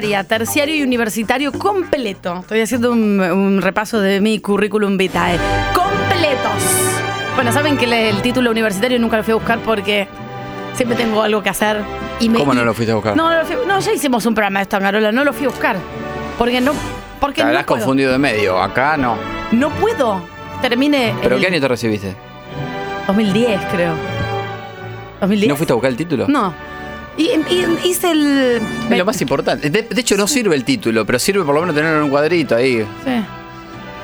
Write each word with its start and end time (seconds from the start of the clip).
secundaria, 0.00 0.24
terciario 0.24 0.74
y 0.76 0.82
universitario 0.82 1.52
completo. 1.52 2.38
Estoy 2.40 2.60
haciendo 2.62 2.92
un, 2.92 3.20
un 3.20 3.60
repaso 3.62 4.00
de 4.00 4.20
mi 4.20 4.38
currículum 4.40 4.96
vitae. 4.96 5.36
Completos. 5.74 6.62
Bueno, 7.34 7.52
saben 7.52 7.76
que 7.76 7.84
el 8.08 8.22
título 8.22 8.50
universitario 8.50 8.98
nunca 8.98 9.18
lo 9.18 9.24
fui 9.24 9.32
a 9.32 9.34
buscar 9.36 9.58
porque 9.60 10.08
siempre 10.74 10.96
tengo 10.96 11.22
algo 11.22 11.42
que 11.42 11.50
hacer. 11.50 11.82
Y 12.18 12.28
me, 12.28 12.38
¿Cómo 12.38 12.54
no 12.54 12.64
lo 12.64 12.72
fuiste 12.74 12.92
a 12.92 12.94
buscar? 12.96 13.16
No, 13.16 13.30
no, 13.30 13.36
lo 13.40 13.44
fui- 13.46 13.56
no, 13.66 13.78
ya 13.78 13.92
hicimos 13.92 14.24
un 14.26 14.34
programa 14.34 14.60
de 14.60 14.62
esto, 14.64 14.76
Angarola, 14.76 15.12
no 15.12 15.24
lo 15.24 15.32
fui 15.32 15.46
a 15.46 15.48
buscar. 15.50 15.76
Porque 16.38 16.60
no. 16.60 16.72
Porque 17.20 17.36
Te 17.36 17.42
no 17.42 17.48
habrás 17.48 17.64
puedo. 17.64 17.80
confundido 17.80 18.12
de 18.12 18.18
medio. 18.18 18.60
Acá 18.62 18.96
no. 18.96 19.16
No 19.52 19.68
puedo. 19.70 20.20
Termine. 20.62 21.14
¿Pero 21.22 21.38
qué 21.38 21.46
año 21.46 21.60
te 21.60 21.68
recibiste? 21.68 22.14
2010, 23.06 23.60
creo. 23.72 23.94
¿2010? 25.20 25.48
¿No 25.48 25.56
fuiste 25.56 25.72
a 25.72 25.76
buscar 25.76 25.90
el 25.90 25.96
título? 25.96 26.26
No. 26.28 26.54
Y, 27.20 27.32
y 27.52 27.66
hice 27.84 28.12
el. 28.12 28.62
Es 28.90 28.96
lo 28.98 29.04
más 29.04 29.20
importante. 29.20 29.68
De, 29.68 29.82
de 29.82 30.00
hecho, 30.00 30.16
no 30.16 30.26
sirve 30.26 30.54
el 30.56 30.64
título, 30.64 31.04
pero 31.04 31.18
sirve 31.18 31.44
por 31.44 31.54
lo 31.54 31.60
menos 31.60 31.74
tenerlo 31.76 31.98
en 31.98 32.04
un 32.04 32.10
cuadrito 32.10 32.56
ahí. 32.56 32.78
Sí. 33.04 33.10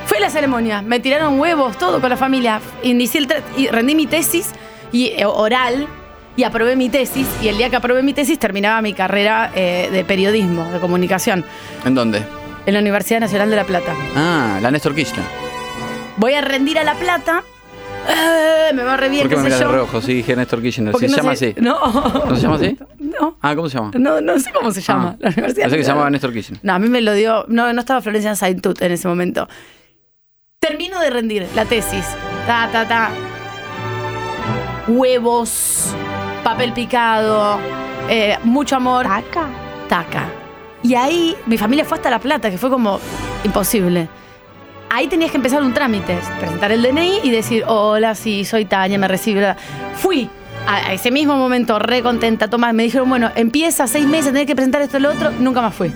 Fue 0.05 0.21
la 0.21 0.29
ceremonia, 0.29 0.83
me 0.83 1.01
tiraron 1.01 1.41
huevos, 1.41 1.79
todo 1.79 2.01
con 2.01 2.11
la 2.11 2.17
familia. 2.19 2.61
Inicié 2.83 3.21
el 3.21 3.29
tra- 3.29 3.43
y 3.57 3.69
rendí 3.69 3.95
mi 3.95 4.07
tesis 4.07 4.51
y, 4.93 5.07
eh, 5.07 5.25
oral 5.25 5.89
y 6.37 6.43
aprobé 6.45 6.77
mi 6.77 6.91
tesis. 6.91 7.27
Y 7.43 7.49
el 7.49 7.57
día 7.57 7.71
que 7.71 7.77
aprobé 7.77 8.03
mi 8.03 8.13
tesis 8.13 8.39
terminaba 8.39 8.83
mi 8.83 8.93
carrera 8.93 9.51
eh, 9.55 9.89
de 9.91 10.05
periodismo, 10.05 10.65
de 10.71 10.79
comunicación, 10.79 11.43
¿En 11.87 11.95
dónde? 11.95 12.23
en 12.67 12.75
la 12.75 12.81
Universidad 12.81 13.21
Nacional 13.21 13.49
de 13.49 13.57
La 13.57 13.65
Plata. 13.65 13.95
Ah, 14.15 14.59
la 14.61 14.71
Néstor 14.71 14.95
Kirchner. 14.95 15.25
Voy 16.19 16.35
a 16.35 16.41
rendir 16.43 16.79
a 16.79 16.85
La 16.85 16.95
Plata. 16.95 17.43
Eh, 18.09 18.73
me 18.75 18.83
va 18.83 18.97
re 18.97 19.09
bien, 19.09 19.23
¿Por 19.23 19.31
qué 19.31 19.37
qué 19.37 19.43
me 19.43 19.51
sé 19.51 19.57
miras 19.57 19.59
de 19.61 19.65
yo. 19.67 19.73
reojo? 19.73 20.01
Sí, 20.01 20.15
dije 20.15 20.35
Néstor 20.37 20.63
Kirchner. 20.63 20.93
Porque 20.93 21.09
¿Se 21.09 21.13
no 21.17 21.23
llama 21.23 21.37
sé- 21.37 21.51
así? 21.57 21.61
No. 21.61 22.25
¿No 22.29 22.37
se 22.37 22.43
llama 22.43 22.57
así? 22.57 22.79
No. 22.99 23.37
Ah, 23.43 23.55
¿cómo 23.57 23.69
se 23.69 23.77
llama? 23.79 23.91
No, 23.95 24.21
no 24.21 24.39
sé 24.39 24.51
cómo 24.53 24.71
se 24.73 24.81
llama. 24.81 25.11
Ah. 25.15 25.17
La 25.21 25.29
Universidad 25.31 25.65
Pensé 25.65 25.77
que 25.77 25.83
se 25.85 25.89
llamaba 25.91 26.11
Néstor 26.11 26.33
Kirchner. 26.33 26.61
No, 26.63 26.75
a 26.75 26.79
mí 26.79 26.89
me 26.89 27.01
lo 27.01 27.13
dio. 27.15 27.45
No, 27.49 27.73
no 27.73 27.81
estaba 27.81 28.01
Florencia 28.01 28.35
Saintut 28.35 28.81
en 28.83 28.93
ese 28.93 29.09
momento. 29.09 29.49
Termino 30.59 30.99
de 31.01 31.11
rendir 31.11 31.47
la 31.55 31.65
tesis. 31.65 32.05
Ta, 32.47 32.69
ta, 32.73 32.87
ta. 32.89 33.11
Huevos, 34.89 35.95
papel 36.45 36.73
picado, 36.73 37.59
eh, 38.09 38.37
mucho 38.45 38.77
amor. 38.77 39.05
Taca. 39.07 39.47
Taca. 39.89 40.29
Y 40.83 40.95
ahí 40.95 41.37
mi 41.47 41.59
familia 41.59 41.85
fue 41.85 41.97
hasta 41.97 42.11
La 42.11 42.19
Plata, 42.21 42.51
que 42.51 42.59
fue 42.59 42.71
como 42.71 43.01
imposible. 43.45 44.09
Ahí 44.89 45.09
tenías 45.09 45.31
que 45.31 45.37
empezar 45.37 45.63
un 45.63 45.75
trámite, 45.75 46.19
presentar 46.39 46.73
el 46.73 46.83
DNI 46.83 47.21
y 47.23 47.31
decir, 47.31 47.65
hola, 47.67 48.15
sí, 48.15 48.45
soy 48.45 48.65
Tania, 48.65 48.99
me 48.99 49.09
recibe. 49.09 49.55
Fui 49.97 50.31
a 50.67 50.93
ese 50.93 51.11
mismo 51.11 51.37
momento, 51.37 51.79
re 51.79 52.03
contenta, 52.03 52.49
Tomás, 52.49 52.75
me 52.75 52.85
dijeron, 52.85 53.09
bueno, 53.09 53.31
empieza 53.35 53.87
seis 53.87 54.07
meses, 54.07 54.33
tenés 54.33 54.47
que 54.47 54.55
presentar 54.55 54.83
esto 54.83 54.99
y 54.99 55.01
lo 55.01 55.13
otro, 55.13 55.31
nunca 55.33 55.61
más 55.61 55.75
fui. 55.75 55.93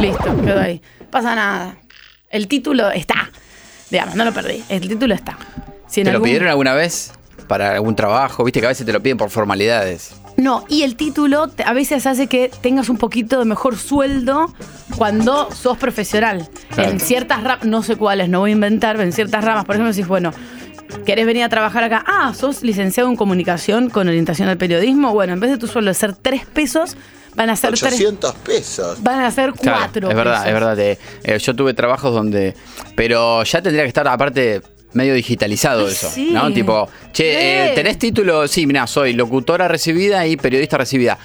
Listo, 0.00 0.40
quedó 0.42 0.60
ahí. 0.60 0.80
Pasa 1.10 1.34
nada. 1.34 1.76
El 2.30 2.46
título 2.46 2.90
está. 2.90 3.30
Digamos, 3.90 4.14
no 4.14 4.24
lo 4.24 4.32
perdí. 4.32 4.62
El 4.68 4.86
título 4.86 5.14
está. 5.14 5.36
Si 5.86 6.04
¿Te 6.04 6.12
lo 6.12 6.22
pidieron 6.22 6.48
alguna 6.48 6.74
vez? 6.74 7.12
Para 7.46 7.72
algún 7.72 7.96
trabajo, 7.96 8.44
viste 8.44 8.60
que 8.60 8.66
a 8.66 8.68
veces 8.68 8.84
te 8.84 8.92
lo 8.92 9.02
piden 9.02 9.16
por 9.16 9.30
formalidades. 9.30 10.14
No, 10.38 10.64
y 10.68 10.82
el 10.84 10.94
título 10.96 11.50
a 11.66 11.72
veces 11.72 12.06
hace 12.06 12.28
que 12.28 12.48
tengas 12.62 12.88
un 12.88 12.96
poquito 12.96 13.38
de 13.40 13.44
mejor 13.44 13.76
sueldo 13.76 14.54
cuando 14.96 15.50
sos 15.52 15.76
profesional. 15.78 16.48
Claro. 16.72 16.90
En 16.90 17.00
ciertas 17.00 17.42
ramas, 17.42 17.64
no 17.66 17.82
sé 17.82 17.96
cuáles, 17.96 18.28
no 18.28 18.38
voy 18.40 18.50
a 18.50 18.52
inventar, 18.52 18.94
pero 18.96 19.04
en 19.06 19.12
ciertas 19.12 19.44
ramas, 19.44 19.64
por 19.64 19.74
ejemplo, 19.74 19.92
decís, 19.92 20.06
bueno, 20.06 20.32
¿querés 21.04 21.26
venir 21.26 21.42
a 21.42 21.48
trabajar 21.48 21.82
acá? 21.82 22.04
Ah, 22.06 22.32
sos 22.34 22.62
licenciado 22.62 23.08
en 23.10 23.16
comunicación 23.16 23.90
con 23.90 24.06
orientación 24.06 24.48
al 24.48 24.56
periodismo. 24.58 25.12
Bueno, 25.12 25.32
en 25.32 25.40
vez 25.40 25.50
de 25.50 25.58
tu 25.58 25.66
sueldo 25.66 25.88
de 25.90 25.94
ser 25.94 26.14
tres 26.14 26.46
pesos, 26.46 26.96
van 27.34 27.50
a 27.50 27.56
ser 27.56 27.70
tres. 27.70 27.94
800 27.94 28.34
pesos. 28.36 29.02
Van 29.02 29.18
a 29.20 29.30
ser 29.32 29.52
Claro, 29.54 29.78
cuatro. 29.80 30.08
es 30.10 30.14
verdad, 30.16 30.32
pesos. 30.44 30.46
es 30.46 30.54
verdad. 30.54 30.78
eh, 30.78 31.38
yo 31.40 31.56
tuve 31.56 31.74
trabajos 31.74 32.14
donde. 32.14 32.54
Pero 32.94 33.42
ya 33.42 33.60
tendría 33.60 33.82
que 33.82 33.88
estar, 33.88 34.06
aparte, 34.06 34.62
medio 34.92 35.14
digitalizado 35.14 35.88
eso. 35.88 36.10
sí. 36.10 36.30
¿No? 36.32 36.52
Tipo, 36.52 36.88
che, 37.12 37.70
eh. 37.70 37.72
¿tenés 37.74 37.98
título? 37.98 38.48
Sí, 38.48 38.66
mira, 38.66 38.86
soy 38.86 39.12
locutora 39.12 39.68
recibida 39.68 40.26
y 40.26 40.36
periodista 40.36 40.78
recibida. 40.78 41.18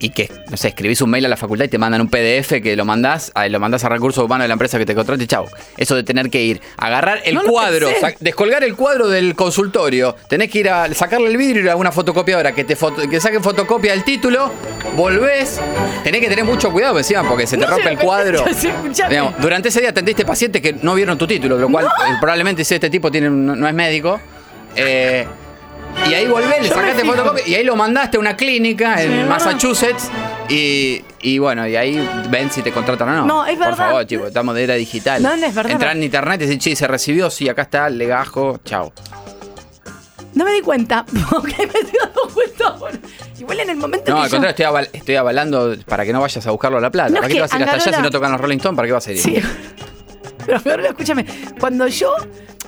Y 0.00 0.10
que, 0.10 0.30
no 0.48 0.56
sé, 0.56 0.68
escribís 0.68 1.00
un 1.00 1.10
mail 1.10 1.24
a 1.26 1.28
la 1.28 1.36
facultad 1.36 1.64
y 1.64 1.68
te 1.68 1.76
mandan 1.76 2.00
un 2.00 2.08
PDF 2.08 2.62
que 2.62 2.76
lo 2.76 2.84
mandás, 2.84 3.32
a, 3.34 3.48
lo 3.48 3.58
mandás 3.58 3.82
a 3.84 3.88
recursos 3.88 4.22
humanos 4.24 4.44
de 4.44 4.48
la 4.48 4.52
empresa 4.52 4.78
que 4.78 4.86
te 4.86 4.94
contrate 4.94 5.26
chau. 5.26 5.46
Eso 5.76 5.96
de 5.96 6.04
tener 6.04 6.30
que 6.30 6.40
ir, 6.40 6.60
agarrar 6.76 7.20
el 7.24 7.34
No 7.34 7.42
cuadro, 7.42 7.88
descolgar 8.20 8.62
el 8.62 8.76
cuadro 8.76 9.08
del 9.08 9.34
consultorio, 9.34 10.14
tenés 10.28 10.50
que 10.50 10.60
ir 10.60 10.70
a 10.70 10.94
sacarle 10.94 11.26
el 11.26 11.36
vidrio 11.36 11.62
y 11.62 11.64
ir 11.64 11.70
a 11.70 11.74
una 11.76 11.90
fotocopiadora 11.90 12.52
que 12.54 12.62
te 12.62 12.76
foto- 12.76 13.08
que 13.10 13.18
saquen 13.20 13.42
fotocopia 13.42 13.90
del 13.90 14.04
título, 14.04 14.52
volvés, 14.96 15.60
tenés 16.04 16.20
que 16.20 16.28
tener 16.28 16.44
mucho 16.44 16.70
cuidado 16.70 16.96
encima 16.98 17.28
porque 17.28 17.48
se 17.48 17.56
te 17.56 17.64
No 17.64 17.70
rompe 17.72 17.88
el 17.88 17.98
cuadro. 17.98 18.44
Digamos, 19.10 19.34
durante 19.40 19.68
ese 19.68 19.80
día 19.80 19.90
atendiste 19.90 20.24
pacientes 20.24 20.62
que 20.62 20.74
no 20.74 20.94
vieron 20.94 21.18
tu 21.18 21.26
título, 21.26 21.58
lo 21.58 21.68
cual 21.68 21.86
eh, 21.86 22.14
probablemente 22.20 22.64
si 22.64 22.74
este 22.74 22.88
tipo 22.88 23.10
tiene, 23.10 23.30
no 23.30 23.66
es 23.66 23.74
médico. 23.74 24.20
Eh, 24.76 25.26
y 26.08 26.14
ahí 26.14 26.26
volvés, 26.26 26.62
le 26.62 26.68
sacaste 26.68 27.04
fotocopia 27.04 27.46
y 27.46 27.54
ahí 27.54 27.64
lo 27.64 27.76
mandaste 27.76 28.16
a 28.16 28.20
una 28.20 28.36
clínica 28.36 29.02
en. 29.02 29.28
Massachusetts 29.28 30.10
y, 30.48 31.02
y 31.20 31.38
bueno, 31.38 31.66
y 31.68 31.76
ahí 31.76 32.08
ven 32.30 32.50
si 32.50 32.62
te 32.62 32.72
contratan 32.72 33.08
o 33.10 33.12
no. 33.12 33.26
No, 33.26 33.46
es 33.46 33.56
Por 33.56 33.66
verdad. 33.68 33.76
favor, 33.88 34.06
chicos, 34.06 34.28
estamos 34.28 34.54
de 34.54 34.64
era 34.64 34.74
digital. 34.74 35.22
No, 35.22 35.36
no, 35.36 35.46
es 35.46 35.54
verdad. 35.54 35.72
Entrar 35.72 35.96
en 35.96 36.02
internet 36.02 36.40
y 36.42 36.46
decir, 36.46 36.58
che, 36.58 36.76
se 36.76 36.86
recibió, 36.86 37.30
sí, 37.30 37.48
acá 37.48 37.62
está, 37.62 37.88
legajo, 37.90 38.58
chao. 38.64 38.92
No 40.34 40.44
me 40.44 40.52
di 40.52 40.60
cuenta. 40.60 41.04
Porque 41.30 41.56
me 41.58 41.64
estoy 41.80 41.98
dando 42.00 42.22
cuenta. 42.32 42.74
Igual 43.40 43.60
en 43.60 43.70
el 43.70 43.76
momento 43.76 44.10
No, 44.10 44.16
que 44.18 44.22
al 44.22 44.28
yo- 44.28 44.36
contrario, 44.36 44.50
estoy, 44.50 44.64
aval- 44.66 44.90
estoy 44.92 45.16
avalando 45.16 45.76
para 45.86 46.04
que 46.04 46.12
no 46.12 46.20
vayas 46.20 46.46
a 46.46 46.50
buscarlo 46.50 46.78
a 46.78 46.80
La 46.80 46.90
Plata. 46.90 47.10
No, 47.10 47.16
¿Para 47.16 47.28
qué 47.28 47.34
te 47.34 47.40
vas 47.40 47.52
a 47.52 47.56
ir 47.56 47.62
hasta 47.64 47.74
allá 47.88 47.96
si 47.96 48.02
no 48.02 48.10
tocan 48.10 48.32
los 48.32 48.40
Rolling 48.40 48.58
Stones? 48.58 48.76
¿Para 48.76 48.86
qué 48.86 48.92
vas 48.92 49.06
a 49.08 49.12
ir? 49.12 49.18
Sí. 49.18 49.34
Pero 50.46 50.60
peor, 50.60 50.80
escúchame, 50.80 51.26
cuando 51.60 51.86
yo, 51.88 52.14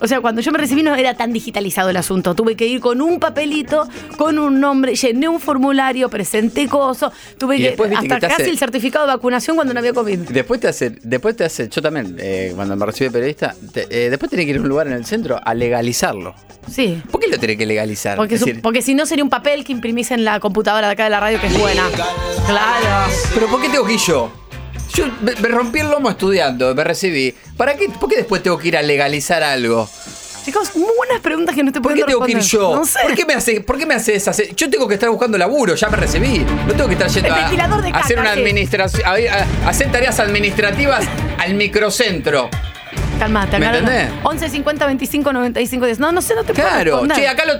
o 0.00 0.06
sea, 0.06 0.20
cuando 0.20 0.40
yo 0.40 0.50
me 0.52 0.58
recibí 0.58 0.82
no 0.82 0.94
era 0.94 1.14
tan 1.14 1.32
digitalizado 1.32 1.90
el 1.90 1.96
asunto. 1.96 2.34
Tuve 2.34 2.56
que 2.56 2.66
ir 2.66 2.80
con 2.80 3.00
un 3.00 3.20
papelito, 3.20 3.88
con 4.16 4.38
un 4.38 4.60
nombre, 4.60 4.94
llené 4.94 5.28
un 5.28 5.40
formulario, 5.40 6.08
presenté 6.08 6.66
cosas, 6.68 7.12
tuve 7.38 7.56
Y 7.56 7.60
que 7.60 7.68
hasta 7.94 8.14
que 8.20 8.26
casi 8.26 8.42
hace- 8.42 8.50
el 8.50 8.58
certificado 8.58 9.06
de 9.06 9.12
vacunación 9.12 9.56
cuando 9.56 9.72
no 9.74 9.80
había 9.80 9.92
COVID. 9.92 10.18
Después 10.30 10.60
te 10.60 10.68
hace, 10.68 10.90
después 11.02 11.36
te 11.36 11.44
hace, 11.44 11.68
yo 11.68 11.82
también, 11.82 12.16
eh, 12.18 12.52
cuando 12.54 12.76
me 12.76 12.86
recibí 12.86 13.06
de 13.08 13.12
periodista, 13.12 13.54
te- 13.72 13.86
eh, 13.90 14.10
después 14.10 14.30
tenés 14.30 14.46
que 14.46 14.50
ir 14.52 14.56
a 14.58 14.60
un 14.62 14.68
lugar 14.68 14.86
en 14.86 14.94
el 14.94 15.04
centro 15.04 15.40
a 15.42 15.54
legalizarlo. 15.54 16.34
Sí. 16.70 17.02
¿Por 17.10 17.20
qué 17.20 17.28
lo 17.28 17.38
tenés 17.38 17.56
que 17.56 17.66
legalizar? 17.66 18.16
Porque, 18.16 18.34
Es 18.34 18.40
su- 18.40 18.46
decir, 18.46 18.62
porque 18.62 18.82
si 18.82 18.94
no 18.94 19.06
sería 19.06 19.24
un 19.24 19.30
papel 19.30 19.64
que 19.64 19.72
imprimís 19.72 20.10
en 20.10 20.24
la 20.24 20.40
computadora 20.40 20.86
de 20.88 20.92
acá 20.92 21.04
de 21.04 21.10
la 21.10 21.20
radio 21.20 21.40
que 21.40 21.46
es 21.48 21.58
buena. 21.58 21.82
Claro. 22.46 23.12
¿Pero 23.34 23.46
por 23.48 23.60
qué 23.62 23.68
tengo 23.68 23.84
que 23.86 23.94
ir 23.94 24.00
yo? 24.00 24.30
Yo 25.00 25.06
me, 25.22 25.34
me 25.34 25.48
rompí 25.48 25.78
el 25.80 25.90
lomo 25.90 26.10
estudiando, 26.10 26.74
me 26.74 26.84
recibí. 26.84 27.34
¿Para 27.56 27.74
qué? 27.74 27.88
¿Por 27.88 28.08
qué 28.08 28.16
después 28.16 28.42
tengo 28.42 28.58
que 28.58 28.68
ir 28.68 28.76
a 28.76 28.82
legalizar 28.82 29.42
algo? 29.42 29.88
Chicos, 30.44 30.74
muy 30.74 30.90
buenas 30.96 31.20
preguntas 31.20 31.54
que 31.54 31.62
no 31.62 31.70
te 31.70 31.80
¿Por 31.80 31.92
puedo 31.92 32.06
qué 32.06 32.12
tengo 32.12 32.24
que 32.24 32.32
ir 32.32 32.38
yo? 32.40 32.74
No 32.76 32.84
sé. 32.84 32.98
¿Por 33.02 33.14
qué 33.14 33.24
me 33.26 33.34
hace, 33.34 33.60
por 33.60 33.78
qué 33.78 33.86
me 33.86 33.94
hace 33.94 34.14
esas? 34.14 34.40
Yo 34.56 34.70
tengo 34.70 34.88
que 34.88 34.94
estar 34.94 35.10
buscando 35.10 35.36
laburo, 35.36 35.74
ya 35.74 35.88
me 35.90 35.96
recibí. 35.96 36.38
No 36.66 36.72
tengo 36.72 36.86
que 36.86 36.94
estar 36.94 37.08
yendo 37.08 37.34
a, 37.34 37.98
hacer 38.00 38.18
una 38.18 38.32
administración, 38.32 39.02
a, 39.06 39.68
hacer 39.68 39.92
tareas 39.92 40.18
administrativas 40.18 41.04
al 41.38 41.54
microcentro. 41.54 42.48
Calmate, 43.18 43.58
¿Me 43.58 43.66
acá 43.66 43.80
no- 43.80 43.90
entendés? 43.90 44.18
11 44.22 44.48
50 44.48 44.86
25 44.86 45.32
95 45.32 45.84
10. 45.86 45.98
No, 45.98 46.10
no 46.12 46.22
sé, 46.22 46.34
no 46.34 46.42
te 46.44 46.54
puedo 46.54 46.66
Claro, 46.68 46.90
responder. 46.92 47.16
che, 47.18 47.28
acá 47.28 47.44
lo. 47.44 47.54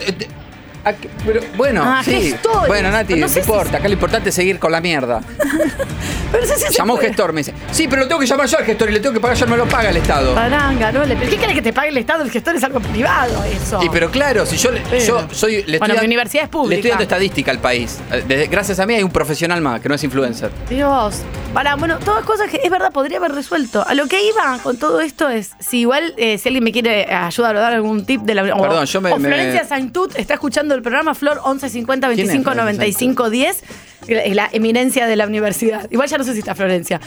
Pero, 1.26 1.40
bueno, 1.56 1.82
Ah, 1.84 2.02
sí. 2.04 2.30
gestores. 2.30 2.68
Bueno, 2.68 2.90
Nati, 2.90 3.14
No 3.14 3.20
no, 3.20 3.28
sé 3.28 3.34
si- 3.34 3.40
importa. 3.40 3.76
Acá 3.78 3.88
lo 3.88 3.94
importante 3.94 4.30
es 4.30 4.34
seguir 4.34 4.58
con 4.58 4.72
la 4.72 4.80
mierda. 4.80 5.20
Pero 6.32 6.42
no 6.46 6.48
sé 6.48 6.58
si 6.58 6.66
se 6.66 6.72
Llamó 6.72 6.94
un 6.94 7.00
gestor, 7.00 7.32
me 7.32 7.40
dice. 7.40 7.52
Sí, 7.72 7.88
pero 7.88 8.02
lo 8.02 8.08
tengo 8.08 8.20
que 8.20 8.26
llamar 8.26 8.46
yo 8.46 8.56
al 8.58 8.64
gestor 8.64 8.88
y 8.88 8.92
le 8.92 9.00
tengo 9.00 9.12
que 9.12 9.18
pagar 9.20 9.36
yo, 9.36 9.46
no 9.46 9.50
me 9.52 9.56
lo 9.58 9.66
paga 9.68 9.90
el 9.90 9.96
Estado. 9.96 10.32
Paranga, 10.34 10.92
no 10.92 11.04
le. 11.04 11.16
¿Pero 11.16 11.28
qué 11.28 11.36
quiere 11.36 11.54
que 11.54 11.62
te 11.62 11.72
pague 11.72 11.88
el 11.88 11.96
Estado? 11.96 12.22
El 12.22 12.30
gestor 12.30 12.54
es 12.54 12.62
algo 12.62 12.78
privado, 12.78 13.42
eso. 13.44 13.82
Y 13.82 13.88
pero 13.88 14.10
claro, 14.12 14.46
si 14.46 14.56
yo, 14.56 14.70
Pero- 14.90 15.04
yo 15.04 15.26
soy. 15.32 15.64
Le 15.64 15.78
Bueno, 15.78 15.94
estoy 15.94 16.06
mi 16.06 16.14
universidad 16.14 16.44
es 16.44 16.50
pública. 16.50 16.70
Le 16.70 16.76
estoy 16.76 16.90
dando 16.90 17.02
estadística 17.02 17.50
al 17.50 17.58
país. 17.58 17.98
Eh, 18.12 18.22
desde- 18.28 18.46
gracias 18.46 18.78
a 18.78 18.86
mí 18.86 18.94
hay 18.94 19.02
un 19.02 19.10
profesional 19.10 19.60
más 19.60 19.80
que 19.80 19.88
no 19.88 19.96
es 19.96 20.04
influencer. 20.04 20.50
Dios. 20.68 21.16
Para, 21.52 21.74
bueno, 21.74 21.98
todas 21.98 22.24
cosas 22.24 22.48
que 22.48 22.60
es 22.62 22.70
verdad, 22.70 22.92
podría 22.92 23.18
haber 23.18 23.32
resuelto. 23.32 23.84
A 23.84 23.94
lo 23.94 24.06
que 24.06 24.22
iba 24.24 24.56
con 24.62 24.76
todo 24.76 25.00
esto 25.00 25.28
es, 25.28 25.50
si 25.58 25.80
igual, 25.80 26.14
eh, 26.16 26.38
si 26.38 26.48
alguien 26.48 26.62
me 26.62 26.70
quiere 26.70 27.12
ayudar 27.12 27.56
o 27.56 27.60
dar 27.60 27.72
algún 27.74 28.06
tip 28.06 28.20
de 28.22 28.36
la 28.36 28.42
o- 28.54 28.62
Perdón, 28.62 28.86
yo 28.86 29.00
me- 29.00 29.10
O 29.12 29.18
me- 29.18 29.28
Florencia 29.28 29.64
Saintut 29.66 30.16
está 30.16 30.34
escuchando 30.34 30.69
el 30.74 30.82
programa 30.82 31.14
Flor 31.14 31.36
1150 31.44 32.06
¿Quién 32.08 32.20
es 32.20 32.26
25 32.28 32.50
Florencia 32.52 32.72
95 32.84 33.30
10, 33.30 33.64
la, 34.08 34.34
la 34.34 34.48
eminencia 34.52 35.06
de 35.06 35.16
la 35.16 35.26
universidad. 35.26 35.86
Igual 35.90 36.08
ya 36.08 36.18
no 36.18 36.24
sé 36.24 36.32
si 36.34 36.38
está 36.40 36.54
Florencia. 36.54 37.00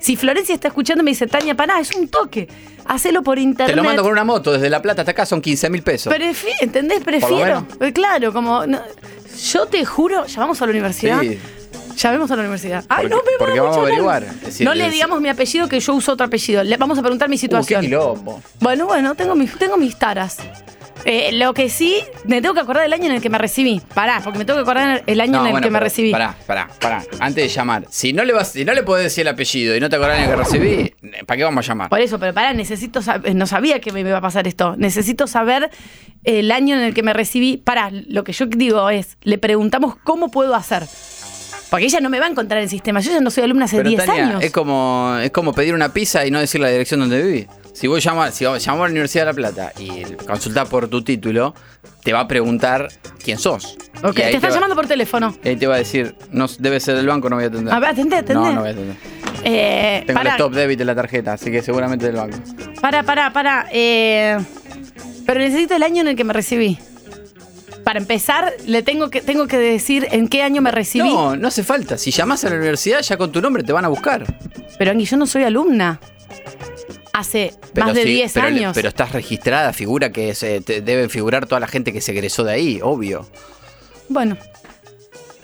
Si 0.00 0.16
Florencia 0.16 0.54
está 0.54 0.68
escuchando, 0.68 1.02
me 1.04 1.10
dice, 1.10 1.26
Tania, 1.26 1.54
pará, 1.54 1.80
es 1.80 1.94
un 1.94 2.08
toque. 2.08 2.48
Hacelo 2.86 3.22
por 3.22 3.38
internet. 3.38 3.74
Te 3.74 3.76
lo 3.76 3.84
mando 3.84 4.02
con 4.02 4.12
una 4.12 4.24
moto 4.24 4.52
desde 4.52 4.70
La 4.70 4.80
Plata 4.80 5.02
hasta 5.02 5.10
acá, 5.12 5.26
son 5.26 5.40
15 5.42 5.68
mil 5.70 5.82
pesos. 5.82 6.12
Prefi- 6.12 6.46
¿Entendés? 6.60 7.02
Prefiero. 7.04 7.66
Eh, 7.80 7.92
Claro, 7.92 8.32
como. 8.32 8.66
no- 8.66 8.80
yo 9.52 9.66
te 9.66 9.84
juro, 9.84 10.26
llamamos 10.26 10.60
a 10.62 10.66
la 10.66 10.70
universidad. 10.70 11.20
Sí. 11.20 11.38
Llamemos 11.96 12.30
a 12.30 12.36
la 12.36 12.42
universidad. 12.42 12.84
Ay, 12.88 13.08
Porque- 13.08 13.08
no 13.10 13.16
me 13.16 13.38
porque 13.38 13.60
vamos 13.60 13.76
a 13.76 13.80
averiguar. 13.80 14.34
decir, 14.40 14.64
no 14.64 14.72
le 14.74 14.86
es- 14.86 14.92
digamos 14.92 15.20
mi 15.20 15.28
apellido 15.28 15.68
que 15.68 15.80
yo 15.80 15.94
uso 15.94 16.12
otro 16.12 16.26
apellido. 16.26 16.62
Le 16.62 16.76
vamos 16.76 16.96
a 16.96 17.02
preguntar 17.02 17.28
mi 17.28 17.34
Uh, 17.34 17.38
qué 17.38 17.40
situación. 17.40 17.80
quilombo. 17.82 18.40
bueno, 18.60 18.86
bueno, 18.86 19.14
tengo 19.16 19.34
mis, 19.34 19.52
tengo 19.58 19.76
mis 19.76 19.96
taras. 19.98 20.36
Eh, 21.04 21.30
lo 21.32 21.54
que 21.54 21.70
sí, 21.70 22.02
me 22.24 22.42
tengo 22.42 22.54
que 22.54 22.60
acordar 22.60 22.82
del 22.82 22.92
año 22.92 23.06
en 23.06 23.12
el 23.12 23.22
que 23.22 23.30
me 23.30 23.38
recibí. 23.38 23.80
Pará, 23.94 24.20
porque 24.22 24.38
me 24.38 24.44
tengo 24.44 24.58
que 24.58 24.62
acordar 24.62 25.02
el 25.06 25.20
año 25.20 25.32
No, 25.32 25.40
en 25.40 25.46
el 25.46 25.52
bueno, 25.52 25.64
que 25.66 25.70
me 25.70 25.78
pero 25.78 25.84
recibí. 25.84 26.10
Pará, 26.10 26.34
pará, 26.46 26.68
pará. 26.80 27.02
Antes 27.20 27.44
de 27.44 27.48
llamar, 27.48 27.86
si 27.88 28.12
no 28.12 28.24
le 28.24 28.32
vas, 28.32 28.52
si 28.52 28.64
no 28.64 28.74
le 28.74 28.82
podés 28.82 29.04
decir 29.04 29.22
el 29.22 29.28
apellido 29.28 29.74
y 29.76 29.80
no 29.80 29.88
te 29.88 29.96
acordás 29.96 30.18
en 30.18 30.24
el 30.24 30.30
que 30.30 30.36
recibí, 30.36 30.94
¿para 31.26 31.36
qué 31.38 31.44
vamos 31.44 31.64
a 31.64 31.68
llamar? 31.68 31.88
Por 31.88 32.00
eso, 32.00 32.18
pero 32.18 32.34
pará, 32.34 32.52
necesito 32.52 33.00
saber, 33.02 33.34
no 33.34 33.46
sabía 33.46 33.80
que 33.80 33.92
me 33.92 34.00
iba 34.00 34.18
a 34.18 34.20
pasar 34.20 34.46
esto. 34.48 34.74
Necesito 34.76 35.26
saber 35.26 35.70
el 36.24 36.50
año 36.50 36.76
en 36.76 36.82
el 36.82 36.94
que 36.94 37.02
me 37.02 37.12
recibí. 37.12 37.56
Pará, 37.56 37.90
lo 37.92 38.24
que 38.24 38.32
yo 38.32 38.46
digo 38.46 38.90
es, 38.90 39.16
le 39.22 39.38
preguntamos 39.38 39.96
cómo 40.04 40.30
puedo 40.30 40.54
hacer. 40.54 40.82
Porque 41.70 41.84
ella 41.84 42.00
no 42.00 42.08
me 42.08 42.18
va 42.18 42.26
a 42.26 42.30
encontrar 42.30 42.58
en 42.58 42.64
el 42.64 42.70
sistema. 42.70 43.00
Yo 43.00 43.12
ya 43.12 43.20
no 43.20 43.30
soy 43.30 43.44
alumna 43.44 43.66
hace 43.66 43.76
Pero 43.76 43.90
10 43.90 44.04
Tania, 44.06 44.24
años. 44.26 44.42
es 44.42 44.50
como, 44.50 45.16
es 45.22 45.30
como 45.30 45.52
pedir 45.52 45.74
una 45.74 45.92
pizza 45.92 46.24
y 46.26 46.30
no 46.30 46.40
decir 46.40 46.60
la 46.62 46.68
dirección 46.70 47.00
donde 47.00 47.22
viví. 47.22 47.46
Si 47.78 47.86
vos 47.86 48.02
llamas, 48.02 48.34
si 48.34 48.44
vos 48.44 48.64
llamás 48.64 48.80
a 48.80 48.84
la 48.86 48.90
Universidad 48.90 49.22
de 49.22 49.26
La 49.26 49.34
Plata 49.34 49.72
y 49.78 50.02
consultás 50.26 50.68
por 50.68 50.88
tu 50.88 51.02
título, 51.04 51.54
te 52.02 52.12
va 52.12 52.20
a 52.20 52.26
preguntar 52.28 52.88
quién 53.22 53.38
sos. 53.38 53.76
Ok, 54.02 54.16
te 54.16 54.34
está 54.34 54.48
va- 54.48 54.54
llamando 54.54 54.74
por 54.74 54.86
teléfono. 54.88 55.36
y 55.44 55.50
ahí 55.50 55.56
te 55.56 55.66
va 55.68 55.76
a 55.76 55.78
decir, 55.78 56.16
no, 56.32 56.46
debe 56.58 56.80
ser 56.80 56.96
del 56.96 57.06
banco, 57.06 57.30
no 57.30 57.36
voy 57.36 57.44
a 57.44 57.48
atender. 57.48 57.72
A 57.72 57.78
ver, 57.78 57.90
atendé, 57.90 58.16
atendé. 58.16 58.34
No, 58.34 58.52
no 58.52 58.60
voy 58.62 58.70
a 58.70 58.72
atender. 58.72 58.96
Eh, 59.44 60.02
Tengo 60.08 60.20
el 60.22 60.26
stop 60.26 60.52
debit 60.54 60.78
de 60.78 60.84
la 60.84 60.94
tarjeta, 60.96 61.34
así 61.34 61.52
que 61.52 61.62
seguramente 61.62 62.06
del 62.06 62.16
banco. 62.16 62.36
Pará, 62.80 63.04
pará, 63.04 63.32
pará. 63.32 63.68
eh, 63.70 64.36
pero 65.24 65.38
necesito 65.38 65.76
el 65.76 65.84
año 65.84 66.00
en 66.00 66.08
el 66.08 66.16
que 66.16 66.24
me 66.24 66.32
recibí. 66.32 66.78
Para 67.84 68.00
empezar, 68.00 68.52
le 68.66 68.82
tengo 68.82 69.08
que, 69.08 69.20
tengo 69.20 69.46
que 69.46 69.56
decir 69.56 70.08
en 70.10 70.26
qué 70.26 70.42
año 70.42 70.60
me 70.62 70.72
recibí. 70.72 71.08
No, 71.08 71.36
no 71.36 71.46
hace 71.46 71.62
falta. 71.62 71.96
Si 71.96 72.10
llamás 72.10 72.44
a 72.44 72.50
la 72.50 72.56
universidad, 72.56 73.00
ya 73.02 73.16
con 73.16 73.30
tu 73.30 73.40
nombre 73.40 73.62
te 73.62 73.72
van 73.72 73.84
a 73.84 73.88
buscar. 73.88 74.24
Pero 74.78 74.90
Angie, 74.90 75.06
yo 75.06 75.16
no 75.16 75.26
soy 75.26 75.44
alumna. 75.44 76.00
Hace 77.18 77.52
más 77.74 77.94
de 77.94 78.02
sí, 78.04 78.08
10 78.08 78.32
pero, 78.32 78.46
años. 78.46 78.72
Pero 78.74 78.88
estás 78.88 79.12
registrada, 79.12 79.72
figura 79.72 80.10
que 80.12 80.34
se, 80.34 80.60
te- 80.60 80.80
deben 80.80 81.10
figurar 81.10 81.46
toda 81.46 81.60
la 81.60 81.66
gente 81.66 81.92
que 81.92 82.00
se 82.00 82.12
egresó 82.12 82.44
de 82.44 82.52
ahí, 82.52 82.80
obvio. 82.82 83.26
Bueno. 84.08 84.36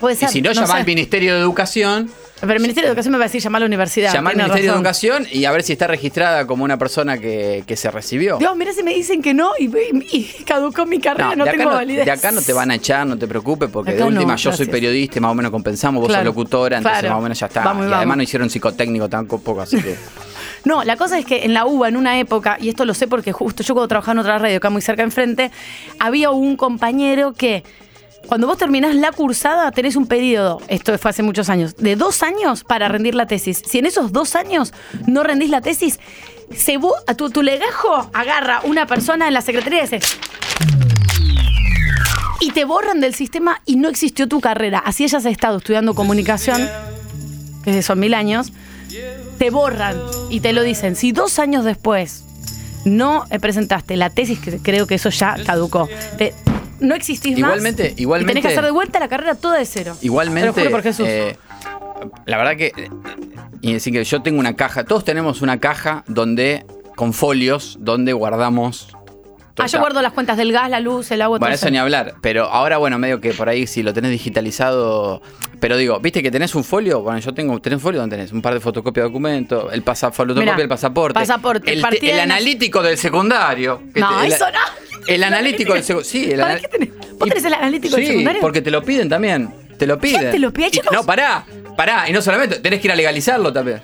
Puede 0.01 0.15
Y 0.15 0.19
ser. 0.19 0.29
si 0.29 0.43
no, 0.43 0.53
llamá 0.53 0.67
sé. 0.67 0.73
al 0.75 0.87
Ministerio 0.87 1.35
de 1.35 1.41
Educación, 1.41 2.11
Pero 2.41 2.53
el 2.53 2.61
Ministerio 2.61 2.89
de 2.89 2.93
Educación 2.93 3.13
me 3.13 3.19
va 3.19 3.25
a 3.25 3.29
decir 3.29 3.41
llamar 3.41 3.61
a 3.61 3.65
la 3.65 3.67
universidad. 3.67 4.13
llamá 4.13 4.31
al 4.31 4.37
Ministerio 4.37 4.71
de. 4.73 4.77
Educación 4.77 5.27
y 5.31 5.45
a 5.47 5.53
ver 5.53 5.63
si 5.63 5.73
está 5.73 5.87
registrada 5.87 6.47
como 6.47 6.63
una 6.65 6.77
persona 6.79 7.17
que, 7.19 7.63
que 7.67 7.77
se 7.77 7.91
recibió. 7.91 8.37
Dios, 8.39 8.55
mira 8.57 8.73
si 8.73 8.83
me 8.83 8.93
dicen 8.93 9.23
que 9.23 9.33
no 9.33 9.53
y, 9.59 9.65
y- 9.67 10.09
y 10.41 10.45
caducó 10.45 10.85
mi 10.85 11.01
carrera, 11.01 11.35
no, 11.37 11.45
tengo 11.45 11.65
no, 11.71 11.71
validez. 11.77 12.05
de 12.05 12.11
acá 12.11 12.33
no 12.33 12.43
te 12.43 12.53
van 12.53 12.71
a 12.71 12.75
echar, 12.75 13.07
no 13.07 13.17
te 13.17 13.27
preocupes, 13.27 13.71
porque 13.71 13.93
de 13.93 14.03
última 14.03 14.33
no, 14.33 14.37
yo 14.37 14.53
soy 14.53 14.67
periodista 14.67 15.19
y 15.19 15.21
más 15.23 15.31
o 15.31 15.35
menos 15.35 15.51
compensamos, 15.53 16.01
vos 16.03 16.09
Claro, 16.09 16.23
sos 16.23 16.27
locutora, 16.37 16.77
entonces 16.79 17.01
claro. 17.01 17.15
más 17.15 17.21
o 17.21 17.23
menos 17.23 17.41
ya 17.41 17.47
está. 17.47 17.65
Vamos 17.65 17.87
y 17.87 17.91
y 17.91 17.93
además 17.93 18.17
no 18.19 18.23
hicieron 18.25 18.51
psicotécnico 18.51 19.09
tampoco, 19.09 19.61
así 19.63 19.81
que. 19.81 19.95
No, 20.65 20.83
la 20.83 20.97
cosa 20.97 21.19
es 21.19 21.27
que 21.27 21.45
en 21.45 21.53
la 21.53 21.67
UBA, 21.67 21.89
en 21.89 21.97
una 21.97 22.19
época, 22.19 22.57
y 22.61 22.69
esto 22.69 22.85
lo 22.85 22.95
sé 22.95 23.07
porque 23.07 23.33
justo 23.33 23.63
yo 23.63 23.75
cuando 23.75 23.89
trabajaba 23.89 24.13
en 24.13 24.19
otra 24.21 24.39
radio, 24.39 24.57
acá 24.57 24.71
muy 24.71 24.83
cerca 24.83 25.03
enfrente, 25.03 25.51
había 25.99 26.31
un 26.31 26.57
compañero 26.57 27.35
que 27.35 27.65
cuando 28.27 28.47
vos 28.47 28.57
terminás 28.57 28.95
la 28.95 29.13
cursada 29.13 29.71
tenés 29.73 29.97
un 29.97 30.07
periodo, 30.07 30.61
esto 30.69 30.97
fue 30.99 31.11
hace 31.11 31.23
muchos 31.23 31.51
años, 31.51 31.77
de 31.77 31.97
dos 31.97 32.23
años 32.23 32.65
para 32.65 32.89
rendir 32.89 33.15
la 33.15 33.27
tesis. 33.27 33.63
Si 33.67 33.79
en 33.79 33.87
esos 33.87 34.13
dos 34.13 34.35
años 34.35 34.73
no 35.07 35.23
rendís 35.23 35.51
la 35.51 35.61
tesis, 35.61 36.01
se 36.57 36.79
a 37.07 37.15
tu, 37.15 37.43
legajo 37.43 38.11
agarra 38.13 38.61
una 38.65 38.87
persona 38.87 39.29
en 39.29 39.35
la 39.35 39.43
secretaría 39.43 39.81
y 39.81 39.83
dice... 39.83 40.01
Y 42.41 42.51
te 42.51 42.65
borran 42.65 43.01
del 43.01 43.15
sistema 43.15 43.63
y 43.65 43.77
no 43.77 43.89
existió 43.89 44.29
tu 44.29 44.41
carrera. 44.41 44.79
Así 44.79 45.05
hayas 45.05 45.25
estado 45.25 45.59
estudiando 45.59 45.95
comunicación, 45.95 46.69
que 47.65 47.81
son 47.81 47.99
mil 48.01 48.13
años, 48.13 48.53
te 49.39 49.51
borran 49.51 49.97
y 50.31 50.41
te 50.41 50.53
lo 50.53 50.63
dicen. 50.63 50.97
Si 50.97 51.13
dos 51.13 51.39
años 51.39 51.65
después 51.65 52.25
no 52.85 53.25
eh, 53.31 53.39
presentaste 53.39 53.97
la 53.97 54.11
tesis, 54.11 54.39
que 54.39 54.59
creo 54.59 54.87
que 54.87 54.97
eso 54.97 55.11
ya 55.11 55.37
caducó, 55.45 55.89
te- 56.19 56.35
no 56.81 56.95
existís 56.95 57.39
Igualmente- 57.39 57.91
más. 57.91 58.01
igualmente- 58.01 58.33
Y 58.33 58.35
tenés 58.35 58.43
que 58.49 58.53
hacer 58.59 58.65
de 58.65 58.71
vuelta 58.73 59.01
la 59.01 59.09
carrera 59.09 59.35
toda 59.35 59.59
de 59.59 59.65
cero. 59.65 59.97
Igualmente, 60.03 60.43
Te 60.43 60.47
lo 60.47 60.53
juro 60.55 60.71
por 60.71 60.83
Jesús. 60.83 61.07
eh, 61.09 61.37
la 62.27 62.37
verdad 62.37 62.57
que, 62.57 62.67
eh, 62.77 62.91
y 63.63 63.73
decir 63.73 63.93
que 63.93 64.05
yo 64.05 64.21
tengo 64.23 64.39
una 64.41 64.55
caja, 64.57 64.85
todos 64.85 65.05
tenemos 65.05 65.41
una 65.41 65.59
caja 65.61 66.05
donde, 66.07 66.67
con 66.97 67.13
folios, 67.15 67.79
donde 67.81 68.13
guardamos. 68.13 68.89
Ah, 69.59 69.67
yo 69.67 69.79
guardo 69.81 70.03
las 70.03 70.13
cuentas 70.13 70.37
del 70.37 70.53
gas, 70.53 70.69
la 70.71 70.81
luz, 70.81 71.11
el 71.11 71.23
agua, 71.23 71.39
Bueno, 71.39 71.55
todo 71.55 71.63
eso 71.67 71.71
ni 71.71 71.79
hablar, 71.79 72.15
pero 72.21 72.45
ahora, 72.45 72.79
bueno, 72.79 72.99
medio 72.99 73.21
que 73.21 73.33
por 73.35 73.49
ahí 73.49 73.67
si 73.67 73.83
lo 73.83 73.93
tenés 73.93 74.11
digitalizado, 74.11 75.23
pero 75.61 75.77
digo, 75.77 76.01
viste 76.01 76.23
que 76.23 76.31
tenés 76.31 76.55
un 76.55 76.65
folio, 76.65 77.01
bueno, 77.03 77.19
yo 77.21 77.33
tengo, 77.35 77.61
tenés 77.61 77.77
un 77.79 77.83
folio 77.83 78.01
donde 78.01 78.17
tenés 78.17 78.33
un 78.33 78.43
par 78.43 78.55
de 78.55 78.61
fotocopias 78.61 79.05
de 79.05 79.09
documentos, 79.09 79.73
el 79.73 79.83
pasaporte, 79.83 80.35
Mirá, 80.35 80.57
el 80.57 80.69
pasaporte, 80.69 81.15
pasaporte, 81.15 81.73
el, 81.73 81.83
te- 81.83 82.11
el 82.13 82.21
analítico 82.21 82.83
del 82.83 82.99
secundario. 82.99 83.83
No, 83.95 84.19
te- 84.21 84.27
el- 84.27 84.33
eso 84.33 84.45
no. 84.51 84.85
El 85.07 85.23
analítico 85.23 85.75
del 85.75 85.83
secundario, 85.85 86.11
sí, 86.11 86.31
el 86.33 86.41
¿Para 86.41 86.59
qué 86.61 86.69
tenés? 86.69 86.89
¿Vos 87.19 87.27
y- 87.27 87.31
tenés 87.31 87.45
el 87.45 87.55
analítico 87.55 87.97
del 87.97 88.05
sí, 88.05 88.11
secundario? 88.11 88.41
porque 88.41 88.63
te 88.63 88.71
lo 88.71 88.83
piden 88.83 89.09
también, 89.09 89.53
te 89.79 89.87
lo 89.87 89.99
piden. 89.99 90.31
te 90.31 90.39
lo 90.39 90.53
pide, 90.53 90.69
Y-? 90.73 90.81
No, 90.95 91.05
pará, 91.05 91.45
pará, 91.77 92.09
y 92.09 92.13
no 92.13 92.23
solamente, 92.23 92.59
tenés 92.61 92.81
que 92.81 92.89
ir 92.89 92.93
a 92.93 92.97
legalizarlo 92.97 93.53
también. 93.53 93.83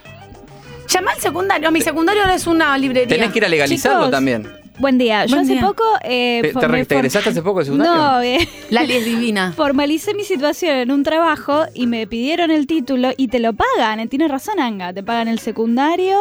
Llama 0.88 1.12
al 1.12 1.20
secundario. 1.20 1.70
Mi 1.70 1.80
secundario 1.82 2.22
ahora 2.22 2.34
es 2.34 2.46
una 2.48 2.76
librería. 2.76 3.08
Tenés 3.08 3.30
que 3.30 3.38
ir 3.38 3.44
a 3.44 3.48
legalizarlo 3.48 3.98
Chicos, 3.98 4.10
también. 4.10 4.48
Buen 4.80 4.96
día. 4.98 5.26
Yo 5.26 5.36
Buen 5.36 5.44
hace 5.44 5.52
día. 5.52 5.62
poco. 5.62 5.84
eh, 6.02 6.40
¿Te- 6.42 6.54
te 6.54 6.68
me 6.68 6.68
re- 6.78 6.84
te 6.86 6.94
for- 6.94 6.98
egresaste 6.98 7.30
hace 7.30 7.42
poco 7.42 7.58
del 7.58 7.66
secundario? 7.66 7.94
No, 7.94 8.20
eh, 8.22 8.48
Lali 8.70 8.94
es 8.94 9.04
divina. 9.04 9.52
formalicé 9.56 10.14
mi 10.14 10.24
situación 10.24 10.76
en 10.76 10.90
un 10.90 11.02
trabajo 11.02 11.66
y 11.74 11.86
me 11.86 12.06
pidieron 12.06 12.50
el 12.50 12.66
título 12.66 13.10
y 13.16 13.28
te 13.28 13.38
lo 13.40 13.52
pagan. 13.52 14.00
eh, 14.00 14.06
Tienes 14.06 14.30
razón, 14.30 14.58
Anga. 14.58 14.92
Te 14.92 15.02
pagan 15.02 15.28
el 15.28 15.38
secundario 15.38 16.18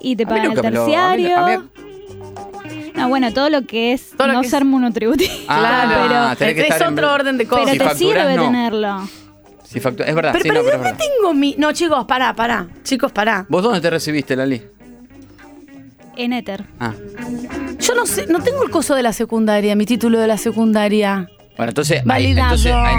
y 0.00 0.14
te 0.16 0.22
A 0.22 0.26
mí 0.26 0.30
pagan 0.30 0.42
el 0.44 0.48
nunca 0.50 0.62
me 0.62 0.70
lo- 0.70 0.82
a 0.82 0.86
mí- 0.86 0.92
terciario. 0.92 1.36
a 1.36 1.46
mí- 1.58 1.68
No, 2.94 3.08
bueno, 3.08 3.32
todo 3.32 3.50
lo 3.50 3.62
que 3.66 3.92
es 3.92 4.10
Todo 4.16 4.28
lo 4.28 4.34
no 4.34 4.40
que 4.40 4.46
es- 4.46 4.50
ser 4.50 4.64
monotributista. 4.64 5.34
Ah, 5.48 6.34
pero 6.36 6.36
tenés 6.38 6.54
que 6.54 6.60
es 6.68 6.70
estar 6.70 6.88
en- 6.88 6.94
otro 6.94 7.12
orden 7.12 7.38
de 7.38 7.46
cosas. 7.46 7.64
pero 7.64 7.72
si 7.72 7.78
te 7.78 7.84
facturás, 7.84 8.22
sirve 8.22 8.36
no. 8.36 8.44
tenerlo. 8.44 9.08
Si 9.64 9.78
factu- 9.80 10.04
es 10.06 10.14
verdad, 10.14 10.32
Pero, 10.32 10.42
sí, 10.42 10.48
pero 10.48 10.54
no, 10.54 10.64
¿de 10.64 10.70
pero 10.70 10.76
es 10.76 10.82
dónde 10.82 10.90
verdad. 10.92 10.98
tengo 10.98 11.34
mi.? 11.34 11.54
No, 11.58 11.72
chicos, 11.72 12.04
pará, 12.06 12.34
pará. 12.34 12.66
Chicos, 12.82 13.12
pará. 13.12 13.46
¿Vos 13.48 13.62
dónde 13.62 13.80
te 13.80 13.88
recibiste, 13.90 14.34
Lali? 14.34 14.60
En 16.22 16.32
Ether. 16.34 16.64
Ah. 16.78 16.92
Yo 17.80 17.94
no 17.94 18.04
sé, 18.06 18.26
no 18.26 18.42
tengo 18.42 18.62
el 18.62 18.70
coso 18.70 18.94
de 18.94 19.02
la 19.02 19.12
secundaria, 19.12 19.74
mi 19.74 19.86
título 19.86 20.18
de 20.20 20.26
la 20.26 20.36
secundaria. 20.36 21.28
Bueno, 21.56 21.70
entonces, 21.70 22.02
ahí- 22.08 22.26
entonces, 22.30 22.72
ahí- 22.72 22.94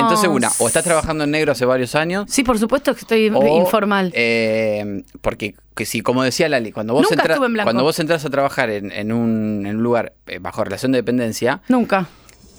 entonces, 0.00 0.28
una, 0.28 0.50
o 0.58 0.66
estás 0.66 0.84
trabajando 0.84 1.24
en 1.24 1.30
negro 1.30 1.52
hace 1.52 1.64
varios 1.64 1.94
años, 1.94 2.24
Sí, 2.28 2.42
por 2.42 2.58
supuesto 2.58 2.94
que 2.94 3.00
estoy 3.00 3.30
o, 3.34 3.58
informal. 3.58 4.10
eh, 4.14 5.02
porque 5.20 5.54
que 5.74 5.86
si, 5.86 6.00
como 6.00 6.22
decía 6.22 6.48
Lali, 6.48 6.72
cuando 6.72 6.92
vos, 6.94 7.02
Nunca 7.02 7.14
entra- 7.22 7.34
estuve 7.34 7.46
en 7.46 7.52
blanco. 7.54 7.66
cuando 7.66 7.82
vos 7.84 7.98
entras 7.98 8.24
a 8.24 8.30
trabajar 8.30 8.68
en, 8.70 8.92
en 8.92 9.12
un, 9.12 9.64
en 9.66 9.76
un 9.76 9.82
lugar 9.82 10.12
eh, 10.26 10.38
bajo 10.38 10.64
relación 10.64 10.92
de 10.92 10.98
dependencia, 10.98 11.60
Nunca. 11.68 12.08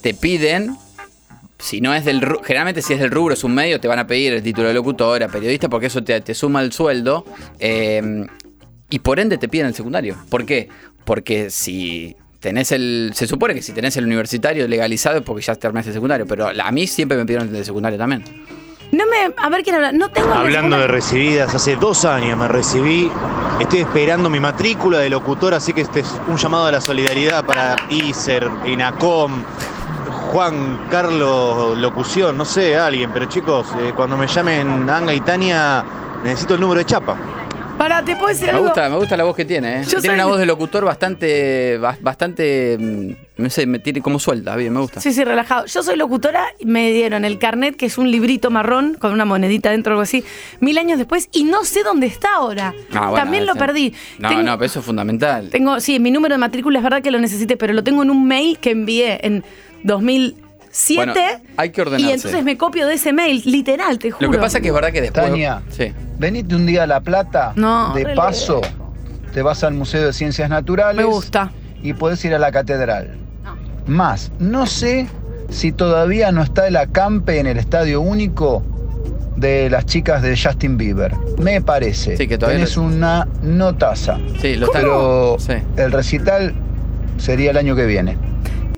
te 0.02 0.14
piden, 0.16 0.76
si 1.60 1.82
no 1.82 1.94
es 1.94 2.06
del 2.06 2.22
generalmente 2.44 2.82
si 2.82 2.94
es 2.94 3.00
del 3.00 3.12
rubro, 3.12 3.34
es 3.34 3.44
un 3.44 3.54
medio, 3.54 3.80
te 3.80 3.88
van 3.88 4.00
a 4.00 4.08
pedir 4.08 4.34
el 4.34 4.42
título 4.42 4.68
de 4.70 4.74
locutora, 4.74 5.28
periodista, 5.28 5.68
porque 5.70 5.88
eso 5.88 6.04
te, 6.04 6.22
te 6.22 6.34
suma 6.34 6.62
el 6.62 6.72
sueldo. 6.72 7.26
eh, 7.60 8.26
y 8.90 9.00
por 9.00 9.20
ende 9.20 9.38
te 9.38 9.48
piden 9.48 9.68
el 9.68 9.74
secundario. 9.74 10.16
¿Por 10.30 10.46
qué? 10.46 10.70
Porque 11.06 11.50
si 11.50 12.16
tenés 12.40 12.72
el. 12.72 13.12
Se 13.14 13.28
supone 13.28 13.54
que 13.54 13.62
si 13.62 13.72
tenés 13.72 13.96
el 13.98 14.06
universitario 14.06 14.68
legalizado 14.68 15.18
es 15.18 15.24
porque 15.24 15.42
ya 15.42 15.56
terminaste 15.56 15.90
el 15.90 15.96
secundario. 15.96 16.26
Pero 16.26 16.48
a 16.48 16.72
mí 16.72 16.88
siempre 16.88 17.18
me 17.18 17.26
pidieron 17.26 17.48
el 17.48 17.54
de 17.54 17.64
secundario 17.64 17.98
también. 17.98 18.24
No 18.92 19.06
me. 19.06 19.34
A 19.38 19.50
ver 19.50 19.64
quién 19.64 19.76
habla. 19.76 19.92
No 19.92 20.10
tengo. 20.10 20.30
la 20.30 20.42
Hablando 20.42 20.80
de 20.80 20.88
recibidas, 20.88 21.54
hace 21.54 21.76
dos 21.76 22.06
años 22.06 22.38
me 22.38 22.48
recibí. 22.48 23.12
Estoy 23.60 23.80
esperando 23.80 24.30
mi 24.30 24.40
matrícula 24.40 25.00
de 25.00 25.10
locutor, 25.10 25.54
así 25.54 25.74
que 25.74 25.82
este 25.82 26.00
es 26.00 26.20
un 26.28 26.38
llamado 26.38 26.68
a 26.68 26.72
la 26.72 26.82
solidaridad 26.82 27.46
para 27.46 27.76
ISER, 27.90 28.50
INACOM, 28.66 29.44
Juan, 30.32 30.88
Carlos, 30.90 31.78
locución, 31.78 32.38
no 32.38 32.46
sé, 32.46 32.78
alguien, 32.78 33.12
pero 33.12 33.26
chicos, 33.26 33.68
eh, 33.82 33.92
cuando 33.94 34.16
me 34.16 34.28
llamen 34.28 34.90
Anga 34.90 35.14
y 35.14 35.20
Tania, 35.20 35.84
necesito 36.24 36.54
el 36.54 36.62
número 36.62 36.80
de 36.80 36.86
chapa. 36.86 37.18
Para, 37.80 38.04
¿te 38.04 38.14
puedo 38.18 38.28
decir 38.28 38.48
Me 38.48 38.52
algo? 38.52 38.66
gusta, 38.66 38.90
me 38.90 38.98
gusta 38.98 39.16
la 39.16 39.24
voz 39.24 39.36
que 39.38 39.46
tiene, 39.46 39.78
¿eh? 39.80 39.84
Yo 39.86 39.90
Tiene 40.02 40.02
soy- 40.08 40.16
una 40.16 40.26
voz 40.26 40.38
de 40.38 40.46
locutor 40.46 40.84
bastante, 40.84 41.78
ba- 41.78 41.98
bastante, 42.02 42.78
mm, 42.78 43.42
no 43.42 43.50
sé, 43.50 43.66
me 43.66 43.80
tiene 43.80 44.02
como 44.02 44.20
suelta, 44.20 44.54
bien, 44.58 44.74
me 44.74 44.82
gusta. 44.82 45.00
Sí, 45.00 45.14
sí, 45.14 45.24
relajado. 45.24 45.66
Yo 45.66 45.82
soy 45.82 45.96
locutora, 45.96 46.46
y 46.60 46.66
me 46.66 46.92
dieron 46.92 47.24
el 47.24 47.40
carnet, 47.40 47.78
que 47.78 47.86
es 47.86 47.98
un 47.98 48.12
librito 48.12 48.52
marrón 48.52 48.96
con 49.00 49.14
una 49.14 49.24
monedita 49.24 49.72
dentro 49.72 49.94
algo 49.94 50.02
así, 50.02 50.26
mil 50.60 50.78
años 50.78 50.98
después, 50.98 51.30
y 51.32 51.46
no 51.46 51.64
sé 51.64 51.84
dónde 51.84 52.08
está 52.08 52.36
ahora. 52.36 52.74
Ah, 52.92 53.08
bueno, 53.12 53.16
También 53.16 53.46
lo 53.46 53.56
perdí. 53.56 53.94
No, 54.20 54.28
Tengo- 54.28 54.44
no, 54.44 54.58
pero 54.58 54.66
eso 54.66 54.80
es 54.80 54.86
fundamental. 54.86 55.50
Tengo, 55.50 55.80
sí, 55.80 56.00
mi 56.02 56.12
número 56.12 56.36
de 56.36 56.40
matrícula 56.40 56.80
es 56.80 56.84
verdad 56.84 57.02
que 57.02 57.12
lo 57.12 57.20
necesité, 57.20 57.56
pero 57.56 57.72
lo 57.72 57.82
tengo 57.84 58.04
en 58.04 58.10
un 58.12 58.28
mail 58.28 58.60
que 58.60 58.72
envié 58.72 59.26
en 59.26 59.46
2007. 60.70 60.96
Bueno, 60.96 61.14
hay 61.58 61.70
que 61.72 61.82
ordenarse. 61.82 62.08
Y 62.08 62.12
entonces 62.12 62.44
me 62.44 62.58
copio 62.58 62.88
de 62.88 62.94
ese 62.96 63.14
mail, 63.14 63.42
literal, 63.46 64.00
te 64.00 64.12
juro. 64.12 64.28
Lo 64.28 64.32
que 64.32 64.38
pasa 64.40 64.58
es 64.58 64.62
que 64.62 64.68
es 64.70 64.74
verdad 64.74 64.92
que 64.92 65.02
después. 65.02 65.26
Tania. 65.26 65.62
Sí. 65.70 65.94
Venite 66.18 66.56
un 66.56 66.66
día 66.66 66.84
a 66.84 66.88
La 66.88 67.02
Plata. 67.02 67.54
No, 67.56 67.94
de 67.94 68.06
paso, 68.16 68.62
te 69.34 69.42
vas 69.42 69.64
al 69.64 69.74
Museo 69.74 70.06
de 70.06 70.14
Ciencias 70.14 70.50
Naturales. 70.50 70.98
Me 70.98 71.04
gusta. 71.12 71.52
Y 71.82 71.94
puedes 71.94 72.24
ir 72.26 72.34
a 72.36 72.40
la 72.40 72.52
catedral. 72.52 73.18
Más, 73.88 74.32
no 74.40 74.66
sé 74.68 75.08
si 75.50 75.72
todavía 75.72 76.32
no 76.32 76.44
está 76.44 76.68
el 76.68 76.76
acampe 76.76 77.40
en 77.40 77.48
el 77.48 77.58
estadio 77.58 78.02
único 78.02 78.64
de 79.36 79.70
las 79.70 79.86
chicas 79.86 80.22
de 80.22 80.38
Justin 80.38 80.78
Bieber. 80.78 81.16
Me 81.40 81.62
parece. 81.62 82.18
Sí, 82.18 82.28
que 82.28 82.38
todavía 82.38 82.60
Tenés 82.60 82.76
lo- 82.78 82.84
una 82.84 83.28
notaza. 83.42 84.18
Sí, 84.42 84.56
lo 84.56 84.66
está- 84.68 84.80
Pero 84.80 85.38
Sí. 85.40 85.54
el 85.78 85.92
recital 85.92 86.54
sería 87.18 87.52
el 87.52 87.58
año 87.58 87.76
que 87.76 87.86
viene. 87.86 88.18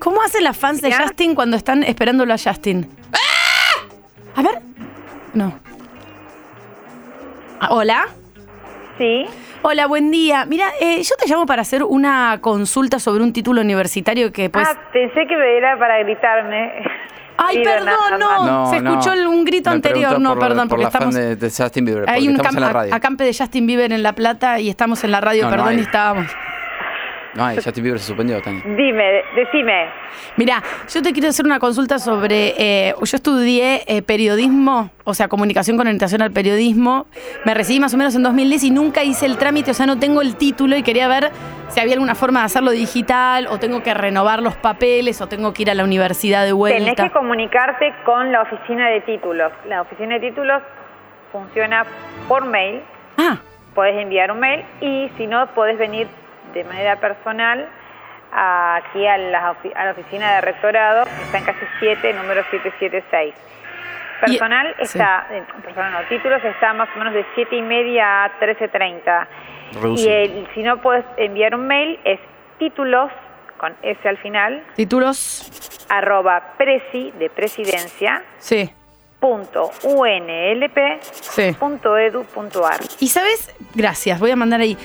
¿Cómo 0.02 0.20
hacen 0.22 0.42
las 0.44 0.56
fans 0.56 0.80
de 0.80 0.92
Justin 0.92 1.34
cuando 1.34 1.56
están 1.56 1.84
esperándolo 1.84 2.34
a 2.34 2.36
Justin? 2.38 2.88
A 4.34 4.42
ver. 4.42 4.60
No. 5.34 5.54
Ah, 7.60 7.68
Hola. 7.70 8.06
Sí. 8.98 9.24
Hola, 9.62 9.86
buen 9.86 10.10
día. 10.10 10.44
Mira, 10.44 10.70
eh, 10.80 11.02
yo 11.02 11.14
te 11.16 11.28
llamo 11.30 11.46
para 11.46 11.62
hacer 11.62 11.84
una 11.84 12.38
consulta 12.40 12.98
sobre 12.98 13.22
un 13.22 13.32
título 13.32 13.60
universitario 13.60 14.32
que 14.32 14.50
pues... 14.50 14.66
ah, 14.68 14.76
pensé 14.92 15.26
que 15.26 15.56
era 15.58 15.78
para 15.78 15.98
gritarme. 16.02 16.72
Ay, 17.38 17.62
perdón, 17.62 17.86
nada 18.18 18.46
no. 18.46 18.70
Se 18.70 18.76
escuchó 18.76 19.12
el- 19.12 19.26
un 19.26 19.44
grito 19.44 19.70
Me 19.70 19.76
anterior. 19.76 20.10
preguntó 20.10 20.28
No, 20.28 20.34
por 20.38 20.48
perdón, 20.48 20.68
por 20.68 20.78
porque 20.78 20.84
la 20.84 20.90
fan 20.90 21.08
estamos... 21.10 21.14
de, 21.14 21.36
de 21.36 21.50
Justin 21.50 21.84
Bieber, 21.84 22.04
Hay 22.10 22.14
porque 22.16 22.28
un 22.28 22.36
estamos 22.36 22.54
en 22.56 22.60
la 22.60 22.66
camp- 22.66 22.74
radio. 22.76 22.94
acampe 22.94 23.24
de 23.24 23.34
Justin 23.36 23.66
Bieber 23.66 23.92
en 23.92 24.02
La 24.02 24.12
Plata 24.14 24.60
y 24.60 24.68
estamos 24.68 25.02
en 25.04 25.10
la 25.12 25.20
radio, 25.20 25.44
No, 25.44 25.50
no 25.50 25.56
perdón, 25.56 25.68
hay. 25.70 25.78
y 25.78 25.80
estábamos. 25.80 26.26
No, 27.34 27.44
ay, 27.44 27.56
Justin 27.56 27.82
Bieber 27.82 27.98
se 27.98 28.06
suspendió, 28.08 28.40
Tania. 28.42 28.62
Dime, 28.64 29.22
decime. 29.34 29.86
Mira, 30.36 30.62
yo 30.92 31.00
te 31.02 31.12
quiero 31.12 31.28
hacer 31.28 31.46
una 31.46 31.58
consulta 31.58 31.98
sobre. 31.98 32.54
eh, 32.58 32.94
yo 33.00 33.16
estudié 33.16 33.82
eh, 33.86 34.02
periodismo, 34.02 34.90
o 35.04 35.14
sea, 35.14 35.28
comunicación 35.28 35.76
con 35.78 35.86
orientación 35.86 36.20
al 36.22 36.30
periodismo. 36.30 37.06
Me 37.44 37.54
recibí 37.54 37.80
más 37.80 37.94
o 37.94 37.96
menos 37.96 38.14
en 38.14 38.22
2010 38.22 38.64
y 38.64 38.70
nunca 38.70 39.02
hice 39.02 39.24
el 39.26 39.38
trámite, 39.38 39.70
o 39.70 39.74
sea, 39.74 39.86
no 39.86 39.98
tengo 39.98 40.20
el 40.20 40.36
título 40.36 40.76
y 40.76 40.82
quería 40.82 41.08
ver 41.08 41.30
si 41.68 41.80
había 41.80 41.94
alguna 41.94 42.14
forma 42.14 42.40
de 42.40 42.46
hacerlo 42.46 42.70
digital, 42.70 43.46
o 43.48 43.58
tengo 43.58 43.82
que 43.82 43.94
renovar 43.94 44.42
los 44.42 44.54
papeles, 44.56 45.22
o 45.22 45.26
tengo 45.26 45.54
que 45.54 45.62
ir 45.62 45.70
a 45.70 45.74
la 45.74 45.84
universidad 45.84 46.40
de 46.42 46.48
Tenés 46.52 46.56
vuelta. 46.58 47.04
que 47.04 47.10
comunicarte 47.10 47.94
con 48.04 48.30
la 48.30 48.42
oficina 48.42 48.90
de 48.90 49.00
títulos. 49.00 49.50
La 49.66 49.80
oficina 49.80 50.18
de 50.18 50.28
títulos 50.28 50.62
funciona 51.32 51.86
por 52.28 52.44
mail. 52.44 52.82
Ah. 53.16 53.38
Podés 53.74 53.96
enviar 54.02 54.30
un 54.30 54.40
mail 54.40 54.64
y 54.82 55.10
si 55.16 55.26
no, 55.26 55.46
podés 55.54 55.78
venir 55.78 56.06
de 56.52 56.64
manera 56.64 56.96
personal 56.96 57.68
aquí 58.30 59.06
a 59.06 59.18
la, 59.18 59.56
a 59.74 59.84
la 59.84 59.90
oficina 59.90 60.36
de 60.36 60.40
rectorado, 60.40 61.04
que 61.04 61.22
está 61.24 61.38
en 61.38 61.44
calle 61.44 61.66
7, 61.80 62.12
número 62.14 62.42
776. 62.50 63.34
Personal 64.20 64.74
Y- 64.78 64.82
está, 64.82 65.26
eh, 65.30 65.42
personal 65.62 65.92
no, 65.92 66.08
títulos 66.08 66.42
está 66.44 66.72
más 66.72 66.88
o 66.94 66.98
menos 66.98 67.12
de 67.14 67.26
7 67.34 67.56
y 67.56 67.62
media 67.62 68.24
a 68.24 68.38
13.30. 68.38 69.26
Y 69.96 70.08
el- 70.08 70.48
si 70.54 70.62
no 70.62 70.80
puedes 70.80 71.04
enviar 71.16 71.54
un 71.54 71.66
mail 71.66 71.98
es 72.04 72.20
títulos 72.58 73.10
con 73.58 73.74
S 73.82 74.08
al 74.08 74.18
final, 74.18 74.62
Títulos. 74.76 75.84
arroba 75.88 76.54
presi 76.56 77.10
de 77.18 77.30
presidencia 77.30 78.22
Sí. 78.38 78.70
punto 79.20 79.70
unlp 79.84 80.78
Sí. 81.02 81.52
punto 81.58 81.96
edu 81.98 82.24
punto 82.24 82.66
ar. 82.66 82.80
Y 83.00 83.08
sabes, 83.08 83.54
gracias, 83.74 84.18
voy 84.20 84.30
a 84.30 84.36
mandar 84.36 84.60
ahí. 84.60 84.76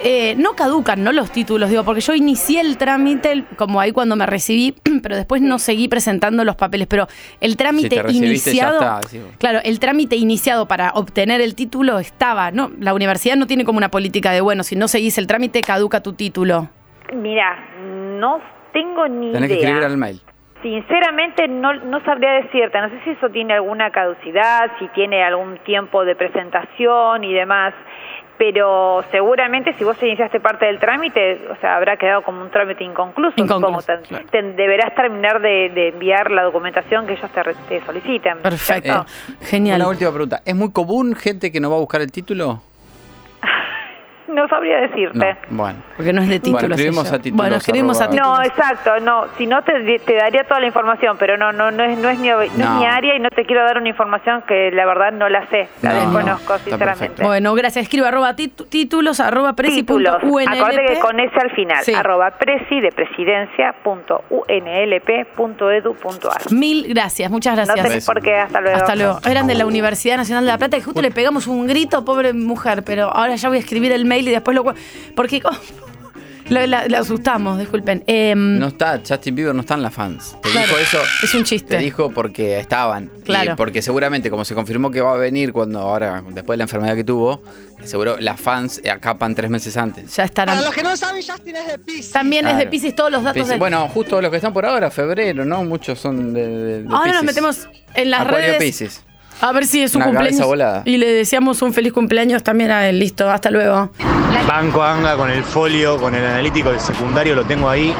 Eh, 0.00 0.34
no 0.36 0.54
caducan, 0.54 1.02
¿no? 1.04 1.12
Los 1.12 1.30
títulos, 1.30 1.70
digo, 1.70 1.84
porque 1.84 2.00
yo 2.00 2.14
inicié 2.14 2.60
el 2.60 2.76
trámite, 2.76 3.44
como 3.56 3.80
ahí 3.80 3.92
cuando 3.92 4.16
me 4.16 4.26
recibí, 4.26 4.74
pero 5.02 5.16
después 5.16 5.40
no 5.40 5.58
seguí 5.58 5.88
presentando 5.88 6.44
los 6.44 6.56
papeles. 6.56 6.86
Pero 6.88 7.06
el 7.40 7.56
trámite 7.56 8.02
Si 8.08 8.20
ya 8.20 8.26
iniciado. 8.26 8.74
está, 8.80 9.02
sí. 9.04 9.22
Claro, 9.38 9.60
el 9.64 9.78
trámite 9.80 10.16
iniciado 10.16 10.66
para 10.66 10.90
obtener 10.90 11.40
el 11.40 11.54
título 11.54 11.98
estaba, 12.00 12.50
¿no? 12.50 12.70
La 12.80 12.92
universidad 12.92 13.36
no 13.36 13.46
tiene 13.46 13.64
como 13.64 13.78
una 13.78 13.90
política 13.90 14.32
de, 14.32 14.40
bueno, 14.40 14.62
si 14.64 14.76
no 14.76 14.88
seguís 14.88 15.16
el 15.18 15.26
trámite, 15.26 15.60
caduca 15.62 16.02
tu 16.02 16.12
título. 16.12 16.68
Mira, 17.14 17.56
no 18.18 18.40
tengo 18.72 19.06
ni 19.08 19.32
Tenés 19.32 19.48
que 19.48 19.54
idea. 19.56 19.68
escribir 19.68 19.84
al 19.84 19.96
mail. 19.96 20.20
Sinceramente 20.62 21.46
no, 21.46 21.74
no 21.74 22.02
sabría 22.04 22.32
decirte, 22.32 22.80
no 22.80 22.88
sé 22.88 22.94
si 23.04 23.10
eso 23.10 23.28
tiene 23.28 23.52
alguna 23.52 23.90
caducidad, 23.90 24.70
si 24.78 24.88
tiene 24.88 25.22
algún 25.22 25.58
tiempo 25.58 26.06
de 26.06 26.16
presentación 26.16 27.22
y 27.22 27.34
demás, 27.34 27.74
pero 28.38 29.04
seguramente 29.10 29.74
si 29.74 29.84
vos 29.84 29.96
iniciaste 30.02 30.40
parte 30.40 30.66
del 30.66 30.78
trámite, 30.78 31.40
o 31.50 31.56
sea, 31.60 31.76
habrá 31.76 31.96
quedado 31.96 32.22
como 32.22 32.42
un 32.42 32.50
trámite 32.50 32.84
inconcluso, 32.84 33.34
Inconcluso. 33.36 33.92
Te- 34.08 34.18
te- 34.30 34.42
deberás 34.54 34.94
terminar 34.94 35.40
de, 35.40 35.70
de 35.70 35.88
enviar 35.88 36.30
la 36.30 36.42
documentación 36.42 37.06
que 37.06 37.12
ellos 37.14 37.30
te, 37.30 37.42
re- 37.42 37.54
te 37.68 37.80
soliciten. 37.84 38.38
Perfecto. 38.38 39.06
Eh, 39.08 39.44
Genial. 39.46 39.80
Una 39.80 39.88
última 39.90 40.10
pregunta. 40.10 40.42
¿Es 40.44 40.54
muy 40.54 40.72
común 40.72 41.14
gente 41.14 41.52
que 41.52 41.60
no 41.60 41.70
va 41.70 41.76
a 41.76 41.80
buscar 41.80 42.00
el 42.00 42.10
título? 42.10 42.60
No 44.26 44.48
sabría 44.48 44.80
decirte. 44.80 45.36
No. 45.50 45.56
Bueno. 45.64 45.78
Porque 45.96 46.12
no 46.12 46.22
es 46.22 46.28
de 46.28 46.40
títulos. 46.40 46.62
Bueno, 46.62 46.74
escribimos 46.74 47.12
a 47.12 47.18
títulos. 47.18 47.36
Bueno, 47.36 47.56
escribimos 47.56 48.00
a 48.00 48.08
títulos. 48.10 48.38
No, 48.38 48.42
exacto, 48.44 49.00
no. 49.00 49.24
Si 49.36 49.46
no, 49.46 49.62
te, 49.62 49.98
te 49.98 50.14
daría 50.14 50.44
toda 50.44 50.60
la 50.60 50.66
información, 50.66 51.16
pero 51.18 51.36
no 51.36 51.52
no 51.52 51.70
no 51.70 51.84
es, 51.84 51.98
no 51.98 52.08
es, 52.08 52.18
mi, 52.18 52.28
no 52.28 52.40
es 52.40 52.52
No. 52.56 52.78
mi 52.78 52.86
área 52.86 53.14
y 53.14 53.20
no 53.20 53.28
te 53.28 53.44
quiero 53.44 53.62
dar 53.64 53.76
una 53.78 53.88
información 53.90 54.42
que 54.48 54.70
la 54.72 54.86
verdad 54.86 55.12
no 55.12 55.28
la 55.28 55.46
sé, 55.48 55.68
la 55.82 55.92
No, 55.92 56.00
desconozco, 56.00 56.52
no, 56.54 56.58
sinceramente. 56.58 56.98
perfecto. 57.00 57.22
Bueno, 57.26 57.54
gracias. 57.54 57.82
Escribo 57.84 58.06
arroba 58.06 58.34
títulos, 58.34 59.20
arroba 59.20 59.52
presi 59.52 59.82
punto 59.82 60.16
Títulos. 60.18 60.44
Que 60.88 60.98
con 61.00 61.20
ese 61.20 61.38
al 61.40 61.50
final, 61.50 61.84
Sí. 61.84 61.92
arroba 61.94 62.30
presi 62.30 62.80
de 62.80 62.92
presidencia 62.92 63.74
punto 63.84 64.24
unlp 64.30 65.26
punto 65.36 65.70
edu 65.70 65.94
punto 65.94 66.30
ar. 66.30 66.50
Mil 66.50 66.86
gracias, 66.88 67.30
muchas 67.30 67.56
No 67.58 67.64
gracias. 67.66 67.86
tenés 67.88 68.06
por 68.06 68.22
qué, 68.22 68.36
hasta 68.36 68.60
luego. 68.60 68.76
Hasta 68.78 68.96
luego. 68.96 69.18
Eran 69.28 69.46
de 69.46 69.54
la 69.54 69.66
Universidad 69.66 70.16
Nacional 70.16 70.44
de 70.44 70.50
La 70.50 70.58
Plata 70.58 70.76
y 70.78 70.80
justo 70.80 71.02
le 71.02 71.10
pegamos 71.10 71.46
un 71.46 71.66
grito, 71.66 72.04
pobre 72.06 72.32
mujer, 72.32 72.82
pero 72.86 73.10
ahora 73.14 73.36
ya 73.36 73.48
voy 73.48 73.58
a 73.58 73.60
escribir 73.60 73.92
el 73.92 74.04
mail 74.06 74.13
y 74.20 74.30
después 74.30 74.54
lo... 74.54 74.64
cu- 74.64 74.74
Porque 75.16 75.40
oh, 75.44 75.50
la, 76.50 76.66
la- 76.66 76.88
la 76.88 76.98
asustamos, 76.98 77.58
disculpen. 77.58 78.04
Em, 78.06 78.58
No 78.58 78.68
está, 78.68 79.00
Justin 79.06 79.34
Bieber 79.34 79.54
no 79.54 79.62
está 79.62 79.74
en 79.74 79.82
las 79.82 79.94
fans. 79.94 80.36
Te 80.42 80.50
Claro, 80.50 80.66
dijo 80.68 80.78
eso. 80.78 80.98
es 81.22 81.34
un 81.34 81.44
chiste. 81.44 81.76
Te 81.76 81.82
dijo 81.82 82.10
porque 82.10 82.58
estaban. 82.58 83.10
Claro. 83.24 83.52
Y 83.52 83.56
porque 83.56 83.80
seguramente, 83.82 84.30
como 84.30 84.44
se 84.44 84.54
confirmó 84.54 84.90
que 84.90 85.00
va 85.00 85.14
a 85.14 85.16
venir 85.16 85.52
cuando 85.52 85.80
ahora, 85.80 86.22
después 86.30 86.54
de 86.54 86.58
la 86.58 86.64
enfermedad 86.64 86.94
que 86.96 87.04
tuvo, 87.04 87.42
seguro 87.84 88.16
las 88.20 88.38
fans 88.40 88.80
acapan 88.90 89.34
tres 89.34 89.50
meses 89.50 89.76
antes. 89.78 90.14
ya 90.16 90.24
estarán. 90.24 90.56
Para 90.56 90.66
los 90.66 90.74
que 90.74 90.82
no 90.82 90.94
saben, 90.96 91.22
Justin 91.26 91.56
es 91.56 91.66
de 91.66 91.78
Pisces. 91.78 92.12
También 92.12 92.46
es 92.46 92.56
de. 92.58 92.66
Pisces 92.66 92.94
todos 92.94 93.10
los 93.10 93.22
datos 93.22 93.42
Piscis- 93.42 93.48
del... 93.48 93.58
Bueno, 93.58 93.88
justo 93.88 94.20
los 94.20 94.30
que 94.30 94.36
están 94.36 94.52
por 94.52 94.66
ahora, 94.66 94.90
febrero, 94.90 95.44
¿no? 95.46 95.64
Muchos 95.64 95.98
son 95.98 96.34
de, 96.34 96.46
de- 96.46 96.82
de 96.82 96.94
ahora 96.94 97.12
nos 97.14 97.22
metemos 97.24 97.68
en 97.94 98.10
las 98.10 98.20
Acuario 98.22 98.48
redes. 98.48 98.58
Piscis. 98.62 99.02
A 99.40 99.52
ver 99.52 99.66
si 99.66 99.82
es 99.82 99.92
su 99.92 99.98
Una 99.98 100.06
cabeza 100.06 100.20
cumpleaños. 100.22 100.46
volada. 100.46 100.82
Y 100.84 100.96
le 100.96 101.12
deseamos 101.12 101.60
un 101.62 101.72
feliz 101.72 101.92
cumpleaños 101.92 102.42
también 102.42 102.70
a 102.70 102.88
él. 102.88 102.98
Listo, 102.98 103.28
hasta 103.30 103.50
luego. 103.50 103.90
Banco 104.48 104.82
Anga 104.82 105.16
con 105.16 105.30
el 105.30 105.42
folio, 105.44 105.98
con 105.98 106.14
el 106.14 106.24
analítico 106.24 106.70
del 106.70 106.80
secundario, 106.80 107.34
lo 107.34 107.44
tengo 107.44 107.68
ahí. 107.68 107.94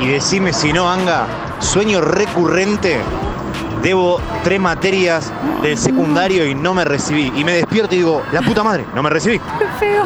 Y 0.00 0.06
decime 0.08 0.52
si 0.52 0.72
no, 0.72 0.88
Anga, 0.90 1.26
sueño 1.60 2.00
recurrente. 2.00 2.98
Debo 3.82 4.20
tres 4.42 4.60
materias 4.60 5.30
del 5.62 5.76
secundario 5.76 6.46
y 6.46 6.54
no 6.54 6.74
me 6.74 6.84
recibí. 6.84 7.32
Y 7.36 7.44
me 7.44 7.52
despierto 7.52 7.94
y 7.94 7.98
digo, 7.98 8.22
la 8.32 8.40
puta 8.42 8.62
madre, 8.62 8.84
no 8.94 9.02
me 9.02 9.10
recibí. 9.10 9.38
Qué 9.58 9.66
feo. 9.78 10.04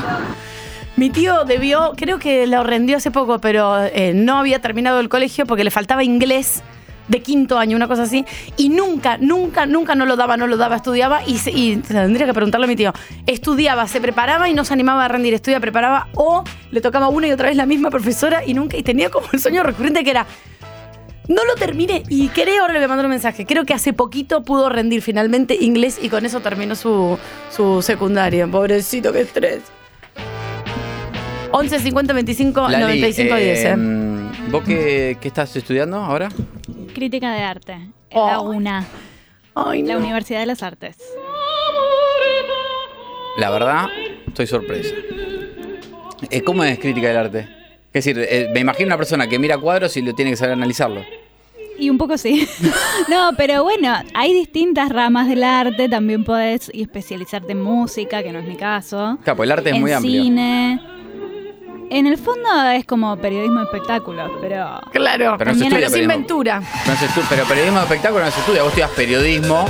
Mi 0.97 1.11
tío 1.11 1.45
debió, 1.45 1.93
creo 1.97 2.19
que 2.19 2.47
lo 2.49 2.65
rendió 2.65 2.97
hace 2.97 3.13
poco, 3.13 3.39
pero 3.41 3.85
eh, 3.85 4.13
no 4.15 4.37
había 4.39 4.61
terminado 4.61 4.99
el 4.99 5.09
colegio 5.09 5.47
porque 5.47 5.63
le 5.63 5.71
faltaba 5.71 6.03
inglés 6.03 6.63
de 7.09 7.21
quinto 7.23 7.59
año, 7.59 7.77
una 7.77 7.89
cosa 7.89 8.03
así, 8.03 8.25
y 8.57 8.69
nunca, 8.69 9.17
nunca, 9.19 9.67
nunca 9.67 9.95
no 9.95 10.07
lo 10.07 10.17
daba, 10.17 10.37
no 10.37 10.47
lo 10.47 10.57
daba, 10.57 10.77
estudiaba 10.77 11.23
y, 11.27 11.39
se- 11.39 11.51
y 11.51 11.77
tendría 11.77 12.27
que 12.27 12.35
preguntarle 12.35 12.65
a 12.67 12.69
mi 12.69 12.77
tío, 12.77 12.93
estudiaba, 13.27 13.89
se 13.89 14.01
preparaba 14.01 14.49
y 14.49 14.55
no 14.55 14.65
se 14.65 14.75
animaba 14.75 15.05
a 15.05 15.09
rendir, 15.09 15.35
estudiaba, 15.35 15.61
preparaba, 15.61 16.09
o 16.15 16.45
le 16.71 16.81
tocaba 16.81 17.09
una 17.09 17.27
y 17.29 17.33
otra 17.33 17.49
vez 17.49 17.57
la 17.57 17.67
misma 17.67 17.91
profesora 17.91 18.45
y 18.47 18.55
nunca, 18.55 18.77
y 18.77 18.83
tenía 18.83 19.11
como 19.11 19.27
el 19.33 19.41
sueño 19.41 19.63
recurrente 19.63 20.05
que 20.05 20.11
era, 20.11 20.27
no 21.29 21.45
lo 21.45 21.55
terminé 21.57 22.03
y 22.09 22.29
creo, 22.29 22.63
ahora 22.63 22.73
le 22.73 22.79
voy 22.79 22.85
a 22.87 22.89
mandar 22.89 23.05
un 23.07 23.11
mensaje, 23.11 23.45
creo 23.45 23.65
que 23.67 23.75
hace 23.75 23.93
poquito 23.93 24.43
pudo 24.45 24.69
rendir 24.71 25.03
finalmente 25.03 25.57
inglés 25.61 25.99
y 26.01 26.09
con 26.09 26.25
eso 26.25 26.41
terminó 26.41 26.75
su, 26.75 27.19
su 27.55 27.83
secundaria. 27.83 28.47
Pobrecito, 28.47 29.13
qué 29.13 29.21
estrés. 29.21 29.61
11 31.51 31.79
50 31.81 32.13
25 32.13 32.69
Lali, 32.69 32.83
95 32.83 33.37
10. 33.37 33.59
eh, 33.59 33.69
eh. 33.69 33.75
¿Vos 34.51 34.65
qué, 34.65 35.19
qué 35.21 35.29
estás 35.29 35.55
estudiando 35.57 35.99
ahora? 35.99 36.29
Crítica 36.95 37.33
de 37.33 37.41
arte. 37.43 37.73
En 38.11 38.27
la 38.27 38.41
UNA. 38.41 38.87
Ay, 39.55 39.83
La 39.83 39.95
no. 39.95 40.01
Universidad 40.01 40.41
de 40.41 40.47
las 40.47 40.63
Artes. 40.63 40.97
La 43.37 43.51
verdad, 43.51 43.87
estoy 44.27 44.47
sorpresa. 44.47 44.95
Eh, 46.31 46.43
¿Cómo 46.43 46.65
es 46.65 46.79
crítica 46.79 47.09
del 47.09 47.17
arte? 47.19 47.49
Es 47.93 48.05
decir, 48.05 48.19
eh, 48.29 48.51
me 48.53 48.61
imagino 48.61 48.89
una 48.89 48.97
persona 48.97 49.29
que 49.29 49.39
mira 49.39 49.59
cuadros 49.59 49.97
y 49.97 50.03
lo 50.03 50.15
tiene 50.15 50.33
que 50.33 50.37
saber 50.37 50.55
analizarlo. 50.55 51.03
Y 51.79 51.91
un 51.91 51.99
poco 51.99 52.19
sí. 52.19 52.49
no, 53.09 53.31
pero 53.37 53.63
bueno, 53.63 53.95
hay 54.15 54.33
distintas 54.35 54.89
ramas 54.89 55.29
del 55.29 55.45
arte. 55.45 55.89
También 55.89 56.25
podés 56.25 56.71
especializarte 56.75 57.53
en 57.53 57.63
música, 57.63 58.23
que 58.23 58.33
no 58.33 58.41
es 58.41 58.47
mi 58.49 58.57
caso. 58.57 59.19
Claro, 59.23 59.37
pues 59.37 59.47
el 59.47 59.53
arte 59.53 59.71
es 59.71 59.77
en 59.77 59.83
muy 59.83 59.93
amplio. 59.93 60.23
cine. 60.23 60.81
En 61.91 62.07
el 62.07 62.19
fondo 62.19 62.49
es 62.75 62.85
como 62.85 63.17
periodismo 63.17 63.61
de 63.61 63.65
espectáculos, 63.65 64.31
pero... 64.43 64.81
Claro, 64.93 65.37
Pero 65.39 65.53
no 65.53 65.59
se 65.59 65.65
estudia 65.65 65.87
es 65.87 65.93
periodismo. 65.93 66.13
inventura. 66.13 66.61
No 66.61 66.97
se 66.97 67.07
estu- 67.07 67.25
pero 67.31 67.45
periodismo 67.47 67.79
de 67.79 67.85
espectáculo 67.85 68.25
no 68.25 68.31
se 68.31 68.41
estudia. 68.41 68.63
Vos 68.63 68.69
estudias 68.73 68.91
periodismo. 68.91 69.65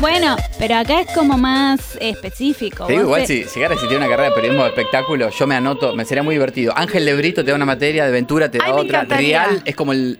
Bueno, 0.00 0.36
pero 0.58 0.76
acá 0.76 1.00
es 1.00 1.10
como 1.14 1.36
más 1.38 1.96
específico. 2.00 2.86
Te 2.86 2.92
digo, 2.94 3.04
igual 3.04 3.20
te- 3.22 3.26
si, 3.26 3.44
si 3.44 3.60
Gara 3.60 3.74
si 3.76 3.82
tiene 3.86 3.98
una 3.98 4.08
carrera 4.08 4.30
de 4.30 4.34
periodismo 4.34 4.64
de 4.64 4.70
espectáculo, 4.70 5.28
yo 5.30 5.46
me 5.46 5.54
anoto, 5.54 5.94
me 5.94 6.04
sería 6.04 6.22
muy 6.22 6.34
divertido. 6.34 6.72
Ángel 6.76 7.04
de 7.04 7.14
Brito 7.14 7.44
te 7.44 7.50
da 7.50 7.56
una 7.56 7.66
materia, 7.66 8.04
de 8.06 8.10
Ventura 8.10 8.50
te 8.50 8.58
da 8.58 8.64
Ay, 8.66 8.72
otra. 8.72 9.04
Real 9.04 9.62
es 9.64 9.76
como 9.76 9.92
el 9.92 10.18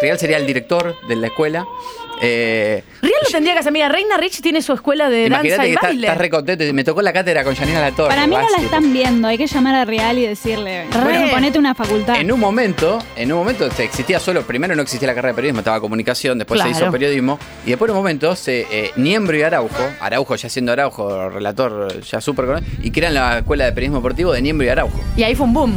Real 0.00 0.18
sería 0.18 0.36
el 0.36 0.46
director 0.46 0.96
de 1.08 1.16
la 1.16 1.28
escuela. 1.28 1.64
Eh, 2.24 2.84
Real 3.02 3.14
lo 3.24 3.30
tendría 3.30 3.52
que 3.54 3.58
hacer. 3.58 3.72
Mira, 3.72 3.88
Reina 3.88 4.16
Rich 4.16 4.40
tiene 4.40 4.62
su 4.62 4.72
escuela 4.72 5.10
de 5.10 5.28
danza 5.28 5.44
y 5.44 5.48
que 5.48 5.74
estás 5.74 5.82
baile. 5.90 6.06
estás 6.06 6.18
re 6.18 6.30
contento 6.30 6.64
me 6.72 6.84
tocó 6.84 7.02
la 7.02 7.12
cátedra 7.12 7.42
con 7.42 7.54
Janina 7.56 7.80
Latorre. 7.80 8.08
Para 8.10 8.26
mí 8.28 8.36
no 8.36 8.48
la 8.48 8.62
están 8.62 8.92
viendo, 8.92 9.26
hay 9.26 9.36
que 9.36 9.46
llamar 9.48 9.74
a 9.74 9.84
Real 9.84 10.16
y 10.18 10.26
decirle, 10.26 10.86
bueno, 11.02 11.28
ponete 11.32 11.58
una 11.58 11.74
facultad. 11.74 12.16
En 12.20 12.30
un 12.30 12.38
momento, 12.38 13.00
en 13.16 13.32
un 13.32 13.38
momento 13.38 13.68
se 13.72 13.82
existía 13.84 14.20
solo, 14.20 14.42
primero 14.42 14.74
no 14.76 14.82
existía 14.82 15.08
la 15.08 15.14
carrera 15.14 15.32
de 15.32 15.36
periodismo, 15.36 15.60
estaba 15.60 15.80
comunicación, 15.80 16.38
después 16.38 16.60
se 16.60 16.68
Claro. 16.68 16.84
hizo 16.84 16.92
periodismo, 16.92 17.38
y 17.66 17.70
después 17.70 17.88
en 17.88 17.96
un 17.96 18.02
momento 18.02 18.36
se, 18.36 18.66
eh, 18.70 18.92
Niembro 18.94 19.36
y 19.36 19.42
Araujo, 19.42 19.82
Araujo 20.00 20.36
ya 20.36 20.48
siendo 20.48 20.70
Araujo, 20.72 21.28
relator 21.28 22.00
ya 22.02 22.20
súper 22.20 22.46
conocido, 22.46 22.70
y 22.84 22.90
crean 22.92 23.14
la 23.14 23.38
escuela 23.38 23.64
de 23.64 23.72
periodismo 23.72 23.98
deportivo 23.98 24.32
de 24.32 24.42
Niembro 24.42 24.64
y 24.64 24.70
Araujo. 24.70 25.00
Y 25.16 25.24
ahí 25.24 25.34
fue 25.34 25.46
un 25.46 25.54
boom. 25.54 25.74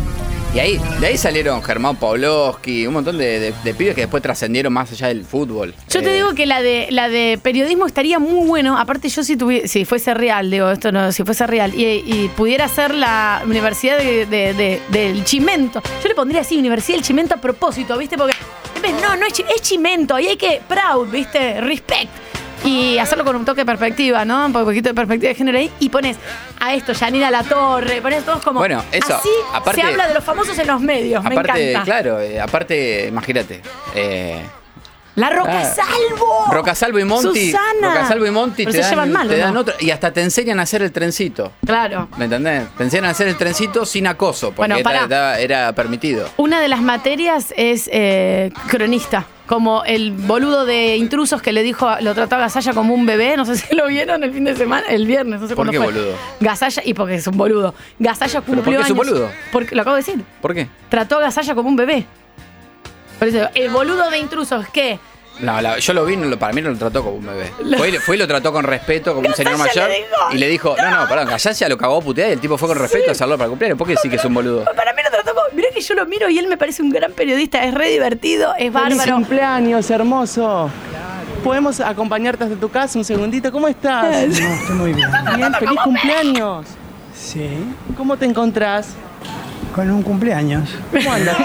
Y 0.55 0.59
ahí, 0.59 0.79
de 1.01 1.07
ahí 1.07 1.17
salieron 1.17 1.61
Germán 1.61 1.97
Pavlovsky, 1.97 2.87
un 2.87 2.93
montón 2.93 3.17
de, 3.17 3.39
de- 3.41 3.53
de 3.61 3.73
pibes 3.73 3.93
que 3.93 4.01
después 4.01 4.23
trascendieron 4.23 4.71
más 4.71 4.89
allá 4.89 5.07
del 5.09 5.25
fútbol. 5.25 5.73
Yo 5.89 6.01
te 6.01 6.11
Eh, 6.11 6.15
digo 6.15 6.33
que 6.33 6.45
la 6.45 6.61
de 6.61 6.87
la 6.91 7.09
de 7.09 7.37
periodismo 7.43 7.85
estaría 7.85 8.19
muy 8.19 8.47
bueno. 8.47 8.77
Aparte, 8.79 9.09
yo 9.09 9.21
si 9.25 9.35
tuviera, 9.35 9.67
si 9.67 9.83
fuese 9.83 10.13
real, 10.13 10.49
digo, 10.49 10.71
esto 10.71 10.93
no, 10.93 11.11
si 11.11 11.23
fuese 11.25 11.45
real, 11.45 11.73
y, 11.75 11.83
y 12.05 12.31
pudiera 12.37 12.69
ser 12.69 12.95
la 12.95 13.41
Universidad 13.45 13.97
de- 13.97 14.25
de- 14.25 14.53
de- 14.53 14.81
del 14.89 15.25
Chimento. 15.25 15.81
Yo 16.01 16.07
le 16.07 16.15
pondría 16.15 16.39
así, 16.39 16.57
Universidad 16.57 16.99
del 16.99 17.05
Chimento 17.05 17.35
a 17.35 17.41
propósito, 17.41 17.97
¿viste? 17.97 18.17
Porque 18.17 18.33
no, 19.01 19.17
no 19.17 19.25
es, 19.25 19.37
es 19.53 19.61
Chimento, 19.61 20.17
y 20.19 20.27
hay 20.27 20.37
que 20.37 20.61
proud, 20.69 21.09
¿viste? 21.11 21.59
Respect. 21.59 22.07
Y 22.65 22.97
hacerlo 22.97 23.23
con 23.23 23.35
un 23.35 23.45
toque 23.45 23.61
de 23.61 23.65
perspectiva, 23.65 24.25
¿no? 24.25 24.45
Un 24.47 24.53
poquito 24.53 24.89
de 24.89 24.95
perspectiva 24.95 25.29
de 25.29 25.35
género 25.35 25.57
ahí. 25.57 25.71
Y 25.79 25.89
pones 25.89 26.17
a 26.59 26.73
esto, 26.73 26.93
Yanira 26.93 27.29
La 27.31 27.43
Torre, 27.43 28.01
pones 28.01 28.23
todos 28.25 28.41
como. 28.43 28.59
Bueno, 28.59 28.83
eso, 28.91 29.15
Así 29.15 29.29
aparte- 29.53 29.81
se 29.81 29.87
habla 29.87 30.07
de 30.07 30.13
los 30.15 30.23
famosos 30.23 30.57
en 30.57 30.67
los 30.67 30.81
medios. 30.81 31.23
me 31.23 31.29
Aparte, 31.37 31.71
encanta. 31.71 31.85
claro, 31.85 32.19
eh, 32.19 32.39
aparte, 32.41 33.07
imagínate. 33.07 33.61
eh, 33.93 34.41
La 35.15 35.29
Roca 35.29 35.59
Ah. 35.61 35.63
Salvo. 35.63 36.45
Rocasalvo 36.51 36.99
y 36.99 37.05
Monti. 37.05 37.51
Susana. 37.51 37.93
Rocasalvo 37.95 38.25
y 38.25 38.31
Monti 38.31 38.65
Pero 38.65 38.71
te 38.73 38.77
se 38.79 38.81
dan, 38.81 38.89
llevan 38.91 39.11
mal, 39.13 39.27
te 39.29 39.35
¿o 39.35 39.37
dan 39.37 39.53
no? 39.53 39.59
otro. 39.61 39.73
Y 39.79 39.91
hasta 39.91 40.11
te 40.11 40.21
enseñan 40.21 40.59
a 40.59 40.63
hacer 40.63 40.81
el 40.81 40.91
trencito. 40.91 41.53
Claro. 41.65 42.09
¿Me 42.17 42.25
entendés? 42.25 42.63
Te 42.77 42.83
enseñan 42.83 43.05
a 43.05 43.09
hacer 43.11 43.29
el 43.29 43.37
trencito 43.37 43.85
sin 43.85 44.07
acoso, 44.07 44.51
porque 44.51 44.73
Bueno, 44.83 44.91
era 45.39 45.71
permitido. 45.73 46.27
Una 46.35 46.59
de 46.59 46.67
las 46.67 46.81
materias 46.81 47.53
es 47.55 47.89
eh, 47.93 48.51
cronista. 48.67 49.25
Como 49.45 49.83
el 49.85 50.11
boludo 50.11 50.65
de 50.65 50.97
intrusos 50.97 51.39
que 51.41 51.53
le 51.53 51.61
dijo, 51.61 51.87
lo 52.01 52.15
trató 52.15 52.35
a 52.35 52.39
Gasalla 52.39 52.73
como 52.73 52.95
un 52.95 53.05
bebé, 53.05 53.37
no 53.37 53.45
sé 53.45 53.55
si 53.57 53.75
lo 53.75 53.85
vieron 53.87 54.23
el 54.23 54.33
fin 54.33 54.43
de 54.45 54.55
semana, 54.55 54.87
el 54.87 55.05
viernes, 55.05 55.39
no 55.39 55.47
sé 55.47 55.55
¿Por 55.55 55.67
cuándo 55.67 55.71
qué 55.71 55.77
fue. 55.77 55.93
boludo? 56.01 56.15
Gasalla, 56.39 56.81
y 56.83 56.93
porque 56.95 57.15
es 57.15 57.27
un 57.27 57.37
boludo. 57.37 57.75
Gasalla 57.99 58.41
¿Pero 58.41 58.55
cumplió 58.63 58.79
por 58.79 58.85
qué 58.85 58.91
es 58.91 58.91
un 58.91 58.97
años- 58.99 59.13
boludo? 59.13 59.31
Porque, 59.51 59.75
lo 59.75 59.81
acabo 59.83 59.95
de 59.97 60.01
decir. 60.01 60.23
¿Por 60.41 60.55
qué? 60.55 60.67
Trató 60.89 61.17
a 61.17 61.21
Gasalla 61.21 61.53
como 61.53 61.69
un 61.69 61.75
bebé. 61.75 62.05
Por 63.19 63.27
eso, 63.27 63.47
el 63.53 63.69
boludo 63.69 64.09
de 64.09 64.17
intrusos, 64.17 64.65
¿qué? 64.73 64.99
No, 65.39 65.61
la- 65.61 65.77
yo 65.79 65.93
lo 65.93 66.05
vi, 66.05 66.15
no 66.15 66.37
para 66.39 66.53
mí 66.53 66.61
no 66.61 66.69
lo 66.71 66.77
trató 66.77 67.03
como 67.03 67.17
un 67.17 67.25
bebé. 67.25 67.51
Fue, 67.77 67.89
y- 67.89 67.97
fue 67.97 68.15
y 68.15 68.19
lo 68.19 68.27
trató 68.27 68.53
con 68.53 68.63
respeto, 68.63 69.13
como 69.13 69.27
un 69.27 69.35
señor 69.35 69.57
mayor. 69.57 69.89
le 69.89 69.95
dijo, 69.97 70.15
y 70.31 70.37
le 70.37 70.47
dijo, 70.47 70.75
no, 70.77 70.91
no, 71.01 71.07
perdón, 71.09 71.27
Gallaya 71.27 71.69
lo 71.69 71.77
cagó 71.77 71.97
a 71.97 72.01
putear 72.01 72.29
y 72.29 72.33
el 72.33 72.39
tipo 72.39 72.57
fue 72.57 72.69
con 72.69 72.77
respeto 72.77 73.09
a 73.09 73.11
hacerlo 73.11 73.35
para 73.37 73.45
el 73.45 73.49
cumpleaños. 73.49 73.77
¿Por 73.77 73.87
qué 73.87 73.95
sí 73.97 74.09
que 74.09 74.15
es 74.15 74.25
un 74.25 74.33
boludo? 74.33 74.63
Para 74.75 74.93
mí 74.93 75.01
lo 75.03 75.09
trató 75.11 75.33
como. 75.35 75.45
Mirá 75.53 75.67
que 75.73 75.81
yo 75.81 75.93
lo 75.93 76.05
miro 76.05 76.29
y 76.29 76.39
él 76.39 76.47
me 76.47 76.57
parece 76.57 76.81
un 76.81 76.89
gran 76.89 77.11
periodista, 77.11 77.63
es 77.63 77.73
re 77.73 77.89
divertido, 77.89 78.51
es 78.53 78.71
Feliz 78.71 78.73
bárbaro. 78.73 79.13
cumpleaños, 79.15 79.89
hermoso. 79.89 80.69
¿Podemos 81.43 81.79
acompañarte 81.79 82.43
hasta 82.45 82.55
tu 82.55 82.69
casa 82.69 82.97
un 82.97 83.05
segundito? 83.05 83.51
¿Cómo 83.51 83.67
estás? 83.67 84.27
No, 84.27 84.53
estoy 84.53 84.75
muy 84.75 84.93
bien. 84.93 85.09
Bien, 85.35 85.53
feliz 85.53 85.79
cumpleaños. 85.83 86.65
Sí, 87.15 87.49
¿Cómo 87.97 88.17
te 88.17 88.25
encontrás? 88.25 88.89
con 89.75 89.91
un 89.91 90.01
cumpleaños. 90.03 90.69
¿Cómo 90.91 91.11
andas? 91.11 91.35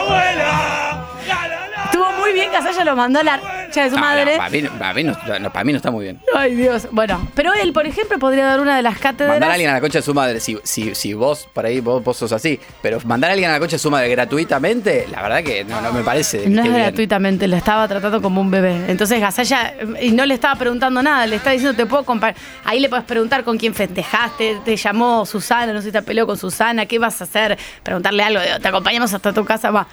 Estuvo 1.85 2.12
muy 2.20 2.33
bien, 2.33 2.53
Gasalla 2.53 2.85
lo 2.85 2.94
mandó 2.96 3.20
a 3.20 3.24
la 3.24 3.40
concha 3.70 3.85
de 3.85 3.90
su 3.90 3.96
No, 3.96 4.00
madre. 4.02 4.33
no, 4.33 4.37
para, 4.38 4.50
mí, 4.50 4.62
no- 4.62 4.70
para 4.78 4.94
mí 4.94 5.04
no, 5.04 5.16
no, 5.40 5.52
para 5.52 5.64
mí 5.64 5.72
no 5.72 5.76
está 5.76 5.90
muy 5.90 6.04
bien. 6.04 6.20
Ay, 6.35 6.54
Dios. 6.54 6.88
Bueno, 6.90 7.28
pero 7.35 7.52
él, 7.54 7.72
por 7.72 7.87
ejemplo, 7.87 8.18
podría 8.18 8.44
dar 8.46 8.61
una 8.61 8.76
de 8.76 8.83
las 8.83 8.98
cátedras. 8.98 9.35
Mandar 9.35 9.50
a 9.50 9.52
alguien 9.54 9.70
a 9.70 9.74
la 9.74 9.80
concha 9.80 9.98
de 9.98 10.02
su 10.02 10.12
madre, 10.14 10.40
si, 10.40 10.59
si, 10.64 10.94
si 10.94 11.14
vos, 11.14 11.48
por 11.52 11.64
ahí, 11.66 11.80
vos, 11.80 12.02
vos 12.02 12.16
sos 12.16 12.33
así, 12.33 12.59
pero 12.83 12.98
mandar 13.04 13.30
a 13.30 13.33
alguien 13.35 13.50
a 13.50 13.54
la 13.54 13.59
concha 13.61 13.76
de 13.76 13.80
su 13.80 13.90
madre 13.90 14.09
gratuitamente, 14.09 15.06
la 15.11 15.22
verdad 15.22 15.42
que 15.44 15.64
no, 15.64 15.80
no 15.80 15.92
me 15.92 16.02
parece. 16.02 16.48
No 16.48 16.62
es 16.62 16.68
bien. 16.68 16.83
gratuitamente, 16.83 17.46
lo 17.48 17.56
estaba 17.56 17.87
tratando 17.88 18.20
como 18.20 18.40
un 18.40 18.50
bebé. 18.50 18.87
Entonces 18.88 19.20
Gasalla, 19.20 19.74
y 20.00 20.11
no 20.12 20.26
le 20.26 20.35
estaba 20.35 20.56
preguntando 20.56 21.02
nada, 21.02 21.26
le 21.26 21.37
estaba 21.37 21.52
diciendo, 21.52 21.76
te 21.76 21.87
puedo 21.87 22.04
comparar. 22.04 22.37
Ahí 22.64 22.80
le 22.80 22.88
puedes 22.88 23.04
preguntar 23.04 23.44
con 23.44 23.59
quién 23.59 23.74
festejaste, 23.74 24.61
te 24.64 24.76
llamó 24.76 25.24
Susana, 25.26 25.72
no 25.72 25.80
sé 25.80 25.87
si 25.88 25.92
te 25.92 26.02
peleó 26.02 26.26
con 26.26 26.37
Susana, 26.37 26.87
¿qué 26.87 26.98
vas 26.98 27.20
a 27.20 27.24
hacer? 27.24 27.59
Preguntarle 27.83 28.22
algo, 28.22 28.40
te 28.61 28.68
acompañamos 28.68 29.12
hasta 29.14 29.33
tu 29.33 29.44
casa, 29.44 29.70
va. 29.70 29.87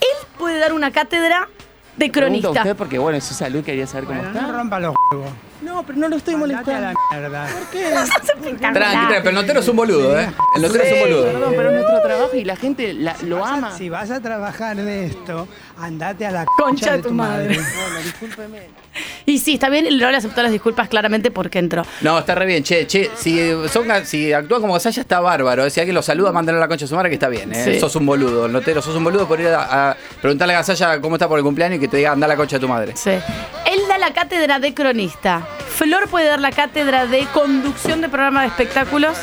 Él 0.00 0.28
puede 0.38 0.58
dar 0.58 0.72
una 0.72 0.90
cátedra 0.90 1.48
de 1.96 2.10
cronista. 2.10 2.50
usted 2.50 2.76
porque, 2.76 2.98
bueno, 2.98 3.18
es 3.18 3.24
su 3.24 3.34
salud, 3.34 3.62
quería 3.64 3.86
saber 3.86 4.04
cómo 4.06 4.20
Bueno, 4.20 4.34
está. 4.36 4.46
no 4.50 4.58
rompa 4.58 4.80
los 4.80 4.94
huevos. 5.12 5.30
No, 5.64 5.82
pero 5.84 5.98
no 5.98 6.08
lo 6.08 6.16
estoy 6.16 6.34
a 6.34 6.36
la 6.36 6.40
molestando. 6.40 6.98
mierda. 7.10 7.46
¿Por 7.46 7.66
qué? 7.70 7.84
Tranqui, 8.44 8.58
tranqui, 8.74 9.14
pero 9.18 9.28
el 9.30 9.34
notero 9.34 9.60
es 9.60 9.68
un 9.68 9.76
boludo, 9.76 10.18
¿eh? 10.20 10.28
El 10.56 10.62
notero 10.62 10.84
es 10.84 10.92
un 10.92 11.00
boludo. 11.00 11.24
Perdón, 11.32 11.52
pero 11.56 11.68
es 11.70 11.74
nuestro 11.74 12.02
trabajo 12.02 12.36
y 12.36 12.44
la 12.44 12.56
gente 12.56 12.92
la- 12.92 13.16
lo 13.22 13.44
a- 13.44 13.54
ama. 13.54 13.76
Si 13.76 13.88
vas 13.88 14.10
a 14.10 14.20
trabajar 14.20 14.76
de 14.76 15.06
esto, 15.06 15.48
andate 15.78 16.26
a 16.26 16.30
la 16.30 16.44
Concha 16.44 16.96
de 16.96 17.02
tu 17.02 17.10
madre. 17.12 17.56
Bueno, 17.56 17.98
discúlpeme. 18.04 18.84
Y 19.26 19.38
sí, 19.38 19.54
está 19.54 19.70
bien, 19.70 19.86
no 19.98 20.10
le 20.10 20.16
aceptó 20.16 20.42
las 20.42 20.52
disculpas 20.52 20.88
claramente 20.88 21.30
porque 21.30 21.58
entró. 21.58 21.82
No, 22.02 22.18
está 22.18 22.34
re 22.34 22.46
bien, 22.46 22.62
che, 22.62 22.86
che, 22.86 23.10
si, 23.16 23.40
son, 23.72 23.88
si 24.04 24.32
actúan 24.32 24.60
como 24.60 24.74
Gasalla 24.74 25.00
está 25.00 25.20
bárbaro. 25.20 25.68
Si 25.70 25.80
alguien 25.80 25.94
lo 25.94 26.02
saluda, 26.02 26.30
mándenlo 26.30 26.60
a 26.60 26.64
la 26.64 26.68
concha 26.68 26.84
de 26.84 26.88
su 26.88 26.94
madre 26.94 27.08
que 27.08 27.14
está 27.14 27.28
bien, 27.28 27.52
¿eh? 27.54 27.64
Sí. 27.64 27.80
Sos 27.80 27.96
un 27.96 28.04
boludo, 28.06 28.46
el 28.46 28.52
notero, 28.52 28.82
sos 28.82 28.94
un 28.94 29.02
boludo 29.02 29.26
por 29.26 29.40
ir 29.40 29.48
a, 29.48 29.90
a 29.90 29.96
preguntarle 30.20 30.54
a 30.54 30.58
Gasalla 30.58 31.00
cómo 31.00 31.16
está 31.16 31.26
por 31.26 31.38
el 31.38 31.44
cumpleaños 31.44 31.78
y 31.78 31.80
que 31.80 31.88
te 31.88 31.96
diga 31.96 32.12
anda 32.12 32.26
a 32.26 32.28
la 32.28 32.36
concha 32.36 32.56
de 32.56 32.60
tu 32.60 32.68
madre. 32.68 32.92
Sí. 32.96 33.10
Él 33.10 33.80
da 33.88 33.98
la 33.98 34.12
cátedra 34.12 34.58
de 34.58 34.74
cronista. 34.74 35.42
Flor 35.76 36.08
puede 36.08 36.28
dar 36.28 36.40
la 36.40 36.52
cátedra 36.52 37.06
de 37.06 37.26
conducción 37.32 38.00
de 38.00 38.08
programa 38.08 38.42
de 38.42 38.48
espectáculos. 38.48 39.16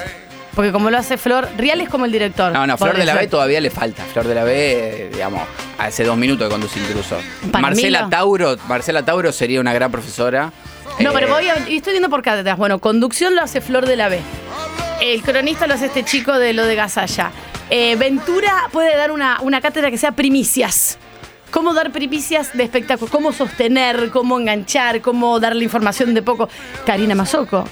Porque 0.55 0.73
como 0.73 0.89
lo 0.91 0.97
hace 0.97 1.17
Flor, 1.17 1.47
Real 1.57 1.79
es 1.79 1.87
como 1.87 2.03
el 2.03 2.11
director. 2.11 2.51
No, 2.51 2.67
no, 2.67 2.77
Flor 2.77 2.97
de 2.97 3.05
la 3.05 3.15
B 3.15 3.27
todavía 3.27 3.61
le 3.61 3.69
falta. 3.69 4.03
Flor 4.03 4.27
de 4.27 4.35
la 4.35 4.43
B, 4.43 4.51
eh, 4.53 5.09
digamos, 5.13 5.43
hace 5.77 6.03
dos 6.03 6.17
minutos 6.17 6.47
que 6.47 6.51
conduce 6.51 6.77
incluso. 6.77 7.17
Para 7.51 7.61
Marcela 7.61 8.01
no. 8.01 8.09
Tauro, 8.09 8.57
Marcela 8.67 9.03
Tauro 9.05 9.31
sería 9.31 9.61
una 9.61 9.71
gran 9.73 9.89
profesora. 9.91 10.51
No, 10.99 11.11
Eh, 11.11 11.13
pero 11.13 11.29
voy 11.29 11.47
a, 11.47 11.69
y 11.69 11.77
estoy 11.77 11.93
viendo 11.93 12.09
por 12.09 12.21
cátedras. 12.21 12.57
Bueno, 12.57 12.79
conducción 12.79 13.33
lo 13.33 13.41
hace 13.43 13.61
Flor 13.61 13.85
de 13.85 13.95
la 13.95 14.09
B. 14.09 14.19
El 14.99 15.21
cronista 15.23 15.67
lo 15.67 15.75
hace 15.75 15.85
este 15.85 16.03
chico 16.03 16.37
de 16.37 16.51
lo 16.51 16.65
de 16.65 16.75
Gasalla. 16.75 17.31
Eh, 17.69 17.95
Ventura 17.95 18.51
puede 18.73 18.95
dar 18.97 19.11
una, 19.11 19.39
una 19.41 19.61
cátedra 19.61 19.89
que 19.89 19.97
sea 19.97 20.11
primicias. 20.11 20.97
Cómo 21.51 21.73
dar 21.73 21.91
primicias 21.91 22.55
de 22.57 22.63
espectáculo, 22.63 23.11
cómo 23.11 23.33
sostener, 23.33 24.09
cómo 24.09 24.39
enganchar, 24.39 25.01
cómo 25.01 25.39
darle 25.39 25.63
información 25.65 26.13
de 26.13 26.21
poco. 26.21 26.47
Karina 26.85 27.13
Mazoco, 27.13 27.65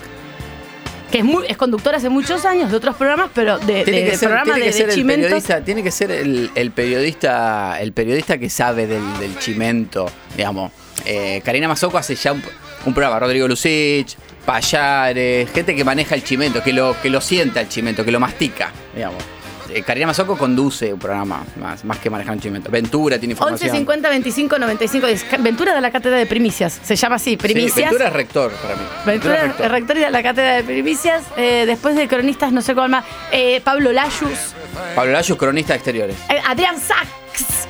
que 1.11 1.19
es, 1.19 1.23
muy, 1.23 1.45
es 1.47 1.55
conductora 1.57 1.97
hace 1.97 2.09
muchos 2.09 2.43
años 2.45 2.69
de 2.69 2.77
otros 2.77 2.95
programas, 2.97 3.29
pero 3.33 3.57
de, 3.57 3.83
Tiene 3.85 4.01
de- 4.01 4.09
que 4.11 4.17
ser, 4.17 4.29
programa 4.29 4.53
tiene 4.53 4.59
de, 4.59 4.65
que 4.65 4.73
ser 4.77 4.87
de 4.87 4.93
el 4.93 5.05
periodista, 5.07 5.63
tiene 5.63 5.83
que 5.83 5.91
ser 5.91 6.11
el, 6.11 6.51
el 6.55 6.71
periodista, 6.71 7.79
el 7.81 7.93
periodista 7.93 8.37
que 8.37 8.49
sabe 8.49 8.85
del, 8.85 9.17
del 9.19 9.39
chimento, 9.39 10.05
digamos. 10.35 10.71
Eh, 11.05 11.41
Karina 11.45 11.67
Mazoco 11.69 11.97
hace 11.97 12.15
ya 12.15 12.33
un, 12.33 12.43
un 12.85 12.93
programa, 12.93 13.17
Rodrigo 13.19 13.47
Lucich, 13.47 14.17
Payares, 14.45 15.49
gente 15.51 15.73
que 15.75 15.83
maneja 15.85 16.15
el 16.15 16.23
chimento, 16.23 16.61
que 16.61 16.73
lo, 16.73 16.95
que 17.01 17.09
lo 17.09 17.21
sienta 17.21 17.61
el 17.61 17.69
chimento, 17.69 18.03
que 18.03 18.11
lo 18.11 18.19
mastica, 18.19 18.71
digamos. 18.93 19.23
Eh, 19.73 19.83
Karina 19.83 20.07
Mazoco 20.07 20.37
conduce 20.37 20.93
un 20.93 20.99
programa 20.99 21.43
más, 21.59 21.83
más 21.85 21.97
que 21.99 22.09
manejar 22.09 22.33
un 22.35 22.41
chimento. 22.41 22.69
Ventura 22.71 23.17
tiene 23.19 23.33
11 23.33 23.43
información. 23.43 23.75
50 23.77 24.09
25 24.09 24.59
95 24.59 25.07
10. 25.07 25.25
Ventura 25.43 25.73
da 25.73 25.81
la 25.81 25.91
cátedra 25.91 26.17
de 26.17 26.25
primicias. 26.25 26.79
Se 26.83 26.95
llama 26.95 27.15
así, 27.15 27.31
Sí, 27.31 27.37
primicias. 27.37 27.75
Ventura 27.89 28.07
es 28.07 28.13
rector 28.13 28.51
para 28.51 28.75
mí. 28.75 28.81
Ventura 29.05 29.35
es 29.35 29.41
es 29.43 29.47
rector. 29.49 29.71
rector 29.71 29.97
y 29.97 30.01
da 30.01 30.09
la 30.09 30.23
cátedra 30.23 30.55
de 30.55 30.63
primicias. 30.63 31.23
Eh, 31.37 31.65
después 31.67 31.95
de 31.95 32.07
cronistas, 32.07 32.51
no 32.51 32.61
sé 32.61 32.73
cuál 32.73 32.89
más. 32.89 33.05
Eh, 33.31 33.61
Pablo 33.63 33.91
Layus. 33.91 34.55
Pablo 34.95 35.11
Layos, 35.11 35.37
cronista 35.37 35.73
de 35.73 35.77
exteriores. 35.77 36.15
Eh, 36.29 36.39
Adrián 36.47 36.79
Sachs. 36.79 37.07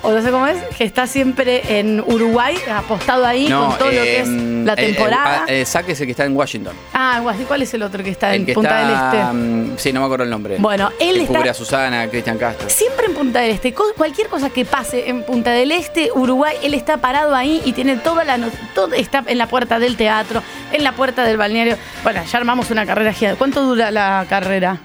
O 0.01 0.11
no 0.11 0.21
sé 0.21 0.31
cómo 0.31 0.47
es, 0.47 0.57
que 0.77 0.83
está 0.83 1.07
siempre 1.07 1.79
en 1.79 1.99
Uruguay, 2.01 2.55
apostado 2.71 3.25
ahí 3.25 3.49
con 3.49 3.77
todo 3.77 3.91
lo 3.91 4.01
que 4.01 4.19
es 4.21 4.27
em, 4.27 4.65
la 4.65 4.75
temporada. 4.75 5.45
Sack 5.65 5.89
es 5.89 5.99
el 6.01 6.07
que 6.07 6.11
está 6.11 6.25
en 6.25 6.35
Washington. 6.35 6.73
Ah, 6.93 7.21
¿cuál 7.47 7.61
es 7.61 7.73
el 7.73 7.83
otro 7.83 8.03
que 8.03 8.09
está 8.11 8.33
el 8.33 8.41
en 8.41 8.45
que 8.45 8.53
Punta 8.53 8.81
está, 8.81 9.11
del 9.11 9.19
Este? 9.21 9.33
mm, 9.33 9.77
sí, 9.77 9.93
no 9.93 9.99
me 10.01 10.05
acuerdo 10.05 10.23
el 10.23 10.29
nombre. 10.29 10.55
Bueno, 10.59 10.89
él 10.99 11.15
que 11.15 11.23
está- 11.23 11.37
cubre 11.37 11.49
a 11.49 11.53
Susana, 11.53 12.01
a 12.03 12.07
Cristian 12.07 12.37
Castro. 12.37 12.69
Siempre 12.69 13.07
en 13.07 13.13
Punta 13.13 13.39
del 13.41 13.51
Este, 13.51 13.73
cualquier 13.73 14.27
cosa 14.27 14.49
que 14.49 14.65
pase 14.65 15.09
en 15.09 15.23
Punta 15.23 15.51
del 15.51 15.71
Este, 15.71 16.09
Uruguay, 16.13 16.55
él 16.63 16.73
está 16.73 16.97
parado 16.97 17.35
ahí 17.35 17.61
y 17.65 17.73
tiene 17.73 17.97
toda 17.97 18.23
la 18.23 18.39
todo 18.73 18.93
está 18.93 19.23
en 19.27 19.37
la 19.37 19.47
puerta 19.47 19.79
del 19.79 19.97
teatro, 19.97 20.41
en 20.71 20.83
la 20.83 20.93
puerta 20.93 21.23
del 21.23 21.37
balneario. 21.37 21.77
Bueno, 22.03 22.21
ya 22.23 22.37
armamos 22.37 22.71
una 22.71 22.85
carrera 22.85 23.13
gigante. 23.13 23.37
¿Cuánto 23.37 23.63
dura 23.63 23.91
la 23.91 24.25
carrera? 24.29 24.77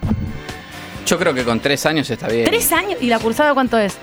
Yo 1.07 1.18
creo 1.18 1.35
que 1.35 1.44
con 1.44 1.61
tres 1.61 1.85
años 1.87 2.09
está 2.09 2.29
bien. 2.29 2.46
¿Tres 2.46 2.72
años? 2.72 2.96
¿Y 3.00 3.09
la 3.09 3.18
cursada 3.18 3.53
cuánto 3.53 3.79
es? 3.79 3.96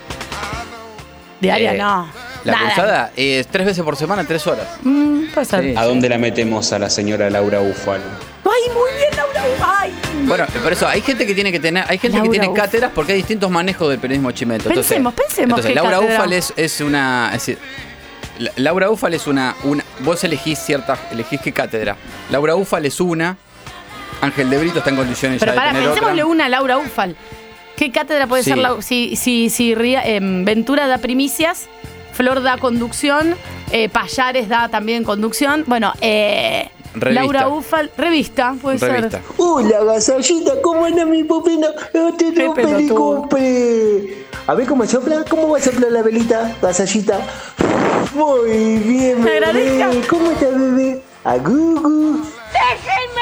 Diaria 1.41 1.73
Eh, 1.73 1.77
no. 1.77 2.07
La 2.43 2.53
Nada. 2.53 2.65
cursada 2.65 3.11
es 3.15 3.47
tres 3.47 3.65
veces 3.67 3.83
por 3.83 3.95
semana, 3.95 4.23
tres 4.25 4.45
horas. 4.47 4.65
Mm, 4.83 5.25
puede 5.33 5.45
ser. 5.45 5.63
Sí. 5.63 5.73
¿A 5.77 5.85
dónde 5.85 6.07
la 6.09 6.17
metemos 6.17 6.71
a 6.73 6.79
la 6.79 6.89
señora 6.89 7.29
Laura 7.29 7.59
Bufalo? 7.59 8.03
Ay, 8.45 8.73
muy 8.73 8.89
bien, 8.97 9.15
Laura. 9.15 9.43
Ay. 9.79 9.93
Bueno, 10.25 10.45
por 10.63 10.73
eso 10.73 10.87
hay 10.87 11.01
gente 11.01 11.25
que 11.27 11.33
tiene 11.35 11.51
que 11.51 11.59
tener, 11.59 11.83
hay 11.87 11.97
gente 11.99 12.17
Laura 12.17 12.23
que 12.31 12.39
tiene 12.39 12.49
Uf. 12.49 12.55
cátedras 12.57 12.91
porque 12.95 13.11
hay 13.11 13.19
distintos 13.19 13.49
manejos 13.51 13.89
del 13.89 13.99
periodismo 13.99 14.31
chimento. 14.31 14.69
Entonces- 14.69 14.89
Pensemos, 14.89 15.13
pensemos 15.13 15.49
Entonces, 15.59 15.75
Laura 15.75 15.97
cátedra. 15.99 16.15
Ufal 16.15 16.33
es, 16.33 16.53
es 16.57 16.81
una. 16.81 17.27
Es 17.27 17.45
decir, 17.45 17.57
La- 18.39 18.51
Laura 18.55 18.89
Ufal 18.89 19.13
es 19.13 19.27
una, 19.27 19.55
una. 19.63 19.83
Vos 19.99 20.23
elegís 20.23 20.57
cierta. 20.59 20.97
Elegís 21.11 21.39
qué 21.41 21.51
cátedra. 21.51 21.95
Laura 22.31 22.55
Ufal 22.55 22.85
es 22.87 22.99
una. 22.99 23.37
Ángel 24.21 24.49
de 24.49 24.57
Brito 24.57 24.79
está 24.79 24.89
en 24.91 24.95
condiciones 24.97 25.39
Pero 25.39 25.53
ya 25.53 25.55
para, 25.55 25.69
de 25.69 25.73
tener 25.79 25.89
pensémosle 25.93 26.23
otra. 26.23 26.31
una 26.31 26.45
a 26.45 26.49
Laura 26.49 26.77
Ufal. 26.77 27.15
¿Qué 27.75 27.91
cátedra 27.91 28.27
puede 28.27 28.43
Sí. 28.43 28.51
ser 28.53 28.59
si, 28.83 29.15
si, 29.15 29.49
si 29.49 29.73
Ría- 29.75 30.03
em, 30.05 30.45
Ventura 30.45 30.87
da 30.87 30.97
primicias, 30.99 31.67
Flor 32.13 32.43
da 32.43 32.57
conducción, 32.57 33.35
eh, 33.71 33.89
Payares 33.89 34.47
da 34.49 34.69
también 34.69 35.03
conducción? 35.03 35.63
Bueno, 35.67 35.93
eh, 36.01 36.69
Revista. 36.93 37.21
Laura 37.21 37.47
Ufal, 37.47 37.89
revista, 37.97 38.53
puede 38.61 38.77
Revista. 38.77 39.09
ser. 39.11 39.21
Hola, 39.37 39.81
gasallita, 39.85 40.61
¿cómo 40.61 40.83
anda 40.85 41.05
mi 41.05 41.23
popina? 41.23 41.67
No 41.93 42.13
te 42.13 42.33
Qué 42.33 42.43
doy 42.43 42.53
pelotudo. 42.53 43.29
pericope. 43.29 44.25
A 44.47 44.53
ver 44.55 44.67
cómo 44.67 44.85
sopla, 44.85 45.23
¿cómo 45.29 45.47
va 45.49 45.57
a 45.57 45.61
soplar 45.61 45.89
la 45.91 46.01
velita, 46.01 46.53
gasallita? 46.61 47.19
Muy 48.13 48.77
bien, 48.79 49.23
bebé. 49.23 50.01
¿Cómo 50.09 50.31
está, 50.31 50.47
bebé? 50.49 51.01
A 51.23 51.37
Gugu. 51.37 52.19
¡Déjenme! 52.51 53.20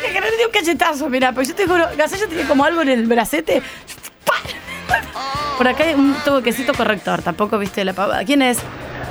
Que 0.00 0.20
no 0.20 0.26
le 0.26 0.46
un 0.46 0.52
cachetazo, 0.52 1.08
mira, 1.08 1.32
porque 1.32 1.48
yo 1.48 1.54
te 1.54 1.66
juro, 1.66 1.86
Gasalla 1.96 2.26
tiene 2.26 2.44
como 2.44 2.64
algo 2.64 2.82
en 2.82 2.88
el 2.88 3.06
bracete. 3.06 3.62
Por 5.56 5.68
acá 5.68 5.84
hay 5.84 5.94
un 5.94 6.14
toquecito 6.24 6.74
corrector, 6.74 7.22
tampoco 7.22 7.58
viste 7.58 7.84
la 7.84 7.92
pavada. 7.92 8.24
¿Quién 8.24 8.42
es? 8.42 8.58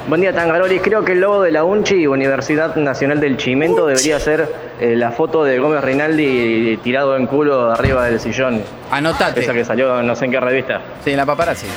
Buen 0.07 0.19
día, 0.19 0.33
Tangaroli. 0.33 0.79
Creo 0.79 1.05
que 1.05 1.13
el 1.13 1.21
logo 1.21 1.41
de 1.41 1.51
la 1.51 1.63
UNCHI, 1.63 2.07
Universidad 2.07 2.75
Nacional 2.75 3.21
del 3.21 3.37
Chimento, 3.37 3.87
debería 3.87 4.19
ser 4.19 4.49
eh, 4.81 4.97
la 4.97 5.11
foto 5.11 5.45
de 5.45 5.59
Gómez 5.59 5.81
Rinaldi 5.81 6.77
tirado 6.83 7.15
en 7.15 7.25
culo 7.25 7.71
arriba 7.71 8.03
del 8.05 8.19
sillón. 8.19 8.61
Anotate. 8.91 9.39
Esa 9.39 9.53
que 9.53 9.63
salió 9.63 10.03
no 10.03 10.15
sé 10.17 10.25
en 10.25 10.31
qué 10.31 10.39
revista. 10.41 10.81
Sí, 11.05 11.11
en 11.11 11.17
la 11.17 11.25
paparazzi. 11.25 11.67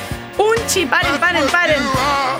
Unchi, 0.66 0.84
paren, 0.86 1.18
paren, 1.20 1.44
paren. 1.46 1.82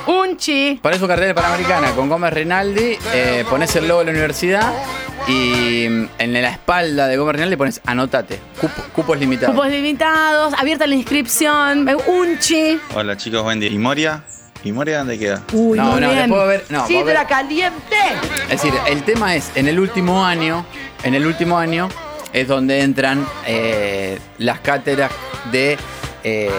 Unchi. 0.07 0.81
Pones 0.83 0.99
su 0.99 1.07
cartera 1.07 1.33
panamericana 1.33 1.93
con 1.93 2.09
Gómez 2.09 2.33
Rinaldi, 2.33 2.99
eh, 3.15 3.45
pones 3.49 3.75
el 3.77 3.87
logo 3.87 4.01
de 4.01 4.07
la 4.07 4.11
universidad 4.11 4.73
y 5.29 5.87
mm, 5.89 6.09
en 6.19 6.33
la 6.33 6.51
espalda 6.51 7.07
de 7.07 7.17
Gómez 7.17 7.37
Rinaldi 7.37 7.55
pones 7.57 7.81
anotate. 7.87 8.41
Cupo- 8.61 8.83
cupos 8.93 9.19
limitados. 9.19 9.55
Cupos 9.55 9.71
limitados, 9.71 10.55
abierta 10.55 10.89
la 10.89 10.97
inscripción, 10.97 11.89
unchi. 12.09 12.81
Hola 12.95 13.17
chicos, 13.17 13.45
buen 13.45 13.61
día. 13.61 13.71
¿Y 13.71 13.79
Moria? 13.79 14.25
¿Y 14.65 14.73
Moria 14.73 14.99
dónde 14.99 15.19
queda? 15.21 15.43
Uy, 15.53 15.79
No, 15.79 15.93
no, 16.01 16.09
bien. 16.11 16.17
después 16.19 16.33
va 16.39 16.43
a 16.43 16.47
haber- 16.47 16.65
no, 16.69 16.87
Sidra 16.89 17.27
caliente. 17.29 17.97
Es 18.51 18.61
decir, 18.61 18.73
el 18.89 19.05
tema 19.05 19.37
es, 19.37 19.53
en 19.55 19.69
el 19.69 19.79
último 19.79 20.25
año, 20.25 20.67
en 21.05 21.15
el 21.15 21.25
último 21.27 21.57
año 21.59 21.89
es 22.33 22.49
donde 22.49 22.81
entran 22.81 23.25
eh, 23.47 24.19
las 24.39 24.59
cátedras 24.61 25.13
de 25.53 25.79
eh, 26.29 26.51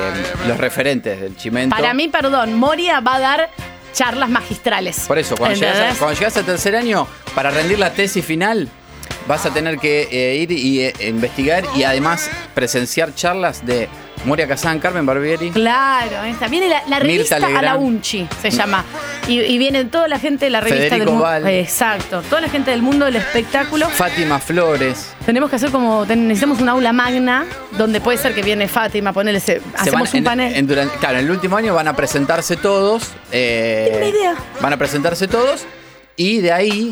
los 0.47 0.58
referentes 0.58 1.19
del 1.19 1.36
chimento. 1.36 1.75
Para 1.75 1.93
mí, 1.93 2.08
perdón, 2.08 2.53
Moria 2.53 3.01
va 3.01 3.15
a 3.15 3.19
dar 3.19 3.49
charlas 3.91 4.30
magistrales. 4.30 4.99
Por 5.08 5.17
eso, 5.17 5.36
cuando 5.36 5.60
llegas, 5.60 6.38
a- 6.38 6.43
tercer 6.43 6.73
año, 6.77 7.06
para 7.36 7.51
rendir 7.51 7.77
la 7.77 7.91
tesis 7.91 8.23
final, 8.23 8.69
vas 9.27 9.45
a 9.45 9.49
tener 9.53 9.77
que 9.77 10.08
eh, 10.10 10.36
ir 10.38 10.51
y 10.53 10.82
eh, 10.84 10.93
investigar 11.01 11.65
y 11.75 11.84
además 11.84 12.30
presenciar 12.56 13.13
charlas 13.13 13.65
de 13.65 13.89
Moria 14.25 14.47
Kazán, 14.47 14.80
Carmen 14.80 15.06
Barbieri. 15.06 15.51
Claro, 15.51 16.23
esta. 16.23 16.47
Viene 16.47 16.67
la, 16.67 16.84
la 16.88 16.99
revista 16.99 17.38
a 17.38 17.62
la. 17.62 17.75
Unchi, 17.77 18.27
se 18.41 18.49
llama. 18.49 18.84
Y, 19.27 19.39
y 19.39 19.58
viene 19.58 19.86
toda 19.86 20.08
la 20.08 20.19
gente 20.19 20.45
de 20.45 20.51
la 20.51 20.60
revista 20.62 20.84
Federico 20.95 20.97
del 21.06 21.10
mundo. 21.10 21.23
Val. 21.23 21.47
Exacto. 21.47 22.21
Toda 22.23 22.41
la 22.41 22.49
gente 22.49 22.71
del 22.71 22.82
mundo 22.82 23.06
del 23.06 23.15
espectáculo. 23.17 23.88
Fátima 23.89 24.39
Flores. 24.39 25.13
Tenemos 25.25 25.49
que 25.49 25.56
hacer 25.58 25.71
como. 25.71 26.06
necesitamos 26.06 26.60
un 26.60 26.67
aula 26.69 26.91
magna 26.93 27.45
donde 27.77 28.01
puede 28.01 28.17
ser 28.17 28.34
que 28.34 28.41
viene 28.41 28.67
Fátima, 28.67 29.13
Se 29.13 29.62
hacemos 29.75 29.91
van 29.93 30.01
un 30.12 30.17
en- 30.17 30.23
panel. 30.23 30.56
en 30.56 30.67
durante- 30.67 30.97
claro, 30.97 31.19
en 31.19 31.25
el 31.25 31.32
último 31.32 31.56
año 31.56 31.73
van 31.73 31.88
a 31.88 31.95
presentarse 31.95 32.58
todos. 32.58 33.12
eh, 33.32 33.86
Tengo 33.91 33.97
una 33.97 34.08
idea. 34.08 34.36
Van 34.62 34.73
a 34.73 34.77
presentarse 34.77 35.27
todos. 35.27 35.65
Y 36.15 36.39
de 36.39 36.51
ahí, 36.51 36.91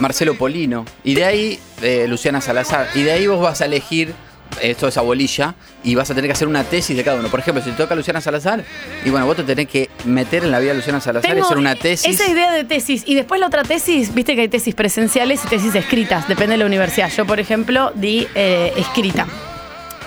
Marcelo 0.00 0.34
Polino. 0.36 0.84
Y 1.04 1.14
de 1.14 1.24
ahí, 1.24 1.60
eh, 1.82 2.06
Luciana 2.08 2.40
Salazar. 2.40 2.88
Y 2.94 3.02
de 3.02 3.12
ahí 3.12 3.26
vos 3.26 3.40
vas 3.40 3.60
a 3.60 3.66
elegir. 3.66 4.14
Esto 4.60 4.88
es 4.88 4.96
a 4.96 5.02
bolilla. 5.02 5.54
Y 5.84 5.94
vas 5.94 6.10
a 6.10 6.14
tener 6.14 6.28
que 6.28 6.32
hacer 6.32 6.48
una 6.48 6.64
tesis 6.64 6.96
de 6.96 7.04
cada 7.04 7.18
uno. 7.18 7.28
Por 7.28 7.40
ejemplo, 7.40 7.62
si 7.62 7.70
te 7.70 7.76
toca 7.76 7.94
Luciana 7.94 8.20
Salazar. 8.20 8.64
Y 9.04 9.10
bueno, 9.10 9.26
vos 9.26 9.36
te 9.36 9.44
tenés 9.44 9.68
que 9.68 9.90
meter 10.04 10.44
en 10.44 10.50
la 10.50 10.58
vida 10.58 10.70
de 10.70 10.76
Luciana 10.78 11.00
Salazar 11.00 11.36
y 11.36 11.40
hacer 11.40 11.58
una 11.58 11.74
tesis. 11.74 12.20
Esa 12.20 12.30
idea 12.30 12.52
de 12.52 12.64
tesis. 12.64 13.02
Y 13.06 13.14
después 13.14 13.40
la 13.40 13.46
otra 13.46 13.62
tesis, 13.62 14.14
viste 14.14 14.34
que 14.34 14.42
hay 14.42 14.48
tesis 14.48 14.74
presenciales 14.74 15.44
y 15.44 15.48
tesis 15.48 15.74
escritas, 15.74 16.28
depende 16.28 16.52
de 16.52 16.58
la 16.58 16.66
universidad. 16.66 17.10
Yo, 17.10 17.26
por 17.26 17.40
ejemplo, 17.40 17.92
di 17.94 18.26
eh, 18.34 18.72
escrita. 18.76 19.26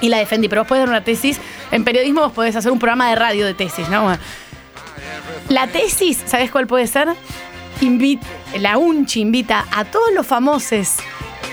Y 0.02 0.10
la 0.10 0.18
defendí, 0.18 0.50
pero 0.50 0.62
vos 0.62 0.68
podés 0.68 0.82
dar 0.82 0.90
una 0.90 1.04
tesis. 1.04 1.40
En 1.72 1.84
periodismo 1.84 2.22
vos 2.22 2.32
podés 2.32 2.56
hacer 2.56 2.72
un 2.72 2.80
programa 2.80 3.10
de 3.10 3.16
radio 3.16 3.46
de 3.46 3.54
tesis, 3.54 3.88
¿no? 3.90 4.18
La 5.50 5.68
tesis, 5.68 6.20
¿sabés 6.26 6.52
cuál 6.52 6.68
puede 6.68 6.88
ser? 6.88 7.10
Invita, 7.82 8.26
la 8.60 8.78
UNCHI 8.78 9.22
invita 9.22 9.66
a 9.72 9.86
todos 9.86 10.14
los 10.14 10.26
famosos 10.26 10.96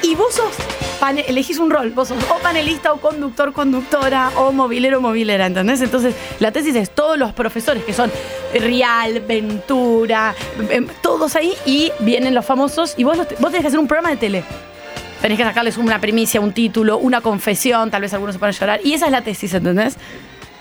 y 0.03 0.15
vos 0.15 0.35
sos, 0.35 0.55
pane- 1.01 1.25
elegís 1.29 1.59
un 1.59 1.71
rol, 1.71 1.91
vos 1.91 2.09
sos 2.09 2.19
o 2.31 2.39
panelista 2.43 2.93
o 2.93 2.99
conductor, 3.01 3.53
conductora 3.53 4.31
o 4.37 4.53
movilero, 4.53 5.01
movilera, 5.01 5.47
¿entendés? 5.47 5.81
Entonces 5.81 6.15
la 6.41 6.53
tesis 6.53 6.75
es 6.77 6.91
todos 6.91 7.17
los 7.19 7.33
profesores 7.33 7.85
que 7.85 7.93
son 7.93 8.11
Rial, 8.55 9.21
Ventura, 9.21 10.35
em, 10.71 10.87
todos 11.03 11.37
ahí 11.37 11.55
y 11.67 11.93
vienen 12.01 12.35
los 12.35 12.45
famosos 12.45 12.95
y 12.97 13.05
vos, 13.05 13.17
los 13.17 13.29
te- 13.29 13.37
vos 13.37 13.51
tenés 13.51 13.63
que 13.63 13.69
hacer 13.69 13.81
un 13.81 13.87
programa 13.89 14.11
de 14.11 14.17
tele. 14.17 14.45
Tenés 15.21 15.37
que 15.37 15.45
sacarles 15.45 15.77
una 15.79 16.01
primicia, 16.01 16.41
un 16.41 16.53
título, 16.53 16.99
una 16.99 17.21
confesión, 17.21 17.91
tal 17.91 18.03
vez 18.03 18.15
algunos 18.15 18.37
se 18.37 18.45
a 18.45 18.51
llorar. 18.51 18.81
Y 18.85 18.95
esa 18.95 19.07
es 19.07 19.13
la 19.13 19.23
tesis, 19.23 19.53
¿entendés? 19.53 19.97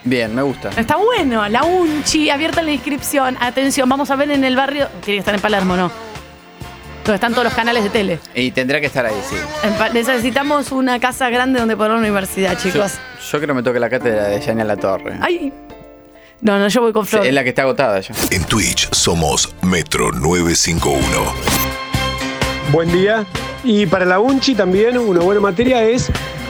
Bien, 0.03 0.33
me 0.33 0.41
gusta. 0.41 0.69
Está 0.77 0.95
bueno, 0.95 1.47
la 1.49 1.63
UNCHI, 1.63 2.29
abierta 2.31 2.61
la 2.61 2.71
inscripción. 2.71 3.37
Atención, 3.39 3.87
vamos 3.87 4.09
a 4.09 4.15
ver 4.15 4.31
en 4.31 4.43
el 4.43 4.55
barrio. 4.55 4.87
Tiene 5.03 5.17
que 5.17 5.19
estar 5.19 5.35
en 5.35 5.41
Palermo, 5.41 5.75
¿no? 5.75 5.91
Donde 7.07 7.15
están 7.15 7.31
todos 7.31 7.45
los 7.45 7.53
canales 7.53 7.83
de 7.85 7.89
tele. 7.89 8.19
Y 8.35 8.51
tendrá 8.51 8.79
que 8.81 8.87
estar 8.87 9.05
ahí, 9.05 9.15
sí. 9.29 9.37
Necesitamos 9.93 10.71
una 10.73 10.99
casa 10.99 11.29
grande 11.29 11.57
donde 11.59 11.75
poner 11.77 11.91
una 11.93 12.01
universidad, 12.01 12.57
chicos. 12.61 12.93
yo 13.31 13.39
creo 13.39 13.47
que 13.47 13.53
me 13.53 13.63
toca 13.63 13.79
la 13.79 13.89
cátedra 13.89 14.25
de 14.27 14.41
Yania 14.41 14.65
La 14.65 14.75
Torre. 14.77 15.17
Ay. 15.21 15.51
No, 16.41 16.59
no, 16.59 16.67
yo 16.67 16.81
voy 16.81 16.91
con 16.93 17.05
Sí, 17.05 17.11
Flor. 17.11 17.25
es 17.25 17.33
la 17.33 17.43
que 17.43 17.49
está 17.49 17.61
agotada 17.63 17.99
ya. 18.01 18.13
En 18.29 18.43
Twitch 18.43 18.89
somos 18.93 19.55
Metro 19.63 20.11
951. 20.11 21.01
Buen 22.71 22.91
día. 22.91 23.25
Y 23.63 23.85
para 23.85 24.05
la 24.05 24.19
UNCHI 24.19 24.55
también 24.55 24.97
una 24.97 25.21
buena 25.21 25.39
materia 25.41 25.83
es 25.83 26.07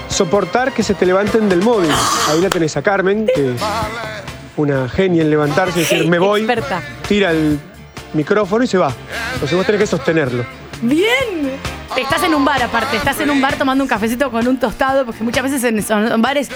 soportar 0.10 0.72
que 0.74 0.82
se 0.84 0.94
te 0.96 1.06
levanten 1.06 1.48
del 1.50 1.62
móvil. 1.62 1.90
Ahí 2.30 2.42
la 2.42 2.50
tenés 2.50 2.76
a 2.76 2.82
Carmen, 2.82 3.28
que 3.34 3.54
es 3.54 3.62
una 4.58 4.90
genia 4.90 5.22
en 5.22 5.30
levantarse 5.30 5.80
y 5.80 5.84
decir, 5.84 6.08
me 6.08 6.18
voy, 6.20 6.42
Experta. 6.42 6.82
tira 7.08 7.32
el 7.32 7.60
micrófono 8.14 8.64
y 8.64 8.68
se 8.68 8.78
va. 8.78 8.94
Entonces 9.34 9.58
vos 9.58 9.66
tenés 9.66 9.82
que 9.82 9.88
sostenerlo. 9.88 10.46
Bien. 10.82 11.52
Estás 11.96 12.22
en 12.24 12.36
un 12.36 12.46
bar 12.46 12.62
aparte, 12.62 12.96
estás 12.96 13.20
en 13.22 13.32
un 13.32 13.42
bar 13.42 13.56
tomando 13.56 13.84
un 13.84 13.88
cafecito 13.88 14.30
con 14.30 14.48
un 14.48 14.60
tostado, 14.60 15.04
porque 15.04 15.24
muchas 15.24 15.44
veces 15.44 15.64
en 15.64 15.80
esos 15.80 16.22
bares 16.22 16.50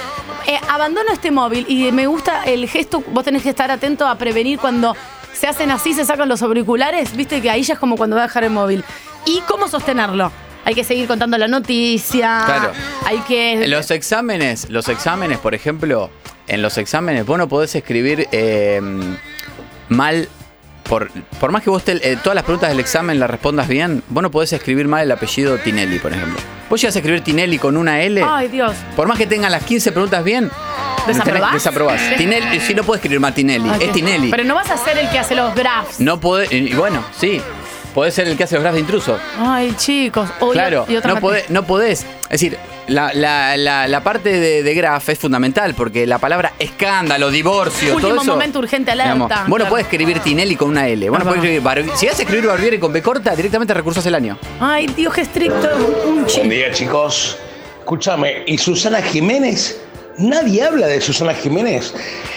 eh, 0.45 0.59
abandono 0.69 1.11
este 1.11 1.31
móvil 1.31 1.65
y 1.67 1.91
me 1.91 2.05
gusta 2.05 2.43
el 2.43 2.69
gesto, 2.69 3.03
vos 3.11 3.23
tenés 3.23 3.41
que 3.41 3.49
estar 3.49 3.71
atento 3.71 4.05
a 4.07 4.15
prevenir 4.19 4.59
cuando 4.59 4.95
se 5.33 5.47
hacen 5.47 5.71
así, 5.71 5.93
se 5.93 6.05
sacan 6.05 6.29
los 6.29 6.43
auriculares, 6.43 7.15
viste 7.15 7.41
que 7.41 7.49
ahí 7.49 7.63
ya 7.63 7.73
es 7.73 7.79
como 7.79 7.97
cuando 7.97 8.15
va 8.17 8.23
a 8.23 8.27
dejar 8.27 8.43
el 8.43 8.51
móvil. 8.51 8.83
¿Y 9.25 9.41
cómo 9.47 9.67
sostenerlo? 9.67 10.31
Hay 10.63 10.75
que 10.75 10.83
seguir 10.83 11.07
contando 11.07 11.39
la 11.39 11.47
noticia. 11.47 12.43
Claro. 12.45 12.71
Hay 13.05 13.17
que. 13.21 13.63
En 13.63 13.71
los 13.71 13.89
exámenes, 13.89 14.69
los 14.69 14.89
exámenes, 14.89 15.39
por 15.39 15.55
ejemplo, 15.55 16.11
en 16.47 16.61
los 16.61 16.77
exámenes 16.77 17.25
vos 17.25 17.39
no 17.39 17.49
podés 17.49 17.73
escribir 17.73 18.27
eh, 18.31 18.79
mal 19.89 20.29
por, 20.91 21.09
por 21.39 21.53
más 21.53 21.63
que 21.63 21.69
vos 21.69 21.83
te- 21.85 22.11
eh, 22.11 22.17
todas 22.21 22.35
las 22.35 22.43
preguntas 22.43 22.69
del 22.69 22.81
examen 22.81 23.17
las 23.17 23.29
respondas 23.29 23.69
bien, 23.69 24.03
vos 24.09 24.21
no 24.21 24.29
podés 24.29 24.51
escribir 24.51 24.89
mal 24.89 25.03
el 25.03 25.11
apellido 25.13 25.57
Tinelli, 25.57 25.99
por 25.99 26.11
ejemplo. 26.11 26.37
Vos 26.69 26.81
llegas 26.81 26.97
a 26.97 26.99
escribir 26.99 27.21
Tinelli 27.21 27.57
con 27.57 27.77
una 27.77 28.01
L, 28.01 28.21
Ay, 28.27 28.49
Dios. 28.49 28.73
por 28.97 29.07
más 29.07 29.17
que 29.17 29.25
tengan 29.25 29.53
las 29.53 29.63
15 29.63 29.93
preguntas 29.93 30.21
bien, 30.21 30.51
¿Desaprobás? 31.07 31.53
desaprobás. 31.53 32.01
Tinelli, 32.17 32.59
si 32.59 32.75
no 32.75 32.83
puedes 32.83 32.99
escribir 32.99 33.21
más 33.21 33.33
Tinelli, 33.33 33.69
Ay, 33.69 33.83
es 33.83 33.91
Tinelli. 33.93 34.31
Pero 34.31 34.43
no 34.43 34.53
vas 34.55 34.69
a 34.69 34.75
ser 34.77 34.97
el 34.97 35.09
que 35.09 35.17
hace 35.19 35.33
los 35.33 35.55
graphs. 35.55 36.01
No 36.01 36.19
podés, 36.19 36.51
y 36.51 36.73
bueno, 36.73 37.01
sí, 37.17 37.41
podés 37.93 38.13
ser 38.13 38.27
el 38.27 38.37
que 38.37 38.43
hace 38.45 38.55
los 38.55 38.63
graphs 38.63 38.75
de 38.75 38.79
intruso. 38.81 39.17
Ay, 39.39 39.73
chicos. 39.77 40.29
O- 40.39 40.51
Claro, 40.51 40.85
y 40.87 40.95
otra 40.95 41.13
no, 41.13 41.19
podés, 41.19 41.49
no 41.49 41.63
podés. 41.63 42.01
Es 42.23 42.29
decir, 42.41 42.57
la, 42.87 43.13
la- 43.13 43.55
la- 43.57 43.87
la 43.87 44.03
parte 44.03 44.39
de, 44.39 44.63
de 44.63 44.73
graph 44.73 45.07
es 45.09 45.19
fundamental 45.19 45.73
porque 45.75 46.05
la 46.07 46.17
palabra 46.17 46.53
escándalo, 46.59 47.29
divorcio, 47.29 47.95
Último 47.95 48.13
todo 48.13 48.21
eso. 48.23 48.31
momento, 48.31 48.59
urgente, 48.59 48.91
alerta. 48.91 49.13
digamos, 49.13 49.47
vos 49.49 49.59
no 49.59 49.67
podés 49.69 49.85
escribir 49.85 50.19
Tinelli 50.19 50.55
con 50.55 50.69
una 50.69 50.87
L. 50.87 51.09
Vos 51.09 51.19
no 51.19 51.23
Ah, 51.25 51.27
podés 51.27 51.43
escribir 51.43 51.61
Barbi- 51.63 51.95
si 51.95 52.07
vas 52.07 52.17
a 52.19 52.21
escribir 52.23 52.47
Barbieri 52.47 52.79
con 52.79 52.91
B 52.93 53.01
corta, 53.01 53.35
directamente 53.35 53.73
recursas 53.73 54.05
el 54.05 54.15
año. 54.15 54.37
Ay, 54.59 54.87
Dios, 54.87 55.13
qué 55.13 55.21
estricto. 55.21 55.69
Un 56.07 56.13
Buen 56.15 56.25
chi- 56.25 56.41
día, 56.47 56.71
chicos. 56.71 57.37
Escúchame, 57.79 58.43
¿y 58.47 58.57
Susana 58.57 59.01
Jiménez? 59.01 59.81
Nadie 60.21 60.63
habla 60.63 60.87
de 60.87 61.01
Susana 61.01 61.33
Jiménez. 61.33 61.93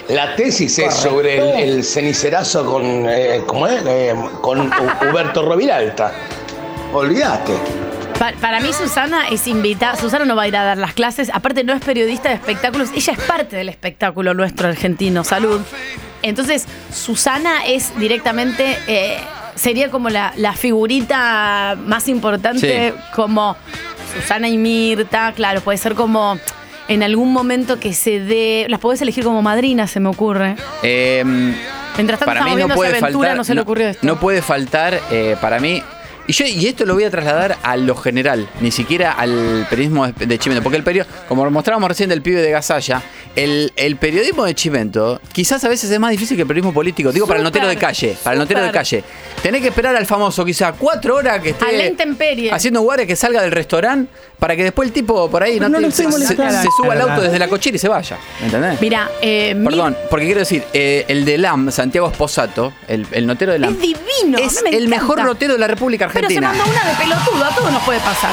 La 0.08 0.36
tesis 0.36 0.78
es 0.78 0.94
sobre 0.94 1.36
el, 1.62 1.68
el 1.76 1.84
cenicerazo 1.84 2.64
con, 2.64 3.06
eh, 3.08 3.42
¿cómo 3.46 3.66
es? 3.66 3.82
Eh, 3.86 4.14
con 4.40 4.70
Huberto 5.10 5.42
Roviralta. 5.42 6.12
Olvídate. 6.92 7.52
Pa- 8.18 8.32
para 8.40 8.60
mí, 8.60 8.72
Susana 8.72 9.28
es 9.28 9.46
invitada. 9.46 9.96
Susana 9.96 10.24
no 10.24 10.36
va 10.36 10.42
a 10.44 10.48
ir 10.48 10.56
a 10.56 10.64
dar 10.64 10.78
las 10.78 10.94
clases. 10.94 11.30
Aparte, 11.32 11.64
no 11.64 11.72
es 11.72 11.82
periodista 11.82 12.28
de 12.30 12.36
espectáculos. 12.36 12.88
Ella 12.94 13.12
es 13.12 13.20
parte 13.24 13.56
del 13.56 13.68
espectáculo 13.68 14.32
nuestro 14.34 14.68
argentino. 14.68 15.24
Salud. 15.24 15.60
Entonces, 16.22 16.66
Susana 16.92 17.66
es 17.66 17.96
directamente. 17.98 18.78
eh, 18.86 19.18
sería 19.56 19.88
como 19.90 20.08
la, 20.10 20.32
la 20.36 20.52
figurita 20.54 21.76
más 21.86 22.08
importante, 22.08 22.92
Sí. 22.96 23.00
como 23.14 23.56
Susana 24.20 24.48
y 24.48 24.56
Mirta. 24.58 25.32
Claro, 25.36 25.60
puede 25.60 25.78
ser 25.78 25.94
como. 25.94 26.38
En 26.88 27.02
algún 27.02 27.32
momento 27.32 27.78
que 27.80 27.92
se 27.94 28.20
dé. 28.20 28.66
Las 28.68 28.80
podés 28.80 29.00
elegir 29.02 29.24
como 29.24 29.40
madrina, 29.42 29.86
se 29.86 30.00
me 30.00 30.08
ocurre. 30.08 30.56
Eh, 30.82 31.22
Mientras 31.96 32.18
tanto, 32.18 32.34
para 32.34 32.44
mí 32.44 32.56
no 32.56 32.68
puede 32.74 32.90
aventura, 32.98 33.28
faltar. 33.28 33.36
no 33.36 33.44
se 33.44 33.54
le 33.54 33.60
ocurrió 33.60 33.88
esto. 33.88 34.06
no 34.06 34.18
puede 34.18 34.42
faltar, 34.42 35.00
eh, 35.10 35.36
para 35.40 35.60
mí. 35.60 35.82
Y, 36.26 36.32
yo, 36.32 36.46
y 36.46 36.66
esto 36.66 36.86
lo 36.86 36.94
voy 36.94 37.04
a 37.04 37.10
trasladar 37.10 37.58
a 37.62 37.76
lo 37.76 37.94
general, 37.94 38.48
ni 38.60 38.70
siquiera 38.70 39.12
al 39.12 39.66
periodismo 39.68 40.06
de, 40.06 40.38
Chimento. 40.38 40.62
Porque 40.62 40.78
el 40.78 40.82
periodismo, 40.82 41.14
como 41.28 41.48
mostrábamos 41.50 41.86
recién 41.86 42.08
del 42.08 42.22
pibe 42.22 42.40
de 42.40 42.50
Gasalla, 42.50 43.02
el, 43.36 43.72
el 43.76 43.96
periodismo 43.96 44.44
de 44.44 44.54
Chimento 44.54 45.20
quizás 45.32 45.62
a 45.64 45.68
veces 45.68 45.90
es 45.90 46.00
más 46.00 46.10
difícil 46.12 46.36
que 46.36 46.42
el 46.42 46.48
periodismo 46.48 46.72
político. 46.72 47.12
Digo, 47.12 47.26
para 47.26 47.40
el 47.40 47.44
notero 47.44 47.68
de 47.68 47.76
calle. 47.76 48.16
Para 48.24 48.34
el 48.34 48.38
notero 48.40 48.62
de 48.62 48.70
calle. 48.70 49.04
Tenés 49.42 49.60
que 49.60 49.68
esperar 49.68 49.94
al 49.96 50.06
famoso, 50.06 50.46
quizá 50.46 50.72
cuatro 50.72 51.16
horas 51.16 51.40
que 51.40 51.50
esté 51.50 51.66
A 51.66 51.72
la 51.72 51.86
intemperie. 51.86 52.50
haciendo 52.50 52.80
guardia 52.80 53.06
que 53.06 53.16
salga 53.16 53.42
del 53.42 53.52
restaurante 53.52 54.10
para 54.44 54.56
que 54.56 54.64
después 54.64 54.88
el 54.88 54.92
tipo 54.92 55.30
por 55.30 55.42
ahí 55.42 55.58
no 55.58 55.70
no 55.70 55.78
te- 55.78 55.84
lo 55.86 55.90
se, 55.90 56.04
se- 56.04 56.68
suba 56.76 56.92
al 56.92 57.00
auto 57.00 57.22
desde 57.22 57.38
la 57.38 57.48
cochera 57.48 57.76
y 57.76 57.78
se 57.78 57.88
vaya. 57.88 58.18
¿Me 58.40 58.46
entendés? 58.46 58.78
Mira, 58.78 59.08
eh, 59.22 59.56
Perdón, 59.64 59.96
porque 60.10 60.26
quiero 60.26 60.40
decir, 60.40 60.62
eh, 60.74 61.06
el 61.08 61.24
de 61.24 61.38
LAM, 61.38 61.70
Santiago 61.72 62.10
Esposato, 62.10 62.74
el, 62.86 63.06
el 63.12 63.26
notero 63.26 63.52
de 63.52 63.58
LAM. 63.60 63.72
Es 63.72 63.80
divino. 63.80 64.36
Es 64.38 64.62
me 64.62 64.68
el 64.68 64.84
encanta. 64.84 64.96
mejor 65.02 65.24
notero 65.24 65.54
de 65.54 65.58
la 65.60 65.66
República 65.66 66.10
Pero 66.12 66.28
se 66.28 66.36
Argentina. 66.36 66.48
mandó 66.52 66.64
una 66.70 66.90
de 66.90 66.94
pelotudo, 66.96 67.42
a 67.44 67.54
todos 67.54 67.72
nos 67.72 67.82
puede 67.84 68.00
pasar. 68.00 68.32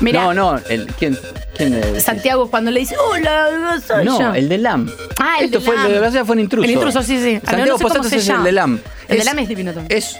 Mira, 0.00 0.22
No, 0.24 0.34
no, 0.34 0.58
el, 0.68 0.86
¿quién? 0.98 1.18
quién 1.56 1.74
es? 1.74 2.02
Santiago 2.04 2.50
cuando 2.50 2.70
le 2.70 2.80
dice, 2.80 2.96
hola, 2.98 3.78
soy 3.86 4.04
No, 4.04 4.18
yo". 4.18 4.34
el 4.34 4.48
de 4.48 4.58
LAM. 4.58 4.90
Ah, 5.18 5.36
el 5.40 5.46
Esto 5.46 5.58
de 5.60 5.64
fue 5.64 5.74
LAM. 5.76 5.88
de 5.92 5.98
Gasalla 6.00 6.24
fue 6.24 6.32
un 6.34 6.40
intruso. 6.40 6.64
El 6.64 6.70
intruso, 6.70 7.02
sí, 7.02 7.18
sí. 7.22 7.36
Ah, 7.36 7.40
no, 7.52 7.66
Santiago 7.66 7.78
no 7.94 8.02
sé 8.04 8.10
se 8.10 8.16
es 8.16 8.28
el 8.28 8.42
de 8.44 8.52
LAM. 8.52 8.80
El 9.08 9.16
de 9.16 9.18
Es- 9.18 9.24
LAM 9.26 9.38
es 9.40 9.48
divino 9.48 9.72
también. 9.74 9.98
Es, 9.98 10.16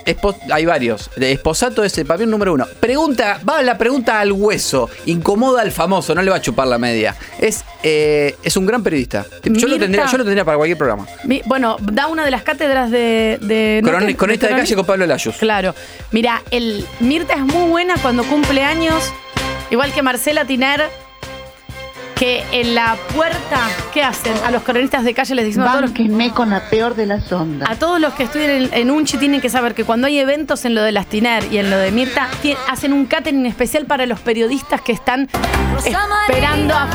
hay 0.52 0.66
varios. 0.66 1.08
De 1.16 1.32
Esposato 1.32 1.82
es 1.84 1.96
el 1.96 2.04
papel 2.06 2.28
número 2.28 2.52
uno. 2.52 2.66
Pregunta, 2.80 3.40
va 3.48 3.62
la 3.62 3.78
pregunta 3.78 4.20
al 4.20 4.32
hueso. 4.32 4.90
Incomoda 5.10 5.62
al 5.62 5.72
famoso, 5.72 6.14
no 6.14 6.22
le 6.22 6.30
va 6.30 6.36
a 6.36 6.40
chupar 6.40 6.66
la 6.66 6.78
media. 6.78 7.14
Es, 7.38 7.64
eh, 7.82 8.36
es 8.42 8.56
un 8.56 8.66
gran 8.66 8.82
periodista. 8.82 9.24
Yo 9.44 9.66
lo, 9.68 9.78
tendría, 9.78 10.06
yo 10.06 10.18
lo 10.18 10.24
tendría 10.24 10.44
para 10.44 10.56
cualquier 10.56 10.78
programa. 10.78 11.06
Mi- 11.24 11.42
Bueno, 11.46 11.76
da 11.80 12.06
una 12.06 12.24
de 12.24 12.30
las 12.30 12.42
cátedras 12.42 12.90
de. 12.90 13.38
de 13.40 13.80
Coron- 13.84 14.06
¿no? 14.06 14.16
Cronista 14.16 14.46
de 14.46 14.52
Coron- 14.52 14.62
calle 14.64 14.76
con 14.76 14.86
Pablo 14.86 15.06
Layuz. 15.06 15.36
Claro. 15.38 15.74
Mira, 16.12 16.42
el 16.50 16.86
Mirta 17.00 17.34
es 17.34 17.40
muy 17.40 17.68
buena 17.70 17.94
cuando 18.00 18.24
cumple 18.24 18.64
años, 18.64 19.02
igual 19.70 19.92
que 19.92 20.02
Marcela 20.02 20.44
Tiner, 20.44 20.88
que 22.20 22.44
en 22.52 22.74
la 22.74 22.98
puerta, 23.16 23.58
¿qué 23.94 24.02
hacen? 24.02 24.34
A 24.44 24.50
los 24.50 24.62
cronistas 24.62 25.04
de 25.04 25.14
calle 25.14 25.34
les 25.34 25.46
decimos 25.46 25.70
a 25.70 25.78
todos 25.78 25.90
los 25.90 26.32
con 26.32 26.50
la 26.50 26.60
peor 26.68 26.94
de 26.94 27.06
las 27.06 27.32
ondas. 27.32 27.66
A 27.68 27.76
todos 27.76 27.98
los 27.98 28.12
que 28.12 28.24
estudian 28.24 28.50
en, 28.50 28.74
en 28.74 28.90
Unchi 28.90 29.16
tienen 29.16 29.40
que 29.40 29.48
saber 29.48 29.74
que 29.74 29.84
cuando 29.84 30.06
hay 30.06 30.18
eventos 30.18 30.66
en 30.66 30.74
lo 30.74 30.82
de 30.82 30.92
las 30.92 31.06
Tiner 31.06 31.50
y 31.50 31.56
en 31.56 31.70
lo 31.70 31.78
de 31.78 31.90
Mirta, 31.92 32.28
hacen 32.68 32.92
un 32.92 33.06
catering 33.06 33.46
especial 33.46 33.86
para 33.86 34.04
los 34.04 34.20
periodistas 34.20 34.82
que 34.82 34.92
están 34.92 35.30
esperando 35.78 36.74
a... 36.74 36.90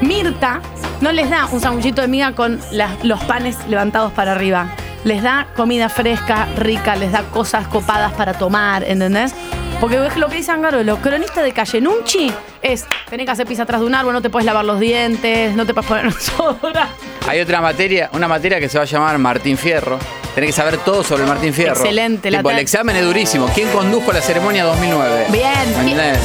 Mirta 0.00 0.60
no 1.00 1.12
les 1.12 1.30
da 1.30 1.46
un 1.46 1.60
sanguchito 1.60 2.02
de 2.02 2.08
miga 2.08 2.32
con 2.32 2.58
los 3.04 3.22
panes 3.24 3.56
levantados 3.68 4.12
para 4.14 4.32
arriba. 4.32 4.66
Les 5.04 5.22
da 5.22 5.46
comida 5.54 5.88
fresca, 5.88 6.46
rica, 6.56 6.96
les 6.96 7.12
da 7.12 7.22
cosas 7.24 7.66
copadas 7.68 8.12
para 8.12 8.34
tomar, 8.34 8.84
¿entendés? 8.84 9.34
Porque 9.80 10.04
es 10.06 10.16
lo 10.16 10.28
que 10.28 10.36
dice 10.36 10.50
Angaro, 10.50 10.82
los 10.82 10.98
cronistas 11.00 11.44
de 11.44 11.52
calle 11.52 11.78
en 11.78 11.88
Unchi 11.88 12.32
es, 12.62 12.86
tenés 13.10 13.26
que 13.26 13.32
hacer 13.32 13.46
pis 13.46 13.60
atrás 13.60 13.80
de 13.82 13.86
un 13.86 13.94
árbol, 13.94 14.14
no 14.14 14.22
te 14.22 14.30
puedes 14.30 14.46
lavar 14.46 14.64
los 14.64 14.80
dientes, 14.80 15.54
no 15.54 15.66
te 15.66 15.74
puedes 15.74 15.88
poner 15.88 16.10
soda. 16.18 16.88
Hay 17.28 17.40
otra 17.40 17.60
materia, 17.60 18.08
una 18.14 18.28
materia 18.28 18.58
que 18.58 18.68
se 18.68 18.78
va 18.78 18.84
a 18.84 18.86
llamar 18.86 19.18
Martín 19.18 19.58
Fierro. 19.58 19.98
Tenés 20.34 20.48
que 20.48 20.52
saber 20.52 20.78
todo 20.78 21.04
sobre 21.04 21.24
Martín 21.24 21.54
Fierro. 21.54 21.76
Excelente, 21.76 22.30
la 22.30 22.38
Tipo, 22.38 22.50
el 22.50 22.56
ter- 22.56 22.62
examen 22.62 22.96
es 22.96 23.04
durísimo. 23.04 23.48
¿Quién 23.54 23.68
condujo 23.70 24.12
la 24.12 24.20
ceremonia 24.20 24.64
2009? 24.64 25.26
Bien, 25.30 25.52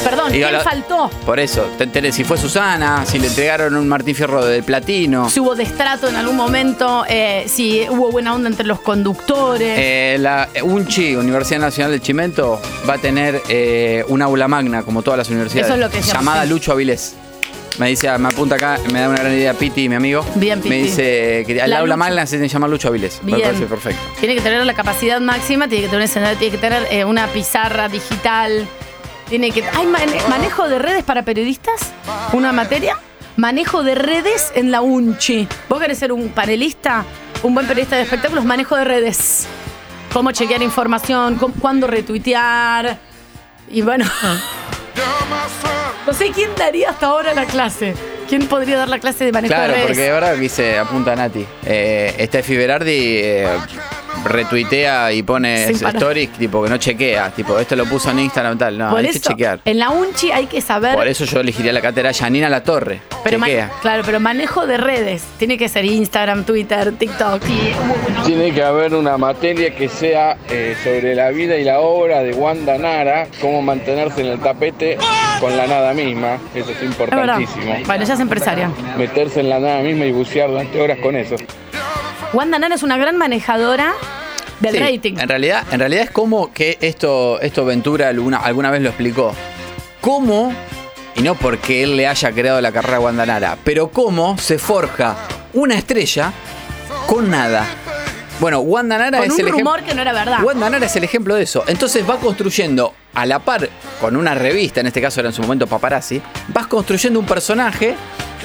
perdón, 0.03 0.31
¿quién 0.31 0.49
faltó? 0.63 1.09
Por 1.25 1.39
eso, 1.39 1.67
si 2.11 2.23
fue 2.23 2.37
Susana, 2.37 3.05
si 3.05 3.19
le 3.19 3.27
entregaron 3.27 3.75
un 3.75 3.87
Martín 3.87 4.15
Fierro 4.15 4.43
de 4.43 4.63
platino. 4.63 5.29
Si 5.29 5.39
hubo 5.39 5.55
destrato 5.55 6.07
en 6.09 6.15
algún 6.15 6.35
momento, 6.35 7.05
eh, 7.07 7.45
si 7.47 7.85
hubo 7.89 8.11
buena 8.11 8.33
onda 8.33 8.49
entre 8.49 8.65
los 8.65 8.79
conductores. 8.79 9.75
Eh, 9.77 10.17
la 10.19 10.49
UNCHI, 10.63 11.15
Universidad 11.15 11.59
Nacional 11.59 11.91
del 11.91 12.01
Chimento, 12.01 12.59
va 12.89 12.95
a 12.95 12.97
tener 12.97 13.41
eh, 13.49 14.03
un 14.07 14.21
aula 14.21 14.47
magna, 14.47 14.81
como 14.83 15.01
todas 15.03 15.19
las 15.19 15.29
universidades, 15.29 15.67
Eso 15.67 15.75
es 15.75 15.79
lo 15.79 15.89
que 15.89 16.01
llamada. 16.01 16.45
Lucho 16.45 16.71
Avilés. 16.71 17.15
Me 17.77 17.87
dice, 17.89 18.15
me 18.17 18.27
apunta 18.27 18.55
acá, 18.55 18.77
me 18.91 18.99
da 18.99 19.07
una 19.09 19.19
gran 19.19 19.31
idea 19.33 19.53
Piti, 19.53 19.87
mi 19.87 19.95
amigo. 19.95 20.25
Bien, 20.35 20.59
Me 20.59 20.63
Piti. 20.63 20.75
dice 20.81 21.43
que 21.47 21.51
el 21.61 21.69
La 21.69 21.79
aula 21.79 21.95
Lucho. 21.95 21.97
magna 21.97 22.25
se 22.25 22.31
tiene 22.37 22.47
que 22.47 22.53
llamar 22.53 22.69
Lucho 22.69 22.89
Avilés. 22.89 23.21
Me 23.23 23.35
Bien. 23.35 23.47
parece 23.47 23.65
perfecto. 23.67 24.01
Tiene 24.19 24.35
que 24.35 24.41
tener 24.41 24.65
la 24.65 24.73
capacidad 24.73 25.21
máxima, 25.21 25.67
tiene 25.67 25.83
que 25.83 25.87
tener, 25.89 25.99
un 26.01 26.03
escenario, 26.09 26.37
tiene 26.37 26.51
que 26.51 26.61
tener 26.61 26.87
eh, 26.91 27.05
una 27.05 27.27
pizarra 27.27 27.87
digital. 27.87 28.67
Tiene 29.29 29.51
que. 29.51 29.63
¿Hay 29.63 29.85
mane- 29.85 30.21
manejo 30.27 30.67
de 30.67 30.79
redes 30.79 31.03
para 31.03 31.23
periodistas? 31.23 31.93
¿Una 32.33 32.51
materia? 32.51 32.97
Manejo 33.37 33.83
de 33.83 33.95
redes 33.95 34.51
en 34.55 34.71
la 34.71 34.81
UNCHI. 34.81 35.47
¿Vos 35.69 35.79
querés 35.79 35.99
ser 35.99 36.11
un 36.11 36.29
panelista? 36.29 37.05
Un 37.43 37.53
buen 37.53 37.65
periodista 37.67 37.95
de 37.95 38.01
espectáculos, 38.01 38.43
manejo 38.43 38.75
de 38.75 38.83
redes. 38.83 39.47
Cómo 40.11 40.31
chequear 40.31 40.61
información, 40.63 41.35
cómo- 41.35 41.53
cuándo 41.59 41.87
retuitear. 41.87 42.97
Y 43.71 43.81
bueno. 43.83 44.03
No 46.09 46.15
sé 46.15 46.31
quién 46.31 46.49
daría 46.57 46.89
hasta 46.89 47.05
ahora 47.05 47.35
la 47.35 47.45
clase. 47.45 47.93
¿Quién 48.27 48.47
podría 48.47 48.77
dar 48.79 48.89
la 48.89 48.97
clase 48.97 49.25
de 49.25 49.31
manejo 49.31 49.53
Claro, 49.53 49.67
de 49.67 49.73
redes? 49.73 49.85
porque 49.89 50.01
de 50.01 50.11
verdad 50.11 50.33
que 50.33 50.39
dice, 50.39 50.79
apunta 50.79 51.15
Nati. 51.15 51.45
Eh, 51.63 52.25
Steffi 52.27 52.57
Berardi 52.57 53.17
eh, 53.21 53.47
retuitea 54.25 55.11
y 55.13 55.23
pone 55.23 55.69
stories 55.69 56.29
tipo 56.33 56.63
que 56.63 56.69
no 56.69 56.77
chequea. 56.77 57.29
Tipo, 57.31 57.57
esto 57.59 57.75
lo 57.75 57.85
puso 57.85 58.11
en 58.11 58.19
Instagram 58.19 58.57
tal. 58.57 58.77
No, 58.77 58.89
Por 58.89 58.99
hay 58.99 59.07
que 59.09 59.19
chequear. 59.19 59.59
en 59.65 59.79
la 59.79 59.89
UNCHI 59.89 60.31
hay 60.31 60.45
que 60.47 60.61
saber. 60.61 60.95
Por 60.95 61.07
eso 61.07 61.25
yo 61.25 61.39
elegiría 61.39 61.73
la 61.73 61.81
cátedra 61.81 62.13
Janina 62.13 62.49
La 62.49 62.63
Torre. 62.63 63.01
Pero 63.23 63.39
Chequea. 63.39 63.71
claro, 63.81 64.03
pero 64.05 64.19
manejo 64.19 64.65
de 64.65 64.77
redes. 64.77 65.23
Tiene 65.37 65.57
que 65.57 65.67
ser 65.69 65.85
Instagram, 65.85 66.43
Twitter, 66.45 66.93
TikTok. 66.97 67.41
Tiene 68.25 68.53
que 68.53 68.63
haber 68.63 68.93
una 68.95 69.17
materia 69.17 69.75
que 69.75 69.89
sea 69.89 70.37
eh, 70.49 70.75
sobre 70.83 71.15
la 71.15 71.29
vida 71.29 71.57
y 71.57 71.63
la 71.63 71.79
obra 71.79 72.21
de 72.23 72.33
Wanda 72.33 72.77
Nara, 72.77 73.27
cómo 73.41 73.61
mantenerse 73.61 74.21
en 74.21 74.27
el 74.27 74.39
tapete 74.39 74.97
con 75.39 75.55
la 75.55 75.67
nada 75.67 75.93
misma, 75.93 76.37
eso 76.53 76.71
es 76.71 76.83
importantísimo. 76.83 77.75
Bueno, 77.85 78.03
ella 78.03 78.13
es 78.13 78.19
empresaria. 78.19 78.69
Meterse 78.97 79.39
en 79.39 79.49
la 79.49 79.59
nada 79.59 79.81
misma 79.81 80.05
y 80.05 80.11
bucear 80.11 80.49
durante 80.49 80.79
horas 80.81 80.97
con 80.99 81.15
eso. 81.15 81.35
Wanda 82.33 82.59
Nara 82.59 82.75
es 82.75 82.83
una 82.83 82.97
gran 82.97 83.17
manejadora 83.17 83.93
del 84.59 84.73
Sí, 84.73 84.79
rating. 84.79 85.13
En 85.17 85.27
realidad, 85.29 85.63
en 85.71 85.79
realidad 85.79 86.03
es 86.03 86.11
como 86.11 86.53
que 86.53 86.77
esto, 86.81 87.39
esto 87.41 87.65
Ventura 87.65 88.09
alguna, 88.09 88.37
alguna 88.37 88.69
vez 88.71 88.81
lo 88.81 88.89
explicó. 88.89 89.33
¿Cómo, 90.01 90.53
y 91.15 91.21
no 91.21 91.35
porque 91.35 91.83
él 91.83 91.97
le 91.97 92.07
haya 92.07 92.31
creado 92.31 92.61
la 92.61 92.71
carrera 92.71 92.97
a 92.97 92.99
Guandanara, 92.99 93.57
pero 93.63 93.89
cómo 93.89 94.37
se 94.37 94.59
forja 94.59 95.15
una 95.53 95.75
estrella 95.75 96.31
con 97.07 97.29
nada? 97.29 97.65
Bueno, 98.39 98.59
Wanda 98.59 98.97
Nara 98.97 99.17
Con 99.17 99.27
es 99.27 99.33
un 99.33 99.39
el 99.41 99.47
ejemplo. 99.47 99.71
rumor 99.73 99.83
que 99.83 99.93
no 99.93 100.01
era 100.01 100.13
verdad. 100.13 100.43
Wanda 100.43 100.69
Nara 100.69 100.85
es 100.85 100.95
el 100.95 101.03
ejemplo 101.03 101.35
de 101.35 101.43
eso. 101.43 101.63
Entonces 101.67 102.09
va 102.09 102.17
construyendo 102.17 102.93
a 103.13 103.25
la 103.25 103.39
par 103.39 103.67
con 103.99 104.15
una 104.15 104.33
revista, 104.33 104.79
en 104.79 104.87
este 104.87 105.01
caso 105.01 105.19
era 105.19 105.27
en 105.29 105.35
su 105.35 105.41
momento 105.41 105.67
Paparazzi, 105.67 106.21
vas 106.49 106.67
construyendo 106.67 107.19
un 107.19 107.25
personaje 107.25 107.95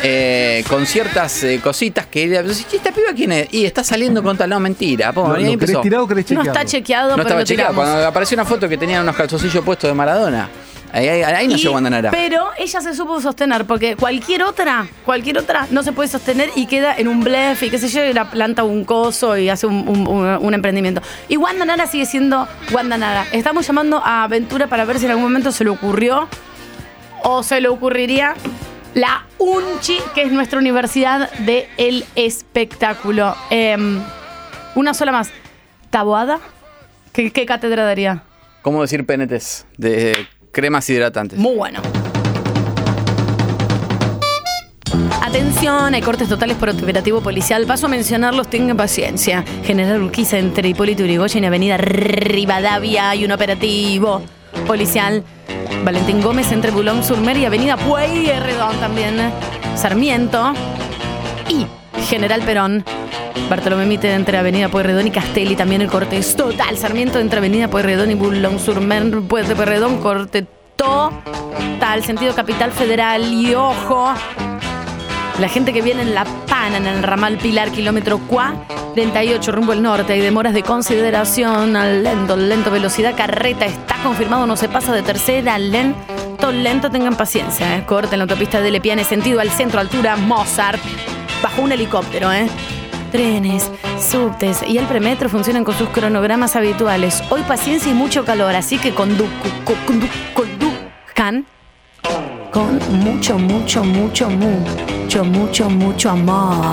eh, 0.03 0.65
con 0.69 0.87
ciertas 0.87 1.43
eh, 1.45 1.61
cositas 1.63 2.07
que 2.07 2.25
ella. 2.25 2.43
"¿Y 2.43 2.77
¿Esta 2.77 2.91
piba 2.93 3.13
quién 3.15 3.33
es? 3.33 3.49
Y 3.53 3.65
está 3.65 3.85
saliendo 3.85 4.23
con 4.23 4.37
tal. 4.37 4.51
No, 4.51 4.61
mentira. 4.61 5.13
po, 5.13 5.29
¿Lo- 5.29 5.35
y 5.37 5.41
ahí 5.41 5.47
lo 5.47 5.53
empezó. 5.53 5.73
querés 5.73 5.83
tirado 5.83 6.05
o 6.05 6.09
querés 6.09 6.31
No 6.33 6.43
está 6.43 6.65
chequeado, 6.65 7.11
No 7.11 7.17
pero 7.17 7.23
estaba 7.29 7.41
lo 7.41 7.47
chequeado. 7.47 7.71
tiramos. 7.73 7.91
Cuando 7.91 8.09
apareció 8.09 8.35
una 8.37 8.45
foto 8.45 8.69
que 8.69 8.77
tenía 8.77 9.01
unos 9.01 9.17
calzoncillos 9.17 9.65
puestos 9.65 9.89
de 9.89 9.95
Maradona. 9.95 10.49
Ahí, 10.93 11.09
ahí, 11.09 11.23
ahí 11.23 11.49
nació 11.49 11.71
Y- 11.71 11.75
Wanda 11.75 11.91
Nara. 11.91 12.11
Pero 12.13 12.47
ella 12.57 12.81
se 12.81 12.95
supo 12.95 13.21
sostener, 13.21 13.65
porque 13.65 13.97
cualquier 13.97 14.45
otra, 14.45 14.87
cualquier 15.05 15.39
otra 15.39 15.67
no 15.73 15.83
se 15.83 15.91
puede 15.91 16.09
sostener 16.09 16.51
y 16.55 16.67
queda 16.67 16.95
en 16.97 17.09
un 17.09 17.25
blef 17.25 17.65
y 17.65 17.71
qué 17.71 17.79
sé 17.79 17.89
yo, 17.89 18.05
y 18.05 18.13
la 18.13 18.31
planta 18.31 18.63
un 18.63 18.85
coso 18.85 19.37
y 19.37 19.49
hace 19.49 19.67
un, 19.67 19.89
un- 19.89 20.07
un- 20.07 20.39
un 20.41 20.55
emprendimiento. 20.55 21.03
Y 21.29 21.37
Wanda 21.37 21.65
Nara 21.65 21.89
sigue 21.89 22.07
siendo 22.07 22.47
Wanda 22.71 22.97
Nara. 22.97 23.27
Estamos 23.33 23.67
llamando 23.67 24.01
a 24.05 24.23
Aventura 24.23 24.69
para 24.69 24.85
ver 24.85 25.01
si 25.01 25.07
en 25.07 25.11
algún 25.11 25.25
momento 25.25 25.51
se 25.51 25.65
le 25.65 25.71
ocurrió 25.71 26.29
o 27.25 27.43
se 27.43 27.61
le 27.61 27.67
ocurriría 27.67 28.35
la 28.95 29.27
UNCHI, 29.39 29.99
que 30.15 30.23
es 30.23 30.33
nuestra 30.33 30.59
universidad 30.59 31.31
del 31.41 32.05
espectáculo. 32.15 33.35
Em, 33.51 34.01
una 34.75 34.95
sola 34.95 35.13
más. 35.13 35.31
¿Taboada? 35.91 36.41
¿Qué, 37.13 37.31
qué 37.31 37.47
cátedra 37.47 37.85
daría? 37.85 38.23
¿Cómo 38.63 38.83
decir 38.83 39.05
PNTs? 39.05 39.67
De 39.77 40.27
cremas 40.51 40.89
hidratantes. 40.89 41.39
Muy 41.39 41.55
bueno. 41.55 41.81
Atención, 45.23 45.95
hay 45.95 46.01
cortes 46.01 46.29
totales 46.29 46.57
por 46.57 46.71
operativo 46.71 47.21
policial. 47.21 47.67
Paso 47.67 47.87
a 47.87 47.89
mencionarlos, 47.89 48.49
tengan 48.49 48.77
paciencia. 48.77 49.45
General 49.65 50.01
Urquiza 50.01 50.39
entre 50.39 50.69
Hipólito 50.69 51.03
Yrigoyen 51.05 51.45
y 51.45 51.47
Avenida 51.47 51.77
Rivadavia 51.77 53.11
hay 53.11 53.25
un 53.25 53.33
operativo 53.33 54.23
policial. 54.65 55.23
Valentín 55.85 56.21
Gómez 56.21 56.51
entre 56.53 56.71
Bulón 56.71 57.05
Surmer 57.05 57.37
y 57.37 57.45
Avenida 57.45 57.77
Pueyrredón 57.77 58.77
también. 58.81 59.17
Sarmiento 59.77 60.55
y 61.49 61.67
General 62.07 62.41
Perón. 62.43 62.85
Bartolomé 63.49 63.85
Mite 63.85 64.13
entre 64.13 64.39
Avenida 64.39 64.69
Pueyrredón 64.69 65.07
y 65.07 65.11
Castelli 65.11 65.57
también 65.57 65.83
el 65.83 65.89
corte 65.89 66.17
es 66.17 66.35
total. 66.35 66.79
Sarmiento 66.79 67.19
entre 67.19 67.39
Avenida 67.39 67.69
Pueyrredón 67.69 68.11
y 68.11 68.15
Bulón 68.15 68.59
Surmer, 68.59 69.21
Pueyrredón, 69.21 69.99
corte 70.01 70.47
total. 70.77 72.03
Sentido 72.03 72.35
Capital 72.35 72.73
Federal 72.73 73.33
y 73.33 73.55
ojo. 73.55 74.13
La 75.41 75.49
gente 75.49 75.73
que 75.73 75.83
viene 75.83 76.03
en 76.03 76.15
La 76.15 76.25
Pana, 76.25 76.77
en 76.77 76.87
el 76.87 77.03
ramal 77.03 77.39
Pilar, 77.39 77.73
kilómetro 77.73 78.21
48, 78.21 79.51
rumbo 79.51 79.73
al 79.73 79.83
norte, 79.83 80.13
hay 80.13 80.21
demoras 80.21 80.55
de 80.55 80.63
consideración 80.63 81.75
al 81.75 82.05
lento, 82.05 82.37
lento, 82.37 82.71
velocidad, 82.71 83.17
carreta, 83.17 83.67
está 83.67 83.97
confirmado, 84.05 84.47
no 84.47 84.57
se 84.57 84.69
pasa 84.69 84.95
de 84.95 85.03
tercera, 85.03 85.59
lento, 85.59 86.53
lento, 86.53 86.89
tengan 86.89 87.17
paciencia, 87.17 87.77
¿eh? 87.77 87.85
corte 87.85 88.17
la 88.17 88.23
autopista 88.23 88.61
de 88.61 88.71
Lepiane, 88.71 89.03
sentido 89.03 89.41
al 89.41 89.51
centro, 89.51 89.81
altura, 89.81 90.15
Mozart, 90.17 90.81
bajo 91.43 91.63
un 91.63 91.73
helicóptero, 91.73 92.33
¿eh? 92.33 92.47
Trenes, 93.11 93.73
subtes 94.01 94.63
y 94.67 94.79
el 94.79 94.87
premetro 94.87 95.29
funcionan 95.29 95.65
con 95.65 95.75
sus 95.75 95.89
cronogramas 95.89 96.55
habituales. 96.55 97.25
Hoy 97.31 97.43
paciencia 97.43 97.91
y 97.91 97.95
mucho 97.95 98.25
calor, 98.25 98.55
así 98.55 98.79
que 98.79 98.95
conduzcan 98.95 99.35
con 102.55 102.79
mucho, 103.01 103.37
mucho, 103.37 103.83
mucho, 103.83 104.31
mucho, 104.31 105.25
mucho, 105.25 105.69
mucho 105.69 106.11
amor. 106.11 106.65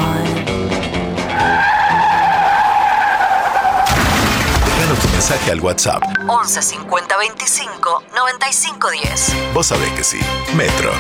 Déjanos 4.64 5.00
tu 5.00 5.08
mensaje 5.10 5.52
al 5.52 5.60
WhatsApp. 5.60 6.04
11 6.28 6.62
50 6.62 7.18
25 7.18 8.04
95 8.16 8.92
10. 8.92 9.34
Vos 9.56 9.66
sabés 9.66 9.90
que 9.94 10.04
sí. 10.04 10.20
Metro. 10.56 10.92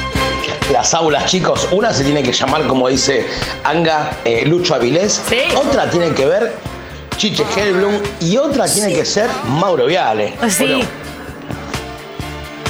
Las 0.72 0.96
aulas, 0.96 1.28
chicos, 1.28 1.68
una 1.72 1.94
se 1.94 2.04
tiene 2.04 2.24
que 2.24 2.32
llamar, 2.32 2.66
como 2.66 2.88
dice 2.88 3.28
Anga, 3.64 4.18
eh, 4.26 4.48
Lucho 4.48 4.74
Avilés. 4.74 5.22
Otra 5.56 5.92
tiene 5.92 6.12
que 6.16 6.26
ver 6.26 6.58
Chiche 7.18 7.46
Helblum 7.56 8.00
y 8.20 8.38
otra 8.38 8.66
tiene 8.66 8.96
que 8.96 9.06
ser 9.06 9.30
Mauro 9.48 9.86
Viale. 9.86 10.36
Sí. 10.50 10.64
¿O 10.64 10.68
no? 10.80 11.01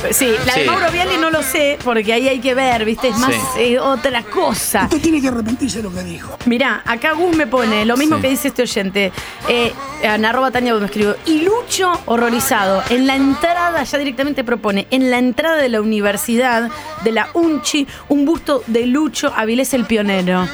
Sí, 0.10 0.34
la 0.46 0.54
de 0.56 0.62
Sí. 0.64 0.68
Mauro 0.70 0.92
Viale 0.92 1.18
no 1.18 1.30
lo 1.30 1.44
sé, 1.44 1.78
porque 1.84 2.12
ahí 2.14 2.28
hay 2.28 2.40
que 2.40 2.54
ver, 2.56 2.84
¿viste? 2.86 3.10
Es 3.10 3.18
más 3.18 3.32
Sí. 3.34 3.40
eh, 3.60 3.80
otra 3.80 4.24
cosa. 4.24 4.84
Usted 4.86 5.00
tiene 5.02 5.22
que 5.22 5.28
arrepentirse 5.28 5.78
de 5.78 5.84
lo 5.84 5.94
que 5.94 6.04
dijo. 6.04 6.38
Mirá, 6.46 6.82
acá 6.86 7.14
Gus 7.14 7.36
me 7.36 7.48
pone 7.48 7.86
lo 7.86 7.96
mismo 7.98 8.16
Sí. 8.18 8.22
que 8.24 8.30
dice 8.30 8.48
este 8.50 8.64
oyente. 8.64 9.12
Eh, 9.48 9.72
en 10.02 10.26
arroba 10.26 10.50
Tania 10.52 10.74
me 10.74 10.86
escribió. 10.86 11.16
Y 11.26 11.42
Lucho 11.42 11.92
horrorizado. 12.06 12.84
En 12.90 13.06
la 13.08 13.16
entrada, 13.16 13.84
ya 13.84 13.98
directamente 13.98 14.44
propone, 14.44 14.88
en 14.92 15.12
la 15.12 15.18
entrada 15.20 15.58
de 15.58 15.70
la 15.70 15.82
universidad 15.82 16.70
de 17.04 17.12
la 17.12 17.30
UNCHI, 17.34 17.88
un 18.10 18.26
busto 18.26 18.64
de 18.68 18.88
Lucho 18.88 19.32
Avilés 19.36 19.74
el 19.74 19.86
pionero. 19.86 20.48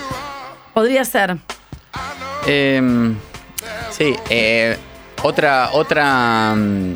Podría 0.73 1.03
ser. 1.05 1.38
Eh, 2.45 3.13
sí, 3.91 4.13
eh, 4.29 4.77
otra, 5.23 5.69
otra, 5.73 6.53
mm, 6.55 6.93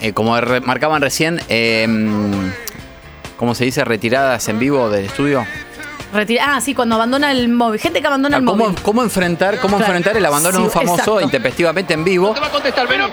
eh, 0.00 0.12
como 0.12 0.40
re- 0.40 0.60
marcaban 0.60 1.00
recién, 1.02 1.40
eh, 1.48 1.86
mm, 1.88 2.50
¿cómo 3.36 3.54
se 3.54 3.64
dice? 3.64 3.84
Retiradas 3.84 4.48
en 4.48 4.58
vivo 4.58 4.90
del 4.90 5.04
estudio. 5.06 5.46
Retira- 6.12 6.42
ah, 6.56 6.60
sí, 6.60 6.74
cuando 6.74 6.96
abandona 6.96 7.30
el 7.30 7.48
móvil. 7.48 7.80
Gente 7.80 8.00
que 8.00 8.06
abandona 8.08 8.38
el 8.38 8.44
¿Cómo, 8.44 8.64
móvil. 8.64 8.82
cómo 8.82 9.02
enfrentar, 9.02 9.58
cómo 9.60 9.76
Claro. 9.76 9.92
enfrentar 9.92 10.16
el 10.16 10.26
abandono 10.26 10.58
de 10.58 10.64
un 10.64 10.70
famoso 10.70 10.94
exacto. 10.94 11.20
intempestivamente 11.20 11.94
en 11.94 12.02
vivo? 12.04 12.34
va 12.34 12.46
a 12.46 12.50
contestar, 12.50 12.88
vení. 12.88 13.04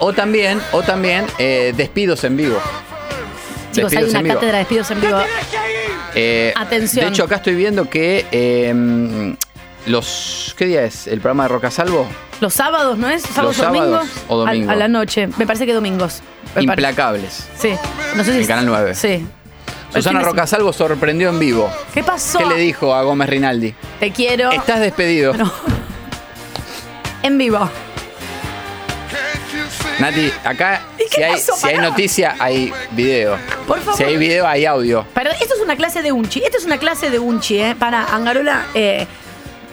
O 0.00 0.12
también, 0.12 0.60
o 0.72 0.82
también 0.82 1.24
eh, 1.38 1.72
despidos 1.76 2.22
en 2.24 2.36
vivo. 2.36 2.58
Chicos, 3.72 3.92
hay 3.92 3.98
Despidos 4.04 4.10
una 4.10 4.18
en 4.18 4.24
vivo. 4.24 4.34
cátedra 4.34 4.52
de 4.52 4.58
despidos 4.64 4.90
en 4.90 5.00
vivo. 5.00 5.18
Eh, 6.14 6.52
Atención. 6.56 7.06
De 7.06 7.10
hecho, 7.12 7.24
acá 7.24 7.36
estoy 7.36 7.54
viendo 7.54 7.88
que 7.88 8.26
eh, 8.32 9.34
los. 9.86 10.54
¿Qué 10.56 10.66
día 10.66 10.82
es? 10.84 11.06
¿El 11.06 11.20
programa 11.20 11.44
de 11.44 11.48
Roca 11.48 11.70
Salvo? 11.70 12.06
Los 12.40 12.54
sábados, 12.54 12.96
¿no 12.98 13.08
es? 13.08 13.22
¿Sábados 13.22 13.58
Los 13.58 13.66
o 13.66 13.68
domingos? 13.68 13.90
sábados 14.08 14.24
o 14.28 14.40
Al- 14.42 14.46
domingo. 14.46 14.70
A, 14.72 14.76
la 14.76 14.88
noche. 14.88 15.28
Me 15.38 15.46
parece 15.46 15.66
que 15.66 15.74
domingos. 15.74 16.22
Implacables. 16.58 17.48
Sí. 17.58 17.74
No 18.16 18.24
sé 18.24 18.32
si 18.32 18.40
En 18.40 18.46
Canal 18.46 18.66
9. 18.66 18.94
Sí. 18.94 19.26
Susana 19.92 20.20
El 20.20 20.24
Rocasalvo 20.26 20.72
sorprendió 20.72 21.28
en 21.30 21.38
vivo. 21.38 21.70
¿Qué 21.92 22.02
pasó? 22.02 22.38
¿Qué 22.38 22.46
le 22.46 22.56
dijo 22.56 22.94
a 22.94 23.02
Gómez 23.02 23.28
Rinaldi? 23.28 23.74
Te 23.98 24.10
quiero. 24.12 24.50
Estás 24.52 24.80
despedido. 24.80 25.32
En 27.22 27.36
vivo. 27.38 27.68
Nati, 29.98 30.32
acá 30.44 30.80
si 31.10 31.22
hay, 31.22 31.38
si 31.38 31.68
hay 31.68 31.76
noticia, 31.78 32.34
hay 32.38 32.72
video. 32.92 33.36
Por 33.66 33.78
favor. 33.80 33.96
Si 33.98 34.04
hay 34.04 34.16
video, 34.16 34.46
hay 34.46 34.64
audio. 34.64 35.04
Pero 35.12 35.30
esto 35.30 35.54
es 35.54 35.60
una 35.60 35.76
clase 35.76 36.00
de 36.02 36.10
unchi. 36.12 36.42
Esto 36.42 36.56
es 36.56 36.64
una 36.64 36.78
clase 36.78 37.10
de 37.10 37.18
unchi, 37.18 37.58
¿eh? 37.58 37.76
Para 37.78 38.04
Angarola, 38.04 38.64
eh, 38.72 39.06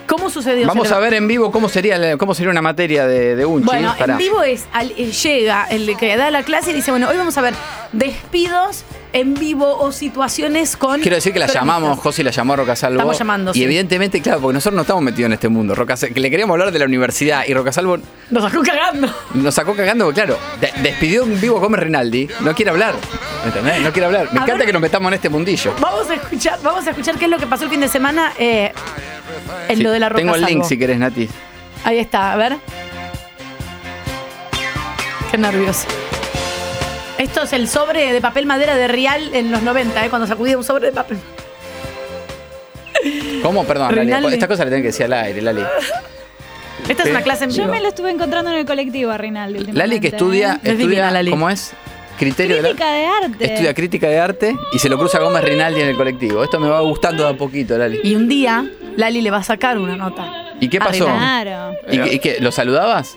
¿cómo 0.08 0.30
sucedió? 0.30 0.65
Vamos 0.67 0.91
a 0.91 1.00
ver 1.00 1.13
en 1.13 1.28
vivo 1.28 1.52
cómo 1.52 1.70
sería, 1.70 2.17
cómo 2.17 2.34
sería 2.34 2.50
una 2.52 2.62
materia 2.62 3.06
de, 3.08 3.36
de 3.36 3.46
Unchi. 3.46 3.65
Bueno, 3.65 3.93
Pará. 3.98 4.13
en 4.13 4.17
vivo 4.20 4.41
es, 4.43 4.65
al- 4.74 4.91
eh, 4.98 5.12
llega 5.12 5.65
el 5.70 5.96
que 5.98 6.15
da 6.17 6.32
la 6.32 6.43
clase 6.43 6.72
y 6.72 6.74
dice, 6.74 6.91
bueno, 6.91 7.08
hoy 7.10 7.17
vamos 7.17 7.38
a 7.38 7.41
ver 7.41 7.54
despidos 7.91 8.84
en 9.13 9.34
vivo 9.34 9.78
o 9.80 9.91
situaciones 9.91 10.76
con... 10.78 11.00
Quiero 11.02 11.15
decir 11.15 11.34
que 11.34 11.39
la 11.39 11.48
llamamos, 11.48 11.98
Josi 12.00 12.24
la 12.24 12.32
llamó 12.32 12.54
a 12.54 12.58
Rocasalvo. 12.58 12.98
Estamos 12.98 13.17
llamando, 13.17 13.52
Y 13.52 13.56
sí. 13.56 13.63
evidentemente, 13.63 14.22
claro, 14.22 14.41
porque 14.41 14.54
nosotros 14.56 14.76
no 14.76 14.82
estamos 14.82 15.02
metidos 15.02 15.28
en 15.28 15.34
este 15.34 15.50
mundo. 15.50 15.74
Que 15.76 16.20
le 16.20 16.30
queríamos 16.30 16.54
hablar 16.54 16.72
de 16.72 16.80
la 16.80 16.86
universidad 16.86 17.43
y 17.48 17.54
Rocasalvo 17.54 17.98
Nos 18.30 18.43
sacó 18.43 18.62
cagando. 18.63 19.12
nos 19.34 19.56
sacó 19.56 19.74
cagando, 19.76 20.06
porque 20.06 20.22
claro, 20.22 20.38
de- 20.60 20.72
despidió 20.84 21.24
en 21.24 21.39
vivo 21.39 21.58
a 21.58 21.62
Gómez 21.62 21.80
Rinaldi. 21.82 22.28
No 22.41 22.54
quiere 22.54 22.72
hablar. 22.72 22.96
¿Me 23.43 23.48
entendés? 23.50 23.82
No 23.82 23.91
quiere 23.91 24.06
hablar. 24.06 24.24
Me 24.34 24.39
A 24.39 24.43
encanta 24.43 24.56
ver. 24.58 24.65
que 24.67 24.74
nos 24.74 24.82
metamos 24.82 25.08
en 25.10 25.13
este 25.15 25.30
mundillo. 25.30 25.74
Vamos 25.80 26.10
a 26.10 26.13
escuchar, 26.15 26.60
vamos 26.62 26.86
a 26.86 26.89
escuchar 26.91 27.15
qué 27.17 27.26
es 27.26 27.32
lo 27.32 27.38
que 27.38 27.48
pasó 27.48 27.63
el 27.63 27.70
fin 27.70 27.80
de 27.80 27.88
semana 27.88 28.34
eh, 28.38 28.72
en 29.68 29.78
Sí, 29.78 29.84
lo 29.84 29.92
de 29.92 30.00
la 30.00 30.10
roca 30.10 30.22
Tengo 30.22 30.36
el 30.36 30.46
link 30.46 30.63
si 30.63 30.78
querés, 30.78 30.98
Nati. 30.98 31.30
Ahí 31.84 32.00
está, 32.00 32.34
a 32.34 32.36
ver. 32.36 32.58
Qué 35.32 35.38
nervioso. 35.38 35.88
Esto 37.17 37.44
es 37.44 37.54
el 37.54 37.67
sobre 37.67 38.13
de 38.13 38.21
papel 38.21 38.46
madera 38.46 38.76
de 38.76 38.88
Real 38.88 39.34
en 39.34 39.52
los 39.52 39.63
90, 39.63 40.06
¿eh? 40.06 40.10
cuando 40.10 40.28
sacudía 40.28 40.58
un 40.58 40.63
sobre 40.63 40.88
de 40.88 40.92
papel. 40.92 41.17
¿Cómo? 43.42 43.63
Perdón, 43.65 43.96
Lali. 43.96 44.02
Rinaldi. 44.02 44.34
Esta 44.34 44.48
cosa 44.48 44.63
la 44.63 44.69
tenés 44.69 44.84
que 44.84 44.88
decir 44.88 45.06
al 45.06 45.13
aire, 45.13 45.42
Lali. 45.42 45.63
Esta 46.88 47.04
es 47.04 47.10
una 47.10 47.21
clase 47.21 47.46
en 47.46 47.50
Yo 47.52 47.63
vivo. 47.63 47.74
me 47.74 47.82
lo 47.82 47.90
estuve 47.90 48.12
encontrando 48.12 48.52
en 48.52 48.58
el 48.58 48.65
colectivo 48.65 49.12
a 49.12 49.17
Rinaldi. 49.17 49.71
Lali 49.71 50.00
que 50.00 50.08
estudia, 50.08 50.60
¿eh? 50.63 50.71
estudia 50.71 51.12
¿cómo 51.30 51.50
es? 51.50 51.74
Criterio 52.18 52.56
de 52.58 52.62
la- 52.63 52.70
Crítica 52.70 52.92
de 52.92 53.06
arte. 53.06 53.46
Estudia 53.46 53.74
crítica 53.74 54.08
de 54.08 54.20
arte 54.20 54.56
y 54.74 54.80
se 54.80 54.90
lo 54.90 54.98
cruza 54.98 55.20
Gómez 55.20 55.44
Rinaldi 55.44 55.82
en 55.82 55.88
el 55.90 55.96
colectivo. 55.96 56.44
Esto 56.44 56.60
me 56.60 56.68
va 56.70 56.82
gustando 56.82 57.24
de 57.24 57.30
a 57.30 57.38
poquito, 57.38 57.78
Lali. 57.78 58.00
Y 58.04 58.15
un 58.15 58.28
día, 58.28 58.65
Lali 58.96 59.22
le 59.22 59.32
va 59.32 59.38
a 59.38 59.44
sacar 59.44 59.78
una 59.78 59.96
nota. 59.96 60.54
¿Y 60.60 60.68
qué 60.70 60.80
pasó? 60.80 61.06
Rinaldi. 61.06 61.20
Claro. 61.20 61.74
¿Y, 61.92 62.00
qué- 62.00 62.13
y 62.15 62.20
qué? 62.20 62.38
¿Lo 62.40 62.52
saludabas? 62.52 63.15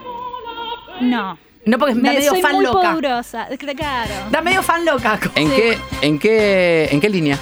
No. 1.00 1.38
No, 1.64 1.78
porque 1.78 1.94
Me, 1.94 2.12
medio 2.14 2.30
soy 2.30 2.40
fan 2.42 2.54
muy 2.56 2.64
loca. 2.64 2.92
poderosa. 2.92 3.48
Claro. 3.76 4.10
Da 4.30 4.40
medio 4.40 4.62
fan 4.62 4.84
loca. 4.84 5.18
¿En 5.34 5.48
Sí. 5.48 5.54
qué, 5.56 5.78
en 6.02 6.18
qué, 6.18 6.88
en 6.90 7.00
qué 7.00 7.08
línea? 7.08 7.38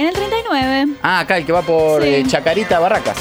En 0.00 0.06
el 0.06 0.14
39. 0.14 0.94
Ah, 1.02 1.18
acá 1.20 1.36
el 1.36 1.44
que 1.44 1.52
va 1.52 1.60
por 1.60 2.00
Sí. 2.02 2.08
eh, 2.08 2.24
Chacarita 2.26 2.78
Barracas. 2.78 3.18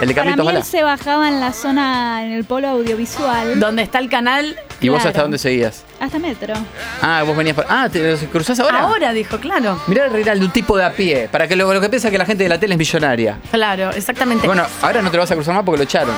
El 0.00 0.06
de 0.06 0.14
Para 0.14 0.24
Carlitos 0.26 0.44
mí 0.44 0.46
Balá. 0.46 0.58
él 0.60 0.64
se 0.64 0.82
bajaba 0.84 1.26
en 1.26 1.40
la 1.40 1.52
zona, 1.52 2.24
en 2.24 2.30
el 2.30 2.44
polo 2.44 2.68
audiovisual. 2.68 3.58
Donde 3.58 3.82
está 3.82 3.98
el 3.98 4.08
canal 4.08 4.56
¿Y 4.80 4.88
vos 4.88 5.04
hasta 5.04 5.22
dónde 5.22 5.38
seguías? 5.38 5.82
Hasta 5.98 6.20
metro. 6.20 6.54
Ah, 7.00 7.24
vos 7.26 7.36
venías 7.36 7.56
por... 7.56 7.66
Ah, 7.68 7.88
¿te 7.90 8.16
cruzás 8.30 8.60
ahora? 8.60 8.82
Ahora 8.82 9.12
dijo, 9.12 9.38
claro. 9.38 9.80
Mirá 9.88 10.04
el 10.06 10.12
Reinaldo, 10.12 10.44
un 10.46 10.52
tipo 10.52 10.76
de 10.76 10.84
a 10.84 10.92
pie. 10.92 11.28
Para 11.30 11.48
que 11.48 11.56
lo, 11.56 11.74
lo 11.74 11.80
que 11.80 11.88
piensa 11.88 12.08
que 12.08 12.18
la 12.18 12.24
gente 12.26 12.44
de 12.44 12.48
la 12.48 12.58
tele 12.60 12.74
es 12.74 12.78
millonaria. 12.78 13.38
Claro, 13.50 13.90
exactamente. 13.90 14.46
Bueno, 14.46 14.64
ahora 14.80 15.02
no 15.02 15.10
te 15.10 15.16
lo 15.16 15.24
vas 15.24 15.30
a 15.32 15.34
cruzar 15.34 15.54
más 15.56 15.64
porque 15.64 15.78
lo 15.78 15.84
echaron. 15.84 16.14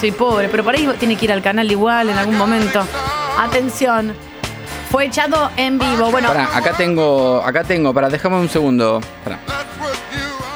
Sí, 0.00 0.10
pobre, 0.10 0.48
pero 0.48 0.64
por 0.64 0.74
ahí 0.74 0.88
tiene 0.98 1.14
que 1.16 1.26
ir 1.26 1.32
al 1.32 1.42
canal 1.42 1.70
igual 1.70 2.08
en 2.08 2.18
algún 2.18 2.36
momento. 2.36 2.84
Atención. 3.38 4.14
Fue 4.90 5.04
echado 5.06 5.50
en 5.56 5.78
vivo. 5.78 6.10
Bueno, 6.10 6.28
Pará, 6.28 6.56
acá 6.56 6.72
tengo, 6.72 7.42
acá 7.44 7.62
tengo, 7.64 7.92
para, 7.92 8.08
déjame 8.08 8.36
un 8.36 8.48
segundo. 8.48 9.00
Pará. 9.22 9.38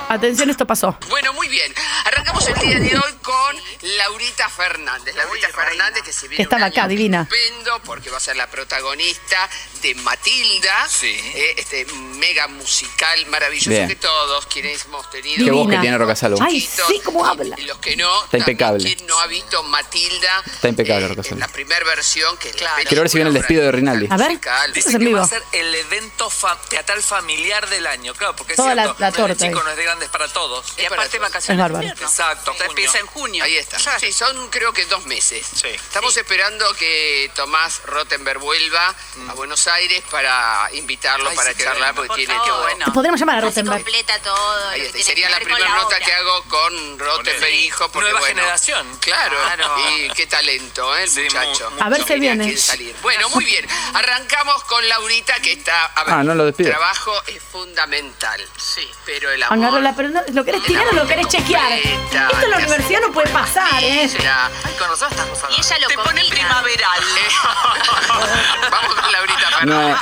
atención, 0.09 0.49
esto 0.51 0.67
pasó. 0.67 0.97
Bueno, 1.11 1.33
muy 1.35 1.49
bien. 1.49 1.71
Arrancamos 2.07 2.49
el 2.49 2.55
día 2.55 2.79
de 2.79 2.97
hoy 2.97 3.12
con 3.23 3.57
Laurita 3.99 4.49
Fernández. 4.49 5.15
Laurita 5.15 5.49
Fernández 5.49 6.03
que 6.03 6.13
se 6.13 6.29
viene 6.29 6.37
Que 6.37 6.43
estaba 6.43 6.67
un 6.67 6.73
acá, 6.73 6.89
divina. 6.89 7.23
estupendo 7.23 7.81
porque 7.85 8.11
va 8.11 8.17
a 8.19 8.21
ser 8.21 8.37
la 8.37 8.49
protagonista 8.51 9.49
de 9.81 9.95
Matilda, 9.97 10.87
eh, 11.03 11.55
este 11.57 11.85
mega 11.87 12.47
musical 12.49 13.27
maravilloso 13.27 13.71
Bien. 13.71 13.89
que 13.89 13.97
todos 13.97 14.47
quienes 14.47 14.85
hemos 14.85 15.09
tenido. 15.11 15.45
Qué 15.45 15.51
voz 15.51 15.69
que 15.71 15.79
tiene 15.79 15.99
Rocasalo. 15.99 16.37
Ay, 16.41 16.61
sí, 16.61 17.01
cómo 17.05 17.25
habla. 17.27 17.57
Y 17.59 17.63
los 17.63 17.79
que 17.79 17.97
no, 17.97 18.25
Está 18.25 18.39
impecable. 18.39 18.85
¿quién 18.95 19.07
no 19.07 19.19
ha 19.21 19.27
visto 19.27 19.63
Matilda? 19.65 20.43
Está 20.47 20.69
impecable, 20.69 21.09
Rocasalo. 21.09 21.37
La 21.37 21.49
primera 21.49 21.85
versión 21.85 22.37
que 22.39 22.51
es 22.51 22.61
la 22.61 22.75
Quiero 22.87 23.03
ver 23.03 23.09
si 23.11 23.17
viene 23.19 23.29
el 23.29 23.35
despido 23.35 23.63
de 23.65 23.73
Rinaldi. 23.73 24.07
A 24.11 24.17
ver, 24.17 24.33
es 24.33 24.75
Dice 24.75 24.91
en 24.93 24.99
que 24.99 25.05
vivo. 25.07 25.19
va 25.19 25.25
a 25.25 25.29
ser 25.29 25.43
el 25.53 25.75
evento 25.75 26.29
fa- 26.31 26.59
teatral 26.69 27.03
familiar 27.03 27.69
del 27.69 27.87
año, 27.87 28.15
claro, 28.15 28.35
porque 28.37 28.53
es 28.53 28.57
Toda 28.57 28.75
la- 28.75 28.85
cierto, 28.85 29.01
la 29.01 29.07
no 29.07 29.11
es 29.11 29.15
de 29.17 29.23
torta 29.23 29.47
chico, 29.47 29.59
ahí. 29.59 29.65
no 29.65 29.71
es 29.71 29.77
de 29.77 29.83
grandes 29.85 30.09
para 30.09 30.29
todos. 30.29 30.73
Y 30.79 30.85
aparte 30.85 31.19
vacaciones 31.19 31.65
Es 31.65 31.73
bárbaro. 31.73 31.89
Exacto. 31.89 32.55
Empieza 32.69 32.99
en 32.99 33.07
junio. 33.13 33.45
Ahí 33.45 33.57
está. 33.57 33.79
Sí, 33.99 34.13
son 34.13 34.49
creo 34.51 34.73
que 34.73 34.85
dos 34.87 35.05
meses. 35.07 35.47
Estamos 35.65 36.17
esperando 36.17 36.73
que 36.75 37.31
Tomás 37.35 37.83
Rottenberg 37.85 38.39
vuelva 38.41 38.95
a 39.29 39.33
Buenos 39.35 39.67
Aires 39.69 40.03
para 40.11 40.69
invitarlo 40.73 41.31
Ay, 41.31 41.37
para 41.37 41.51
sí, 41.51 41.57
qué 41.59 41.65
charlar 41.65 41.95
bueno. 41.95 41.95
porque 41.95 42.09
Por 42.09 42.17
tiene 42.17 42.35
todo. 42.35 42.67
Te 42.85 42.91
podríamos 42.93 43.21
llamar 43.21 43.37
a 43.39 43.41
Rosenberg. 43.43 43.79
completa 43.83 44.19
todo. 44.21 44.69
Ahí 44.69 44.81
está. 44.83 45.03
sería 45.03 45.29
la 45.31 45.39
primera 45.41 45.69
nota 45.69 45.87
obra. 45.87 45.99
que 46.01 46.13
hago 46.13 46.43
con 46.45 46.99
Rottenberg 46.99 47.53
hijo 47.55 47.89
porque 47.91 48.11
Nueva 48.11 48.21
bueno, 48.21 48.41
generación. 48.41 48.99
Claro, 49.01 49.37
Claro. 49.43 49.75
y 49.91 50.09
qué 50.11 50.27
talento, 50.27 50.97
¿eh, 50.97 51.05
el 51.05 51.25
muchacho. 51.25 51.73
A 51.81 51.89
ver 51.89 52.05
Quería 52.05 52.35
viene. 52.35 52.57
salir. 52.57 52.95
Bueno, 53.03 53.29
muy 53.31 53.45
bien. 53.45 53.67
Arrancamos 53.95 54.65
con 54.65 54.87
Laurita 54.89 55.35
que 55.41 55.53
está, 55.53 55.87
a 55.87 56.05
ver, 56.05 56.15
Ah, 56.15 56.23
no 56.25 56.35
lo 56.35 56.45
despido. 56.47 56.71
trabajo 56.71 57.13
es 57.27 57.43
fundamental. 57.43 58.41
Sí, 58.57 58.89
pero 59.05 59.31
el 59.31 59.43
amor 59.43 59.55
Angarola, 59.59 59.95
pero 59.97 60.09
no, 60.11 60.23
¿lo 60.33 60.45
querés 60.45 60.63
tirar 60.65 60.87
o 60.89 60.93
lo 60.93 61.07
querés 61.07 61.29
chequear? 61.29 61.73
Esto 61.73 62.41
en 62.43 62.51
la 62.51 62.59
que 62.59 62.65
universidad 62.65 63.02
no 63.07 63.13
puede 63.13 63.29
pasar, 63.31 63.83
¿eh? 63.83 64.09
será. 64.09 64.47
Ay, 64.65 64.75
con 64.79 64.89
nosotros 64.89 65.13
estas 65.13 65.27
cosas. 65.27 65.51
Y 65.51 65.61
ella 65.61 65.79
lo 65.83 65.89
Te 65.89 65.95
pone 65.97 66.23
primaveral. 66.31 67.01
Vamos 68.71 68.95
con 68.95 69.13
Laurita 69.13 69.51
Fernández. 69.59 69.97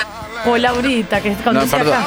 No, 0.45 0.51
O 0.51 0.57
Laurita, 0.57 1.21
que 1.21 1.29
no, 1.31 1.43
conduce 1.43 1.77
perdón. 1.77 1.93
acá. 1.93 2.05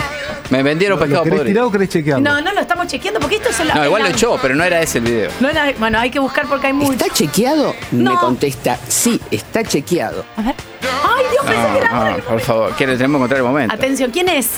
Me 0.50 0.62
vendieron 0.62 0.98
pescado 0.98 1.22
¿Querés 1.24 1.38
podrido. 1.38 1.54
tirar 1.54 1.64
o 1.64 1.70
querés 1.72 1.88
chequearlo? 1.88 2.22
No, 2.30 2.40
no 2.40 2.52
lo 2.52 2.60
estamos 2.60 2.86
chequeando 2.86 3.18
porque 3.20 3.36
esto 3.36 3.48
es 3.48 3.60
el. 3.60 3.68
No, 3.68 3.84
igual 3.84 4.02
lo 4.02 4.08
echó, 4.08 4.38
pero 4.40 4.54
no 4.54 4.62
era 4.64 4.80
ese 4.80 4.98
el 4.98 5.04
video. 5.04 5.30
No 5.40 5.48
era- 5.48 5.72
bueno, 5.78 5.98
hay 5.98 6.10
que 6.10 6.18
buscar 6.18 6.46
porque 6.46 6.66
hay 6.68 6.72
mucho. 6.72 6.92
¿Está 6.92 7.08
chequeado? 7.08 7.74
No. 7.92 8.12
Me 8.12 8.18
contesta, 8.18 8.78
sí, 8.88 9.20
está 9.30 9.62
chequeado. 9.64 10.24
Ay, 10.36 11.24
Dios, 11.30 11.44
pensé 11.46 11.72
que 11.72 11.78
era. 11.78 11.88
No, 11.90 12.10
no, 12.10 12.16
por 12.24 12.40
favor, 12.40 12.72
quiero, 12.76 12.92
tenemos 12.92 13.12
que 13.12 13.24
encontrar 13.24 13.38
el 13.40 13.46
momento. 13.46 13.74
Atención, 13.74 14.10
¿quién 14.10 14.28
es? 14.28 14.48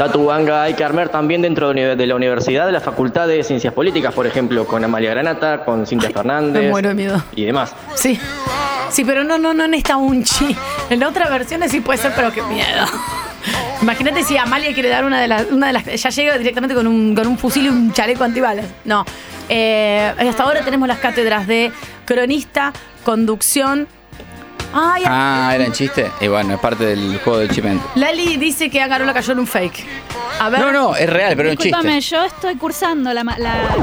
Tatu 0.00 0.24
Banga 0.24 0.62
hay 0.62 0.72
que 0.72 0.82
armar 0.82 1.10
también 1.10 1.42
dentro 1.42 1.74
de 1.74 2.06
la 2.06 2.14
universidad, 2.14 2.64
de 2.64 2.72
la 2.72 2.80
Facultad 2.80 3.28
de 3.28 3.44
Ciencias 3.44 3.74
Políticas, 3.74 4.14
por 4.14 4.26
ejemplo, 4.26 4.66
con 4.66 4.82
Amalia 4.82 5.10
Granata, 5.10 5.62
con 5.62 5.86
Cintia 5.86 6.08
Fernández 6.08 6.62
Me 6.62 6.70
muero 6.70 6.88
de 6.88 6.94
miedo. 6.94 7.22
y 7.36 7.44
demás. 7.44 7.74
Sí. 7.96 8.18
Sí, 8.88 9.04
pero 9.04 9.24
no, 9.24 9.36
no, 9.36 9.52
no 9.52 9.64
en 9.66 9.74
esta 9.74 9.98
unchi. 9.98 10.56
En 10.88 11.00
la 11.00 11.08
otra 11.08 11.28
versión 11.28 11.60
sí 11.68 11.80
puede 11.82 11.98
ser, 11.98 12.12
pero 12.16 12.32
qué 12.32 12.42
miedo. 12.44 12.86
Imagínate 13.82 14.24
si 14.24 14.38
Amalia 14.38 14.72
quiere 14.72 14.88
dar 14.88 15.04
una 15.04 15.20
de 15.20 15.28
las. 15.28 15.50
Una 15.50 15.66
de 15.66 15.74
las 15.74 15.84
ya 15.84 16.08
llega 16.08 16.38
directamente 16.38 16.74
con 16.74 16.86
un, 16.86 17.14
con 17.14 17.26
un 17.26 17.36
fusil 17.36 17.66
y 17.66 17.68
un 17.68 17.92
chaleco 17.92 18.24
antibalas. 18.24 18.64
No. 18.86 19.04
Eh, 19.50 20.14
hasta 20.18 20.44
ahora 20.44 20.62
tenemos 20.64 20.88
las 20.88 20.98
cátedras 21.00 21.46
de 21.46 21.72
cronista, 22.06 22.72
conducción. 23.04 23.86
Ay, 24.72 25.02
Ah, 25.06 25.52
era 25.54 25.64
en 25.64 25.72
chiste. 25.72 26.10
Y 26.20 26.28
bueno, 26.28 26.54
es 26.54 26.60
parte 26.60 26.84
del 26.84 27.18
juego 27.20 27.38
del 27.40 27.50
chimento. 27.50 27.84
Lali 27.96 28.36
dice 28.36 28.70
que 28.70 28.80
Angarola 28.80 29.12
cayó 29.12 29.32
en 29.32 29.40
un 29.40 29.46
fake. 29.46 29.84
A 30.38 30.48
ver. 30.48 30.60
No, 30.60 30.72
no, 30.72 30.96
es 30.96 31.08
real, 31.10 31.34
pero 31.36 31.50
es 31.50 31.56
un 31.58 31.62
chiste. 31.62 32.00
yo 32.00 32.24
estoy 32.24 32.56
cursando 32.56 33.12
la, 33.12 33.22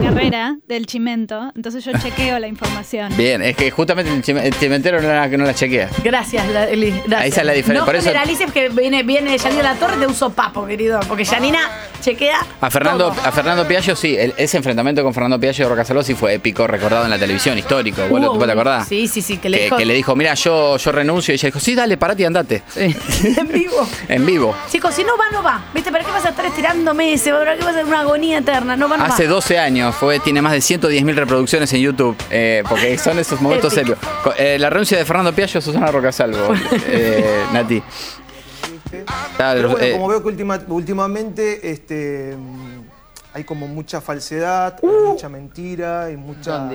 carrera 0.02 0.58
del 0.68 0.88
chimento, 0.88 1.52
entonces 1.56 1.86
yo 1.86 1.92
chequeo 2.02 2.40
la 2.40 2.48
información. 2.48 3.16
Bien, 3.16 3.44
es 3.44 3.56
que 3.56 3.70
justamente 3.70 4.12
el, 4.12 4.24
chime- 4.24 4.44
el 4.44 4.58
chimentero 4.58 5.00
no 5.02 5.08
la, 5.08 5.28
no 5.28 5.46
la 5.46 5.54
chequea. 5.54 5.90
Gracias, 6.04 6.48
Lali. 6.50 6.92
Gracias. 7.06 7.26
Esa 7.34 7.42
es 7.42 7.46
la 7.48 7.54
diferencia, 7.54 7.80
No 7.82 7.86
por 7.86 7.96
eso- 7.96 8.08
generalices 8.08 8.52
que 8.52 8.70
viene, 8.70 9.04
viene 9.04 9.38
Janina 9.38 9.62
La 9.62 9.76
Torre 9.76 9.98
de 9.98 10.08
un 10.08 10.16
sopapo, 10.16 10.66
querido. 10.66 11.00
Porque 11.08 11.26
Janina 11.26 11.60
chequea. 12.02 12.40
A 12.62 12.70
Fernando, 12.72 13.12
todo. 13.12 13.22
a 13.24 13.32
Fernando 13.32 13.68
Piaggio 13.68 13.96
sí, 13.96 14.16
el- 14.18 14.34
ese 14.38 14.58
enfrentamiento 14.58 15.04
con 15.04 15.14
Fernando 15.14 15.40
Piaggio 15.40 15.66
de 15.66 15.70
Rocasaló 15.70 16.02
sí 16.02 16.16
fue 16.16 16.34
épico, 16.36 16.66
recordado 16.66 17.04
en 17.06 17.12
la 17.12 17.20
televisión, 17.20 17.56
histórico. 17.58 18.02
¿Vos, 18.10 18.20
vos 18.20 18.46
te 18.46 18.52
acordás? 18.52 18.88
Sí, 18.88 19.08
sí, 19.08 19.22
sí, 19.22 19.38
que 19.38 19.50
le 19.50 19.58
Que, 19.60 19.64
dijo. 19.66 19.78
que 19.78 19.86
le 19.86 19.94
dijo, 19.94 20.16
mira, 20.16 20.34
yo, 20.34 20.77
yo 20.78 20.92
renuncio. 20.92 21.34
Y 21.34 21.36
ella 21.36 21.48
dijo, 21.48 21.60
sí, 21.60 21.76
dale, 21.76 21.98
parate 21.98 22.22
y 22.24 22.26
andate. 22.26 22.64
en 22.76 23.48
vivo. 23.50 23.88
En 24.08 24.26
vivo. 24.26 24.56
Chicos, 24.70 24.94
si 24.94 25.04
no 25.04 25.18
va, 25.18 25.26
no 25.32 25.44
va. 25.44 25.66
¿Viste? 25.74 25.92
¿Para 25.92 26.04
qué 26.04 26.12
vas 26.12 26.26
a 26.26 26.30
estar 26.30 26.46
estirándome 26.46 27.14
ese? 27.14 27.32
¿Para 27.32 27.54
qué 27.56 27.60
vas 27.60 27.68
a 27.76 27.80
hacer 27.80 27.86
una 27.86 28.02
agonía 28.02 28.38
eterna? 28.40 28.76
No 28.78 28.88
va, 28.90 28.98
no 28.98 29.04
Hace 29.06 29.26
va. 29.26 29.32
12 29.34 29.60
años, 29.60 29.96
fue, 29.96 30.20
tiene 30.20 30.42
más 30.42 30.54
de 30.54 30.60
110.000 30.60 31.14
reproducciones 31.16 31.72
en 31.74 31.82
YouTube, 31.82 32.16
eh, 32.30 32.64
porque 32.68 32.98
son 32.98 33.20
esos 33.20 33.42
momentos 33.42 33.74
serios. 33.74 33.98
Eh, 34.38 34.58
la 34.60 34.70
renuncia 34.70 34.98
de 34.98 35.06
Fernando 35.06 35.34
Piaggio, 35.34 35.60
Susana 35.62 35.92
Rocasalvo, 35.92 36.54
eh, 36.88 37.44
Nati. 37.54 37.82
Pero 39.38 39.70
bueno, 39.70 39.86
eh, 39.86 39.92
como 39.94 40.08
veo 40.08 40.22
que 40.22 40.28
última- 40.30 40.62
últimamente 40.68 41.70
este, 41.72 42.36
mm, 42.38 42.82
hay 43.34 43.44
como 43.44 43.68
mucha 43.68 44.02
falsedad, 44.02 44.80
Uh. 44.82 44.88
hay 44.90 45.06
mucha 45.14 45.30
mentira 45.30 46.10
y 46.12 46.18
mucha 46.18 46.70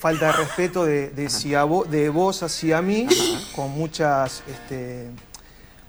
falta 0.00 0.26
de 0.28 0.32
respeto 0.32 0.84
de, 0.84 1.10
de, 1.10 1.28
si 1.28 1.54
a 1.54 1.64
vo- 1.64 1.86
de 1.86 2.08
vos 2.08 2.42
hacia 2.42 2.80
mí, 2.82 3.06
con 3.54 3.70
muchas... 3.70 4.42
Este, 4.48 5.08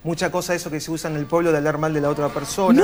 Mucha 0.03 0.32
cosa 0.32 0.55
eso 0.55 0.72
que 0.72 0.80
se 0.80 0.89
usa 0.89 1.12
en 1.12 1.16
el 1.16 1.28
pueblo 1.28 1.51
de 1.51 1.59
hablar 1.59 1.78
mal 1.78 1.93
de 1.93 2.01
la 2.01 2.09
otra 2.09 2.28
persona, 2.30 2.84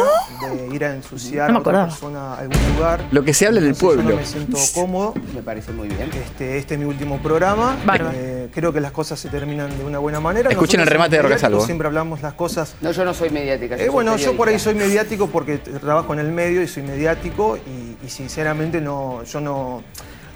de 0.52 0.68
ir 0.76 0.86
a 0.86 0.94
ensuciar 0.94 1.50
No 1.52 1.58
a 1.58 1.62
otra 1.62 1.86
persona 1.88 2.36
a 2.36 2.40
algún 2.42 2.60
lugar. 2.76 3.06
Lo 3.10 3.24
que 3.24 3.34
se 3.34 3.48
habla 3.48 3.58
en 3.60 3.66
el 3.66 3.70
Entonces, 3.72 3.98
yo 3.98 4.04
pueblo. 4.04 4.16
no 4.16 4.22
me 4.22 4.26
siento 4.28 4.58
cómodo. 4.76 5.14
Me 5.34 5.42
parece 5.42 5.72
muy 5.72 5.88
bien. 5.88 6.12
Este, 6.14 6.60
este 6.60 6.76
es 6.76 6.80
mi 6.80 6.86
último 6.86 7.18
programa. 7.18 7.76
Eh, 8.14 8.50
creo 8.54 8.72
que 8.72 8.80
las 8.82 8.92
cosas 8.92 9.20
se 9.20 9.30
terminan 9.30 9.76
de 9.80 9.84
una 9.84 9.98
buena 9.98 10.20
manera. 10.20 10.52
Escuchen 10.52 10.80
el 10.82 10.86
remate 10.86 11.16
de 11.16 11.24
Rocasalvo, 11.24 11.56
mediáticos, 11.58 11.64
¿eh? 11.64 11.66
Siempre 11.66 11.88
hablamos 11.88 12.22
las 12.22 12.34
cosas 12.36 12.76
No, 12.82 12.92
yo 12.92 13.04
no 13.04 13.16
soy 13.16 13.32
mediática. 13.32 13.78
yo 13.78 13.82
eh, 13.82 13.86
soy 13.86 13.94
bueno, 13.96 14.16
yo 14.18 14.38
por 14.38 14.50
ahí 14.50 14.60
soy 14.60 14.76
mediático 14.76 15.26
porque 15.26 15.58
trabajo 15.58 16.14
en 16.14 16.20
el 16.20 16.32
medio 16.32 16.62
y 16.62 16.68
soy 16.68 16.84
mediático 16.84 17.58
y, 17.58 18.06
y 18.06 18.10
sinceramente 18.12 18.80
no, 18.80 19.24
yo 19.24 19.42
no, 19.42 19.82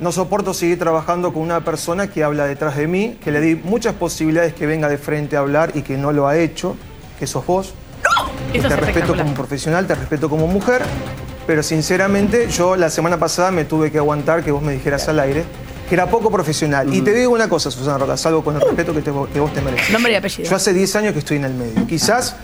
no 0.01 0.11
soporto 0.11 0.53
seguir 0.53 0.77
trabajando 0.79 1.31
con 1.31 1.41
una 1.43 1.63
persona 1.63 2.07
que 2.07 2.23
habla 2.23 2.45
detrás 2.45 2.75
de 2.75 2.87
mí, 2.87 3.17
que 3.23 3.31
le 3.31 3.39
di 3.39 3.55
muchas 3.55 3.93
posibilidades 3.93 4.53
que 4.53 4.65
venga 4.65 4.89
de 4.89 4.97
frente 4.97 5.37
a 5.37 5.39
hablar 5.39 5.71
y 5.75 5.83
que 5.83 5.95
no 5.97 6.11
lo 6.11 6.27
ha 6.27 6.37
hecho, 6.37 6.75
que 7.19 7.27
sos 7.27 7.45
vos. 7.45 7.73
Que 8.51 8.57
Esto 8.57 8.67
te 8.69 8.73
es 8.75 8.79
respeto 8.81 9.15
como 9.15 9.33
profesional, 9.33 9.85
te 9.87 9.95
respeto 9.95 10.27
como 10.29 10.47
mujer, 10.47 10.81
pero 11.47 11.61
sinceramente 11.63 12.49
yo 12.49 12.75
la 12.75 12.89
semana 12.89 13.17
pasada 13.17 13.51
me 13.51 13.63
tuve 13.63 13.91
que 13.91 13.99
aguantar 13.99 14.43
que 14.43 14.51
vos 14.51 14.61
me 14.63 14.73
dijeras 14.73 15.07
al 15.07 15.19
aire 15.19 15.45
que 15.87 15.95
era 15.95 16.07
poco 16.09 16.31
profesional. 16.31 16.91
Y 16.93 17.01
te 17.01 17.13
digo 17.13 17.31
una 17.31 17.47
cosa, 17.49 17.69
Susana 17.69 17.97
Roca, 17.97 18.15
salvo 18.17 18.43
con 18.43 18.55
el 18.55 18.61
respeto 18.61 18.93
que, 18.93 19.01
te- 19.01 19.11
que 19.33 19.39
vos 19.39 19.53
te 19.53 19.61
mereces. 19.61 19.91
Nombre 19.91 20.13
y 20.13 20.15
apellido. 20.15 20.49
Yo 20.49 20.55
hace 20.55 20.73
10 20.73 20.95
años 20.95 21.13
que 21.13 21.19
estoy 21.19 21.37
en 21.37 21.45
el 21.45 21.53
medio. 21.53 21.85
Quizás 21.85 22.35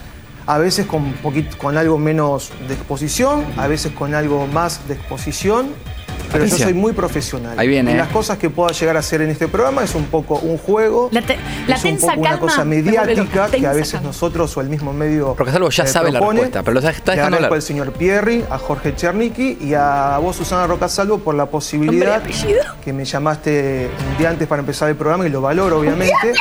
a 0.45 0.57
veces 0.59 0.85
con, 0.85 1.13
poquito, 1.13 1.57
con 1.57 1.77
algo 1.77 1.97
menos 1.97 2.51
de 2.67 2.73
exposición, 2.75 3.45
a 3.57 3.67
veces 3.67 3.93
con 3.93 4.13
algo 4.15 4.45
más 4.47 4.87
de 4.87 4.93
exposición, 4.95 5.69
pero 6.31 6.43
Atención. 6.43 6.59
yo 6.59 6.63
soy 6.65 6.73
muy 6.73 6.93
profesional. 6.93 7.57
Ahí 7.59 7.67
viene, 7.67 7.91
Y 7.91 7.93
¿eh? 7.95 7.97
las 7.97 8.09
cosas 8.09 8.37
que 8.37 8.49
pueda 8.49 8.71
llegar 8.71 8.95
a 8.95 8.99
hacer 8.99 9.21
en 9.21 9.29
este 9.29 9.47
programa 9.47 9.83
es 9.83 9.95
un 9.95 10.05
poco 10.05 10.35
un 10.39 10.57
juego, 10.57 11.09
La, 11.11 11.21
te- 11.21 11.37
la 11.67 11.75
es 11.75 11.83
un 11.85 11.97
poco 11.97 12.19
una 12.19 12.39
cosa 12.39 12.65
mediática 12.65 13.47
que 13.49 13.65
a 13.67 13.73
veces 13.73 13.93
calma. 13.93 14.07
nosotros 14.07 14.55
o 14.57 14.61
el 14.61 14.69
mismo 14.69 14.93
medio 14.93 15.35
Rocasalvo 15.37 15.69
ya 15.69 15.83
eh, 15.83 15.87
sabe 15.87 16.11
la 16.11 16.19
respuesta, 16.19 16.63
pero 16.63 16.73
lo 16.73 16.79
está 16.79 16.91
dejando 17.11 17.37
agradezco 17.37 17.45
hablar. 17.45 17.53
al 17.53 17.61
señor 17.61 17.91
Pierri, 17.93 18.43
a 18.49 18.57
Jorge 18.57 18.95
Chernicki 18.95 19.57
y 19.61 19.73
a 19.73 20.17
vos, 20.21 20.35
Susana 20.35 20.67
Rocasalvo, 20.67 21.19
por 21.19 21.35
la 21.35 21.45
posibilidad 21.47 22.21
que 22.83 22.93
me 22.93 23.05
llamaste 23.05 23.89
un 24.11 24.17
día 24.17 24.29
antes 24.29 24.47
para 24.47 24.59
empezar 24.61 24.89
el 24.89 24.95
programa 24.95 25.25
y 25.25 25.29
lo 25.29 25.41
valoro, 25.41 25.79
obviamente, 25.79 26.33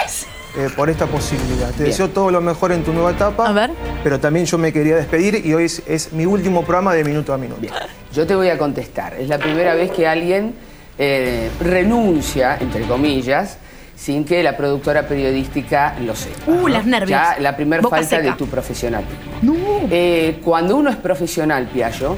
eh, 0.57 0.69
por 0.75 0.89
esta 0.91 1.07
posibilidad. 1.07 1.69
Te 1.71 1.79
Bien. 1.79 1.91
deseo 1.91 2.09
todo 2.11 2.31
lo 2.31 2.41
mejor 2.41 2.73
en 2.73 2.83
tu 2.83 2.93
nueva 2.93 3.11
etapa. 3.11 3.47
A 3.47 3.53
ver. 3.53 3.71
Pero 4.03 4.19
también 4.21 4.47
yo 4.47 4.59
me 4.59 4.73
quería 4.73 4.97
despedir 4.97 5.45
y 5.45 5.53
hoy 5.55 5.65
es, 5.65 5.83
es 5.87 6.13
mi 6.13 6.27
último 6.27 6.63
programa 6.63 6.95
de 6.95 7.05
minuto 7.05 7.33
a 7.33 7.39
minuto. 7.39 7.61
Yo 8.13 8.27
te 8.27 8.35
voy 8.35 8.49
a 8.49 8.57
contestar. 8.57 9.15
Es 9.15 9.29
la 9.29 9.39
primera 9.39 9.75
vez 9.75 9.91
que 9.91 10.07
alguien 10.07 10.55
eh, 10.99 11.51
renuncia, 11.61 12.57
entre 12.59 12.83
comillas, 12.85 13.59
sin 13.95 14.25
que 14.25 14.43
la 14.43 14.57
productora 14.57 15.07
periodística 15.07 15.95
lo 16.01 16.15
sepa. 16.15 16.51
Uh, 16.51 16.69
las 16.69 16.87
nervios. 16.87 17.11
Ya 17.11 17.37
la 17.41 17.57
primera 17.57 17.83
falta 17.83 18.07
seca. 18.07 18.23
de 18.23 18.33
tu 18.33 18.47
profesionalismo. 18.47 19.87
Eh, 19.91 20.41
cuando 20.45 20.77
uno 20.77 20.91
es 20.91 20.97
profesional, 20.97 21.67
Piallo, 21.67 22.17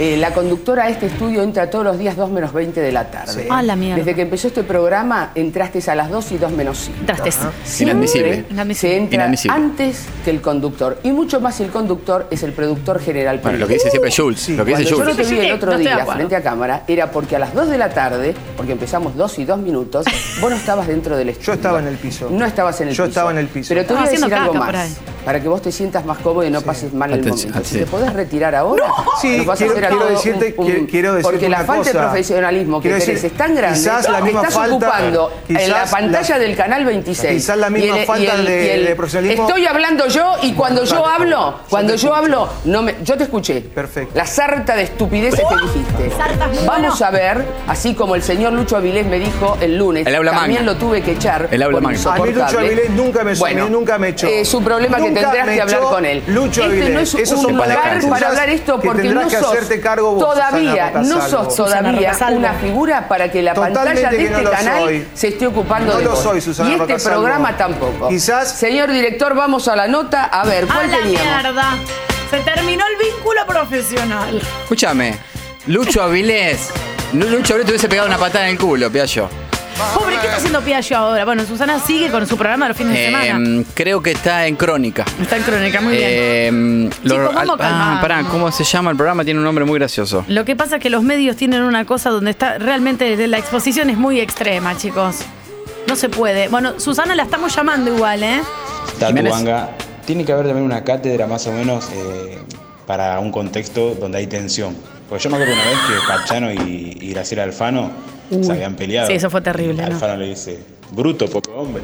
Eh, 0.00 0.16
la 0.16 0.32
conductora 0.32 0.84
a 0.84 0.88
este 0.90 1.06
estudio 1.06 1.42
entra 1.42 1.68
todos 1.70 1.84
los 1.84 1.98
días 1.98 2.16
2 2.16 2.30
menos 2.30 2.52
20 2.52 2.80
de 2.80 2.92
la 2.92 3.10
tarde. 3.10 3.32
Sí. 3.42 3.48
Ah, 3.50 3.62
la 3.64 3.74
mierda. 3.74 3.96
Desde 3.96 4.14
que 4.14 4.22
empezó 4.22 4.46
este 4.46 4.62
programa, 4.62 5.32
entraste 5.34 5.82
a 5.90 5.94
las 5.96 6.08
2 6.10 6.32
y 6.32 6.38
2 6.38 6.52
menos 6.52 6.78
5. 6.78 6.98
Entraste. 7.00 7.32
Siempre 7.64 7.92
Inadmisible. 7.92 8.74
se 8.74 8.96
entra 8.96 9.14
Inadmisible. 9.16 9.56
antes 9.56 10.04
que 10.24 10.30
el 10.30 10.40
conductor. 10.40 10.98
Y 11.02 11.10
mucho 11.10 11.40
más 11.40 11.56
si 11.56 11.64
el 11.64 11.70
conductor 11.70 12.28
es 12.30 12.44
el 12.44 12.52
productor 12.52 13.00
general. 13.00 13.40
Bueno, 13.42 13.58
lo 13.58 13.66
que 13.66 13.74
dice 13.74 13.90
siempre 13.90 14.12
Jules. 14.16 14.48
Lo 14.50 14.64
que 14.64 14.76
dice 14.76 14.84
Cuando 14.84 14.90
yo 14.90 14.96
Jules. 14.98 15.16
no 15.16 15.22
te 15.24 15.28
vi 15.34 15.38
el 15.40 15.46
Sí, 15.46 15.52
otro 15.52 15.70
no 15.72 15.78
de 15.78 15.82
día 15.84 16.06
frente 16.06 16.36
a 16.36 16.42
cámara, 16.42 16.84
era 16.86 17.10
porque 17.10 17.34
a 17.34 17.40
las 17.40 17.52
2 17.54 17.68
de 17.68 17.78
la 17.78 17.88
tarde, 17.90 18.34
porque 18.56 18.72
empezamos 18.72 19.16
2 19.16 19.38
y 19.40 19.44
2 19.46 19.58
minutos, 19.58 20.06
vos 20.40 20.50
no 20.50 20.56
estabas 20.56 20.86
dentro 20.86 21.16
del 21.16 21.30
estudio. 21.30 21.46
Yo 21.46 21.52
estaba 21.54 21.80
en 21.80 21.86
el 21.88 21.96
piso. 21.96 22.28
No 22.30 22.46
estabas 22.46 22.80
en 22.80 22.88
el 22.88 22.94
Yo 22.94 23.04
piso. 23.04 23.08
estaba 23.10 23.30
en 23.32 23.38
el 23.38 23.48
piso. 23.48 23.68
Pero 23.70 23.84
te 23.84 23.92
voy 23.94 24.02
a 24.02 24.10
decir 24.10 24.24
haciendo 24.24 24.36
algo 24.52 24.54
más. 24.54 24.96
Para 25.24 25.42
que 25.42 25.48
vos 25.48 25.60
te 25.60 25.70
sientas 25.72 26.06
más 26.06 26.18
cómodo 26.18 26.46
y 26.46 26.50
no 26.50 26.62
pases 26.62 26.94
mal 26.94 27.12
el 27.12 27.20
Atención, 27.20 27.50
momento. 27.50 27.68
Si 27.68 27.74
sí. 27.74 27.80
te 27.80 27.86
podés 27.90 28.12
retirar 28.14 28.54
ahora, 28.54 28.84
Sí, 29.20 29.36
nos 29.38 29.46
vas 29.46 29.60
a 29.60 29.64
hacer 29.66 29.84
quiero 29.88 30.06
decirte- 30.10 30.54
un- 30.56 30.64
un- 30.66 30.70
quiero- 30.72 30.86
quiero 30.90 31.14
decirte 31.14 31.30
Porque 31.32 31.48
la 31.48 31.64
falta 31.64 31.92
de 31.92 31.98
profesionalismo 31.98 32.78
que 32.80 32.88
Quiero 32.88 32.98
tenés 33.04 33.14
decir, 33.22 33.30
es 33.32 33.36
tan 33.38 33.54
grande 33.54 33.78
quizás 33.78 34.08
la 34.08 34.18
que 34.18 34.24
misma 34.24 34.40
estás 34.42 34.54
falta- 34.54 34.74
ocupando 34.74 35.32
en 35.48 35.70
la 35.70 35.84
pantalla 35.86 36.34
la- 36.36 36.38
del 36.44 36.56
canal 36.56 36.84
26. 36.84 37.32
quizás 37.34 37.56
la 37.58 37.70
misma 37.70 37.98
el- 38.00 38.06
falta 38.06 38.34
el- 38.34 38.44
de- 38.44 38.74
el- 38.74 38.86
de 38.86 38.96
profesionalismo- 38.96 39.46
Estoy 39.48 39.66
hablando 39.66 40.06
yo 40.08 40.32
y 40.42 40.52
cuando 40.52 40.84
yo 40.84 41.06
hablo, 41.06 41.50
yo 41.52 41.60
cuando 41.68 41.92
yo 41.94 41.96
escucho. 41.96 42.14
hablo, 42.14 42.48
no 42.64 42.82
me, 42.82 42.96
yo 43.02 43.16
te 43.16 43.24
escuché. 43.24 43.60
Perfecto. 43.60 44.12
La 44.14 44.26
sarta 44.26 44.74
de 44.76 44.82
estupideces 44.82 45.40
que 45.48 45.54
dijiste. 45.56 46.06
Es 46.58 46.66
Vamos 46.66 47.00
a 47.02 47.10
ver, 47.10 47.44
así 47.66 47.94
como 47.94 48.14
el 48.14 48.22
señor 48.22 48.52
Lucho 48.52 48.76
Avilés 48.76 49.06
me 49.06 49.18
dijo 49.18 49.56
el 49.60 49.76
lunes, 49.76 50.04
también 50.04 50.64
lo 50.66 50.76
tuve 50.76 51.02
que 51.02 51.12
echar. 51.12 51.48
El 51.50 51.62
por 51.64 51.80
magna. 51.80 51.98
A 52.14 52.18
mí 52.18 52.32
Lucho. 52.32 52.58
Avilés 52.58 52.90
nunca 52.90 53.24
me 53.24 53.34
Bueno, 53.34 53.68
nunca 53.68 53.98
me 53.98 54.08
echó. 54.08 54.26
eh, 54.26 54.44
su 54.44 54.62
problema 54.62 54.98
que 54.98 55.04
tendrás 55.10 55.48
que 55.48 55.60
hablar 55.60 55.80
con 55.80 56.04
él. 56.04 56.22
Lucho 56.28 56.62
este 56.62 56.82
Avilés. 56.82 57.14
no 57.14 57.20
es 57.20 57.32
un 57.32 57.52
lugar 57.54 58.00
para 58.08 58.28
hablar 58.28 58.48
esto 58.50 58.80
que 58.80 58.88
porque 58.88 59.08
no 59.08 59.28
que 59.28 59.36
sos 59.36 59.52
cargo 59.80 60.12
vos, 60.14 60.22
todavía 60.24 60.90
no 61.04 61.20
sos 61.28 61.54
todavía 61.54 62.12
una 62.32 62.54
figura 62.54 63.08
para 63.08 63.30
que 63.30 63.42
la 63.42 63.54
Totalmente 63.54 64.02
pantalla 64.02 64.10
de 64.10 64.30
no 64.30 64.38
este 64.38 64.50
canal 64.50 64.82
soy. 64.82 65.08
se 65.14 65.28
esté 65.28 65.46
ocupando 65.46 65.92
No 65.92 65.98
de 65.98 66.04
lo 66.04 66.10
vos. 66.10 66.22
soy, 66.22 66.40
Susana 66.40 66.68
y 66.68 66.72
este 66.72 66.82
Rocasalvo. 66.84 67.20
programa 67.22 67.56
tampoco. 67.56 68.08
Quizás- 68.08 68.52
Señor 68.58 68.90
director, 68.92 69.34
vamos 69.34 69.68
a 69.68 69.76
la 69.76 69.88
nota. 69.88 70.24
A 70.24 70.44
ver, 70.44 70.64
A 70.64 70.66
¿cuál 70.74 70.90
la 70.90 70.98
teníamos? 70.98 71.42
mierda. 71.42 71.76
Se 72.30 72.40
terminó 72.40 72.84
el 72.86 72.96
vínculo 73.06 73.46
profesional. 73.46 74.40
Escúchame. 74.62 75.16
Lucho 75.66 76.02
Avilés. 76.02 76.68
Lucho 77.12 77.54
Avilés 77.54 77.64
te 77.66 77.72
hubiese 77.72 77.88
pegado 77.88 78.06
una 78.08 78.18
patada 78.18 78.44
en 78.46 78.52
el 78.52 78.58
culo, 78.58 78.90
Piallo. 78.90 79.28
Pobre, 79.94 80.16
¿qué 80.16 80.26
está 80.26 80.38
haciendo 80.38 80.60
Piaggio 80.60 80.96
ahora? 80.96 81.24
Bueno, 81.24 81.44
Susana 81.44 81.78
sigue 81.78 82.10
con 82.10 82.26
su 82.26 82.36
programa 82.36 82.64
de 82.64 82.68
los 82.70 82.78
fines 82.78 82.94
de 82.94 83.04
semana. 83.06 83.60
Eh, 83.60 83.64
creo 83.74 84.02
que 84.02 84.10
está 84.10 84.46
en 84.46 84.56
crónica. 84.56 85.04
Está 85.20 85.36
en 85.36 85.42
crónica, 85.44 85.80
muy 85.80 85.96
bien. 85.96 86.08
Eh, 86.10 86.90
Chicos, 87.02 87.34
vamos 87.34 87.56
ah, 87.60 87.98
pará, 88.00 88.24
¿cómo 88.24 88.50
se 88.50 88.64
llama 88.64 88.90
el 88.90 88.96
programa? 88.96 89.24
Tiene 89.24 89.38
un 89.38 89.44
nombre 89.44 89.64
muy 89.64 89.78
gracioso. 89.78 90.24
Lo 90.26 90.44
que 90.44 90.56
pasa 90.56 90.76
es 90.76 90.82
que 90.82 90.90
los 90.90 91.04
medios 91.04 91.36
tienen 91.36 91.62
una 91.62 91.84
cosa 91.84 92.10
donde 92.10 92.32
está 92.32 92.58
realmente 92.58 93.28
la 93.28 93.38
exposición 93.38 93.88
es 93.90 93.96
muy 93.96 94.18
extrema, 94.20 94.76
chicos. 94.76 95.18
No 95.86 95.94
se 95.94 96.08
puede. 96.08 96.48
Bueno, 96.48 96.80
Susana 96.80 97.14
la 97.14 97.22
estamos 97.22 97.54
llamando 97.54 97.94
igual, 97.94 98.24
¿eh? 98.24 98.40
Tatuanga. 98.98 99.70
Tiene 100.04 100.24
que 100.24 100.32
haber 100.32 100.46
también 100.46 100.64
una 100.64 100.82
cátedra 100.82 101.26
más 101.26 101.46
o 101.46 101.52
menos 101.52 101.88
eh, 101.92 102.38
para 102.86 103.20
un 103.20 103.30
contexto 103.30 103.94
donde 103.94 104.18
hay 104.18 104.26
tensión. 104.26 104.76
Porque 105.08 105.22
yo 105.24 105.30
me 105.30 105.36
acuerdo 105.36 105.54
una 105.54 105.64
vez 105.64 105.78
que 105.86 106.06
Pachano 106.08 106.52
y, 106.52 106.98
y 107.00 107.10
Graciela 107.12 107.44
Alfano 107.44 108.17
Uy. 108.30 108.44
se 108.44 108.52
habían 108.52 108.74
peleado. 108.74 109.06
Sí, 109.08 109.14
eso 109.14 109.30
fue 109.30 109.40
terrible, 109.40 109.82
¿no? 109.82 109.94
Alfano 109.94 110.16
le 110.16 110.26
dice, 110.28 110.58
bruto, 110.92 111.26
poco 111.28 111.50
hombre. 111.52 111.82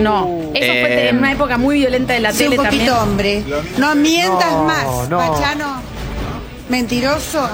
No, 0.00 0.28
eso 0.54 0.72
fue 0.72 1.04
Eh, 1.06 1.08
en 1.08 1.18
una 1.18 1.32
época 1.32 1.58
muy 1.58 1.78
violenta 1.78 2.12
de 2.12 2.20
la 2.20 2.32
Sé 2.32 2.44
tele 2.44 2.58
un 2.58 2.64
poquito 2.64 2.92
también. 2.94 3.42
hombre. 3.44 3.62
No 3.78 3.94
mientas 3.96 4.52
No, 4.52 4.64
más, 4.64 5.08
no. 5.08 5.18
Pachano. 5.18 5.82
Mentiroso. 6.68 7.48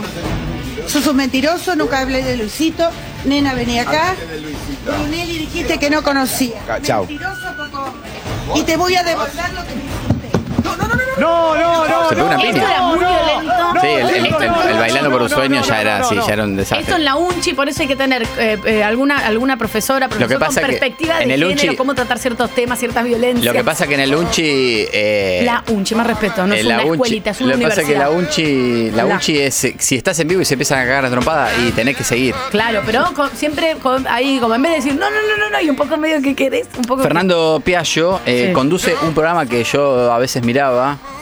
Sos 0.87 1.07
un 1.07 1.17
mentiroso, 1.17 1.75
nunca 1.77 2.01
hablé 2.01 2.23
de 2.23 2.37
Luisito. 2.37 2.89
Nena, 3.25 3.55
venía 3.55 3.83
acá. 3.83 4.15
Brunelli 4.85 5.39
dijiste 5.39 5.79
que 5.79 5.91
no 5.91 6.03
conocía. 6.03 6.61
Chau. 6.83 7.01
Mentiroso, 7.07 7.41
poco 7.57 7.85
hombre. 7.85 8.11
Y 8.61 8.63
te 8.65 8.77
voy 8.77 8.95
a 8.97 9.03
devolver 9.03 9.53
lo 9.55 9.63
que. 9.63 9.75
No, 10.77 10.89
no, 10.89 10.89
no, 10.89 10.95
no. 10.95 11.01
No, 11.21 11.55
no, 11.57 11.89
no. 11.89 12.09
Se 12.09 12.15
pegó 12.15 12.27
una 12.27 12.37
no, 12.37 12.43
piña. 12.43 12.55
Esto 12.57 12.69
era 12.71 12.83
muy 12.83 12.99
violento. 12.99 13.53
Sí, 13.81 13.87
el, 13.87 14.09
el- 14.09 14.27
el- 14.27 14.71
el 14.73 14.79
bailando 14.79 15.11
por 15.11 15.23
un 15.23 15.29
sueño 15.31 15.63
ya 15.63 15.81
era 15.81 15.99
así, 15.99 16.15
ya 16.27 16.33
era 16.33 16.45
un 16.45 16.57
desastre. 16.57 16.81
Esto 16.83 16.97
en 16.97 17.05
la 17.05 17.17
UNCHI, 17.17 17.53
por 17.55 17.69
eso 17.69 17.83
hay 17.83 17.89
que 17.89 17.97
tener 17.97 18.23
eh, 18.39 18.59
eh, 18.65 18.85
alguna, 18.85 19.19
alguna 19.27 19.57
profesora, 19.57 20.09
profesor 20.09 20.39
pasa 20.39 20.61
con 20.61 20.71
que 20.71 20.77
perspectiva 20.79 21.17
de 21.19 21.25
en 21.25 21.31
el 21.31 21.41
género, 21.41 21.63
UNCHI 21.63 21.77
cómo 21.77 21.95
tratar 21.95 22.19
ciertos 22.19 22.51
temas, 22.51 22.79
ciertas 22.79 23.05
violencias. 23.05 23.45
Lo 23.45 23.53
que 23.53 23.65
pasa 23.65 23.87
que 23.87 23.95
en 23.95 24.01
el 24.01 24.15
UNCHI... 24.15 24.89
eh, 24.93 25.43
La 25.45 25.63
UNCHI, 25.69 25.95
más 25.95 26.07
respeto, 26.07 26.47
no 26.47 26.55
es 26.55 26.65
una 26.65 26.77
la 26.79 26.83
UNCHI 26.85 26.93
escuelita, 26.95 27.31
es 27.31 27.41
una 27.41 27.53
lo 27.53 27.59
que 27.59 27.65
pasa 27.69 27.81
es 27.83 27.87
que 27.87 27.95
universidad. 27.95 28.13
la 28.13 28.19
UNCHI, 28.19 28.91
la 28.91 28.97
La- 29.05 29.15
UNCHI 29.15 29.39
es, 29.39 29.65
eh, 29.65 29.77
si 29.79 29.97
estás 29.97 30.19
en 30.21 30.29
vivo 30.29 30.41
y 30.41 30.45
se 30.45 30.55
empiezan 30.55 30.79
a 30.81 30.83
cagar 30.85 31.05
a 31.07 31.11
trompada 31.11 31.51
y 31.59 31.71
tenés 31.73 31.97
que 31.97 32.05
seguir. 32.05 32.35
Claro, 32.51 32.83
pero 32.85 33.05
con- 33.15 33.31
siempre 33.31 33.77
con- 33.83 34.07
ahí, 34.09 34.39
como 34.41 34.55
en 34.55 34.63
vez 34.63 34.73
de 34.73 34.77
decir, 34.79 34.95
no, 34.95 35.09
no, 35.11 35.17
no, 35.17 35.37
no, 35.45 35.51
no, 35.51 35.61
y 35.61 35.71
un 35.71 35.77
poco 35.77 35.97
medio 35.97 36.21
que 36.23 36.35
querés, 36.35 36.67
un 36.77 36.85
poco... 36.85 37.03
Fernando 37.03 37.61
Piaggio 37.65 38.21
eh, 38.27 38.47
Sí. 38.49 38.53
conduce 38.53 38.95
un 39.03 39.13
programa 39.15 39.47
que 39.47 39.65
yo 39.65 40.13
a 40.13 40.19
veces 40.19 40.43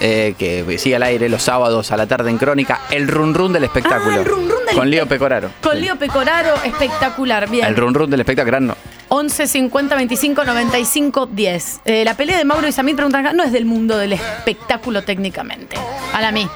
eh, 0.01 0.35
que 0.39 0.79
sigue 0.79 0.97
al 0.97 1.03
aire 1.03 1.29
los 1.29 1.43
sábados 1.43 1.91
a 1.93 1.97
la 1.97 2.07
tarde 2.07 2.31
en 2.31 2.39
Crónica, 2.39 2.81
El 2.91 3.09
Run 3.09 3.35
Run 3.35 3.53
del 3.53 3.65
espectáculo. 3.65 4.17
Ah, 4.17 4.19
el 4.21 4.25
run 4.25 4.49
run 4.49 4.67
del 4.67 4.75
Con 4.77 4.89
espe- 4.91 5.07
Pecoraro. 5.07 5.51
Con 5.63 5.81
Leo 5.81 5.97
Pecoraro, 5.97 6.55
espectacular, 6.65 7.49
bien. 7.49 7.67
El 7.67 7.77
Run 7.77 7.95
Run 7.95 8.11
del 8.11 8.21
espectáculo. 8.21 8.61
no. 8.61 8.77
11 9.11 9.47
50 9.47 9.95
25 9.97 10.45
95 10.45 11.27
10. 11.33 11.81
Eh, 11.87 12.05
la 12.05 12.15
pelea 12.15 12.37
de 12.37 12.45
Mauro 12.45 12.69
y 12.69 12.73
Samir 12.73 12.95
preguntan 12.95 13.25
acá, 13.25 13.35
no 13.35 13.43
es 13.43 13.53
del 13.53 13.65
mundo 13.65 13.97
del 13.97 14.13
espectáculo 14.13 15.03
técnicamente. 15.03 15.77
A 16.13 16.21
la 16.21 16.31
mí. 16.31 16.47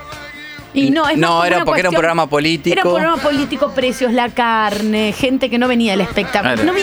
Y 0.74 0.90
no, 0.90 1.06
es 1.08 1.18
No, 1.18 1.44
era 1.44 1.64
porque 1.64 1.80
era 1.80 1.90
un 1.90 1.94
programa 1.94 2.26
político. 2.28 2.72
Era 2.72 2.84
un 2.88 2.94
programa 2.94 3.16
político, 3.22 3.70
precios, 3.72 4.12
la 4.12 4.28
carne, 4.30 5.12
gente 5.12 5.50
que 5.50 5.58
no 5.58 5.68
venía 5.68 5.92
del 5.92 6.00
espectáculo. 6.02 6.64
No 6.64 6.72
vi- 6.72 6.82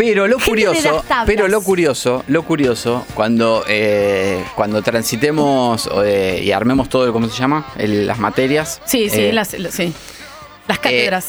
Pero 0.00 0.26
lo 0.26 0.38
curioso, 0.38 1.04
pero 1.26 1.46
lo 1.46 1.60
curioso, 1.60 2.24
lo 2.26 2.42
curioso, 2.42 3.04
cuando, 3.14 3.64
eh, 3.68 4.42
cuando 4.54 4.80
transitemos 4.82 5.90
eh, 6.04 6.40
y 6.42 6.52
armemos 6.52 6.88
todo, 6.88 7.12
¿cómo 7.12 7.28
se 7.28 7.38
llama? 7.38 7.66
El- 7.76 8.06
las 8.06 8.18
materias. 8.18 8.80
sí, 8.86 9.10
sí, 9.10 9.24
eh, 9.24 9.32
las, 9.34 9.48
sí. 9.70 9.92
Las 10.66 10.78
cátedras. 10.78 11.26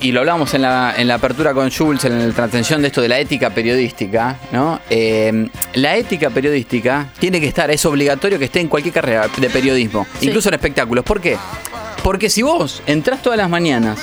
y 0.00 0.12
lo 0.12 0.20
hablábamos 0.20 0.54
en 0.54 0.62
la, 0.62 0.94
en 0.96 1.08
la 1.08 1.14
apertura 1.14 1.52
con 1.52 1.68
Jules, 1.72 2.04
en 2.04 2.28
la 2.28 2.32
transición 2.34 2.80
de 2.82 2.88
esto 2.88 3.00
de 3.00 3.08
la 3.08 3.18
ética 3.18 3.50
periodística, 3.50 4.36
¿no? 4.52 4.78
Eh, 4.88 5.48
la 5.74 5.96
ética 5.96 6.30
periodística 6.30 7.08
tiene 7.18 7.40
que 7.40 7.48
estar, 7.48 7.70
es 7.72 7.84
obligatorio 7.86 8.38
que 8.38 8.44
esté 8.44 8.60
en 8.60 8.68
cualquier 8.68 8.94
carrera 8.94 9.28
de 9.36 9.50
periodismo, 9.50 10.06
Sí. 10.20 10.26
incluso 10.28 10.48
en 10.48 10.54
espectáculos. 10.54 11.04
¿Por 11.04 11.20
qué? 11.20 11.36
Porque 12.04 12.30
si 12.30 12.42
vos 12.42 12.82
entrás 12.86 13.20
todas 13.22 13.36
las 13.38 13.48
mañanas, 13.50 13.98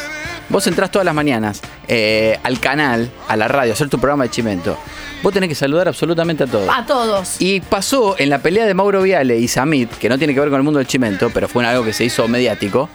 vos 0.49 0.65
entrás 0.67 0.91
todas 0.91 1.05
las 1.05 1.15
mañanas 1.15 1.61
eh, 1.87 2.39
al 2.43 2.59
canal, 2.59 3.09
a 3.27 3.35
la 3.35 3.47
radio, 3.47 3.71
a 3.71 3.75
hacer 3.75 3.89
tu 3.89 3.99
programa 3.99 4.23
de 4.23 4.29
chimento, 4.29 4.77
vos 5.23 5.33
tenés 5.33 5.49
que 5.49 5.55
saludar 5.55 5.87
absolutamente 5.87 6.43
a 6.43 6.47
todos. 6.47 6.69
A 6.69 6.85
todos. 6.85 7.35
Y 7.39 7.61
pasó 7.61 8.15
en 8.17 8.29
la 8.29 8.39
pelea 8.39 8.65
de 8.65 8.73
Mauro 8.73 9.01
Viale 9.01 9.37
y 9.37 9.47
Samit, 9.47 9.91
que 9.97 10.09
no 10.09 10.17
tiene 10.17 10.33
que 10.33 10.39
ver 10.39 10.49
con 10.49 10.57
el 10.57 10.63
mundo 10.63 10.79
del 10.79 10.87
chimento, 10.87 11.29
pero 11.33 11.47
fue 11.47 11.65
algo 11.65 11.83
que 11.83 11.93
se 11.93 12.05
hizo 12.05 12.27
mediático. 12.27 12.89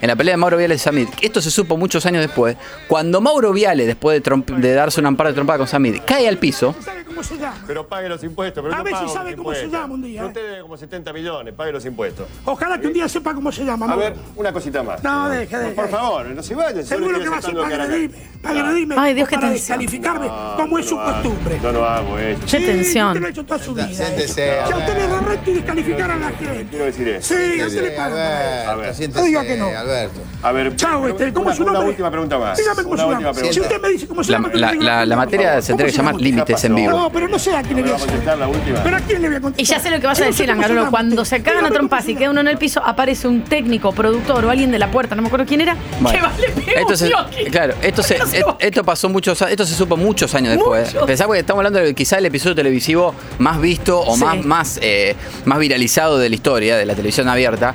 En 0.00 0.08
la 0.08 0.16
pelea 0.16 0.32
de 0.32 0.36
Mauro 0.38 0.56
Viale 0.56 0.76
y 0.76 0.78
Samit, 0.78 1.10
esto 1.20 1.42
se 1.42 1.50
supo 1.50 1.76
muchos 1.76 2.06
años 2.06 2.22
después, 2.22 2.56
cuando 2.88 3.20
Mauro 3.20 3.52
Viale, 3.52 3.86
después 3.86 4.22
de, 4.22 4.74
darse 4.74 4.98
una 5.00 5.08
ampara 5.08 5.28
de 5.30 5.34
trompada 5.34 5.58
con 5.58 5.68
Samit, 5.68 6.04
cae 6.06 6.26
al 6.26 6.38
piso, 6.38 6.74
¿Sabe 6.82 7.04
cómo 7.04 7.22
se 7.22 7.36
llama? 7.36 7.62
Pero 7.66 7.86
pague 7.86 8.08
los 8.08 8.24
impuestos. 8.24 8.62
Pero 8.62 8.74
A 8.74 8.78
no 8.78 8.84
ver 8.84 8.94
si 8.96 9.08
sabe 9.12 9.36
cómo 9.36 9.52
se 9.54 9.68
llama 9.68 9.94
un 9.94 10.02
día, 10.02 10.24
Usted 10.24 10.42
debe 10.42 10.62
como 10.62 10.76
70 10.78 11.12
millones, 11.12 11.52
pague 11.54 11.72
los 11.72 11.84
impuestos. 11.84 12.26
Ojalá 12.46 12.80
que 12.80 12.86
un 12.86 12.92
día 12.94 13.08
sepa 13.08 13.34
cómo 13.34 13.52
se 13.52 13.62
llama. 13.64 13.84
A 13.84 13.88
Mauro. 13.88 14.02
ver, 14.02 14.14
una 14.36 14.52
cosita 14.52 14.82
más. 14.82 15.02
No, 15.02 15.28
deje, 15.28 15.58
deje. 15.58 15.74
Por 15.74 15.88
favor, 15.90 16.26
no 16.26 16.42
se 16.42 16.54
vayan. 16.54 16.86
Seguro 16.86 17.20
que 17.20 17.28
va 17.28 17.36
a 17.36 17.42
ser 17.42 17.54
para 17.54 17.88
dime. 17.88 18.14
Para 18.40 18.72
dime. 18.72 18.94
Ay, 18.96 19.14
Dios, 19.14 19.28
qué 19.28 19.34
para 19.36 19.48
tensión. 19.48 19.78
descalificarme 19.78 20.28
como 20.56 20.78
es 20.78 20.86
su 20.86 20.96
costumbre. 20.96 21.60
Yo 21.62 21.72
no 21.72 21.84
hago 21.84 22.18
eso. 22.18 22.40
Qué 22.50 22.60
tensión. 22.60 23.08
Usted 23.08 23.20
lo 23.20 23.26
ha 23.26 23.30
hecho 23.30 23.44
toda 23.44 23.60
su 23.60 23.74
vida. 23.74 23.88
Siéntese, 23.88 24.58
eso. 24.58 24.66
Si 24.66 24.72
a 24.72 24.76
usted 24.78 24.96
le 24.96 25.08
da 25.08 25.20
y 25.46 25.52
descalificar 25.52 26.10
a 26.10 26.16
la 26.16 26.30
gente. 26.30 26.66
Quiero 26.70 26.84
decir 26.86 27.08
eso. 27.08 27.34
Sí, 27.34 27.60
a 27.60 27.66
usted 27.66 27.82
le 27.82 27.90
paga. 27.90 28.70
A 28.70 28.76
ver, 28.76 28.94
No 29.14 29.22
diga 29.22 29.42
que 29.44 29.56
no. 29.56 29.66
Alberto. 29.90 30.20
A 30.42 30.52
ver, 30.52 30.76
Chao, 30.76 31.06
este, 31.08 31.32
¿cómo 31.32 31.42
una, 31.44 31.50
es 31.52 31.56
su 31.58 31.62
una 31.64 31.72
nombre? 31.72 31.90
última 31.90 32.10
pregunta 32.10 32.38
más. 32.38 32.56
Dígame 32.58 32.82
cómo 32.82 32.94
una 32.94 33.06
última 33.06 33.20
llama. 33.20 33.32
pregunta. 33.32 33.54
Si 33.54 33.60
usted 33.60 33.80
me 33.80 33.88
dice 33.88 34.06
cómo 34.06 34.24
se 34.24 34.32
la, 34.32 34.38
llama, 34.38 34.50
la- 34.54 34.60
la- 34.74 35.00
que 35.00 35.06
la 35.06 35.16
materia 35.16 35.60
se 35.62 35.68
tendría 35.68 35.90
que 35.90 35.96
llamar 35.96 36.14
límites 36.16 36.64
en 36.64 36.74
vivo. 36.74 36.90
No, 36.90 37.10
pero 37.12 37.28
no 37.28 37.38
sé 37.38 37.54
a 37.54 37.62
quién 37.62 37.76
le 37.76 37.82
voy 37.82 37.90
a 37.90 37.92
¿Vamos 37.94 38.02
a 38.08 38.10
contestar 38.10 38.38
la 38.38 38.48
última? 38.48 38.82
¿Pero 38.82 38.96
a 38.96 39.00
quién 39.00 39.22
le 39.22 39.28
voy 39.28 39.36
a 39.36 39.40
contestar? 39.40 39.62
Y 39.62 39.68
ya 39.78 39.80
sé 39.82 39.90
lo 39.94 40.00
que 40.00 40.06
vas 40.06 40.20
a 40.20 40.24
decir, 40.24 40.50
Angarolo. 40.50 40.90
Cuando 40.90 41.24
se 41.24 41.42
cagan 41.42 41.66
a 41.66 41.70
trompas 41.70 42.08
y 42.08 42.14
queda 42.14 42.30
uno 42.30 42.40
en 42.40 42.48
el 42.48 42.58
piso, 42.58 42.82
aparece 42.84 43.28
un 43.28 43.42
técnico, 43.44 43.92
productor 43.92 44.44
o 44.44 44.50
alguien 44.50 44.70
de 44.70 44.78
la 44.78 44.90
puerta, 44.90 45.14
no 45.14 45.22
me 45.22 45.28
acuerdo 45.28 45.46
quién 45.46 45.60
era, 45.60 45.74
que 46.10 46.20
va, 46.20 46.32
le 46.38 47.50
claro, 47.50 47.74
esto, 47.82 48.02
se- 48.02 48.18
esto 48.58 48.84
pasó 48.84 49.08
muchos, 49.08 49.40
esto 49.42 49.66
se 49.66 49.74
supo 49.74 49.96
muchos 49.96 50.34
años 50.34 50.54
después. 50.54 50.92
Muchos. 50.94 51.06
Pensá 51.06 51.26
porque 51.26 51.40
estamos 51.40 51.58
hablando 51.60 51.80
de 51.80 51.94
quizá 51.94 52.18
el 52.18 52.26
episodio 52.26 52.54
televisivo 52.54 53.14
más 53.38 53.60
visto 53.60 54.00
o 54.00 54.14
Sí. 54.16 54.24
más, 54.24 54.44
más, 54.44 54.78
eh, 54.82 55.14
más 55.44 55.58
viralizado 55.58 56.18
de 56.18 56.28
la 56.28 56.34
historia 56.34 56.76
de 56.76 56.86
la 56.86 56.94
televisión 56.94 57.28
abierta. 57.28 57.74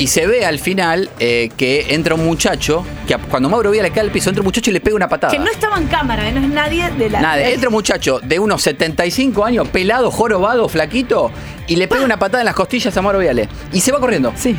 Y 0.00 0.06
se 0.06 0.26
ve 0.26 0.46
al 0.46 0.58
final 0.58 1.10
eh, 1.18 1.50
que 1.58 1.94
entra 1.94 2.14
un 2.14 2.24
muchacho, 2.24 2.86
que 3.06 3.18
cuando 3.18 3.50
Mauro 3.50 3.70
Vía 3.70 3.82
le 3.82 3.90
cae 3.90 4.00
al 4.00 4.10
piso, 4.10 4.30
entra 4.30 4.40
un 4.40 4.46
muchacho 4.46 4.70
y 4.70 4.72
le 4.72 4.80
pega 4.80 4.96
una 4.96 5.10
patada. 5.10 5.30
Que 5.30 5.38
no 5.38 5.50
estaba 5.50 5.76
en 5.76 5.88
cámara, 5.88 6.26
¿eh? 6.26 6.32
no 6.32 6.40
es 6.40 6.48
nadie 6.48 6.90
de 6.92 7.10
la. 7.10 7.20
Nada, 7.20 7.46
entra 7.46 7.68
un 7.68 7.74
muchacho 7.74 8.18
de 8.18 8.38
unos 8.38 8.62
75 8.62 9.44
años, 9.44 9.68
pelado, 9.68 10.10
jorobado, 10.10 10.70
flaquito, 10.70 11.30
y 11.66 11.76
le 11.76 11.86
pega 11.86 12.02
una 12.02 12.18
patada 12.18 12.40
en 12.40 12.46
las 12.46 12.54
costillas 12.54 12.96
a 12.96 13.02
Mauro 13.02 13.18
Viale. 13.18 13.46
Y 13.74 13.80
se 13.80 13.92
va 13.92 14.00
corriendo. 14.00 14.32
Sí. 14.36 14.56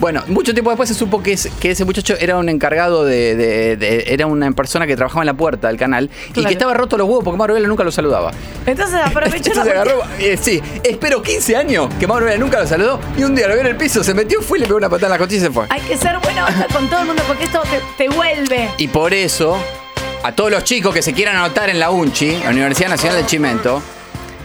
Bueno, 0.00 0.22
mucho 0.28 0.52
tiempo 0.54 0.70
después 0.70 0.88
se 0.88 0.94
supo 0.94 1.22
que, 1.22 1.32
es- 1.32 1.48
que 1.60 1.72
ese 1.72 1.84
muchacho 1.84 2.14
era 2.20 2.36
un 2.36 2.48
encargado 2.48 3.04
de, 3.04 3.34
de- 3.34 3.76
de- 3.76 4.04
Era 4.08 4.26
una 4.26 4.50
persona 4.52 4.86
que 4.86 4.94
trabajaba 4.94 5.22
en 5.22 5.26
la 5.26 5.34
puerta 5.34 5.68
del 5.68 5.76
canal 5.76 6.08
y 6.34 6.44
que 6.44 6.52
estaba 6.52 6.72
roto 6.74 6.96
los 6.96 7.08
huevos 7.08 7.24
porque 7.24 7.36
Mauro 7.36 7.54
Vela 7.54 7.66
nunca 7.66 7.82
lo 7.84 7.90
saludaba. 7.90 8.30
Entonces 8.64 8.96
aprovechó 9.04 9.36
Entonces 9.50 9.64
la 9.66 9.72
agarró, 9.82 10.02
eh, 10.20 10.38
sí, 10.40 10.62
espero 10.84 11.20
15 11.22 11.56
años 11.56 11.88
que 11.98 12.06
Mauro 12.06 12.26
Vela 12.26 12.38
nunca 12.38 12.60
lo 12.60 12.66
saludó 12.66 13.00
y 13.16 13.24
un 13.24 13.34
día 13.34 13.48
lo 13.48 13.54
vio 13.54 13.62
en 13.62 13.66
el 13.68 13.76
piso, 13.76 14.04
se 14.04 14.14
metió, 14.14 14.40
fue 14.40 14.58
y 14.58 14.60
le 14.60 14.66
pegó 14.66 14.78
una 14.78 14.88
patada 14.88 15.06
en 15.08 15.12
la 15.12 15.18
costilla 15.18 15.40
y 15.40 15.44
se 15.46 15.50
fue. 15.50 15.66
Hay 15.68 15.80
que 15.80 15.96
ser 15.96 16.16
buena 16.20 16.46
onda 16.46 16.66
con 16.72 16.88
todo 16.88 17.00
el 17.00 17.06
mundo 17.06 17.22
porque 17.26 17.44
esto 17.44 17.60
te, 17.96 18.04
te 18.04 18.14
vuelve. 18.14 18.68
Y 18.78 18.86
por 18.88 19.12
eso, 19.12 19.58
a 20.22 20.30
todos 20.32 20.50
los 20.52 20.62
chicos 20.62 20.94
que 20.94 21.02
se 21.02 21.12
quieran 21.12 21.36
anotar 21.36 21.70
en 21.70 21.80
la 21.80 21.90
UNCHI, 21.90 22.38
la 22.44 22.50
Universidad 22.50 22.88
Nacional 22.90 23.16
del 23.16 23.26
Chimento, 23.26 23.82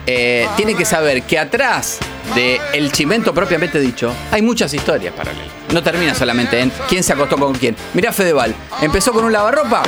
eh, 0.06 0.47
tienen 0.56 0.78
que 0.78 0.86
saber 0.86 1.24
que 1.24 1.39
atrás 1.39 1.99
del 2.36 2.91
chimento 2.91 3.34
propiamente 3.34 3.80
dicho, 3.80 4.14
hay 4.32 4.41
muchas 4.41 4.74
historias 4.74 5.14
paralelas. 5.14 5.47
No 5.72 5.82
termina 5.84 6.14
solamente 6.14 6.60
en 6.60 6.72
quién 6.89 7.04
se 7.04 7.14
acostó 7.14 7.38
con 7.38 7.54
quién. 7.54 7.76
Mirá 7.93 8.12
Fedeval, 8.12 8.54
empezó 8.82 9.12
con 9.12 9.26
un 9.26 9.32
lavarropa 9.32 9.84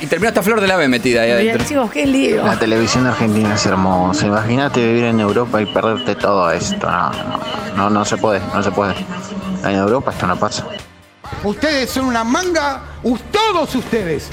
y 0.00 0.06
terminó 0.06 0.28
hasta 0.28 0.42
Flor 0.42 0.60
de 0.60 0.66
la 0.66 0.76
B 0.76 0.88
metida 0.88 1.22
ahí 1.22 1.30
adentro. 1.30 1.64
chicos, 1.66 1.90
qué 1.90 2.06
lío. 2.06 2.44
La 2.44 2.58
televisión 2.58 3.06
argentina 3.06 3.54
es 3.54 3.66
hermosa. 3.66 4.26
Imagínate 4.26 4.86
vivir 4.86 5.04
en 5.04 5.20
Europa 5.20 5.60
y 5.60 5.66
perderte 5.66 6.14
todo 6.14 6.50
esto. 6.50 6.88
No, 6.88 7.10
no, 7.12 7.40
no, 7.76 7.90
no 7.90 8.04
se 8.04 8.16
puede, 8.16 8.40
no 8.54 8.62
se 8.62 8.70
puede. 8.70 8.94
En 9.64 9.74
Europa 9.74 10.12
esto 10.12 10.26
no 10.26 10.38
pasa. 10.38 10.66
Ustedes 11.44 11.90
son 11.90 12.06
una 12.06 12.24
manga, 12.24 12.82
todos 13.30 13.74
ustedes, 13.74 14.28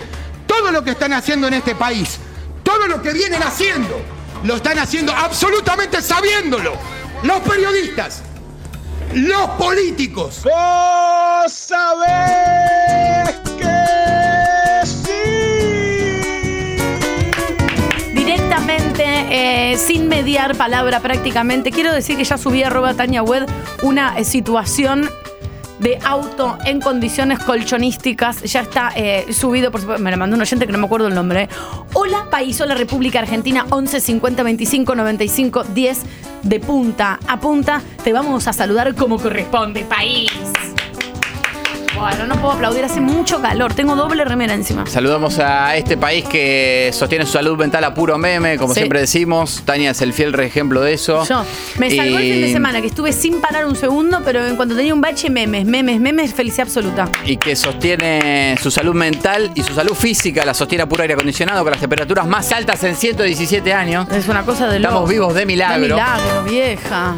todo 0.48 0.72
lo 0.72 0.84
que 0.84 0.92
están 0.92 1.14
haciendo 1.14 1.48
en 1.48 1.56
este 1.56 1.76
país, 1.76 2.20
todo 2.64 2.88
lo 2.88 3.02
que 3.02 3.12
vienen 3.14 3.44
haciendo, 3.44 4.00
lo 4.46 4.56
están 4.56 4.78
haciendo 4.80 5.12
absolutamente 5.12 6.02
sabiéndolo. 6.02 6.74
Los 7.24 7.40
periodistas, 7.42 8.22
los 9.14 9.50
políticos. 9.52 10.42
¡Vos 10.44 11.52
sabés 11.52 13.36
que 13.58 14.86
sí! 14.86 15.08
Directamente, 18.14 19.04
eh, 19.32 19.78
sin 19.78 20.08
mediar 20.08 20.56
palabra 20.56 21.00
prácticamente, 21.00 21.72
quiero 21.72 21.92
decir 21.92 22.16
que 22.16 22.24
ya 22.24 22.38
subí 22.38 22.62
a 22.62 22.68
arroba 22.68 22.94
Tania 22.94 23.24
Wed 23.24 23.46
una 23.82 24.16
eh, 24.18 24.24
situación 24.24 25.10
de 25.80 26.00
auto 26.04 26.58
en 26.66 26.80
condiciones 26.82 27.40
colchonísticas. 27.40 28.44
Ya 28.44 28.62
está 28.62 28.92
eh, 28.96 29.26
subido, 29.32 29.72
por 29.72 29.82
supuesto, 29.82 30.04
me 30.04 30.12
lo 30.12 30.18
mandó 30.18 30.36
un 30.36 30.42
oyente 30.42 30.66
que 30.66 30.72
no 30.72 30.78
me 30.78 30.86
acuerdo 30.86 31.08
el 31.08 31.16
nombre. 31.16 31.50
Hola, 31.94 32.28
país, 32.30 32.60
hola 32.62 32.76
República 32.76 33.20
Argentina, 33.20 33.66
11 33.70 34.00
50 34.00 34.44
25 34.44 34.96
95 34.96 35.64
10 35.64 36.00
de 36.44 36.60
punta 36.60 37.20
a 37.28 37.40
punta. 37.40 37.82
Te 38.04 38.14
vamos 38.14 38.48
a 38.48 38.54
saludar 38.54 38.94
como 38.96 39.18
corresponde, 39.20 39.82
país. 39.86 40.32
Bueno, 41.98 42.28
no 42.28 42.36
puedo 42.36 42.54
aplaudir, 42.54 42.84
hace 42.84 43.00
mucho 43.00 43.42
calor, 43.42 43.74
tengo 43.74 43.96
doble 43.96 44.26
remera 44.26 44.54
encima. 44.54 44.86
Saludamos 44.86 45.40
a 45.40 45.76
este 45.78 45.96
país 45.98 46.26
que 46.26 46.92
sostiene 46.94 47.26
su 47.26 47.32
salud 47.34 47.58
mental 47.58 47.84
a 47.86 47.94
puro 47.94 48.18
meme, 48.18 48.58
como 48.58 48.74
Sí. 48.74 48.82
siempre 48.82 49.00
decimos. 49.00 49.64
Tania 49.66 49.92
es 49.92 50.02
el 50.02 50.12
fiel 50.14 50.38
ejemplo 50.40 50.82
de 50.82 50.94
eso. 50.94 51.24
Yo 51.26 51.44
me 51.78 51.90
salvó 51.96 52.18
el 52.18 52.24
fin 52.24 52.42
de 52.42 52.50
Y- 52.50 52.54
semana, 52.54 52.82
que 52.82 52.88
estuve 52.88 53.14
sin 53.14 53.40
parar 53.42 53.66
un 53.66 53.76
segundo, 53.76 54.22
pero 54.26 54.46
en 54.46 54.56
cuanto 54.58 54.76
tenía 54.76 54.94
un 54.94 55.02
bache, 55.02 55.30
memes, 55.30 55.66
memes, 55.66 56.00
memes, 56.00 56.34
felicidad 56.34 56.68
absoluta. 56.68 57.10
y 57.26 57.38
que 57.38 57.56
sostiene 57.56 58.56
su 58.62 58.70
salud 58.70 58.94
mental 58.94 59.52
y 59.56 59.64
su 59.64 59.74
salud 59.74 59.96
física, 59.96 60.44
la 60.46 60.54
sostiene 60.54 60.84
a 60.84 60.88
puro 60.90 61.02
aire 61.02 61.14
acondicionado 61.14 61.64
con 61.64 61.72
las 61.72 61.80
temperaturas 61.80 62.28
más 62.28 62.52
altas 62.52 62.84
en 62.84 62.96
117 62.96 63.74
años. 63.74 64.08
Es 64.12 64.28
una 64.28 64.44
cosa 64.44 64.68
de 64.68 64.78
Estamos 64.78 65.02
loco. 65.02 65.12
vivos 65.12 65.34
de 65.34 65.46
milagro. 65.46 65.82
De 65.82 65.88
milagro, 65.94 66.44
vieja. 66.44 67.16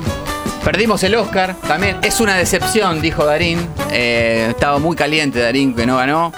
Perdimos 0.67 1.01
el 1.03 1.15
Oscar 1.15 1.55
también. 1.65 1.95
Es 2.01 2.19
una 2.19 2.35
decepción, 2.35 2.99
dijo 2.99 3.23
Darín. 3.23 3.57
Eh, 3.89 4.47
estaba 4.49 4.79
muy 4.79 4.97
caliente 4.97 5.39
Darín 5.39 5.73
que 5.73 5.85
no 5.85 5.95
ganó. 5.95 6.33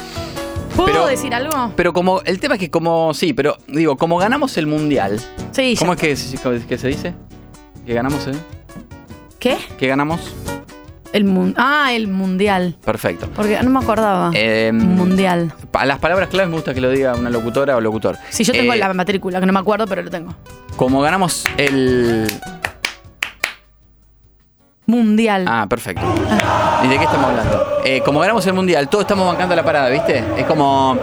¿Puedo 0.75 0.85
Pero- 0.85 1.07
decir 1.07 1.33
algo? 1.33 1.73
Pero 1.75 1.93
como, 1.93 2.21
el 2.21 2.39
tema 2.39 2.53
es 2.53 2.59
que 2.59 2.69
como, 2.69 3.11
sí, 3.15 3.33
pero 3.33 3.57
digo, 3.67 3.97
como 3.97 4.17
ganamos 4.19 4.55
el 4.59 4.67
mundial. 4.67 5.19
Sí, 5.51 5.75
¿Cómo 5.79 5.95
ya. 5.95 6.07
es 6.09 6.27
que, 6.67 6.77
se 6.77 6.87
dice? 6.89 7.15
¿Que 7.87 7.95
ganamos 7.95 8.27
el? 8.27 8.37
¿Qué? 9.39 9.57
¿Que 9.79 9.87
ganamos? 9.87 10.21
El 11.11 11.23
mun- 11.25 11.55
ah, 11.57 11.91
el 11.91 12.07
mundial. 12.07 12.77
Perfecto. 12.85 13.27
Porque 13.35 13.59
no 13.63 13.71
me 13.71 13.79
acordaba. 13.79 14.29
Eh, 14.35 14.69
mundial. 14.71 15.55
A 15.73 15.87
las 15.87 15.97
palabras 15.97 16.29
claves 16.29 16.49
me 16.51 16.55
gusta 16.55 16.75
que 16.75 16.81
lo 16.81 16.91
diga 16.91 17.15
una 17.15 17.31
locutora 17.31 17.75
o 17.75 17.81
locutor. 17.81 18.15
Sí, 18.29 18.43
yo 18.43 18.53
tengo 18.53 18.73
Eh, 18.73 18.77
la 18.77 18.93
matrícula, 18.93 19.39
que 19.39 19.47
no 19.47 19.53
me 19.53 19.59
acuerdo, 19.59 19.87
pero 19.87 20.03
lo 20.03 20.11
tengo. 20.11 20.35
Como 20.75 21.01
ganamos 21.01 21.45
el. 21.57 22.27
Mundial. 24.89 25.45
Ah, 25.47 25.67
perfecto. 25.69 26.01
¿Y 26.83 26.87
de 26.87 26.97
qué 26.97 27.03
estamos 27.03 27.27
hablando? 27.29 27.79
Eh, 27.85 28.01
como 28.01 28.19
ganamos 28.21 28.43
el 28.47 28.53
mundial, 28.53 28.89
todos 28.89 29.03
estamos 29.03 29.27
bancando 29.27 29.55
la 29.55 29.63
parada, 29.63 29.87
¿viste? 29.89 30.23
Es 30.35 30.45
como. 30.45 30.97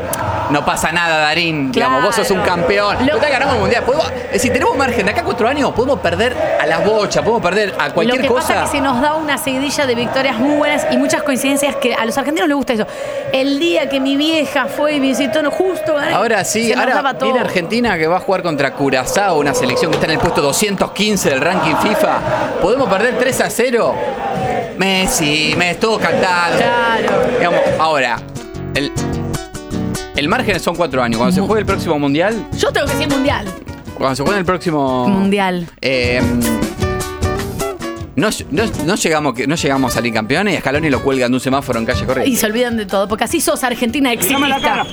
No 0.51 0.65
pasa 0.65 0.93
nada, 0.93 1.19
Darín. 1.19 1.73
Digamos, 1.73 2.03
vos 2.03 2.15
sos 2.15 2.31
un 2.31 2.41
campeón. 2.43 3.05
Lo- 3.07 3.15
Total, 3.15 3.31
ganamos 3.31 3.55
el 3.55 3.61
mundial. 3.61 3.83
Podemos- 3.85 4.11
es 4.27 4.33
decir, 4.33 4.53
tenemos 4.53 4.77
margen. 4.77 5.07
De 5.07 5.13
acá 5.13 5.21
a 5.23 5.25
cuatro 5.25 5.49
años 5.49 5.73
podemos 5.73 5.99
perder 6.01 6.37
a 6.61 6.67
las 6.67 6.85
bochas, 6.85 7.23
podemos 7.23 7.43
perder 7.43 7.75
a 7.79 7.91
cualquier 7.91 8.17
Lo 8.19 8.23
que 8.23 8.29
cosa. 8.29 8.47
pasa 8.49 8.65
es 8.65 8.71
que 8.71 8.77
se 8.79 8.83
nos 8.83 9.01
da 9.01 9.15
una 9.15 9.39
seguidilla 9.39 9.87
de 9.87 9.95
victorias 9.95 10.37
muy 10.39 10.57
buenas 10.57 10.87
y 10.91 10.97
muchas 10.97 11.23
coincidencias 11.23 11.77
que 11.77 11.95
a 11.95 12.05
los 12.05 12.17
argentinos 12.19 12.49
les 12.49 12.57
gusta 12.57 12.73
eso. 12.75 12.87
El 13.33 13.59
día 13.59 13.89
que 13.89 14.01
mi 14.01 14.17
vieja 14.17 14.67
fue 14.67 14.95
y 14.95 15.01
visitó, 15.01 15.43
no, 15.43 15.51
justo 15.51 15.97
Ahora 16.15 16.45
sí, 16.45 16.73
ahora 16.73 17.13
viene 17.21 17.41
Argentina 17.41 17.97
que 17.99 18.07
va 18.07 18.17
a 18.17 18.21
jugar 18.21 18.43
contra 18.43 18.73
Curazao, 18.73 19.39
una 19.39 19.55
selección 19.55 19.91
que 19.91 19.97
está 19.97 20.07
en 20.07 20.13
el 20.13 20.19
puesto 20.19 20.41
215 20.43 21.31
del 21.31 21.41
ranking 21.41 21.75
FIFA. 21.77 22.19
¿Podemos 22.63 22.89
perder 22.89 23.19
3 23.19 23.41
a 23.41 23.51
0? 23.51 23.95
Messi, 24.77 25.55
me 25.57 25.71
estuvo 25.71 25.99
cantado. 25.99 26.57
Claro. 26.57 27.23
Digamos, 27.39 27.61
ahora, 27.79 28.19
el, 28.75 28.93
el 30.17 30.29
margen 30.29 30.59
son 30.61 30.75
4 30.77 31.03
años. 31.03 31.19
Cuando 31.19 31.35
se 31.35 31.41
juegue 31.41 31.61
el 31.61 31.67
próximo 31.67 31.99
mundial, 31.99 32.47
Yo 32.59 32.73
tengo 32.73 32.87
que 32.87 32.93
decir 32.95 33.09
mundial. 33.09 33.47
cuando 33.97 34.17
se 34.17 34.23
juegue 34.23 34.39
el 34.39 34.45
próximo 34.45 35.09
Mundial. 35.09 35.67
eh, 35.81 36.21
no, 38.17 38.29
no- 38.51 38.63
no 38.87 38.95
llegamos, 38.95 39.35
no 39.47 39.55
llegamos 39.57 39.93
a 39.93 39.95
salir 39.95 40.13
campeones 40.15 40.55
y 40.55 40.57
a 40.57 40.61
Scaloni 40.61 40.89
lo 40.91 41.03
cuelgan 41.03 41.31
de 41.31 41.37
un 41.37 41.41
semáforo 41.41 41.79
en 41.79 41.85
calle 41.87 42.03
Y 42.03 42.07
Corrientes. 42.07 42.41
se 42.41 42.47
olvidan 42.47 42.77
de 42.77 42.87
todo, 42.87 43.07
porque 43.09 43.25
así 43.25 43.41
sos 43.41 43.63
Argentina 43.63 44.13
exitista. 44.13 44.87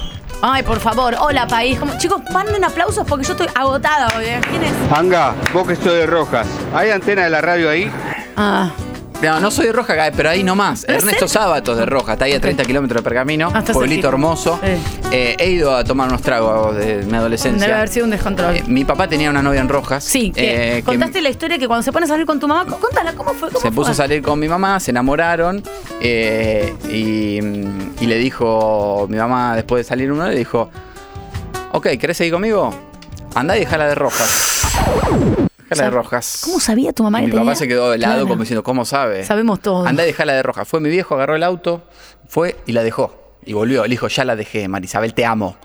Ay, 0.46 0.62
por 0.64 0.80
favor, 0.82 1.16
hola 1.20 1.48
país. 1.48 1.80
Como- 1.80 1.98
chicos, 1.98 2.22
manden 2.34 2.62
aplausos 2.66 3.06
porque 3.08 3.26
yo 3.26 3.32
estoy 3.32 3.48
agotada 3.56 4.10
hoy. 4.18 4.26
¿eh? 4.26 4.42
¿Quién 4.50 4.62
es? 4.64 4.72
Anga, 4.92 5.34
vos 5.54 5.66
que 5.66 5.76
sos 5.78 5.86
de 5.94 6.06
Rojas, 6.06 6.46
¿hay 6.74 6.90
antena 6.92 7.24
de 7.24 7.30
la 7.30 7.40
radio 7.40 7.70
ahí? 7.70 7.90
Ah. 8.36 8.70
No, 9.24 9.40
no 9.40 9.52
soy 9.52 9.68
de 9.68 9.72
Roja, 9.72 9.96
pero 10.16 10.30
ahí 10.30 10.44
nomás. 10.44 10.84
¿En 10.88 10.96
Ernesto 10.96 11.28
Sábatos 11.28 11.78
de 11.78 11.86
Roja, 11.86 12.14
está 12.14 12.26
ahí 12.26 12.34
a 12.34 12.42
30 12.42 12.64
kilómetros 12.66 13.02
de 13.02 13.04
Pergamino. 13.04 13.52
Ah, 13.54 13.64
pueblito 13.64 14.10
hermoso. 14.10 14.60
Eh, 15.12 15.36
he 15.40 15.50
ido 15.50 15.76
a 15.76 15.84
tomar 15.84 16.10
unos 16.10 16.22
tragos 16.22 16.76
de 16.76 17.04
mi 17.04 17.16
adolescencia. 17.16 17.66
Debe 17.66 17.78
haber 17.78 17.90
sido 17.90 18.06
un 18.06 18.12
descontrol. 18.12 18.58
Eh, 18.58 18.64
mi 18.68 18.84
papá 18.84 19.08
tenía 19.08 19.30
una 19.30 19.42
novia 19.42 19.62
en 19.62 19.70
Rojas. 19.70 20.04
sí, 20.04 20.32
que 20.32 20.74
eh, 20.74 20.76
que 20.78 20.84
contaste 20.84 21.22
la 21.22 21.30
historia 21.30 21.58
que 21.58 21.68
cuando 21.68 21.84
se 21.84 21.92
pone 21.92 22.06
a 22.06 22.08
salir 22.08 22.26
con 22.26 22.40
tu 22.40 22.48
mamá, 22.48 22.66
contala, 22.78 23.14
¿cómo 23.14 23.34
fue? 23.34 23.50
¿Cómo 23.50 23.62
se 23.62 23.72
puso 23.72 23.92
a 23.92 23.94
salir 23.94 24.22
con 24.22 24.40
mi 24.40 24.48
mamá, 24.48 24.80
se 24.80 24.92
enamoraron 24.92 25.64
y, 26.02 27.38
y 27.40 28.06
le 28.06 28.18
dijo, 28.18 29.08
mi 29.10 29.18
mamá 29.18 29.56
después 29.56 29.86
de 29.86 29.90
salir 29.90 30.12
uno 30.12 30.28
le 30.28 30.36
dijo, 30.36 30.70
ok, 31.72 31.88
¿querés 32.00 32.18
seguir 32.18 32.34
conmigo? 32.34 32.74
Andá 33.36 33.56
y 33.56 33.62
dejala 33.62 33.88
de 33.88 33.96
Rojas. 33.96 35.50
Déjala 35.74 35.90
de 35.90 35.96
Rojas. 35.96 36.42
¿Cómo 36.44 36.60
sabía 36.60 36.94
tu 36.94 37.04
mamá 37.04 37.20
Y 37.20 37.22
que 37.22 37.26
mi 37.28 37.32
tenía? 37.34 37.46
papá 37.46 37.56
se 37.56 37.68
quedó 37.68 37.94
helado 37.94 38.14
Claro. 38.14 38.28
como 38.28 38.42
diciendo, 38.42 38.64
¿cómo 38.64 38.86
sabe? 38.86 39.24
Sabemos 39.26 39.60
todo. 39.62 39.86
Anda 39.86 40.04
y 40.04 40.08
dejala 40.08 40.34
de 40.34 40.44
roja. 40.44 40.66
Fue 40.66 40.80
mi 40.80 40.90
viejo, 40.90 41.16
agarró 41.16 41.36
el 41.36 41.44
auto, 41.44 41.84
fue 42.28 42.56
y 42.66 42.72
la 42.72 42.84
dejó. 42.84 43.20
Y 43.46 43.54
volvió. 43.54 43.84
Le 43.84 43.90
dijo, 43.90 44.08
ya 44.08 44.24
la 44.26 44.36
dejé, 44.36 44.68
Marisabel, 44.70 45.14
te 45.14 45.26
amo. 45.26 45.58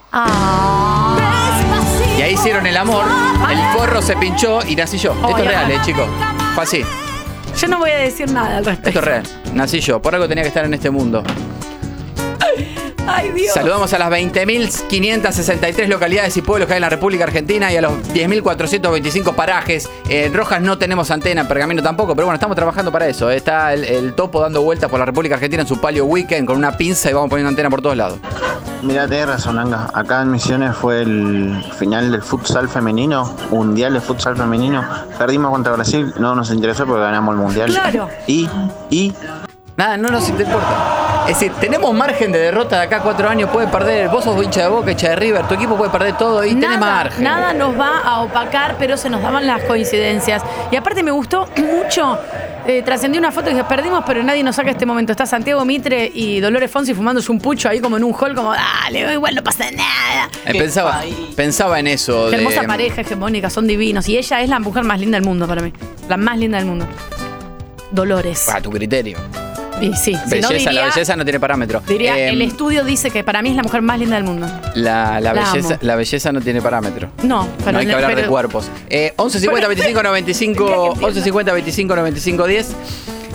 Y 2.19 2.23
ahí 2.23 2.35
hicieron 2.35 2.67
el 2.67 2.77
amor, 2.77 3.05
el 3.51 3.59
forro 3.79 4.03
se 4.03 4.17
pinchó 4.17 4.59
y 4.67 4.75
nací 4.75 4.99
yo. 4.99 5.13
Esto 5.13 5.39
es 5.39 5.47
real, 5.47 5.71
eh, 5.71 5.79
chicos. 5.85 6.09
Fue 6.55 6.65
así. 6.65 6.85
Yo 7.57 7.69
no 7.69 7.79
voy 7.79 7.91
a 7.91 7.97
decir 7.99 8.31
nada 8.33 8.59
al 8.59 8.65
respecto. 8.65 8.89
Esto 8.89 9.01
es 9.01 9.05
real. 9.05 9.23
Nací 9.55 9.81
yo. 9.81 10.03
Por 10.03 10.15
algo 10.15 10.29
tenía 10.29 10.43
que 10.43 10.49
estar 10.49 10.65
en 10.65 10.75
este 10.75 10.91
mundo. 10.91 11.23
Ay, 13.11 13.33
Dios. 13.33 13.55
Saludamos 13.55 13.93
a 13.95 13.99
las 13.99 14.11
20.563 14.11 15.87
localidades 15.89 16.37
y 16.37 16.43
pueblos 16.43 16.67
que 16.67 16.75
hay 16.75 16.79
en 16.79 16.83
la 16.83 16.91
República 16.91 17.25
Argentina 17.25 17.73
y 17.73 17.77
a 17.77 17.83
los 17.83 17.93
10.425 18.13 19.35
parajes. 19.35 19.89
En 20.09 20.35
Rojas 20.35 20.61
no 20.61 20.77
tenemos 20.77 21.11
antena, 21.11 21.41
en 21.41 21.49
Pergamino 21.49 21.83
tampoco, 21.83 22.15
pero 22.15 22.27
bueno, 22.27 22.35
estamos 22.35 22.55
trabajando 22.55 22.93
para 22.93 23.09
eso. 23.09 23.31
Está 23.31 23.73
el, 23.73 23.85
el 23.85 24.15
topo 24.15 24.41
dando 24.41 24.63
vueltas 24.63 24.91
por 24.91 24.99
la 24.99 25.07
República 25.07 25.37
Argentina 25.37 25.63
en 25.63 25.69
su 25.69 25.81
palio 25.81 26.05
weekend 26.05 26.47
con 26.47 26.59
una 26.59 26.77
pinza 26.77 27.11
y 27.11 27.15
vamos 27.15 27.31
poniendo 27.31 27.49
antena 27.49 27.71
por 27.71 27.81
todos 27.81 27.97
lados. 27.97 28.19
Mira, 28.83 29.09
tenés 29.09 29.27
razón, 29.27 29.59
Anga. 29.59 29.89
Acá 29.93 30.23
en 30.23 30.31
Misiones 30.31 30.77
fue 30.77 31.03
el 31.03 31.65
final 31.79 32.13
del 32.13 32.23
futsal 32.23 32.69
femenino, 32.69 33.35
mundial 33.51 33.95
de 33.95 34.01
futsal 34.01 34.37
femenino. 34.37 34.85
Perdimos 35.19 35.51
contra 35.51 35.73
Brasil, 35.73 36.13
no 36.19 36.35
nos 36.35 36.51
interesó 36.51 36.87
porque 36.87 37.03
ganamos 37.03 37.35
el 37.35 37.41
mundial. 37.41 37.71
Claro. 37.71 38.09
Y, 38.27 38.49
y 38.91 39.13
Nada, 39.79 39.97
no 39.97 40.09
nos 40.11 40.29
importa. 40.29 41.25
Es 41.29 41.39
decir, 41.39 41.53
tenemos 41.61 41.95
margen 41.95 42.33
de 42.33 42.39
derrota 42.41 42.77
de 42.81 42.83
acá 42.87 42.97
a 42.97 43.01
cuatro 43.01 43.29
años. 43.29 43.49
Puede 43.51 43.69
perder, 43.69 44.09
vos 44.09 44.25
sos 44.25 44.43
hincha 44.43 44.63
de 44.63 44.69
Boca, 44.69 44.91
hincha 44.91 45.11
de 45.11 45.17
River, 45.17 45.47
tu 45.47 45.55
equipo 45.55 45.77
puede 45.77 45.91
perder 45.91 46.17
todo 46.19 46.45
y 46.45 46.55
tenés 46.57 46.81
margen. 46.81 47.23
Nada 47.23 47.53
nos 47.53 47.79
va 47.79 47.99
a 48.01 48.21
opacar, 48.23 48.75
pero 48.77 48.97
se 48.97 49.09
nos 49.09 49.23
daban 49.23 49.47
las 49.47 49.63
coincidencias. 49.63 50.43
Y 50.73 50.77
aparte 50.77 51.03
me 51.05 51.13
gustó 51.13 51.49
mucho. 51.57 52.19
eh, 52.67 52.83
trascendió 52.83 53.21
una 53.21 53.31
foto 53.31 53.49
y 53.51 53.53
dije, 53.55 53.65
perdimos, 53.65 54.03
pero 54.05 54.23
nadie 54.25 54.43
nos 54.43 54.57
saca 54.57 54.71
este 54.73 54.85
momento. 54.85 55.13
Está 55.13 55.27
Santiago 55.27 55.65
Mitre 55.65 56.11
y 56.13 56.41
Dolores 56.41 56.71
Fonsi 56.71 56.93
fumándose 56.93 57.31
un 57.31 57.39
pucho 57.41 57.69
ahí 57.69 57.79
como 57.81 57.97
en 57.99 58.03
un 58.05 58.13
hall, 58.19 58.35
como, 58.35 58.53
dale, 58.53 59.13
igual 59.15 59.35
no 59.37 59.45
pasa 59.45 59.71
nada. 59.71 60.29
Eh, 60.45 60.59
pensaba, 60.59 61.03
pensaba 61.37 61.79
en 61.79 61.87
eso. 61.87 62.25
Qué 62.31 62.37
de- 62.37 62.43
hermosa 62.43 62.63
pareja 62.67 63.03
hegemónica, 63.03 63.49
son 63.49 63.67
divinos. 63.69 64.09
Y 64.09 64.19
ella 64.19 64.41
es 64.41 64.49
la 64.49 64.59
mujer 64.59 64.83
más 64.83 64.99
linda 64.99 65.17
del 65.19 65.25
mundo 65.27 65.47
para 65.47 65.63
mí. 65.63 65.73
La 66.09 66.17
más 66.17 66.37
linda 66.37 66.59
del 66.59 66.67
mundo. 66.67 66.85
Dolores. 67.93 68.49
A 68.49 68.61
tu 68.61 68.71
criterio. 68.71 69.17
Y 69.81 69.95
sí, 69.95 70.15
si 70.15 70.41
no 70.41 70.49
Belleza, 70.49 70.51
diría, 70.51 70.73
la 70.73 70.85
belleza 70.87 71.17
no 71.17 71.25
tiene 71.25 71.41
parámetro. 71.41 71.81
diría, 71.87 72.19
Eh, 72.19 72.31
el 72.31 72.43
estudio 72.43 72.85
dice 72.85 73.11
que 73.11 73.23
para 73.23 73.43
mí 73.43 73.51
es 73.51 73.57
la 73.57 73.63
mujer 73.63 73.83
más 73.83 73.99
linda 73.99 74.17
del 74.17 74.25
mundo. 74.25 74.47
la, 74.75 75.21
la 75.21 75.33
La 75.33 75.33
belleza, 75.35 75.75
amo. 75.75 75.79
la 75.83 75.97
belleza 75.97 76.33
no 76.33 76.41
tiene 76.41 76.61
parámetro. 76.61 77.11
No, 77.23 77.47
pero 77.59 77.73
no 77.73 77.79
hay 77.79 77.87
que 77.87 77.93
hablar 77.95 78.17
de 78.17 78.27
cuerpos. 78.27 78.71
Eh, 78.91 79.13
11 79.17 79.41
50 79.41 79.69
25 79.69 80.03
95 80.03 80.97
11 81.01 81.23
50 81.23 81.53
25 81.53 81.97
95 81.97 82.47
10. 82.47 82.77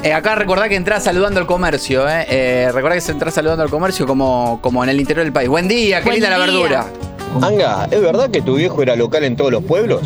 Eh, 0.03 0.11
acá 0.13 0.35
recordá 0.35 0.67
que 0.67 0.75
entrás 0.75 1.03
saludando 1.05 1.39
al 1.39 1.45
comercio, 1.45 2.09
¿eh? 2.09 2.25
eh 2.29 2.69
recordá 2.73 2.95
que 2.95 3.01
se 3.01 3.13
entrás 3.13 3.33
saludando 3.33 3.63
al 3.63 3.69
comercio 3.69 4.05
como, 4.05 4.59
como 4.61 4.83
en 4.83 4.89
el 4.89 4.99
interior 4.99 5.23
del 5.23 5.31
país. 5.31 5.47
Buen 5.47 5.69
día, 5.69 5.99
qué 5.99 6.05
Buen 6.05 6.15
linda 6.15 6.29
la 6.29 6.37
verdura. 6.39 6.85
Anga, 7.41 7.87
¿es 7.89 8.01
verdad 8.01 8.29
que 8.29 8.41
tu 8.41 8.55
viejo 8.55 8.81
era 8.83 8.95
local 8.97 9.23
en 9.23 9.37
todos 9.37 9.51
los 9.51 9.63
pueblos? 9.63 10.01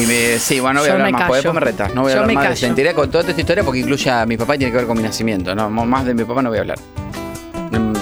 Y 0.00 0.06
me, 0.06 0.38
sí, 0.38 0.60
bueno, 0.60 0.74
no 0.74 0.80
voy 0.80 0.86
Yo 0.88 0.92
a 0.92 0.94
hablar 0.94 1.06
me 1.08 1.12
más, 1.12 1.20
callo. 1.20 1.28
porque 1.28 1.36
después 1.42 1.54
me 1.54 1.60
retas. 1.60 1.94
No 1.94 2.02
voy 2.02 2.12
a 2.12 2.14
Yo 2.14 2.20
hablar 2.20 2.26
me 2.28 2.34
más 2.34 2.60
callo. 2.60 2.94
con 2.94 3.10
toda 3.10 3.24
esta 3.28 3.40
historia 3.40 3.62
porque 3.64 3.80
incluye 3.80 4.10
a 4.10 4.24
mi 4.24 4.36
papá 4.36 4.54
y 4.54 4.58
tiene 4.58 4.70
que 4.72 4.78
ver 4.78 4.86
con 4.86 4.96
mi 4.96 5.02
nacimiento. 5.02 5.54
No, 5.54 5.68
más 5.70 6.04
de 6.04 6.14
mi 6.14 6.24
papá 6.24 6.40
no 6.42 6.48
voy 6.48 6.58
a 6.58 6.60
hablar. 6.62 6.78
Mm, 7.72 7.92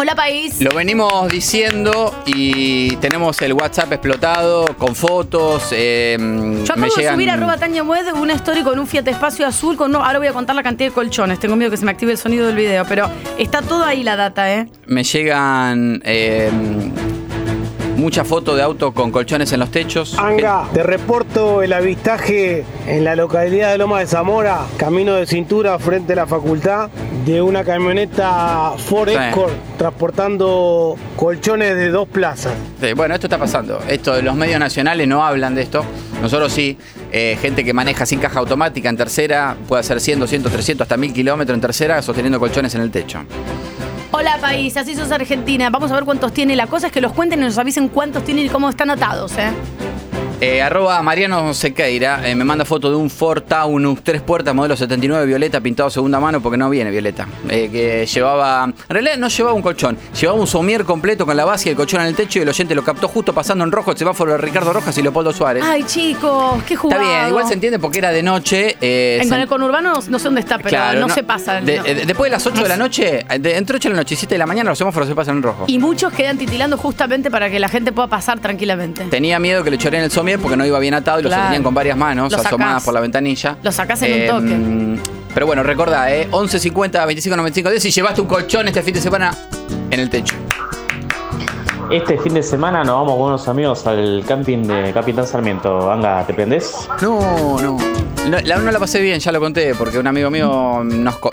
Hola, 0.00 0.14
país. 0.14 0.60
Lo 0.62 0.72
venimos 0.72 1.28
diciendo 1.28 2.14
y 2.24 2.94
tenemos 2.98 3.42
el 3.42 3.52
WhatsApp 3.52 3.92
explotado 3.94 4.66
con 4.78 4.94
fotos. 4.94 5.70
eh, 5.72 6.16
Yo 6.20 6.62
acabo 6.72 6.80
me 6.80 6.86
de 6.86 6.92
llegan- 6.96 7.14
subir 7.16 7.30
arroba 7.30 7.56
Tania 7.56 7.82
Mued 7.82 8.12
una 8.14 8.34
story 8.34 8.62
con 8.62 8.78
un 8.78 8.86
Fiat 8.86 9.08
Espacio 9.08 9.44
azul 9.44 9.76
con 9.76 9.90
no, 9.90 10.04
ahora 10.04 10.20
voy 10.20 10.28
a 10.28 10.32
contar 10.32 10.54
la 10.54 10.62
cantidad 10.62 10.90
de 10.90 10.94
colchones. 10.94 11.40
Tengo 11.40 11.56
miedo 11.56 11.72
que 11.72 11.76
se 11.78 11.84
me 11.84 11.90
active 11.90 12.12
el 12.12 12.18
sonido 12.18 12.46
del 12.46 12.54
video, 12.54 12.84
pero 12.88 13.10
está 13.38 13.60
todo 13.60 13.84
ahí 13.84 14.04
la 14.04 14.14
data, 14.14 14.54
¿eh? 14.54 14.68
Me 14.86 15.02
llegan 15.02 16.00
eh, 16.04 16.48
muchas 17.98 18.26
fotos 18.26 18.56
de 18.56 18.62
autos 18.62 18.94
con 18.94 19.10
colchones 19.10 19.52
en 19.52 19.60
los 19.60 19.70
techos. 19.70 20.16
Anga, 20.18 20.66
te 20.72 20.82
reporto 20.82 21.62
el 21.62 21.72
avistaje 21.72 22.64
en 22.86 23.04
la 23.04 23.16
localidad 23.16 23.72
de 23.72 23.78
Loma 23.78 23.98
de 24.00 24.06
Zamora, 24.06 24.60
camino 24.76 25.14
de 25.14 25.26
cintura 25.26 25.78
frente 25.78 26.12
a 26.14 26.16
la 26.16 26.26
facultad, 26.26 26.88
de 27.26 27.42
una 27.42 27.64
camioneta 27.64 28.72
Ford 28.78 29.08
Sí. 29.08 29.14
Escort 29.16 29.52
transportando 29.76 30.96
colchones 31.16 31.74
de 31.74 31.90
dos 31.90 32.08
plazas. 32.08 32.52
Sí, 32.80 32.92
bueno, 32.94 33.14
esto 33.14 33.26
está 33.26 33.38
pasando. 33.38 33.80
Esto, 33.88 34.20
los 34.22 34.34
medios 34.34 34.60
nacionales 34.60 35.06
no 35.08 35.24
hablan 35.24 35.54
de 35.54 35.62
esto. 35.62 35.84
Nosotros 36.22 36.52
sí. 36.52 36.78
Eh, 37.10 37.38
gente 37.40 37.64
que 37.64 37.72
maneja 37.72 38.04
sin 38.04 38.20
caja 38.20 38.38
automática 38.38 38.88
en 38.90 38.96
tercera 38.98 39.56
puede 39.66 39.80
hacer 39.80 39.98
100, 39.98 40.20
200, 40.20 40.52
300, 40.52 40.84
hasta 40.84 40.96
1000 40.98 41.12
kilómetros 41.14 41.54
en 41.54 41.60
tercera 41.62 42.02
sosteniendo 42.02 42.38
colchones 42.38 42.74
en 42.74 42.82
el 42.82 42.90
techo. 42.90 43.20
Hola, 44.10 44.38
país. 44.40 44.76
Así 44.76 44.94
sos 44.94 45.12
Argentina. 45.12 45.68
Vamos 45.68 45.90
a 45.90 45.94
ver 45.94 46.04
cuántos 46.04 46.32
tiene. 46.32 46.56
La 46.56 46.66
cosa 46.66 46.86
es 46.86 46.92
que 46.92 47.00
los 47.00 47.12
cuenten 47.12 47.40
y 47.40 47.44
nos 47.44 47.58
avisen 47.58 47.88
cuántos 47.88 48.24
tienen 48.24 48.46
y 48.46 48.48
cómo 48.48 48.70
están 48.70 48.90
atados, 48.90 49.36
¿eh? 49.36 49.50
Eh, 50.40 50.62
arroba 50.62 51.02
Mariano 51.02 51.52
Sequeira 51.52 52.28
eh, 52.28 52.36
me 52.36 52.44
manda 52.44 52.64
foto 52.64 52.88
de 52.88 52.94
un 52.94 53.10
Ford 53.10 53.42
Taunus, 53.42 53.98
tres 54.04 54.22
puertas, 54.22 54.54
modelo 54.54 54.76
79, 54.76 55.26
violeta, 55.26 55.60
pintado 55.60 55.90
segunda 55.90 56.20
mano 56.20 56.40
porque 56.40 56.56
no 56.56 56.70
viene 56.70 56.92
violeta. 56.92 57.26
Eh, 57.48 57.68
que 57.72 58.06
llevaba, 58.06 58.66
en 58.66 58.74
realidad 58.88 59.16
no 59.16 59.26
llevaba 59.26 59.54
un 59.56 59.62
colchón, 59.62 59.98
llevaba 60.18 60.38
un 60.38 60.46
somier 60.46 60.84
completo 60.84 61.26
con 61.26 61.36
la 61.36 61.44
base 61.44 61.68
y 61.68 61.70
el 61.70 61.76
colchón 61.76 62.02
en 62.02 62.06
el 62.06 62.14
techo 62.14 62.38
y 62.38 62.42
el 62.42 62.48
oyente 62.48 62.72
lo 62.76 62.84
captó 62.84 63.08
justo 63.08 63.32
pasando 63.32 63.64
en 63.64 63.72
rojo 63.72 63.90
el 63.90 63.98
semáforo 63.98 64.30
de 64.30 64.38
Ricardo 64.38 64.72
Rojas 64.72 64.96
y 64.96 65.02
Leopoldo 65.02 65.32
Suárez. 65.32 65.64
Ay, 65.66 65.82
chicos, 65.82 66.62
qué 66.68 66.76
jugado. 66.76 67.02
Está 67.02 67.16
bien, 67.18 67.28
igual 67.30 67.48
se 67.48 67.54
entiende 67.54 67.80
porque 67.80 67.98
era 67.98 68.10
de 68.12 68.22
noche. 68.22 68.76
eh, 68.80 69.18
En 69.20 69.28
con 69.28 69.40
el 69.40 69.48
conurbano 69.48 69.94
no 70.08 70.18
sé 70.20 70.24
dónde 70.24 70.40
está, 70.42 70.58
pero 70.58 70.68
Claro, 70.68 71.00
no, 71.00 71.08
se 71.08 71.24
pasa. 71.24 71.60
de- 71.60 71.78
no. 71.78 71.82
después 71.82 72.30
de 72.30 72.36
las 72.36 72.46
8 72.46 72.62
de 72.62 72.68
la 72.68 72.76
noche, 72.76 73.26
de- 73.40 73.56
entre 73.56 73.74
8 73.78 73.88
de 73.88 73.94
la 73.96 74.02
noche 74.02 74.14
y 74.14 74.18
7 74.18 74.36
de 74.36 74.38
la 74.38 74.46
mañana, 74.46 74.70
los 74.70 74.78
semáforos 74.78 75.08
se 75.08 75.16
pasan 75.16 75.38
en 75.38 75.42
rojo. 75.42 75.64
Y 75.66 75.80
muchos 75.80 76.12
quedan 76.12 76.38
titilando 76.38 76.76
justamente 76.76 77.28
para 77.28 77.50
que 77.50 77.58
la 77.58 77.68
gente 77.68 77.90
pueda 77.90 78.06
pasar 78.06 78.38
tranquilamente. 78.38 79.02
Tenía 79.06 79.40
miedo 79.40 79.64
que 79.64 79.72
le 79.72 79.78
choreen 79.78 80.04
el 80.04 80.12
somier 80.12 80.27
porque 80.36 80.56
no 80.56 80.66
iba 80.66 80.78
bien 80.78 80.92
atado 80.94 81.20
y 81.20 81.22
lo 81.22 81.28
Claro. 81.28 81.44
sostenían 81.44 81.62
con 81.62 81.72
varias 81.74 81.96
manos 81.96 82.30
Lo 82.30 82.36
sacás. 82.36 82.52
asomadas 82.52 82.82
por 82.84 82.92
la 82.92 83.00
ventanilla. 83.00 83.56
Lo 83.62 83.72
sacás 83.72 84.02
en 84.02 84.30
un 84.30 84.44
un 84.44 84.96
toque. 84.98 85.08
Pero 85.32 85.46
bueno, 85.46 85.62
recordá, 85.62 86.12
¿eh? 86.12 86.28
11 86.30 86.58
50 86.58 87.06
25 87.06 87.36
95 87.36 87.70
10 87.70 87.84
y 87.86 87.90
llevaste 87.90 88.20
un 88.20 88.26
colchón 88.26 88.66
este 88.68 88.82
fin 88.82 88.94
de 88.94 89.00
semana 89.00 89.32
en 89.90 90.00
el 90.00 90.10
techo. 90.10 90.34
Este 91.90 92.18
fin 92.18 92.34
de 92.34 92.42
semana 92.42 92.84
nos 92.84 92.96
vamos 92.96 93.12
con 93.14 93.22
unos 93.28 93.48
amigos 93.48 93.86
al 93.86 94.22
camping 94.26 94.64
de 94.64 94.92
Capitán 94.92 95.26
Sarmiento. 95.26 95.90
Anga, 95.90 96.24
¿te 96.26 96.34
prendés? 96.34 96.74
No, 97.00 97.58
no. 97.60 97.78
No, 98.28 98.36
la, 98.44 98.56
no 98.58 98.70
la 98.70 98.78
pasé 98.78 99.00
bien, 99.00 99.20
ya 99.20 99.32
lo 99.32 99.40
conté, 99.40 99.74
porque 99.74 99.98
un 99.98 100.06
amigo 100.06 100.30
mío 100.30 100.82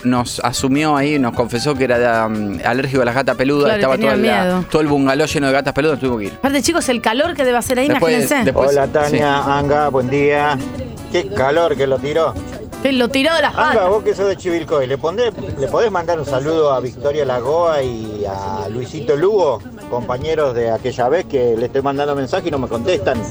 nos, 0.06 0.40
asumió 0.40 0.96
ahí, 0.96 1.20
nos 1.20 1.34
confesó 1.34 1.76
que 1.76 1.84
era 1.84 2.26
um, 2.28 2.58
alérgico 2.64 3.02
a 3.02 3.06
las 3.06 3.16
gatas 3.16 3.36
peludas, 3.36 3.66
Claro, 3.66 3.80
estaba 3.94 3.96
tenía 3.96 4.12
todo, 4.14 4.22
la- 4.22 4.44
miedo. 4.44 4.66
todo 4.72 4.82
el 4.82 4.88
bungalow 4.88 5.28
lleno 5.28 5.48
de 5.48 5.54
gatas 5.54 5.74
peludas, 5.74 6.00
tuvo 6.00 6.18
que 6.20 6.26
ir. 6.26 6.34
Aparte, 6.36 6.62
chicos, 6.62 6.88
el 6.88 7.02
calor 7.02 7.34
que 7.34 7.44
debe 7.44 7.58
hacer 7.58 7.80
ahí, 7.80 7.90
Después- 7.90 8.14
imagínense. 8.16 8.46
después- 8.46 8.70
Hola 8.72 8.88
Tania, 8.88 9.58
Anga, 9.58 9.90
buen 9.90 10.10
día. 10.10 10.58
Qué 11.12 11.28
calor 11.28 11.76
que 11.76 11.86
lo 11.86 11.98
tiró. 12.00 12.34
Que 12.82 12.94
lo 12.94 13.10
tiró 13.10 13.34
de 13.36 13.42
las 13.42 13.54
Anga, 13.56 13.74
patas. 13.74 13.90
vos 13.90 14.04
que 14.04 14.14
sos 14.16 14.28
de 14.30 14.38
Chivilcoy, 14.38 14.88
¿le, 14.88 14.98
pondré- 14.98 15.34
¿le 15.60 15.68
podés 15.68 15.92
mandar 15.92 16.18
un 16.20 16.26
saludo 16.26 16.72
a 16.72 16.80
Victoria 16.80 17.26
Lagoa 17.26 17.82
y 17.82 18.24
a 18.26 18.70
Luisito 18.70 19.18
Lugo, 19.18 19.60
compañeros 19.90 20.54
de 20.56 20.72
aquella 20.72 21.10
vez 21.10 21.26
que 21.26 21.56
le 21.58 21.66
estoy 21.68 21.82
mandando 21.82 22.16
mensaje 22.16 22.48
y 22.48 22.52
no 22.52 22.60
me 22.60 22.68
contestan? 22.68 23.22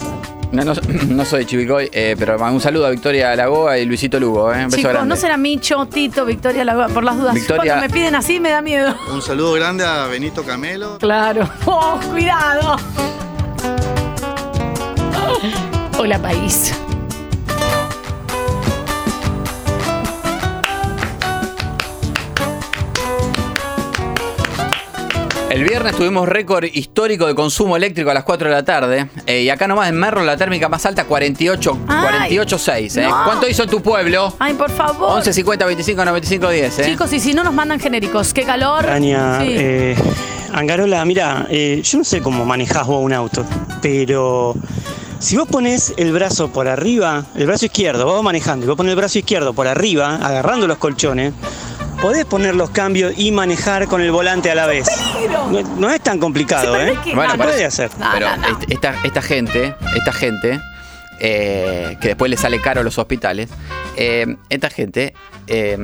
No, 0.53 0.65
no, 0.65 0.73
no 1.09 1.25
soy 1.25 1.41
de 1.41 1.47
Chivicoy, 1.47 1.91
eh, 1.93 2.15
pero 2.19 2.37
un 2.39 2.61
saludo 2.61 2.87
a 2.87 2.91
Victoria 2.91 3.35
Lagoa 3.35 3.79
y 3.79 3.85
Luisito 3.87 4.21
Lugo, 4.21 4.53
¿eh? 4.53 4.59
Un 4.59 4.65
beso 4.67 4.77
Chicos, 4.77 4.93
grande. 4.93 5.09
no 5.09 5.17
será 5.17 5.37
Micho, 5.37 5.85
Tito, 5.87 6.25
Victoria, 6.25 6.65
la- 6.65 6.89
por 6.89 7.03
las 7.03 7.17
dudas. 7.19 7.35
Victoria- 7.35 7.75
Cuando 7.75 7.89
me 7.89 7.93
piden 7.93 8.15
así 8.15 8.39
me 8.41 8.51
da 8.51 8.63
miedo. 8.63 8.95
Un 9.13 9.21
saludo 9.21 9.53
grande 9.55 9.85
a 9.85 10.07
Benito 10.07 10.45
Camelo. 10.45 10.99
Claro. 10.99 11.49
Oh, 11.67 11.99
cuidado. 12.11 12.77
Hola, 15.99 16.19
país. 16.21 16.73
El 25.55 25.63
viernes 25.63 25.95
tuvimos 25.95 26.29
récord 26.29 26.65
histórico 26.65 27.27
de 27.29 27.35
consumo 27.37 27.77
eléctrico 27.77 28.11
a 28.11 28.15
las 28.15 28.25
4 28.25 28.49
de 28.49 28.55
la 28.57 28.65
tarde. 28.65 29.09
eh, 29.25 29.43
y 29.43 29.51
acá 29.51 29.69
nomás 29.69 29.89
en 29.89 29.95
Merlo 29.97 30.25
la 30.25 30.37
térmica 30.37 30.69
más 30.69 30.85
alta 30.85 31.05
48, 31.05 31.79
Ay, 31.87 32.37
48.6. 32.37 32.97
¿eh? 33.01 33.07
no. 33.09 33.25
¿Cuánto 33.25 33.49
hizo 33.49 33.63
en 33.63 33.71
tu 33.71 33.81
pueblo? 33.81 34.35
Ay, 34.41 34.55
por 34.55 34.69
favor. 34.73 35.13
11 35.13 35.33
50 35.33 35.65
25 35.65 36.05
95 36.05 36.51
10. 36.51 36.79
¿eh? 36.81 36.85
Chicos, 36.87 37.13
y 37.13 37.21
si 37.21 37.35
no 37.35 37.45
nos 37.45 37.55
mandan 37.55 37.79
genéricos, 37.79 38.35
qué 38.35 38.43
calor. 38.43 38.85
Tania, 38.85 39.39
Sí. 39.43 39.47
eh, 39.51 39.97
Angarola, 40.53 41.05
mira, 41.05 41.47
eh, 41.49 41.81
yo 41.85 41.99
no 41.99 42.05
sé 42.05 42.21
cómo 42.21 42.45
manejás 42.45 42.89
vos 42.89 43.01
un 43.05 43.13
auto, 43.13 43.45
pero 43.81 44.57
si 45.21 45.37
vos 45.37 45.47
pones 45.47 45.95
el 45.97 46.13
brazo 46.13 46.49
por 46.49 46.67
arriba, 46.67 47.27
el 47.37 47.47
brazo 47.47 47.67
izquierdo, 47.67 48.07
vos 48.07 48.25
manejando, 48.25 48.67
y 48.67 48.69
vos 48.69 48.77
pones 48.77 48.91
el 48.91 48.97
brazo 48.97 49.19
izquierdo 49.21 49.53
por 49.53 49.69
arriba, 49.69 50.17
agarrando 50.17 50.67
los 50.67 50.79
colchones, 50.79 51.33
podés 52.05 52.27
poner 52.27 52.55
los 52.55 52.69
cambios 52.69 53.15
y 53.17 53.33
manejar 53.33 53.87
con 53.89 54.03
el 54.03 54.11
volante 54.11 54.51
a 54.51 54.55
la 54.55 54.67
vez. 54.67 54.87
No, 55.51 55.63
no 55.63 55.91
es 55.91 56.03
tan 56.03 56.19
complicado, 56.19 56.79
¿eh? 56.79 56.93
Bueno, 57.15 57.33
parece- 57.39 57.39
puede 57.39 57.65
hacer. 57.65 57.91
Pero 58.13 58.27
est- 58.29 58.71
esta, 58.71 58.95
esta 59.05 59.23
gente, 59.23 59.75
esta 59.97 60.13
gente, 60.13 60.61
eh, 61.19 61.97
que 62.03 62.09
después 62.09 62.31
le 62.31 62.37
sale 62.37 62.61
caro 62.61 62.83
a 62.83 62.85
los 62.85 62.99
hospitales, 62.99 63.49
eh, 63.97 64.37
esta 64.51 64.69
gente 64.69 65.15
eh, 65.47 65.79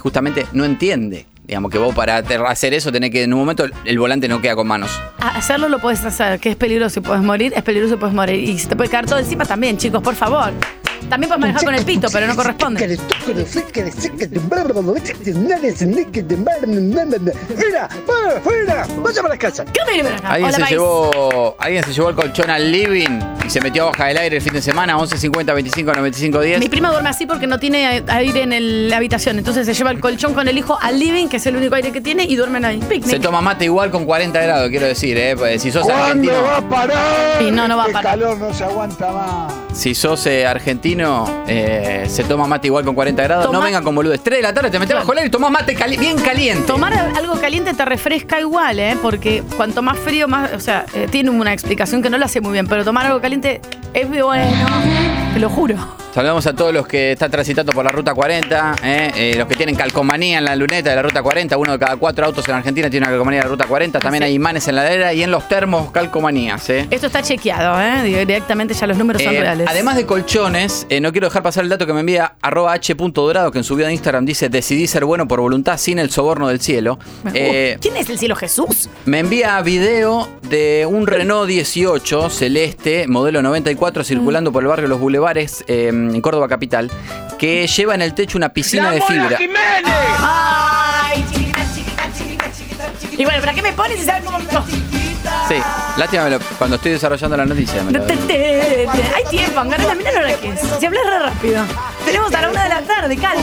justamente 0.00 0.46
no 0.52 0.64
entiende. 0.64 1.26
Digamos 1.46 1.70
que 1.70 1.76
vos 1.78 1.94
para 1.94 2.16
hacer 2.48 2.72
eso 2.72 2.90
tenés 2.90 3.10
que 3.10 3.24
en 3.24 3.32
un 3.34 3.38
momento 3.40 3.66
el 3.84 3.98
volante 3.98 4.26
no 4.26 4.40
queda 4.40 4.54
con 4.56 4.66
manos. 4.66 4.90
Hacerlo 5.18 5.68
lo 5.68 5.80
puedes 5.80 6.02
hacer, 6.04 6.40
que 6.40 6.48
es 6.50 6.56
peligroso 6.56 7.00
y 7.00 7.02
puedes 7.02 7.22
morir, 7.22 7.52
es 7.54 7.62
peligroso 7.62 7.94
y 7.94 7.96
puedes 7.98 8.14
morir. 8.14 8.36
Y 8.42 8.58
se 8.58 8.68
te 8.68 8.76
puede 8.76 8.88
caer 8.88 9.04
todo 9.04 9.18
encima 9.18 9.44
también, 9.44 9.76
chicos, 9.76 10.02
por 10.02 10.14
favor. 10.14 10.52
También 11.08 11.28
puedes 11.28 11.40
manejar 11.40 11.64
con 11.64 11.74
el 11.74 11.84
pito, 11.84 12.08
pero 12.12 12.26
no 12.26 12.36
corresponde. 12.36 12.98
¡Mira! 17.56 17.88
¡Para 18.06 18.38
afuera! 18.38 18.86
¡Vaya 18.98 19.22
para 19.22 19.34
la 19.34 19.38
casa! 19.38 19.64
Alguien 19.88 20.06
Hola, 20.06 20.52
se, 20.52 20.60
país. 20.60 20.70
llevó, 20.70 21.56
alguien 21.58 21.84
se 21.84 21.92
llevó 21.92 22.08
el 22.10 22.14
colchón 22.16 22.50
al 22.50 22.70
living 22.70 23.18
y 23.46 23.50
se 23.50 23.60
metió 23.60 23.86
baja 23.86 24.06
del 24.06 24.18
aire 24.18 24.36
el 24.36 24.42
fin 24.42 24.52
de 24.52 24.62
semana, 24.62 24.96
11 24.98 25.16
50 25.18 25.54
25 25.54 25.92
95 25.94 26.40
10. 26.40 26.60
Mi 26.60 26.68
prima 26.68 26.90
duerme 26.90 27.08
así 27.10 27.26
porque 27.26 27.46
no 27.46 27.58
tiene 27.58 28.02
aire 28.06 28.42
en 28.42 28.52
el- 28.52 28.88
la 28.90 28.96
habitación. 28.98 29.38
Entonces 29.38 29.66
se 29.66 29.74
lleva 29.74 29.90
el 29.90 30.00
colchón 30.00 30.34
con 30.34 30.48
el 30.48 30.58
hijo 30.58 30.78
al 30.80 30.98
living, 30.98 31.28
que 31.28 31.36
es 31.38 31.46
el 31.46 31.56
único 31.56 31.74
aire 31.74 31.92
que 31.92 32.00
tiene, 32.00 32.24
y 32.24 32.36
duermen 32.36 32.64
ahí. 32.64 32.78
Picnic. 32.78 33.06
Se 33.10 33.20
toma 33.20 33.40
mate 33.40 33.64
igual 33.66 33.90
con 33.90 34.04
40 34.04 34.40
grados, 34.40 34.68
quiero 34.70 34.86
decir, 34.86 35.16
¿eh? 35.18 35.36
Pues 35.36 35.62
si 35.62 35.70
sos 35.70 35.84
¿Cuándo 35.84 36.04
argentino. 36.04 36.42
va 36.42 36.56
a 36.58 36.68
parar? 36.68 37.42
Y 37.42 37.50
no, 37.50 37.68
no 37.68 37.76
va 37.76 37.84
a 37.84 37.86
Este 37.86 37.92
parar. 37.94 38.12
calor 38.18 38.38
no 38.38 38.52
se 38.54 38.64
aguanta 38.64 39.12
más. 39.12 39.52
Si 39.72 39.94
sos 39.94 40.26
eh, 40.26 40.46
argentino, 40.92 41.44
eh, 41.46 42.06
se 42.08 42.24
toma 42.24 42.46
mate 42.46 42.68
igual 42.68 42.84
con 42.84 42.94
40 42.94 43.22
grados. 43.22 43.52
No 43.52 43.60
vengan 43.60 43.84
con 43.84 43.94
boludes. 43.94 44.22
3 44.22 44.38
de 44.38 44.42
la 44.42 44.54
tarde 44.54 44.70
te 44.70 44.78
metes 44.78 44.94
bajo 44.96 45.12
el 45.12 45.18
aire 45.18 45.28
y 45.28 45.30
tomás 45.30 45.50
mate 45.50 45.74
cali- 45.74 45.96
bien 45.98 46.18
caliente. 46.18 46.66
Tomar 46.66 46.94
algo 46.94 47.34
caliente 47.40 47.74
te 47.74 47.84
refresca 47.84 48.40
igual, 48.40 48.78
¿eh? 48.78 48.96
Porque 49.02 49.42
cuanto 49.56 49.82
más 49.82 49.98
frío, 49.98 50.28
más. 50.28 50.52
O 50.54 50.60
sea, 50.60 50.86
eh, 50.94 51.06
tiene 51.10 51.30
una 51.30 51.52
explicación 51.52 52.02
que 52.02 52.08
no 52.10 52.16
la 52.18 52.28
sé 52.28 52.40
muy 52.40 52.52
bien, 52.52 52.66
pero 52.66 52.84
tomar 52.84 53.06
algo 53.06 53.20
caliente 53.20 53.60
es 53.92 54.08
bueno. 54.08 54.66
Te 55.34 55.40
lo 55.40 55.50
juro. 55.50 55.76
Saludamos 56.18 56.44
a 56.48 56.52
todos 56.52 56.74
los 56.74 56.88
que 56.88 57.12
están 57.12 57.30
transitando 57.30 57.72
por 57.72 57.84
la 57.84 57.92
ruta 57.92 58.12
40, 58.12 58.74
eh, 58.82 59.10
eh, 59.14 59.34
los 59.38 59.46
que 59.46 59.54
tienen 59.54 59.76
calcomanía 59.76 60.38
en 60.38 60.44
la 60.46 60.56
luneta 60.56 60.90
de 60.90 60.96
la 60.96 61.02
ruta 61.02 61.22
40. 61.22 61.56
Uno 61.56 61.70
de 61.70 61.78
cada 61.78 61.94
cuatro 61.94 62.26
autos 62.26 62.48
en 62.48 62.56
Argentina 62.56 62.90
tiene 62.90 63.04
una 63.06 63.12
calcomanía 63.12 63.38
de 63.38 63.44
la 63.44 63.50
ruta 63.50 63.66
40. 63.66 64.00
También 64.00 64.24
hay 64.24 64.34
imanes 64.34 64.66
en 64.66 64.74
la 64.74 64.82
ladera 64.82 65.14
y 65.14 65.22
en 65.22 65.30
los 65.30 65.46
termos 65.46 65.92
calcomanías. 65.92 66.70
Eh. 66.70 66.88
Esto 66.90 67.06
está 67.06 67.22
chequeado, 67.22 67.80
¿eh? 67.80 68.02
Directamente 68.02 68.74
ya 68.74 68.88
los 68.88 68.98
números 68.98 69.22
son 69.22 69.32
Eh, 69.32 69.40
reales. 69.42 69.68
Además 69.70 69.94
de 69.94 70.06
colchones, 70.06 70.88
no 71.00 71.12
quiero 71.12 71.28
dejar 71.28 71.44
pasar 71.44 71.62
el 71.62 71.70
dato 71.70 71.86
que 71.86 71.92
me 71.92 72.00
envía 72.00 72.34
arroba 72.42 72.72
h.dorado, 72.72 73.52
que 73.52 73.58
en 73.58 73.64
su 73.64 73.76
video 73.76 73.86
de 73.86 73.92
Instagram 73.92 74.24
dice 74.26 74.48
decidí 74.48 74.88
ser 74.88 75.04
bueno 75.04 75.28
por 75.28 75.38
voluntad 75.38 75.78
sin 75.78 76.00
el 76.00 76.10
soborno 76.10 76.48
del 76.48 76.60
cielo. 76.60 76.98
¿Quién 77.32 77.96
es 77.96 78.10
el 78.10 78.18
cielo 78.18 78.34
Jesús? 78.34 78.88
me 79.04 79.20
envía 79.20 79.62
video 79.62 80.28
de 80.50 80.84
un 80.84 81.06
Renault 81.06 81.48
18 81.48 82.28
celeste, 82.28 83.06
modelo 83.06 83.40
94, 83.40 84.02
circulando 84.02 84.50
por 84.50 84.64
el 84.64 84.68
barrio 84.68 84.88
Los 84.88 84.98
Bulevares 84.98 85.62
eh, 85.68 86.07
en 86.14 86.20
Córdoba 86.20 86.48
Capital, 86.48 86.90
que 87.38 87.66
lleva 87.66 87.94
en 87.94 88.02
el 88.02 88.14
techo 88.14 88.36
una 88.38 88.48
piscina 88.50 88.90
de 88.90 89.00
fibra. 89.02 89.38
¡Ay, 90.20 91.24
chiquita, 91.32 91.60
chiquita, 91.74 92.02
chiquita, 92.16 92.52
chiquita, 92.52 92.84
chiquita! 93.00 93.22
Y 93.22 93.24
bueno, 93.24 93.40
¿para 93.40 93.54
qué 93.54 93.62
me 93.62 93.72
pones 93.72 93.98
si 93.98 94.04
sabes 94.04 94.24
cómo 94.24 94.38
me 94.38 94.44
Sí, 95.48 95.54
lástima 95.96 96.24
me 96.24 96.30
lo- 96.30 96.40
cuando 96.58 96.76
estoy 96.76 96.92
desarrollando 96.92 97.36
la 97.36 97.44
noticia. 97.46 97.82
me 97.82 97.92
lo- 97.92 98.04
Hay 98.04 99.24
tiempo, 99.30 99.60
Angarela, 99.60 99.94
mira 99.94 100.12
la 100.12 100.20
hora 100.20 100.34
que 100.36 100.48
es. 100.50 100.60
Si 100.78 100.86
hablas 100.86 101.02
re 101.06 101.18
rápido. 101.18 101.64
Tenemos 102.04 102.34
a 102.34 102.40
la 102.42 102.50
una 102.50 102.62
de 102.62 102.68
la 102.68 102.82
tarde, 102.82 103.16
cal. 103.16 103.36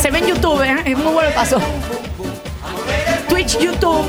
Se 0.00 0.10
ve 0.10 0.18
en 0.18 0.26
YouTube, 0.28 0.62
¿eh? 0.62 0.76
es 0.84 0.96
muy 0.98 1.12
bueno 1.12 1.28
el 1.28 1.34
paso. 1.34 1.60
Twitch, 3.28 3.58
YouTube. 3.58 4.06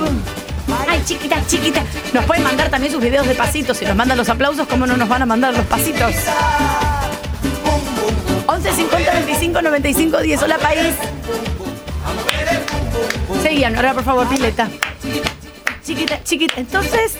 Ay, 0.87 1.01
chiquita, 1.05 1.41
chiquita. 1.47 1.83
Nos 2.13 2.25
pueden 2.25 2.43
mandar 2.43 2.69
también 2.69 2.91
sus 2.91 3.01
videos 3.01 3.27
de 3.27 3.35
pasitos. 3.35 3.77
Si 3.77 3.85
nos 3.85 3.95
mandan 3.95 4.17
los 4.17 4.29
aplausos, 4.29 4.67
¿cómo 4.67 4.85
no 4.85 4.97
nos 4.97 5.07
van 5.09 5.21
a 5.21 5.25
mandar 5.25 5.53
los 5.53 5.65
pasitos? 5.65 6.13
11 8.47 8.71
50 8.71 9.13
25 9.13 9.61
95 9.61 10.17
10. 10.21 10.43
Hola, 10.43 10.57
país. 10.57 10.95
Seguían, 13.41 13.75
ahora 13.75 13.93
por 13.93 14.03
favor, 14.03 14.27
pileta. 14.27 14.69
Chiquita, 15.83 16.23
chiquita. 16.23 16.53
Entonces, 16.57 17.13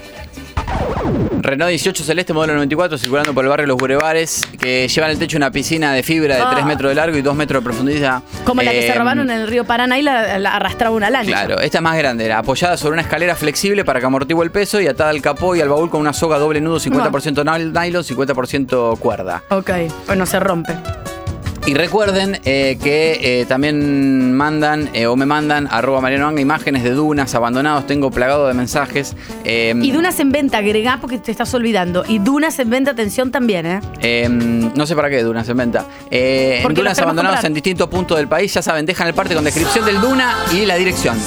Renault 1.42 1.70
18 1.70 2.04
celeste, 2.04 2.34
modelo 2.34 2.54
94, 2.54 2.98
circulando 2.98 3.34
por 3.34 3.44
el 3.46 3.50
barrio 3.50 3.68
Los 3.68 3.78
Bulevares, 3.78 4.42
que 4.60 4.88
lleva 4.88 5.08
en 5.08 5.12
el 5.14 5.20
techo 5.20 5.38
una 5.38 5.52
piscina 5.52 5.94
de 5.94 6.02
fibra 6.02 6.36
de 6.36 6.42
Ah. 6.42 6.50
3 6.52 6.66
metros 6.66 6.90
de 6.90 6.96
largo 6.96 7.18
y 7.18 7.22
2 7.22 7.36
metros 7.36 7.62
de 7.62 7.66
profundidad. 7.66 8.24
como 8.44 8.62
la 8.62 8.72
que 8.72 8.82
se 8.82 8.88
Eh, 8.90 8.94
robaron 8.96 9.30
en 9.30 9.42
el 9.42 9.48
río 9.48 9.64
Paraná 9.66 9.98
y 10.00 10.02
la, 10.02 10.40
la 10.40 10.56
arrastraba 10.56 10.96
una 10.96 11.10
lancha. 11.10 11.32
Claro, 11.32 11.60
esta 11.60 11.78
es 11.78 11.82
más 11.84 11.98
grande, 11.98 12.26
era 12.26 12.40
apoyada 12.40 12.78
sobre 12.78 12.94
una 12.94 13.02
escalera 13.04 13.36
flexible 13.36 13.86
para 13.86 14.00
que 14.00 14.06
amortigue 14.08 14.42
el 14.42 14.52
peso 14.52 14.82
y 14.82 14.88
atada 14.88 15.12
al 15.12 15.22
capó 15.22 15.56
y 15.56 15.62
al 15.62 15.70
baúl 15.70 15.90
con 15.90 16.02
una 16.02 16.14
soga 16.14 16.38
doble 16.40 16.62
nudo, 16.62 16.80
50% 16.80 17.44
nal- 17.44 17.72
nylon, 17.74 18.04
50% 18.04 18.98
cuerda. 18.98 19.44
Ok, 19.50 19.70
bueno, 20.08 20.26
se 20.26 20.40
rompe. 20.40 20.74
Y 21.68 21.74
recuerden 21.74 22.40
eh, 22.46 22.78
que 22.84 23.42
eh, 23.42 23.46
también 23.48 24.34
mandan 24.36 24.88
eh, 24.94 25.08
o 25.08 25.16
me 25.16 25.26
mandan 25.26 25.68
arroba 25.72 26.00
Mariano 26.00 26.28
Anga 26.28 26.40
imágenes 26.40 26.84
de 26.84 26.92
dunas 26.92 27.34
abandonados. 27.34 27.88
Tengo 27.88 28.12
plagado 28.12 28.48
de 28.48 28.54
mensajes. 28.54 29.16
Eh, 29.44 29.74
Y 29.82 29.92
Dunas 29.92 30.20
en 30.20 30.32
venta, 30.32 30.60
agregá 30.60 31.00
porque 31.02 31.18
te 31.18 31.32
estás 31.32 31.52
olvidando. 31.56 32.04
Y 32.08 32.20
Dunas 32.20 32.60
en 32.60 32.70
venta, 32.70 32.92
atención 32.92 33.32
también, 33.32 33.66
¿eh? 33.66 33.80
eh, 34.02 34.30
no 34.30 34.86
sé 34.86 34.96
para 34.96 35.10
qué 35.10 35.24
dunas 35.24 35.50
en 35.50 35.58
venta. 35.58 35.86
En 36.12 36.72
dunas 36.76 37.00
abandonados 37.00 37.44
en 37.44 37.56
distintos 37.56 37.90
puntos 37.90 38.18
del 38.18 38.28
país. 38.28 38.54
Ya 38.54 38.62
saben, 38.62 38.86
dejan 38.86 39.08
el 39.08 39.16
parte 39.16 39.34
con 39.34 39.44
descripción 39.44 39.86
del 39.86 40.00
duna 40.00 40.36
y 40.54 40.66
la 40.68 40.76
dirección. 40.76 41.18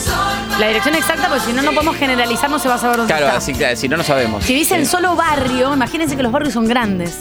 La 0.60 0.68
dirección 0.68 0.94
exacta, 0.94 1.26
porque 1.28 1.46
si 1.46 1.52
no, 1.52 1.62
no 1.62 1.72
podemos 1.72 1.96
generalizar, 1.96 2.48
no 2.48 2.60
se 2.60 2.68
va 2.68 2.76
a 2.76 2.78
saber 2.78 2.98
dónde 2.98 3.12
Claro, 3.12 3.26
está. 3.26 3.38
así 3.38 3.54
que 3.54 3.74
si 3.74 3.88
no, 3.88 3.96
no 3.96 4.04
sabemos. 4.04 4.44
Si 4.44 4.54
dicen 4.54 4.86
solo 4.86 5.16
barrio, 5.16 5.74
imagínense 5.74 6.16
que 6.16 6.22
los 6.22 6.30
barrios 6.30 6.54
son 6.54 6.68
grandes. 6.68 7.18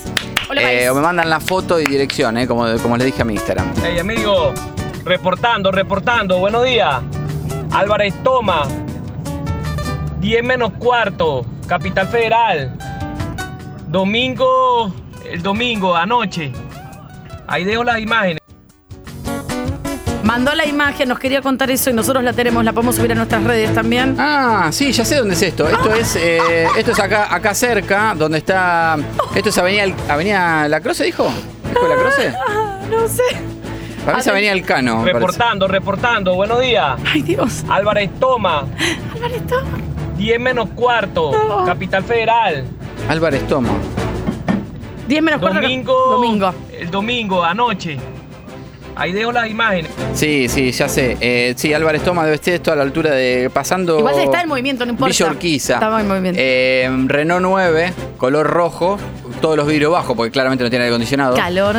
Hola, 0.50 0.72
eh, 0.72 0.90
o 0.90 0.96
me 0.96 1.02
mandan 1.02 1.30
la 1.30 1.42
foto 1.42 1.78
y 1.78 1.84
dirección, 1.84 2.38
eh, 2.38 2.48
como, 2.48 2.66
como 2.82 2.96
les 2.96 3.08
dije 3.08 3.22
a 3.22 3.26
mi 3.26 3.34
Instagram. 3.34 3.74
Hey 3.84 4.00
amigo, 4.00 4.54
reportando, 5.04 5.72
reportando, 5.72 6.40
buenos 6.40 6.64
días. 6.64 7.02
Álvarez 7.72 8.14
Toma, 8.24 8.64
10 10.22 10.44
menos 10.46 10.72
cuarto, 10.80 11.46
Capital 11.68 12.08
Federal. 12.08 12.78
Domingo, 13.90 14.94
el 15.30 15.44
domingo, 15.44 15.96
anoche. 15.96 16.54
Ahí 17.46 17.66
dejo 17.66 17.84
las 17.84 18.00
imágenes. 18.00 18.47
Mandó 20.28 20.54
la 20.56 20.66
imagen, 20.66 21.08
nos 21.08 21.20
quería 21.20 21.42
contar 21.42 21.72
eso 21.72 21.90
y 21.90 21.94
nosotros 21.94 22.22
la 22.22 22.34
tenemos, 22.34 22.62
la 22.66 22.74
podemos 22.74 22.98
subir 22.98 23.14
a 23.14 23.16
nuestras 23.16 23.46
redes 23.46 23.74
también. 23.74 24.18
Ah, 24.20 24.68
sí, 24.74 24.92
ya 24.92 25.06
sé 25.06 25.16
dónde 25.16 25.36
es 25.36 25.42
esto. 25.42 25.70
Esto 25.70 25.94
es, 25.94 26.18
eh, 26.18 26.68
esto 26.78 26.92
es 26.92 27.00
acá, 27.00 27.34
acá 27.34 27.54
cerca, 27.54 28.14
donde 28.14 28.40
está. 28.40 28.98
Esto 29.34 29.48
es 29.48 29.58
Avenida, 29.58 29.86
Avenida 30.10 30.68
La 30.68 30.82
Croce, 30.82 31.06
dijo. 31.06 31.32
¿Dijo 31.70 31.88
La 31.88 31.96
Croce? 31.96 32.34
Ah, 32.46 32.78
no 32.92 33.08
sé. 33.08 33.24
Para 34.04 34.18
mí 34.18 34.20
es 34.22 34.28
Avenida 34.28 34.52
El 34.52 34.66
Cano. 34.66 34.98
me 34.98 35.14
parece. 35.14 35.20
Reportando, 35.20 35.68
reportando, 35.70 36.36
buenos 36.36 36.60
días. 36.60 37.00
Ay, 37.06 37.22
Dios. 37.22 37.64
Álvarez 37.70 38.10
Toma, 38.20 38.66
Álvarez 39.16 39.48
Toma. 39.48 39.78
10 40.18 40.40
menos 40.42 40.68
cuarto, 40.76 41.32
Capital 41.66 42.04
Federal. 42.04 42.66
Álvarez 43.08 43.48
Toma. 43.48 43.70
10 45.08 45.24
menos 45.24 45.40
cuarto. 45.40 45.62
Domingo, 45.62 45.94
Domingo. 46.12 46.54
el 46.78 46.92
domingo, 46.92 47.44
anoche. 47.46 47.98
Ahí 48.98 49.14
dejo 49.14 49.32
las 49.32 49.50
imágenes. 49.50 49.92
Sí, 50.14 50.48
sí, 50.50 50.72
ya 50.72 50.90
sé. 50.90 51.18
Eh, 51.22 51.54
sí, 51.56 51.74
Álvarez 51.74 52.04
Toma 52.04 52.24
debe 52.24 52.36
estar 52.36 52.54
esto 52.54 52.72
a 52.72 52.76
la 52.76 52.84
altura 52.84 53.12
de. 53.12 53.50
pasando. 53.54 54.00
Igual 54.00 54.20
está 54.20 54.42
en 54.42 54.50
movimiento, 54.50 54.86
no 54.86 54.92
importa. 54.92 55.12
Villa 55.12 55.32
Urquiza. 55.32 55.74
Estaba 55.76 56.02
en 56.02 56.08
movimiento. 56.08 56.40
Eh, 56.44 56.90
Renault 57.06 57.42
9, 57.42 57.94
color 58.18 58.48
rojo, 58.48 58.98
todos 59.42 59.56
los 59.56 59.68
vidrios 59.68 59.92
bajos, 59.92 60.16
porque 60.16 60.32
claramente 60.32 60.64
no 60.64 60.70
tiene 60.70 60.86
aire 60.86 60.94
acondicionado. 60.96 61.36
Calor. 61.36 61.76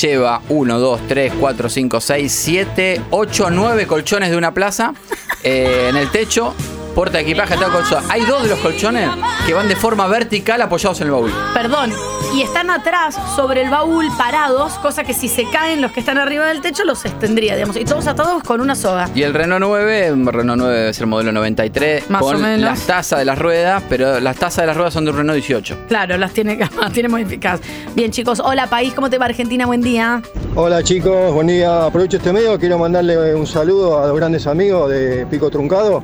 Lleva 0.00 0.40
1, 0.48 0.78
2, 0.78 1.00
3, 1.08 1.32
4, 1.40 1.68
5, 1.68 2.00
6, 2.00 2.32
7, 2.32 3.00
8, 3.10 3.50
9 3.50 3.86
colchones 3.86 4.30
de 4.30 4.36
una 4.36 4.52
plaza 4.54 4.94
eh, 5.42 5.86
en 5.88 5.96
el 5.96 6.10
techo. 6.10 6.54
Porta 6.94 7.18
de 7.18 7.22
equipaje, 7.24 7.54
todo 7.56 7.70
colchón. 7.70 8.02
Hay 8.10 8.22
dos 8.22 8.42
de 8.42 8.48
los 8.48 8.58
colchones 8.58 9.08
que 9.46 9.54
van 9.54 9.68
de 9.68 9.76
forma 9.76 10.06
vertical 10.08 10.60
apoyados 10.60 11.00
en 11.00 11.06
el 11.06 11.12
baúl. 11.12 11.32
Perdón. 11.54 11.92
Y 12.34 12.42
están 12.42 12.70
atrás, 12.70 13.16
sobre 13.34 13.62
el 13.62 13.70
baúl, 13.70 14.06
parados, 14.16 14.74
cosa 14.74 15.02
que 15.02 15.12
si 15.14 15.28
se 15.28 15.48
caen 15.50 15.80
los 15.80 15.90
que 15.90 15.98
están 16.00 16.16
arriba 16.18 16.46
del 16.46 16.60
techo, 16.60 16.84
los 16.84 17.04
extendría, 17.04 17.54
digamos. 17.54 17.76
Y 17.76 17.84
todos 17.84 18.06
atados 18.06 18.42
con 18.44 18.60
una 18.60 18.76
soga. 18.76 19.08
Y 19.14 19.22
el 19.22 19.34
Renault 19.34 19.62
9, 19.64 20.12
un 20.12 20.26
Renault 20.26 20.60
9 20.60 20.76
debe 20.78 20.94
ser 20.94 21.06
modelo 21.08 21.32
93, 21.32 22.08
Más 22.08 22.22
con 22.22 22.36
o 22.36 22.38
menos. 22.38 22.60
las 22.60 22.80
tazas 22.86 23.18
de 23.18 23.24
las 23.24 23.36
ruedas, 23.38 23.82
pero 23.88 24.20
las 24.20 24.36
tazas 24.36 24.62
de 24.62 24.66
las 24.68 24.76
ruedas 24.76 24.94
son 24.94 25.04
de 25.06 25.10
un 25.10 25.16
Renault 25.16 25.34
18. 25.38 25.76
Claro, 25.88 26.16
las 26.18 26.32
tiene, 26.32 26.56
las 26.56 26.70
tiene 26.92 27.08
modificadas. 27.08 27.60
Bien, 27.96 28.12
chicos. 28.12 28.40
Hola, 28.44 28.68
país. 28.68 28.92
¿Cómo 28.94 29.10
te 29.10 29.18
va, 29.18 29.24
Argentina? 29.26 29.66
Buen 29.66 29.80
día. 29.80 30.22
Hola 30.54 30.82
chicos, 30.84 31.32
buen 31.32 31.46
día. 31.48 31.86
Aprovecho 31.86 32.18
este 32.18 32.32
medio, 32.32 32.58
quiero 32.60 32.78
mandarle 32.78 33.34
un 33.34 33.46
saludo 33.46 34.00
a 34.02 34.06
los 34.06 34.16
grandes 34.16 34.46
amigos 34.46 34.88
de 34.90 35.26
Pico 35.26 35.50
Truncado. 35.50 36.02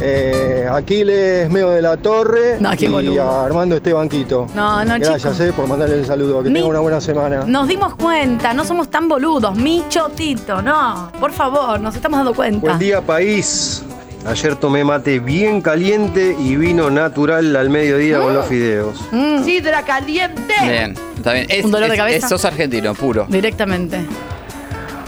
Eh, 0.00 0.66
Aquiles 0.70 1.48
Meo 1.50 1.70
de 1.70 1.80
la 1.80 1.96
Torre 1.96 2.58
No, 2.60 2.70
qué 2.76 2.86
y 2.86 3.18
a 3.18 3.44
Armando 3.44 3.76
Esteban 3.76 4.08
Quito. 4.08 4.46
No, 4.54 4.84
no, 4.84 4.98
Gracias 4.98 5.40
eh, 5.40 5.52
por 5.56 5.66
mandarle 5.66 5.96
el 6.00 6.06
saludo. 6.06 6.42
Que 6.42 6.50
Mi- 6.50 6.56
tenga 6.56 6.68
una 6.68 6.80
buena 6.80 7.00
semana. 7.00 7.44
Nos 7.46 7.66
dimos 7.68 7.94
cuenta, 7.96 8.52
no 8.52 8.64
somos 8.64 8.90
tan 8.90 9.08
boludos. 9.08 9.56
Micho, 9.56 10.10
Tito, 10.14 10.60
no. 10.60 11.10
Por 11.18 11.32
favor, 11.32 11.80
nos 11.80 11.94
estamos 11.96 12.18
dando 12.18 12.34
cuenta. 12.34 12.60
Buen 12.60 12.78
día 12.78 13.00
país. 13.00 13.82
Ayer 14.26 14.56
tomé 14.56 14.82
mate 14.82 15.20
bien 15.20 15.60
caliente 15.62 16.36
y 16.38 16.56
vino 16.56 16.90
natural 16.90 17.54
al 17.54 17.70
mediodía 17.70 18.18
con 18.20 18.34
los 18.34 18.46
fideos. 18.46 18.98
Sidra 19.44 19.82
caliente. 19.84 20.52
Bien, 20.62 20.94
está 21.16 21.32
bien. 21.32 21.46
Es, 21.48 21.64
¿Un 21.64 21.70
dolor 21.70 21.88
de 21.88 21.94
es- 21.94 22.00
cabeza? 22.00 22.26
es- 22.26 22.28
sos 22.28 22.44
argentino, 22.44 22.92
puro. 22.94 23.24
Directamente. 23.28 24.00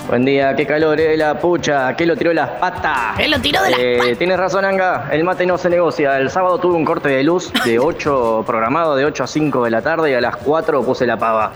Buen 0.09 0.25
día, 0.25 0.57
qué 0.57 0.65
calor, 0.67 0.99
eh, 0.99 1.19
la 1.19 1.39
pucha, 1.39 1.95
que 1.95 2.07
lo 2.07 2.17
tiró 2.17 2.33
las 2.33 2.49
patas. 2.53 3.15
¿Qué 3.19 3.29
lo 3.29 3.39
tiró 3.41 3.63
de 3.63 3.71
las 3.71 3.79
Eh, 3.79 4.17
Tienes 4.19 4.39
razón, 4.39 4.65
Anga, 4.65 5.11
el 5.13 5.23
mate 5.23 5.45
no 5.45 5.59
se 5.59 5.69
negocia. 5.69 6.17
El 6.19 6.31
sábado 6.31 6.57
tuve 6.59 6.77
un 6.77 6.85
corte 6.87 7.11
de 7.11 7.23
luz 7.23 7.53
de 7.67 7.79
8, 7.79 8.43
programado 8.47 8.97
de 8.97 9.05
8 9.05 9.25
a 9.25 9.27
5 9.27 9.65
de 9.65 9.71
la 9.71 9.83
tarde 9.83 10.11
y 10.11 10.15
a 10.15 10.23
las 10.23 10.37
4 10.37 10.83
puse 10.83 11.05
la 11.07 11.19
pava. 11.19 11.53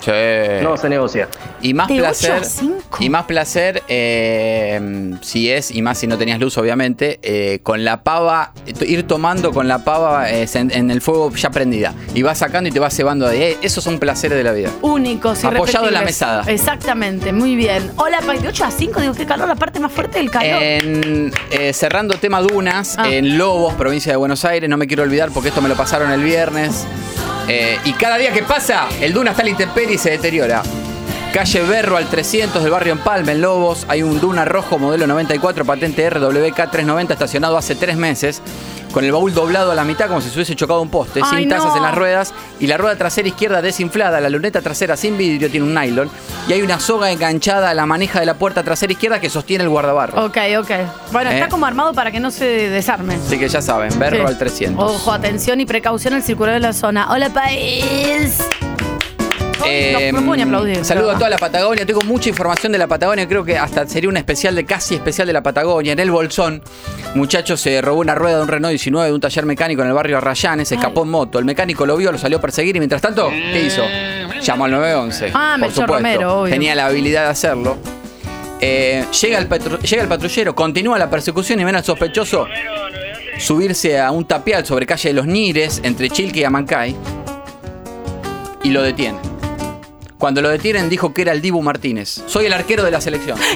No 0.62 0.76
se 0.76 0.90
negocia. 0.90 1.28
Y 1.62 1.72
más 1.72 1.88
De 1.88 1.94
ocho 1.94 2.02
placer. 2.02 2.32
a 2.32 2.44
cinco. 2.44 2.98
Y 3.00 3.08
más 3.08 3.24
placer, 3.24 3.82
eh, 3.88 5.14
si 5.22 5.50
es, 5.50 5.70
y 5.70 5.80
más 5.80 5.96
si 5.96 6.06
no 6.06 6.18
tenías 6.18 6.38
luz, 6.38 6.58
obviamente, 6.58 7.20
eh, 7.22 7.60
con 7.62 7.84
la 7.86 8.02
pava, 8.02 8.52
ir 8.82 9.06
tomando 9.06 9.52
con 9.52 9.66
la 9.66 9.78
pava 9.82 10.30
eh, 10.30 10.46
en, 10.52 10.70
en 10.72 10.90
el 10.90 11.00
fuego 11.00 11.30
ya 11.34 11.48
prendida. 11.50 11.94
Y 12.14 12.20
vas 12.20 12.36
sacando 12.38 12.68
y 12.68 12.72
te 12.72 12.80
vas 12.80 12.94
cebando 12.94 13.26
de 13.28 13.44
ahí. 13.44 13.56
Esos 13.62 13.82
son 13.82 13.98
placeres 13.98 14.36
de 14.36 14.44
la 14.44 14.52
vida. 14.52 14.68
Únicos, 14.82 15.42
Apoyado 15.42 15.86
en 15.88 15.94
la 15.94 16.00
irrepetibles. 16.02 16.04
mesada. 16.04 16.42
Exactamente, 16.52 17.32
muy 17.32 17.56
bien. 17.56 17.90
Hola. 17.96 18.18
De 18.42 18.48
8 18.48 18.64
a 18.64 18.70
5, 18.72 19.00
digo, 19.00 19.14
qué 19.14 19.24
calor, 19.24 19.46
la 19.48 19.54
parte 19.54 19.78
más 19.78 19.92
fuerte 19.92 20.18
del 20.18 20.30
calor. 20.30 20.60
En, 20.60 21.32
eh, 21.52 21.72
cerrando 21.72 22.16
tema 22.16 22.40
Dunas, 22.40 22.96
Ah. 22.98 23.08
en 23.08 23.38
Lobos, 23.38 23.74
provincia 23.74 24.12
de 24.12 24.16
Buenos 24.16 24.44
Aires, 24.44 24.68
no 24.68 24.76
me 24.76 24.86
quiero 24.88 25.04
olvidar 25.04 25.30
porque 25.30 25.50
esto 25.50 25.62
me 25.62 25.68
lo 25.68 25.76
pasaron 25.76 26.10
el 26.10 26.22
viernes. 26.24 26.84
Eh, 27.48 27.78
y 27.84 27.92
cada 27.92 28.18
día 28.18 28.32
que 28.32 28.42
pasa, 28.42 28.88
el 29.00 29.12
Duna 29.12 29.30
está 29.30 29.42
a 29.42 29.44
la 29.44 29.50
intemperie 29.50 29.94
y 29.94 29.98
se 29.98 30.10
deteriora. 30.10 30.62
Calle 31.32 31.62
Berro 31.62 31.96
al 31.96 32.08
300 32.08 32.62
del 32.62 32.72
barrio 32.72 32.92
Empalme, 32.92 33.32
en 33.32 33.40
Lobos. 33.40 33.86
Hay 33.88 34.02
un 34.02 34.20
Duna 34.20 34.44
rojo 34.44 34.78
modelo 34.78 35.06
94, 35.06 35.64
patente 35.64 36.10
RWK 36.10 36.54
390, 36.70 37.14
estacionado 37.14 37.56
hace 37.56 37.74
tres 37.74 37.96
meses. 37.96 38.42
Con 38.92 39.04
el 39.04 39.12
baúl 39.12 39.32
doblado 39.32 39.72
a 39.72 39.74
la 39.74 39.84
mitad 39.84 40.06
como 40.08 40.20
si 40.20 40.28
se 40.28 40.34
hubiese 40.36 40.54
chocado 40.54 40.82
un 40.82 40.90
poste, 40.90 41.20
Ay, 41.24 41.40
sin 41.40 41.48
tazas 41.48 41.68
no. 41.70 41.76
en 41.78 41.82
las 41.82 41.94
ruedas 41.94 42.34
y 42.60 42.66
la 42.66 42.76
rueda 42.76 42.96
trasera 42.96 43.26
izquierda 43.26 43.62
desinflada, 43.62 44.20
la 44.20 44.28
luneta 44.28 44.60
trasera 44.60 44.96
sin 44.98 45.16
vidrio 45.16 45.50
tiene 45.50 45.64
un 45.66 45.74
nylon 45.74 46.10
y 46.46 46.52
hay 46.52 46.60
una 46.62 46.78
soga 46.78 47.10
enganchada 47.10 47.70
a 47.70 47.74
la 47.74 47.86
manija 47.86 48.20
de 48.20 48.26
la 48.26 48.34
puerta 48.34 48.62
trasera 48.62 48.92
izquierda 48.92 49.18
que 49.20 49.30
sostiene 49.30 49.64
el 49.64 49.70
guardabarro. 49.70 50.26
Ok, 50.26 50.36
ok. 50.58 50.70
Bueno, 51.10 51.30
¿Eh? 51.30 51.34
está 51.36 51.48
como 51.48 51.64
armado 51.64 51.94
para 51.94 52.10
que 52.12 52.20
no 52.20 52.30
se 52.30 52.44
desarme. 52.68 53.14
Así 53.14 53.38
que 53.38 53.48
ya 53.48 53.62
saben, 53.62 53.98
Berro 53.98 54.18
Sí. 54.18 54.22
al 54.26 54.38
300. 54.38 54.90
Ojo, 54.92 55.10
atención 55.12 55.60
y 55.60 55.64
precaución 55.66 56.12
al 56.14 56.22
circular 56.22 56.52
de 56.54 56.60
la 56.60 56.72
zona. 56.74 57.10
Hola, 57.10 57.30
país. 57.30 58.38
Eh, 59.64 60.10
aplaudir, 60.42 60.84
Saludo 60.84 61.10
a 61.12 61.14
toda 61.14 61.30
la 61.30 61.38
Patagonia. 61.38 61.84
Tengo 61.86 62.00
mucha 62.02 62.28
información 62.28 62.72
de 62.72 62.78
la 62.78 62.86
Patagonia. 62.86 63.28
Creo 63.28 63.44
que 63.44 63.56
hasta 63.58 63.86
sería 63.86 64.08
un 64.08 64.16
especial 64.16 64.54
de 64.54 64.64
casi 64.64 64.94
especial 64.94 65.26
de 65.26 65.32
la 65.32 65.42
Patagonia. 65.42 65.92
En 65.92 65.98
el 66.00 66.10
Bolsón, 66.10 66.62
muchacho 67.14 67.56
se 67.56 67.80
robó 67.80 68.00
una 68.00 68.14
rueda 68.14 68.36
de 68.38 68.42
un 68.42 68.48
Renault 68.48 68.70
19 68.72 69.08
de 69.08 69.14
un 69.14 69.20
taller 69.20 69.46
mecánico 69.46 69.82
en 69.82 69.88
el 69.88 69.94
barrio 69.94 70.18
Arrayanes. 70.18 70.68
Se 70.68 70.74
escapó 70.76 71.02
en 71.04 71.10
moto. 71.10 71.38
El 71.38 71.44
mecánico 71.44 71.86
lo 71.86 71.96
vio, 71.96 72.10
lo 72.12 72.18
salió 72.18 72.38
a 72.38 72.40
perseguir 72.40 72.76
y 72.76 72.78
mientras 72.80 73.00
tanto, 73.02 73.28
¿qué 73.30 73.62
hizo? 73.66 73.82
Llamó 74.42 74.64
al 74.64 74.70
911. 74.72 75.30
Ah, 75.34 75.56
por 75.60 75.68
supuesto. 75.70 75.94
Romero, 75.94 76.40
obvio. 76.42 76.52
Tenía 76.52 76.74
la 76.74 76.86
habilidad 76.86 77.24
de 77.24 77.30
hacerlo. 77.30 77.76
Eh, 78.60 79.04
llega, 79.20 79.38
el 79.38 79.48
patru- 79.48 79.80
llega 79.80 80.02
el 80.02 80.08
patrullero, 80.08 80.54
continúa 80.54 80.96
la 80.98 81.10
persecución 81.10 81.58
y 81.60 81.64
ven 81.64 81.74
al 81.76 81.84
sospechoso 81.84 82.46
subirse 83.38 83.98
a 84.00 84.10
un 84.12 84.24
tapial 84.24 84.64
sobre 84.64 84.86
calle 84.86 85.08
de 85.08 85.14
los 85.14 85.26
Nires, 85.26 85.80
entre 85.82 86.08
Chilque 86.10 86.40
y 86.40 86.44
Amancay, 86.44 86.94
y 88.62 88.70
lo 88.70 88.82
detiene. 88.82 89.18
Cuando 90.22 90.40
lo 90.40 90.50
detienen 90.50 90.88
dijo 90.88 91.12
que 91.12 91.22
era 91.22 91.32
el 91.32 91.42
Dibu 91.42 91.62
Martínez. 91.62 92.22
Soy 92.26 92.46
el 92.46 92.52
arquero 92.52 92.84
de 92.84 92.92
la 92.92 93.00
selección. 93.00 93.36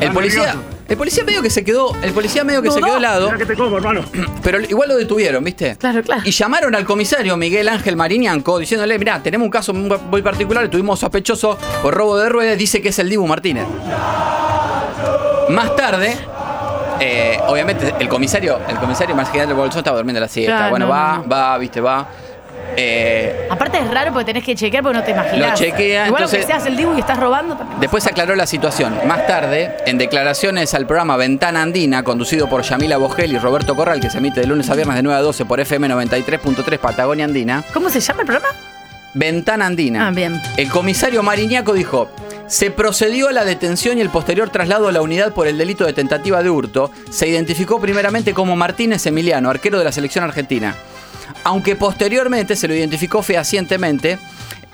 El 0.00 0.10
policía, 0.12 0.56
el 0.88 0.96
policía 0.96 1.22
medio 1.22 1.42
que 1.42 1.50
se 1.50 1.62
quedó, 1.62 1.94
el 2.02 2.12
policía 2.12 2.44
medio 2.44 2.62
que 2.62 2.70
se 2.70 2.80
quedó 2.80 2.94
al 2.94 3.02
lado. 3.02 3.26
Mira 3.26 3.38
que 3.38 3.46
te 3.46 3.54
como, 3.54 3.76
hermano. 3.76 4.02
Pero 4.42 4.60
igual 4.60 4.88
lo 4.88 4.96
detuvieron, 4.96 5.44
¿viste? 5.44 5.76
Claro, 5.76 6.02
claro. 6.02 6.22
Y 6.24 6.30
llamaron 6.30 6.74
al 6.74 6.84
comisario 6.84 7.36
Miguel 7.36 7.68
Ángel 7.68 7.94
Mariñanco 7.94 8.58
diciéndole, 8.58 8.98
mirá, 8.98 9.22
tenemos 9.22 9.44
un 9.44 9.50
caso 9.50 9.74
muy 9.74 9.96
muy 10.10 10.22
particular, 10.22 10.66
tuvimos 10.68 10.98
sospechoso 10.98 11.58
por 11.82 11.94
robo 11.94 12.16
de 12.16 12.30
ruedas, 12.30 12.58
dice 12.58 12.80
que 12.80 12.88
es 12.88 12.98
el 12.98 13.10
Dibu 13.10 13.26
Martínez. 13.26 13.66
Más 15.50 15.76
tarde, 15.76 16.16
eh, 17.00 17.38
obviamente, 17.46 17.94
el 17.98 18.08
comisario, 18.08 18.58
el 18.66 18.78
comisario 18.78 19.14
más 19.14 19.28
general 19.28 19.48
del 19.48 19.56
Bolsón 19.56 19.80
estaba 19.80 19.98
durmiendo 19.98 20.20
la 20.20 20.28
siesta. 20.28 20.56
Claro, 20.56 20.70
bueno, 20.70 20.86
no, 20.86 20.92
va, 20.92 21.18
no. 21.18 21.28
va, 21.28 21.58
viste, 21.58 21.80
va. 21.80 22.08
Eh, 22.76 23.46
Aparte 23.50 23.78
es 23.78 23.90
raro 23.90 24.12
porque 24.12 24.24
tenés 24.26 24.44
que 24.44 24.54
chequear 24.54 24.82
porque 24.82 24.98
no 24.98 25.04
te 25.04 25.12
imaginas. 25.12 25.50
Lo 25.50 25.56
chequea, 25.56 26.06
Igual 26.06 26.22
entonces- 26.22 26.46
que 26.46 26.52
seas 26.52 26.66
el 26.66 26.76
Dibu 26.76 26.94
y 26.96 27.00
estás 27.00 27.18
robando 27.18 27.56
también. 27.56 27.80
Después 27.80 28.02
se 28.04 28.10
aclaró 28.10 28.34
la 28.34 28.46
situación. 28.46 28.98
Más 29.06 29.26
tarde, 29.26 29.76
en 29.86 29.98
declaraciones 29.98 30.74
al 30.74 30.86
programa 30.86 31.16
Ventana 31.16 31.62
Andina, 31.62 32.02
conducido 32.02 32.48
por 32.48 32.62
Yamila 32.62 32.96
Bogel 32.96 33.32
y 33.32 33.38
Roberto 33.38 33.74
Corral, 33.76 34.00
que 34.00 34.10
se 34.10 34.18
emite 34.18 34.40
de 34.40 34.46
lunes 34.46 34.68
a 34.70 34.74
viernes 34.74 34.96
de 34.96 35.02
9 35.02 35.18
a 35.18 35.22
12 35.22 35.44
por 35.44 35.60
FM 35.60 35.88
93.3 35.88 36.78
Patagonia 36.78 37.24
Andina, 37.24 37.62
¿Cómo 37.72 37.88
se 37.90 38.00
llama 38.00 38.22
el 38.22 38.26
programa? 38.26 38.48
Ventana 39.16 39.66
Andina. 39.66 40.08
Ah, 40.08 40.10
bien. 40.10 40.40
El 40.56 40.68
comisario 40.70 41.22
Mariñaco 41.22 41.72
dijo, 41.72 42.10
se 42.48 42.72
procedió 42.72 43.28
a 43.28 43.32
la 43.32 43.44
detención 43.44 43.98
y 43.98 44.00
el 44.00 44.10
posterior 44.10 44.50
traslado 44.50 44.88
a 44.88 44.92
la 44.92 45.00
unidad 45.02 45.32
por 45.32 45.46
el 45.46 45.56
delito 45.56 45.84
de 45.86 45.92
tentativa 45.92 46.42
de 46.42 46.50
hurto. 46.50 46.90
Se 47.10 47.28
identificó 47.28 47.80
primeramente 47.80 48.34
como 48.34 48.56
Martínez 48.56 49.06
Emiliano, 49.06 49.50
arquero 49.50 49.78
de 49.78 49.84
la 49.84 49.92
selección 49.92 50.24
argentina. 50.24 50.74
Aunque 51.44 51.76
posteriormente 51.76 52.56
se 52.56 52.66
lo 52.68 52.74
identificó 52.74 53.22
fehacientemente. 53.22 54.18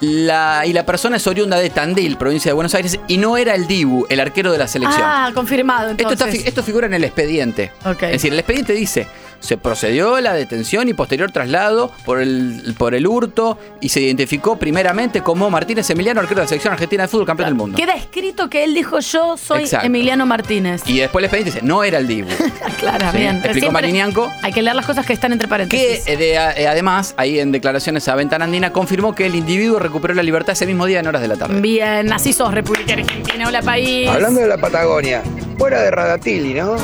La, 0.01 0.63
y 0.65 0.73
la 0.73 0.87
persona 0.87 1.19
es 1.19 1.27
oriunda 1.27 1.59
de 1.59 1.69
Tandil, 1.69 2.17
provincia 2.17 2.49
de 2.49 2.55
Buenos 2.55 2.75
Aires, 2.75 2.99
y 3.07 3.19
no 3.19 3.37
era 3.37 3.55
el 3.55 3.67
Dibu, 3.67 4.07
el 4.09 4.19
arquero 4.21 4.51
de 4.51 4.57
la 4.57 4.67
selección. 4.67 5.03
Ah, 5.05 5.31
confirmado 5.35 5.91
Esto, 5.91 6.05
entonces. 6.05 6.29
está 6.29 6.43
fi- 6.43 6.49
esto 6.49 6.63
figura 6.63 6.87
en 6.87 6.95
el 6.95 7.05
expediente. 7.05 7.71
Ok. 7.85 8.05
Es 8.05 8.13
decir, 8.13 8.33
el 8.33 8.39
expediente 8.39 8.73
dice, 8.73 9.07
se 9.41 9.57
procedió 9.57 10.17
a 10.17 10.21
la 10.21 10.33
detención 10.35 10.89
y 10.89 10.95
posterior 10.95 11.31
traslado 11.33 11.91
por 12.05 12.21
el, 12.21 12.75
por 12.79 12.95
el 12.95 13.07
hurto 13.07 13.59
y 13.81 13.89
se 13.89 14.01
identificó 14.01 14.57
primeramente 14.59 15.23
como 15.23 15.51
Martínez 15.51 15.89
Emiliano, 15.91 16.21
arquero 16.21 16.41
de 16.41 16.45
la 16.45 16.49
selección 16.49 16.73
argentina 16.73 17.03
de 17.05 17.09
fútbol, 17.09 17.27
campeón 17.27 17.49
del 17.49 17.55
mundo. 17.57 17.77
Queda 17.77 17.95
escrito 17.95 18.49
que 18.51 18.65
él 18.65 18.75
dijo 18.75 19.01
yo 19.01 19.37
soy 19.37 19.63
Exacto. 19.63 19.87
Emiliano 19.87 20.27
Martínez. 20.27 20.83
Y 20.87 20.99
después 20.99 21.21
el 21.23 21.25
expediente 21.27 21.53
dice, 21.53 21.67
no 21.67 21.83
era 21.85 21.99
el 21.99 22.07
Dibu. 22.07 22.29
Claro, 22.79 23.11
Sí, 23.11 23.19
bien. 23.19 23.37
explicó 23.37 23.71
Mariñanco. 23.73 24.31
Hay 24.43 24.53
que 24.53 24.63
leer 24.63 24.75
las 24.77 24.87
cosas 24.87 25.05
que 25.05 25.13
están 25.13 25.33
entre 25.33 25.47
Que 25.47 25.51
paréntesis. 25.51 26.07
eh, 26.07 26.17
de- 26.17 26.33
eh, 26.35 26.69
además, 26.69 27.15
ahí 27.19 27.39
en 27.41 27.53
declaraciones 27.53 28.09
a 28.09 28.15
Ventana 28.15 28.45
Andina, 28.47 28.73
confirmó 28.73 29.15
que 29.15 29.27
el 29.27 29.35
individuo 29.35 29.79
recuperó 29.79 30.15
la 30.15 30.23
libertad 30.23 30.53
ese 30.53 30.67
mismo 30.67 30.87
día 30.87 31.01
en 31.01 31.07
horas 31.07 31.21
de 31.23 31.29
la 31.29 31.37
tarde. 31.37 31.61
Bien, 31.61 32.11
así 32.13 32.33
sos 32.33 32.53
República 32.55 32.95
Argentina. 32.95 33.45
Hola, 33.49 33.61
país. 33.63 34.09
Hablando 34.09 34.41
de 34.41 34.47
la 34.49 34.57
Patagonia, 34.59 35.23
fuera 35.59 35.83
de 35.83 35.91
Radatili, 35.91 36.55
¿no? 36.55 36.77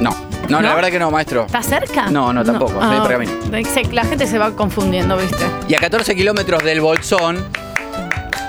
No, 0.00 0.10
no, 0.48 0.60
la 0.62 0.74
verdad 0.74 0.90
que 0.90 0.98
no, 0.98 1.10
maestro. 1.10 1.46
¿Está 1.46 1.62
cerca? 1.62 2.06
No, 2.10 2.32
no, 2.32 2.44
tampoco, 2.44 2.72
estoy 2.80 2.96
Ah, 2.96 3.02
por 3.02 3.10
camino. 3.12 3.32
se- 3.72 3.92
La 3.92 4.04
gente 4.04 4.26
se 4.26 4.38
va 4.38 4.50
confundiendo, 4.54 5.16
¿viste? 5.16 5.44
Y 5.68 5.74
a 5.74 5.78
14 5.78 6.14
kilómetros 6.14 6.62
del 6.64 6.80
Bolsón, 6.80 7.44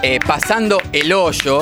eh, 0.02 0.20
pasando 0.26 0.82
el 0.92 1.12
hoyo, 1.14 1.60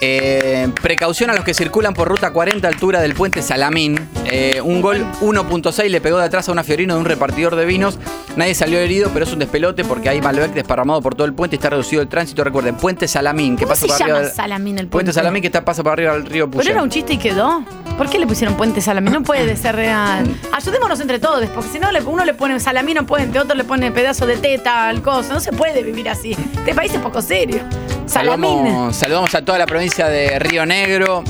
eh, 0.00 0.68
precaución 0.80 1.30
a 1.30 1.34
los 1.34 1.44
que 1.44 1.54
circulan 1.54 1.94
por 1.94 2.08
ruta 2.08 2.30
40 2.30 2.66
altura 2.68 3.00
del 3.00 3.14
puente 3.14 3.42
Salamín. 3.42 3.98
Eh, 4.26 4.60
un 4.62 4.80
gol 4.80 5.04
1.6 5.20 5.88
le 5.88 6.00
pegó 6.00 6.18
de 6.18 6.24
atrás 6.24 6.48
a 6.48 6.52
una 6.52 6.62
fiorino 6.62 6.94
de 6.94 7.00
un 7.00 7.06
repartidor 7.06 7.56
de 7.56 7.64
vinos. 7.64 7.98
Nadie 8.36 8.54
salió 8.54 8.78
herido, 8.78 9.10
pero 9.12 9.24
es 9.24 9.32
un 9.32 9.40
despelote 9.40 9.84
porque 9.84 10.08
hay 10.08 10.20
Malbec 10.20 10.52
desparramado 10.52 11.02
por 11.02 11.14
todo 11.14 11.26
el 11.26 11.34
puente 11.34 11.56
y 11.56 11.58
está 11.58 11.70
reducido 11.70 12.02
el 12.02 12.08
tránsito. 12.08 12.44
Recuerden, 12.44 12.76
puente 12.76 13.08
Salamín, 13.08 13.56
que 13.56 13.64
¿Cómo 13.64 13.70
pasa 13.70 13.80
se 13.82 13.88
por 13.88 13.98
llama 13.98 14.18
arriba. 14.20 14.34
Salamín 14.34 14.78
el 14.78 14.86
puente? 14.86 14.90
Puente 14.92 15.12
Salamín 15.12 15.40
que 15.42 15.48
está, 15.48 15.64
pasa 15.64 15.82
por 15.82 15.92
arriba 15.92 16.12
del 16.12 16.26
río 16.26 16.46
Pero 16.48 16.58
Puyén. 16.60 16.72
era 16.74 16.82
un 16.82 16.90
chiste 16.90 17.14
y 17.14 17.18
quedó. 17.18 17.64
¿Por 17.96 18.08
qué 18.08 18.20
le 18.20 18.28
pusieron 18.28 18.56
puente 18.56 18.80
salamín? 18.80 19.12
No 19.12 19.22
puede 19.24 19.56
ser 19.56 19.74
real. 19.74 20.32
Ayudémonos 20.52 21.00
entre 21.00 21.18
todos, 21.18 21.44
porque 21.48 21.68
si 21.70 21.78
no 21.80 21.88
uno 22.06 22.24
le 22.24 22.34
pone 22.34 22.60
salamín 22.60 22.94
no 22.94 23.06
puente, 23.06 23.40
otro 23.40 23.56
le 23.56 23.64
pone 23.64 23.90
pedazo 23.90 24.24
de 24.24 24.36
teta 24.36 24.88
al 24.88 25.02
coso. 25.02 25.32
No 25.32 25.40
se 25.40 25.52
puede 25.52 25.82
vivir 25.82 26.08
así. 26.08 26.36
Este 26.58 26.74
país 26.74 26.94
es 26.94 27.00
poco 27.00 27.20
serio. 27.20 27.60
Salamín. 28.06 28.58
Saludamos, 28.58 28.96
saludamos 28.96 29.34
a 29.34 29.44
toda 29.44 29.58
la 29.58 29.66
provincia 29.66 29.87
de 29.96 30.38
Río 30.38 30.66
Negro. 30.66 31.24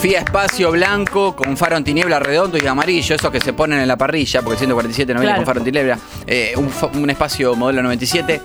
FIA 0.00 0.20
Espacio 0.20 0.70
Blanco 0.70 1.34
con 1.34 1.56
faro 1.56 1.76
en 1.76 1.84
tiniebla 1.84 2.18
redondo 2.18 2.58
y 2.58 2.66
amarillo, 2.66 3.14
esos 3.14 3.30
que 3.30 3.40
se 3.40 3.52
ponen 3.52 3.80
en 3.80 3.88
la 3.88 3.96
parrilla, 3.96 4.42
porque 4.42 4.54
el 4.54 4.58
147 4.58 5.14
no 5.14 5.20
viene 5.20 5.30
Claro. 5.34 5.40
con 5.40 5.46
faro 5.46 5.58
en 5.60 5.64
tiniebla. 5.64 5.98
Eh, 6.26 6.54
un, 6.94 7.08
espacio 7.10 7.54
modelo 7.54 7.82
97. 7.82 8.40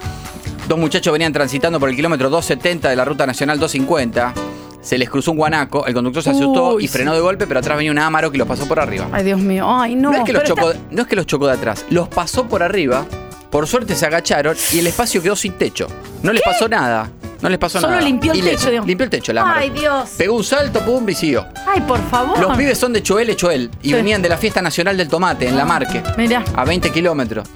Dos 0.68 0.78
muchachos 0.80 1.11
venían 1.11 1.34
transitando 1.34 1.80
por 1.80 1.89
el 1.89 1.95
kilómetro 1.95 2.30
270 2.30 2.89
de 2.89 2.95
la 2.95 3.03
ruta 3.05 3.26
nacional 3.26 3.59
250. 3.59 4.34
Se 4.82 4.97
les 4.97 5.09
cruzó 5.09 5.32
un 5.32 5.38
guanaco, 5.38 5.86
el 5.86 5.93
conductor 5.93 6.24
se 6.24 6.30
asustó 6.30 6.76
Uy, 6.76 6.86
y 6.86 6.88
frenó 6.88 7.13
de 7.13 7.20
golpe, 7.20 7.45
pero 7.45 7.59
atrás 7.59 7.76
venía 7.78 7.91
un 7.91 7.99
Amaro 7.99 8.32
que 8.32 8.38
los 8.38 8.47
pasó 8.47 8.68
por 8.68 8.80
arriba. 8.80 9.07
Ay, 9.11 9.26
Dios 9.26 9.39
mío. 9.39 9.65
Ay, 9.70 9.95
no. 9.95 10.11
No, 10.11 10.18
es 10.20 10.24
que 10.24 10.34
los 10.34 10.43
pero 10.43 10.55
chocó, 10.55 10.72
está- 10.72 10.84
no 10.91 11.01
es 11.01 11.07
que 11.07 11.15
los 11.18 11.26
chocó 11.26 11.47
de 11.47 11.53
atrás, 11.53 11.86
los 11.89 12.07
pasó 12.07 12.47
por 12.47 12.63
arriba. 12.63 13.05
Por 13.49 13.65
suerte 13.68 13.95
se 13.95 14.05
agacharon 14.05 14.55
y 14.74 14.80
el 14.80 14.88
espacio 14.88 15.22
quedó 15.24 15.36
sin 15.36 15.53
techo. 15.53 15.88
No 16.22 16.32
les 16.34 16.41
pasó 16.43 16.68
nada. 16.68 17.09
No 17.41 17.49
les 17.49 17.57
pasó 17.59 17.79
Solo 17.79 17.93
nada. 17.93 18.01
limpió 18.05 18.31
el 18.31 18.39
Ileso. 18.39 18.57
techo, 18.57 18.69
digamos. 18.69 18.88
Limpió 18.88 19.03
el 19.05 19.09
techo, 19.09 19.31
Amaro. 19.31 19.59
Ay, 19.59 19.69
Dios. 19.69 20.09
Pegó 20.17 20.35
un 20.35 20.43
salto, 20.43 20.79
pum, 20.83 21.07
y 21.09 21.13
siguió. 21.13 21.45
Ay, 21.67 21.81
por 21.81 21.99
favor. 22.09 22.39
Los 22.39 22.57
pibes 22.57 22.77
son 22.77 22.93
de 22.93 23.03
Choel, 23.03 23.35
Choel. 23.35 23.69
Y 23.81 23.89
Sí. 23.89 23.93
venían 23.93 24.21
de 24.21 24.29
la 24.29 24.38
Fiesta 24.38 24.61
Nacional 24.61 24.97
del 24.97 25.07
Tomate, 25.07 25.47
en 25.47 25.55
La 25.57 25.65
Marque. 25.65 26.01
Mira. 26.17 26.43
A 26.55 26.65
20 26.65 26.91
kilómetros. 26.91 27.47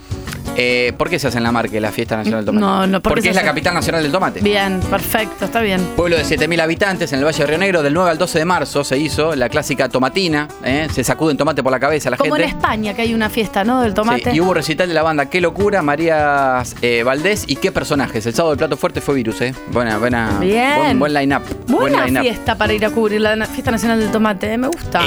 Eh, 0.56 0.92
¿Por 0.96 1.08
qué 1.08 1.18
se 1.18 1.28
hace 1.28 1.38
en 1.38 1.44
La 1.44 1.52
Marque 1.52 1.80
la 1.80 1.90
Fiesta 1.90 2.16
Nacional 2.16 2.44
del 2.44 2.54
Tomate? 2.54 2.60
No, 2.66 2.86
no, 2.86 3.00
¿por 3.00 3.10
qué 3.10 3.14
Porque 3.14 3.22
se 3.22 3.30
es 3.30 3.36
la 3.36 3.42
capital 3.42 3.74
nacional 3.74 4.02
del 4.02 4.12
tomate. 4.12 4.40
Bien, 4.40 4.80
perfecto, 4.80 5.46
está 5.46 5.60
bien. 5.60 5.80
Pueblo 5.96 6.16
de 6.16 6.24
7.000 6.24 6.60
habitantes 6.60 7.12
en 7.12 7.20
el 7.20 7.24
Valle 7.24 7.38
de 7.38 7.46
Río 7.46 7.58
Negro, 7.58 7.82
del 7.82 7.94
9 7.94 8.10
al 8.10 8.18
12 8.18 8.38
de 8.38 8.44
marzo 8.44 8.84
se 8.84 8.98
hizo 8.98 9.34
la 9.34 9.48
clásica 9.48 9.88
tomatina. 9.88 10.48
¿eh? 10.64 10.88
Se 10.92 11.04
sacuden 11.04 11.36
tomate 11.36 11.62
por 11.62 11.72
la 11.72 11.80
cabeza 11.80 12.10
la 12.10 12.16
Como 12.16 12.36
en 12.36 12.42
gente. 12.42 12.56
España, 12.56 12.94
que 12.94 13.02
hay 13.02 13.14
una 13.14 13.30
fiesta, 13.30 13.64
¿no? 13.64 13.80
Del 13.80 13.94
tomate. 13.94 14.30
Sí, 14.30 14.36
y 14.36 14.40
hubo 14.40 14.54
recital 14.54 14.88
de 14.88 14.94
la 14.94 15.02
banda 15.02 15.26
Qué 15.26 15.40
locura, 15.40 15.82
María 15.82 16.62
eh, 16.82 17.02
Valdés 17.02 17.44
y 17.46 17.56
qué 17.56 17.72
personajes. 17.72 18.26
El 18.26 18.34
sábado 18.34 18.50
del 18.50 18.58
plato 18.58 18.76
fuerte 18.76 19.00
fue 19.00 19.14
Virus, 19.14 19.40
¿eh? 19.40 19.54
Buena, 19.70 19.98
buena. 19.98 20.38
Bien. 20.40 20.76
Buen, 20.76 20.98
buen 20.98 21.14
line-up. 21.14 21.42
Buen 21.66 21.92
Buena 21.92 22.20
fiesta 22.20 22.56
para 22.56 22.72
ir 22.72 22.84
a 22.84 22.90
cubrir 22.90 23.20
la 23.20 23.46
fiesta 23.46 23.70
nacional 23.70 23.98
del 23.98 24.10
tomate, 24.10 24.52
¿eh? 24.52 24.58
me 24.58 24.68
gusta. 24.68 25.00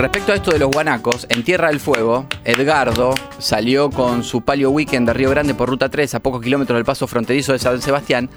Respecto 0.00 0.32
a 0.32 0.36
esto 0.36 0.50
de 0.50 0.58
los 0.58 0.70
guanacos, 0.70 1.26
en 1.28 1.44
Tierra 1.44 1.68
del 1.68 1.78
Fuego, 1.78 2.24
Edgardo 2.46 3.14
salió 3.38 3.90
con 3.90 4.24
su 4.24 4.40
palio 4.40 4.70
weekend 4.70 5.06
de 5.06 5.12
Río 5.12 5.28
Grande 5.28 5.52
por 5.52 5.68
ruta 5.68 5.90
3 5.90 6.14
a 6.14 6.20
pocos 6.20 6.40
kilómetros 6.40 6.74
del 6.78 6.86
paso 6.86 7.06
fronterizo 7.06 7.52
de 7.52 7.58
San 7.58 7.82
Sebastián. 7.82 8.30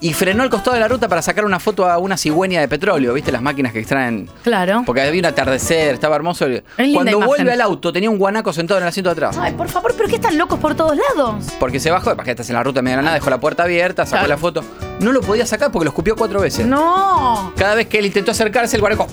Y 0.00 0.12
frenó 0.12 0.44
al 0.44 0.50
costado 0.50 0.74
de 0.74 0.80
la 0.80 0.86
ruta 0.86 1.08
para 1.08 1.20
sacar 1.20 1.44
una 1.46 1.58
foto 1.58 1.90
a 1.90 1.98
una 1.98 2.16
cigüeña 2.16 2.60
de 2.60 2.68
petróleo, 2.68 3.12
¿viste? 3.12 3.32
Las 3.32 3.42
máquinas 3.42 3.72
que 3.72 3.80
extraen. 3.80 4.28
claro. 4.44 4.84
Porque 4.86 5.00
había 5.00 5.18
un 5.18 5.26
atardecer, 5.26 5.94
estaba 5.94 6.14
hermoso. 6.14 6.46
Cuando 6.94 7.18
vuelve 7.22 7.50
al 7.52 7.60
auto, 7.60 7.92
tenía 7.92 8.08
un 8.08 8.18
guanaco 8.18 8.52
sentado 8.52 8.78
en 8.78 8.84
el 8.84 8.88
asiento 8.90 9.08
de 9.10 9.12
atrás. 9.14 9.36
Ay, 9.36 9.52
por 9.54 9.68
favor, 9.68 9.94
¿pero 9.96 10.08
qué 10.08 10.14
están 10.14 10.38
locos 10.38 10.60
por 10.60 10.76
todos 10.76 10.96
lados? 10.96 11.44
Porque 11.58 11.80
se 11.80 11.90
bajó, 11.90 12.16
que 12.18 12.30
estás 12.30 12.48
en 12.50 12.54
la 12.54 12.62
ruta 12.62 12.82
media 12.82 12.98
de 12.98 13.02
nada, 13.02 13.14
dejó 13.16 13.30
la 13.30 13.40
puerta 13.40 13.64
abierta, 13.64 14.06
sacó 14.06 14.26
Claro. 14.26 14.28
la 14.28 14.36
foto. 14.38 14.64
No 15.00 15.10
lo 15.10 15.22
podía 15.22 15.44
sacar 15.44 15.72
porque 15.72 15.86
lo 15.86 15.90
escupió 15.90 16.14
cuatro 16.14 16.40
veces. 16.40 16.64
No. 16.66 17.52
Cada 17.56 17.74
vez 17.74 17.88
que 17.88 17.98
él 17.98 18.06
intentó 18.06 18.30
acercarse, 18.30 18.76
el 18.76 18.80
guanaco. 18.80 19.08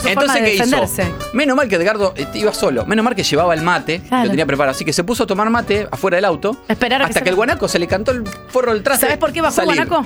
Su 0.00 0.08
Entonces, 0.08 0.14
forma 0.14 0.34
de 0.34 0.42
¿qué 0.44 0.54
hizo? 0.64 1.32
Menos 1.32 1.56
mal 1.56 1.68
que 1.68 1.76
Edgardo 1.76 2.14
eh, 2.16 2.26
iba 2.34 2.52
solo. 2.52 2.84
Menos 2.86 3.04
mal 3.04 3.14
que 3.14 3.22
llevaba 3.22 3.54
el 3.54 3.62
mate, 3.62 4.00
Claro. 4.00 4.24
lo 4.24 4.30
tenía 4.30 4.46
preparado. 4.46 4.74
Así 4.74 4.84
que 4.84 4.92
se 4.92 5.04
puso 5.04 5.24
a 5.24 5.26
tomar 5.26 5.48
mate 5.50 5.88
afuera 5.90 6.16
del 6.16 6.24
auto. 6.24 6.56
Esperar 6.68 7.02
a 7.02 7.04
que 7.06 7.10
hasta 7.10 7.20
se- 7.20 7.24
que, 7.24 7.30
el 7.30 7.36
guanaco 7.36 7.68
se 7.68 7.78
le 7.78 7.86
cantó 7.86 8.12
el 8.12 8.24
forro 8.48 8.72
del 8.72 8.82
traste. 8.82 9.06
¿Sabes 9.06 9.18
por 9.18 9.32
qué 9.32 9.40
bajó 9.40 9.54
salir. 9.56 9.74
Guanaco? 9.86 10.04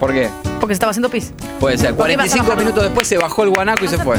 ¿Por 0.00 0.12
qué? 0.12 0.30
Porque 0.60 0.74
se 0.74 0.78
estaba 0.78 0.90
haciendo 0.90 1.08
pis. 1.08 1.32
Puede 1.60 1.76
ser. 1.78 1.94
¿Por 1.94 2.06
qué 2.06 2.16
vas 2.16 2.26
a 2.26 2.38
45 2.38 2.44
bajar? 2.44 2.58
minutos 2.64 2.82
después 2.84 3.06
se 3.08 3.18
bajó 3.18 3.42
el 3.44 3.50
guanaco 3.50 3.84
y 3.84 3.88
se 3.88 3.98
fue. 3.98 4.16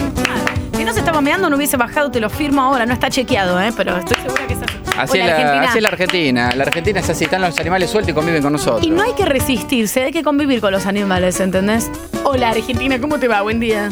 Si 0.75 0.85
no 0.85 0.93
se 0.93 0.99
estaba 0.99 1.19
meando, 1.21 1.49
no 1.49 1.57
hubiese 1.57 1.75
bajado, 1.77 2.09
te 2.11 2.19
lo 2.21 2.29
firmo 2.29 2.61
ahora. 2.61 2.85
No 2.85 2.93
está 2.93 3.09
chequeado, 3.09 3.59
¿eh? 3.61 3.71
Pero 3.75 3.97
estoy 3.97 4.17
segura 4.21 4.47
que 4.47 4.53
es 4.53 4.59
así. 4.61 4.77
Así 4.97 5.13
Hola, 5.13 5.23
es, 5.23 5.29
la, 5.29 5.35
Argentina. 5.35 5.69
así 5.69 5.77
es 5.77 5.81
la 5.83 5.89
Argentina. 5.89 6.55
La 6.55 6.63
Argentina 6.63 6.99
es 6.99 7.09
así. 7.09 7.23
Están 7.25 7.41
los 7.41 7.57
animales 7.59 7.89
sueltos 7.89 8.11
y 8.11 8.13
conviven 8.13 8.41
con 8.43 8.51
nosotros. 8.53 8.83
Y 8.85 8.89
no 8.89 9.01
hay 9.03 9.13
que 9.13 9.25
resistirse, 9.25 10.03
hay 10.03 10.11
que 10.11 10.23
convivir 10.23 10.59
con 10.61 10.71
los 10.71 10.85
animales, 10.85 11.39
¿entendés? 11.39 11.89
Hola 12.23 12.49
Argentina, 12.51 12.99
¿cómo 12.99 13.17
te 13.19 13.27
va? 13.27 13.41
Buen 13.41 13.59
día. 13.59 13.89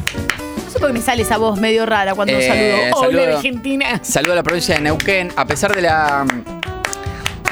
Sé 0.77 0.81
por 0.81 0.87
qué 0.89 0.93
me 0.93 1.01
sale 1.01 1.23
esa 1.23 1.37
voz 1.37 1.59
medio 1.59 1.87
rara 1.87 2.13
cuando 2.13 2.33
Eh, 2.33 2.47
saludo. 2.47 2.97
Hola 2.99 3.17
saludo. 3.19 3.35
Argentina. 3.37 3.99
Saludo 4.03 4.33
a 4.33 4.35
la 4.35 4.43
provincia 4.43 4.75
de 4.75 4.81
Neuquén. 4.81 5.31
A 5.35 5.45
pesar 5.45 5.73
de 5.75 5.81
la 5.81 6.23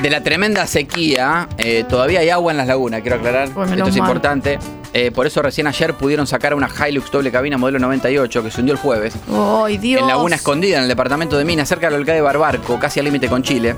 de 0.02 0.10
la 0.10 0.22
tremenda 0.22 0.68
sequía, 0.68 1.48
eh, 1.58 1.86
todavía 1.88 2.20
hay 2.20 2.30
agua 2.30 2.52
en 2.52 2.58
las 2.58 2.68
lagunas, 2.68 3.02
quiero 3.02 3.16
aclarar. 3.16 3.50
Pues 3.50 3.72
Esto 3.72 3.84
es 3.88 3.96
mal. 3.96 4.00
importante. 4.08 4.60
Eh, 4.94 5.10
por 5.12 5.26
eso 5.26 5.42
recién 5.42 5.66
ayer 5.68 5.94
pudieron 5.96 6.28
sacar 6.28 6.54
una 6.54 6.70
Hilux 6.70 7.10
doble 7.12 7.32
cabina 7.32 7.58
modelo 7.58 7.80
98 7.80 8.44
que 8.44 8.52
se 8.52 8.60
hundió 8.60 8.74
el 8.74 8.80
jueves. 8.80 9.16
¡Ay, 9.34 9.78
Dios! 9.78 10.02
En 10.02 10.08
Laguna 10.08 10.36
Escondida, 10.36 10.78
en 10.78 10.84
el 10.84 10.90
departamento 10.90 11.38
de 11.38 11.46
Minas, 11.46 11.68
cerca 11.68 11.88
del 11.90 11.98
volcán 11.98 12.16
de 12.16 12.22
Barbarco, 12.22 12.78
casi 12.80 13.00
al 13.00 13.06
límite 13.06 13.28
con 13.28 13.42
Chile. 13.42 13.76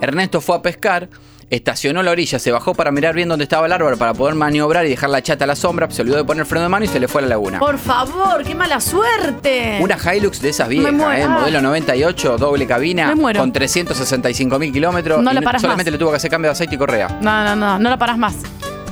Ernesto 0.00 0.40
fue 0.40 0.56
a 0.56 0.62
pescar, 0.62 1.08
estacionó 1.50 2.00
a 2.00 2.02
la 2.02 2.12
orilla, 2.12 2.38
se 2.38 2.50
bajó 2.52 2.74
para 2.74 2.90
mirar 2.92 3.14
bien 3.14 3.28
dónde 3.28 3.42
estaba 3.42 3.66
el 3.66 3.72
árbol 3.72 3.96
para 3.98 4.14
poder 4.14 4.34
maniobrar 4.36 4.86
y 4.86 4.90
dejar 4.90 5.10
la 5.10 5.22
chata 5.22 5.44
a 5.44 5.46
la 5.46 5.56
sombra, 5.56 5.90
se 5.90 6.02
olvidó 6.02 6.16
de 6.16 6.24
poner 6.24 6.46
freno 6.46 6.62
de 6.62 6.68
mano 6.68 6.84
y 6.84 6.88
se 6.88 7.00
le 7.00 7.08
fue 7.08 7.20
a 7.20 7.22
la 7.22 7.28
laguna. 7.30 7.58
Por 7.58 7.78
favor, 7.78 8.44
qué 8.44 8.54
mala 8.54 8.80
suerte. 8.80 9.78
Una 9.82 9.98
Hilux 10.14 10.40
de 10.40 10.48
esas 10.50 10.68
viejas, 10.68 10.92
eh, 11.18 11.28
modelo 11.28 11.60
98, 11.60 12.38
doble 12.38 12.66
cabina, 12.66 13.14
con 13.36 13.52
365 13.52 14.58
mil 14.58 14.72
kilómetros. 14.72 15.22
No 15.22 15.32
la 15.32 15.42
parás 15.42 15.60
solamente 15.60 15.90
más. 15.90 15.94
le 15.94 15.98
tuvo 15.98 16.10
que 16.10 16.16
hacer 16.16 16.30
cambio 16.30 16.48
de 16.48 16.52
aceite 16.52 16.76
y 16.76 16.78
correa. 16.78 17.18
No, 17.20 17.44
no, 17.44 17.56
no, 17.56 17.78
no 17.78 17.90
la 17.90 17.98
parás 17.98 18.16
más. 18.16 18.36